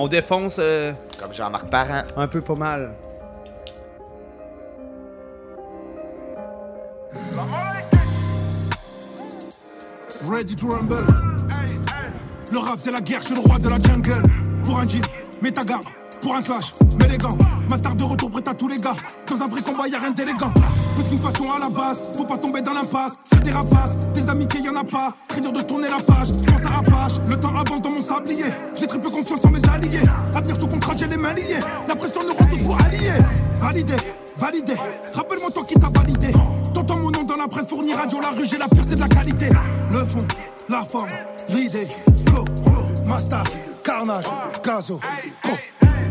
On 0.00 0.06
défonce. 0.06 0.58
euh, 0.60 0.92
Comme 1.18 1.34
Jean-Marc 1.34 1.68
Parent. 1.70 2.04
Un 2.16 2.28
peu 2.28 2.40
pas 2.40 2.54
mal. 2.54 2.94
Ready 10.28 10.56
to 10.56 10.68
rumble. 10.68 10.96
Le 12.52 12.58
rap 12.58 12.76
c'est 12.78 12.90
la 12.90 13.00
guerre, 13.00 13.20
je 13.20 13.26
suis 13.26 13.34
le 13.34 13.40
roi 13.40 13.58
de 13.58 13.68
la 13.68 13.78
jungle. 13.78 14.22
Pour 14.64 14.78
un 14.78 14.88
jean, 14.88 15.00
mets 15.42 15.52
ta 15.52 15.64
garde. 15.64 15.84
Pour 16.20 16.34
un 16.34 16.40
clash, 16.40 16.72
mets 16.98 17.08
les 17.08 17.18
gants. 17.18 17.36
Master 17.70 17.94
de 17.94 18.04
retour 18.04 18.30
prêt 18.30 18.42
à 18.46 18.54
tous 18.54 18.68
les 18.68 18.78
gars. 18.78 18.96
Dans 19.26 19.42
un 19.42 19.48
vrai 19.48 19.60
combat, 19.62 19.86
y'a 19.86 19.98
rien 19.98 20.10
d'élégant. 20.10 20.52
Plus 20.96 21.04
qu'une 21.04 21.20
passion 21.20 21.52
à 21.52 21.58
la 21.58 21.68
base, 21.68 22.10
faut 22.16 22.24
pas 22.24 22.38
tomber 22.38 22.60
dans 22.60 22.72
l'impasse. 22.72 23.12
C'est 23.24 23.42
des 23.42 23.50
rapaces, 23.50 24.08
des 24.14 24.28
amitiés, 24.28 24.60
y 24.60 24.68
en 24.68 24.76
a 24.76 24.84
pas. 24.84 25.14
Très 25.28 25.40
dur 25.40 25.52
de 25.52 25.60
tourner 25.62 25.88
la 25.88 26.02
page, 26.02 26.28
pense 26.44 26.64
à 26.64 26.68
rapage. 26.68 27.20
Le 27.28 27.36
temps 27.38 27.54
avance 27.54 27.82
dans 27.82 27.90
mon 27.90 28.02
sablier. 28.02 28.46
J'ai 28.78 28.86
très 28.86 29.00
peu 29.00 29.10
confiance 29.10 29.44
en 29.44 29.50
mes 29.50 29.64
alliés. 29.68 30.00
À 30.34 30.40
venir 30.40 30.58
tout 30.58 30.66
contrat, 30.66 30.94
j'ai 30.96 31.06
les 31.06 31.16
mains 31.16 31.34
liées. 31.34 31.60
La 31.86 31.94
pression 31.94 32.22
ne 32.22 32.30
rentre 32.30 32.64
pour 32.64 32.80
allier. 32.80 33.12
Validé, 33.60 33.94
validé. 34.36 34.74
Rappelle-moi 35.14 35.50
toi 35.50 35.64
qui 35.68 35.74
t'a 35.74 35.90
validé. 35.90 36.32
T'entends 36.74 36.98
mon 36.98 37.10
nom 37.10 37.24
dans 37.24 37.36
la 37.36 37.48
presse, 37.48 37.66
fournir 37.66 37.96
radio, 37.96 38.20
la 38.20 38.30
rue, 38.30 38.46
j'ai 38.48 38.58
la 38.58 38.68
pure, 38.68 38.84
c'est 38.86 38.94
de 38.94 39.00
la 39.00 39.08
qualité. 39.08 39.48
Le 39.90 40.04
fond, 40.04 40.26
la 40.68 40.82
forme, 40.82 41.08
l'idée, 41.48 41.86
flow, 42.26 42.44
master, 43.06 43.42
carnage, 43.88 44.26
gazo, 44.62 45.00
go. 45.42 45.50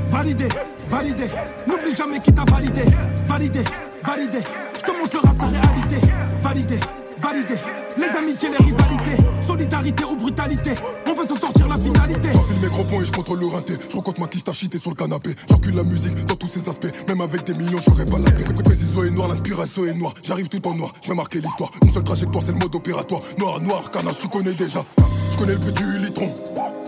Validé, 0.09 0.47
validé, 0.89 1.25
n'oublie 1.67 1.95
jamais 1.95 2.19
qui 2.19 2.33
t'a 2.33 2.43
validé. 2.49 2.81
Validé, 3.27 3.59
validé, 4.03 4.39
je 4.75 4.81
te 4.81 4.97
montre 4.97 5.13
le 5.13 5.19
rap, 5.19 5.37
la 5.39 5.47
réalité. 5.47 6.07
Validé, 6.41 6.79
validé, 7.21 7.55
les 7.99 8.17
amitiés, 8.17 8.49
les 8.49 8.65
rivalités. 8.65 9.23
Solidarité 9.45 10.03
ou 10.05 10.15
brutalité, 10.15 10.71
on 11.07 11.13
veut 11.13 11.27
se 11.27 11.35
sortir 11.39 11.67
la 11.67 11.75
finalité. 11.75 12.29
J'enfile 12.33 12.59
mes 12.61 12.67
gros 12.67 12.83
points 12.83 13.01
et 13.01 13.05
je 13.05 13.11
contrôle 13.11 13.41
le 13.41 13.45
rinté. 13.45 13.73
Je 13.87 13.95
rencontre 13.95 14.21
ma 14.21 14.27
quiche 14.27 14.51
chité 14.53 14.79
sur 14.79 14.89
le 14.89 14.95
canapé. 14.95 15.35
J'encule 15.47 15.75
la 15.75 15.83
musique 15.83 16.25
dans 16.25 16.35
tous 16.35 16.47
ses 16.47 16.67
aspects. 16.67 17.07
Même 17.07 17.21
avec 17.21 17.43
des 17.43 17.53
millions, 17.53 17.79
j'aurais 17.85 18.05
pas 18.05 18.17
la 18.17 18.31
paix. 18.31 18.45
Précision 18.63 19.03
est 19.03 19.11
noire, 19.11 19.27
l'inspiration 19.27 19.85
est 19.85 19.93
noire. 19.93 20.15
J'arrive 20.23 20.47
tout 20.47 20.67
en 20.67 20.73
noir, 20.73 20.93
je 21.03 21.09
vais 21.09 21.15
marquer 21.15 21.41
l'histoire. 21.41 21.69
Une 21.83 21.91
seule 21.91 22.03
trajectoire, 22.03 22.43
c'est 22.43 22.53
le 22.53 22.59
mode 22.59 22.73
opératoire. 22.73 23.21
Noir, 23.37 23.61
noir, 23.61 23.91
carnage, 23.91 24.17
tu 24.17 24.27
connais 24.29 24.53
déjà. 24.53 24.83
Je 25.31 25.37
connais 25.37 25.53
le 25.53 25.59
prix 25.59 25.73
du 25.73 25.99
litron. 25.99 26.33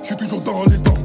Je 0.10 0.16
suis 0.16 0.26
toujours 0.26 0.42
dans 0.42 0.64
les 0.66 0.80
temps. 0.80 0.98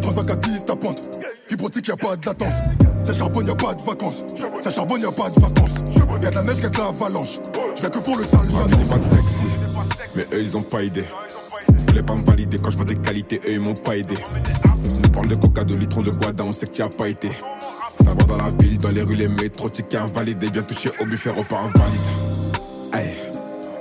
Transac 0.00 0.30
à 0.30 0.36
10, 0.36 0.64
ta 0.64 0.74
pointe. 0.74 1.22
Fibrotique, 1.46 1.88
y 1.88 1.90
a 1.90 1.96
pas 1.98 2.16
de 2.16 2.24
latence. 2.24 2.54
Ça 3.02 3.12
charbonne, 3.12 3.46
y 3.46 3.50
a 3.50 3.54
pas 3.54 3.74
de 3.74 3.82
vacances. 3.82 4.24
Ça 4.62 4.70
charbonne, 4.70 5.02
y 5.02 5.04
a 5.04 5.12
pas 5.12 5.28
de 5.28 5.38
vacances. 5.38 5.74
Y 6.22 6.26
a 6.26 6.30
de 6.30 6.34
la 6.34 6.42
neige, 6.44 6.56
y 6.62 6.64
a 6.64 6.70
de 6.70 6.78
l'avalanche. 6.78 7.40
Je 7.76 7.80
viens 7.82 7.90
que 7.90 7.98
pour 7.98 8.16
le 8.16 8.24
sale, 8.24 8.48
j'annonce. 8.50 8.88
pas 8.88 8.98
sexy, 8.98 9.44
mais 10.16 10.26
eux 10.32 10.42
ils 10.42 10.56
ont 10.56 10.62
pas 10.62 10.82
idée. 10.82 11.04
Ils 11.68 11.84
voulaient 11.84 12.02
pas 12.02 12.14
me 12.14 12.24
valider 12.24 12.58
quand 12.58 12.70
je 12.70 12.76
vois 12.76 12.86
des 12.86 12.96
qualités, 12.96 13.38
eux 13.46 13.52
ils 13.52 13.60
m'ont 13.60 13.74
pas 13.74 13.98
aidé. 13.98 14.14
On 15.04 15.08
parle 15.10 15.28
de 15.28 15.34
coca, 15.34 15.64
de 15.64 15.74
litron, 15.74 16.00
de 16.00 16.10
guada, 16.10 16.42
on 16.42 16.52
sait 16.52 16.68
que 16.68 16.72
tu 16.72 16.80
as 16.80 16.88
pas 16.88 17.08
été. 17.08 17.28
Ça 17.28 18.14
va 18.14 18.24
dans 18.24 18.38
la 18.38 18.48
ville, 18.48 18.78
dans 18.78 18.88
les 18.88 19.02
rues, 19.02 19.16
les 19.16 19.28
métros, 19.28 19.68
ticket 19.68 19.98
invalidé, 19.98 20.48
bien 20.48 20.62
touché 20.62 20.90
au 21.00 21.04
buffet, 21.04 21.30
repas 21.30 21.58
invalide. 21.58 22.00
Aïe, 22.92 23.12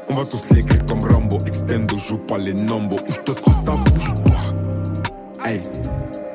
on 0.09 0.15
va 0.15 0.25
tous 0.25 0.53
l'écrire 0.53 0.85
comme 0.87 0.99
Rambo, 0.99 1.37
extendo, 1.45 1.97
joue 1.97 2.17
pas 2.17 2.37
les 2.37 2.53
nombres, 2.53 2.97
ou 3.07 3.13
je 3.13 3.19
te 3.21 3.31
ta 3.31 3.71
bouche. 3.71 4.56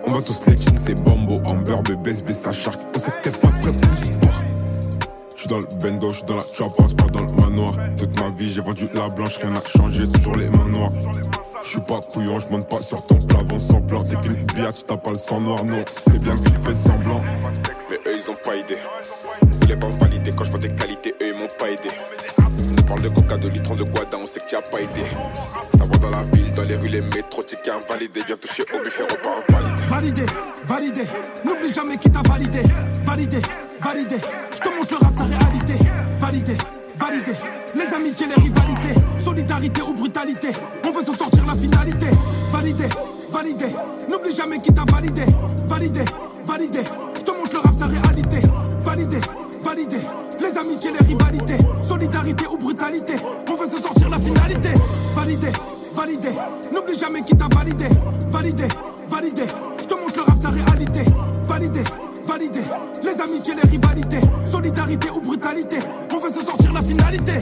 On 0.09 0.13
va 0.13 0.23
tous 0.23 0.47
les 0.47 0.57
jeans, 0.57 0.79
c'est 0.79 1.03
bombo, 1.03 1.35
Amber, 1.45 1.77
bébé, 1.85 2.15
ça 2.33 2.53
shark, 2.53 2.81
on 2.97 2.99
t'es 3.23 3.31
pas 3.31 3.49
prêt, 3.49 3.73
pousse-toi. 3.73 4.31
J'suis 5.37 5.49
dans 5.49 5.59
le 5.59 5.67
bendo, 5.83 6.09
j'suis 6.11 6.25
dans 6.25 6.37
la 6.37 6.45
chopper, 6.45 6.95
pas 6.97 7.09
dans 7.09 7.25
le 7.25 7.33
manoir. 7.43 7.75
Toute 7.99 8.19
ma 8.19 8.31
vie, 8.31 8.51
j'ai 8.51 8.63
vendu 8.63 8.87
la 8.95 9.11
blanche, 9.11 9.37
rien 9.37 9.51
n'a 9.51 9.61
changé, 9.77 10.07
toujours 10.09 10.37
les 10.37 10.49
mains 10.51 10.69
noires. 10.69 10.93
J'suis 11.63 11.81
pas 11.81 12.01
couillon, 12.01 12.39
j'monte 12.39 12.69
pas 12.69 12.81
sur 12.81 13.07
ton 13.07 13.17
plafond 13.17 13.59
sans 13.59 13.83
plan. 13.83 14.03
T'es 14.03 14.17
qu'une 14.17 14.45
biatch, 14.55 14.87
t'as 14.87 14.97
pas 14.97 15.11
le 15.11 15.19
sang 15.19 15.41
noir, 15.41 15.63
non. 15.65 15.85
C'est 15.87 16.19
bien 16.19 16.35
que 16.35 16.49
tu 16.49 16.57
fais 16.65 16.73
semblant. 16.73 17.21
Mais 17.91 17.97
eux, 17.97 18.17
ils 18.17 18.31
ont 18.31 18.41
pas 18.43 18.57
idée. 18.57 18.79
Voulaient 19.61 19.77
pas 19.77 19.89
me 19.89 19.99
valider 19.99 20.31
quand 20.33 20.45
j'vois 20.45 20.59
des 20.59 20.73
qualités, 20.73 21.02
parle 22.93 23.03
de 23.03 23.09
coca, 23.09 23.39
de 23.39 23.49
litron, 23.49 23.75
de 23.75 23.85
guada, 23.85 24.19
on 24.19 24.27
sait 24.27 24.41
tu 24.47 24.55
as 24.55 24.61
pas 24.61 24.81
été. 24.81 25.01
Ça 25.79 25.85
va 25.85 25.97
dans 25.97 26.11
la 26.11 26.23
ville, 26.23 26.53
dans 26.53 26.63
les 26.63 26.77
rues, 26.77 26.89
les 26.89 27.01
métros, 27.01 27.43
ticket 27.43 27.71
invalidé. 27.71 28.21
Viens 28.27 28.37
toucher 28.37 28.65
au 28.75 28.85
buffet, 28.85 29.05
repas 29.05 29.41
invalidé. 29.49 29.83
Validé, 29.89 30.23
validé, 30.67 31.03
n'oublie 31.45 31.73
jamais 31.73 31.97
qui 31.97 32.11
t'a 32.11 32.21
validé. 32.29 32.61
Validé, 33.05 33.39
validé, 33.81 34.17
je 34.53 34.59
te 34.59 34.77
montre 34.77 34.93
le 34.93 35.07
rap, 35.07 35.15
la 35.17 35.25
réalité. 35.25 35.85
Validé, 36.21 36.57
validé, 36.99 37.33
les 37.75 37.95
amitiés, 37.95 38.27
les 38.27 38.43
rivalités. 38.43 39.01
Solidarité 39.19 39.83
ou 39.83 39.95
brutalité, 39.95 40.49
on 40.87 40.93
veut 40.93 41.05
se 41.05 41.17
sortir 41.17 41.47
la 41.47 41.55
finalité. 41.55 42.09
Validé, 42.53 42.89
validé, 43.31 43.67
n'oublie 44.11 44.35
jamais 44.35 44.59
qui 44.61 44.73
t'a 44.73 44.85
validé. 44.93 45.25
Validé, 45.67 46.05
validé, 46.47 46.81
je 47.15 47.21
te 47.23 47.31
montre 47.31 47.55
le 47.55 47.59
rap, 47.61 47.75
la 47.81 47.87
réalité. 47.87 48.47
Validé, 48.85 49.19
les 50.41 50.59
amitiés, 50.59 50.91
les 50.93 51.07
rivalités. 51.07 51.65
Solidarité 51.83 52.47
ou 52.51 52.57
brutalité, 52.57 53.15
on 53.49 53.55
veut 53.55 53.69
se 53.69 53.81
sortir 53.81 54.11
la 54.11 54.19
finalité. 54.19 54.71
Validé, 55.15 55.49
validé, 55.95 56.29
n'oublie 56.73 56.99
jamais 56.99 57.23
qui 57.23 57.37
t'a 57.37 57.49
validé. 57.49 57.87
Validé, 58.29 58.65
validé, 59.09 59.43
je 59.79 59.85
te 59.85 59.95
montre 59.95 60.17
le 60.17 60.23
rap, 60.23 60.43
la 60.43 60.51
réalité. 60.51 61.03
Validé, 61.45 61.81
validé, 62.27 62.61
les 63.03 63.21
amitiés, 63.21 63.55
les 63.55 63.71
rivalités. 63.71 64.21
Solidarité 64.51 65.11
ou 65.11 65.21
brutalité, 65.21 65.77
on 66.13 66.19
veut 66.19 66.33
se 66.33 66.45
sortir 66.45 66.73
la 66.73 66.81
finalité. 66.81 67.33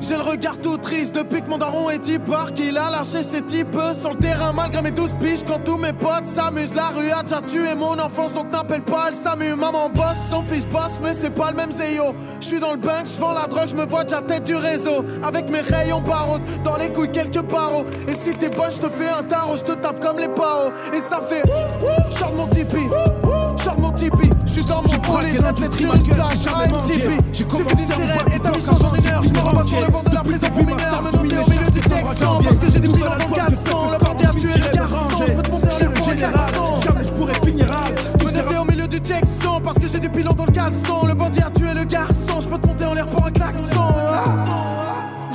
J'ai 0.00 0.16
le 0.16 0.22
regard 0.22 0.58
tout 0.58 0.76
triste 0.76 1.14
depuis 1.14 1.42
que 1.42 1.48
mon 1.48 1.58
daron 1.58 1.90
est 1.90 1.98
type 1.98 2.30
qu'il 2.54 2.78
a 2.78 2.90
lâché 2.90 3.22
ses 3.22 3.42
types 3.42 3.76
sur 4.00 4.10
le 4.10 4.16
terrain 4.16 4.52
malgré 4.52 4.82
mes 4.82 4.90
12 4.90 5.14
piges. 5.20 5.44
Quand 5.46 5.58
tous 5.64 5.76
mes 5.76 5.92
potes 5.92 6.26
s'amusent, 6.26 6.74
la 6.74 6.88
rue 6.88 7.10
a 7.10 7.22
déjà 7.22 7.42
tué 7.42 7.74
mon 7.74 7.98
enfance 7.98 8.32
donc 8.32 8.48
t'appelles 8.50 8.82
pas 8.82 9.10
le 9.10 9.16
SAMU. 9.16 9.54
Maman 9.54 9.90
bosse, 9.90 10.18
son 10.30 10.42
fils 10.42 10.66
bosse, 10.66 10.98
mais 11.02 11.14
c'est 11.14 11.34
pas 11.34 11.50
le 11.50 11.56
même 11.56 11.72
Zéyo. 11.72 12.14
Je 12.40 12.46
suis 12.46 12.60
dans 12.60 12.72
le 12.72 12.78
bank, 12.78 13.06
je 13.06 13.20
vends 13.20 13.32
la 13.32 13.46
drogue, 13.46 13.68
je 13.68 13.74
me 13.74 13.86
vois 13.86 14.04
déjà 14.04 14.22
tête 14.22 14.44
du 14.44 14.56
réseau. 14.56 15.04
Avec 15.22 15.50
mes 15.50 15.60
rayons 15.60 16.00
barreaux, 16.00 16.38
dans 16.64 16.76
les 16.76 16.90
couilles 16.90 17.12
quelques 17.12 17.42
barreaux. 17.42 17.84
Et 18.08 18.12
si 18.12 18.30
t'es 18.30 18.50
bonne, 18.50 18.72
je 18.72 18.78
te 18.78 18.90
fais 18.90 19.08
un 19.08 19.22
tarot, 19.22 19.56
je 19.56 19.64
te 19.64 19.72
tape 19.72 20.00
comme 20.00 20.18
les 20.18 20.28
paos. 20.28 20.70
Et 20.94 21.00
ça 21.00 21.20
fait, 21.20 21.42
de 21.42 22.36
mon 22.36 22.46
tipi. 22.48 22.86
De 22.86 23.80
mon 23.80 23.90
tipi, 23.90 24.27
dans 24.68 24.82
mon 24.82 24.88
toute 24.88 25.02
te 25.02 25.60
rime, 25.60 25.68
tirer 25.70 25.96
une 25.96 26.02
plage, 26.08 26.38
jamais 26.42 26.68
manqué. 26.68 27.08
J'ai 27.32 27.44
commencé 27.44 27.92
à 27.92 27.98
me 27.98 28.34
et 28.34 28.38
ta 28.38 28.50
quand 28.50 28.56
vie 28.58 28.64
change 28.64 28.84
en 28.84 28.94
une 28.94 29.06
heure. 29.06 29.22
Je 29.22 29.28
me 29.30 29.38
remets 29.40 29.68
sur 29.68 29.80
le 29.80 29.86
banc 29.92 30.02
de 30.02 30.14
la 30.14 30.20
prison 30.20 30.46
pour 30.48 30.66
mineur. 30.66 31.02
Me 31.02 31.10
les 31.28 31.38
au 31.38 31.48
milieu 31.48 31.70
texte 31.80 32.18
sans 32.20 32.38
Parce 32.42 32.58
que 32.58 32.68
j'ai 32.70 32.80
des 32.80 32.88
à 32.88 33.08
la 33.10 33.16
dans 33.16 33.24
le 33.24 33.28
fois, 33.28 33.36
caleçon. 33.38 33.80
depuis 33.88 33.92
Le 33.92 33.98
que 33.98 34.04
bandit 34.04 34.26
a 34.26 34.30
tué 34.30 34.48
le 34.48 34.62
j'ai 34.62 34.76
garçon. 34.76 34.96
rangé. 34.96 35.26
Je 35.26 35.32
peux 35.32 35.42
te 35.42 35.50
monter 35.50 35.66
en 35.66 35.70
Je 35.70 35.74
suis 35.74 35.84
l'air 35.84 35.92
le 35.94 36.04
général, 36.04 36.50
jamais 36.84 37.04
je 37.04 37.10
pourrais 37.10 37.34
finir 37.34 37.66
râle. 37.68 37.94
Me 38.24 38.36
noter 38.36 38.56
au 38.58 38.64
milieu 38.64 38.88
du 38.88 39.00
Texan 39.00 39.60
parce 39.62 39.78
que 39.78 39.88
j'ai 39.88 39.98
des 40.00 40.08
pilons 40.08 40.32
dans 40.32 40.46
le 40.46 40.52
caleçon. 40.52 41.06
Le 41.06 41.14
bandit 41.14 41.40
a 41.40 41.50
tué 41.50 41.74
le 41.74 41.84
garçon. 41.84 42.40
Je 42.40 42.48
peux 42.48 42.58
te 42.58 42.66
monter 42.66 42.84
en 42.84 42.94
l'air 42.94 43.06
pour 43.08 43.26
un 43.26 43.30
klaxon. 43.30 43.94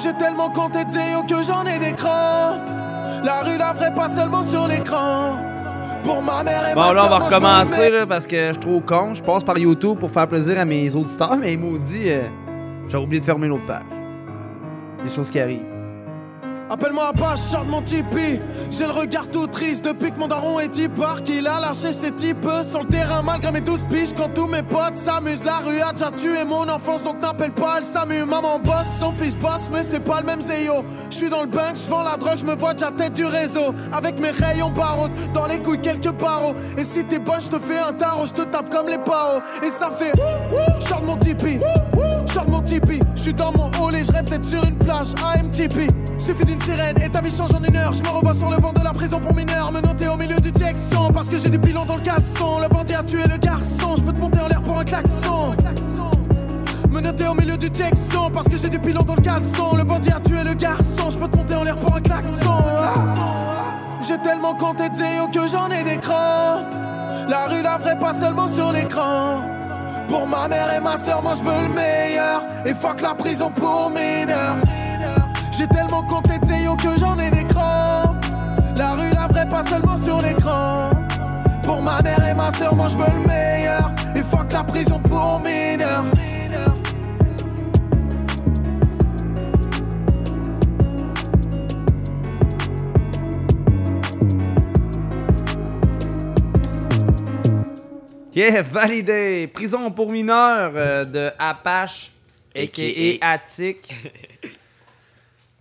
J'ai 0.01 0.13
tellement 0.13 0.49
compté 0.49 0.83
de 0.85 0.91
zéo 0.91 1.23
que 1.27 1.43
j'en 1.43 1.65
ai 1.65 1.79
des 1.79 1.93
crampes. 1.93 2.61
La 3.23 3.41
rue 3.41 3.57
la 3.57 3.73
vraie, 3.73 3.93
pas 3.93 4.09
seulement 4.09 4.43
sur 4.43 4.67
l'écran. 4.67 5.37
Bon, 6.03 6.21
ma 6.21 6.43
là, 6.43 6.73
on 6.75 7.09
va 7.09 7.17
recommencer 7.17 7.89
là, 7.89 8.05
parce 8.05 8.27
que 8.27 8.35
je 8.35 8.51
suis 8.51 8.59
trop 8.59 8.81
con. 8.81 9.13
Je 9.13 9.23
passe 9.23 9.43
par 9.43 9.57
YouTube 9.57 9.97
pour 9.99 10.11
faire 10.11 10.27
plaisir 10.27 10.59
à 10.59 10.65
mes 10.65 10.93
auditeurs, 10.93 11.37
mais 11.37 11.55
maudit, 11.55 12.09
euh, 12.11 12.23
j'ai 12.89 12.97
oublié 12.97 13.21
de 13.21 13.25
fermer 13.25 13.47
l'autre 13.47 13.65
page. 13.65 13.83
Des 15.03 15.11
choses 15.11 15.29
qui 15.29 15.39
arrivent. 15.39 15.72
Appelle-moi 16.73 17.09
Apache, 17.09 17.39
sors 17.39 17.65
de 17.65 17.69
mon 17.69 17.83
tipi. 17.83 18.39
J'ai 18.71 18.85
le 18.85 18.93
regard 18.93 19.27
tout 19.27 19.45
triste 19.45 19.85
depuis 19.85 20.11
que 20.11 20.17
mon 20.17 20.27
daron 20.27 20.59
est 20.59 20.69
type 20.69 20.99
qu'il 21.23 21.45
a 21.45 21.59
lâché 21.59 21.91
ses 21.91 22.11
types 22.11 22.47
sur 22.67 22.79
le 22.79 22.87
terrain 22.87 23.21
malgré 23.21 23.51
mes 23.51 23.61
12 23.61 23.81
piges. 23.91 24.13
Quand 24.17 24.29
tous 24.33 24.47
mes 24.47 24.63
potes 24.63 24.95
s'amusent, 24.95 25.43
la 25.43 25.57
rue 25.57 25.79
a 25.81 25.91
déjà 25.91 26.09
tué 26.09 26.43
mon 26.43 26.67
enfance 26.67 27.03
donc 27.03 27.19
t'appelles 27.19 27.51
pas 27.51 27.79
le 27.79 27.85
SAMU. 27.85 28.25
Maman 28.25 28.57
bosse, 28.57 28.87
son 28.99 29.11
fils 29.11 29.37
bosse, 29.37 29.69
mais 29.71 29.83
c'est 29.83 29.99
pas 29.99 30.21
le 30.21 30.25
même 30.25 30.41
Zéyo. 30.41 30.83
Je 31.11 31.15
suis 31.15 31.29
dans 31.29 31.41
le 31.41 31.47
bank, 31.47 31.75
je 31.75 31.87
vends 31.87 32.01
la 32.01 32.17
drogue, 32.17 32.39
je 32.39 32.45
me 32.45 32.55
vois 32.55 32.73
déjà 32.73 32.89
tête 32.89 33.13
du 33.13 33.25
réseau. 33.25 33.75
Avec 33.91 34.19
mes 34.19 34.31
rayons 34.31 34.71
barreaux, 34.71 35.09
dans 35.35 35.45
les 35.45 35.59
couilles 35.59 35.79
quelques 35.79 36.13
barreaux. 36.13 36.55
Et 36.75 36.83
si 36.83 37.03
t'es 37.03 37.19
bonne, 37.19 37.39
je 37.41 37.49
te 37.49 37.59
fais 37.59 37.77
un 37.77 37.93
tarot, 37.93 38.25
je 38.25 38.33
te 38.33 38.41
tape 38.41 38.71
comme 38.71 38.87
les 38.87 38.97
paos. 38.97 39.43
Et 39.61 39.69
ça 39.69 39.91
fait, 39.91 40.11
sors 40.79 41.01
de 41.01 41.05
mon 41.05 41.17
tipi. 41.17 41.57
Mon 42.47 42.63
je 43.15 43.21
suis 43.21 43.33
dans 43.33 43.51
mon 43.51 43.69
hall 43.79 43.95
et 43.95 44.03
je 44.03 44.11
d'être 44.11 44.45
sur 44.45 44.63
une 44.63 44.75
plage 44.75 45.09
AMTP. 45.23 45.87
Suffit 46.17 46.45
d'une 46.45 46.59
sirène 46.61 46.99
et 47.01 47.09
ta 47.09 47.21
vie 47.21 47.29
change 47.29 47.53
en 47.53 47.63
une 47.63 47.75
heure. 47.75 47.93
Je 47.93 48.01
me 48.01 48.09
revois 48.09 48.33
sur 48.33 48.49
le 48.49 48.57
banc 48.57 48.73
de 48.73 48.83
la 48.83 48.91
prison 48.91 49.19
pour 49.19 49.35
mineurs, 49.35 49.71
me 49.71 49.81
noter 49.81 50.07
au 50.07 50.17
milieu 50.17 50.39
du 50.39 50.51
Texan 50.51 51.11
parce 51.13 51.29
que 51.29 51.37
j'ai 51.37 51.49
des 51.49 51.59
pilons 51.59 51.85
dans 51.85 51.95
le 51.95 52.01
caleçon. 52.01 52.59
Le 52.59 52.67
bandit 52.67 52.95
a 52.95 53.03
tué 53.03 53.23
le 53.29 53.37
garçon, 53.37 53.95
je 53.97 54.03
peux 54.03 54.13
te 54.13 54.19
monter 54.19 54.39
en 54.39 54.47
l'air 54.47 54.61
pour 54.63 54.79
un 54.79 54.83
klaxon. 54.83 55.55
Me 56.91 57.01
noter 57.01 57.27
au 57.27 57.35
milieu 57.35 57.55
du 57.55 57.69
Texan 57.69 58.31
parce 58.31 58.49
que 58.49 58.57
j'ai 58.57 58.69
des 58.69 58.79
pilons 58.79 59.03
dans 59.03 59.15
le 59.15 59.21
caleçon. 59.21 59.75
Le 59.75 59.83
bandit 59.83 60.11
a 60.11 60.19
tué 60.19 60.43
le 60.43 60.55
garçon, 60.55 61.11
je 61.11 61.17
peux 61.17 61.27
te 61.27 61.37
monter 61.37 61.55
en 61.55 61.63
l'air 61.63 61.77
pour 61.77 61.95
un 61.95 62.01
klaxon. 62.01 62.63
J'ai 64.01 64.17
tellement 64.17 64.55
compté 64.55 64.89
de 64.89 65.31
que 65.31 65.47
j'en 65.47 65.69
ai 65.69 65.83
des 65.83 65.97
crampes. 65.97 66.65
La 67.29 67.45
rue 67.45 67.61
la 67.61 67.77
vraie, 67.77 67.97
pas 67.97 68.13
seulement 68.13 68.47
sur 68.47 68.71
l'écran. 68.71 69.62
Pour 70.07 70.27
ma 70.27 70.47
mère 70.47 70.73
et 70.73 70.79
ma 70.79 70.97
soeur, 70.97 71.21
moi 71.21 71.33
je 71.37 71.43
veux 71.43 71.67
le 71.67 71.73
meilleur. 71.73 72.43
Et 72.65 72.73
fuck 72.73 73.01
la 73.01 73.13
prison 73.13 73.49
pour 73.51 73.89
mineurs. 73.89 74.57
J'ai 75.51 75.67
tellement 75.67 76.03
compté 76.03 76.39
de 76.39 76.75
que 76.75 76.99
j'en 76.99 77.17
ai 77.19 77.29
des 77.29 77.43
crampes. 77.45 78.25
La 78.75 78.91
rue 78.93 79.13
la 79.13 79.27
vraie, 79.27 79.47
pas 79.47 79.63
seulement 79.65 79.97
sur 79.97 80.21
l'écran. 80.21 80.89
Pour 81.61 81.81
ma 81.81 82.01
mère 82.01 82.25
et 82.27 82.33
ma 82.33 82.51
soeur, 82.53 82.75
moi 82.75 82.87
je 82.89 82.97
veux 82.97 83.19
le 83.19 83.27
meilleur. 83.27 83.91
Et 84.15 84.23
fuck 84.23 84.51
la 84.51 84.63
prison 84.63 84.99
pour 84.99 85.39
mineurs. 85.39 86.05
Yeah, 98.35 98.61
validé. 98.63 99.47
Prison 99.53 99.91
pour 99.91 100.11
mineurs 100.11 100.71
euh, 100.75 101.05
de 101.05 101.29
Apache, 101.37 102.11
a.k.a. 102.55 103.31
Attic. 103.33 103.93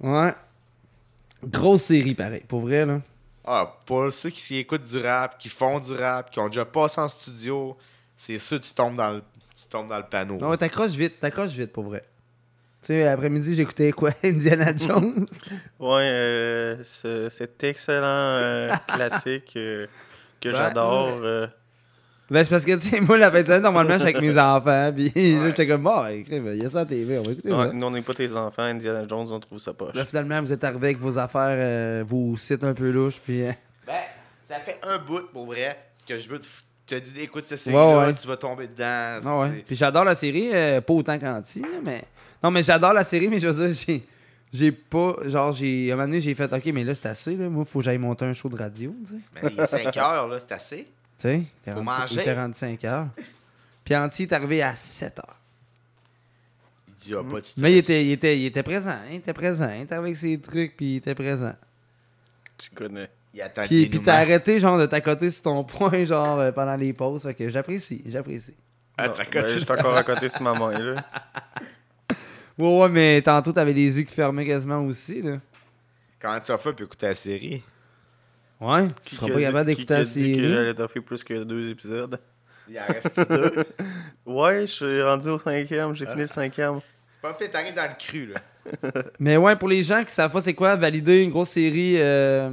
Ouais. 0.01 0.34
Grosse 1.44 1.83
série, 1.83 2.15
pareil. 2.15 2.42
Pour 2.49 2.60
vrai, 2.62 2.84
là. 2.84 3.01
Ah, 3.44 3.73
pour 3.86 4.12
ceux 4.12 4.31
qui 4.31 4.59
écoutent 4.59 4.83
du 4.84 4.99
rap, 4.99 5.39
qui 5.39 5.49
font 5.49 5.78
du 5.78 5.92
rap, 5.92 6.28
qui 6.31 6.41
ont 6.41 6.49
déjà 6.49 6.65
passé 6.65 7.01
en 7.01 7.07
studio, 7.07 7.76
c'est 8.17 8.39
sûr 8.41 8.59
que 8.59 8.65
tu 8.65 8.75
tombes 8.75 8.97
dans 8.97 9.10
le, 9.10 9.23
tu 9.57 9.65
tombes 9.70 9.86
dans 9.89 9.99
le 9.99 10.05
panneau. 10.05 10.39
Non, 10.39 10.49
ouais, 10.51 10.57
t'accroches 10.57 10.91
vite, 10.92 11.20
t'accroches 11.20 11.51
vite, 11.52 11.73
pour 11.73 11.84
vrai. 11.84 12.02
Tu 12.83 12.89
sais, 12.89 13.07
après-midi, 13.07 13.55
j'écoutais 13.55 13.92
quoi? 13.92 14.10
Indiana 14.25 14.73
Jones? 14.76 15.25
Ouais, 15.78 16.01
euh, 16.02 16.83
ce- 16.83 17.28
cet 17.31 17.62
excellent 17.62 18.05
euh, 18.07 18.73
classique 18.89 19.52
euh, 19.57 19.86
que 20.41 20.49
Ouais. 20.49 20.57
j'adore. 20.57 21.20
Ben, 22.33 22.44
c'est 22.44 22.51
parce 22.51 22.65
que, 22.65 22.73
tu 22.73 22.89
sais, 22.89 23.01
moi, 23.01 23.19
la 23.19 23.31
fin 23.31 23.41
de 23.43 23.47
semaine, 23.47 23.62
normalement, 23.62 23.94
je 23.94 23.99
suis 23.99 24.09
avec 24.17 24.20
mes 24.23 24.39
enfants. 24.39 24.93
Puis 24.94 25.12
là, 25.36 25.49
j'étais 25.49 25.67
comme, 25.67 25.83
bon, 25.83 26.01
ben, 26.02 26.09
écoute, 26.09 26.33
il 26.33 26.62
y 26.62 26.65
a 26.67 26.70
ça 26.70 26.78
à 26.78 26.81
la 26.81 26.86
TV, 26.86 27.19
on 27.19 27.23
va 27.23 27.33
écouter 27.33 27.52
ouais, 27.52 27.67
ça. 27.67 27.73
nous, 27.73 27.86
on 27.86 27.91
n'est 27.91 28.02
pas 28.02 28.15
tes 28.15 28.33
enfants, 28.33 28.62
Indiana 28.62 29.07
Jones, 29.09 29.28
on 29.31 29.39
trouve 29.41 29.59
ça 29.59 29.75
poche. 29.75 29.94
Là, 29.94 30.05
finalement, 30.05 30.41
vous 30.41 30.52
êtes 30.52 30.65
arrivé 30.65 30.86
avec 30.89 30.99
vos 30.99 31.19
affaires, 31.19 31.43
euh, 31.59 32.05
vos 32.07 32.36
sites 32.36 32.65
un 32.65 32.75
peu 32.75 32.91
louches, 32.91 33.20
puis. 33.23 33.43
euh, 33.43 33.52
Ben, 33.86 33.93
ça 34.49 34.57
fait 34.61 34.78
un 34.83 34.99
bout 34.99 35.28
pour 35.33 35.47
vrai 35.47 35.77
que 36.09 36.19
je 36.19 36.28
veux 36.28 36.39
te, 36.41 36.47
te 36.86 36.94
dire 36.94 37.23
écoute 37.25 37.44
cette 37.44 37.59
série-là, 37.59 38.07
ouais. 38.07 38.15
tu 38.15 38.27
vas 38.27 38.36
tomber 38.36 38.67
dedans. 38.69 39.19
Ah 39.25 39.39
ouais. 39.41 39.49
c'est- 39.57 39.62
Puis 39.67 39.77
j'adore 39.77 40.05
la 40.05 40.15
série, 40.15 40.51
euh, 40.52 40.81
pas 40.81 40.94
autant 40.94 41.19
qu'Anti, 41.19 41.62
mais. 41.85 42.02
Non, 42.43 42.51
mais 42.51 42.62
j'adore 42.62 42.93
la 42.93 43.05
série, 43.05 43.28
mais 43.28 43.39
je 43.39 43.49
veux 43.49 43.67
dire, 43.69 43.77
j'ai. 43.86 44.02
J'ai 44.52 44.70
pas. 44.73 45.17
Genre, 45.27 45.52
j'ai. 45.52 45.91
À 45.91 45.94
un 45.94 45.97
moment 45.97 46.09
donné, 46.09 46.20
j'ai 46.20 46.35
fait, 46.35 46.52
OK, 46.52 46.67
mais 46.75 46.85
là, 46.85 46.94
c'est 46.94 47.09
assez, 47.09 47.36
là. 47.36 47.49
Moi, 47.49 47.65
faut 47.65 47.78
que 47.78 47.85
j'aille 47.86 47.97
monter 47.99 48.25
un 48.27 48.35
show 48.35 48.49
de 48.51 48.57
radio, 48.57 48.94
tu 49.07 49.12
sais. 49.15 49.20
Ben, 49.41 49.51
il 49.51 49.61
est 49.61 49.67
5 49.67 49.97
heures, 49.97 50.28
là, 50.28 50.39
c'est 50.41 50.52
assez. 50.55 50.89
Tu 51.23 51.28
sais, 51.28 51.42
Faut 51.67 51.70
45 51.84 51.84
manger. 51.84 52.15
il 52.15 52.20
était 52.20 52.34
rendu 52.34 52.55
5 52.55 52.84
heures. 52.84 53.07
Puis 53.84 53.97
Anti 53.97 54.23
est 54.25 54.33
arrivé 54.33 54.60
à 54.60 54.75
7 54.75 55.18
heures. 55.20 55.36
Il 56.89 56.94
dit, 57.07 57.15
ah, 57.15 57.23
pas 57.23 57.41
de 57.41 57.47
Mais 57.59 57.73
il 57.73 57.78
était, 57.78 58.05
il, 58.05 58.12
était, 58.12 58.39
il 58.41 58.47
était 58.47 58.62
présent, 58.65 58.91
hein, 58.91 59.07
il 59.09 59.17
était 59.17 59.33
présent. 59.33 59.70
Il 59.73 59.83
était 59.83 59.94
avec 59.94 60.17
ses 60.17 60.41
trucs, 60.41 60.76
puis 60.76 60.94
il 60.94 60.97
était 60.97 61.15
présent. 61.15 61.55
Tu 62.59 62.70
connais. 62.70 63.09
Il 63.34 63.41
attend 63.41 63.65
Puis, 63.65 63.86
puis 63.86 64.02
t'as 64.02 64.17
arrêté, 64.17 64.59
genre, 64.59 64.78
de 64.78 64.86
t'accoter 64.86 65.31
sur 65.31 65.44
ton 65.44 65.62
point, 65.62 66.05
genre, 66.07 66.41
euh, 66.41 66.51
pendant 66.51 66.75
les 66.75 66.92
pauses. 66.92 67.23
Fait 67.23 67.34
que 67.34 67.49
j'apprécie, 67.49 68.02
j'apprécie. 68.07 68.55
Ah, 68.99 69.09
t'as 69.09 69.25
côté 69.25 69.49
je 69.55 69.59
suis 69.60 69.73
encore 69.73 69.97
à 69.97 70.02
côté 70.02 70.28
sur 70.28 70.42
ma 70.42 70.55
main, 70.55 70.76
là. 70.78 71.05
Ouais, 72.59 72.81
ouais, 72.81 72.89
mais 72.91 73.23
tantôt, 73.23 73.51
t'avais 73.51 73.73
les 73.73 73.97
yeux 73.97 74.02
qui 74.05 74.15
fermaient 74.15 74.44
quasiment 74.44 74.84
aussi, 74.84 75.23
là. 75.23 75.39
Comment 76.20 76.39
tu 76.39 76.52
as 76.52 76.59
fait 76.59 76.73
pour 76.73 76.83
écouter 76.83 77.07
la 77.07 77.15
série 77.15 77.62
Ouais, 78.62 78.86
tu 78.89 78.94
Qui 79.10 79.15
seras 79.16 79.28
pas 79.28 79.36
a 79.39 79.41
capable 79.41 79.68
dit- 79.68 79.74
d'écouter 79.74 79.94
la 79.94 80.00
a 80.00 80.05
dit 80.05 80.08
que 80.15 80.20
série. 80.39 80.49
j'allais 80.50 80.74
t'offrir 80.74 81.02
plus 81.02 81.24
que 81.24 81.42
deux 81.44 81.68
épisodes? 81.70 82.18
Il 82.68 82.78
en 82.78 82.82
reste 82.86 83.28
deux. 83.31 83.65
Ouais, 84.26 84.60
je 84.66 84.73
suis 84.73 85.02
rendu 85.02 85.28
au 85.28 85.39
cinquième, 85.39 85.94
j'ai 85.94 86.07
Ah. 86.07 86.10
fini 86.10 86.23
le 86.23 86.26
cinquième. 86.28 86.81
Pas 87.20 87.34
peut 87.34 87.49
t'arrives 87.49 87.74
dans 87.74 87.82
le 87.82 87.97
cru, 87.99 88.26
là. 88.26 88.41
Mais 89.18 89.36
ouais, 89.36 89.57
pour 89.57 89.68
les 89.68 89.82
gens 89.82 90.05
qui 90.05 90.12
savent 90.12 90.31
pas 90.32 90.41
c'est 90.41 90.55
quoi, 90.55 90.76
valider 90.76 91.23
une 91.23 91.31
grosse 91.31 91.50
série 91.50 91.94
euh, 91.99 92.50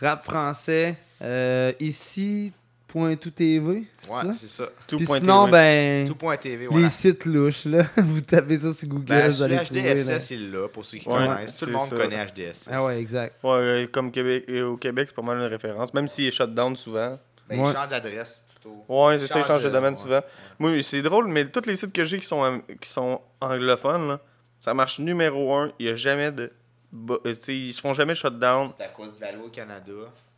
rap 0.00 0.22
français, 0.24 0.94
euh, 1.20 1.72
ici, 1.80 2.52
point 2.94 3.16
tout 3.16 3.30
TV. 3.32 3.82
c'est 3.98 4.08
Ouais, 4.10 4.22
ça? 4.22 4.32
c'est 4.32 4.48
ça. 4.48 4.68
Tout 4.86 4.98
Puis 4.98 5.06
point 5.06 5.18
sinon, 5.18 5.46
TV. 5.46 5.52
ben, 5.52 6.06
Tout 6.08 6.14
point 6.14 6.36
TV, 6.36 6.58
les 6.62 6.66
voilà. 6.68 6.88
sites 6.88 7.24
louches, 7.24 7.64
là. 7.64 7.86
vous 7.96 8.20
tapez 8.20 8.58
ça 8.58 8.72
sur 8.72 8.86
Google, 8.86 9.04
Ben, 9.06 9.28
vous 9.28 9.42
allez. 9.42 9.56
HDSS, 9.56 10.30
il 10.30 10.44
est 10.44 10.50
là, 10.56 10.68
pour 10.68 10.84
ceux 10.84 10.98
qui 10.98 11.08
Ouais, 11.08 11.14
connaissent. 11.26 11.58
Tout 11.58 11.66
le 11.66 11.72
monde 11.72 11.88
ça. 11.88 11.96
connaît 11.96 12.24
HDSS. 12.24 12.68
Ah 12.70 12.84
ouais, 12.84 13.00
exact. 13.00 13.34
Ouais, 13.42 13.50
euh, 13.52 13.86
comme 13.90 14.12
Québec, 14.12 14.44
euh, 14.48 14.68
au 14.68 14.76
Québec, 14.76 15.08
c'est 15.08 15.16
pas 15.16 15.22
mal 15.22 15.38
une 15.38 15.42
référence, 15.46 15.92
même 15.92 16.06
s'il 16.06 16.26
est 16.26 16.30
shutdown 16.30 16.76
souvent. 16.76 17.18
Ben, 17.48 17.58
Ouais. 17.60 17.70
il 17.70 17.74
change 17.74 17.88
d'adresse 17.88 18.44
plutôt. 18.48 18.84
Ouais, 18.88 19.18
c'est 19.18 19.26
ça, 19.26 19.40
il 19.40 19.44
change 19.44 19.64
de 19.64 19.70
domaine 19.70 19.94
ouais. 19.94 20.00
souvent. 20.00 20.20
Moi, 20.60 20.82
c'est 20.82 21.02
drôle, 21.02 21.26
mais 21.26 21.44
tous 21.46 21.66
les 21.66 21.74
sites 21.76 21.92
que 21.92 22.04
j'ai 22.04 22.18
qui 22.18 22.26
sont, 22.26 22.44
euh, 22.44 22.58
qui 22.80 22.88
sont 22.88 23.20
anglophones, 23.40 24.08
là, 24.08 24.20
ça 24.60 24.72
marche 24.72 25.00
numéro 25.00 25.52
un. 25.54 25.72
Il 25.80 25.86
n'y 25.86 25.92
a 25.92 25.94
jamais 25.96 26.30
de. 26.30 26.50
ba- 26.92 27.18
tu 27.24 27.34
sais, 27.34 27.56
ils 27.56 27.72
se 27.72 27.80
font 27.80 27.92
jamais 27.92 28.14
shutdown. 28.14 28.70
C'est 28.78 28.84
à 28.84 28.88
cause 28.88 29.16
de 29.16 29.20
la 29.20 29.32
loi 29.32 29.46
au 29.46 29.50
Canada. 29.50 29.92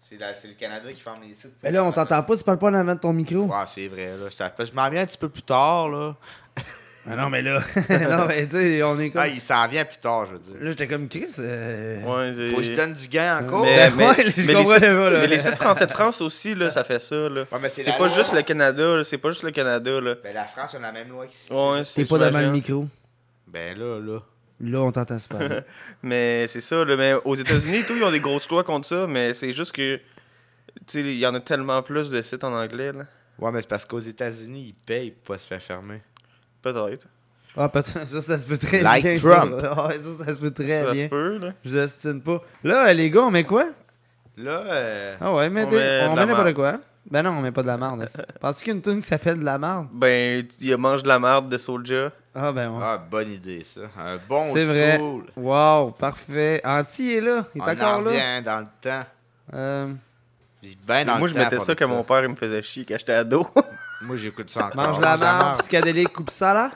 C'est 0.09 0.47
le 0.49 0.55
Canada 0.55 0.93
qui 0.93 1.01
ferme 1.01 1.18
les 1.26 1.35
sites. 1.35 1.55
Mais 1.65 1.73
là, 1.73 1.83
on 1.83 1.91
t'entend 1.91 2.23
pas, 2.23 2.36
tu 2.36 2.44
parles 2.44 2.59
pas 2.59 2.68
en 2.68 2.75
avant 2.75 2.94
de 2.94 3.01
ton 3.01 3.12
micro. 3.12 3.41
Ouais, 3.41 3.55
c'est 3.67 3.89
vrai, 3.89 4.07
là. 4.07 4.49
Je 4.65 4.73
m'en 4.73 4.89
viens 4.89 5.02
un 5.02 5.07
petit 5.07 5.18
peu 5.18 5.28
plus 5.28 5.43
tard, 5.43 5.89
là. 5.89 6.15
Ah 7.09 7.15
non, 7.15 7.31
mais 7.31 7.41
là. 7.41 7.60
non, 7.89 8.26
mais 8.26 8.47
tu 8.49 8.57
sais, 8.57 8.83
on 8.83 8.99
est 8.99 9.10
comme. 9.10 9.20
Ah, 9.23 9.28
il 9.28 9.41
s'en 9.41 9.67
vient 9.68 9.85
plus 9.85 9.99
tard, 9.99 10.26
je 10.26 10.33
veux 10.33 10.39
dire. 10.39 10.55
Là, 10.60 10.70
j'étais 10.70 10.89
comme 10.89 11.09
Chris. 11.09 11.26
euh, 11.39 12.01
Ouais, 12.02 12.51
Faut 12.51 12.57
que 12.59 12.62
je 12.65 12.75
donne 12.75 12.94
du 12.94 13.07
gain 13.09 13.39
encore. 13.44 13.65
Mais, 13.65 13.91
mais- 13.91 14.09
ouais, 14.09 14.31
je 14.31 14.41
mais 14.41 14.47
les 14.47 14.55
comprends 14.55 14.73
sites, 14.75 14.81
pas, 14.81 15.10
là. 15.10 15.18
mais 15.20 15.26
les 15.28 15.39
sites 15.39 15.55
français 15.57 15.86
de 15.86 15.93
France 15.93 16.20
aussi, 16.20 16.55
là, 16.57 16.70
ça 16.70 16.83
fait 16.83 17.01
ça. 17.01 17.28
Là. 17.28 17.44
Ouais, 17.52 17.68
c'est 17.68 17.85
pas 17.85 17.99
loi. 17.99 18.09
juste 18.09 18.33
le 18.35 18.43
Canada, 18.43 18.97
là, 18.97 19.05
c'est 19.05 19.18
pas 19.18 19.31
juste 19.31 19.44
le 19.44 19.52
Canada. 19.52 20.01
Là. 20.01 20.15
Ben, 20.23 20.35
la 20.35 20.44
France 20.47 20.75
a 20.75 20.78
la 20.81 20.91
même 20.93 21.09
loi 21.09 21.26
qu'ici. 21.26 21.52
Ouais, 21.52 21.78
T'es 21.78 21.85
c'est 21.85 22.05
pas 22.07 22.18
devant 22.18 22.41
le 22.41 22.51
micro. 22.51 22.86
Ben 23.47 23.78
là, 23.78 24.01
là. 24.01 24.18
Là, 24.60 24.81
on 24.81 24.91
t'entend 24.93 25.18
bien. 25.31 25.60
mais 26.02 26.47
c'est 26.49 26.60
ça, 26.62 26.85
là, 26.85 26.97
mais 26.97 27.15
aux 27.25 27.35
États-Unis, 27.35 27.85
tout, 27.86 27.94
ils 27.97 28.02
ont 28.05 28.10
des 28.10 28.20
grosses 28.20 28.49
lois 28.49 28.65
contre 28.65 28.86
ça, 28.86 29.07
mais 29.07 29.35
c'est 29.35 29.52
juste 29.52 29.73
que. 29.73 29.97
Tu 29.97 30.02
sais, 30.86 31.01
il 31.01 31.18
y 31.18 31.26
en 31.26 31.35
a 31.35 31.41
tellement 31.41 31.83
plus 31.83 32.10
de 32.10 32.20
sites 32.23 32.44
en 32.44 32.52
anglais, 32.55 32.93
là. 32.93 33.05
Ouais, 33.39 33.51
mais 33.52 33.60
c'est 33.60 33.68
parce 33.68 33.85
qu'aux 33.85 33.99
États-Unis, 34.01 34.75
ils 34.75 34.85
payent 34.86 35.10
pour 35.10 35.35
pas 35.36 35.39
se 35.39 35.47
faire 35.47 35.62
fermer. 35.62 36.01
Peut-être. 36.62 37.07
Ah, 37.57 37.68
peut-être. 37.68 38.07
Ça, 38.09 38.20
ça 38.23 38.39
se 38.39 38.47
peut 38.49 38.59
très 38.59 38.83
Like 38.83 39.02
bien. 39.05 39.18
Trump. 39.18 39.60
Ça. 39.60 39.86
Ouais, 39.86 39.94
ça, 39.94 40.25
ça 40.26 40.35
se 40.35 40.41
peut 40.41 40.51
très 40.51 40.83
Ça 40.83 40.89
se 40.89 40.93
bien. 40.93 41.09
peut, 41.09 41.39
là. 41.39 41.52
Je 41.65 41.76
l'estime 41.76 42.20
pas. 42.23 42.43
Là, 42.65 42.93
les 42.93 43.10
gars, 43.10 43.23
on 43.23 43.31
met 43.31 43.44
quoi? 43.44 43.68
Là, 44.39 44.62
euh, 44.67 45.17
Ah 45.20 45.35
ouais, 45.35 45.47
On 45.47 45.51
mettez- 45.51 45.76
met 45.76 46.05
de 46.05 46.09
on 46.09 46.15
met 46.15 46.26
n'importe 46.26 46.55
quoi. 46.55 46.81
Ben 47.09 47.23
non, 47.23 47.31
on 47.31 47.41
met 47.41 47.52
pas 47.52 47.62
de 47.62 47.68
la 47.68 47.76
merde. 47.76 48.05
Penses-tu 48.41 48.65
qu'il 48.65 48.73
y 48.73 48.75
a 48.75 48.76
une 48.76 48.83
tune 48.83 49.01
qui 49.01 49.07
s'appelle 49.07 49.39
de 49.39 49.44
la 49.44 49.59
merde? 49.59 49.86
Ben, 49.93 50.44
il 50.60 50.67
y 50.68 50.73
a 50.73 50.76
mange 50.76 51.02
de 51.02 51.09
la 51.09 51.18
merde 51.18 51.49
de 51.49 51.57
Soulja. 51.59 52.10
Ah 52.35 52.52
ben 52.52 52.68
ouais. 52.70 52.81
Ah, 52.83 52.99
bonne 52.99 53.31
idée, 53.33 53.62
ça. 53.65 53.83
Un 53.99 54.18
bon 54.28 54.52
C'est 54.55 54.65
vrai. 54.65 54.97
school. 54.99 55.25
Wow, 55.36 55.93
parfait. 55.93 56.60
Anti 56.65 57.12
est 57.15 57.20
là. 57.20 57.44
Il 57.55 57.59
est 57.60 57.65
On 57.65 57.68
encore 57.68 57.99
en 57.99 58.01
là. 58.01 58.10
revient 58.10 58.43
dans 58.44 58.59
le 58.60 58.67
temps. 58.81 59.05
Euh, 59.55 59.93
ben 60.86 61.07
dans 61.07 61.18
Moi, 61.18 61.28
le 61.28 61.28
je 61.28 61.35
temps 61.35 61.44
mettais 61.44 61.59
ça 61.60 61.75
que 61.76 61.85
mon 61.85 62.02
père, 62.02 62.23
il 62.25 62.28
me 62.31 62.35
faisait 62.35 62.60
chier 62.62 62.85
quand 62.85 62.97
j'étais 62.99 63.12
ado. 63.15 63.47
Moi, 64.02 64.17
j'écoute 64.17 64.51
ça 64.51 64.67
encore. 64.67 64.76
mange 64.85 65.01
la 65.01 65.17
marde. 65.17 65.47
merde, 65.47 65.59
psychédélique, 65.60 66.12
coupe 66.12 66.31
ça 66.31 66.52
là. 66.52 66.70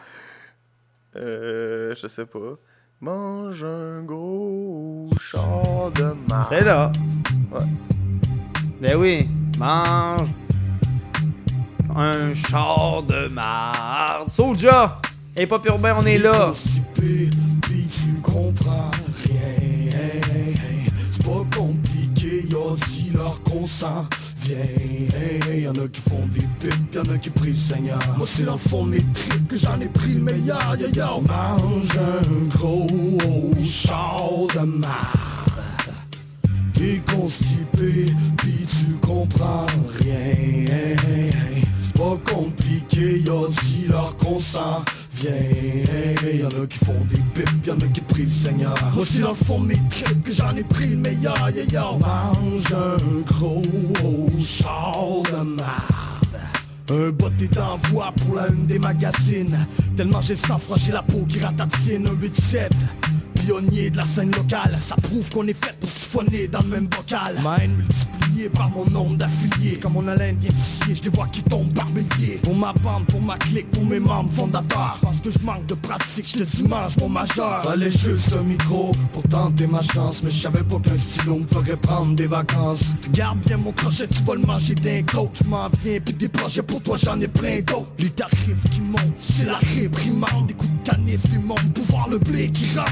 euh, 1.17 1.95
je 2.01 2.07
sais 2.07 2.25
pas. 2.27 2.57
Mange 3.01 3.65
un 3.65 4.03
gros 4.03 5.11
char 5.21 5.91
de 5.91 6.15
marde. 6.31 6.47
C'est 6.51 6.63
là. 6.65 6.93
Ouais. 7.51 7.65
Ben 8.81 8.97
oui, 8.97 9.29
mange 9.61 10.31
un 11.95 12.35
char 12.35 13.03
de 13.03 13.29
marde. 13.29 14.29
Soulja! 14.31 14.97
Et 15.37 15.47
pas 15.47 15.61
urbain, 15.67 15.97
on 16.01 16.07
est 16.07 16.19
là. 16.19 16.51
C'est 16.55 16.83
pas 21.25 21.45
compliqué, 21.55 22.47
y'a 22.49 22.75
dit 22.87 23.11
leur 23.15 23.43
consent? 23.43 24.07
Viens, 24.43 25.55
y'en 25.55 25.73
a 25.73 25.89
qui 25.89 26.01
font 26.01 26.27
des 26.33 26.47
pipes, 26.59 26.95
y'en 26.95 27.15
a 27.15 27.19
qui 27.19 27.31
prient 27.31 27.51
le 27.51 27.57
Seigneur. 27.57 27.99
Moi, 28.17 28.27
c'est 28.27 28.45
dans 28.45 28.53
le 28.53 28.59
fond 28.59 28.85
de 28.87 28.93
mes 28.93 29.05
tripes 29.13 29.49
que 29.49 29.57
j'en 29.59 29.79
ai 29.81 29.89
pris 29.89 30.15
le 30.15 30.23
meilleur. 30.23 30.75
Yo, 30.79 30.89
yo. 30.89 31.21
Mange 31.21 31.99
un 31.99 32.49
gros 32.49 32.87
char 33.63 34.47
de 34.55 34.65
marde. 34.65 35.30
T'es 36.81 37.03
constipé, 37.15 38.07
puis 38.39 38.65
tu 38.65 38.95
comprends 39.07 39.67
rien. 39.99 40.65
C'est 41.79 41.93
pas 41.93 42.17
compliqué, 42.33 43.19
y'a 43.19 43.49
dit 43.51 43.87
leur 43.91 44.17
consent. 44.17 44.83
Viens, 45.17 45.31
y'en 46.39 46.49
a 46.49 46.67
qui 46.67 46.79
font 46.79 47.05
des 47.11 47.21
pipes, 47.35 47.67
y'en 47.67 47.75
a 47.75 47.87
qui 47.87 48.01
prient 48.01 48.23
le 48.23 48.29
Seigneur. 48.29 48.75
Moi, 48.95 49.05
c'est 49.07 49.21
dans 49.21 49.29
le 49.29 49.35
fond 49.35 49.61
mes 49.61 49.77
tripes 49.91 50.23
que 50.23 50.33
j'en 50.33 50.57
ai 50.57 50.65
pris 50.65 50.87
le 50.87 50.97
meilleur. 50.97 51.51
Yo. 51.71 51.99
Mange 51.99 52.73
un 52.73 53.21
gros 53.27 53.61
char 54.43 55.23
de 55.25 55.45
marde. 55.45 56.41
Un 56.89 57.11
botté 57.11 57.47
d'envoi 57.49 58.11
pour 58.25 58.37
la 58.37 58.49
une 58.49 58.65
des 58.65 58.79
magazines. 58.79 59.67
Tellement 59.99 60.23
j'ai 60.23 60.35
sang 60.35 60.59
froid, 60.59 60.79
la 60.91 61.03
peau 61.03 61.27
qui 61.29 61.41
ratatine. 61.41 62.09
Un 62.09 62.15
8-7. 62.15 62.71
Pionnier 63.41 63.91
de 63.91 63.97
la 63.97 64.05
scène 64.05 64.31
locale, 64.33 64.77
ça 64.81 64.97
prouve 64.97 65.29
qu'on 65.31 65.47
est 65.47 65.65
fait 65.65 65.75
pour 65.81 65.89
siphonner 65.89 66.47
dans 66.49 66.61
le 66.61 66.69
même 66.69 66.87
bocal. 66.87 67.37
Ma 67.43 67.57
haine 67.57 67.75
multipliée 67.75 68.51
par 68.51 68.69
mon 68.71 68.85
nombre 68.91 69.17
d'affiliés. 69.17 69.79
Comme 69.81 69.95
mon 69.95 70.07
haleine 70.09 70.37
vient 70.37 70.51
je 70.95 71.03
les 71.03 71.09
vois 71.11 71.27
qui 71.29 71.43
tombent 71.45 71.73
par 71.73 71.89
milliers. 71.91 72.39
Pour 72.43 72.55
ma 72.55 72.73
bande, 72.73 73.07
pour 73.07 73.23
ma 73.23 73.37
clique, 73.39 73.71
pour 73.71 73.85
mes 73.85 74.01
membres 74.01 74.31
fondateurs. 74.33 74.99
Parce 75.03 75.21
que 75.21 75.31
je 75.31 75.39
manque 75.45 75.67
de 75.67 75.75
pratique, 75.75 76.37
je 76.37 76.45
dis 76.45 76.63
mange 76.65 76.97
mon 77.01 77.09
majeur. 77.09 77.63
Fallait 77.63 77.91
juste 77.91 78.35
un 78.39 78.43
micro 78.43 78.93
pour 79.13 79.23
tenter 79.25 79.67
ma 79.67 79.83
chance. 79.83 80.23
Mais 80.23 80.31
je 80.31 80.43
savais 80.43 80.63
pas 80.63 80.79
qu'un 80.79 80.99
stylo 80.99 81.39
me 81.39 81.47
ferait 81.47 81.77
prendre 81.77 82.15
des 82.15 82.27
vacances. 82.27 82.85
Regarde 83.07 83.39
bien 83.47 83.57
mon 83.57 83.73
crochet, 83.73 84.07
tu 84.09 84.23
vas 84.25 84.35
le 84.35 84.43
manger 84.43 84.75
d'un 84.75 85.03
coach. 85.03 85.39
Je 85.45 85.49
m'en 85.49 85.69
viens, 85.83 86.01
puis 86.01 86.15
des 86.15 86.29
projets 86.29 86.63
pour 86.63 86.83
toi, 86.83 86.97
j'en 87.03 87.21
ai 87.21 87.29
plein 87.29 87.61
d'autres. 87.61 87.89
Les 87.99 88.11
tarifs 88.11 88.65
qui 88.71 88.81
montent, 88.81 89.19
c'est 89.19 89.47
la 89.47 89.59
réprimande. 89.59 90.49
Des 90.49 90.55
coups 90.55 90.73
de 90.85 90.91
canif, 90.91 91.21
ils 91.33 91.41
montent 91.41 91.73
pour 91.75 91.85
voir 91.85 92.09
le 92.09 92.19
blé 92.19 92.51
qui 92.51 92.67
rentre. 92.77 92.91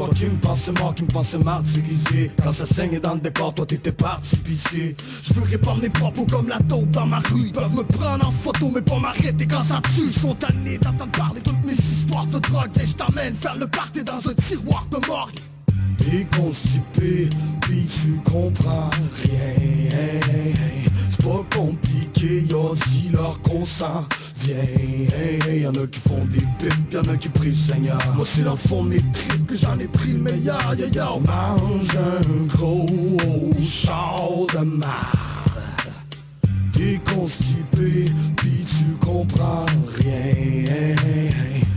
Toi 0.00 0.08
qui 0.14 0.24
me 0.24 0.40
pensais 0.40 0.72
mort, 0.72 0.94
qui 0.94 1.02
me 1.02 1.08
pensais 1.08 1.36
martyrisé 1.36 2.30
Quand 2.42 2.52
ça 2.52 2.64
saignait 2.64 3.00
dans 3.00 3.12
le 3.12 3.20
décor, 3.20 3.52
toi 3.52 3.66
t'étais 3.66 3.92
parti 3.92 4.34
pisser 4.36 4.96
Je 5.22 5.34
veux 5.34 5.42
répandre 5.42 5.82
mes 5.82 5.90
propos 5.90 6.24
comme 6.24 6.48
la 6.48 6.58
taupe 6.60 6.90
dans 6.90 7.04
ma 7.04 7.18
rue 7.18 7.48
Ils 7.48 7.52
peuvent 7.52 7.74
me 7.74 7.82
prendre 7.82 8.26
en 8.26 8.30
photo 8.30 8.70
mais 8.74 8.80
pas 8.80 8.98
m'arrêter 8.98 9.46
quand 9.46 9.62
ça 9.62 9.82
tue 9.94 10.04
Ils 10.06 10.10
sont 10.10 10.34
tannés 10.36 10.78
d'entendre 10.78 11.12
parler 11.12 11.42
toutes 11.42 11.62
mes 11.66 11.74
histoires 11.74 12.24
de 12.24 12.38
drogue 12.38 12.70
Viens 12.76 12.86
je 12.86 12.94
t'emmène 12.94 13.34
faire 13.34 13.56
le 13.56 13.66
party 13.66 14.02
dans 14.02 14.26
un 14.26 14.32
tiroir 14.32 14.86
de 14.90 15.06
morgue 15.06 15.38
T'es 15.98 16.26
constipé, 16.34 17.28
puis 17.60 17.84
tu 17.84 18.18
comprends 18.22 18.88
rien 19.22 20.79
pas 21.20 21.44
compliqué, 21.56 22.42
y'a 22.42 22.74
dit 22.88 23.10
leur 23.12 23.40
consent. 23.42 24.06
Viens, 24.40 25.54
y'en 25.54 25.70
a 25.70 25.86
qui 25.86 26.00
font 26.00 26.24
des 26.26 26.44
pipes, 26.58 26.92
y'en 26.92 27.02
a 27.02 27.16
qui 27.16 27.28
prient 27.28 27.48
le 27.48 27.54
Seigneur. 27.54 27.98
Moi 28.16 28.24
c'est 28.26 28.42
dans 28.42 28.52
le 28.52 28.56
fond 28.56 28.82
mes 28.82 29.00
tripes 29.12 29.46
que 29.46 29.56
j'en 29.56 29.78
ai 29.78 29.86
pris 29.86 30.12
le 30.12 30.18
meilleur. 30.18 30.74
Yo 30.78 30.86
yo, 30.86 31.20
mange 31.20 31.96
un 31.96 32.46
gros 32.46 32.86
char 33.62 34.46
de 34.54 34.64
marde. 34.64 34.88
T'es 36.72 36.98
constipé, 37.12 38.06
puis 38.36 38.64
tu 38.64 38.96
comprends 39.04 39.66
rien. 39.98 40.96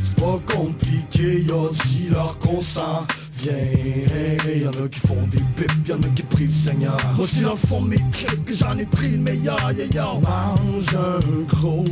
C'est 0.02 0.16
pas 0.16 0.40
compliqué, 0.54 1.42
y'a 1.42 1.70
dit 1.86 2.10
leur 2.10 2.38
consent 2.40 3.06
Viens, 3.44 4.56
y'en 4.56 4.70
a 4.70 4.88
qui 4.88 5.00
font 5.02 5.28
des 5.28 5.44
pipes, 5.58 5.88
y'en 5.90 5.98
a 5.98 6.08
qui 6.16 6.24
prient 6.24 6.46
le 6.46 6.50
Seigneur. 6.50 6.98
Moi 7.18 7.28
c'est 7.28 7.42
dans 7.42 7.52
le 7.52 7.58
fond 7.58 7.82
de 7.82 7.90
mes 7.90 7.98
tripes 8.12 8.46
que 8.46 8.54
j'en 8.54 8.78
ai 8.78 8.86
pris 8.86 9.10
le 9.10 9.18
meilleur 9.18 9.60
Yo 9.74 9.84
yo, 9.94 10.20
mange 10.22 10.96
un 10.96 11.44
gros 11.44 11.84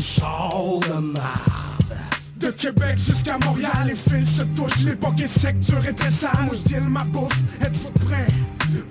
char 0.00 0.50
de 0.80 1.67
De 2.38 2.50
Québec 2.50 2.98
jusqu'à 2.98 3.36
Montréal, 3.38 3.72
les 3.86 3.96
fils 3.96 4.36
se 4.36 4.42
touchent, 4.42 4.84
l'époque 4.84 5.20
est 5.20 5.26
sec, 5.26 5.58
dure 5.58 5.84
et 5.88 5.94
très 5.94 6.10
sale. 6.10 6.30
Moi 6.46 6.54
je 6.54 6.76
ma 6.78 7.04
bouffe, 7.04 7.36
êtes-vous 7.60 7.90
prêts? 8.06 8.26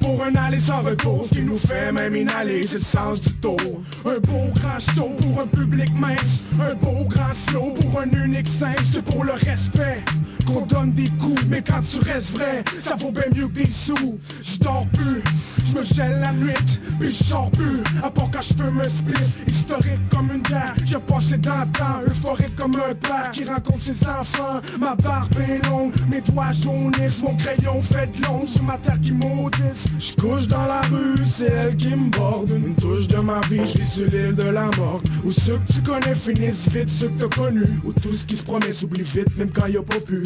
Pour 0.01 0.24
un 0.24 0.35
aller 0.35 0.59
sans 0.59 0.82
retour, 0.82 1.26
ce 1.26 1.35
qui 1.35 1.43
nous 1.43 1.58
fait 1.58 1.92
même 1.92 2.16
inhaler, 2.16 2.66
c'est 2.66 2.80
le 2.80 2.84
sens 2.84 3.22
du 3.22 3.34
tour. 3.35 3.59
Un 4.06 4.19
beau 4.19 4.51
grand 4.56 4.80
show 4.80 5.09
pour 5.22 5.42
un 5.42 5.48
public 5.48 5.93
mince, 5.95 6.45
un 6.59 6.76
beau 6.76 7.06
grand 7.08 7.34
slow 7.34 7.74
pour 7.82 8.01
un 8.01 8.09
unique 8.26 8.48
simple, 8.48 8.84
c'est 8.92 9.03
pour 9.03 9.24
le 9.24 9.34
respect. 9.34 10.03
Qu'on 10.45 10.66
donne 10.66 10.93
des 10.93 11.09
coups, 11.19 11.43
mais 11.50 11.61
quand 11.61 11.82
tu 11.82 12.00
restes 12.09 12.38
vrai, 12.38 12.64
ça 12.82 12.95
vaut 12.95 13.11
bien 13.11 13.26
mieux 13.35 13.48
que 13.48 13.59
des 13.59 13.69
sous. 13.69 14.17
Je 14.42 14.58
dors 14.59 14.88
plus, 14.93 15.22
je 15.67 15.77
me 15.77 15.84
gèle 15.84 16.22
la 16.22 16.32
nuit, 16.32 16.80
puis 17.00 17.11
je 17.11 17.24
sors 17.24 17.51
plus, 17.51 17.84
à 18.01 18.09
part 18.09 18.32
quand 18.32 18.42
je 18.42 18.64
veux 18.64 18.72
me 18.72 18.84
split. 18.84 19.26
Historique 19.48 20.09
comme 20.09 20.32
une 20.34 20.42
guerre, 20.42 20.74
j'ai 20.85 21.00
passé 21.00 21.38
dans 21.38 21.59
le 21.59 21.67
temps, 21.77 22.01
euphorique 22.08 22.56
comme 22.56 22.76
un 22.76 22.95
père 22.95 23.32
qui 23.38 23.45
rencontre 23.45 23.82
ses 23.82 24.07
enfants. 24.07 24.61
Ma 24.80 24.95
barbe 24.95 25.38
est 25.48 25.66
longue, 25.67 25.93
mes 26.09 26.22
doigts 26.22 26.51
jaunissent, 26.53 27.22
mon 27.22 27.35
crayon 27.35 27.82
fait 27.82 28.07
de 28.17 28.24
l'ombre 28.24 28.48
sur 28.48 28.64
ma 28.64 28.77
terre 28.77 28.99
qui 28.99 29.11
maudisse. 29.11 29.85
Je 29.99 30.14
couche 30.19 30.48
dans 30.48 30.66
la 30.66 30.82
rue, 30.82 31.16
c'est 31.25 31.51
elle 31.51 31.77
qui 31.77 31.90
me 31.90 32.09
borde. 32.09 32.49
Une 32.49 32.75
touche 32.75 33.07
de 33.07 33.17
ma 33.17 33.40
vie, 33.41 33.61
je 33.66 33.77
vis 33.77 33.90
sur 33.90 34.09
l'île 34.09 34.35
de 34.35 34.49
la 34.49 34.66
mort. 34.77 35.01
Où 35.24 35.32
ceux 35.32 35.59
que 35.59 35.74
tu 35.74 35.82
connais 35.82 36.16
finissent 36.16 36.69
vite, 36.69 36.90
ceux 36.90 37.09
que 37.09 37.19
t'as 37.19 37.35
connus. 37.35 37.80
Où 37.85 37.93
tout 37.93 38.14
ce 38.14 38.25
qui 38.25 38.35
se 38.35 38.43
promet 38.43 38.74
s'oublie 38.74 39.03
vite, 39.03 39.35
même 39.38 39.51
quand 39.51 39.67
y 39.67 39.77
a 39.77 39.83
pas 39.83 39.99
pu. 39.99 40.24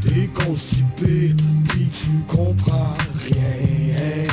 T'es 0.00 0.28
constipé, 0.28 1.34
puis 1.68 1.88
tu 1.90 2.10
comprends 2.28 2.96
rien 3.28 4.26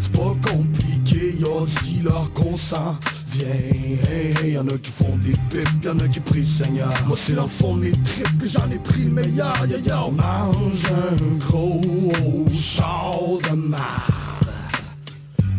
C'est 0.00 0.12
pas 0.12 0.34
compliqué, 0.50 1.34
y'a 1.38 1.82
dit 1.82 2.00
leur 2.02 2.32
consent? 2.32 2.96
Viens, 3.36 4.46
y'en 4.46 4.66
a 4.68 4.78
qui 4.78 4.90
font 4.90 5.16
des 5.16 5.32
pipes, 5.50 5.84
y'en 5.84 5.98
a 5.98 6.08
qui 6.08 6.20
prient 6.20 6.46
Seigneur. 6.46 6.92
Moi 7.06 7.16
c'est 7.16 7.34
dans 7.34 7.42
le 7.42 7.48
fond 7.48 7.76
de 7.76 7.82
mes 7.82 7.92
tripes 7.92 8.38
que 8.38 8.46
j'en 8.46 8.70
ai 8.70 8.78
pris 8.78 9.04
le 9.04 9.10
meilleur. 9.10 9.56
Yo 9.66 9.78
yo, 9.78 10.10
mange 10.12 10.86
un 10.86 11.36
gros 11.38 11.80
char 12.52 13.18
de 13.50 13.56
marde. 13.56 14.50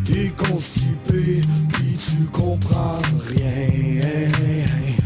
T'es 0.05 0.31
constipé, 0.37 1.41
puis 1.73 1.97
tu 1.97 2.25
comprends 2.31 3.01
rien. 3.35 4.31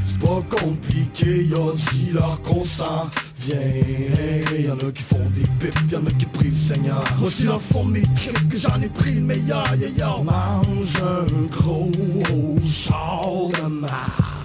C'est 0.06 0.20
pas 0.20 0.44
compliqué, 0.50 1.46
y'a 1.46 1.72
dit 1.74 2.12
leur 2.14 2.40
consent? 2.42 3.10
Viens, 3.42 4.60
y'en 4.68 4.76
a 4.76 4.92
qui 4.92 5.04
font 5.04 5.30
des 5.34 5.42
pipes, 5.60 5.92
y'en 5.92 6.06
a 6.06 6.12
qui 6.12 6.26
prient 6.26 6.50
le 6.50 6.54
Seigneur. 6.54 7.04
Moi 7.20 7.30
c'est 7.32 7.46
dans 7.46 7.54
le 7.54 7.60
fond 7.60 7.86
de 7.86 7.92
mes 7.92 8.02
tripes 8.02 8.50
que 8.50 8.58
j'en 8.58 8.82
ai 8.82 8.90
pris 8.90 9.14
le 9.14 9.22
meilleur. 9.22 9.66
Yo 9.76 9.88
yo, 9.98 10.24
mange 10.24 11.02
un 11.02 11.48
gros 11.48 11.90
char 12.68 13.22
de 13.24 13.68
marde 13.70 14.39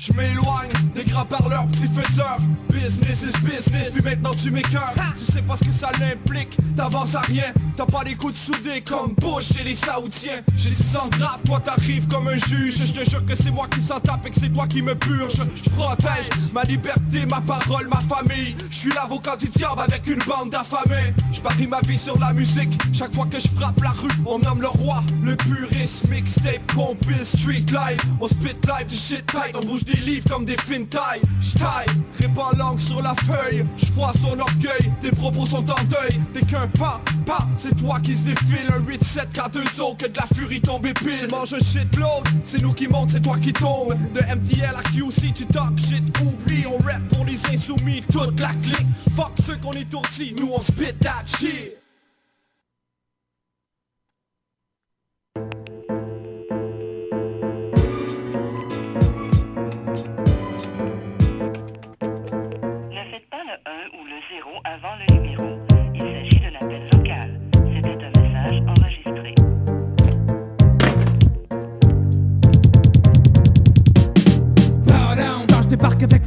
Je 0.00 0.14
m'éloigne 0.14 0.70
des 0.94 1.04
grands 1.04 1.26
parleurs, 1.26 1.66
petits 1.66 1.86
faiseurs. 1.88 2.38
Business 2.70 3.22
is 3.22 3.38
business, 3.44 3.90
puis 3.90 4.02
maintenant 4.02 4.30
tu 4.30 4.50
m'écœures. 4.50 4.94
Tu 5.18 5.30
sais 5.30 5.42
pas 5.42 5.58
ce 5.58 5.64
que 5.64 5.72
ça 5.72 5.90
l'implique, 6.00 6.56
t'avances 6.74 7.14
à 7.14 7.20
rien. 7.20 7.52
T'as 7.76 7.84
pas 7.84 8.02
les 8.04 8.14
coups 8.14 8.32
de 8.32 8.38
soudés 8.38 8.80
comme 8.80 9.14
Bush 9.18 9.50
et 9.60 9.64
les 9.64 9.74
Saoudiens. 9.74 10.40
J'ai 10.56 10.70
du 10.70 10.74
sang 10.74 11.08
grave, 11.10 11.42
toi 11.44 11.60
t'arrives 11.60 12.08
comme 12.08 12.28
un 12.28 12.38
juge. 12.38 12.76
Je 12.86 12.92
te 12.92 13.10
jure 13.10 13.24
que 13.26 13.34
c'est 13.34 13.50
moi 13.50 13.66
qui 13.68 13.82
s'en 13.82 14.00
tape 14.00 14.24
et 14.24 14.30
que 14.30 14.36
c'est 14.40 14.48
toi 14.48 14.66
qui 14.66 14.80
me 14.80 14.94
purge. 14.94 15.34
Je 15.54 15.68
protège 15.68 16.30
ma 16.54 16.62
liberté, 16.62 17.26
ma 17.30 17.42
parole, 17.42 17.86
ma 17.88 18.00
famille. 18.08 18.56
Je 18.70 18.76
suis 18.76 18.92
l'avocat 18.92 19.36
du 19.36 19.48
diable 19.50 19.82
avec 19.82 20.06
une 20.06 20.22
bande 20.22 20.48
d'affamés. 20.48 21.12
Je 21.30 21.42
parie 21.42 21.66
ma 21.68 21.80
vie 21.86 21.98
sur 21.98 22.18
la 22.18 22.32
musique. 22.32 22.70
Chaque 22.94 23.14
fois 23.14 23.26
que 23.26 23.38
je 23.38 23.48
frappe 23.48 23.82
la 23.82 23.90
rue, 23.90 24.08
on 24.24 24.38
nomme 24.38 24.62
le 24.62 24.68
roi, 24.68 25.02
le 25.22 25.36
puriste. 25.36 26.08
Mixtape, 26.08 26.72
compil, 26.74 27.22
street 27.22 27.66
life. 27.68 28.00
On 28.18 28.26
spit 28.26 28.56
live 28.66 28.86
du 28.88 28.94
shit 28.94 29.26
tight, 29.26 29.54
on 29.54 29.66
bouge 29.66 29.84
des 29.92 30.00
livres 30.00 30.26
comme 30.28 30.44
des 30.44 30.56
fin 30.56 30.84
taille. 30.84 31.22
J'taille, 31.40 31.86
répands 32.18 32.56
langue 32.56 32.78
sur 32.78 33.02
la 33.02 33.14
feuille. 33.14 33.64
J'froisse 33.76 34.18
son 34.20 34.38
orgueil, 34.38 34.92
tes 35.00 35.10
propos 35.10 35.46
sont 35.46 35.58
en 35.70 35.84
deuil. 35.84 36.20
T'es 36.32 36.40
qu'un 36.40 36.68
pas, 36.68 37.00
pas, 37.26 37.46
c'est 37.56 37.76
toi 37.76 37.98
qui 38.00 38.14
se 38.14 38.24
défile. 38.24 38.68
Un 38.70 38.80
8-7 38.80 39.32
K2O, 39.32 39.96
que 39.96 40.06
de 40.06 40.16
la 40.16 40.26
furie 40.34 40.60
tombe 40.60 40.86
pile. 40.94 41.28
Mange 41.30 41.54
un 41.54 41.58
shitload, 41.58 42.26
c'est 42.44 42.62
nous 42.62 42.72
qui 42.72 42.88
monte, 42.88 43.10
c'est 43.10 43.22
toi 43.22 43.36
qui 43.38 43.52
tombe. 43.52 43.94
De 44.12 44.20
MTL 44.20 44.74
à 44.76 44.82
QC, 44.90 45.32
tu 45.34 45.46
talk 45.46 45.78
shit, 45.78 46.04
oublie. 46.20 46.64
On 46.66 46.82
rap 46.84 47.02
pour 47.12 47.24
les 47.24 47.38
insoumis, 47.52 48.02
toute 48.12 48.38
la 48.40 48.50
clique. 48.62 48.86
Fuck 49.16 49.32
ceux 49.44 49.56
qu'on 49.56 49.72
est 49.72 49.88
tourtis, 49.88 50.34
nous 50.38 50.50
on 50.54 50.60
spit 50.60 50.94
that 51.00 51.24
shit. 51.26 51.79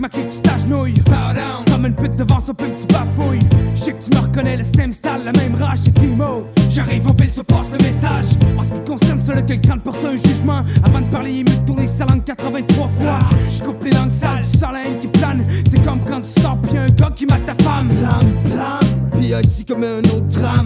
Ma 0.03 0.09
clique, 0.09 0.29
tu 0.29 0.39
t'agenouilles. 0.41 1.01
Comme 1.71 1.85
une 1.85 1.95
pute 1.95 2.15
devant 2.17 2.39
son 2.39 2.53
petit 2.53 2.85
bafouille. 2.87 3.39
Je 3.73 3.81
sais 3.81 3.93
que 3.93 4.03
tu 4.03 4.09
me 4.15 4.21
reconnais, 4.21 4.57
le 4.57 4.63
same 4.63 4.91
style, 4.91 5.21
la 5.23 5.31
même 5.31 5.55
rage, 5.55 5.79
c'est 5.83 5.93
Timo. 5.93 6.45
J'arrive 6.69 7.07
en 7.07 7.13
ville, 7.13 7.31
se 7.31 7.41
passe 7.41 7.71
le 7.71 7.77
message. 7.77 8.37
En 8.57 8.63
ce 8.63 8.75
qui 8.75 8.83
concerne 8.85 9.21
celui 9.25 9.45
que 9.45 9.53
le 9.53 9.59
crâne 9.59 9.79
porte 9.79 10.03
un 10.03 10.17
jugement. 10.17 10.61
Avant 10.85 11.01
de 11.01 11.09
parler, 11.09 11.31
il 11.31 11.45
me 11.45 11.65
tourne 11.65 11.87
sa 11.87 12.05
langue 12.05 12.23
83 12.25 12.89
fois. 12.99 13.19
Je 13.49 13.63
coupe 13.63 13.83
les 13.83 13.91
langues 13.91 14.11
sales, 14.11 14.43
je 14.53 14.59
la 14.59 14.85
haine 14.85 14.99
qui 14.99 15.07
plane. 15.07 15.43
C'est 15.71 15.83
comme 15.85 16.03
quand 16.03 16.21
tu 16.21 16.41
sors, 16.41 16.59
pis 16.59 16.77
un 16.77 16.87
gars 16.87 17.11
qui 17.15 17.25
mate 17.25 17.45
ta 17.45 17.63
femme. 17.63 17.87
Blam, 17.87 18.33
blam. 18.43 19.09
Puis 19.11 19.33
ici 19.41 19.63
comme 19.63 19.83
un 19.83 19.99
autre 19.99 20.27
drame. 20.27 20.65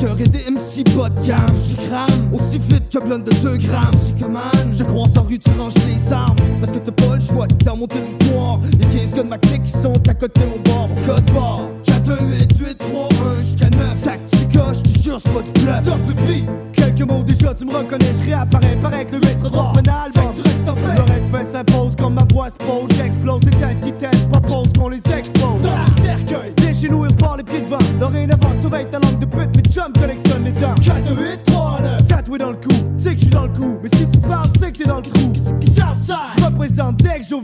Crame. 0.00 0.16
Écœuré 0.16 0.24
des 0.24 0.50
MC 0.50 0.84
pas 0.96 1.08
de 1.08 1.26
gamme. 1.26 1.46
Je 1.68 1.76
crame. 1.88 2.32
Aussi 2.32 2.58
vite 2.58 2.88
que 2.88 3.04
blonde 3.04 3.24
de 3.24 3.34
2 3.42 3.56
grammes. 3.58 3.90
Je 4.08 4.22
commande. 4.22 4.74
Je 4.76 4.84
crois 4.84 5.06
en 5.16 5.22
rue, 5.22 5.38
tu 5.38 5.50
ranges 5.58 5.74
les 5.86 6.12
armes. 6.12 6.36
Parce 6.60 6.72
que 6.72 6.78
t'as 6.78 6.92
pas 6.92 7.14
le 7.14 7.20
choix, 7.20 7.46
t'es 7.46 7.64
dans 7.64 7.76
mon 7.76 7.86
territoire. 7.86 8.60
Les 8.72 8.98
15 8.98 9.14
gars 9.14 9.22
de 9.22 9.28
ma 9.28 9.38
clique 9.38 9.64
qui 9.64 9.72
sont 9.72 9.92
à 10.08 10.14
côté 10.14 10.42
au 10.42 10.58
bord. 10.68 10.88
Mon 10.88 10.94
code 10.94 11.30
barre. 11.32 11.64
4, 11.84 12.10
1, 12.10 12.26
8, 12.26 12.52
8, 12.58 12.78
3, 12.78 13.08
1, 13.36 13.40
jusqu'à 13.40 13.70
9. 13.70 14.00
Tactica, 14.02 14.72
je 14.72 14.80
te 14.80 15.02
jure, 15.02 15.18
c'est 15.22 15.32
pas 15.32 15.42
du 15.42 15.52
bluff. 15.52 15.84
Top 15.84 16.00
pipi. 16.08 16.44
Quelques 16.72 17.10
mots 17.10 17.22
déjà, 17.22 17.54
tu 17.54 17.64
me 17.64 17.72
reconnais, 17.72 18.12
je 18.18 18.30
réapparais. 18.30 18.76
Pareil 18.80 19.06
que 19.06 19.16
le 19.16 19.28
8, 19.28 19.38
3, 19.42 19.72
pénal. 19.74 20.10
Fait 20.14 20.20
que 20.20 20.36
tu 20.36 20.42
restes 20.42 20.68
en 20.68 20.74
paix. 20.74 20.96
Le 20.96 21.02
respect 21.02 21.52
s'impose 21.52 21.96
comme 21.96 22.14
ma 22.14 22.24
voix 22.32 22.48
se 22.48 22.56
pose. 22.56 22.90
J'explose 22.96 23.42
les 23.44 23.50
têtes 23.50 23.80
qui 23.80 23.92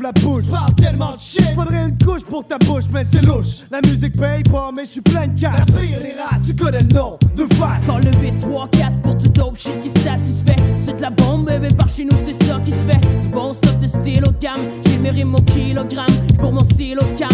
la 0.07 0.13
bouche. 0.13 0.45
Parle 0.51 0.75
tellement 0.75 1.13
de 1.13 1.19
shit. 1.19 1.55
Faudrait 1.55 1.89
une 1.89 1.99
couche 1.99 2.23
pour 2.25 2.47
ta 2.47 2.59
bouche, 2.59 2.85
mais 2.93 3.05
c'est 3.11 3.25
louche. 3.25 3.63
La 3.71 3.81
musique 3.85 4.19
paye 4.19 4.43
pas, 4.45 4.71
mais 4.77 4.85
je 4.85 4.91
suis 4.91 5.01
plein 5.01 5.27
de 5.27 5.39
cash. 5.39 5.59
La 5.59 5.65
pire 5.65 6.01
des 6.01 6.15
races, 6.21 6.47
tu 6.47 6.55
connais 6.55 6.81
le 6.81 6.95
nom 6.95 7.19
de 7.35 7.43
vague. 7.57 7.85
Quand 7.87 7.99
le 7.99 8.11
8, 8.21 8.39
3, 8.39 8.69
4 8.71 9.03
pour 9.03 9.15
du 9.17 9.29
dope 9.29 9.57
shit 9.59 9.81
qui 9.81 9.89
satisfait. 10.01 10.57
C'est 10.79 10.97
de 10.97 11.03
la 11.03 11.11
bombe, 11.11 11.47
bébé, 11.47 11.69
par 11.77 11.89
chez 11.89 12.05
nous, 12.05 12.17
c'est 12.25 12.41
ça 12.45 12.61
qui 12.65 12.73
se 12.73 12.77
fait. 12.77 13.01
Du 13.23 13.29
bon 13.29 13.53
stock 13.53 13.79
de 13.79 13.87
stylo 13.87 14.31
de 14.31 14.39
gamme. 14.39 14.63
J'ai 14.87 14.99
mes 14.99 15.11
rimes 15.11 15.35
au 15.35 15.43
kilogramme. 15.43 16.07
Pour 16.39 16.53
mon 16.53 16.65
stylo 16.65 17.03
de 17.03 17.19
cam, 17.19 17.31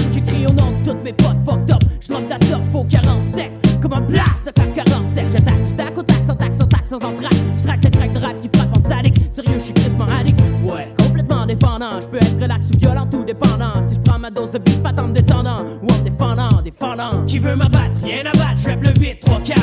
dose 14.43 14.51
de 14.51 14.59
pas 14.83 14.93
en 15.01 15.09
me 15.09 15.15
détendant. 15.15 15.57
Ou 15.83 15.93
en 15.93 16.03
défendant, 16.03 16.63
défendant. 16.63 17.25
Qui 17.27 17.39
veut 17.39 17.55
m'abattre? 17.55 17.93
Rien 18.03 18.25
à 18.27 18.33
battre, 18.33 18.59
j'rappe 18.63 18.85
le 18.85 18.93
8, 19.01 19.21
3, 19.21 19.41
4. 19.45 19.61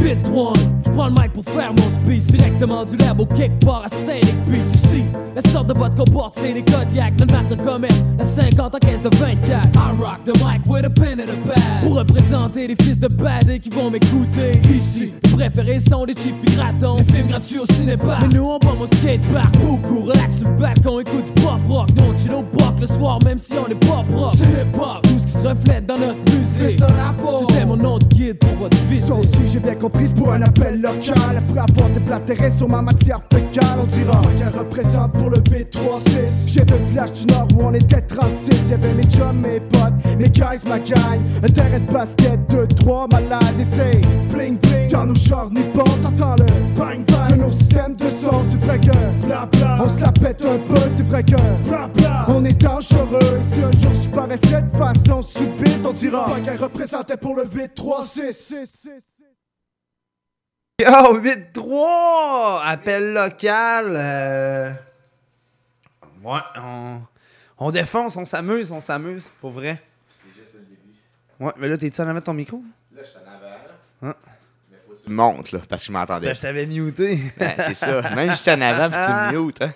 8 0.00 0.22
3 0.22 0.52
Je 0.84 0.90
prends 0.90 1.06
le 1.06 1.12
mic 1.12 1.32
pour 1.32 1.44
faire 1.44 1.72
mon 1.72 2.06
speech 2.06 2.24
directement 2.26 2.84
du 2.84 2.96
lab 2.96 3.20
au 3.20 3.26
part 3.26 3.84
à 3.84 3.88
Saint-Nic 3.88 4.44
Beach 4.46 4.74
ici. 4.74 5.04
La 5.34 5.42
sorte 5.50 5.68
de 5.68 5.74
boîte 5.74 5.96
qu'on 5.96 6.04
porte, 6.04 6.38
c'est 6.40 6.52
des 6.52 6.62
Kodiak, 6.62 7.14
le 7.20 7.26
marque 7.26 7.48
de 7.48 7.62
commerce, 7.62 8.04
la 8.18 8.24
50 8.24 8.74
en 8.74 8.78
caisse 8.78 9.02
de 9.02 9.16
24. 9.16 9.68
I 9.74 10.00
rock 10.00 10.24
the 10.24 10.36
mic 10.38 10.66
with 10.66 10.84
a 10.84 10.90
pen 10.90 11.20
and 11.20 11.30
a 11.30 11.48
pad. 11.48 11.86
Pour 11.86 11.98
représenter 11.98 12.68
les 12.68 12.76
fils 12.76 12.98
de 12.98 13.08
bad 13.08 13.58
qui 13.60 13.70
vont 13.70 13.90
m'écouter 13.90 14.52
ici. 14.70 15.12
Les 15.24 15.30
préférés 15.50 15.80
sont 15.80 16.04
des 16.06 16.14
chiffres 16.14 16.38
puis 16.44 16.56
gratons, 16.56 16.96
les 16.96 17.04
films 17.04 17.28
gratuits 17.28 17.58
au 17.58 17.66
cinéma. 17.66 18.18
Mais 18.22 18.28
nous 18.28 18.44
on 18.44 18.58
bombe 18.58 18.82
au 18.82 18.86
skatepark, 18.86 19.58
beaucoup 19.58 20.00
relax 20.00 20.38
sur 20.38 20.50
le 20.50 20.56
balcon, 20.56 21.00
écoute 21.00 21.24
du 21.26 21.42
pop 21.42 21.60
rock. 21.68 21.88
Nous 21.96 22.04
on 22.04 22.16
chill 22.16 22.32
au 22.32 22.42
soir, 22.88 23.18
même 23.24 23.38
si 23.38 23.54
on 23.54 23.66
est 23.66 23.86
pas 23.86 24.04
propre. 24.10 24.36
C'est 24.36 24.62
hip 24.62 24.78
hop, 24.78 25.02
tout 25.02 25.18
ce 25.20 25.26
qui 25.26 25.32
se 25.32 25.46
reflète 25.46 25.86
dans 25.86 25.98
notre 25.98 26.18
musique. 26.18 26.82
C'était 27.48 27.64
mon 27.64 27.76
nom 27.76 27.98
de 27.98 28.04
guide 28.06 28.38
pour 28.38 28.56
votre 28.58 28.76
vie. 28.86 28.98
Ça 28.98 29.14
aussi, 29.14 29.38
j'ai 29.46 29.60
bien 29.60 29.74
compris, 29.74 30.08
pour 30.08 30.32
un 30.32 30.42
appel 30.42 30.80
local. 30.80 31.36
Après 31.36 31.58
avoir 31.58 31.90
déblatéré 31.90 32.50
sur 32.50 32.68
ma 32.68 32.82
matière 32.82 33.20
fécale, 33.32 33.78
on 33.80 33.84
dira 33.84 34.20
qu'elle 34.38 34.58
représente 34.58 35.12
pour 35.12 35.30
le 35.30 35.38
B36. 35.38 36.46
J'ai 36.46 36.64
deux 36.64 36.80
flashs 36.92 37.12
du 37.12 37.26
Nord 37.26 37.48
où 37.54 37.64
on 37.64 37.74
était 37.74 38.00
36. 38.00 38.70
Y'avait 38.70 38.94
mes 38.94 39.04
chums, 39.04 39.40
mes 39.44 39.60
potes, 39.60 40.18
mes 40.18 40.28
guys, 40.28 40.60
ma 40.68 40.78
gang. 40.78 41.20
Un 41.42 41.48
terrain 41.48 41.78
de 41.78 41.92
basket, 41.92 42.40
2-3 42.50 43.12
malades. 43.12 43.60
Et 43.60 43.64
c'est 43.64 44.00
bling 44.32 44.58
bling 44.58 44.90
dans 44.90 45.06
nos 45.06 45.14
chars 45.14 45.50
nippons. 45.50 45.84
T'entends 46.02 46.36
le 46.36 46.46
bang 46.76 47.04
bang 47.06 47.36
de 47.36 47.44
nos 47.44 47.50
systèmes 47.50 47.96
de 47.96 48.08
son. 48.08 48.42
C'est 48.50 48.64
vrai 48.64 48.78
que 48.78 49.26
bla 49.26 49.48
bla, 49.52 49.78
on 49.84 49.88
se 49.88 50.00
la 50.00 50.12
pète 50.12 50.42
un 50.44 50.58
peu. 50.68 50.80
C'est 50.96 51.08
vrai 51.08 51.22
que 51.22 51.36
bla 51.66 51.88
bla, 51.94 52.26
on 52.28 52.44
est 52.44 52.57
dangereux. 52.78 53.38
Et 53.38 53.42
si 53.52 53.60
un 53.60 53.72
jour 53.72 53.94
je 53.94 54.08
paraissais 54.08 54.62
de 54.62 54.76
façon 54.76 55.22
subite, 55.22 55.84
on 55.84 55.92
dira 55.92 56.40
qu'elle 56.40 56.58
représentait 56.62 57.16
pour 57.16 57.34
le 57.34 57.44
B36. 57.44 58.88
Yo, 60.80 60.86
8-3! 60.86 62.60
Appel 62.64 63.12
local. 63.12 63.94
euh, 63.96 64.72
Ouais, 66.22 66.40
on... 66.56 67.00
on 67.58 67.70
défonce, 67.70 68.16
on 68.16 68.24
s'amuse, 68.24 68.70
on 68.72 68.80
s'amuse, 68.80 69.28
pour 69.40 69.50
vrai. 69.50 69.80
C'est 70.08 70.28
juste 70.38 70.54
le 70.54 70.60
début. 70.60 70.98
Ouais, 71.40 71.52
mais 71.56 71.68
là, 71.68 71.76
t'es-tu 71.76 72.00
en 72.00 72.08
avant 72.08 72.18
de 72.20 72.24
ton 72.24 72.34
micro? 72.34 72.62
Là, 72.94 73.02
je 73.02 73.08
suis 73.08 73.18
en 73.18 73.22
avant. 73.22 73.56
Ah. 74.02 74.16
Mais 74.70 74.76
faut 74.86 74.94
que 74.94 75.04
tu 75.04 75.10
montes, 75.10 75.52
là, 75.52 75.60
parce 75.68 75.82
que 75.82 75.86
je 75.88 75.92
m'entendais. 75.92 76.26
Ben, 76.26 76.34
je 76.34 76.40
t'avais 76.40 76.66
muté. 76.66 77.18
Ouais, 77.40 77.56
c'est 77.58 77.74
ça. 77.74 78.14
Même 78.14 78.32
j'étais 78.34 78.52
en 78.52 78.60
avant, 78.60 78.90
puis 78.90 79.00
tu 79.04 79.36
me 79.36 79.46
mutes, 79.46 79.62
hein. 79.62 79.72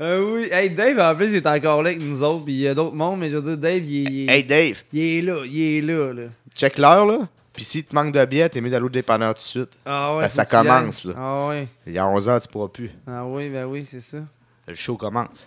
Euh, 0.00 0.34
oui. 0.34 0.48
Hey, 0.50 0.70
Dave, 0.70 0.98
en 0.98 1.14
plus, 1.14 1.28
il 1.28 1.36
est 1.36 1.46
encore 1.46 1.82
là 1.82 1.90
avec 1.90 2.02
nous 2.02 2.22
autres, 2.22 2.44
puis 2.44 2.54
il 2.54 2.60
y 2.60 2.68
a 2.68 2.74
d'autres 2.74 2.96
mondes, 2.96 3.20
mais 3.20 3.30
je 3.30 3.36
veux 3.36 3.50
dire, 3.56 3.58
Dave, 3.58 3.84
il 3.84 4.06
est. 4.06 4.10
il 4.10 4.28
est- 4.30 4.32
Hey, 4.34 4.44
Dave. 4.44 4.82
Il 4.92 5.00
est 5.00 5.22
là, 5.22 5.42
il 5.46 5.60
est 5.60 5.80
là, 5.82 6.12
là. 6.12 6.22
Check 6.54 6.78
l'heure, 6.78 7.06
là. 7.06 7.18
Puis 7.52 7.62
si 7.64 7.84
tu 7.84 7.94
manques 7.94 8.12
de 8.12 8.24
billets, 8.24 8.48
t'es 8.48 8.60
mieux 8.60 8.70
d'aller 8.70 8.84
au 8.86 8.88
dépanneur 8.88 9.32
tout 9.34 9.38
de 9.38 9.42
suite. 9.42 9.70
Ah 9.86 10.16
ouais, 10.16 10.28
ça 10.28 10.44
commence, 10.44 11.04
là. 11.04 11.14
Ah 11.16 11.46
ouais. 11.48 11.68
Il 11.86 11.92
y 11.92 11.98
a 11.98 12.04
11h, 12.06 12.40
tu 12.42 12.48
pourras 12.48 12.66
plus. 12.68 12.90
Ah 13.06 13.24
oui, 13.24 13.48
ben 13.48 13.64
oui, 13.66 13.84
c'est 13.84 14.00
ça. 14.00 14.18
Le 14.66 14.74
show 14.74 14.96
commence. 14.96 15.46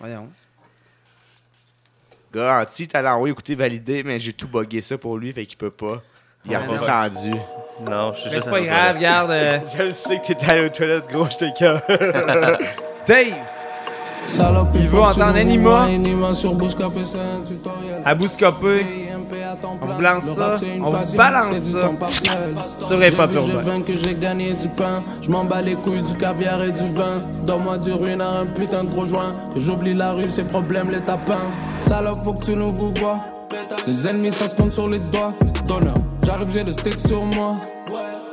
Voyons. 0.00 0.28
Garanti, 2.32 2.86
t'allais 2.88 3.08
envoyer 3.08 3.32
écouter 3.32 3.54
valider, 3.54 4.02
mais 4.02 4.18
j'ai 4.18 4.32
tout 4.32 4.48
bugué 4.48 4.80
ça 4.80 4.96
pour 4.96 5.16
lui, 5.18 5.32
fait 5.32 5.44
qu'il 5.46 5.58
peut 5.58 5.70
pas. 5.70 6.02
Il 6.46 6.54
a 6.54 6.60
Ouais, 6.60 6.66
non. 6.66 6.72
redescendu. 6.72 7.36
Non, 7.80 8.12
je 8.12 8.18
suis 8.20 8.28
Mais 8.30 8.34
juste 8.36 8.44
c'est 8.44 8.48
à 8.48 8.52
pas 8.52 8.60
grave, 8.60 8.96
regarde. 8.96 9.30
euh, 9.30 9.58
Je 9.76 9.82
le 9.84 9.94
sais 9.94 10.18
que 10.18 10.26
t'étais 10.26 10.50
allé 10.50 10.66
aux 10.66 10.68
toilettes, 10.70 11.04
gros, 11.12 11.26
j'étais 11.30 11.52
cœur. 11.52 11.80
Dave! 13.06 13.26
Salope, 14.26 14.68
Il 14.74 14.84
que 14.84 14.90
tu 14.90 14.96
entendre 14.96 15.36
Anima? 15.36 15.82
Anima 15.84 16.34
sur 16.34 16.52
Bouscapé, 16.54 17.00
c'est 17.04 17.16
un 17.18 17.42
tutoriel. 17.46 18.02
À 18.04 18.14
Bouscapé. 18.14 18.84
On 19.82 19.86
vous 19.86 20.00
lance 20.02 20.24
ça. 20.24 20.56
On 20.82 20.90
vous 20.90 21.16
balance 21.16 21.56
ça. 21.56 21.88
Sur 22.78 22.96
vu, 22.98 23.06
J'ai 23.10 23.52
Urbain. 23.52 23.62
vaincu, 23.62 23.94
j'ai 23.96 24.14
gagné 24.14 24.52
du 24.52 24.68
pain. 24.68 25.02
Je 25.22 25.30
m'en 25.30 25.44
bats 25.44 25.62
les 25.62 25.74
couilles 25.76 26.02
du 26.02 26.14
caviar 26.14 26.62
et 26.62 26.72
du 26.72 26.88
vin. 26.90 27.22
Donne-moi 27.46 27.78
du 27.78 27.92
ruinard, 27.92 28.36
un 28.40 28.46
putain 28.46 28.84
de 28.84 28.90
gros 28.90 29.06
joint. 29.06 29.34
Que 29.54 29.60
j'oublie 29.60 29.94
la 29.94 30.12
rue, 30.12 30.28
ses 30.28 30.44
problèmes, 30.44 30.90
les 30.90 31.00
tapins. 31.00 31.38
Salope, 31.80 32.22
faut 32.22 32.34
que 32.34 32.44
tu 32.44 32.54
nous 32.54 32.72
vous 32.72 32.90
vois. 32.94 33.18
Tes 33.82 34.08
ennemis, 34.08 34.32
ça 34.32 34.48
se 34.48 34.54
compte 34.54 34.72
sur 34.72 34.88
les 34.88 34.98
doigts. 34.98 35.32
J'arrive, 36.24 36.48
j'ai 36.52 36.64
le 36.64 36.72
stick 36.72 36.98
sur 36.98 37.22
moi. 37.24 37.56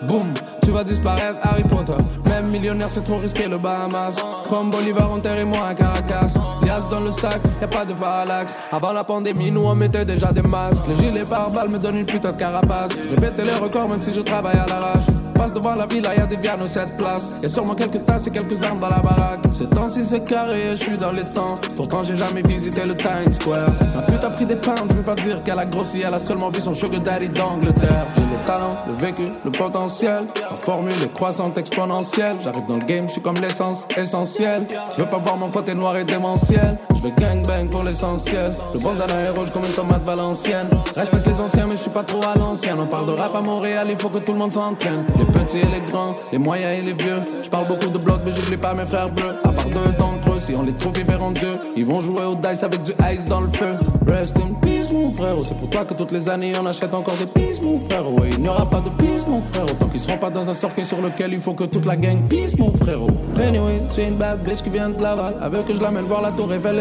Boum, 0.07 0.33
tu 0.65 0.71
vas 0.71 0.83
disparaître, 0.83 1.37
Harry 1.43 1.63
Potter. 1.63 1.93
Même 2.27 2.47
millionnaire, 2.47 2.89
c'est 2.89 3.03
trop 3.03 3.17
risqué, 3.17 3.47
le 3.47 3.57
Bahamas. 3.59 4.15
Comme 4.49 4.71
Bolivar, 4.71 5.11
enterrez-moi 5.11 5.59
à 5.67 5.75
Caracas. 5.75 6.33
Lias 6.63 6.87
dans 6.89 7.01
le 7.01 7.11
sac, 7.11 7.39
y'a 7.61 7.67
pas 7.67 7.85
de 7.85 7.93
parallaxe. 7.93 8.57
Avant 8.71 8.91
la 8.91 9.03
pandémie, 9.03 9.51
nous 9.51 9.61
on 9.61 9.75
mettait 9.75 10.05
déjà 10.05 10.31
des 10.31 10.41
masques. 10.41 10.83
Les 10.87 10.95
gilets 10.95 11.23
par 11.23 11.51
balles 11.51 11.69
me 11.69 11.77
donnent 11.77 11.97
une 11.97 12.05
putain 12.05 12.31
de 12.31 12.37
carapace. 12.37 12.87
J'ai 13.09 13.15
pété 13.15 13.43
les 13.43 13.53
records, 13.53 13.87
même 13.87 13.99
si 13.99 14.11
je 14.11 14.21
travaille 14.21 14.57
à 14.57 14.65
l'arrache. 14.65 15.05
Passe 15.35 15.53
devant 15.53 15.75
la 15.75 15.85
villa, 15.85 16.15
y'a 16.15 16.25
des 16.25 16.37
viandes 16.37 16.61
aux 16.61 16.67
7 16.67 16.97
places. 16.97 17.31
Y'a 17.43 17.49
sûrement 17.49 17.75
quelques 17.75 18.03
tasses 18.03 18.25
et 18.25 18.31
quelques 18.31 18.63
armes 18.63 18.79
dans 18.79 18.87
la 18.87 18.99
baraque. 18.99 19.41
Ces 19.53 19.67
temps-ci 19.67 20.05
c'est 20.05 20.23
carré, 20.23 20.69
je 20.71 20.75
suis 20.75 20.97
dans 20.97 21.11
les 21.11 21.25
temps. 21.25 21.53
Pourtant 21.75 22.03
j'ai 22.03 22.15
jamais 22.15 22.41
visité 22.41 22.85
le 22.85 22.95
Times 22.95 23.33
Square. 23.33 23.69
Ma 23.93 24.01
pute 24.03 24.23
a 24.23 24.29
pris 24.29 24.45
des 24.45 24.55
pounds, 24.55 24.87
je 24.89 24.95
veux 24.95 25.03
pas 25.03 25.15
dire 25.15 25.43
qu'elle 25.43 25.59
a 25.59 25.65
grossi, 25.65 26.01
elle 26.07 26.13
a 26.13 26.19
seulement 26.19 26.49
vu 26.49 26.61
son 26.61 26.73
sugar 26.73 27.01
daddy 27.01 27.27
d'Angleterre. 27.27 28.07
J'ai 28.15 28.23
le 28.23 28.43
talent, 28.45 28.71
le 28.87 28.93
vécu, 28.93 29.25
le 29.43 29.51
potentiel. 29.51 30.19
La 30.55 30.61
formule 30.61 30.93
est 31.03 31.13
croissante 31.13 31.57
exponentielle. 31.57 32.37
J'arrive 32.41 32.65
dans 32.65 32.77
le 32.77 32.85
game, 32.85 33.07
je 33.07 33.13
suis 33.13 33.21
comme 33.21 33.35
l'essence 33.41 33.85
essentielle. 33.97 34.65
Je 34.95 35.01
veux 35.01 35.09
pas 35.09 35.17
voir 35.17 35.35
mon 35.35 35.49
côté 35.49 35.73
noir 35.73 35.97
et 35.97 36.05
démentiel. 36.05 36.77
Veux 37.05 37.11
gangbang 37.21 37.69
pour 37.69 37.83
l'essentiel. 37.83 38.51
Le 38.73 38.79
bandana 38.79 39.21
est 39.21 39.29
rouge 39.29 39.51
comme 39.51 39.63
une 39.63 39.73
tomate 39.73 40.03
valencienne. 40.03 40.67
Respecte 40.95 41.27
les 41.27 41.39
anciens, 41.39 41.65
mais 41.67 41.75
je 41.75 41.81
suis 41.81 41.91
pas 41.91 42.01
trop 42.01 42.23
à 42.23 42.35
l'ancienne. 42.35 42.77
On 42.79 42.87
parle 42.87 43.05
de 43.05 43.11
rap 43.11 43.35
à 43.35 43.41
Montréal, 43.41 43.85
il 43.87 43.95
faut 43.95 44.09
que 44.09 44.17
tout 44.17 44.33
le 44.33 44.39
monde 44.39 44.53
s'entraîne. 44.53 45.05
Les 45.19 45.25
petits 45.27 45.59
et 45.59 45.65
les 45.65 45.91
grands, 45.91 46.15
les 46.31 46.39
moyens 46.39 46.79
et 46.79 46.81
les 46.81 46.93
vieux. 46.93 47.19
Je 47.43 47.49
parle 47.49 47.67
beaucoup 47.67 47.85
de 47.85 47.99
blocs, 47.99 48.21
mais 48.25 48.31
j'oublie 48.31 48.57
pas 48.57 48.73
mes 48.73 48.85
frères 48.85 49.09
bleus. 49.09 49.35
À 49.43 49.49
part 49.49 49.65
deux 49.65 49.91
d'entre 49.99 50.31
eux, 50.31 50.39
si 50.39 50.55
on 50.55 50.63
les 50.63 50.73
trouve, 50.73 50.97
ils 50.97 51.05
verront 51.05 51.31
Dieu. 51.31 51.59
Ils 51.77 51.85
vont 51.85 52.01
jouer 52.01 52.25
au 52.25 52.33
dice 52.33 52.63
avec 52.63 52.81
du 52.81 52.91
ice 53.13 53.25
dans 53.25 53.41
le 53.41 53.49
feu. 53.49 53.75
Rest 54.07 54.39
in 54.39 54.53
peace, 54.55 54.91
mon 54.91 55.11
frère. 55.11 55.35
C'est 55.43 55.57
pour 55.57 55.69
toi 55.69 55.85
que 55.85 55.93
toutes 55.93 56.11
les 56.11 56.27
années 56.27 56.53
on 56.59 56.65
achète 56.65 56.93
encore 56.93 57.17
des 57.17 57.27
pistes, 57.27 57.63
mon 57.63 57.77
frère. 57.77 58.11
Ouais, 58.13 58.29
il 58.31 58.39
n'y 58.39 58.49
aura 58.49 58.65
pas 58.65 58.81
de 58.81 58.89
peace, 58.89 59.27
mon 59.27 59.43
frère. 59.43 59.65
Tant 59.79 59.87
qu'ils 59.87 59.99
seront 59.99 60.17
pas 60.17 60.31
dans 60.31 60.49
un 60.49 60.55
cercueil 60.55 60.85
sur 60.85 61.01
lequel 61.01 61.33
il 61.33 61.39
faut 61.39 61.53
que 61.53 61.65
toute 61.65 61.85
la 61.85 61.97
gang 61.97 62.19
pisse, 62.27 62.57
mon 62.57 62.71
frère. 62.71 62.97
Anyway, 63.37 63.83
j'ai 63.95 64.07
une 64.07 64.15
bad 64.15 64.43
bitch 64.43 64.63
qui 64.63 64.71
vient 64.71 64.89
de 64.89 64.99
Laval. 65.01 65.35
Avec 65.39 65.65
que 65.65 65.75
je 65.75 65.81
l'amène 65.81 66.05
voir 66.05 66.21
la 66.23 66.31
tour 66.31 66.51
Eiffel 66.51 66.79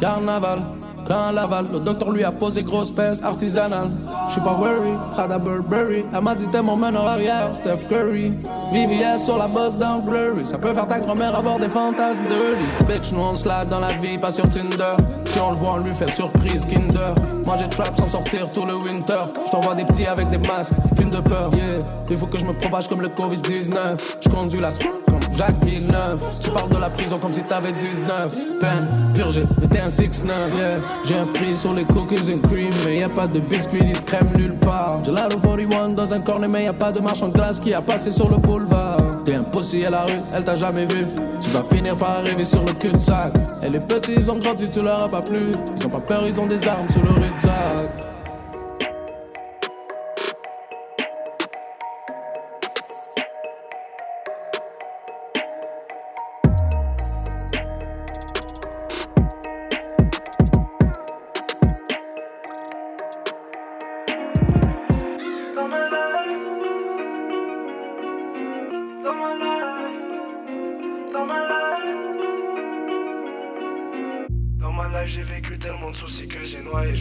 Carnaval. 0.00 0.62
Quand 1.06 1.32
Laval, 1.32 1.66
le 1.70 1.80
docteur 1.80 2.10
lui 2.12 2.24
a 2.24 2.32
posé 2.32 2.62
grosse 2.62 2.92
fesse 2.92 3.22
artisanale. 3.22 3.90
J'suis 4.30 4.40
pas 4.40 4.54
worry, 4.54 4.92
Prada 5.12 5.38
Burberry. 5.38 6.04
Elle 6.14 6.22
m'a 6.22 6.34
dit 6.34 6.46
t'es 6.46 6.62
mon 6.62 6.76
meneur 6.76 7.06
arrière, 7.06 7.50
Steph 7.54 7.88
Curry. 7.90 8.32
VVS 8.72 9.24
sur 9.24 9.36
la 9.36 9.46
bosse 9.46 9.74
d'un 9.74 9.98
blurry. 9.98 10.46
Ça 10.46 10.56
peut 10.56 10.72
faire 10.72 10.86
ta 10.86 11.00
grand-mère 11.00 11.36
avoir 11.36 11.58
des 11.58 11.68
fantasmes 11.68 12.22
de 12.22 12.54
lit. 12.56 12.86
Bitch, 12.88 13.12
nous 13.12 13.20
on 13.20 13.34
se 13.34 13.46
lave 13.46 13.68
dans 13.68 13.80
la 13.80 13.88
vie, 13.88 14.16
pas 14.16 14.30
sur 14.30 14.48
Tinder. 14.48 14.96
Si 15.26 15.40
on 15.40 15.50
le 15.50 15.56
voit, 15.56 15.74
on 15.74 15.84
lui 15.84 15.94
fait 15.94 16.10
surprise, 16.10 16.64
Kinder. 16.64 17.14
Moi 17.44 17.56
j'ai 17.60 17.68
trap 17.68 17.94
sans 17.98 18.06
sortir 18.06 18.50
tout 18.50 18.64
le 18.64 18.74
winter. 18.76 19.24
J't'envoie 19.46 19.74
des 19.74 19.84
petits 19.84 20.06
avec 20.06 20.30
des 20.30 20.38
masques, 20.38 20.72
film 20.96 21.10
de 21.10 21.20
peur, 21.20 21.50
yeah. 21.54 21.80
Il 22.08 22.16
faut 22.16 22.26
que 22.26 22.38
je 22.38 22.46
me 22.46 22.52
propage 22.54 22.88
comme 22.88 23.02
le 23.02 23.08
Covid-19. 23.08 23.76
J'conduis 24.22 24.60
la 24.60 24.70
Jacques 25.36 25.64
Villeneuve. 25.64 26.20
Tu 26.40 26.50
parles 26.50 26.70
de 26.70 26.78
la 26.78 26.90
prison 26.90 27.18
comme 27.18 27.32
si 27.32 27.42
t'avais 27.42 27.72
19. 27.72 28.36
Peine, 28.60 28.88
purgé, 29.14 29.44
mais 29.60 29.66
t'es 29.68 29.80
un 29.80 29.88
6-9, 29.88 30.26
yeah. 30.56 30.78
J'ai 31.04 31.16
un 31.16 31.26
prix 31.26 31.56
sur 31.56 31.74
les 31.74 31.84
cookies 31.84 32.32
and 32.32 32.48
cream, 32.48 32.70
mais 32.84 32.98
y 32.98 33.02
a 33.02 33.08
pas 33.08 33.26
de 33.26 33.40
biscuits 33.40 33.82
ni 33.82 33.92
de 33.92 33.98
crème 33.98 34.26
nulle 34.36 34.56
part. 34.58 35.00
J'ai 35.04 35.12
la 35.12 35.28
41 35.28 35.90
dans 35.90 36.12
un 36.12 36.20
cornet, 36.20 36.48
mais 36.48 36.64
y 36.64 36.68
a 36.68 36.72
pas 36.72 36.92
de 36.92 37.00
marche 37.00 37.22
en 37.22 37.28
glace 37.28 37.58
qui 37.58 37.74
a 37.74 37.82
passé 37.82 38.12
sur 38.12 38.28
le 38.28 38.36
boulevard. 38.36 38.98
T'es 39.24 39.38
pussy 39.52 39.84
à 39.84 39.90
la 39.90 40.02
rue, 40.02 40.20
elle 40.34 40.44
t'a 40.44 40.56
jamais 40.56 40.86
vu. 40.86 41.02
Tu 41.40 41.50
vas 41.50 41.62
finir 41.62 41.96
par 41.96 42.10
arriver 42.18 42.44
sur 42.44 42.64
le 42.64 42.72
cul-de-sac. 42.72 43.32
Et 43.62 43.68
les 43.68 43.80
petits, 43.80 44.14
ils 44.16 44.30
ont 44.30 44.38
grandi, 44.38 44.68
tu 44.68 44.82
leur 44.82 45.04
as 45.04 45.08
pas 45.08 45.22
plu. 45.22 45.52
Ils 45.76 45.86
ont 45.86 45.90
pas 45.90 46.00
peur, 46.00 46.24
ils 46.26 46.40
ont 46.40 46.46
des 46.46 46.66
armes 46.68 46.88
sous 46.88 47.00
le 47.00 47.10
rucksack. 47.10 47.88
Dans 47.98 48.13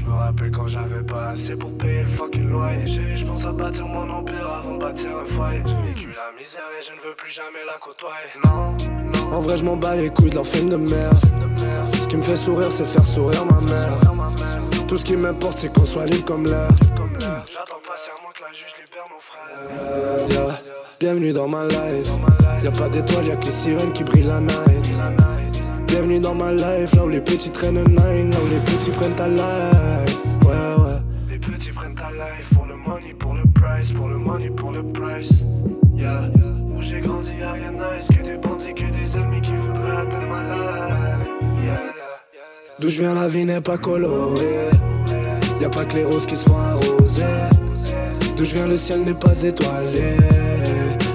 Je 0.03 0.09
me 0.09 0.15
rappelle 0.15 0.51
quand 0.51 0.67
j'avais 0.67 1.01
pas 1.01 1.29
assez 1.29 1.55
pour 1.55 1.71
payer 1.77 2.03
le 2.03 2.09
fucking 2.09 2.49
loyer. 2.49 3.15
Je 3.15 3.25
pense 3.25 3.45
à 3.45 3.51
bâtir 3.53 3.87
mon 3.87 4.09
empire 4.09 4.49
avant 4.49 4.75
de 4.75 4.79
bâtir 4.79 5.09
un 5.15 5.25
foyer. 5.33 5.61
J'ai 5.65 5.93
vécu 5.93 6.09
la 6.09 6.37
misère 6.37 6.61
et 6.77 6.83
je 6.83 6.91
ne 6.91 7.07
veux 7.07 7.15
plus 7.15 7.31
jamais 7.31 7.63
la 7.65 7.77
côtoyer. 7.79 8.33
Non, 8.43 9.35
En 9.35 9.39
vrai, 9.39 9.57
je 9.57 9.63
m'en 9.63 9.77
bats 9.77 9.95
les 9.95 10.09
couilles 10.09 10.29
de 10.29 10.35
leur 10.35 10.45
film 10.47 10.69
de 10.69 10.75
merde. 10.75 11.17
Ce 12.01 12.07
qui 12.07 12.17
me 12.17 12.21
fait 12.21 12.35
sourire, 12.35 12.71
c'est 12.71 12.85
faire 12.85 13.05
sourire 13.05 13.45
ma 13.45 13.61
mère. 13.61 13.97
Tout 14.87 14.97
ce 14.97 15.05
qui 15.05 15.15
m'importe, 15.15 15.59
c'est 15.59 15.73
qu'on 15.73 15.85
soit 15.85 16.05
libre 16.05 16.25
comme 16.25 16.45
l'air. 16.45 16.67
j'attends 16.81 17.81
patiemment 17.87 18.31
que 18.35 18.43
la 18.43 18.51
juge 18.51 18.73
libère 18.81 19.07
mon 19.09 19.19
frère. 19.21 20.29
Yeah. 20.29 20.59
Bienvenue 20.99 21.31
dans 21.31 21.47
ma 21.47 21.65
life. 21.65 22.11
Y'a 22.61 22.71
pas 22.71 22.89
d'étoiles, 22.89 23.27
y'a 23.27 23.35
que 23.37 23.45
les 23.45 23.51
sirènes 23.51 23.93
qui 23.93 24.03
brillent 24.03 24.27
la 24.27 24.41
night. 24.41 24.93
Bienvenue 25.93 26.19
dans 26.19 26.33
ma 26.33 26.51
life, 26.51 26.95
là 26.95 27.05
où 27.05 27.07
les 27.07 27.21
petits 27.21 27.51
traînent 27.51 27.75
nine, 27.75 28.31
là 28.31 28.37
où 28.43 28.49
les 28.49 28.59
petits 28.65 28.89
prennent 28.89 29.13
ta 29.13 29.27
life. 29.27 30.17
Ouais, 30.43 30.49
ouais. 30.49 30.99
Les 31.29 31.37
petits 31.37 31.69
prennent 31.71 31.93
ta 31.93 32.09
life 32.09 32.49
pour 32.51 32.65
le 32.65 32.75
money, 32.75 33.13
pour 33.19 33.35
le 33.35 33.43
price, 33.53 33.91
pour 33.91 34.07
le 34.07 34.17
money, 34.17 34.49
pour 34.49 34.71
le 34.71 34.81
price. 34.91 35.29
Yeah, 35.95 36.31
où 36.75 36.81
j'ai 36.81 36.99
grandi, 36.99 37.29
y'a 37.39 37.51
rien 37.51 37.73
de 37.73 37.77
nice, 37.77 38.07
que 38.07 38.23
des 38.25 38.37
bandits, 38.37 38.73
que 38.73 38.91
des 38.91 39.15
ennemis 39.15 39.41
qui 39.41 39.55
voudraient 39.55 39.97
atteindre 39.97 40.27
ma 40.29 40.41
life. 40.41 41.29
Yeah, 41.63 41.81
D'où 42.79 42.89
je 42.89 42.99
viens, 42.99 43.13
la 43.13 43.27
vie 43.27 43.45
n'est 43.45 43.61
pas 43.61 43.77
colorée. 43.77 44.71
Y'a 45.61 45.69
pas 45.69 45.85
que 45.85 45.97
les 45.97 46.05
roses 46.05 46.25
qui 46.25 46.35
se 46.35 46.49
font 46.49 46.57
arroser. 46.57 47.23
D'où 48.35 48.45
je 48.45 48.55
viens, 48.55 48.67
le 48.67 48.77
ciel 48.77 49.03
n'est 49.03 49.13
pas 49.13 49.39
étoilé. 49.43 50.17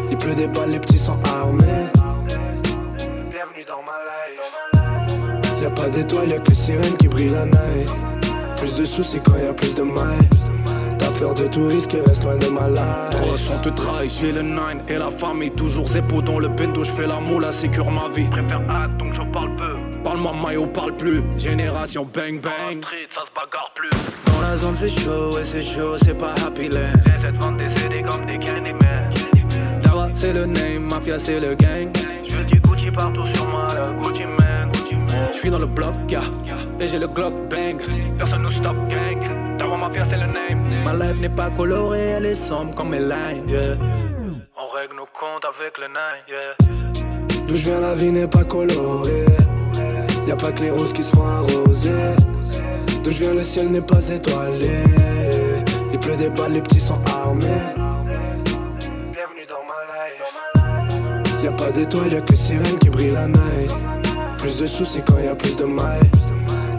Il 0.09 0.17
pleut 0.17 0.37
des 0.37 0.47
balles, 0.47 0.71
les 0.71 0.79
petits 0.79 0.99
sont 0.99 1.19
armés. 1.27 1.98
Pas 5.79 5.89
d'étoiles, 5.89 6.29
y'a 6.29 6.39
que 6.39 6.49
les 6.49 6.55
sirènes 6.55 6.97
qui 6.99 7.09
brillent 7.09 7.31
la 7.31 7.45
night. 7.45 7.97
Plus 8.57 8.77
de 8.77 8.85
soucis 8.85 9.21
quand 9.25 9.39
y'a 9.39 9.53
plus 9.53 9.75
de 9.75 9.83
mailles. 9.83 10.29
T'as 10.99 11.11
peur 11.13 11.33
de 11.35 11.47
tout 11.47 11.69
risquer, 11.69 12.01
reste 12.01 12.25
loin 12.25 12.37
de 12.37 12.49
ma 12.49 12.69
life. 12.69 13.11
Trois 13.13 13.37
sont 13.37 13.59
te 13.63 13.69
trahis, 13.69 14.09
j'ai 14.09 14.33
le 14.33 14.43
9 14.43 14.79
et 14.89 14.99
la 14.99 15.11
famille 15.11 15.53
Toujours 15.53 15.87
zépo 15.87 16.21
dans 16.21 16.41
le 16.41 16.49
bendo, 16.49 16.83
je 16.83 16.91
fais 16.91 17.07
l'amour, 17.07 17.41
la 17.41 17.53
sécure 17.53 17.91
ma 17.91 18.09
vie 18.09 18.25
Préfère 18.25 18.61
hâte 18.69 18.97
donc 18.97 19.15
j'en 19.15 19.27
parle 19.27 19.55
peu 19.57 19.77
Parle-moi 20.03 20.33
maillot, 20.43 20.67
parle 20.67 20.97
plus 20.97 21.23
Génération 21.37 22.05
bang 22.13 22.41
bang 22.41 22.83
street, 22.83 23.09
ça 23.11 23.21
se 23.21 23.31
bagarre 23.35 23.73
plus 23.75 23.91
Dans 24.27 24.41
la 24.41 24.57
zone 24.57 24.75
c'est 24.75 24.91
chaud, 24.91 25.39
et 25.39 25.45
c'est 25.45 25.63
chaud, 25.63 25.97
c'est 26.03 26.19
pas 26.19 26.35
Happy 26.45 26.69
Land. 26.69 27.01
Cette 27.21 27.43
vente 27.43 27.59
des 27.59 27.69
CD 27.69 28.03
comme 28.03 28.27
des 28.27 28.39
Candyman 28.39 29.13
Dawa 29.83 30.09
c'est 30.15 30.33
le 30.33 30.47
name, 30.47 30.89
Mafia 30.91 31.19
c'est 31.19 31.39
le 31.39 31.55
gang. 31.55 31.89
Je 32.29 32.37
veux 32.37 32.45
du 32.45 32.61
Gucci 32.61 32.91
partout 32.91 33.27
sur 33.35 33.49
moi, 33.49 33.67
le 33.77 34.03
Gucci 34.03 34.25
man 34.25 34.38
Je 35.33 35.37
suis 35.37 35.51
dans 35.51 35.59
le 35.59 35.67
bloc, 35.67 35.95
yeah, 36.09 36.23
et 36.81 36.89
j'ai 36.89 36.99
le 36.99 37.09
Glock 37.09 37.33
bang. 37.49 37.81
Personne 38.19 38.43
nous 38.43 38.51
stop 38.51 38.77
gang 38.89 39.57
Dawa 39.59 39.77
Mafia 39.77 40.05
c'est 40.05 40.17
le 40.17 40.27
name 40.27 40.85
Ma 40.85 40.95
life 40.95 41.21
n'est 41.21 41.29
pas 41.29 41.51
colorée, 41.51 42.09
elle 42.17 42.27
est 42.27 42.35
sombre 42.35 42.75
comme 42.75 42.91
mes 42.91 43.01
lines, 43.01 43.49
yeah. 43.49 43.77
On 44.57 44.69
règle 44.75 44.97
nos 44.97 45.07
comptes 45.07 45.45
avec 45.45 45.79
le 45.79 45.89
9 45.89 46.03
yeah 46.29 47.45
D'où 47.47 47.57
je 47.57 47.63
viens, 47.63 47.81
la 47.81 47.95
vie 47.95 48.13
n'est 48.13 48.27
pas 48.27 48.45
colorée. 48.45 49.25
Y'a 50.27 50.37
pas 50.37 50.53
que 50.53 50.63
les 50.63 50.71
roses 50.71 50.93
qui 50.93 51.03
se 51.03 51.17
font 51.17 51.27
arroser. 51.27 52.15
D'où 53.03 53.11
je 53.11 53.21
viens, 53.21 53.33
le 53.35 53.43
ciel 53.43 53.71
n'est 53.71 53.81
pas 53.81 54.07
étoilé. 54.07 54.85
Il 55.93 55.99
pleut 55.99 56.17
des 56.17 56.29
balles, 56.29 56.53
les 56.53 56.61
petits 56.61 56.81
sont 56.81 57.01
armés. 57.11 57.47
Bienvenue 59.15 59.47
dans 59.49 59.65
ma 59.65 59.81
life. 59.95 61.43
Y'a 61.43 61.53
pas 61.53 61.71
d'étoiles, 61.71 62.13
y'a 62.13 62.21
que 62.21 62.33
les 62.33 62.37
sirènes 62.37 62.79
qui 62.79 62.91
brillent 62.91 63.13
la 63.13 63.29
night. 63.29 63.75
Plus 64.39 64.57
de 64.57 64.67
soucis 64.67 65.01
quand 65.07 65.19
y'a 65.19 65.35
plus 65.35 65.57
de 65.57 65.65
mailles. 65.65 66.11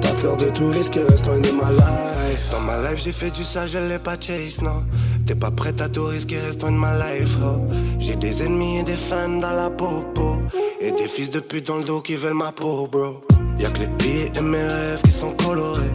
T'as 0.02 0.14
peur 0.22 0.38
de 0.38 0.46
tout 0.46 0.70
risque, 0.70 0.98
reste 1.10 1.26
loin 1.26 1.40
de 1.40 1.52
ma 1.52 1.72
life. 1.72 2.40
Dans 2.52 2.62
ma 2.62 2.78
life, 2.78 3.02
j'ai 3.04 3.12
fait 3.12 3.32
du 3.32 3.44
sale, 3.44 3.68
je 3.68 3.78
l'ai 3.80 4.00
pas 4.00 4.16
chase, 4.20 4.62
non. 4.62 4.84
T'es 5.26 5.36
pas 5.36 5.52
prête 5.52 5.82
à 5.82 5.90
tout 5.90 6.06
risquer, 6.06 6.40
reste 6.40 6.62
loin 6.62 6.72
de 6.72 6.78
ma 6.78 6.94
life, 6.98 7.36
oh. 7.44 7.68
J'ai 8.00 8.16
des 8.16 8.44
ennemis 8.44 8.80
et 8.80 8.84
des 8.84 8.98
fans 8.98 9.40
dans 9.40 9.52
la 9.52 9.70
popo. 9.70 10.42
Et 10.80 10.92
des 10.92 11.08
fils 11.08 11.30
de 11.30 11.40
pute 11.40 11.68
dans 11.68 11.78
le 11.78 11.84
dos 11.84 12.02
qui 12.02 12.16
veulent 12.16 12.34
ma 12.34 12.52
peau, 12.52 12.88
bro. 12.90 13.22
Y'a 13.58 13.70
que 13.70 13.80
les 13.80 13.88
billets 13.88 14.32
et 14.36 14.42
mes 14.42 14.58
rêves 14.58 15.02
qui 15.04 15.12
sont 15.12 15.34
colorés. 15.34 15.94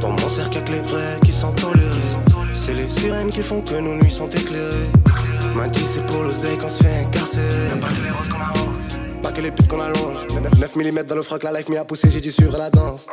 Dans 0.00 0.10
mon 0.10 0.28
cercle, 0.28 0.56
y'a 0.56 0.62
que 0.62 0.72
les 0.72 0.80
vrais 0.80 1.20
qui 1.24 1.32
sont 1.32 1.52
tolérés. 1.52 2.16
C'est 2.54 2.74
les 2.74 2.88
sirènes 2.88 3.30
qui 3.30 3.42
font 3.42 3.60
que 3.60 3.74
nos 3.74 3.94
nuits 3.94 4.10
sont 4.10 4.28
éclairées. 4.28 4.90
M'a 5.54 5.68
dit 5.68 5.84
c'est 5.92 6.04
pour 6.06 6.24
l'oseille 6.24 6.58
qu'on 6.58 6.68
se 6.68 6.82
fait 6.82 7.04
incarcérer. 7.06 7.80
Pas 7.80 7.88
que 7.88 8.28
qu'on 8.28 8.40
arrose, 8.40 8.77
pas 9.28 9.34
que 9.34 9.42
les 9.42 9.50
putes 9.50 9.68
qu'on 9.68 9.80
allonge. 9.80 10.26
9 10.58 10.76
mm 10.76 11.02
dans 11.02 11.14
le 11.14 11.22
froc, 11.22 11.42
la 11.42 11.52
life 11.52 11.68
m'y 11.68 11.76
a 11.76 11.84
poussé, 11.84 12.10
j'ai 12.10 12.20
dit 12.20 12.32
sur 12.32 12.56
la 12.56 12.70
danse. 12.70 13.08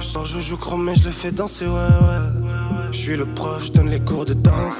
Je 0.00 0.06
sors 0.06 0.26
joujou 0.26 0.56
chrome 0.56 0.84
mais 0.84 0.96
je 0.96 1.04
le 1.04 1.10
fais 1.10 1.30
danser, 1.30 1.66
ouais, 1.66 1.72
ouais. 1.72 2.90
Je 2.90 2.96
suis 2.96 3.16
le 3.16 3.26
prof, 3.26 3.64
je 3.64 3.72
donne 3.72 3.90
les 3.90 4.00
cours 4.00 4.24
de 4.24 4.34
danse. 4.34 4.78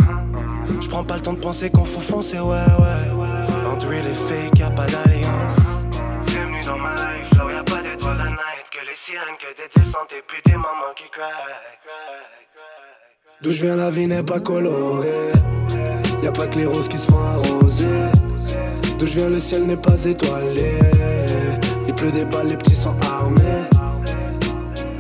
Je 0.81 0.89
prends 0.89 1.05
pas 1.05 1.17
le 1.17 1.23
temps 1.23 1.33
de 1.33 1.39
penser 1.39 1.71
qu'on 1.71 1.85
faut 1.85 2.01
foncer, 2.01 2.41
ouais, 2.41 2.67
ouais. 2.81 3.71
Entre 3.73 3.87
real 3.89 4.07
et 4.07 4.15
fake, 4.15 4.59
y'a 4.59 4.71
pas 4.71 4.87
d'alliance. 4.87 5.59
Bienvenue 6.27 6.61
dans 6.65 6.79
ma 6.79 6.95
life, 6.95 7.29
genre 7.37 7.51
y'a 7.51 7.63
pas 7.63 7.83
d'étoiles 7.83 8.19
la 8.19 8.31
night. 8.31 8.67
Que 8.73 8.85
les 8.85 8.97
sirènes, 8.97 9.39
que 9.39 9.51
des 9.61 9.69
descentes 9.77 10.13
et 10.13 10.23
puis 10.27 10.39
des 10.45 10.57
mamans 10.57 10.95
qui 10.97 11.09
cry. 11.11 11.23
D'où 13.43 13.51
je 13.51 13.63
viens, 13.63 13.77
la 13.77 13.91
vie 13.91 14.09
n'est 14.09 14.25
pas 14.25 14.41
colorée. 14.41 15.33
Y 16.23 16.27
a 16.27 16.33
pas 16.33 16.49
que 16.49 16.59
les 16.59 16.67
roses 16.67 16.89
qui 16.89 16.99
se 16.99 17.07
font 17.07 17.23
arroser. 17.23 17.87
D'où 18.99 19.07
je 19.07 19.19
viens, 19.19 19.29
le 19.29 19.39
ciel 19.39 19.67
n'est 19.67 19.77
pas 19.77 20.03
étoilé. 20.05 20.73
Il 21.87 21.95
pleut 21.95 22.11
des 22.11 22.25
balles, 22.25 22.49
les 22.49 22.57
petits 22.57 22.75
sont 22.75 22.97
armés. 23.03 23.69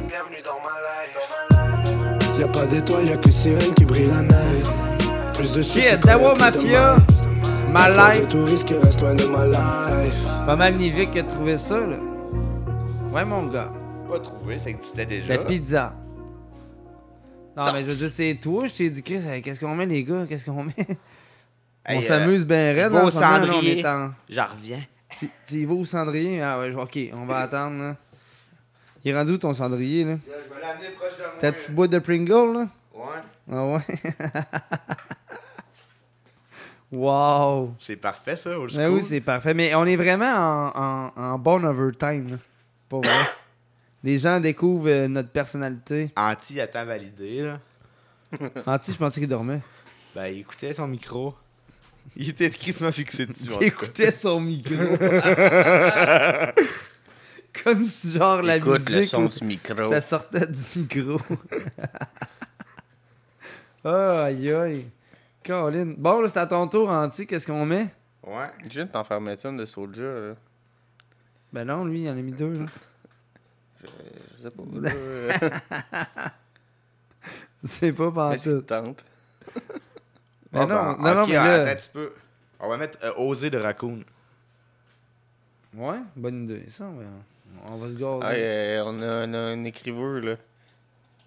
Bienvenue 0.07 0.42
dans 0.44 0.60
ma 0.62 0.76
life. 0.84 2.39
Y 2.39 2.42
a 2.42 2.49
pas 2.49 2.66
d'étoiles, 2.66 3.07
y 3.07 3.12
a 3.12 3.16
que 3.16 3.25
les 3.25 3.33
sirènes 3.33 3.75
qui 3.75 3.86
brillent 3.86 4.10
la 4.10 4.20
night. 4.20 4.70
Plus 5.33 5.50
de 5.55 5.62
soucis 5.62 5.81
que 5.81 5.97
Dawa 6.07 6.34
Mafia? 6.34 6.97
Ma 7.73 7.89
life. 7.89 8.26
de 8.26 8.31
touristes 8.31 8.68
qui 8.68 8.75
restent 8.75 9.00
loin 9.00 9.15
de 9.15 9.25
ma 9.25 9.47
life. 9.47 10.15
Pas 10.44 10.57
mal 10.57 10.76
Nivic 10.76 11.12
qui 11.12 11.20
a 11.20 11.23
trouvé 11.23 11.57
ça, 11.57 11.81
là. 11.81 11.97
Ouais, 13.15 13.25
mon 13.25 13.47
gars. 13.47 13.73
Pas 14.10 14.20
trouvé, 14.20 14.58
ça 14.58 14.68
existait 14.68 15.07
déjà. 15.07 15.39
La 15.39 15.44
pizza. 15.44 15.94
Non, 17.57 17.62
mais 17.73 17.83
je 17.83 17.89
veux 17.89 17.94
dire, 17.94 18.10
c'est 18.10 18.34
toi. 18.34 18.66
Je 18.66 18.75
t'ai 18.75 18.91
dit, 18.91 19.02
Chris, 19.02 19.20
euh, 19.26 19.41
qu'est-ce 19.42 19.58
qu'on 19.58 19.75
met, 19.75 19.86
les 19.86 20.05
gars? 20.05 20.26
Qu'est-ce 20.28 20.44
qu'on 20.44 20.65
met? 20.65 20.75
On 21.89 21.92
Hey, 21.92 22.02
s'amuse 22.02 22.42
euh, 22.42 22.44
bien 22.47 22.74
je 22.74 22.81
raide. 22.81 22.92
vais 22.92 22.98
là, 22.98 23.05
au 23.05 23.10
cendrier. 23.10 23.82
J'en 24.28 24.47
reviens. 24.47 24.82
Tu 25.18 25.31
tu 25.47 25.55
y 25.55 25.65
vas 25.65 25.74
au 25.74 25.84
cendrier? 25.84 26.42
Ah 26.42 26.58
ouais, 26.58 26.70
je- 26.73 26.76
ok, 26.76 26.98
on 27.15 27.24
va 27.26 27.40
attendre, 27.42 27.78
là. 27.82 27.97
Il 29.05 29.10
est 29.12 29.16
rendu 29.16 29.32
où 29.32 29.39
ton 29.39 29.55
cendrier, 29.55 30.05
là? 30.05 30.16
Je 30.26 30.31
vais 30.32 30.60
l'amener 30.60 30.89
proche 30.97 31.16
de 31.16 31.23
moi. 31.23 31.32
Ta 31.40 31.52
petite 31.52 31.74
boîte 31.74 31.90
de 31.90 31.98
Pringle, 32.00 32.52
là? 32.58 32.68
Ouais. 32.92 33.23
Ah 33.52 33.65
ouais? 33.65 33.81
wow! 36.92 37.74
C'est 37.81 37.97
parfait, 37.97 38.36
ça, 38.36 38.58
old 38.58 38.74
Ben 38.74 38.89
oui, 38.90 39.02
c'est 39.02 39.20
parfait. 39.20 39.55
Mais 39.55 39.74
on 39.74 39.84
est 39.84 39.97
vraiment 39.97 40.73
en, 40.74 41.12
en, 41.16 41.23
en 41.34 41.39
bon 41.39 41.65
overtime, 41.65 42.31
là. 42.31 42.36
Pas 42.89 42.98
vrai. 42.98 43.24
Les 44.05 44.18
gens 44.18 44.39
découvrent 44.40 44.89
euh, 44.89 45.08
notre 45.08 45.31
personnalité. 45.31 46.10
Anti 46.16 46.60
attend 46.60 46.84
validé, 46.84 47.42
là. 47.42 47.58
Anti, 48.66 48.92
je 48.92 48.98
pensais 48.98 49.20
qu'il 49.20 49.28
dormait. 49.28 49.60
Ben, 50.15 50.26
il 50.26 50.40
écoutait 50.40 50.74
son 50.74 50.86
micro. 50.86 51.34
Il 52.17 52.28
était 52.28 52.49
crissement 52.51 52.93
fixé 52.93 53.26
dessus. 53.26 53.49
en 53.51 53.52
tout 53.52 53.52
Il 53.55 53.59
cas. 53.60 53.67
écoutait 53.67 54.10
son 54.12 54.41
micro. 54.41 54.75
Comme 57.65 57.86
si, 57.86 58.12
genre, 58.12 58.43
la 58.43 58.57
Écoute 58.57 58.89
le 58.91 58.97
musique... 58.97 59.10
son 59.10 59.25
ou- 59.25 59.28
du 59.28 59.44
micro. 59.44 59.91
Ça 59.91 60.01
sortait 60.01 60.47
du 60.47 60.62
micro. 60.76 61.20
Ah, 63.85 64.25
aïe, 64.26 64.52
aïe. 64.52 64.86
Colin. 65.44 65.94
Bon, 65.97 66.20
là, 66.20 66.28
c'est 66.28 66.39
à 66.39 66.47
ton 66.47 66.68
tour, 66.68 66.89
Anti. 66.91 67.26
Qu'est-ce 67.26 67.47
qu'on 67.47 67.65
met? 67.65 67.89
Ouais. 68.23 68.49
Je 68.65 68.70
viens 68.70 68.85
de 68.86 68.91
t'en 68.91 69.05
faire 69.05 69.20
mettre 69.20 69.47
une 69.47 69.57
de 69.57 69.65
Soldier, 69.65 70.02
là. 70.05 70.35
Ben 71.52 71.65
non, 71.65 71.85
lui, 71.85 72.02
il 72.02 72.09
en 72.10 72.12
a 72.12 72.23
mis 72.23 72.33
deux, 72.33 72.52
là. 72.52 72.67
Je, 73.81 73.86
je 74.33 74.43
sais 74.43 74.51
pas. 74.51 74.62
là. 74.81 74.91
C'est 77.65 77.93
pas 77.93 78.12
Mais 78.31 78.39
si 78.39 78.44
partout. 78.51 78.60
tu 78.60 78.67
tentes. 78.67 79.05
Mais 80.57 80.62
Ah, 80.62 80.67
non, 80.67 81.02
ben, 81.02 81.02
non, 81.02 81.15
non, 81.15 81.23
ok, 81.23 81.28
mais 81.28 81.36
attends 81.36 81.65
là... 81.65 81.70
un 81.70 81.75
petit 81.76 81.89
peu. 81.93 82.12
On 82.60 82.68
va 82.68 82.76
mettre 82.76 82.99
euh, 83.05 83.12
Oser 83.18 83.51
de 83.51 83.59
Raccoon. 83.59 84.01
Ouais, 85.75 85.99
bonne 86.17 86.44
idée. 86.44 86.65
Ça, 86.68 86.85
ouais. 86.85 87.05
On 87.68 87.76
va 87.76 87.89
se 87.91 87.97
garder. 87.97 88.25
Ah, 88.26 88.31
euh, 88.33 88.83
on, 88.86 89.01
a, 89.02 89.26
on 89.26 89.35
a 89.35 89.39
un 89.39 89.65
écriveur, 89.65 90.20
là. 90.23 90.33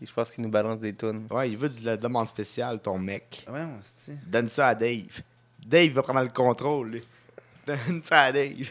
Et 0.02 0.06
Je 0.06 0.14
pense 0.14 0.32
qu'il 0.32 0.44
nous 0.44 0.50
balance 0.50 0.80
des 0.80 0.94
tonnes. 0.94 1.28
Ouais, 1.30 1.50
il 1.52 1.58
veut 1.58 1.70
de 1.70 1.86
la 1.86 1.98
demande 1.98 2.28
spéciale, 2.28 2.80
ton 2.80 2.98
mec. 2.98 3.46
Ouais, 3.52 3.62
on 3.62 3.82
se 3.82 4.12
dit. 4.12 4.18
Donne 4.26 4.48
ça 4.50 4.70
à 4.70 4.76
Dave. 4.76 5.22
Dave 5.66 5.92
va 5.92 6.02
prendre 6.02 6.22
le 6.22 6.30
contrôle, 6.30 6.90
lui. 6.92 7.04
Donne 7.68 8.02
ça 8.04 8.22
à 8.22 8.32
Dave. 8.32 8.70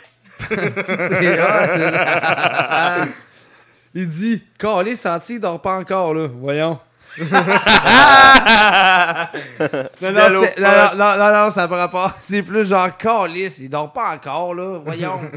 Il 3.94 4.08
dit, 4.08 4.42
Calé, 4.58 4.96
senti, 4.96 5.34
il 5.34 5.40
dort 5.40 5.60
pas 5.60 5.78
encore, 5.78 6.14
là. 6.14 6.26
Voyons. 6.26 6.78
Non, 10.00 10.12
non, 10.12 10.30
non, 10.30 10.42
non, 10.96 11.16
non, 11.18 11.32
non, 11.44 11.50
ça 11.50 11.68
pas 11.68 11.76
rapport. 11.76 12.12
C'est 12.20 12.42
plus 12.42 12.66
genre 12.66 12.96
Calis, 12.96 13.56
il 13.60 13.68
dort 13.70 13.92
pas 13.92 14.14
encore, 14.14 14.54
là. 14.54 14.78
Voyons. 14.78 15.20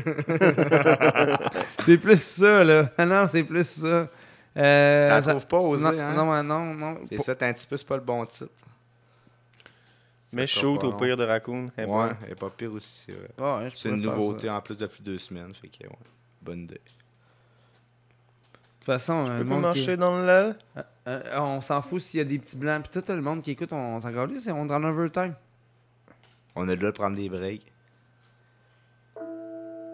c'est 1.86 1.98
plus 1.98 2.22
ça, 2.22 2.64
là. 2.64 2.90
Ah 2.98 3.06
Non, 3.06 3.28
c'est 3.28 3.44
plus 3.44 3.68
ça. 3.68 4.08
Euh, 4.58 5.10
T'en 5.10 5.22
ça- 5.22 5.32
trouves 5.32 5.48
pas 5.48 5.60
osé, 5.60 5.84
non, 5.84 6.00
hein? 6.00 6.14
Non, 6.14 6.44
non, 6.44 6.74
non. 6.74 6.98
C'est 7.10 7.22
ça, 7.22 7.36
t'as 7.36 7.48
un 7.48 7.54
petit 7.54 7.68
peu, 7.68 7.78
c'est 7.78 7.88
pas 7.88 7.96
le 7.96 8.02
bon 8.04 8.26
titre. 8.26 8.50
Mais 10.34 10.46
shoot 10.46 10.80
pas 10.80 10.88
au 10.88 10.94
pire 10.94 11.18
de 11.18 11.24
Raccoon. 11.26 11.68
eh 11.78 11.84
Ouais, 11.86 12.08
ben. 12.10 12.18
elle 12.26 12.32
est 12.32 12.36
pas 12.36 12.50
pire 12.50 12.72
aussi, 12.74 13.06
c'est 13.06 13.12
vrai. 13.14 13.28
Ouais, 13.64 13.70
je 13.70 13.76
c'est 13.76 13.90
une 13.90 14.02
nouveauté 14.02 14.48
ça. 14.48 14.56
en 14.56 14.62
plus 14.62 14.78
depuis 14.78 15.04
deux 15.04 15.18
semaines, 15.18 15.54
fait 15.54 15.68
que 15.68 15.84
ouais, 15.88 15.96
bonne 16.42 16.60
idée. 16.64 16.76
De 16.76 16.80
toute 18.80 18.86
façon, 18.86 19.26
un 19.30 19.40
peux 19.40 19.46
pas 19.46 19.56
marcher 19.58 19.86
qui- 19.86 19.98
dans 19.98 20.18
le 20.20 20.26
l'aile? 20.26 20.56
Euh, 20.78 20.82
euh, 21.08 21.22
on 21.38 21.62
s'en 21.62 21.82
fout 21.82 22.00
s'il 22.00 22.20
y 22.20 22.22
a 22.22 22.26
des 22.26 22.38
petits 22.38 22.58
blancs. 22.58 22.84
Puis 22.88 23.02
tout 23.02 23.12
le 23.12 23.22
monde 23.22 23.42
qui 23.42 23.52
écoute, 23.52 23.74
on 23.74 24.00
s'en 24.00 24.12
calisse, 24.12 24.44
c'est 24.44 24.52
on 24.52 24.68
est 24.68 24.74
en 24.74 24.84
overtime. 24.84 25.36
On 26.56 26.68
est 26.68 26.76
là 26.76 26.92
de 26.92 26.92
prendre 26.92 27.16
des 27.16 27.30
breaks. 27.30 27.72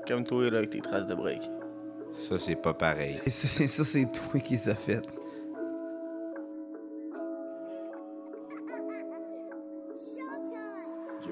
Comme 0.08 0.24
toi, 0.24 0.50
là, 0.50 0.60
avec 0.60 0.72
tes 0.72 0.82
traces 0.82 1.06
de 1.06 1.16
break. 1.16 1.42
Ça, 2.20 2.40
c'est 2.40 2.56
pas 2.56 2.74
pareil. 2.74 3.20
Et 3.26 3.30
ça, 3.30 3.68
ça, 3.68 3.86
c'est 3.86 4.12
toi 4.12 4.40
qui 4.40 4.54
les 4.54 4.70
a 4.70 4.76
fait. 4.76 5.02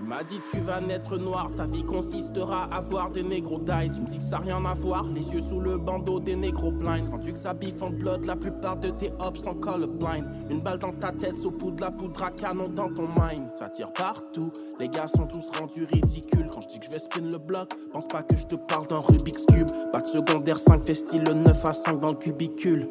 M'as 0.08 0.24
dit 0.24 0.40
tu 0.52 0.60
vas 0.60 0.80
naître 0.80 1.18
noir, 1.18 1.50
ta 1.56 1.66
vie 1.66 1.84
consistera 1.84 2.66
à 2.66 2.80
voir 2.80 3.10
des 3.10 3.24
négros 3.24 3.58
die. 3.58 3.90
Tu 3.92 4.02
me 4.02 4.06
dis 4.06 4.20
que 4.20 4.24
ça 4.24 4.38
rien 4.38 4.64
à 4.64 4.76
voir, 4.76 5.04
les 5.08 5.28
yeux 5.32 5.42
sous 5.42 5.60
le 5.60 5.80
bandeau 5.80 6.20
des 6.20 6.36
négros 6.36 6.72
blind. 6.72 7.10
Rendu 7.10 7.34
que 7.34 7.40
ça 7.40 7.56
biffe 7.56 7.82
en 7.82 7.90
blood, 7.90 8.24
la 8.26 8.36
plupart 8.36 8.78
de 8.78 8.90
tes 8.90 9.12
hops 9.20 9.42
sont 9.42 9.56
colorblind. 9.56 10.24
Une 10.52 10.62
balle 10.62 10.78
dans 10.78 10.92
ta 10.92 11.12
tête, 11.12 11.44
au 11.44 11.50
bout 11.50 11.72
de 11.72 11.82
la 11.82 11.90
poudre 11.90 12.22
à 12.22 12.30
canon 12.30 12.70
dans 12.70 12.94
ton 12.94 13.08
mind. 13.08 13.50
Ça 13.56 13.68
tire 13.68 13.92
partout, 13.94 14.52
les 14.80 14.90
gars 14.90 15.08
sont 15.08 15.26
tous 15.26 15.50
rendus 15.60 15.86
ridicules. 15.86 16.48
Quand 16.54 16.62
je 16.62 16.68
dis 16.68 16.80
que 16.80 16.86
je 16.86 16.92
vais 16.92 17.00
spin 17.00 17.22
le 17.22 17.40
bloc, 17.40 17.70
pense 17.92 18.08
pas 18.08 18.22
que 18.22 18.38
je 18.38 18.46
te 18.46 18.56
parle 18.56 18.86
d'un 18.86 19.00
Rubik's 19.00 19.48
Cube. 19.48 19.72
Pas 19.92 20.02
de 20.02 20.08
secondaire 20.08 20.60
5 20.60 20.86
fait 20.86 20.94
style 20.94 21.24
le 21.24 21.34
9 21.34 21.66
à 21.66 21.74
5 21.74 22.00
dans 22.00 22.10
le 22.10 22.18
cubicule. 22.18 22.88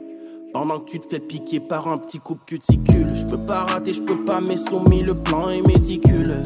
Pendant 0.52 0.81
que 0.81 0.91
tu 0.91 0.99
te 0.99 1.09
fais 1.09 1.20
piquer 1.20 1.60
par 1.60 1.86
un 1.86 1.99
petit 1.99 2.18
coupe 2.18 2.44
cuticule. 2.44 3.07
Je 3.15 3.25
peux 3.25 3.44
pas 3.47 3.67
rater, 3.67 3.93
je 3.93 4.02
peux 4.02 4.25
pas, 4.25 4.41
mais 4.41 4.57
soumis, 4.57 5.05
le 5.05 5.15
plan 5.15 5.49
est 5.49 5.67
méticuleux. 5.67 6.43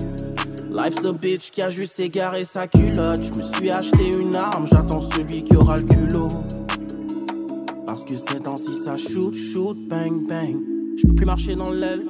Life's 0.71 1.05
a 1.05 1.13
bitch 1.13 1.51
qui 1.51 1.63
a 1.63 1.71
juste 1.71 1.99
égaré 1.99 2.45
sa 2.45 2.67
culotte. 2.67 3.23
Je 3.23 3.39
me 3.39 3.43
suis 3.43 3.71
acheté 3.71 4.11
une 4.17 4.37
arme, 4.37 4.67
j'attends 4.67 5.01
celui 5.01 5.43
qui 5.43 5.57
aura 5.57 5.79
le 5.79 5.85
culot. 5.85 6.29
Parce 7.87 8.05
que 8.05 8.17
ces 8.17 8.39
temps-ci 8.41 8.77
ça 8.85 8.97
shoot, 8.97 9.35
shoot, 9.35 9.77
bang, 9.89 10.27
bang. 10.29 10.57
Je 10.97 11.07
peux 11.07 11.15
plus 11.15 11.27
marcher 11.27 11.55
dans 11.55 11.71
l'aile. 11.71 12.05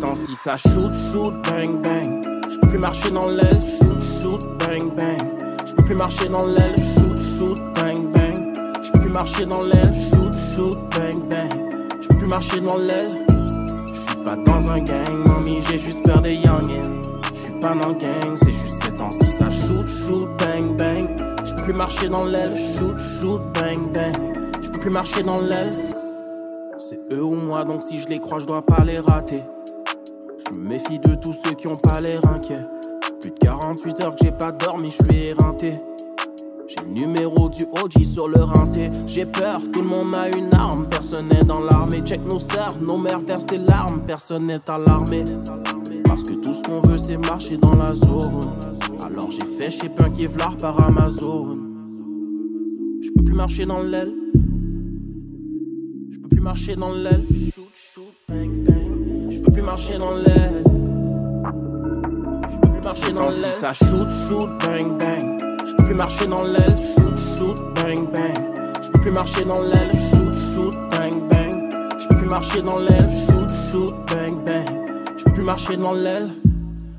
Temps-ci 0.00 0.34
ça 0.44 0.58
shoot, 0.58 0.92
shoot, 0.92 1.32
bang, 1.44 1.80
bang. 1.82 2.24
Je 2.50 2.58
peux 2.58 2.68
plus 2.68 2.78
marcher 2.78 3.10
dans 3.10 3.28
l'aile. 3.28 3.60
Shoot, 3.62 4.02
shoot, 4.02 4.40
bang, 4.58 4.94
bang. 4.94 5.18
Je 5.66 5.72
peux 5.72 5.84
plus 5.84 5.94
marcher 5.94 6.28
dans 6.28 6.44
l'aile. 6.44 6.76
Shoot, 6.76 7.18
shoot, 7.38 7.58
bang, 7.74 8.12
bang. 8.12 8.13
Je 9.14 9.20
peux 9.20 9.26
plus 9.26 9.30
marcher 9.30 9.46
dans 9.46 9.62
l'aile. 9.62 9.92
Shoot, 9.92 10.34
shoot, 10.34 10.78
bang, 10.90 11.28
bang. 11.28 11.88
Je 12.00 12.08
peux 12.08 12.16
plus 12.16 12.26
marcher 12.26 12.60
dans 12.60 12.76
l'aile. 12.76 13.24
Je 13.92 13.94
suis 13.94 14.24
pas 14.24 14.34
dans 14.34 14.72
un 14.72 14.80
gang, 14.80 15.24
mamie, 15.24 15.60
j'ai 15.70 15.78
juste 15.78 16.04
peur 16.04 16.20
des 16.20 16.34
youngins. 16.34 17.00
Je 17.32 17.40
suis 17.40 17.60
pas 17.60 17.74
dans 17.74 17.90
le 17.90 17.94
gang, 17.94 18.36
c'est 18.36 18.50
juste 18.50 18.82
ces 18.82 18.90
temps-ci 18.96 19.30
ça 19.30 19.50
shoot, 19.50 19.86
shoot, 19.86 20.28
bang, 20.38 20.76
bang. 20.76 21.06
Je 21.44 21.54
peux 21.54 21.62
plus 21.62 21.72
marcher 21.74 22.08
dans 22.08 22.24
l'aile. 22.24 22.56
Shoot, 22.56 22.98
shoot, 22.98 23.40
bang, 23.54 23.92
bang. 23.92 24.16
Je 24.60 24.70
peux 24.70 24.80
plus 24.80 24.90
marcher 24.90 25.22
dans 25.22 25.38
l'aile. 25.40 25.70
C'est 26.78 26.98
eux 27.12 27.22
ou 27.22 27.36
moi, 27.36 27.64
donc 27.64 27.84
si 27.84 28.00
je 28.00 28.08
les 28.08 28.18
crois, 28.18 28.40
je 28.40 28.46
dois 28.46 28.62
pas 28.62 28.82
les 28.82 28.98
rater. 28.98 29.44
Je 30.44 30.52
me 30.52 30.70
méfie 30.70 30.98
de 30.98 31.14
tous 31.14 31.36
ceux 31.44 31.54
qui 31.54 31.68
ont 31.68 31.76
pas 31.76 32.00
l'air 32.00 32.20
inquiets. 32.26 32.66
Plus 33.20 33.30
de 33.30 33.38
48 33.38 34.02
heures 34.02 34.16
que 34.16 34.24
j'ai 34.24 34.32
pas 34.32 34.50
dormi, 34.50 34.90
je 34.90 35.04
suis 35.04 35.24
éreinté. 35.26 35.74
J'ai 36.66 36.76
le 36.86 36.92
numéro 36.92 37.48
du 37.50 37.64
OG 37.64 38.04
sur 38.04 38.28
le 38.28 38.42
renté. 38.42 38.90
J'ai 39.06 39.26
peur, 39.26 39.60
tout 39.72 39.82
le 39.82 39.88
monde 39.88 40.14
a 40.14 40.28
une 40.34 40.52
arme. 40.54 40.88
Personne 40.88 41.28
n'est 41.28 41.44
dans 41.44 41.60
l'armée. 41.60 42.00
Check 42.02 42.20
nos 42.24 42.40
sœurs, 42.40 42.74
nos 42.80 42.96
mères 42.96 43.20
versent 43.20 43.46
des 43.46 43.58
larmes. 43.58 44.02
Personne 44.06 44.46
n'est 44.46 44.70
alarmé. 44.70 45.24
Parce 46.04 46.22
que 46.22 46.34
tout 46.34 46.52
ce 46.54 46.62
qu'on 46.62 46.80
veut, 46.80 46.96
c'est 46.96 47.18
marcher 47.18 47.58
dans 47.58 47.76
la 47.76 47.92
zone. 47.92 48.40
Alors 49.04 49.30
j'ai 49.30 49.44
fait 49.58 49.70
chez 49.70 49.90
un 49.98 50.10
Kevlar 50.10 50.56
par 50.56 50.80
Amazon. 50.80 51.58
Je 53.02 53.10
peux 53.10 53.22
plus 53.22 53.34
marcher 53.34 53.66
dans 53.66 53.82
l'aile. 53.82 54.14
Je 56.10 56.18
peux 56.18 56.28
plus 56.28 56.40
marcher 56.40 56.76
dans 56.76 56.92
l'aile. 56.92 57.26
Je 59.30 59.38
peux 59.40 59.52
plus 59.52 59.62
marcher 59.62 59.98
dans 59.98 60.14
l'aile. 60.14 60.64
Je 62.50 62.58
peux 62.58 62.72
plus 62.72 62.82
marcher 62.82 63.12
dans 63.12 63.28
l'aile. 63.28 63.52
Ça 63.60 63.74
shoot, 63.74 64.08
shoot, 64.08 64.48
bang, 64.60 64.98
bang. 64.98 65.33
Peux 65.84 65.90
plus 65.90 65.98
marcher 65.98 66.26
dans 66.26 66.42
l'aile. 66.42 66.76
Shoot, 66.78 67.18
shoot, 67.18 67.74
bang, 67.74 68.10
bang. 68.10 68.72
Je 68.82 68.90
peux 68.90 69.00
plus 69.00 69.10
marcher 69.10 69.44
dans 69.44 69.60
l'aile. 69.60 69.92
Shoot, 69.92 70.34
shoot, 70.34 70.74
bang, 70.90 71.28
bang. 71.28 71.88
Je 72.00 72.08
peux 72.08 72.16
plus 72.16 72.26
marcher 72.26 72.62
dans 72.62 72.78
l'aile. 72.78 73.08
Shoot, 73.10 73.50
shoot, 73.70 73.94
bang, 74.06 74.44
bang. 74.46 74.64
Je 75.18 75.24
peux 75.24 75.32
plus 75.32 75.42
marcher 75.42 75.76
dans 75.76 75.92
l'aile. 75.92 76.30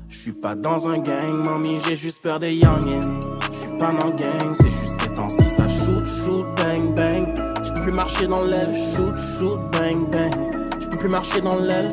Je 0.08 0.16
suis 0.16 0.32
pas 0.32 0.54
dans 0.54 0.86
un 0.86 0.98
gang, 0.98 1.44
mamie, 1.44 1.78
j'ai 1.84 1.96
juste 1.96 2.22
peur 2.22 2.38
des 2.38 2.54
youngins. 2.54 3.18
Je 3.52 3.58
suis 3.58 3.78
pas 3.78 3.90
dans 3.92 4.10
gang, 4.10 4.54
c'est 4.54 4.70
juste 4.70 5.00
ces 5.00 5.14
temps-ci, 5.16 5.44
ça 5.48 5.66
shoot, 5.66 6.06
shoot, 6.06 6.46
bang, 6.56 6.94
bang. 6.94 7.26
Je 7.64 7.72
peux 7.72 7.80
plus 7.82 7.92
marcher 7.92 8.28
dans 8.28 8.42
l'aile, 8.42 8.72
shoot, 8.94 9.16
shoot, 9.18 9.58
bang, 9.72 10.08
bang. 10.12 10.32
Je 10.80 10.86
peux 10.86 10.98
plus 10.98 11.08
marcher 11.08 11.40
dans 11.40 11.56
l'aile. 11.56 11.88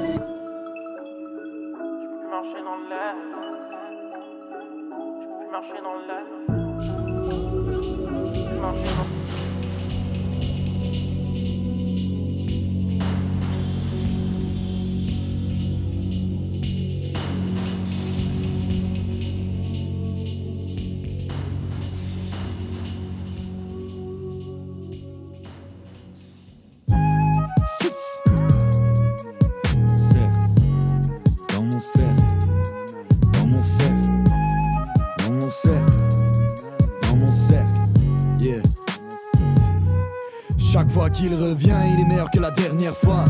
Qu'il 41.13 41.35
revient, 41.35 41.77
il 41.87 41.99
est 42.01 42.05
meilleur 42.05 42.29
que 42.31 42.39
la 42.39 42.51
dernière 42.51 42.95
fois. 42.95 43.23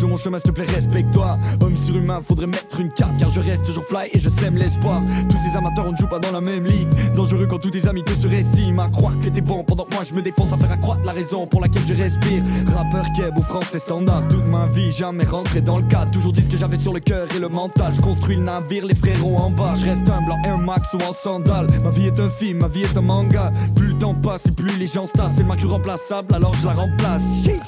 De 0.00 0.06
mon 0.06 0.16
chemin, 0.16 0.38
s'il 0.38 0.50
te 0.50 0.54
plaît, 0.54 0.64
respecte-toi. 0.64 1.36
Homme 1.60 1.76
surhumain, 1.76 2.20
faudrait 2.26 2.46
mettre 2.46 2.80
une 2.80 2.90
carte, 2.90 3.18
car 3.18 3.28
je 3.28 3.40
reste 3.40 3.66
toujours 3.66 3.84
fly 3.84 4.08
et 4.12 4.18
je 4.18 4.30
sème 4.30 4.56
l'espoir. 4.56 5.02
Tous 5.28 5.36
ces 5.38 5.56
amateurs, 5.56 5.84
on 5.86 5.92
ne 5.92 5.96
joue 5.96 6.06
pas 6.06 6.18
dans 6.18 6.32
la 6.32 6.40
même 6.40 6.64
ligue. 6.64 6.88
Dangereux 7.14 7.46
quand 7.46 7.58
tous 7.58 7.70
tes 7.70 7.86
amis 7.86 8.02
te 8.02 8.14
surestiment. 8.14 8.82
À 8.82 8.88
croire 8.88 9.18
que 9.18 9.28
t'es 9.28 9.42
bon 9.42 9.62
pendant 9.62 9.84
que 9.84 9.92
moi 9.92 10.02
je 10.02 10.14
me 10.14 10.22
défonce 10.22 10.54
à 10.54 10.56
faire 10.56 10.72
accroître 10.72 11.02
la 11.04 11.12
raison 11.12 11.46
pour 11.46 11.60
laquelle 11.60 11.84
je 11.84 11.94
respire. 11.94 12.42
Rappeur 12.74 13.04
keb 13.14 13.38
ou 13.38 13.42
français 13.42 13.78
standard, 13.78 14.26
toute 14.28 14.46
ma 14.46 14.66
vie, 14.68 14.90
jamais 14.90 15.24
rentré 15.24 15.60
dans 15.60 15.76
le 15.76 15.86
cadre. 15.86 16.10
Toujours 16.12 16.32
dit 16.32 16.42
ce 16.42 16.48
que 16.48 16.56
j'avais 16.56 16.78
sur 16.78 16.94
le 16.94 17.00
cœur 17.00 17.26
et 17.36 17.38
le 17.38 17.48
mental. 17.48 17.92
Je 17.94 18.00
construis 18.00 18.36
le 18.36 18.42
navire, 18.42 18.86
les 18.86 18.94
frérots 18.94 19.36
en 19.36 19.50
bas. 19.50 19.74
Je 19.76 19.84
reste 19.84 20.08
humble 20.08 20.32
en 20.32 20.42
Air 20.44 20.58
Max 20.58 20.94
ou 20.94 20.98
en 21.06 21.12
sandales. 21.12 21.66
Ma 21.84 21.90
vie 21.90 22.06
est 22.06 22.18
un 22.18 22.30
film, 22.30 22.60
ma 22.60 22.68
vie 22.68 22.82
est 22.82 22.96
un 22.96 23.02
manga. 23.02 23.50
Plus 23.76 23.88
le 23.88 23.96
temps 23.98 24.14
passe 24.14 24.46
et 24.46 24.52
plus 24.52 24.78
les 24.78 24.86
gens 24.86 25.04
se 25.04 25.12
tassent. 25.12 25.34
C'est 25.36 25.44
ma 25.44 25.56
remplaçable, 25.56 26.34
alors 26.34 26.54
je 26.54 26.66
la 26.66 26.72
remplace. 26.72 27.22
Shit. 27.44 27.60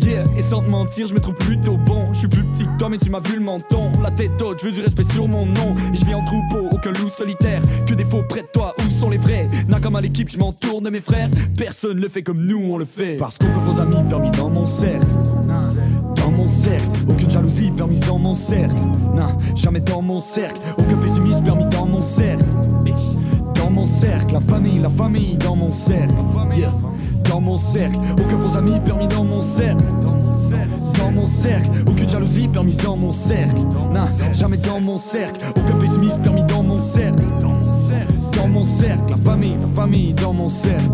Yeah, 0.00 0.22
et 0.36 0.42
sans 0.42 0.62
te 0.62 0.70
mentir, 0.70 1.08
je 1.08 1.14
me 1.14 1.18
trouve 1.18 1.34
plutôt 1.34 1.76
bon. 1.76 2.12
Je 2.12 2.20
suis 2.20 2.28
plus 2.28 2.44
petit 2.44 2.64
que 2.64 2.76
toi, 2.78 2.88
mais 2.88 2.98
tu 2.98 3.10
m'as 3.10 3.20
vu 3.20 3.34
le 3.34 3.40
menton. 3.40 3.80
La 4.02 4.10
tête 4.10 4.40
haute, 4.40 4.60
je 4.60 4.66
veux 4.66 4.72
du 4.72 4.80
respect 4.80 5.04
sur 5.04 5.26
mon 5.26 5.44
nom. 5.46 5.74
Et 5.92 5.96
je 5.96 6.04
vis 6.04 6.14
en 6.14 6.22
troupeau, 6.22 6.68
aucun 6.70 6.92
loup 6.92 7.08
solitaire. 7.08 7.60
Que 7.86 7.94
des 7.94 8.04
faux 8.04 8.22
près 8.28 8.42
de 8.42 8.48
toi, 8.52 8.74
où 8.78 8.90
sont 8.90 9.10
les 9.10 9.16
vrais? 9.16 9.46
N'a 9.68 9.78
à 9.78 10.00
l'équipe, 10.00 10.28
je 10.28 10.38
m'entoure 10.38 10.82
de 10.82 10.90
mes 10.90 11.00
frères. 11.00 11.28
Personne 11.56 11.98
le 11.98 12.08
fait 12.08 12.22
comme 12.22 12.44
nous, 12.44 12.60
on 12.70 12.78
le 12.78 12.84
fait. 12.84 13.16
Parce 13.16 13.38
qu'aucun 13.38 13.60
faux 13.64 13.80
amis 13.80 13.96
permis 14.08 14.30
dans 14.30 14.50
mon 14.50 14.66
cercle. 14.66 15.06
Dans 16.14 16.30
mon 16.30 16.46
cercle, 16.46 16.90
aucune 17.08 17.30
jalousie 17.30 17.70
permise 17.70 18.00
dans 18.00 18.18
mon 18.18 18.34
cercle. 18.34 18.76
Non, 19.14 19.36
jamais 19.56 19.80
dans 19.80 20.02
mon 20.02 20.20
cercle. 20.20 20.60
Aucun 20.78 20.96
pessimisme 20.98 21.42
permis 21.42 21.66
dans 21.66 21.86
mon 21.86 22.02
cercle. 22.02 22.44
Dans 23.54 23.70
mon 23.70 23.86
cercle, 23.86 24.34
la 24.34 24.40
famille, 24.40 24.78
la 24.78 24.90
famille 24.90 25.34
dans 25.38 25.56
mon 25.56 25.72
cercle. 25.72 26.14
Dans 27.28 27.40
mon 27.40 27.58
cercle, 27.58 27.98
aucun 28.12 28.38
faux 28.38 28.56
amis 28.56 28.80
permis 28.84 29.06
dans 29.06 29.22
mon 29.22 29.40
cercle. 29.40 29.84
Dans 30.98 31.10
mon 31.10 31.26
cercle, 31.26 31.68
aucune 31.86 32.08
jalousie 32.08 32.48
permise 32.48 32.78
dans 32.78 32.96
mon 32.96 33.12
cercle. 33.12 33.62
Non, 33.92 34.08
jamais 34.32 34.56
dans 34.56 34.80
mon 34.80 34.98
cercle, 34.98 35.40
aucun 35.56 35.76
pessimisme 35.78 36.20
permis 36.22 36.44
dans 36.44 36.62
mon 36.62 36.80
cercle. 36.80 37.24
Dans 38.34 38.48
mon 38.48 38.64
cercle, 38.64 39.10
la 39.10 39.16
famille, 39.16 39.56
la 39.60 39.68
famille 39.68 40.14
dans 40.14 40.32
mon 40.32 40.48
cercle. 40.48 40.90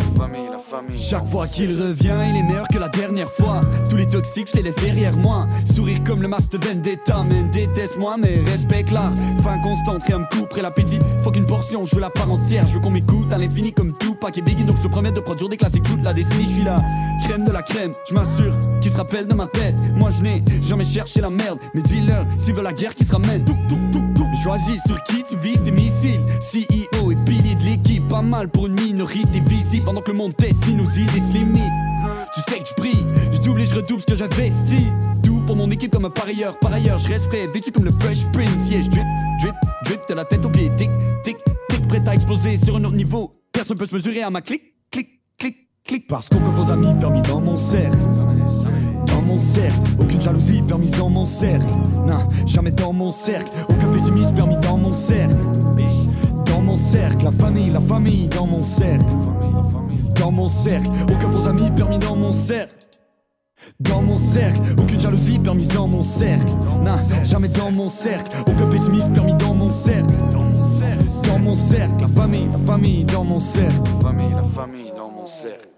Chaque 0.96 1.26
fois 1.26 1.46
qu'il 1.46 1.70
revient, 1.80 2.16
il 2.28 2.36
est 2.36 2.42
meilleur 2.42 2.66
que 2.68 2.78
la 2.78 2.88
dernière 2.88 3.28
fois. 3.28 3.60
Tous 3.90 3.96
les 3.96 4.06
toxiques, 4.06 4.48
je 4.52 4.56
les 4.56 4.62
laisse 4.62 4.76
derrière 4.76 5.16
moi. 5.16 5.44
Sourire 5.72 6.02
comme 6.04 6.22
le 6.22 6.28
masque 6.28 6.52
de 6.52 6.58
Vendetta, 6.58 7.22
mais 7.28 7.42
déteste-moi, 7.44 8.16
mais 8.18 8.40
respecte 8.50 8.90
l'art. 8.90 9.12
Fin 9.42 9.58
constante, 9.58 10.02
rien 10.04 10.20
me 10.20 10.24
couperait 10.24 10.62
l'appétit. 10.62 10.98
Faut 11.22 11.30
qu'une 11.30 11.44
portion, 11.44 11.86
je 11.86 11.94
veux 11.94 12.00
la 12.00 12.10
part 12.10 12.30
entière. 12.30 12.66
Je 12.68 12.74
veux 12.74 12.80
qu'on 12.80 12.90
m'écoute 12.90 13.32
à 13.32 13.38
l'infini 13.38 13.72
comme 13.72 13.92
tout, 13.98 14.14
pas 14.14 14.30
et 14.34 14.42
Biggie. 14.42 14.64
Donc 14.64 14.76
je 14.82 14.88
promets 14.88 15.12
de 15.12 15.20
produire 15.20 15.48
des 15.48 15.56
classiques 15.56 15.84
toute 15.84 16.02
la 16.02 16.12
décennie. 16.12 16.44
Je 16.44 16.54
suis 16.54 16.64
là, 16.64 16.76
crème 17.24 17.44
de 17.44 17.52
la 17.52 17.62
crème, 17.62 17.92
je 18.08 18.14
m'assure 18.14 18.54
qu'ils 18.80 18.90
se 18.90 18.96
rappellent 18.96 19.26
de 19.26 19.34
ma 19.34 19.46
tête. 19.46 19.80
Moi 19.96 20.10
je 20.10 20.22
n'ai 20.22 20.42
jamais 20.62 20.84
cherché 20.84 21.20
la 21.20 21.30
merde. 21.30 21.58
Mes 21.74 21.82
dealers, 21.82 22.26
s'ils 22.38 22.54
veulent 22.54 22.64
la 22.64 22.72
guerre, 22.72 22.94
qui 22.94 23.04
se 23.04 23.12
ramène. 23.12 23.44
Touc, 23.44 23.56
touc, 23.68 23.78
touc, 23.92 24.14
touc. 24.14 24.26
Mais 24.30 24.40
Choisis 24.42 24.80
sur 24.86 25.02
qui 25.04 25.22
tu 25.22 25.38
vises 25.38 25.62
des 25.62 25.70
missiles. 25.70 26.22
CEO 26.40 27.03
pas 28.14 28.22
mal 28.22 28.48
pour 28.48 28.68
une 28.68 28.80
minorité 28.80 29.40
visible. 29.40 29.84
Pendant 29.86 30.00
que 30.00 30.12
le 30.12 30.18
monde 30.18 30.34
dessine 30.38 30.76
nos 30.76 30.84
idées 30.84 31.18
se 31.18 31.32
limitent. 31.32 31.60
Tu 32.32 32.40
sais 32.42 32.60
que 32.60 32.68
je 32.68 32.74
brille, 32.76 33.06
je 33.32 33.42
double 33.42 33.62
et 33.62 33.66
je 33.66 33.74
redouble 33.74 34.02
ce 34.02 34.06
que 34.06 34.16
j'investis. 34.16 34.86
Tout 35.24 35.42
pour 35.44 35.56
mon 35.56 35.68
équipe 35.70 35.90
comme 35.90 36.04
un 36.04 36.10
parieur. 36.10 36.56
Par 36.60 36.72
ailleurs, 36.72 36.98
je 36.98 37.08
reste 37.08 37.26
frais, 37.26 37.48
vêtu 37.52 37.72
comme 37.72 37.84
le 37.84 37.90
Fresh 37.90 38.30
Prince. 38.32 38.70
Yeah, 38.70 38.82
je 38.82 38.90
drip, 38.90 39.04
drip, 39.40 39.54
drip 39.84 40.00
de 40.08 40.14
la 40.14 40.24
tête 40.24 40.44
aux 40.44 40.48
pieds. 40.48 40.70
Tic, 40.76 40.90
tic, 41.24 41.38
tic, 41.68 41.88
prêt 41.88 42.06
à 42.06 42.14
exploser 42.14 42.56
sur 42.56 42.76
un 42.76 42.84
autre 42.84 42.94
niveau. 42.94 43.32
Personne 43.50 43.76
peut 43.76 43.86
se 43.86 43.94
mesurer 43.94 44.22
à 44.22 44.30
ma 44.30 44.42
clic, 44.42 44.62
clic, 44.92 45.08
clic, 45.36 45.56
clic. 45.84 46.06
Parce 46.06 46.28
qu'aucun 46.28 46.52
faux 46.52 46.70
amis 46.70 46.94
permis 47.00 47.22
dans 47.22 47.40
mon 47.40 47.56
cercle. 47.56 47.98
Dans 49.06 49.22
mon 49.22 49.40
cercle, 49.40 49.80
aucune 49.98 50.20
jalousie 50.20 50.62
permise 50.62 50.92
dans 50.92 51.10
mon 51.10 51.24
cercle. 51.24 51.66
Non, 52.06 52.28
jamais 52.46 52.70
dans 52.70 52.92
mon 52.92 53.10
cercle, 53.10 53.50
aucun 53.68 53.88
pessimisme 53.88 54.34
permis 54.34 54.56
dans 54.58 54.78
mon 54.78 54.92
cercle. 54.92 55.40
Mon 56.74 56.80
cercle, 56.80 57.24
la 57.26 57.30
famille, 57.30 57.70
la 57.70 57.80
famille 57.80 58.28
dans 58.30 58.48
mon 58.48 58.64
cercle. 58.64 59.04
Dans 60.18 60.32
mon 60.32 60.48
cercle, 60.48 60.88
aucun 61.04 61.30
faux 61.30 61.48
amis 61.48 61.70
permis 61.70 62.00
dans 62.00 62.16
mon 62.16 62.32
cercle. 62.32 62.74
Dans 63.78 64.02
mon 64.02 64.16
cercle, 64.16 64.60
aucune 64.76 64.98
jalousie 64.98 65.38
permise 65.38 65.68
dans 65.68 65.86
mon 65.86 66.02
cercle. 66.02 66.52
Non, 66.82 66.98
jamais 67.22 67.46
dans 67.46 67.70
mon 67.70 67.88
cercle, 67.88 68.28
aucun 68.48 68.66
pessimisme 68.66 69.12
permis 69.12 69.34
dans 69.34 69.54
mon 69.54 69.70
cercle. 69.70 70.16
Dans 71.28 71.38
mon 71.38 71.54
cercle, 71.54 72.00
la 72.00 72.08
famille, 72.08 72.48
la 72.50 72.58
famille 72.58 73.04
dans 73.04 73.22
mon 73.22 73.38
cercle. 73.38 73.80
La 74.02 74.08
famille, 74.08 74.34
la 74.34 74.42
famille 74.42 74.92
dans 74.96 75.10
mon 75.10 75.26
cercle. 75.28 75.73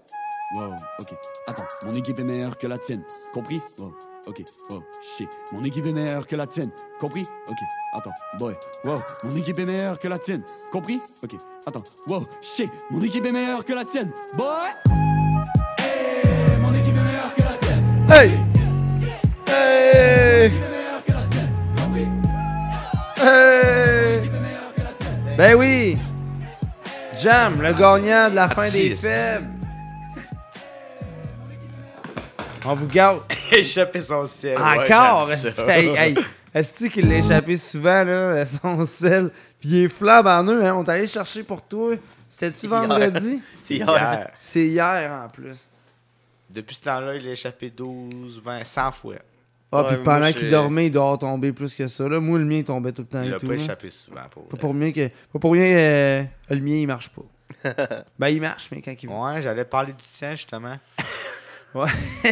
Wow, 0.55 0.73
ok, 1.01 1.13
attends, 1.45 1.67
mon 1.85 1.91
équipe 1.91 2.17
est 2.19 2.23
meilleure 2.23 2.57
que 2.57 2.67
la 2.67 2.77
tienne, 2.77 3.03
compris? 3.33 3.61
Wow, 3.77 3.93
ok, 4.27 4.41
wow, 4.69 4.81
shit, 5.17 5.29
mon 5.51 5.61
équipe 5.61 5.85
est 5.85 5.91
meilleure 5.91 6.25
que 6.25 6.37
la 6.37 6.47
tienne, 6.47 6.71
compris? 7.01 7.25
Ok, 7.49 7.57
attends, 7.91 8.13
boy, 8.39 8.55
wow, 8.85 8.95
mon 9.25 9.31
équipe 9.31 9.59
est 9.59 9.65
meilleure 9.65 9.99
que 9.99 10.07
la 10.07 10.17
tienne, 10.17 10.43
compris? 10.71 11.01
Ok, 11.21 11.35
attends, 11.65 11.83
wow, 12.07 12.25
shit, 12.41 12.71
mon 12.89 13.01
équipe 13.01 13.25
est 13.25 13.31
meilleure 13.33 13.65
que 13.65 13.73
la 13.73 13.83
tienne, 13.83 14.13
boy! 14.37 14.69
Hey, 15.79 16.57
mon 16.61 16.73
équipe 16.73 16.95
est 16.95 17.03
meilleure 17.03 17.35
que 17.35 17.41
la 17.41 17.57
tienne! 17.59 17.83
Hey! 18.09 18.31
Hey! 19.49 20.53
Hey! 23.17 24.29
Ben 25.37 25.55
oui! 25.55 25.97
Jam, 27.21 27.61
le 27.61 27.73
gagnant 27.73 28.29
de 28.29 28.35
la 28.35 28.47
fin 28.47 28.69
des 28.69 28.95
faibles. 28.95 29.56
On 32.69 32.73
vous 32.73 32.87
garde. 32.87 33.21
Échapper 33.51 34.01
son 34.01 34.27
ciel. 34.27 34.57
Encore! 34.57 35.31
hey, 35.69 35.87
hey, 35.95 36.15
Est-ce 36.53 36.87
qu'il 36.87 37.07
l'a 37.07 37.19
échappé 37.19 37.55
souvent, 37.55 38.03
là, 38.03 38.43
son 38.45 38.85
sel? 38.85 39.29
Puis 39.61 39.69
il 39.69 39.83
est 39.85 39.87
flambe 39.87 40.27
en 40.27 40.43
eux, 40.43 40.65
hein? 40.65 40.75
On 40.75 40.83
est 40.83 40.89
allé 40.89 41.07
chercher 41.07 41.43
pour 41.43 41.61
toi. 41.61 41.95
C'était-tu 42.29 42.67
vendredi? 42.67 43.41
C'est 43.63 43.75
hier. 43.75 44.31
C'est 44.37 44.67
hier, 44.67 45.11
en 45.23 45.29
plus. 45.29 45.57
Depuis 46.49 46.75
ce 46.75 46.81
temps-là, 46.81 47.15
il 47.15 47.25
a 47.29 47.31
échappé 47.31 47.69
12, 47.69 48.41
20, 48.43 48.65
100 48.65 48.91
fois. 48.91 49.15
Ah, 49.71 49.85
puis 49.87 49.97
pendant 50.03 50.31
qu'il 50.33 50.49
dormait, 50.49 50.87
il 50.87 50.91
doit 50.91 51.17
tombé 51.17 51.53
plus 51.53 51.73
que 51.73 51.87
ça. 51.87 52.07
Là. 52.07 52.19
Moi, 52.19 52.37
le 52.37 52.45
mien, 52.45 52.57
il 52.57 52.63
tombait 52.65 52.91
tout 52.91 53.03
le 53.03 53.07
temps. 53.07 53.21
Il 53.21 53.33
a 53.33 53.39
pas 53.39 53.53
échappé 53.53 53.89
souvent. 53.89 54.21
Pour 54.29 54.45
Pas 54.47 54.57
pour 54.57 54.73
rien 54.73 54.91
que. 54.91 55.07
Pas 55.07 55.39
pour 55.39 55.53
rien 55.53 55.77
euh, 55.77 56.23
le 56.49 56.59
mien, 56.59 56.75
il 56.75 56.87
marche 56.87 57.09
pas. 57.09 57.23
Ben, 58.19 58.27
il 58.27 58.41
marche, 58.41 58.69
mais 58.71 58.81
quand 58.81 58.91
il 58.91 59.07
veut. 59.07 59.15
Ouais, 59.15 59.41
j'allais 59.41 59.65
parler 59.65 59.93
du 59.93 60.03
tien, 60.03 60.31
justement. 60.31 60.77
Ouais. 61.73 61.89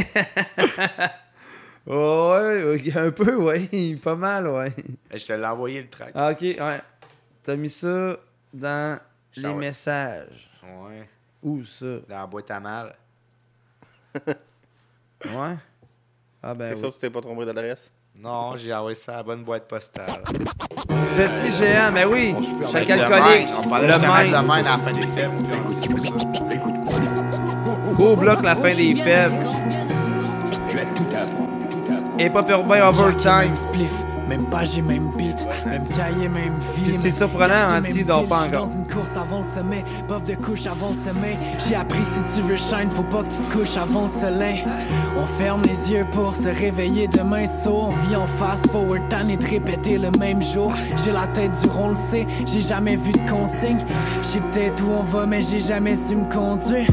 ouais, 1.87 2.63
ouais, 2.63 2.97
un 2.97 3.11
peu, 3.11 3.35
ouais. 3.35 3.95
Pas 4.03 4.15
mal, 4.15 4.47
ouais. 4.47 4.73
Je 5.13 5.25
te 5.25 5.33
l'ai 5.33 5.45
envoyé 5.45 5.81
le 5.81 5.89
track. 5.89 6.11
Ah, 6.15 6.31
ok, 6.31 6.41
ouais. 6.41 6.81
T'as 7.43 7.55
mis 7.55 7.69
ça 7.69 8.17
dans 8.53 8.99
Je 9.31 9.41
les 9.41 9.53
messages. 9.53 10.49
Ouais. 10.63 11.07
Où 11.43 11.63
ça? 11.63 11.85
Dans 12.09 12.15
la 12.15 12.27
boîte 12.27 12.51
à 12.51 12.59
mal. 12.59 12.95
Ouais. 15.25 15.55
Ah 16.43 16.53
ben 16.53 16.67
C'est 16.67 16.73
oui. 16.73 16.79
sûr 16.81 16.89
que 16.89 16.93
tu 16.95 16.99
t'es 17.01 17.09
pas 17.09 17.21
trompé 17.21 17.45
d'adresse? 17.45 17.91
Non, 18.15 18.55
j'ai 18.55 18.71
envoyé 18.75 18.95
ça 18.95 19.13
à 19.13 19.17
la 19.17 19.23
bonne 19.23 19.43
boîte 19.43 19.67
postale. 19.67 20.21
Petit 21.17 21.51
géant, 21.57 21.91
mais 21.91 22.05
oui. 22.05 22.35
Chaque 22.71 22.87
alcoolique. 22.91 23.47
On 23.57 23.67
parlait 23.67 23.87
Le 23.87 23.93
de 23.93 24.05
Maine. 24.07 24.31
la 24.31 24.41
main 24.43 24.63
à 24.63 24.77
la 24.77 24.77
fin 24.77 24.93
des 24.93 25.07
films. 25.07 25.41
dit 25.41 27.07
ça. 27.07 27.14
Gros 27.95 28.15
bloc, 28.15 28.43
la 28.43 28.55
fin 28.55 28.75
des 28.75 28.95
fêtes. 28.95 29.31
Et 32.19 32.29
pas 32.29 32.45
urbain 32.49 32.87
overtime. 32.87 33.55
Spliff, 33.55 34.03
même 34.27 34.45
page 34.45 34.77
et 34.77 34.81
même 34.81 35.11
beat, 35.17 35.45
même 35.65 35.85
cahier, 35.87 36.27
même 36.27 36.57
vie. 36.75 36.93
C'est 36.95 37.11
surprenant, 37.11 37.47
quartier, 37.47 37.77
hein, 37.77 37.81
ville. 37.81 38.05
pas 38.05 38.19
encore. 38.19 38.65
dans 38.65 38.73
une 38.73 38.87
course 38.87 39.15
avant 39.15 39.39
le 39.39 39.45
sommet, 39.45 39.83
bof 40.07 40.23
de 40.25 40.35
couche 40.35 40.65
avant 40.65 40.89
le 40.89 40.95
sommet. 40.95 41.37
J'ai 41.67 41.75
appris 41.75 41.99
que 41.99 42.09
si 42.09 42.35
tu 42.35 42.41
veux 42.47 42.57
shine, 42.57 42.89
faut 42.89 43.03
pas 43.03 43.23
que 43.23 43.29
tu 43.29 43.37
te 43.37 43.53
couches 43.53 43.77
avant 43.77 44.03
le 44.03 44.09
soleil. 44.09 44.63
On 45.17 45.25
ferme 45.25 45.61
les 45.63 45.91
yeux 45.91 46.05
pour 46.11 46.35
se 46.35 46.47
réveiller 46.47 47.07
demain 47.07 47.47
saut. 47.47 47.89
On 47.89 48.07
vit 48.07 48.15
en 48.15 48.25
fast 48.25 48.67
forward, 48.71 49.07
tanné 49.09 49.37
de 49.37 49.45
répéter 49.45 49.97
le 49.97 50.11
même 50.11 50.41
jour. 50.41 50.73
J'ai 51.03 51.11
la 51.11 51.27
tête 51.27 51.51
du 51.61 51.67
rond, 51.67 51.89
le 51.89 51.95
sait, 51.95 52.27
j'ai 52.45 52.61
jamais 52.61 52.95
vu 52.95 53.11
de 53.11 53.29
consigne. 53.29 53.83
J'sais 54.21 54.39
peut-être 54.51 54.83
où 54.83 54.91
on 54.99 55.03
va, 55.03 55.25
mais 55.25 55.41
j'ai 55.41 55.59
jamais 55.59 55.95
su 55.95 56.15
me 56.15 56.29
conduire. 56.29 56.87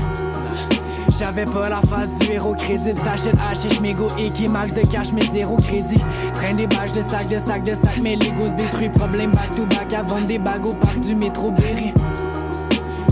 J'avais 1.25 1.45
pas 1.45 1.69
la 1.69 1.81
face 1.83 2.19
du 2.19 2.33
héros 2.33 2.53
crédible, 2.53 2.99
s'achète 2.99 3.37
H, 3.37 3.81
mégo 3.81 4.09
et 4.19 4.31
qui 4.31 4.49
max 4.49 4.75
de 4.75 4.81
cash, 4.81 5.13
mais 5.13 5.23
zéro 5.31 5.57
crédit. 5.57 6.01
Traîne 6.35 6.57
des 6.57 6.67
bâches 6.67 6.91
de 6.91 7.01
sac, 7.01 7.29
de 7.29 7.39
sac, 7.39 7.63
de 7.63 7.77
sac, 7.77 8.01
mais 8.03 8.17
l'ego 8.17 8.49
se 8.49 8.55
détruit. 8.55 8.89
Problème 8.89 9.31
back 9.31 9.55
to 9.55 9.65
back 9.67 9.93
à 9.93 10.03
vendre 10.03 10.27
des 10.27 10.41
bagues 10.41 10.67
au 10.67 10.73
parc 10.73 10.99
du 10.99 11.15
métro 11.15 11.53
Berry. 11.53 11.95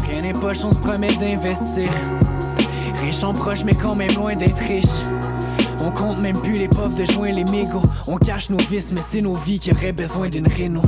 Rien 0.08 0.22
n'est 0.22 0.32
poche, 0.32 0.64
on 0.64 0.70
se 0.70 0.78
promet 0.78 1.14
d'investir. 1.14 1.88
Riche 3.00 3.22
en 3.22 3.32
proche, 3.32 3.62
mais 3.62 3.74
quand 3.74 3.94
même 3.94 4.12
loin 4.16 4.34
d'être 4.34 4.58
riche. 4.58 4.86
On 5.82 5.90
compte 5.90 6.18
même 6.18 6.40
plus 6.40 6.58
les 6.58 6.68
puffs 6.68 6.94
de 6.94 7.04
joint, 7.04 7.32
les 7.32 7.44
mégots. 7.44 7.82
On 8.06 8.16
cache 8.16 8.50
nos 8.50 8.58
vices, 8.58 8.90
mais 8.92 9.00
c'est 9.06 9.22
nos 9.22 9.34
vies 9.34 9.58
qui 9.58 9.72
auraient 9.72 9.92
besoin 9.92 10.28
d'une 10.28 10.46
réno. 10.46 10.82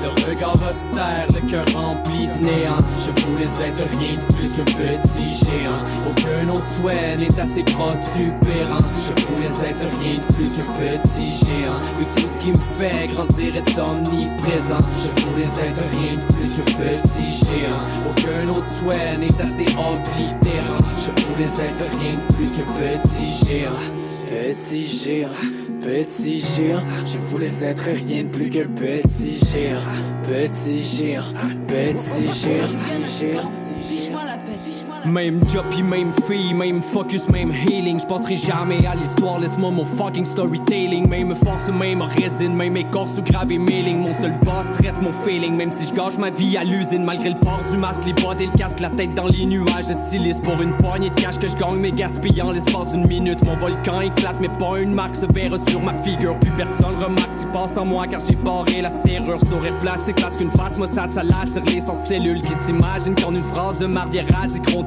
Le 0.00 0.30
regard 0.30 0.58
taire, 0.92 1.26
le 1.34 1.50
cœur 1.50 1.64
rempli 1.74 2.28
de 2.28 2.44
néant. 2.44 2.78
Je 3.00 3.10
voulais 3.22 3.50
être 3.66 3.82
rien 3.98 4.14
de 4.14 4.34
plus 4.34 4.54
qu'un 4.54 4.64
petit 4.64 5.30
géant. 5.44 5.80
Aucun 6.08 6.48
autre 6.50 6.68
souhait 6.76 7.16
n'est 7.16 7.40
assez 7.40 7.64
protubérant. 7.64 8.84
Je 9.06 9.24
voulais 9.24 9.70
être 9.70 9.98
rien 10.00 10.18
de 10.18 10.34
plus 10.34 10.54
qu'un 10.54 10.98
petit 10.98 11.30
géant. 11.44 11.78
Vu 11.98 12.04
que 12.04 12.20
tout 12.20 12.28
ce 12.28 12.38
qui 12.38 12.52
me 12.52 12.58
fait 12.78 13.08
grandir 13.08 13.52
reste 13.52 13.76
omniprésent. 13.78 14.84
Je 14.98 15.22
voulais 15.24 15.66
être 15.66 15.82
rien 15.98 16.14
de 16.14 16.34
plus 16.34 16.54
qu'un 16.56 17.00
petit 17.02 17.30
géant. 17.44 17.80
Aucun 18.08 18.48
autre 18.50 18.70
souhait 18.78 19.16
n'est 19.18 19.40
assez 19.40 19.66
oblitérant. 19.74 20.84
Je 20.94 21.10
voulais 21.24 21.64
être 21.66 21.98
rien 21.98 22.14
de 22.14 22.34
plus 22.34 22.50
qu'un 22.56 22.98
petit 22.98 23.46
géant. 23.46 24.07
Petit 24.28 24.86
géant, 24.86 25.28
petit 25.80 26.40
géant, 26.40 26.82
je 27.06 27.16
voulais 27.16 27.64
être 27.64 27.84
rien 27.84 28.24
de 28.24 28.28
plus 28.28 28.50
qu'un 28.50 28.66
petit 28.66 29.36
géant. 29.36 29.80
Petit 30.22 30.82
géant, 30.82 31.22
petit 31.66 32.28
géant, 32.34 32.68
petit 32.68 33.18
géant. 33.18 33.67
Même 35.10 35.40
job 35.48 35.64
même 35.82 36.12
fille, 36.26 36.52
même 36.52 36.82
focus, 36.82 37.28
même 37.28 37.50
healing. 37.50 37.98
J'penserai 37.98 38.34
jamais 38.34 38.86
à 38.86 38.94
l'histoire, 38.94 39.38
laisse-moi 39.38 39.70
mon 39.70 39.84
fucking 39.84 40.24
storytelling. 40.24 41.08
Même 41.08 41.34
force, 41.34 41.68
même 41.68 42.02
résine, 42.02 42.54
même 42.54 42.76
écorce 42.76 43.18
ou 43.18 43.22
grave 43.22 43.50
et 43.50 43.58
mailing. 43.58 43.98
Mon 43.98 44.12
seul 44.12 44.34
boss 44.42 44.66
reste 44.82 45.00
mon 45.00 45.12
feeling. 45.12 45.54
Même 45.54 45.72
si 45.72 45.88
je 45.88 45.94
gâche 45.94 46.18
ma 46.18 46.30
vie 46.30 46.56
à 46.56 46.64
l'usine, 46.64 47.04
malgré 47.04 47.30
le 47.30 47.38
port 47.38 47.62
du 47.70 47.78
masque, 47.78 48.02
les 48.04 48.12
bottes 48.12 48.40
et 48.40 48.46
le 48.46 48.52
casque, 48.52 48.80
la 48.80 48.90
tête 48.90 49.14
dans 49.14 49.28
les 49.28 49.46
nuages. 49.46 49.86
Je 49.88 49.94
stylise 49.94 50.40
pour 50.42 50.60
une 50.60 50.76
poignée 50.76 51.10
de 51.10 51.20
cash 51.20 51.38
que 51.38 51.48
je 51.48 51.56
gagne, 51.56 51.76
mais 51.76 51.92
gaspillant 51.92 52.50
l'espace 52.50 52.92
d'une 52.92 53.06
minute. 53.06 53.42
Mon 53.44 53.56
volcan 53.56 54.00
éclate, 54.00 54.36
mais 54.40 54.50
pas 54.58 54.80
une 54.80 54.92
marque 54.92 55.16
se 55.16 55.26
verra 55.26 55.56
sur 55.68 55.80
ma 55.82 55.94
figure. 55.94 56.38
Plus 56.40 56.52
personne 56.52 56.96
remarque 57.02 57.32
s'il 57.32 57.48
passe 57.48 57.76
en 57.76 57.84
moi 57.84 58.06
car 58.06 58.20
j'ai 58.20 58.36
barré 58.36 58.82
la 58.82 58.90
serrure. 58.90 59.40
Sourire 59.48 59.78
plastique, 59.78 60.20
parce 60.20 60.36
qu'une 60.36 60.50
face 60.50 60.76
maussade, 60.76 61.12
ça 61.12 61.22
l'attire 61.22 61.64
les 61.64 61.80
sans 61.80 62.04
cellules 62.04 62.42
qui 62.42 62.52
s'imaginent 62.66 63.14
qu'en 63.14 63.34
une 63.34 63.44
phrase 63.44 63.78
de 63.78 63.86
marde 63.86 64.10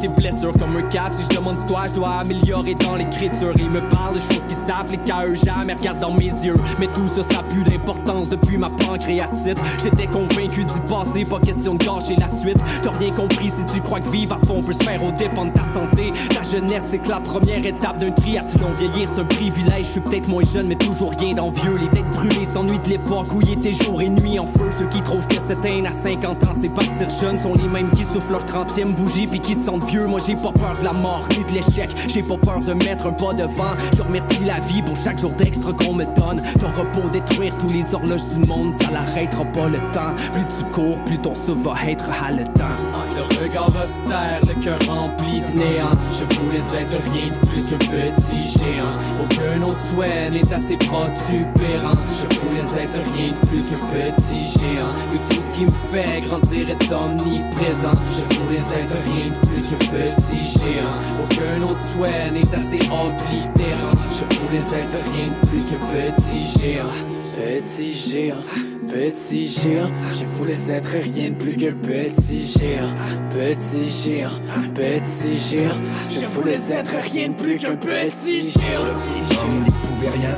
tes 0.02 0.10
blessures 0.12 0.54
comme 0.54 0.76
un 0.76 0.82
cap. 0.84 1.12
Si 1.12 1.24
je 1.24 1.36
demande 1.36 1.58
ce 1.58 1.66
quoi 1.66 1.88
je 1.88 1.94
dois 1.94 2.10
améliorer 2.10 2.76
dans 2.76 2.96
l'écriture, 2.96 3.54
ils 3.58 3.70
me 3.70 3.82
parlent 3.90 4.16
de 4.16 4.20
choses 4.20 4.46
qui 4.48 4.56
s'appliquent 4.68 5.10
à 5.10 5.26
eux, 5.26 5.36
jamais 5.36 5.74
regarde 5.74 6.00
dans 6.00 6.14
mes 6.14 6.26
yeux. 6.26 6.56
Mais 6.80 6.88
tout 6.88 7.08
ça, 7.08 7.24
ça 7.30 7.40
a 7.40 7.44
plus 7.44 7.64
d'importance 7.64 8.30
depuis 8.30 8.58
ma 8.58 8.70
pancréatite. 8.70 9.60
J'étais 9.84 10.08
convaincu 10.08 10.66
d'y 10.66 10.80
passer, 10.90 11.26
pas 11.26 11.40
question 11.40 11.76
de 11.76 11.84
gâcher 11.84 12.16
la 12.18 12.28
suite. 12.28 12.58
T'as 12.84 12.92
rien 12.92 13.12
compris 13.12 13.50
si 13.50 13.66
tu 13.74 13.82
crois 13.82 14.00
que 14.00 14.10
vivre 14.10 14.36
à 14.36 14.46
fond 14.46 14.62
peut 14.62 14.74
se 14.74 14.84
faire 14.84 15.04
au 15.04 15.12
dépend 15.12 15.46
de 15.46 15.52
ta 15.52 15.66
santé. 15.66 16.12
Ta 16.30 16.44
jeunesse, 16.44 16.84
c'est 16.90 17.00
que 17.00 17.10
la 17.10 17.20
première 17.20 17.66
étape 17.66 17.98
d'un 18.00 18.12
triathlon. 18.12 18.72
Vieillir, 18.78 19.10
c'est 19.10 19.22
un 19.22 19.26
privilège. 19.26 19.86
Je 19.86 19.92
suis 19.92 20.02
peut-être 20.02 20.28
moins 20.28 20.44
jeune, 20.44 20.68
mais 20.68 20.76
toujours 20.76 21.14
rien 21.18 21.34
d'envieux. 21.34 21.78
Les 21.82 21.90
têtes 21.90 22.10
brûlées 22.12 22.46
s'ennuient 22.46 22.80
de 22.80 22.90
l'époque 22.90 23.28
où 23.34 23.42
il 23.42 23.52
était 23.52 23.72
jour 23.72 24.02
et 24.02 24.10
nuit 24.10 24.40
en 24.40 24.46
feu. 24.46 24.70
Ceux 24.78 24.88
qui 24.88 25.02
trouvent 25.02 25.28
que 25.28 25.40
s'éteindre 25.40 25.90
à 25.90 25.94
50 25.94 26.44
ans, 26.44 26.54
c'est 26.60 26.70
partir 26.70 27.10
jeune, 27.10 27.38
sont 27.38 27.54
les 27.54 27.68
mêmes 27.68 27.92
qui 27.92 28.04
soufflent 28.04 28.32
leur 28.32 28.46
30e 28.46 28.94
bougie 28.94 29.28
puis 29.28 29.40
qui 29.40 29.54
se 29.56 29.66
sentent 29.66 29.91
Moi, 29.94 30.22
j'ai 30.26 30.36
pas 30.36 30.54
peur 30.54 30.78
de 30.80 30.86
la 30.86 30.94
mort 30.94 31.28
ni 31.38 31.44
de 31.44 31.52
l'échec. 31.52 31.90
J'ai 32.08 32.24
pas 32.24 32.38
peur 32.38 32.62
de 32.62 32.74
mettre 32.74 33.08
un 33.08 33.12
pas 33.12 33.34
devant. 33.34 33.74
Je 33.96 34.02
remercie 34.02 34.46
la 34.46 34.60
vie 34.62 34.82
pour 34.82 34.96
chaque 34.96 35.20
jour 35.20 35.32
d'extra 35.32 35.74
qu'on 35.74 35.94
me 35.94 36.06
donne. 36.06 36.42
T'auras 36.60 36.86
beau 36.94 37.10
détruire 37.10 37.58
tous 37.58 37.70
les 37.70 37.94
horloges 37.94 38.26
du 38.30 38.40
monde, 38.48 38.74
ça 38.82 38.90
l'arrêtera 38.90 39.44
pas 39.46 39.68
le 39.68 39.80
temps. 39.92 40.14
Plus 40.34 40.46
tu 40.58 40.66
cours, 40.74 41.04
plus 41.04 41.18
ton 41.18 41.36
souffle 41.36 41.68
va 41.68 41.76
être 41.90 42.06
haletant. 42.24 43.11
Le 43.16 43.44
regard 43.44 43.72
taire, 44.08 44.42
le 44.48 44.54
cœur 44.64 44.80
rempli 44.88 45.42
de 45.42 45.58
néant. 45.58 45.96
Je 46.14 46.24
voulais 46.36 46.82
être 46.82 46.98
rien 47.12 47.28
de 47.28 47.48
plus 47.48 47.68
qu'un 47.68 47.78
petit 47.78 48.44
géant. 48.58 48.94
Aucun 49.24 49.62
autre 49.64 49.82
souhait 49.82 50.30
n'est 50.30 50.54
assez 50.54 50.78
protubérant. 50.78 51.98
Je 52.20 52.40
voulais 52.40 52.84
être 52.84 53.14
rien 53.14 53.32
de 53.32 53.48
plus 53.48 53.64
qu'un 53.70 53.80
petit 53.88 54.60
géant. 54.60 54.94
Que 55.12 55.34
tout 55.34 55.42
ce 55.42 55.52
qui 55.52 55.66
me 55.66 55.72
fait 55.92 56.22
grandir 56.22 56.68
reste 56.68 56.92
omniprésent. 56.92 57.98
Je 58.12 58.36
voulais 58.38 58.66
être 58.80 58.96
rien 59.06 59.30
de 59.30 59.48
plus 59.48 59.64
qu'un 59.70 59.78
petit 59.78 60.60
géant. 60.60 60.96
Aucun 61.24 61.62
autre 61.64 61.84
souhait 61.84 62.32
n'est 62.32 62.56
assez 62.56 62.80
oblitérant. 62.88 63.98
Je 64.12 64.24
voulais 64.38 64.82
être 64.82 64.98
rien 65.14 65.28
de 65.28 65.48
plus 65.48 65.64
qu'un 65.70 65.80
petit 65.88 66.60
géant. 66.60 67.21
Petit 67.36 67.94
géant, 67.94 68.44
petit 68.88 69.48
géant, 69.48 69.90
je 70.14 70.26
voulais 70.38 70.70
être 70.70 70.92
rien 70.92 71.30
de 71.30 71.36
plus 71.36 71.56
qu'un 71.56 71.72
petit 71.72 72.42
géant. 72.42 72.94
Petit 73.30 73.90
géant, 73.90 74.30
petit 74.76 75.38
géant, 75.38 75.76
je 76.10 76.26
voulais 76.26 76.60
être 76.70 76.96
rien 77.12 77.30
de 77.30 77.34
plus 77.34 77.58
qu'un 77.58 77.76
petit 77.78 78.42
géant. 78.42 78.86
Tu 79.30 79.72
pouvais 79.88 80.10
rien, 80.10 80.38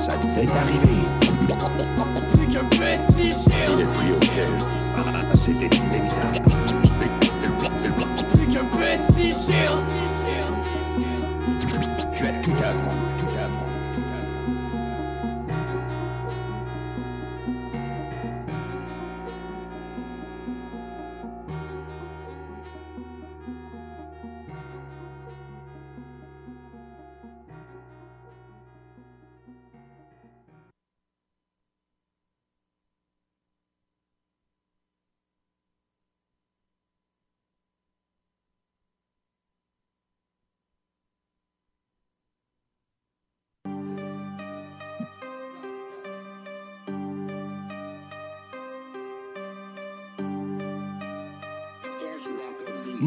ça 0.00 0.12
t'est 0.34 0.48
arrivé. 0.48 1.02
Plus 2.34 2.46
qu'un 2.46 2.64
petit 2.64 3.32
géant. 3.32 3.78
Et 3.78 3.84
puis 3.84 4.12
auquel, 4.16 4.52
ah, 4.96 5.22
c'était 5.34 5.76
inévitable. 5.76 6.40
Plus 8.34 8.46
qu'un 8.46 8.64
petit 8.64 9.28
géant. 9.28 10.01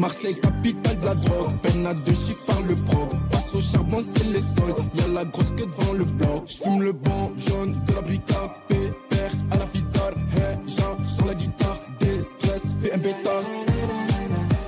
Marseille, 0.06 0.38
capitale 0.38 0.98
de 1.00 1.04
la 1.04 1.14
drogue. 1.16 1.52
Peine 1.62 1.84
à 1.84 1.92
deux 1.92 2.12
chiffres 2.12 2.46
par 2.46 2.62
le 2.62 2.76
propre. 2.76 3.16
Passe 3.28 3.52
au 3.56 3.60
charbon, 3.60 4.04
c'est 4.14 4.26
les 4.26 4.38
soldes. 4.38 4.84
Y'a 4.94 5.08
la 5.08 5.24
grosse 5.24 5.50
que 5.50 5.64
devant 5.64 5.94
le 5.94 6.04
bloc. 6.04 6.44
J'fume 6.46 6.82
le 6.82 6.92
banc 6.92 7.32
jaune 7.36 7.74
de 7.88 7.92
la 7.92 8.02
bricade. 8.02 8.50
Pépère 8.68 9.32
à 9.50 9.56
la 9.56 9.64
vitale. 9.64 10.14
Hey, 10.36 10.58
Jean, 10.68 10.96
sur 11.04 11.26
la 11.26 11.34
guitare. 11.34 11.80
Des 11.98 12.22
stress, 12.22 12.62
fais 12.80 12.92
un 12.92 12.98
pétard. 13.00 13.42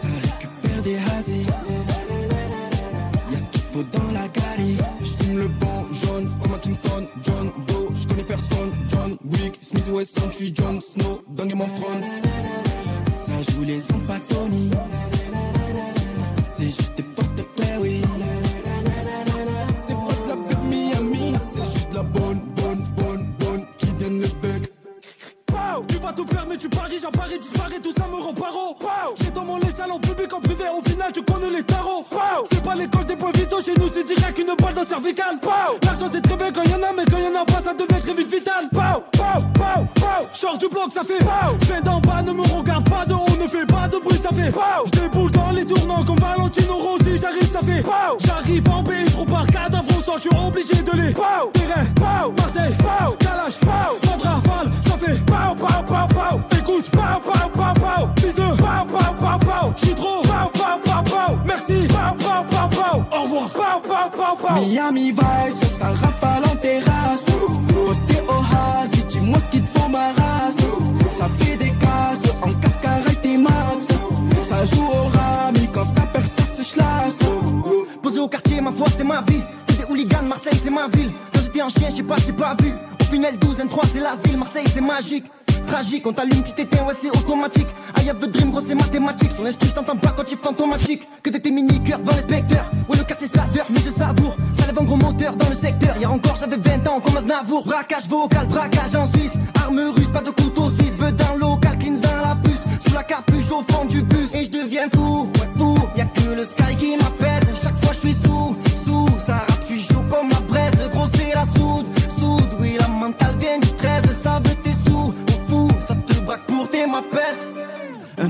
Ça 0.01 0.09
récupère 0.27 0.83
des 0.83 0.97
hasés. 0.97 1.47
Y'a 3.31 3.39
ce 3.39 3.51
qu'il 3.53 3.61
faut 3.61 3.85
dans 3.93 4.11
la 4.13 4.27
galerie. 4.27 4.79
J'fume 5.05 5.39
le 5.39 5.47
banc 5.47 5.87
jaune 6.03 6.29
comme 6.43 6.55
à 6.55 6.59
Kingston. 6.59 7.07
John 7.23 7.53
Doe, 7.69 7.95
j'connais 7.95 8.25
personne. 8.25 8.73
John 8.89 9.17
Wick, 9.25 9.57
Smith 9.61 9.89
Wesson, 9.89 10.31
j'suis 10.33 10.53
John 10.53 10.81
Snow. 10.83 11.23
Dans 11.29 11.47
Game 11.47 11.61
of 11.61 11.71
Ça 13.25 13.53
joue 13.53 13.63
les 13.63 13.85
empatonies. 13.93 14.71
Mais 26.49 26.57
tu 26.57 26.69
paries, 26.69 26.99
j'apparais, 27.01 27.39
disparais, 27.39 27.79
tout 27.83 27.93
ça 27.97 28.07
me 28.07 28.17
rend 28.17 28.33
paro. 28.33 28.77
J'ai 29.21 29.31
dans 29.31 29.45
mon 29.45 29.59
échelle 29.59 29.91
en 29.93 29.99
public, 29.99 30.33
en 30.33 30.41
privé, 30.41 30.65
au 30.73 30.89
final 30.89 31.13
tu 31.13 31.23
connais 31.23 31.51
les 31.51 31.63
tarots. 31.63 32.07
C'est 32.51 32.65
pas 32.65 32.75
l'école 32.75 33.05
des 33.05 33.17
points 33.17 33.33
vitaux, 33.35 33.63
chez 33.63 33.75
nous 33.75 33.89
c'est 33.93 34.05
direct 34.05 34.39
une 34.39 34.55
balle 34.57 34.75
dans 34.75 34.81
le 34.81 34.87
cervical 34.87 35.39
L'argent 35.83 36.07
c'est 36.11 36.23
très 36.23 36.37
bien 36.37 36.51
quand 36.53 36.63
y'en 36.65 36.83
a, 36.83 36.93
mais 36.97 37.05
quand 37.11 37.19
y'en 37.19 37.41
a 37.41 37.45
pas 37.45 37.61
ça 37.63 37.75
devient 37.75 38.01
très 38.01 38.15
vite 38.15 38.33
vital. 38.33 38.69
Pow 38.73 39.03
Pow 39.13 39.41
Pow 39.55 39.85
Pow 39.95 40.27
Charge 40.33 40.59
du 40.59 40.69
bloc, 40.69 40.93
ça 40.93 41.03
fait 41.03 41.19
Pow 41.19 41.57
Viens 41.63 41.81
d'en 41.83 42.01
bas, 42.01 42.23
ne 42.23 42.33
me 42.33 42.43
regarde 42.43 42.89
pas 42.89 43.05
de 43.05 43.15
haut, 43.15 43.37
ne 43.41 43.47
fais 43.47 43.67
pas 43.67 43.89
de 43.89 43.99
bruit, 43.99 44.19
ça 44.23 44.31
fait 44.31 44.51
Pow 44.51 44.87
J'déboule 44.87 45.31
dans 45.33 45.51
les 45.51 45.67
tournants 45.67 46.05
comme 46.05 46.19
Valentino 46.19 46.75
Rossi, 46.75 47.19
j'arrive, 47.21 47.51
ça 47.51 47.61
fait 47.61 47.83
Pow 47.83 48.19
J'arrive 48.21 48.71
en 48.71 48.83
B, 48.83 48.91
j'repars 49.11 49.47
cadavre 49.49 49.99
au 49.99 50.03
sang, 50.03 50.17
j'suis 50.17 50.31
obligé 50.31 50.83
de 50.83 50.93
les 50.93 51.13
Pow 51.13 51.51
Terrain, 51.53 51.85
Pow 51.97 52.38
Miami 64.55 65.13
Vice, 65.13 65.77
ça 65.79 65.89
rafale 65.89 66.45
en 66.45 66.57
terrasse. 66.57 67.27
Posté 67.69 68.21
au 68.27 68.41
Hazy, 68.41 69.05
dis-moi 69.05 69.39
ce 69.41 69.49
qu'il 69.51 69.63
te 69.63 69.79
faut 69.79 69.89
ma 69.89 70.13
race. 70.13 70.57
Ça 71.19 71.29
fait 71.39 71.57
des 71.57 71.71
cases 71.73 72.33
en 72.43 72.53
cascara 72.55 73.11
t'es 73.23 73.37
max. 73.37 73.89
Ça 74.49 74.65
joue 74.65 74.87
au 74.87 75.09
rami 75.17 75.69
quand 75.73 75.85
ça 75.85 76.03
perce, 76.13 76.31
ça 76.37 76.63
se 76.63 76.75
chlasse. 76.75 77.19
Posé 78.03 78.21
au 78.21 78.29
quartier, 78.29 78.61
ma 78.61 78.73
foi, 78.73 78.87
c'est 78.97 79.05
ma 79.05 79.23
vie. 79.23 79.43
Des 79.69 79.85
hooligans, 79.91 80.25
Marseille, 80.29 80.59
c'est 80.63 80.71
ma 80.71 80.89
ville. 80.89 81.11
Quand 81.33 81.41
j'étais 81.43 81.63
en 81.63 81.69
chien, 81.69 81.89
je 81.91 81.97
sais 81.97 82.03
pas, 82.03 82.17
j't'ai 82.17 82.33
pas 82.33 82.57
vu. 82.61 82.73
Au 83.01 83.05
final, 83.05 83.39
12 83.39 83.59
N3, 83.59 83.81
c'est 83.93 84.01
l'asile. 84.01 84.39
Marseille, 84.39 84.67
c'est 84.73 84.81
magique. 84.81 85.25
Tragique, 85.69 86.07
on 86.07 86.13
t'allume, 86.15 86.43
tu 86.43 86.53
t'éteins, 86.53 86.83
ouais, 86.87 86.95
c'est 86.99 87.11
automatique. 87.11 87.67
I 88.01 88.09
have 88.09 88.23
a 88.23 88.27
dream, 88.27 88.51
gros, 88.51 88.63
c'est 88.67 88.75
mathématique. 88.75 89.33
Sur 89.35 89.45
l'instru, 89.45 89.69
j't'entends 89.69 89.97
pas 89.97 90.13
quand 90.17 90.25
tu 90.25 90.35
fantomatique. 90.37 91.03
Que 91.23 91.29
de 91.29 91.37
tes 91.37 91.51
mini-cœurs 91.51 91.99
devant 91.99 92.13
l'inspecteur. 92.13 92.71
Ouais, 92.89 92.97
le 92.97 93.05
quartier, 93.05 93.29
ça 93.29 93.43
dure, 93.53 93.65
mais 93.69 93.81
je 93.81 93.91
savoure. 93.91 94.35
Ça 94.59 94.67
lève 94.67 94.79
un 94.79 94.85
gros 94.85 94.97
moteur 94.97 95.37
dans 95.37 95.49
le 95.49 95.55
secteur. 95.55 95.95
Hier 95.99 96.11
encore, 96.11 96.37
j'avais 96.41 96.57
20 96.57 96.89
ans, 96.89 97.01
comme 97.01 97.19
Aznavour. 97.19 97.67
Braquage 97.67 98.09
vocal, 98.09 98.47
braquage 98.47 98.97
en 98.97 99.07
Suisse. 99.09 99.33
Arme 99.63 99.81
russe, 99.95 100.09
pas 100.11 100.23
de 100.23 100.31
couteau 100.31 100.71
suisse. 100.71 100.95
Bedin 100.99 101.37
local, 101.39 101.79
cleans 101.79 102.01
dans 102.01 102.29
la 102.29 102.35
puce. 102.37 102.65
Sous 102.87 102.95
la 102.95 103.05
capuche, 103.05 103.51
au 103.51 103.63
fond 103.71 103.85
du 103.85 104.01
bus. 104.03 104.31
Et 104.33 104.45
je 104.45 104.51
deviens 104.51 104.89
fou, 104.95 105.29
ouais, 105.35 105.51
fou. 105.59 105.79
Y'a 105.97 106.07
que 106.07 106.35
le 106.35 106.45
sky 106.47 106.77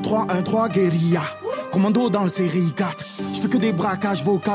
1-3-1-3 0.08 0.72
guérilla. 0.72 1.22
Commando 1.70 2.08
dans 2.08 2.22
le 2.22 2.30
série 2.30 2.72
4 2.74 2.96
Je 3.34 3.40
fais 3.40 3.48
que 3.48 3.58
des 3.58 3.72
braquages 3.72 4.24
vocaux 4.24 4.52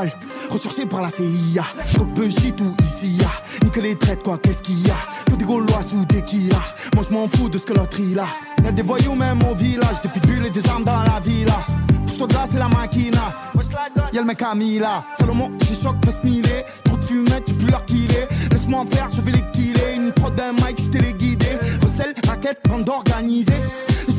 Ressourcés 0.50 0.84
par 0.84 1.00
la 1.00 1.10
CIA 1.10 1.64
Coque 1.96 2.28
shit 2.28 2.60
ou 2.60 2.74
ici 2.82 3.16
ya 3.18 3.30
Nique 3.62 3.76
les 3.76 3.96
traites 3.96 4.22
quoi 4.24 4.36
qu'est-ce 4.38 4.62
qu'il 4.62 4.84
y 4.84 4.90
a? 4.90 4.96
Que 5.26 5.36
des 5.36 5.44
gaulois 5.44 5.82
sous 5.88 6.04
tequila 6.06 6.56
Moi 6.94 7.04
je 7.08 7.14
m'en 7.14 7.28
fous 7.28 7.48
de 7.48 7.58
ce 7.58 7.62
que 7.62 7.72
l'autre 7.72 7.98
il 8.00 8.18
a. 8.18 8.26
Y'a 8.64 8.72
des 8.72 8.82
voyous 8.82 9.14
même 9.14 9.40
au 9.48 9.54
village 9.54 10.02
Des 10.02 10.08
pitbulls 10.08 10.44
et 10.44 10.50
des 10.50 10.68
armes 10.68 10.82
dans 10.82 11.02
la 11.02 11.20
villa. 11.20 11.60
Pousse-toi 12.04 12.26
de 12.26 12.34
là 12.34 12.46
c'est 12.50 12.58
la 12.58 12.68
machina. 12.68 13.34
Y'a 14.12 14.20
le 14.20 14.26
mec 14.26 14.42
à 14.42 14.54
Mila 14.56 15.04
Salomon 15.16 15.52
j'ai 15.68 15.76
choc 15.76 15.94
fast 16.04 16.24
miller 16.24 16.64
Trop 16.84 16.96
de 16.96 17.04
fumette 17.04 17.44
tu 17.44 17.54
plus 17.54 17.68
leur 17.68 17.84
qu'il 17.84 18.10
est. 18.10 18.28
Laisse-moi 18.50 18.84
faire 18.90 19.08
je 19.14 19.20
vais 19.20 19.30
les 19.30 19.44
killer. 19.52 19.94
Une 19.94 20.12
prod 20.12 20.34
d'un 20.34 20.52
mic 20.52 20.78
je 20.78 20.88
téléguidé 20.90 21.58
Recel, 21.80 22.12
raquette, 22.26 22.58
bande 22.68 22.88
organisée 22.88 23.52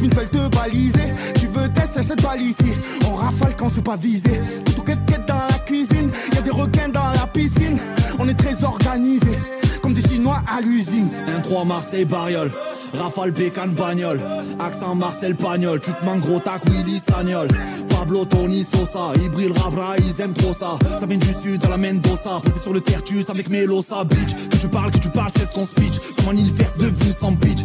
Te 0.09 0.55
baliser. 0.55 1.13
Tu 1.39 1.47
veux 1.47 1.67
tester 1.69 2.03
cette 2.03 2.21
balle 2.21 2.41
ici. 2.41 2.73
On 3.09 3.15
rafale 3.15 3.55
quand 3.57 3.71
c'est 3.73 3.83
pas 3.83 3.95
visé. 3.95 4.39
Tout 4.75 4.83
quête 4.83 5.03
quête 5.07 5.25
dans 5.27 5.39
la 5.49 5.59
cuisine. 5.65 6.11
Y'a 6.33 6.41
des 6.41 6.51
requins 6.51 6.89
dans 6.89 7.09
la 7.09 7.27
piscine. 7.27 7.79
On 8.19 8.27
est 8.27 8.35
très 8.35 8.63
organisé 8.63 9.37
Comme 9.81 9.93
des 9.93 10.07
chinois 10.07 10.41
à 10.47 10.61
l'usine. 10.61 11.09
1-3 11.49 11.65
Marseille 11.65 12.05
Bariol 12.05 12.51
Rafale 12.99 13.31
Bécane 13.31 13.71
Bagnole. 13.71 14.21
Accent 14.59 14.95
Marcel 14.95 15.35
Pagnol. 15.35 15.81
Tu 15.81 15.91
te 15.91 16.05
manques 16.05 16.21
gros 16.21 16.39
tac 16.39 16.61
Willy 16.65 16.99
Sagnol. 16.99 17.47
Pablo 17.89 18.25
Tony 18.25 18.63
Sosa. 18.63 19.13
Hybril 19.21 19.53
Rabra 19.53 19.97
ils 19.97 20.21
aiment 20.21 20.33
trop 20.33 20.53
ça. 20.53 20.77
Ça 20.99 21.05
vient 21.05 21.17
du 21.17 21.33
sud 21.43 21.61
dans 21.61 21.69
la 21.69 21.77
Mendoza. 21.77 22.41
Posé 22.43 22.59
sur 22.61 22.73
le 22.73 22.81
tertus 22.81 23.29
avec 23.29 23.49
Melosa 23.49 24.03
Bitch. 24.03 24.49
Que 24.49 24.57
tu 24.57 24.67
parles 24.67 24.91
que 24.91 24.99
tu 24.99 25.09
parles 25.09 25.31
c'est 25.35 25.51
ton 25.51 25.65
speech. 25.65 25.95
Comme 26.17 26.35
un 26.35 26.37
île 26.37 26.53
verse 26.53 26.77
devenu 26.77 27.11
sans 27.19 27.35
pitch 27.35 27.61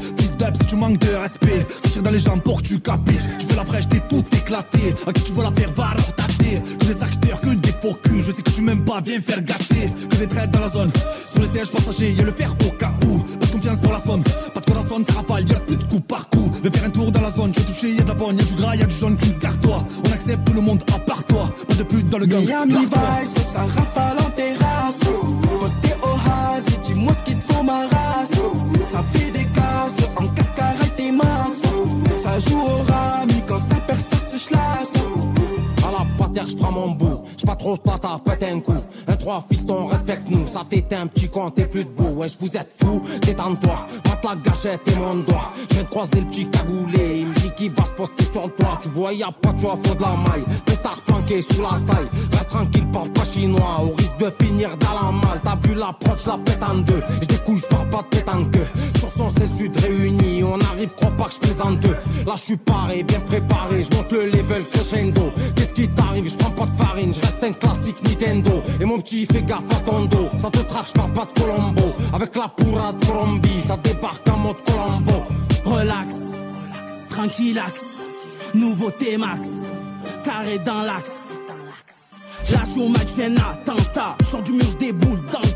Si 0.60 0.66
tu 0.66 0.76
manques 0.76 0.98
de 0.98 1.14
respect 1.14 1.66
Tu 1.82 1.90
tires 1.90 2.02
dans 2.02 2.10
les 2.10 2.18
jambes 2.18 2.42
pour 2.42 2.62
que 2.62 2.68
tu 2.68 2.80
capiches 2.80 3.28
Tu 3.38 3.46
fais 3.46 3.56
la 3.56 3.64
fraîche 3.64 3.88
t'es 3.88 4.02
tout 4.08 4.24
éclaté 4.32 4.94
À 5.06 5.12
qui 5.12 5.22
tu 5.22 5.32
veux 5.32 5.42
la 5.42 5.50
faire 5.52 5.70
va 5.72 5.84
alors 5.88 6.14
tâter. 6.14 6.60
Que 6.80 6.84
des 6.86 7.02
acteurs 7.02 7.40
que 7.40 7.48
des 7.54 7.72
faux 7.72 7.94
culs 8.02 8.22
Je 8.22 8.32
sais 8.32 8.42
que 8.42 8.50
tu 8.50 8.62
m'aimes 8.62 8.84
pas 8.84 9.00
viens 9.04 9.20
faire 9.20 9.42
gâter. 9.42 9.90
Que 10.10 10.16
des 10.16 10.26
traites 10.26 10.50
dans 10.50 10.60
la 10.60 10.70
zone 10.70 10.90
Sur 11.32 11.42
le 11.42 11.48
siège 11.48 11.68
passager 11.70 12.12
y'a 12.12 12.24
le 12.24 12.32
fer 12.32 12.54
au 12.66 12.70
cas 12.76 12.92
où. 13.06 13.18
Pas 13.18 13.46
de 13.46 13.52
confiance 13.52 13.80
pour 13.80 13.92
la 13.92 14.00
somme 14.00 14.22
Pas 14.54 14.60
de 14.60 14.64
corazon 14.66 15.04
ça 15.08 15.14
rafale 15.14 15.48
y'a 15.48 15.60
plus 15.60 15.76
de 15.76 15.84
coup 15.84 16.00
par 16.00 16.28
coup 16.28 16.50
Viens 16.62 16.70
faire 16.72 16.84
un 16.84 16.90
tour 16.90 17.10
dans 17.12 17.20
la 17.20 17.32
zone 17.32 17.52
Je 17.54 17.60
vais 17.60 17.66
toucher 17.66 17.92
y'a 17.94 18.02
de 18.02 18.08
la 18.08 18.14
bonne 18.14 18.38
y'a 18.38 18.44
du 18.44 18.54
gras 18.54 18.76
y'a 18.76 18.86
du 18.86 18.94
jaune 18.94 19.16
Chris 19.16 19.34
garde-toi 19.40 19.84
On 20.06 20.12
accepte 20.12 20.44
tout 20.44 20.52
le 20.52 20.60
monde 20.60 20.82
à 20.94 20.98
part 20.98 21.24
toi 21.24 21.48
Pas 21.68 21.74
de 21.74 21.82
pute 21.84 22.08
dans 22.08 22.18
le 22.18 22.26
gang. 22.26 22.44
Miami. 22.44 22.72
Vice, 22.74 23.44
ça 23.52 23.60
rafale 23.60 24.18
en 24.18 24.30
terrasse. 24.30 25.00
Posté 25.00 25.94
au 26.02 26.30
Hazy, 26.30 26.78
dis-moi 26.84 27.12
ce 27.14 27.22
qu'il 27.24 27.38
te 27.38 27.52
faut 27.52 27.62
ma 27.62 27.86
race. 27.86 28.30
Ça 28.90 29.04
fait 29.12 29.29
joue 32.48 32.60
au 32.60 32.92
rami 32.92 33.42
quand 33.46 33.58
ça 33.58 33.76
perce, 33.86 34.06
ça 34.10 34.38
se. 34.38 34.54
À 34.54 35.90
la 35.92 36.06
patère, 36.18 36.48
je 36.48 36.56
prends 36.56 36.72
mon 36.72 36.90
bout. 36.92 37.22
J'suis 37.36 37.46
pas 37.46 37.56
trop 37.56 37.76
de 37.76 37.82
tata, 37.82 38.20
pète 38.24 38.42
un 38.42 38.60
coup. 38.60 38.72
Un 39.20 39.22
trois 39.22 39.44
fiston, 39.50 39.86
respecte-nous. 39.86 40.46
Ça 40.46 40.64
t'éteint 40.68 41.02
un 41.02 41.06
petit 41.06 41.28
con, 41.28 41.50
t'es 41.50 41.66
plus 41.66 41.84
debout. 41.84 42.08
Wesh, 42.16 42.38
vous 42.40 42.56
êtes 42.56 42.72
fous, 42.82 43.02
détends-toi. 43.20 43.86
Mate 44.06 44.24
la 44.24 44.36
gâchette 44.36 44.80
et 44.86 44.98
mon 44.98 45.16
doigt. 45.16 45.52
Je 45.68 45.74
viens 45.74 45.82
de 45.82 45.88
croiser 45.88 46.20
le 46.20 46.26
petit 46.26 46.46
cagoulé. 46.48 47.18
Il 47.18 47.26
me 47.26 47.34
dit 47.34 47.50
qu'il 47.54 47.70
va 47.72 47.84
se 47.84 47.90
poster 47.90 48.24
sur 48.24 48.46
le 48.46 48.52
toit. 48.52 48.78
Tu 48.80 48.88
vois, 48.88 49.12
y'a 49.12 49.30
pas 49.30 49.52
de 49.52 49.60
choix, 49.60 49.78
faut 49.84 49.94
de 49.94 50.00
la 50.00 50.16
maille. 50.16 50.44
Pétard 50.64 50.98
planqué 51.06 51.42
sous 51.42 51.60
la 51.60 51.78
taille. 51.86 52.08
Reste 52.32 52.48
tranquille, 52.48 52.86
parle 52.90 53.10
pas 53.10 53.24
chinois. 53.26 53.82
Au 53.82 53.94
risque 53.94 54.16
de 54.18 54.32
finir 54.42 54.70
dans 54.78 54.94
la 54.94 55.12
malle. 55.12 55.40
T'as 55.44 55.56
vu 55.68 55.74
l'approche, 55.74 56.26
la 56.26 56.38
pète 56.38 56.62
en 56.62 56.78
deux. 56.78 57.02
Je 57.20 57.26
découille, 57.26 57.58
j'parle 57.58 57.90
pas 57.90 58.02
de 58.02 58.16
tête 58.16 58.28
en 58.28 58.44
queue. 58.44 58.66
Sur 58.98 59.10
son 59.10 59.28
c'est 59.36 59.54
sud 59.54 59.76
réuni. 59.76 60.42
On 60.44 60.58
arrive, 60.72 60.88
crois 60.96 61.10
pas 61.10 61.24
que 61.24 61.34
je 61.34 61.38
plaisante 61.40 61.78
deux. 61.80 61.96
Là, 62.26 62.34
je 62.36 62.40
suis 62.40 62.56
paré, 62.56 63.02
bien 63.02 63.20
préparé. 63.20 63.84
Je 63.84 63.94
monte 63.96 64.12
le 64.12 64.30
level 64.30 64.64
crescendo. 64.72 65.30
Qu'est-ce 65.56 65.74
qui 65.74 65.88
t'arrive? 65.88 66.30
Je 66.30 66.36
prends 66.36 66.50
pas 66.50 66.66
de 66.66 66.76
farine, 66.76 67.12
je 67.12 67.20
reste 67.20 67.42
un 67.44 67.52
classique 67.52 67.96
Nintendo. 68.02 68.62
Et 68.80 68.84
mon 68.84 68.98
petit, 68.98 69.09
fais 69.10 69.42
gaffe 69.42 69.70
à 69.70 69.80
ton 69.80 70.04
dos. 70.04 70.28
Ça 70.38 70.50
te 70.50 70.58
traque, 70.58 70.86
je 70.86 70.92
parle 70.92 71.12
pas 71.12 71.26
de 71.26 71.40
Colombo. 71.40 71.94
Avec 72.12 72.36
la 72.36 72.48
pourra 72.48 72.92
de 72.92 73.04
Colombie, 73.04 73.60
ça 73.66 73.76
débarque 73.76 74.28
en 74.28 74.36
mode 74.36 74.62
Colombo. 74.64 75.24
Relax, 75.64 76.10
tranquillax, 77.10 78.04
nouveauté 78.54 79.16
max, 79.16 79.46
carré 80.24 80.58
dans 80.58 80.82
l'axe. 80.82 81.38
Lâche 82.52 82.76
au 82.78 82.88
match, 82.88 83.08
fais 83.08 83.26
un 83.26 83.36
attentat, 83.36 84.16
sors 84.28 84.42
du 84.42 84.52
mur, 84.52 84.64
je 84.72 84.76
déboule 84.76 85.20
dans 85.32 85.40
le 85.40 85.54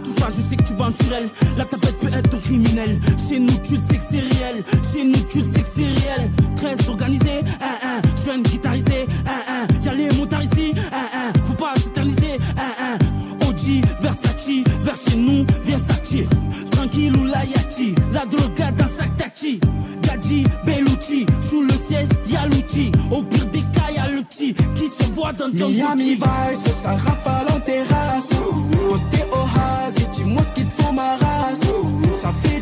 touche 0.00 0.14
pas, 0.16 0.28
je 0.28 0.40
sais 0.40 0.56
que 0.56 0.62
tu 0.62 0.74
bandes 0.74 0.94
sur 1.02 1.12
elle. 1.14 1.28
La 1.56 1.64
tapette 1.64 1.98
peut 2.00 2.08
être 2.12 2.30
ton 2.30 2.38
criminel. 2.38 3.00
Chez 3.28 3.38
nous, 3.38 3.56
tu 3.62 3.76
sais 3.76 3.96
que 3.96 4.04
c'est 4.10 4.20
réel. 4.20 4.64
Chez 4.92 5.04
nous, 5.04 5.22
tu 5.30 5.40
sais 5.40 5.62
que 5.62 5.68
c'est 5.74 5.86
réel. 5.86 6.30
Très 6.56 6.88
organisé, 6.88 7.40
un, 7.60 7.98
un. 7.98 8.00
Jeune 8.24 8.42
guitarisé, 8.42 9.06
un. 9.26 9.84
Y'a 9.84 9.94
les 9.94 10.16
motards 10.16 10.42
ici. 10.42 10.72
Faut 11.46 11.54
pas 11.54 11.74
s'éterniser, 11.76 12.38
un, 12.56 12.94
un. 12.94 13.46
OG, 13.48 13.84
Versace, 14.00 14.30
vers 14.84 14.94
chez 14.94 15.16
nous, 15.16 15.46
viens 15.64 15.78
s'attirer. 15.78 16.28
Tranquille 16.70 17.16
ou 17.16 17.24
la 17.24 17.44
yati, 17.44 17.94
la 18.12 18.26
droga 18.26 18.70
dans 18.72 18.88
sa 18.88 19.04
tati. 19.16 19.60
Gadji, 20.02 20.44
Bellucci, 20.64 21.26
sous 21.48 21.62
le 21.62 21.72
siège, 21.72 22.08
y'a 22.28 22.46
l'outil. 22.46 22.90
Au 23.10 23.22
pire 23.22 23.49
qui 24.54 24.88
se 24.88 25.10
voit 25.12 25.32
dans 25.32 25.50
ton 25.50 25.68
Miami. 25.68 26.14
Vice, 26.14 26.72
ça 26.82 26.90
rafale 26.90 27.46
en 27.54 27.60
terrasse. 27.60 28.28
Posté 28.28 29.24
au 29.32 29.44
Hazy, 29.58 30.08
dis-moi 30.14 30.42
ce 30.42 30.54
qu'il 30.54 30.66
te 30.66 30.82
faut 30.82 30.92
ma 30.92 31.16
race. 31.16 31.60
Ça 32.22 32.32
fait 32.42 32.59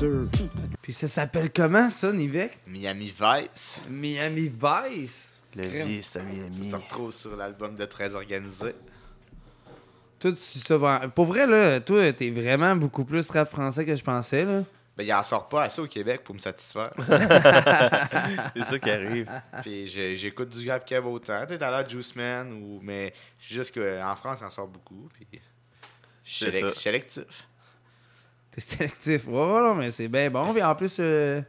ça 0.88 1.08
s'appelle 1.08 1.50
comment 1.52 1.90
ça, 1.90 2.12
Nivek? 2.12 2.58
Miami 2.66 3.12
Vice. 3.18 3.82
Miami 3.88 4.48
Vice. 4.50 5.42
Le 5.54 5.62
vice 5.62 6.16
à 6.16 6.22
Miami. 6.22 6.70
Ça 6.70 6.78
se 6.78 6.84
retrouve 6.84 7.12
sur 7.12 7.36
l'album 7.36 7.74
de 7.74 7.84
Très 7.84 8.14
Organisé. 8.14 8.74
Toi, 10.18 10.32
tu 10.32 10.36
ça 10.38 10.76
va- 10.76 11.08
Pour 11.08 11.26
vrai, 11.26 11.46
là, 11.46 11.80
toi, 11.80 12.12
t'es 12.12 12.30
vraiment 12.30 12.76
beaucoup 12.76 13.04
plus 13.04 13.28
rap 13.30 13.50
français 13.50 13.84
que 13.84 13.96
je 13.96 14.04
pensais, 14.04 14.44
là. 14.44 14.62
Ben, 14.96 15.04
il 15.04 15.12
en 15.14 15.22
sort 15.22 15.48
pas 15.48 15.62
assez 15.64 15.80
au 15.80 15.86
Québec 15.86 16.22
pour 16.24 16.34
me 16.34 16.40
satisfaire. 16.40 16.92
C'est 18.54 18.64
ça 18.64 18.78
qui 18.78 18.90
arrive. 18.90 19.30
Puis 19.62 19.86
j'écoute 19.86 20.50
du 20.50 20.68
rap 20.70 20.84
Kev 20.84 21.06
autant. 21.06 21.40
Tu 21.46 21.54
sais, 21.54 21.58
t'as 21.58 21.70
l'air 21.70 21.88
Juice 21.88 22.14
Man, 22.16 22.52
ou... 22.52 22.80
mais 22.82 23.14
c'est 23.38 23.54
juste 23.54 23.74
qu'en 23.74 24.14
France, 24.16 24.38
il 24.42 24.44
en 24.44 24.50
sort 24.50 24.68
beaucoup. 24.68 25.08
Puis 25.14 25.40
je 26.22 26.30
suis 26.50 26.74
sélectif. 26.74 27.24
T'es 28.54 28.60
sélectif. 28.60 29.26
Ouais, 29.26 29.32
non, 29.34 29.74
mais 29.74 29.90
c'est 29.90 30.08
bien 30.08 30.30
bon. 30.30 30.52
Puis 30.52 30.62
en 30.62 30.74
plus, 30.74 30.96
euh, 31.00 31.40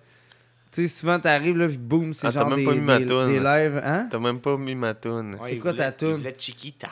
tu 0.71 0.83
sais, 0.83 0.99
souvent 0.99 1.19
t'arrives, 1.19 1.57
là, 1.57 1.67
puis 1.67 1.77
boum, 1.77 2.13
c'est 2.13 2.27
Ah, 2.27 2.31
t'as 2.31 2.39
genre 2.39 2.49
même 2.49 2.59
des, 2.59 2.65
pas 2.65 2.73
mis 2.73 2.81
ma 2.81 2.99
des- 2.99 3.05
toune. 3.05 3.27
des 3.27 3.39
lives. 3.39 3.81
Hein? 3.83 4.07
T'as 4.09 4.19
même 4.19 4.39
pas 4.39 4.55
mis 4.57 4.75
ma 4.75 4.93
toune. 4.93 5.35
C'est 5.43 5.59
quoi 5.59 5.73
ta 5.73 5.91
toune? 5.91 6.17
Voulait 6.17 6.35
Chiquita. 6.37 6.89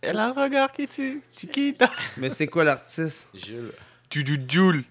Elle 0.00 0.18
a 0.18 0.26
un 0.28 0.32
regard 0.32 0.70
qui 0.72 0.86
tue. 0.86 1.22
Chiquita. 1.32 1.90
Mais 2.18 2.28
c'est 2.30 2.46
quoi 2.46 2.64
l'artiste? 2.64 3.28
Jules. 3.34 3.72
Tu 4.10 4.22
du 4.24 4.38
Jules. 4.48 4.84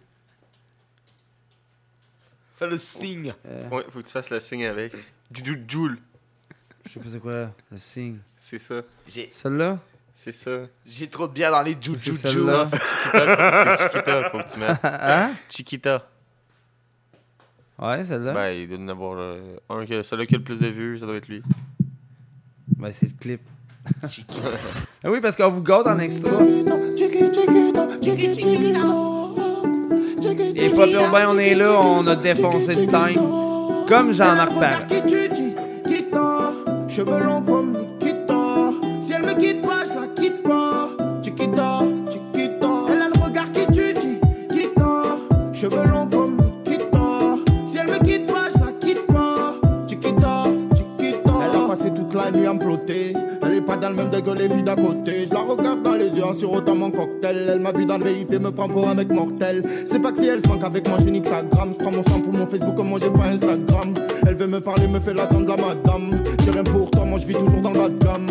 Fais 2.58 2.68
le 2.68 2.78
signe. 2.78 3.34
Ouais, 3.72 3.84
faut 3.90 4.00
que 4.00 4.06
tu 4.06 4.12
fasses 4.12 4.30
le 4.30 4.40
signe 4.40 4.66
avec. 4.66 4.94
Du 5.32 5.42
du 5.42 5.64
Jules. 5.68 5.98
Je 6.86 6.92
sais 6.94 7.00
pas 7.00 7.10
c'est 7.12 7.20
quoi, 7.20 7.52
le 7.72 7.78
signe. 7.78 8.20
C'est 8.38 8.58
ça. 8.60 8.82
Celle-là? 9.32 9.80
C'est 10.16 10.32
ça. 10.32 10.52
j'ai 10.86 11.10
trop 11.10 11.28
de 11.28 11.34
bière 11.34 11.52
dans 11.52 11.62
les 11.62 11.76
C'est 11.82 11.98
Juju 12.00 12.14
celle-là. 12.14 12.66
C'est 12.68 12.78
Chiquita. 12.78 13.76
C'est 13.78 13.84
Chiquita, 13.84 14.30
faut 14.30 14.38
que 14.40 14.52
tu 14.52 14.60
mettes. 14.60 14.80
Hein? 14.84 15.32
Chiquita. 15.50 16.08
Ouais, 17.80 18.04
celle-là? 18.04 18.34
Ben, 18.34 18.50
il 18.52 18.68
doit 18.68 18.78
y 18.78 18.82
en 18.82 18.88
avoir 18.88 19.16
euh, 19.18 19.58
un 19.70 19.86
qui 19.86 19.96
a, 19.96 20.04
celui 20.04 20.28
qui 20.28 20.36
a 20.36 20.38
le 20.38 20.44
plus 20.44 20.60
de 20.60 20.68
vues, 20.68 21.00
ça 21.00 21.06
doit 21.06 21.16
être 21.16 21.28
lui. 21.28 21.42
Ben, 22.78 22.92
c'est 22.92 23.08
le 23.08 23.14
clip. 23.20 23.42
Ah 24.02 24.08
oui, 25.12 25.20
parce 25.20 25.36
qu'on 25.36 25.50
vous 25.50 25.62
garde 25.62 25.88
en 25.88 26.00
extra. 26.00 26.32
Et 30.56 30.70
pas 30.70 30.88
urbain, 30.88 31.28
on 31.30 31.38
est 31.38 31.56
là, 31.56 31.80
on 31.82 32.08
a 32.08 32.16
défoncé 32.16 32.76
le 32.76 32.88
time. 32.88 33.88
Comme 33.88 34.14
Jean-Marc 34.14 34.54
Parent. 34.60 34.88
Cheveux 36.88 37.24
longs 37.24 37.42
la. 52.88 53.14
Elle 53.44 53.54
est 53.56 53.62
pas 53.62 53.78
dans 53.78 53.90
le 53.90 53.96
même 53.96 54.10
que 54.10 54.30
les 54.32 54.50
filles 54.50 54.64
d'à 54.64 54.76
côté. 54.76 55.28
Je 55.28 55.34
la 55.34 55.42
regarde 55.42 55.84
dans 55.84 55.94
les 55.94 56.10
yeux 56.10 56.24
en 56.24 56.34
sirotant 56.34 56.76
mon 56.76 56.92
cocktail. 56.92 57.50
Elle 57.54 57.60
m'a 57.60 57.72
vu 57.72 57.86
dans 57.86 57.98
le 57.98 58.06
VIP, 58.06 58.40
me 58.40 58.52
prend 58.52 58.68
pour 58.68 58.88
un 58.88 58.96
mec 58.96 59.12
mortel. 59.12 59.64
C'est 59.86 60.00
pas 60.00 60.12
que 60.12 60.20
si 60.20 60.28
elle 60.28 60.42
se 60.42 60.48
manque 60.48 60.64
avec 60.64 60.88
moi, 60.88 60.98
je 61.00 61.10
nique 61.10 61.28
sa 61.28 61.42
gramme. 61.44 61.74
Je 61.78 61.84
prends 61.84 61.92
mon 61.92 62.04
sang 62.04 62.20
pour 62.20 62.34
mon 62.34 62.48
Facebook, 62.48 62.76
comme 62.76 62.90
moi 62.90 63.00
j'ai 63.02 63.10
pas 63.10 63.26
Instagram. 63.26 63.94
Elle 64.28 64.36
veut 64.36 64.48
me 64.48 64.60
parler, 64.60 64.88
me 64.88 65.00
fait 65.00 65.14
la 65.14 65.26
de 65.28 65.48
la 65.48 65.56
madame. 65.56 66.24
J'ai 66.44 66.52
rien 66.52 66.64
pour 66.64 66.90
toi, 66.92 67.06
moi 67.06 67.20
je 67.20 67.28
vis 67.28 67.34
toujours 67.34 67.62
dans 67.62 67.72
de 67.72 68.04
gamme. 68.04 68.28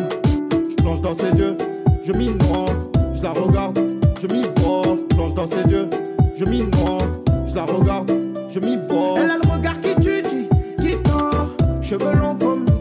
Je 0.71 0.83
plonge 0.83 1.01
dans 1.01 1.17
ses 1.17 1.31
yeux, 1.37 1.57
je 2.05 2.13
m'y 2.13 2.27
noie. 2.27 2.67
Je 3.15 3.23
la 3.23 3.33
regarde, 3.33 3.79
je 4.21 4.27
m'y 4.27 4.43
vois. 4.57 4.83
Je 5.11 5.15
plonge 5.15 5.35
dans 5.35 5.49
ses 5.49 5.71
yeux, 5.71 5.89
je 6.37 6.45
m'y 6.45 6.59
noie. 6.59 6.99
Je 7.49 7.55
la 7.55 7.65
regarde, 7.65 8.11
je 8.51 8.61
m'y 8.61 8.77
vois. 8.89 9.19
Elle 9.19 9.31
a 9.31 9.37
le 9.37 9.53
regard 9.53 9.81
qui 9.81 9.95
tue, 9.97 10.23
Chiquita. 10.81 11.31
Cheveux 11.81 12.15
longs 12.15 12.37
comme 12.37 12.72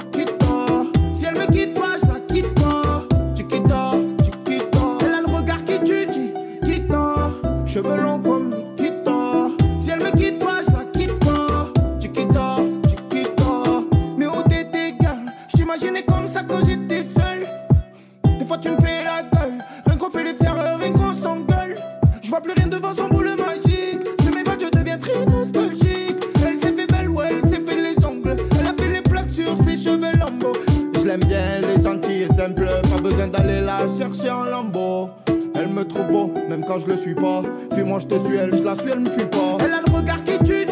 même 36.51 36.65
quand 36.65 36.79
je 36.79 36.87
le 36.87 36.97
suis 36.97 37.15
pas. 37.15 37.41
Puis 37.71 37.83
moi 37.83 37.99
je 37.99 38.07
te 38.07 38.25
suis, 38.25 38.35
elle, 38.35 38.55
je 38.55 38.63
la 38.63 38.75
suis, 38.75 38.91
elle 38.91 38.99
me 38.99 39.09
fuit 39.09 39.25
pas. 39.25 39.57
Elle 39.63 39.73
a 39.73 39.81
le 39.85 39.93
regard 39.93 40.21
qui 40.23 40.37
tue, 40.39 40.67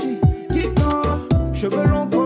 Chiquita. 0.52 1.02
Cheveux 1.54 1.86
longs 1.86 2.19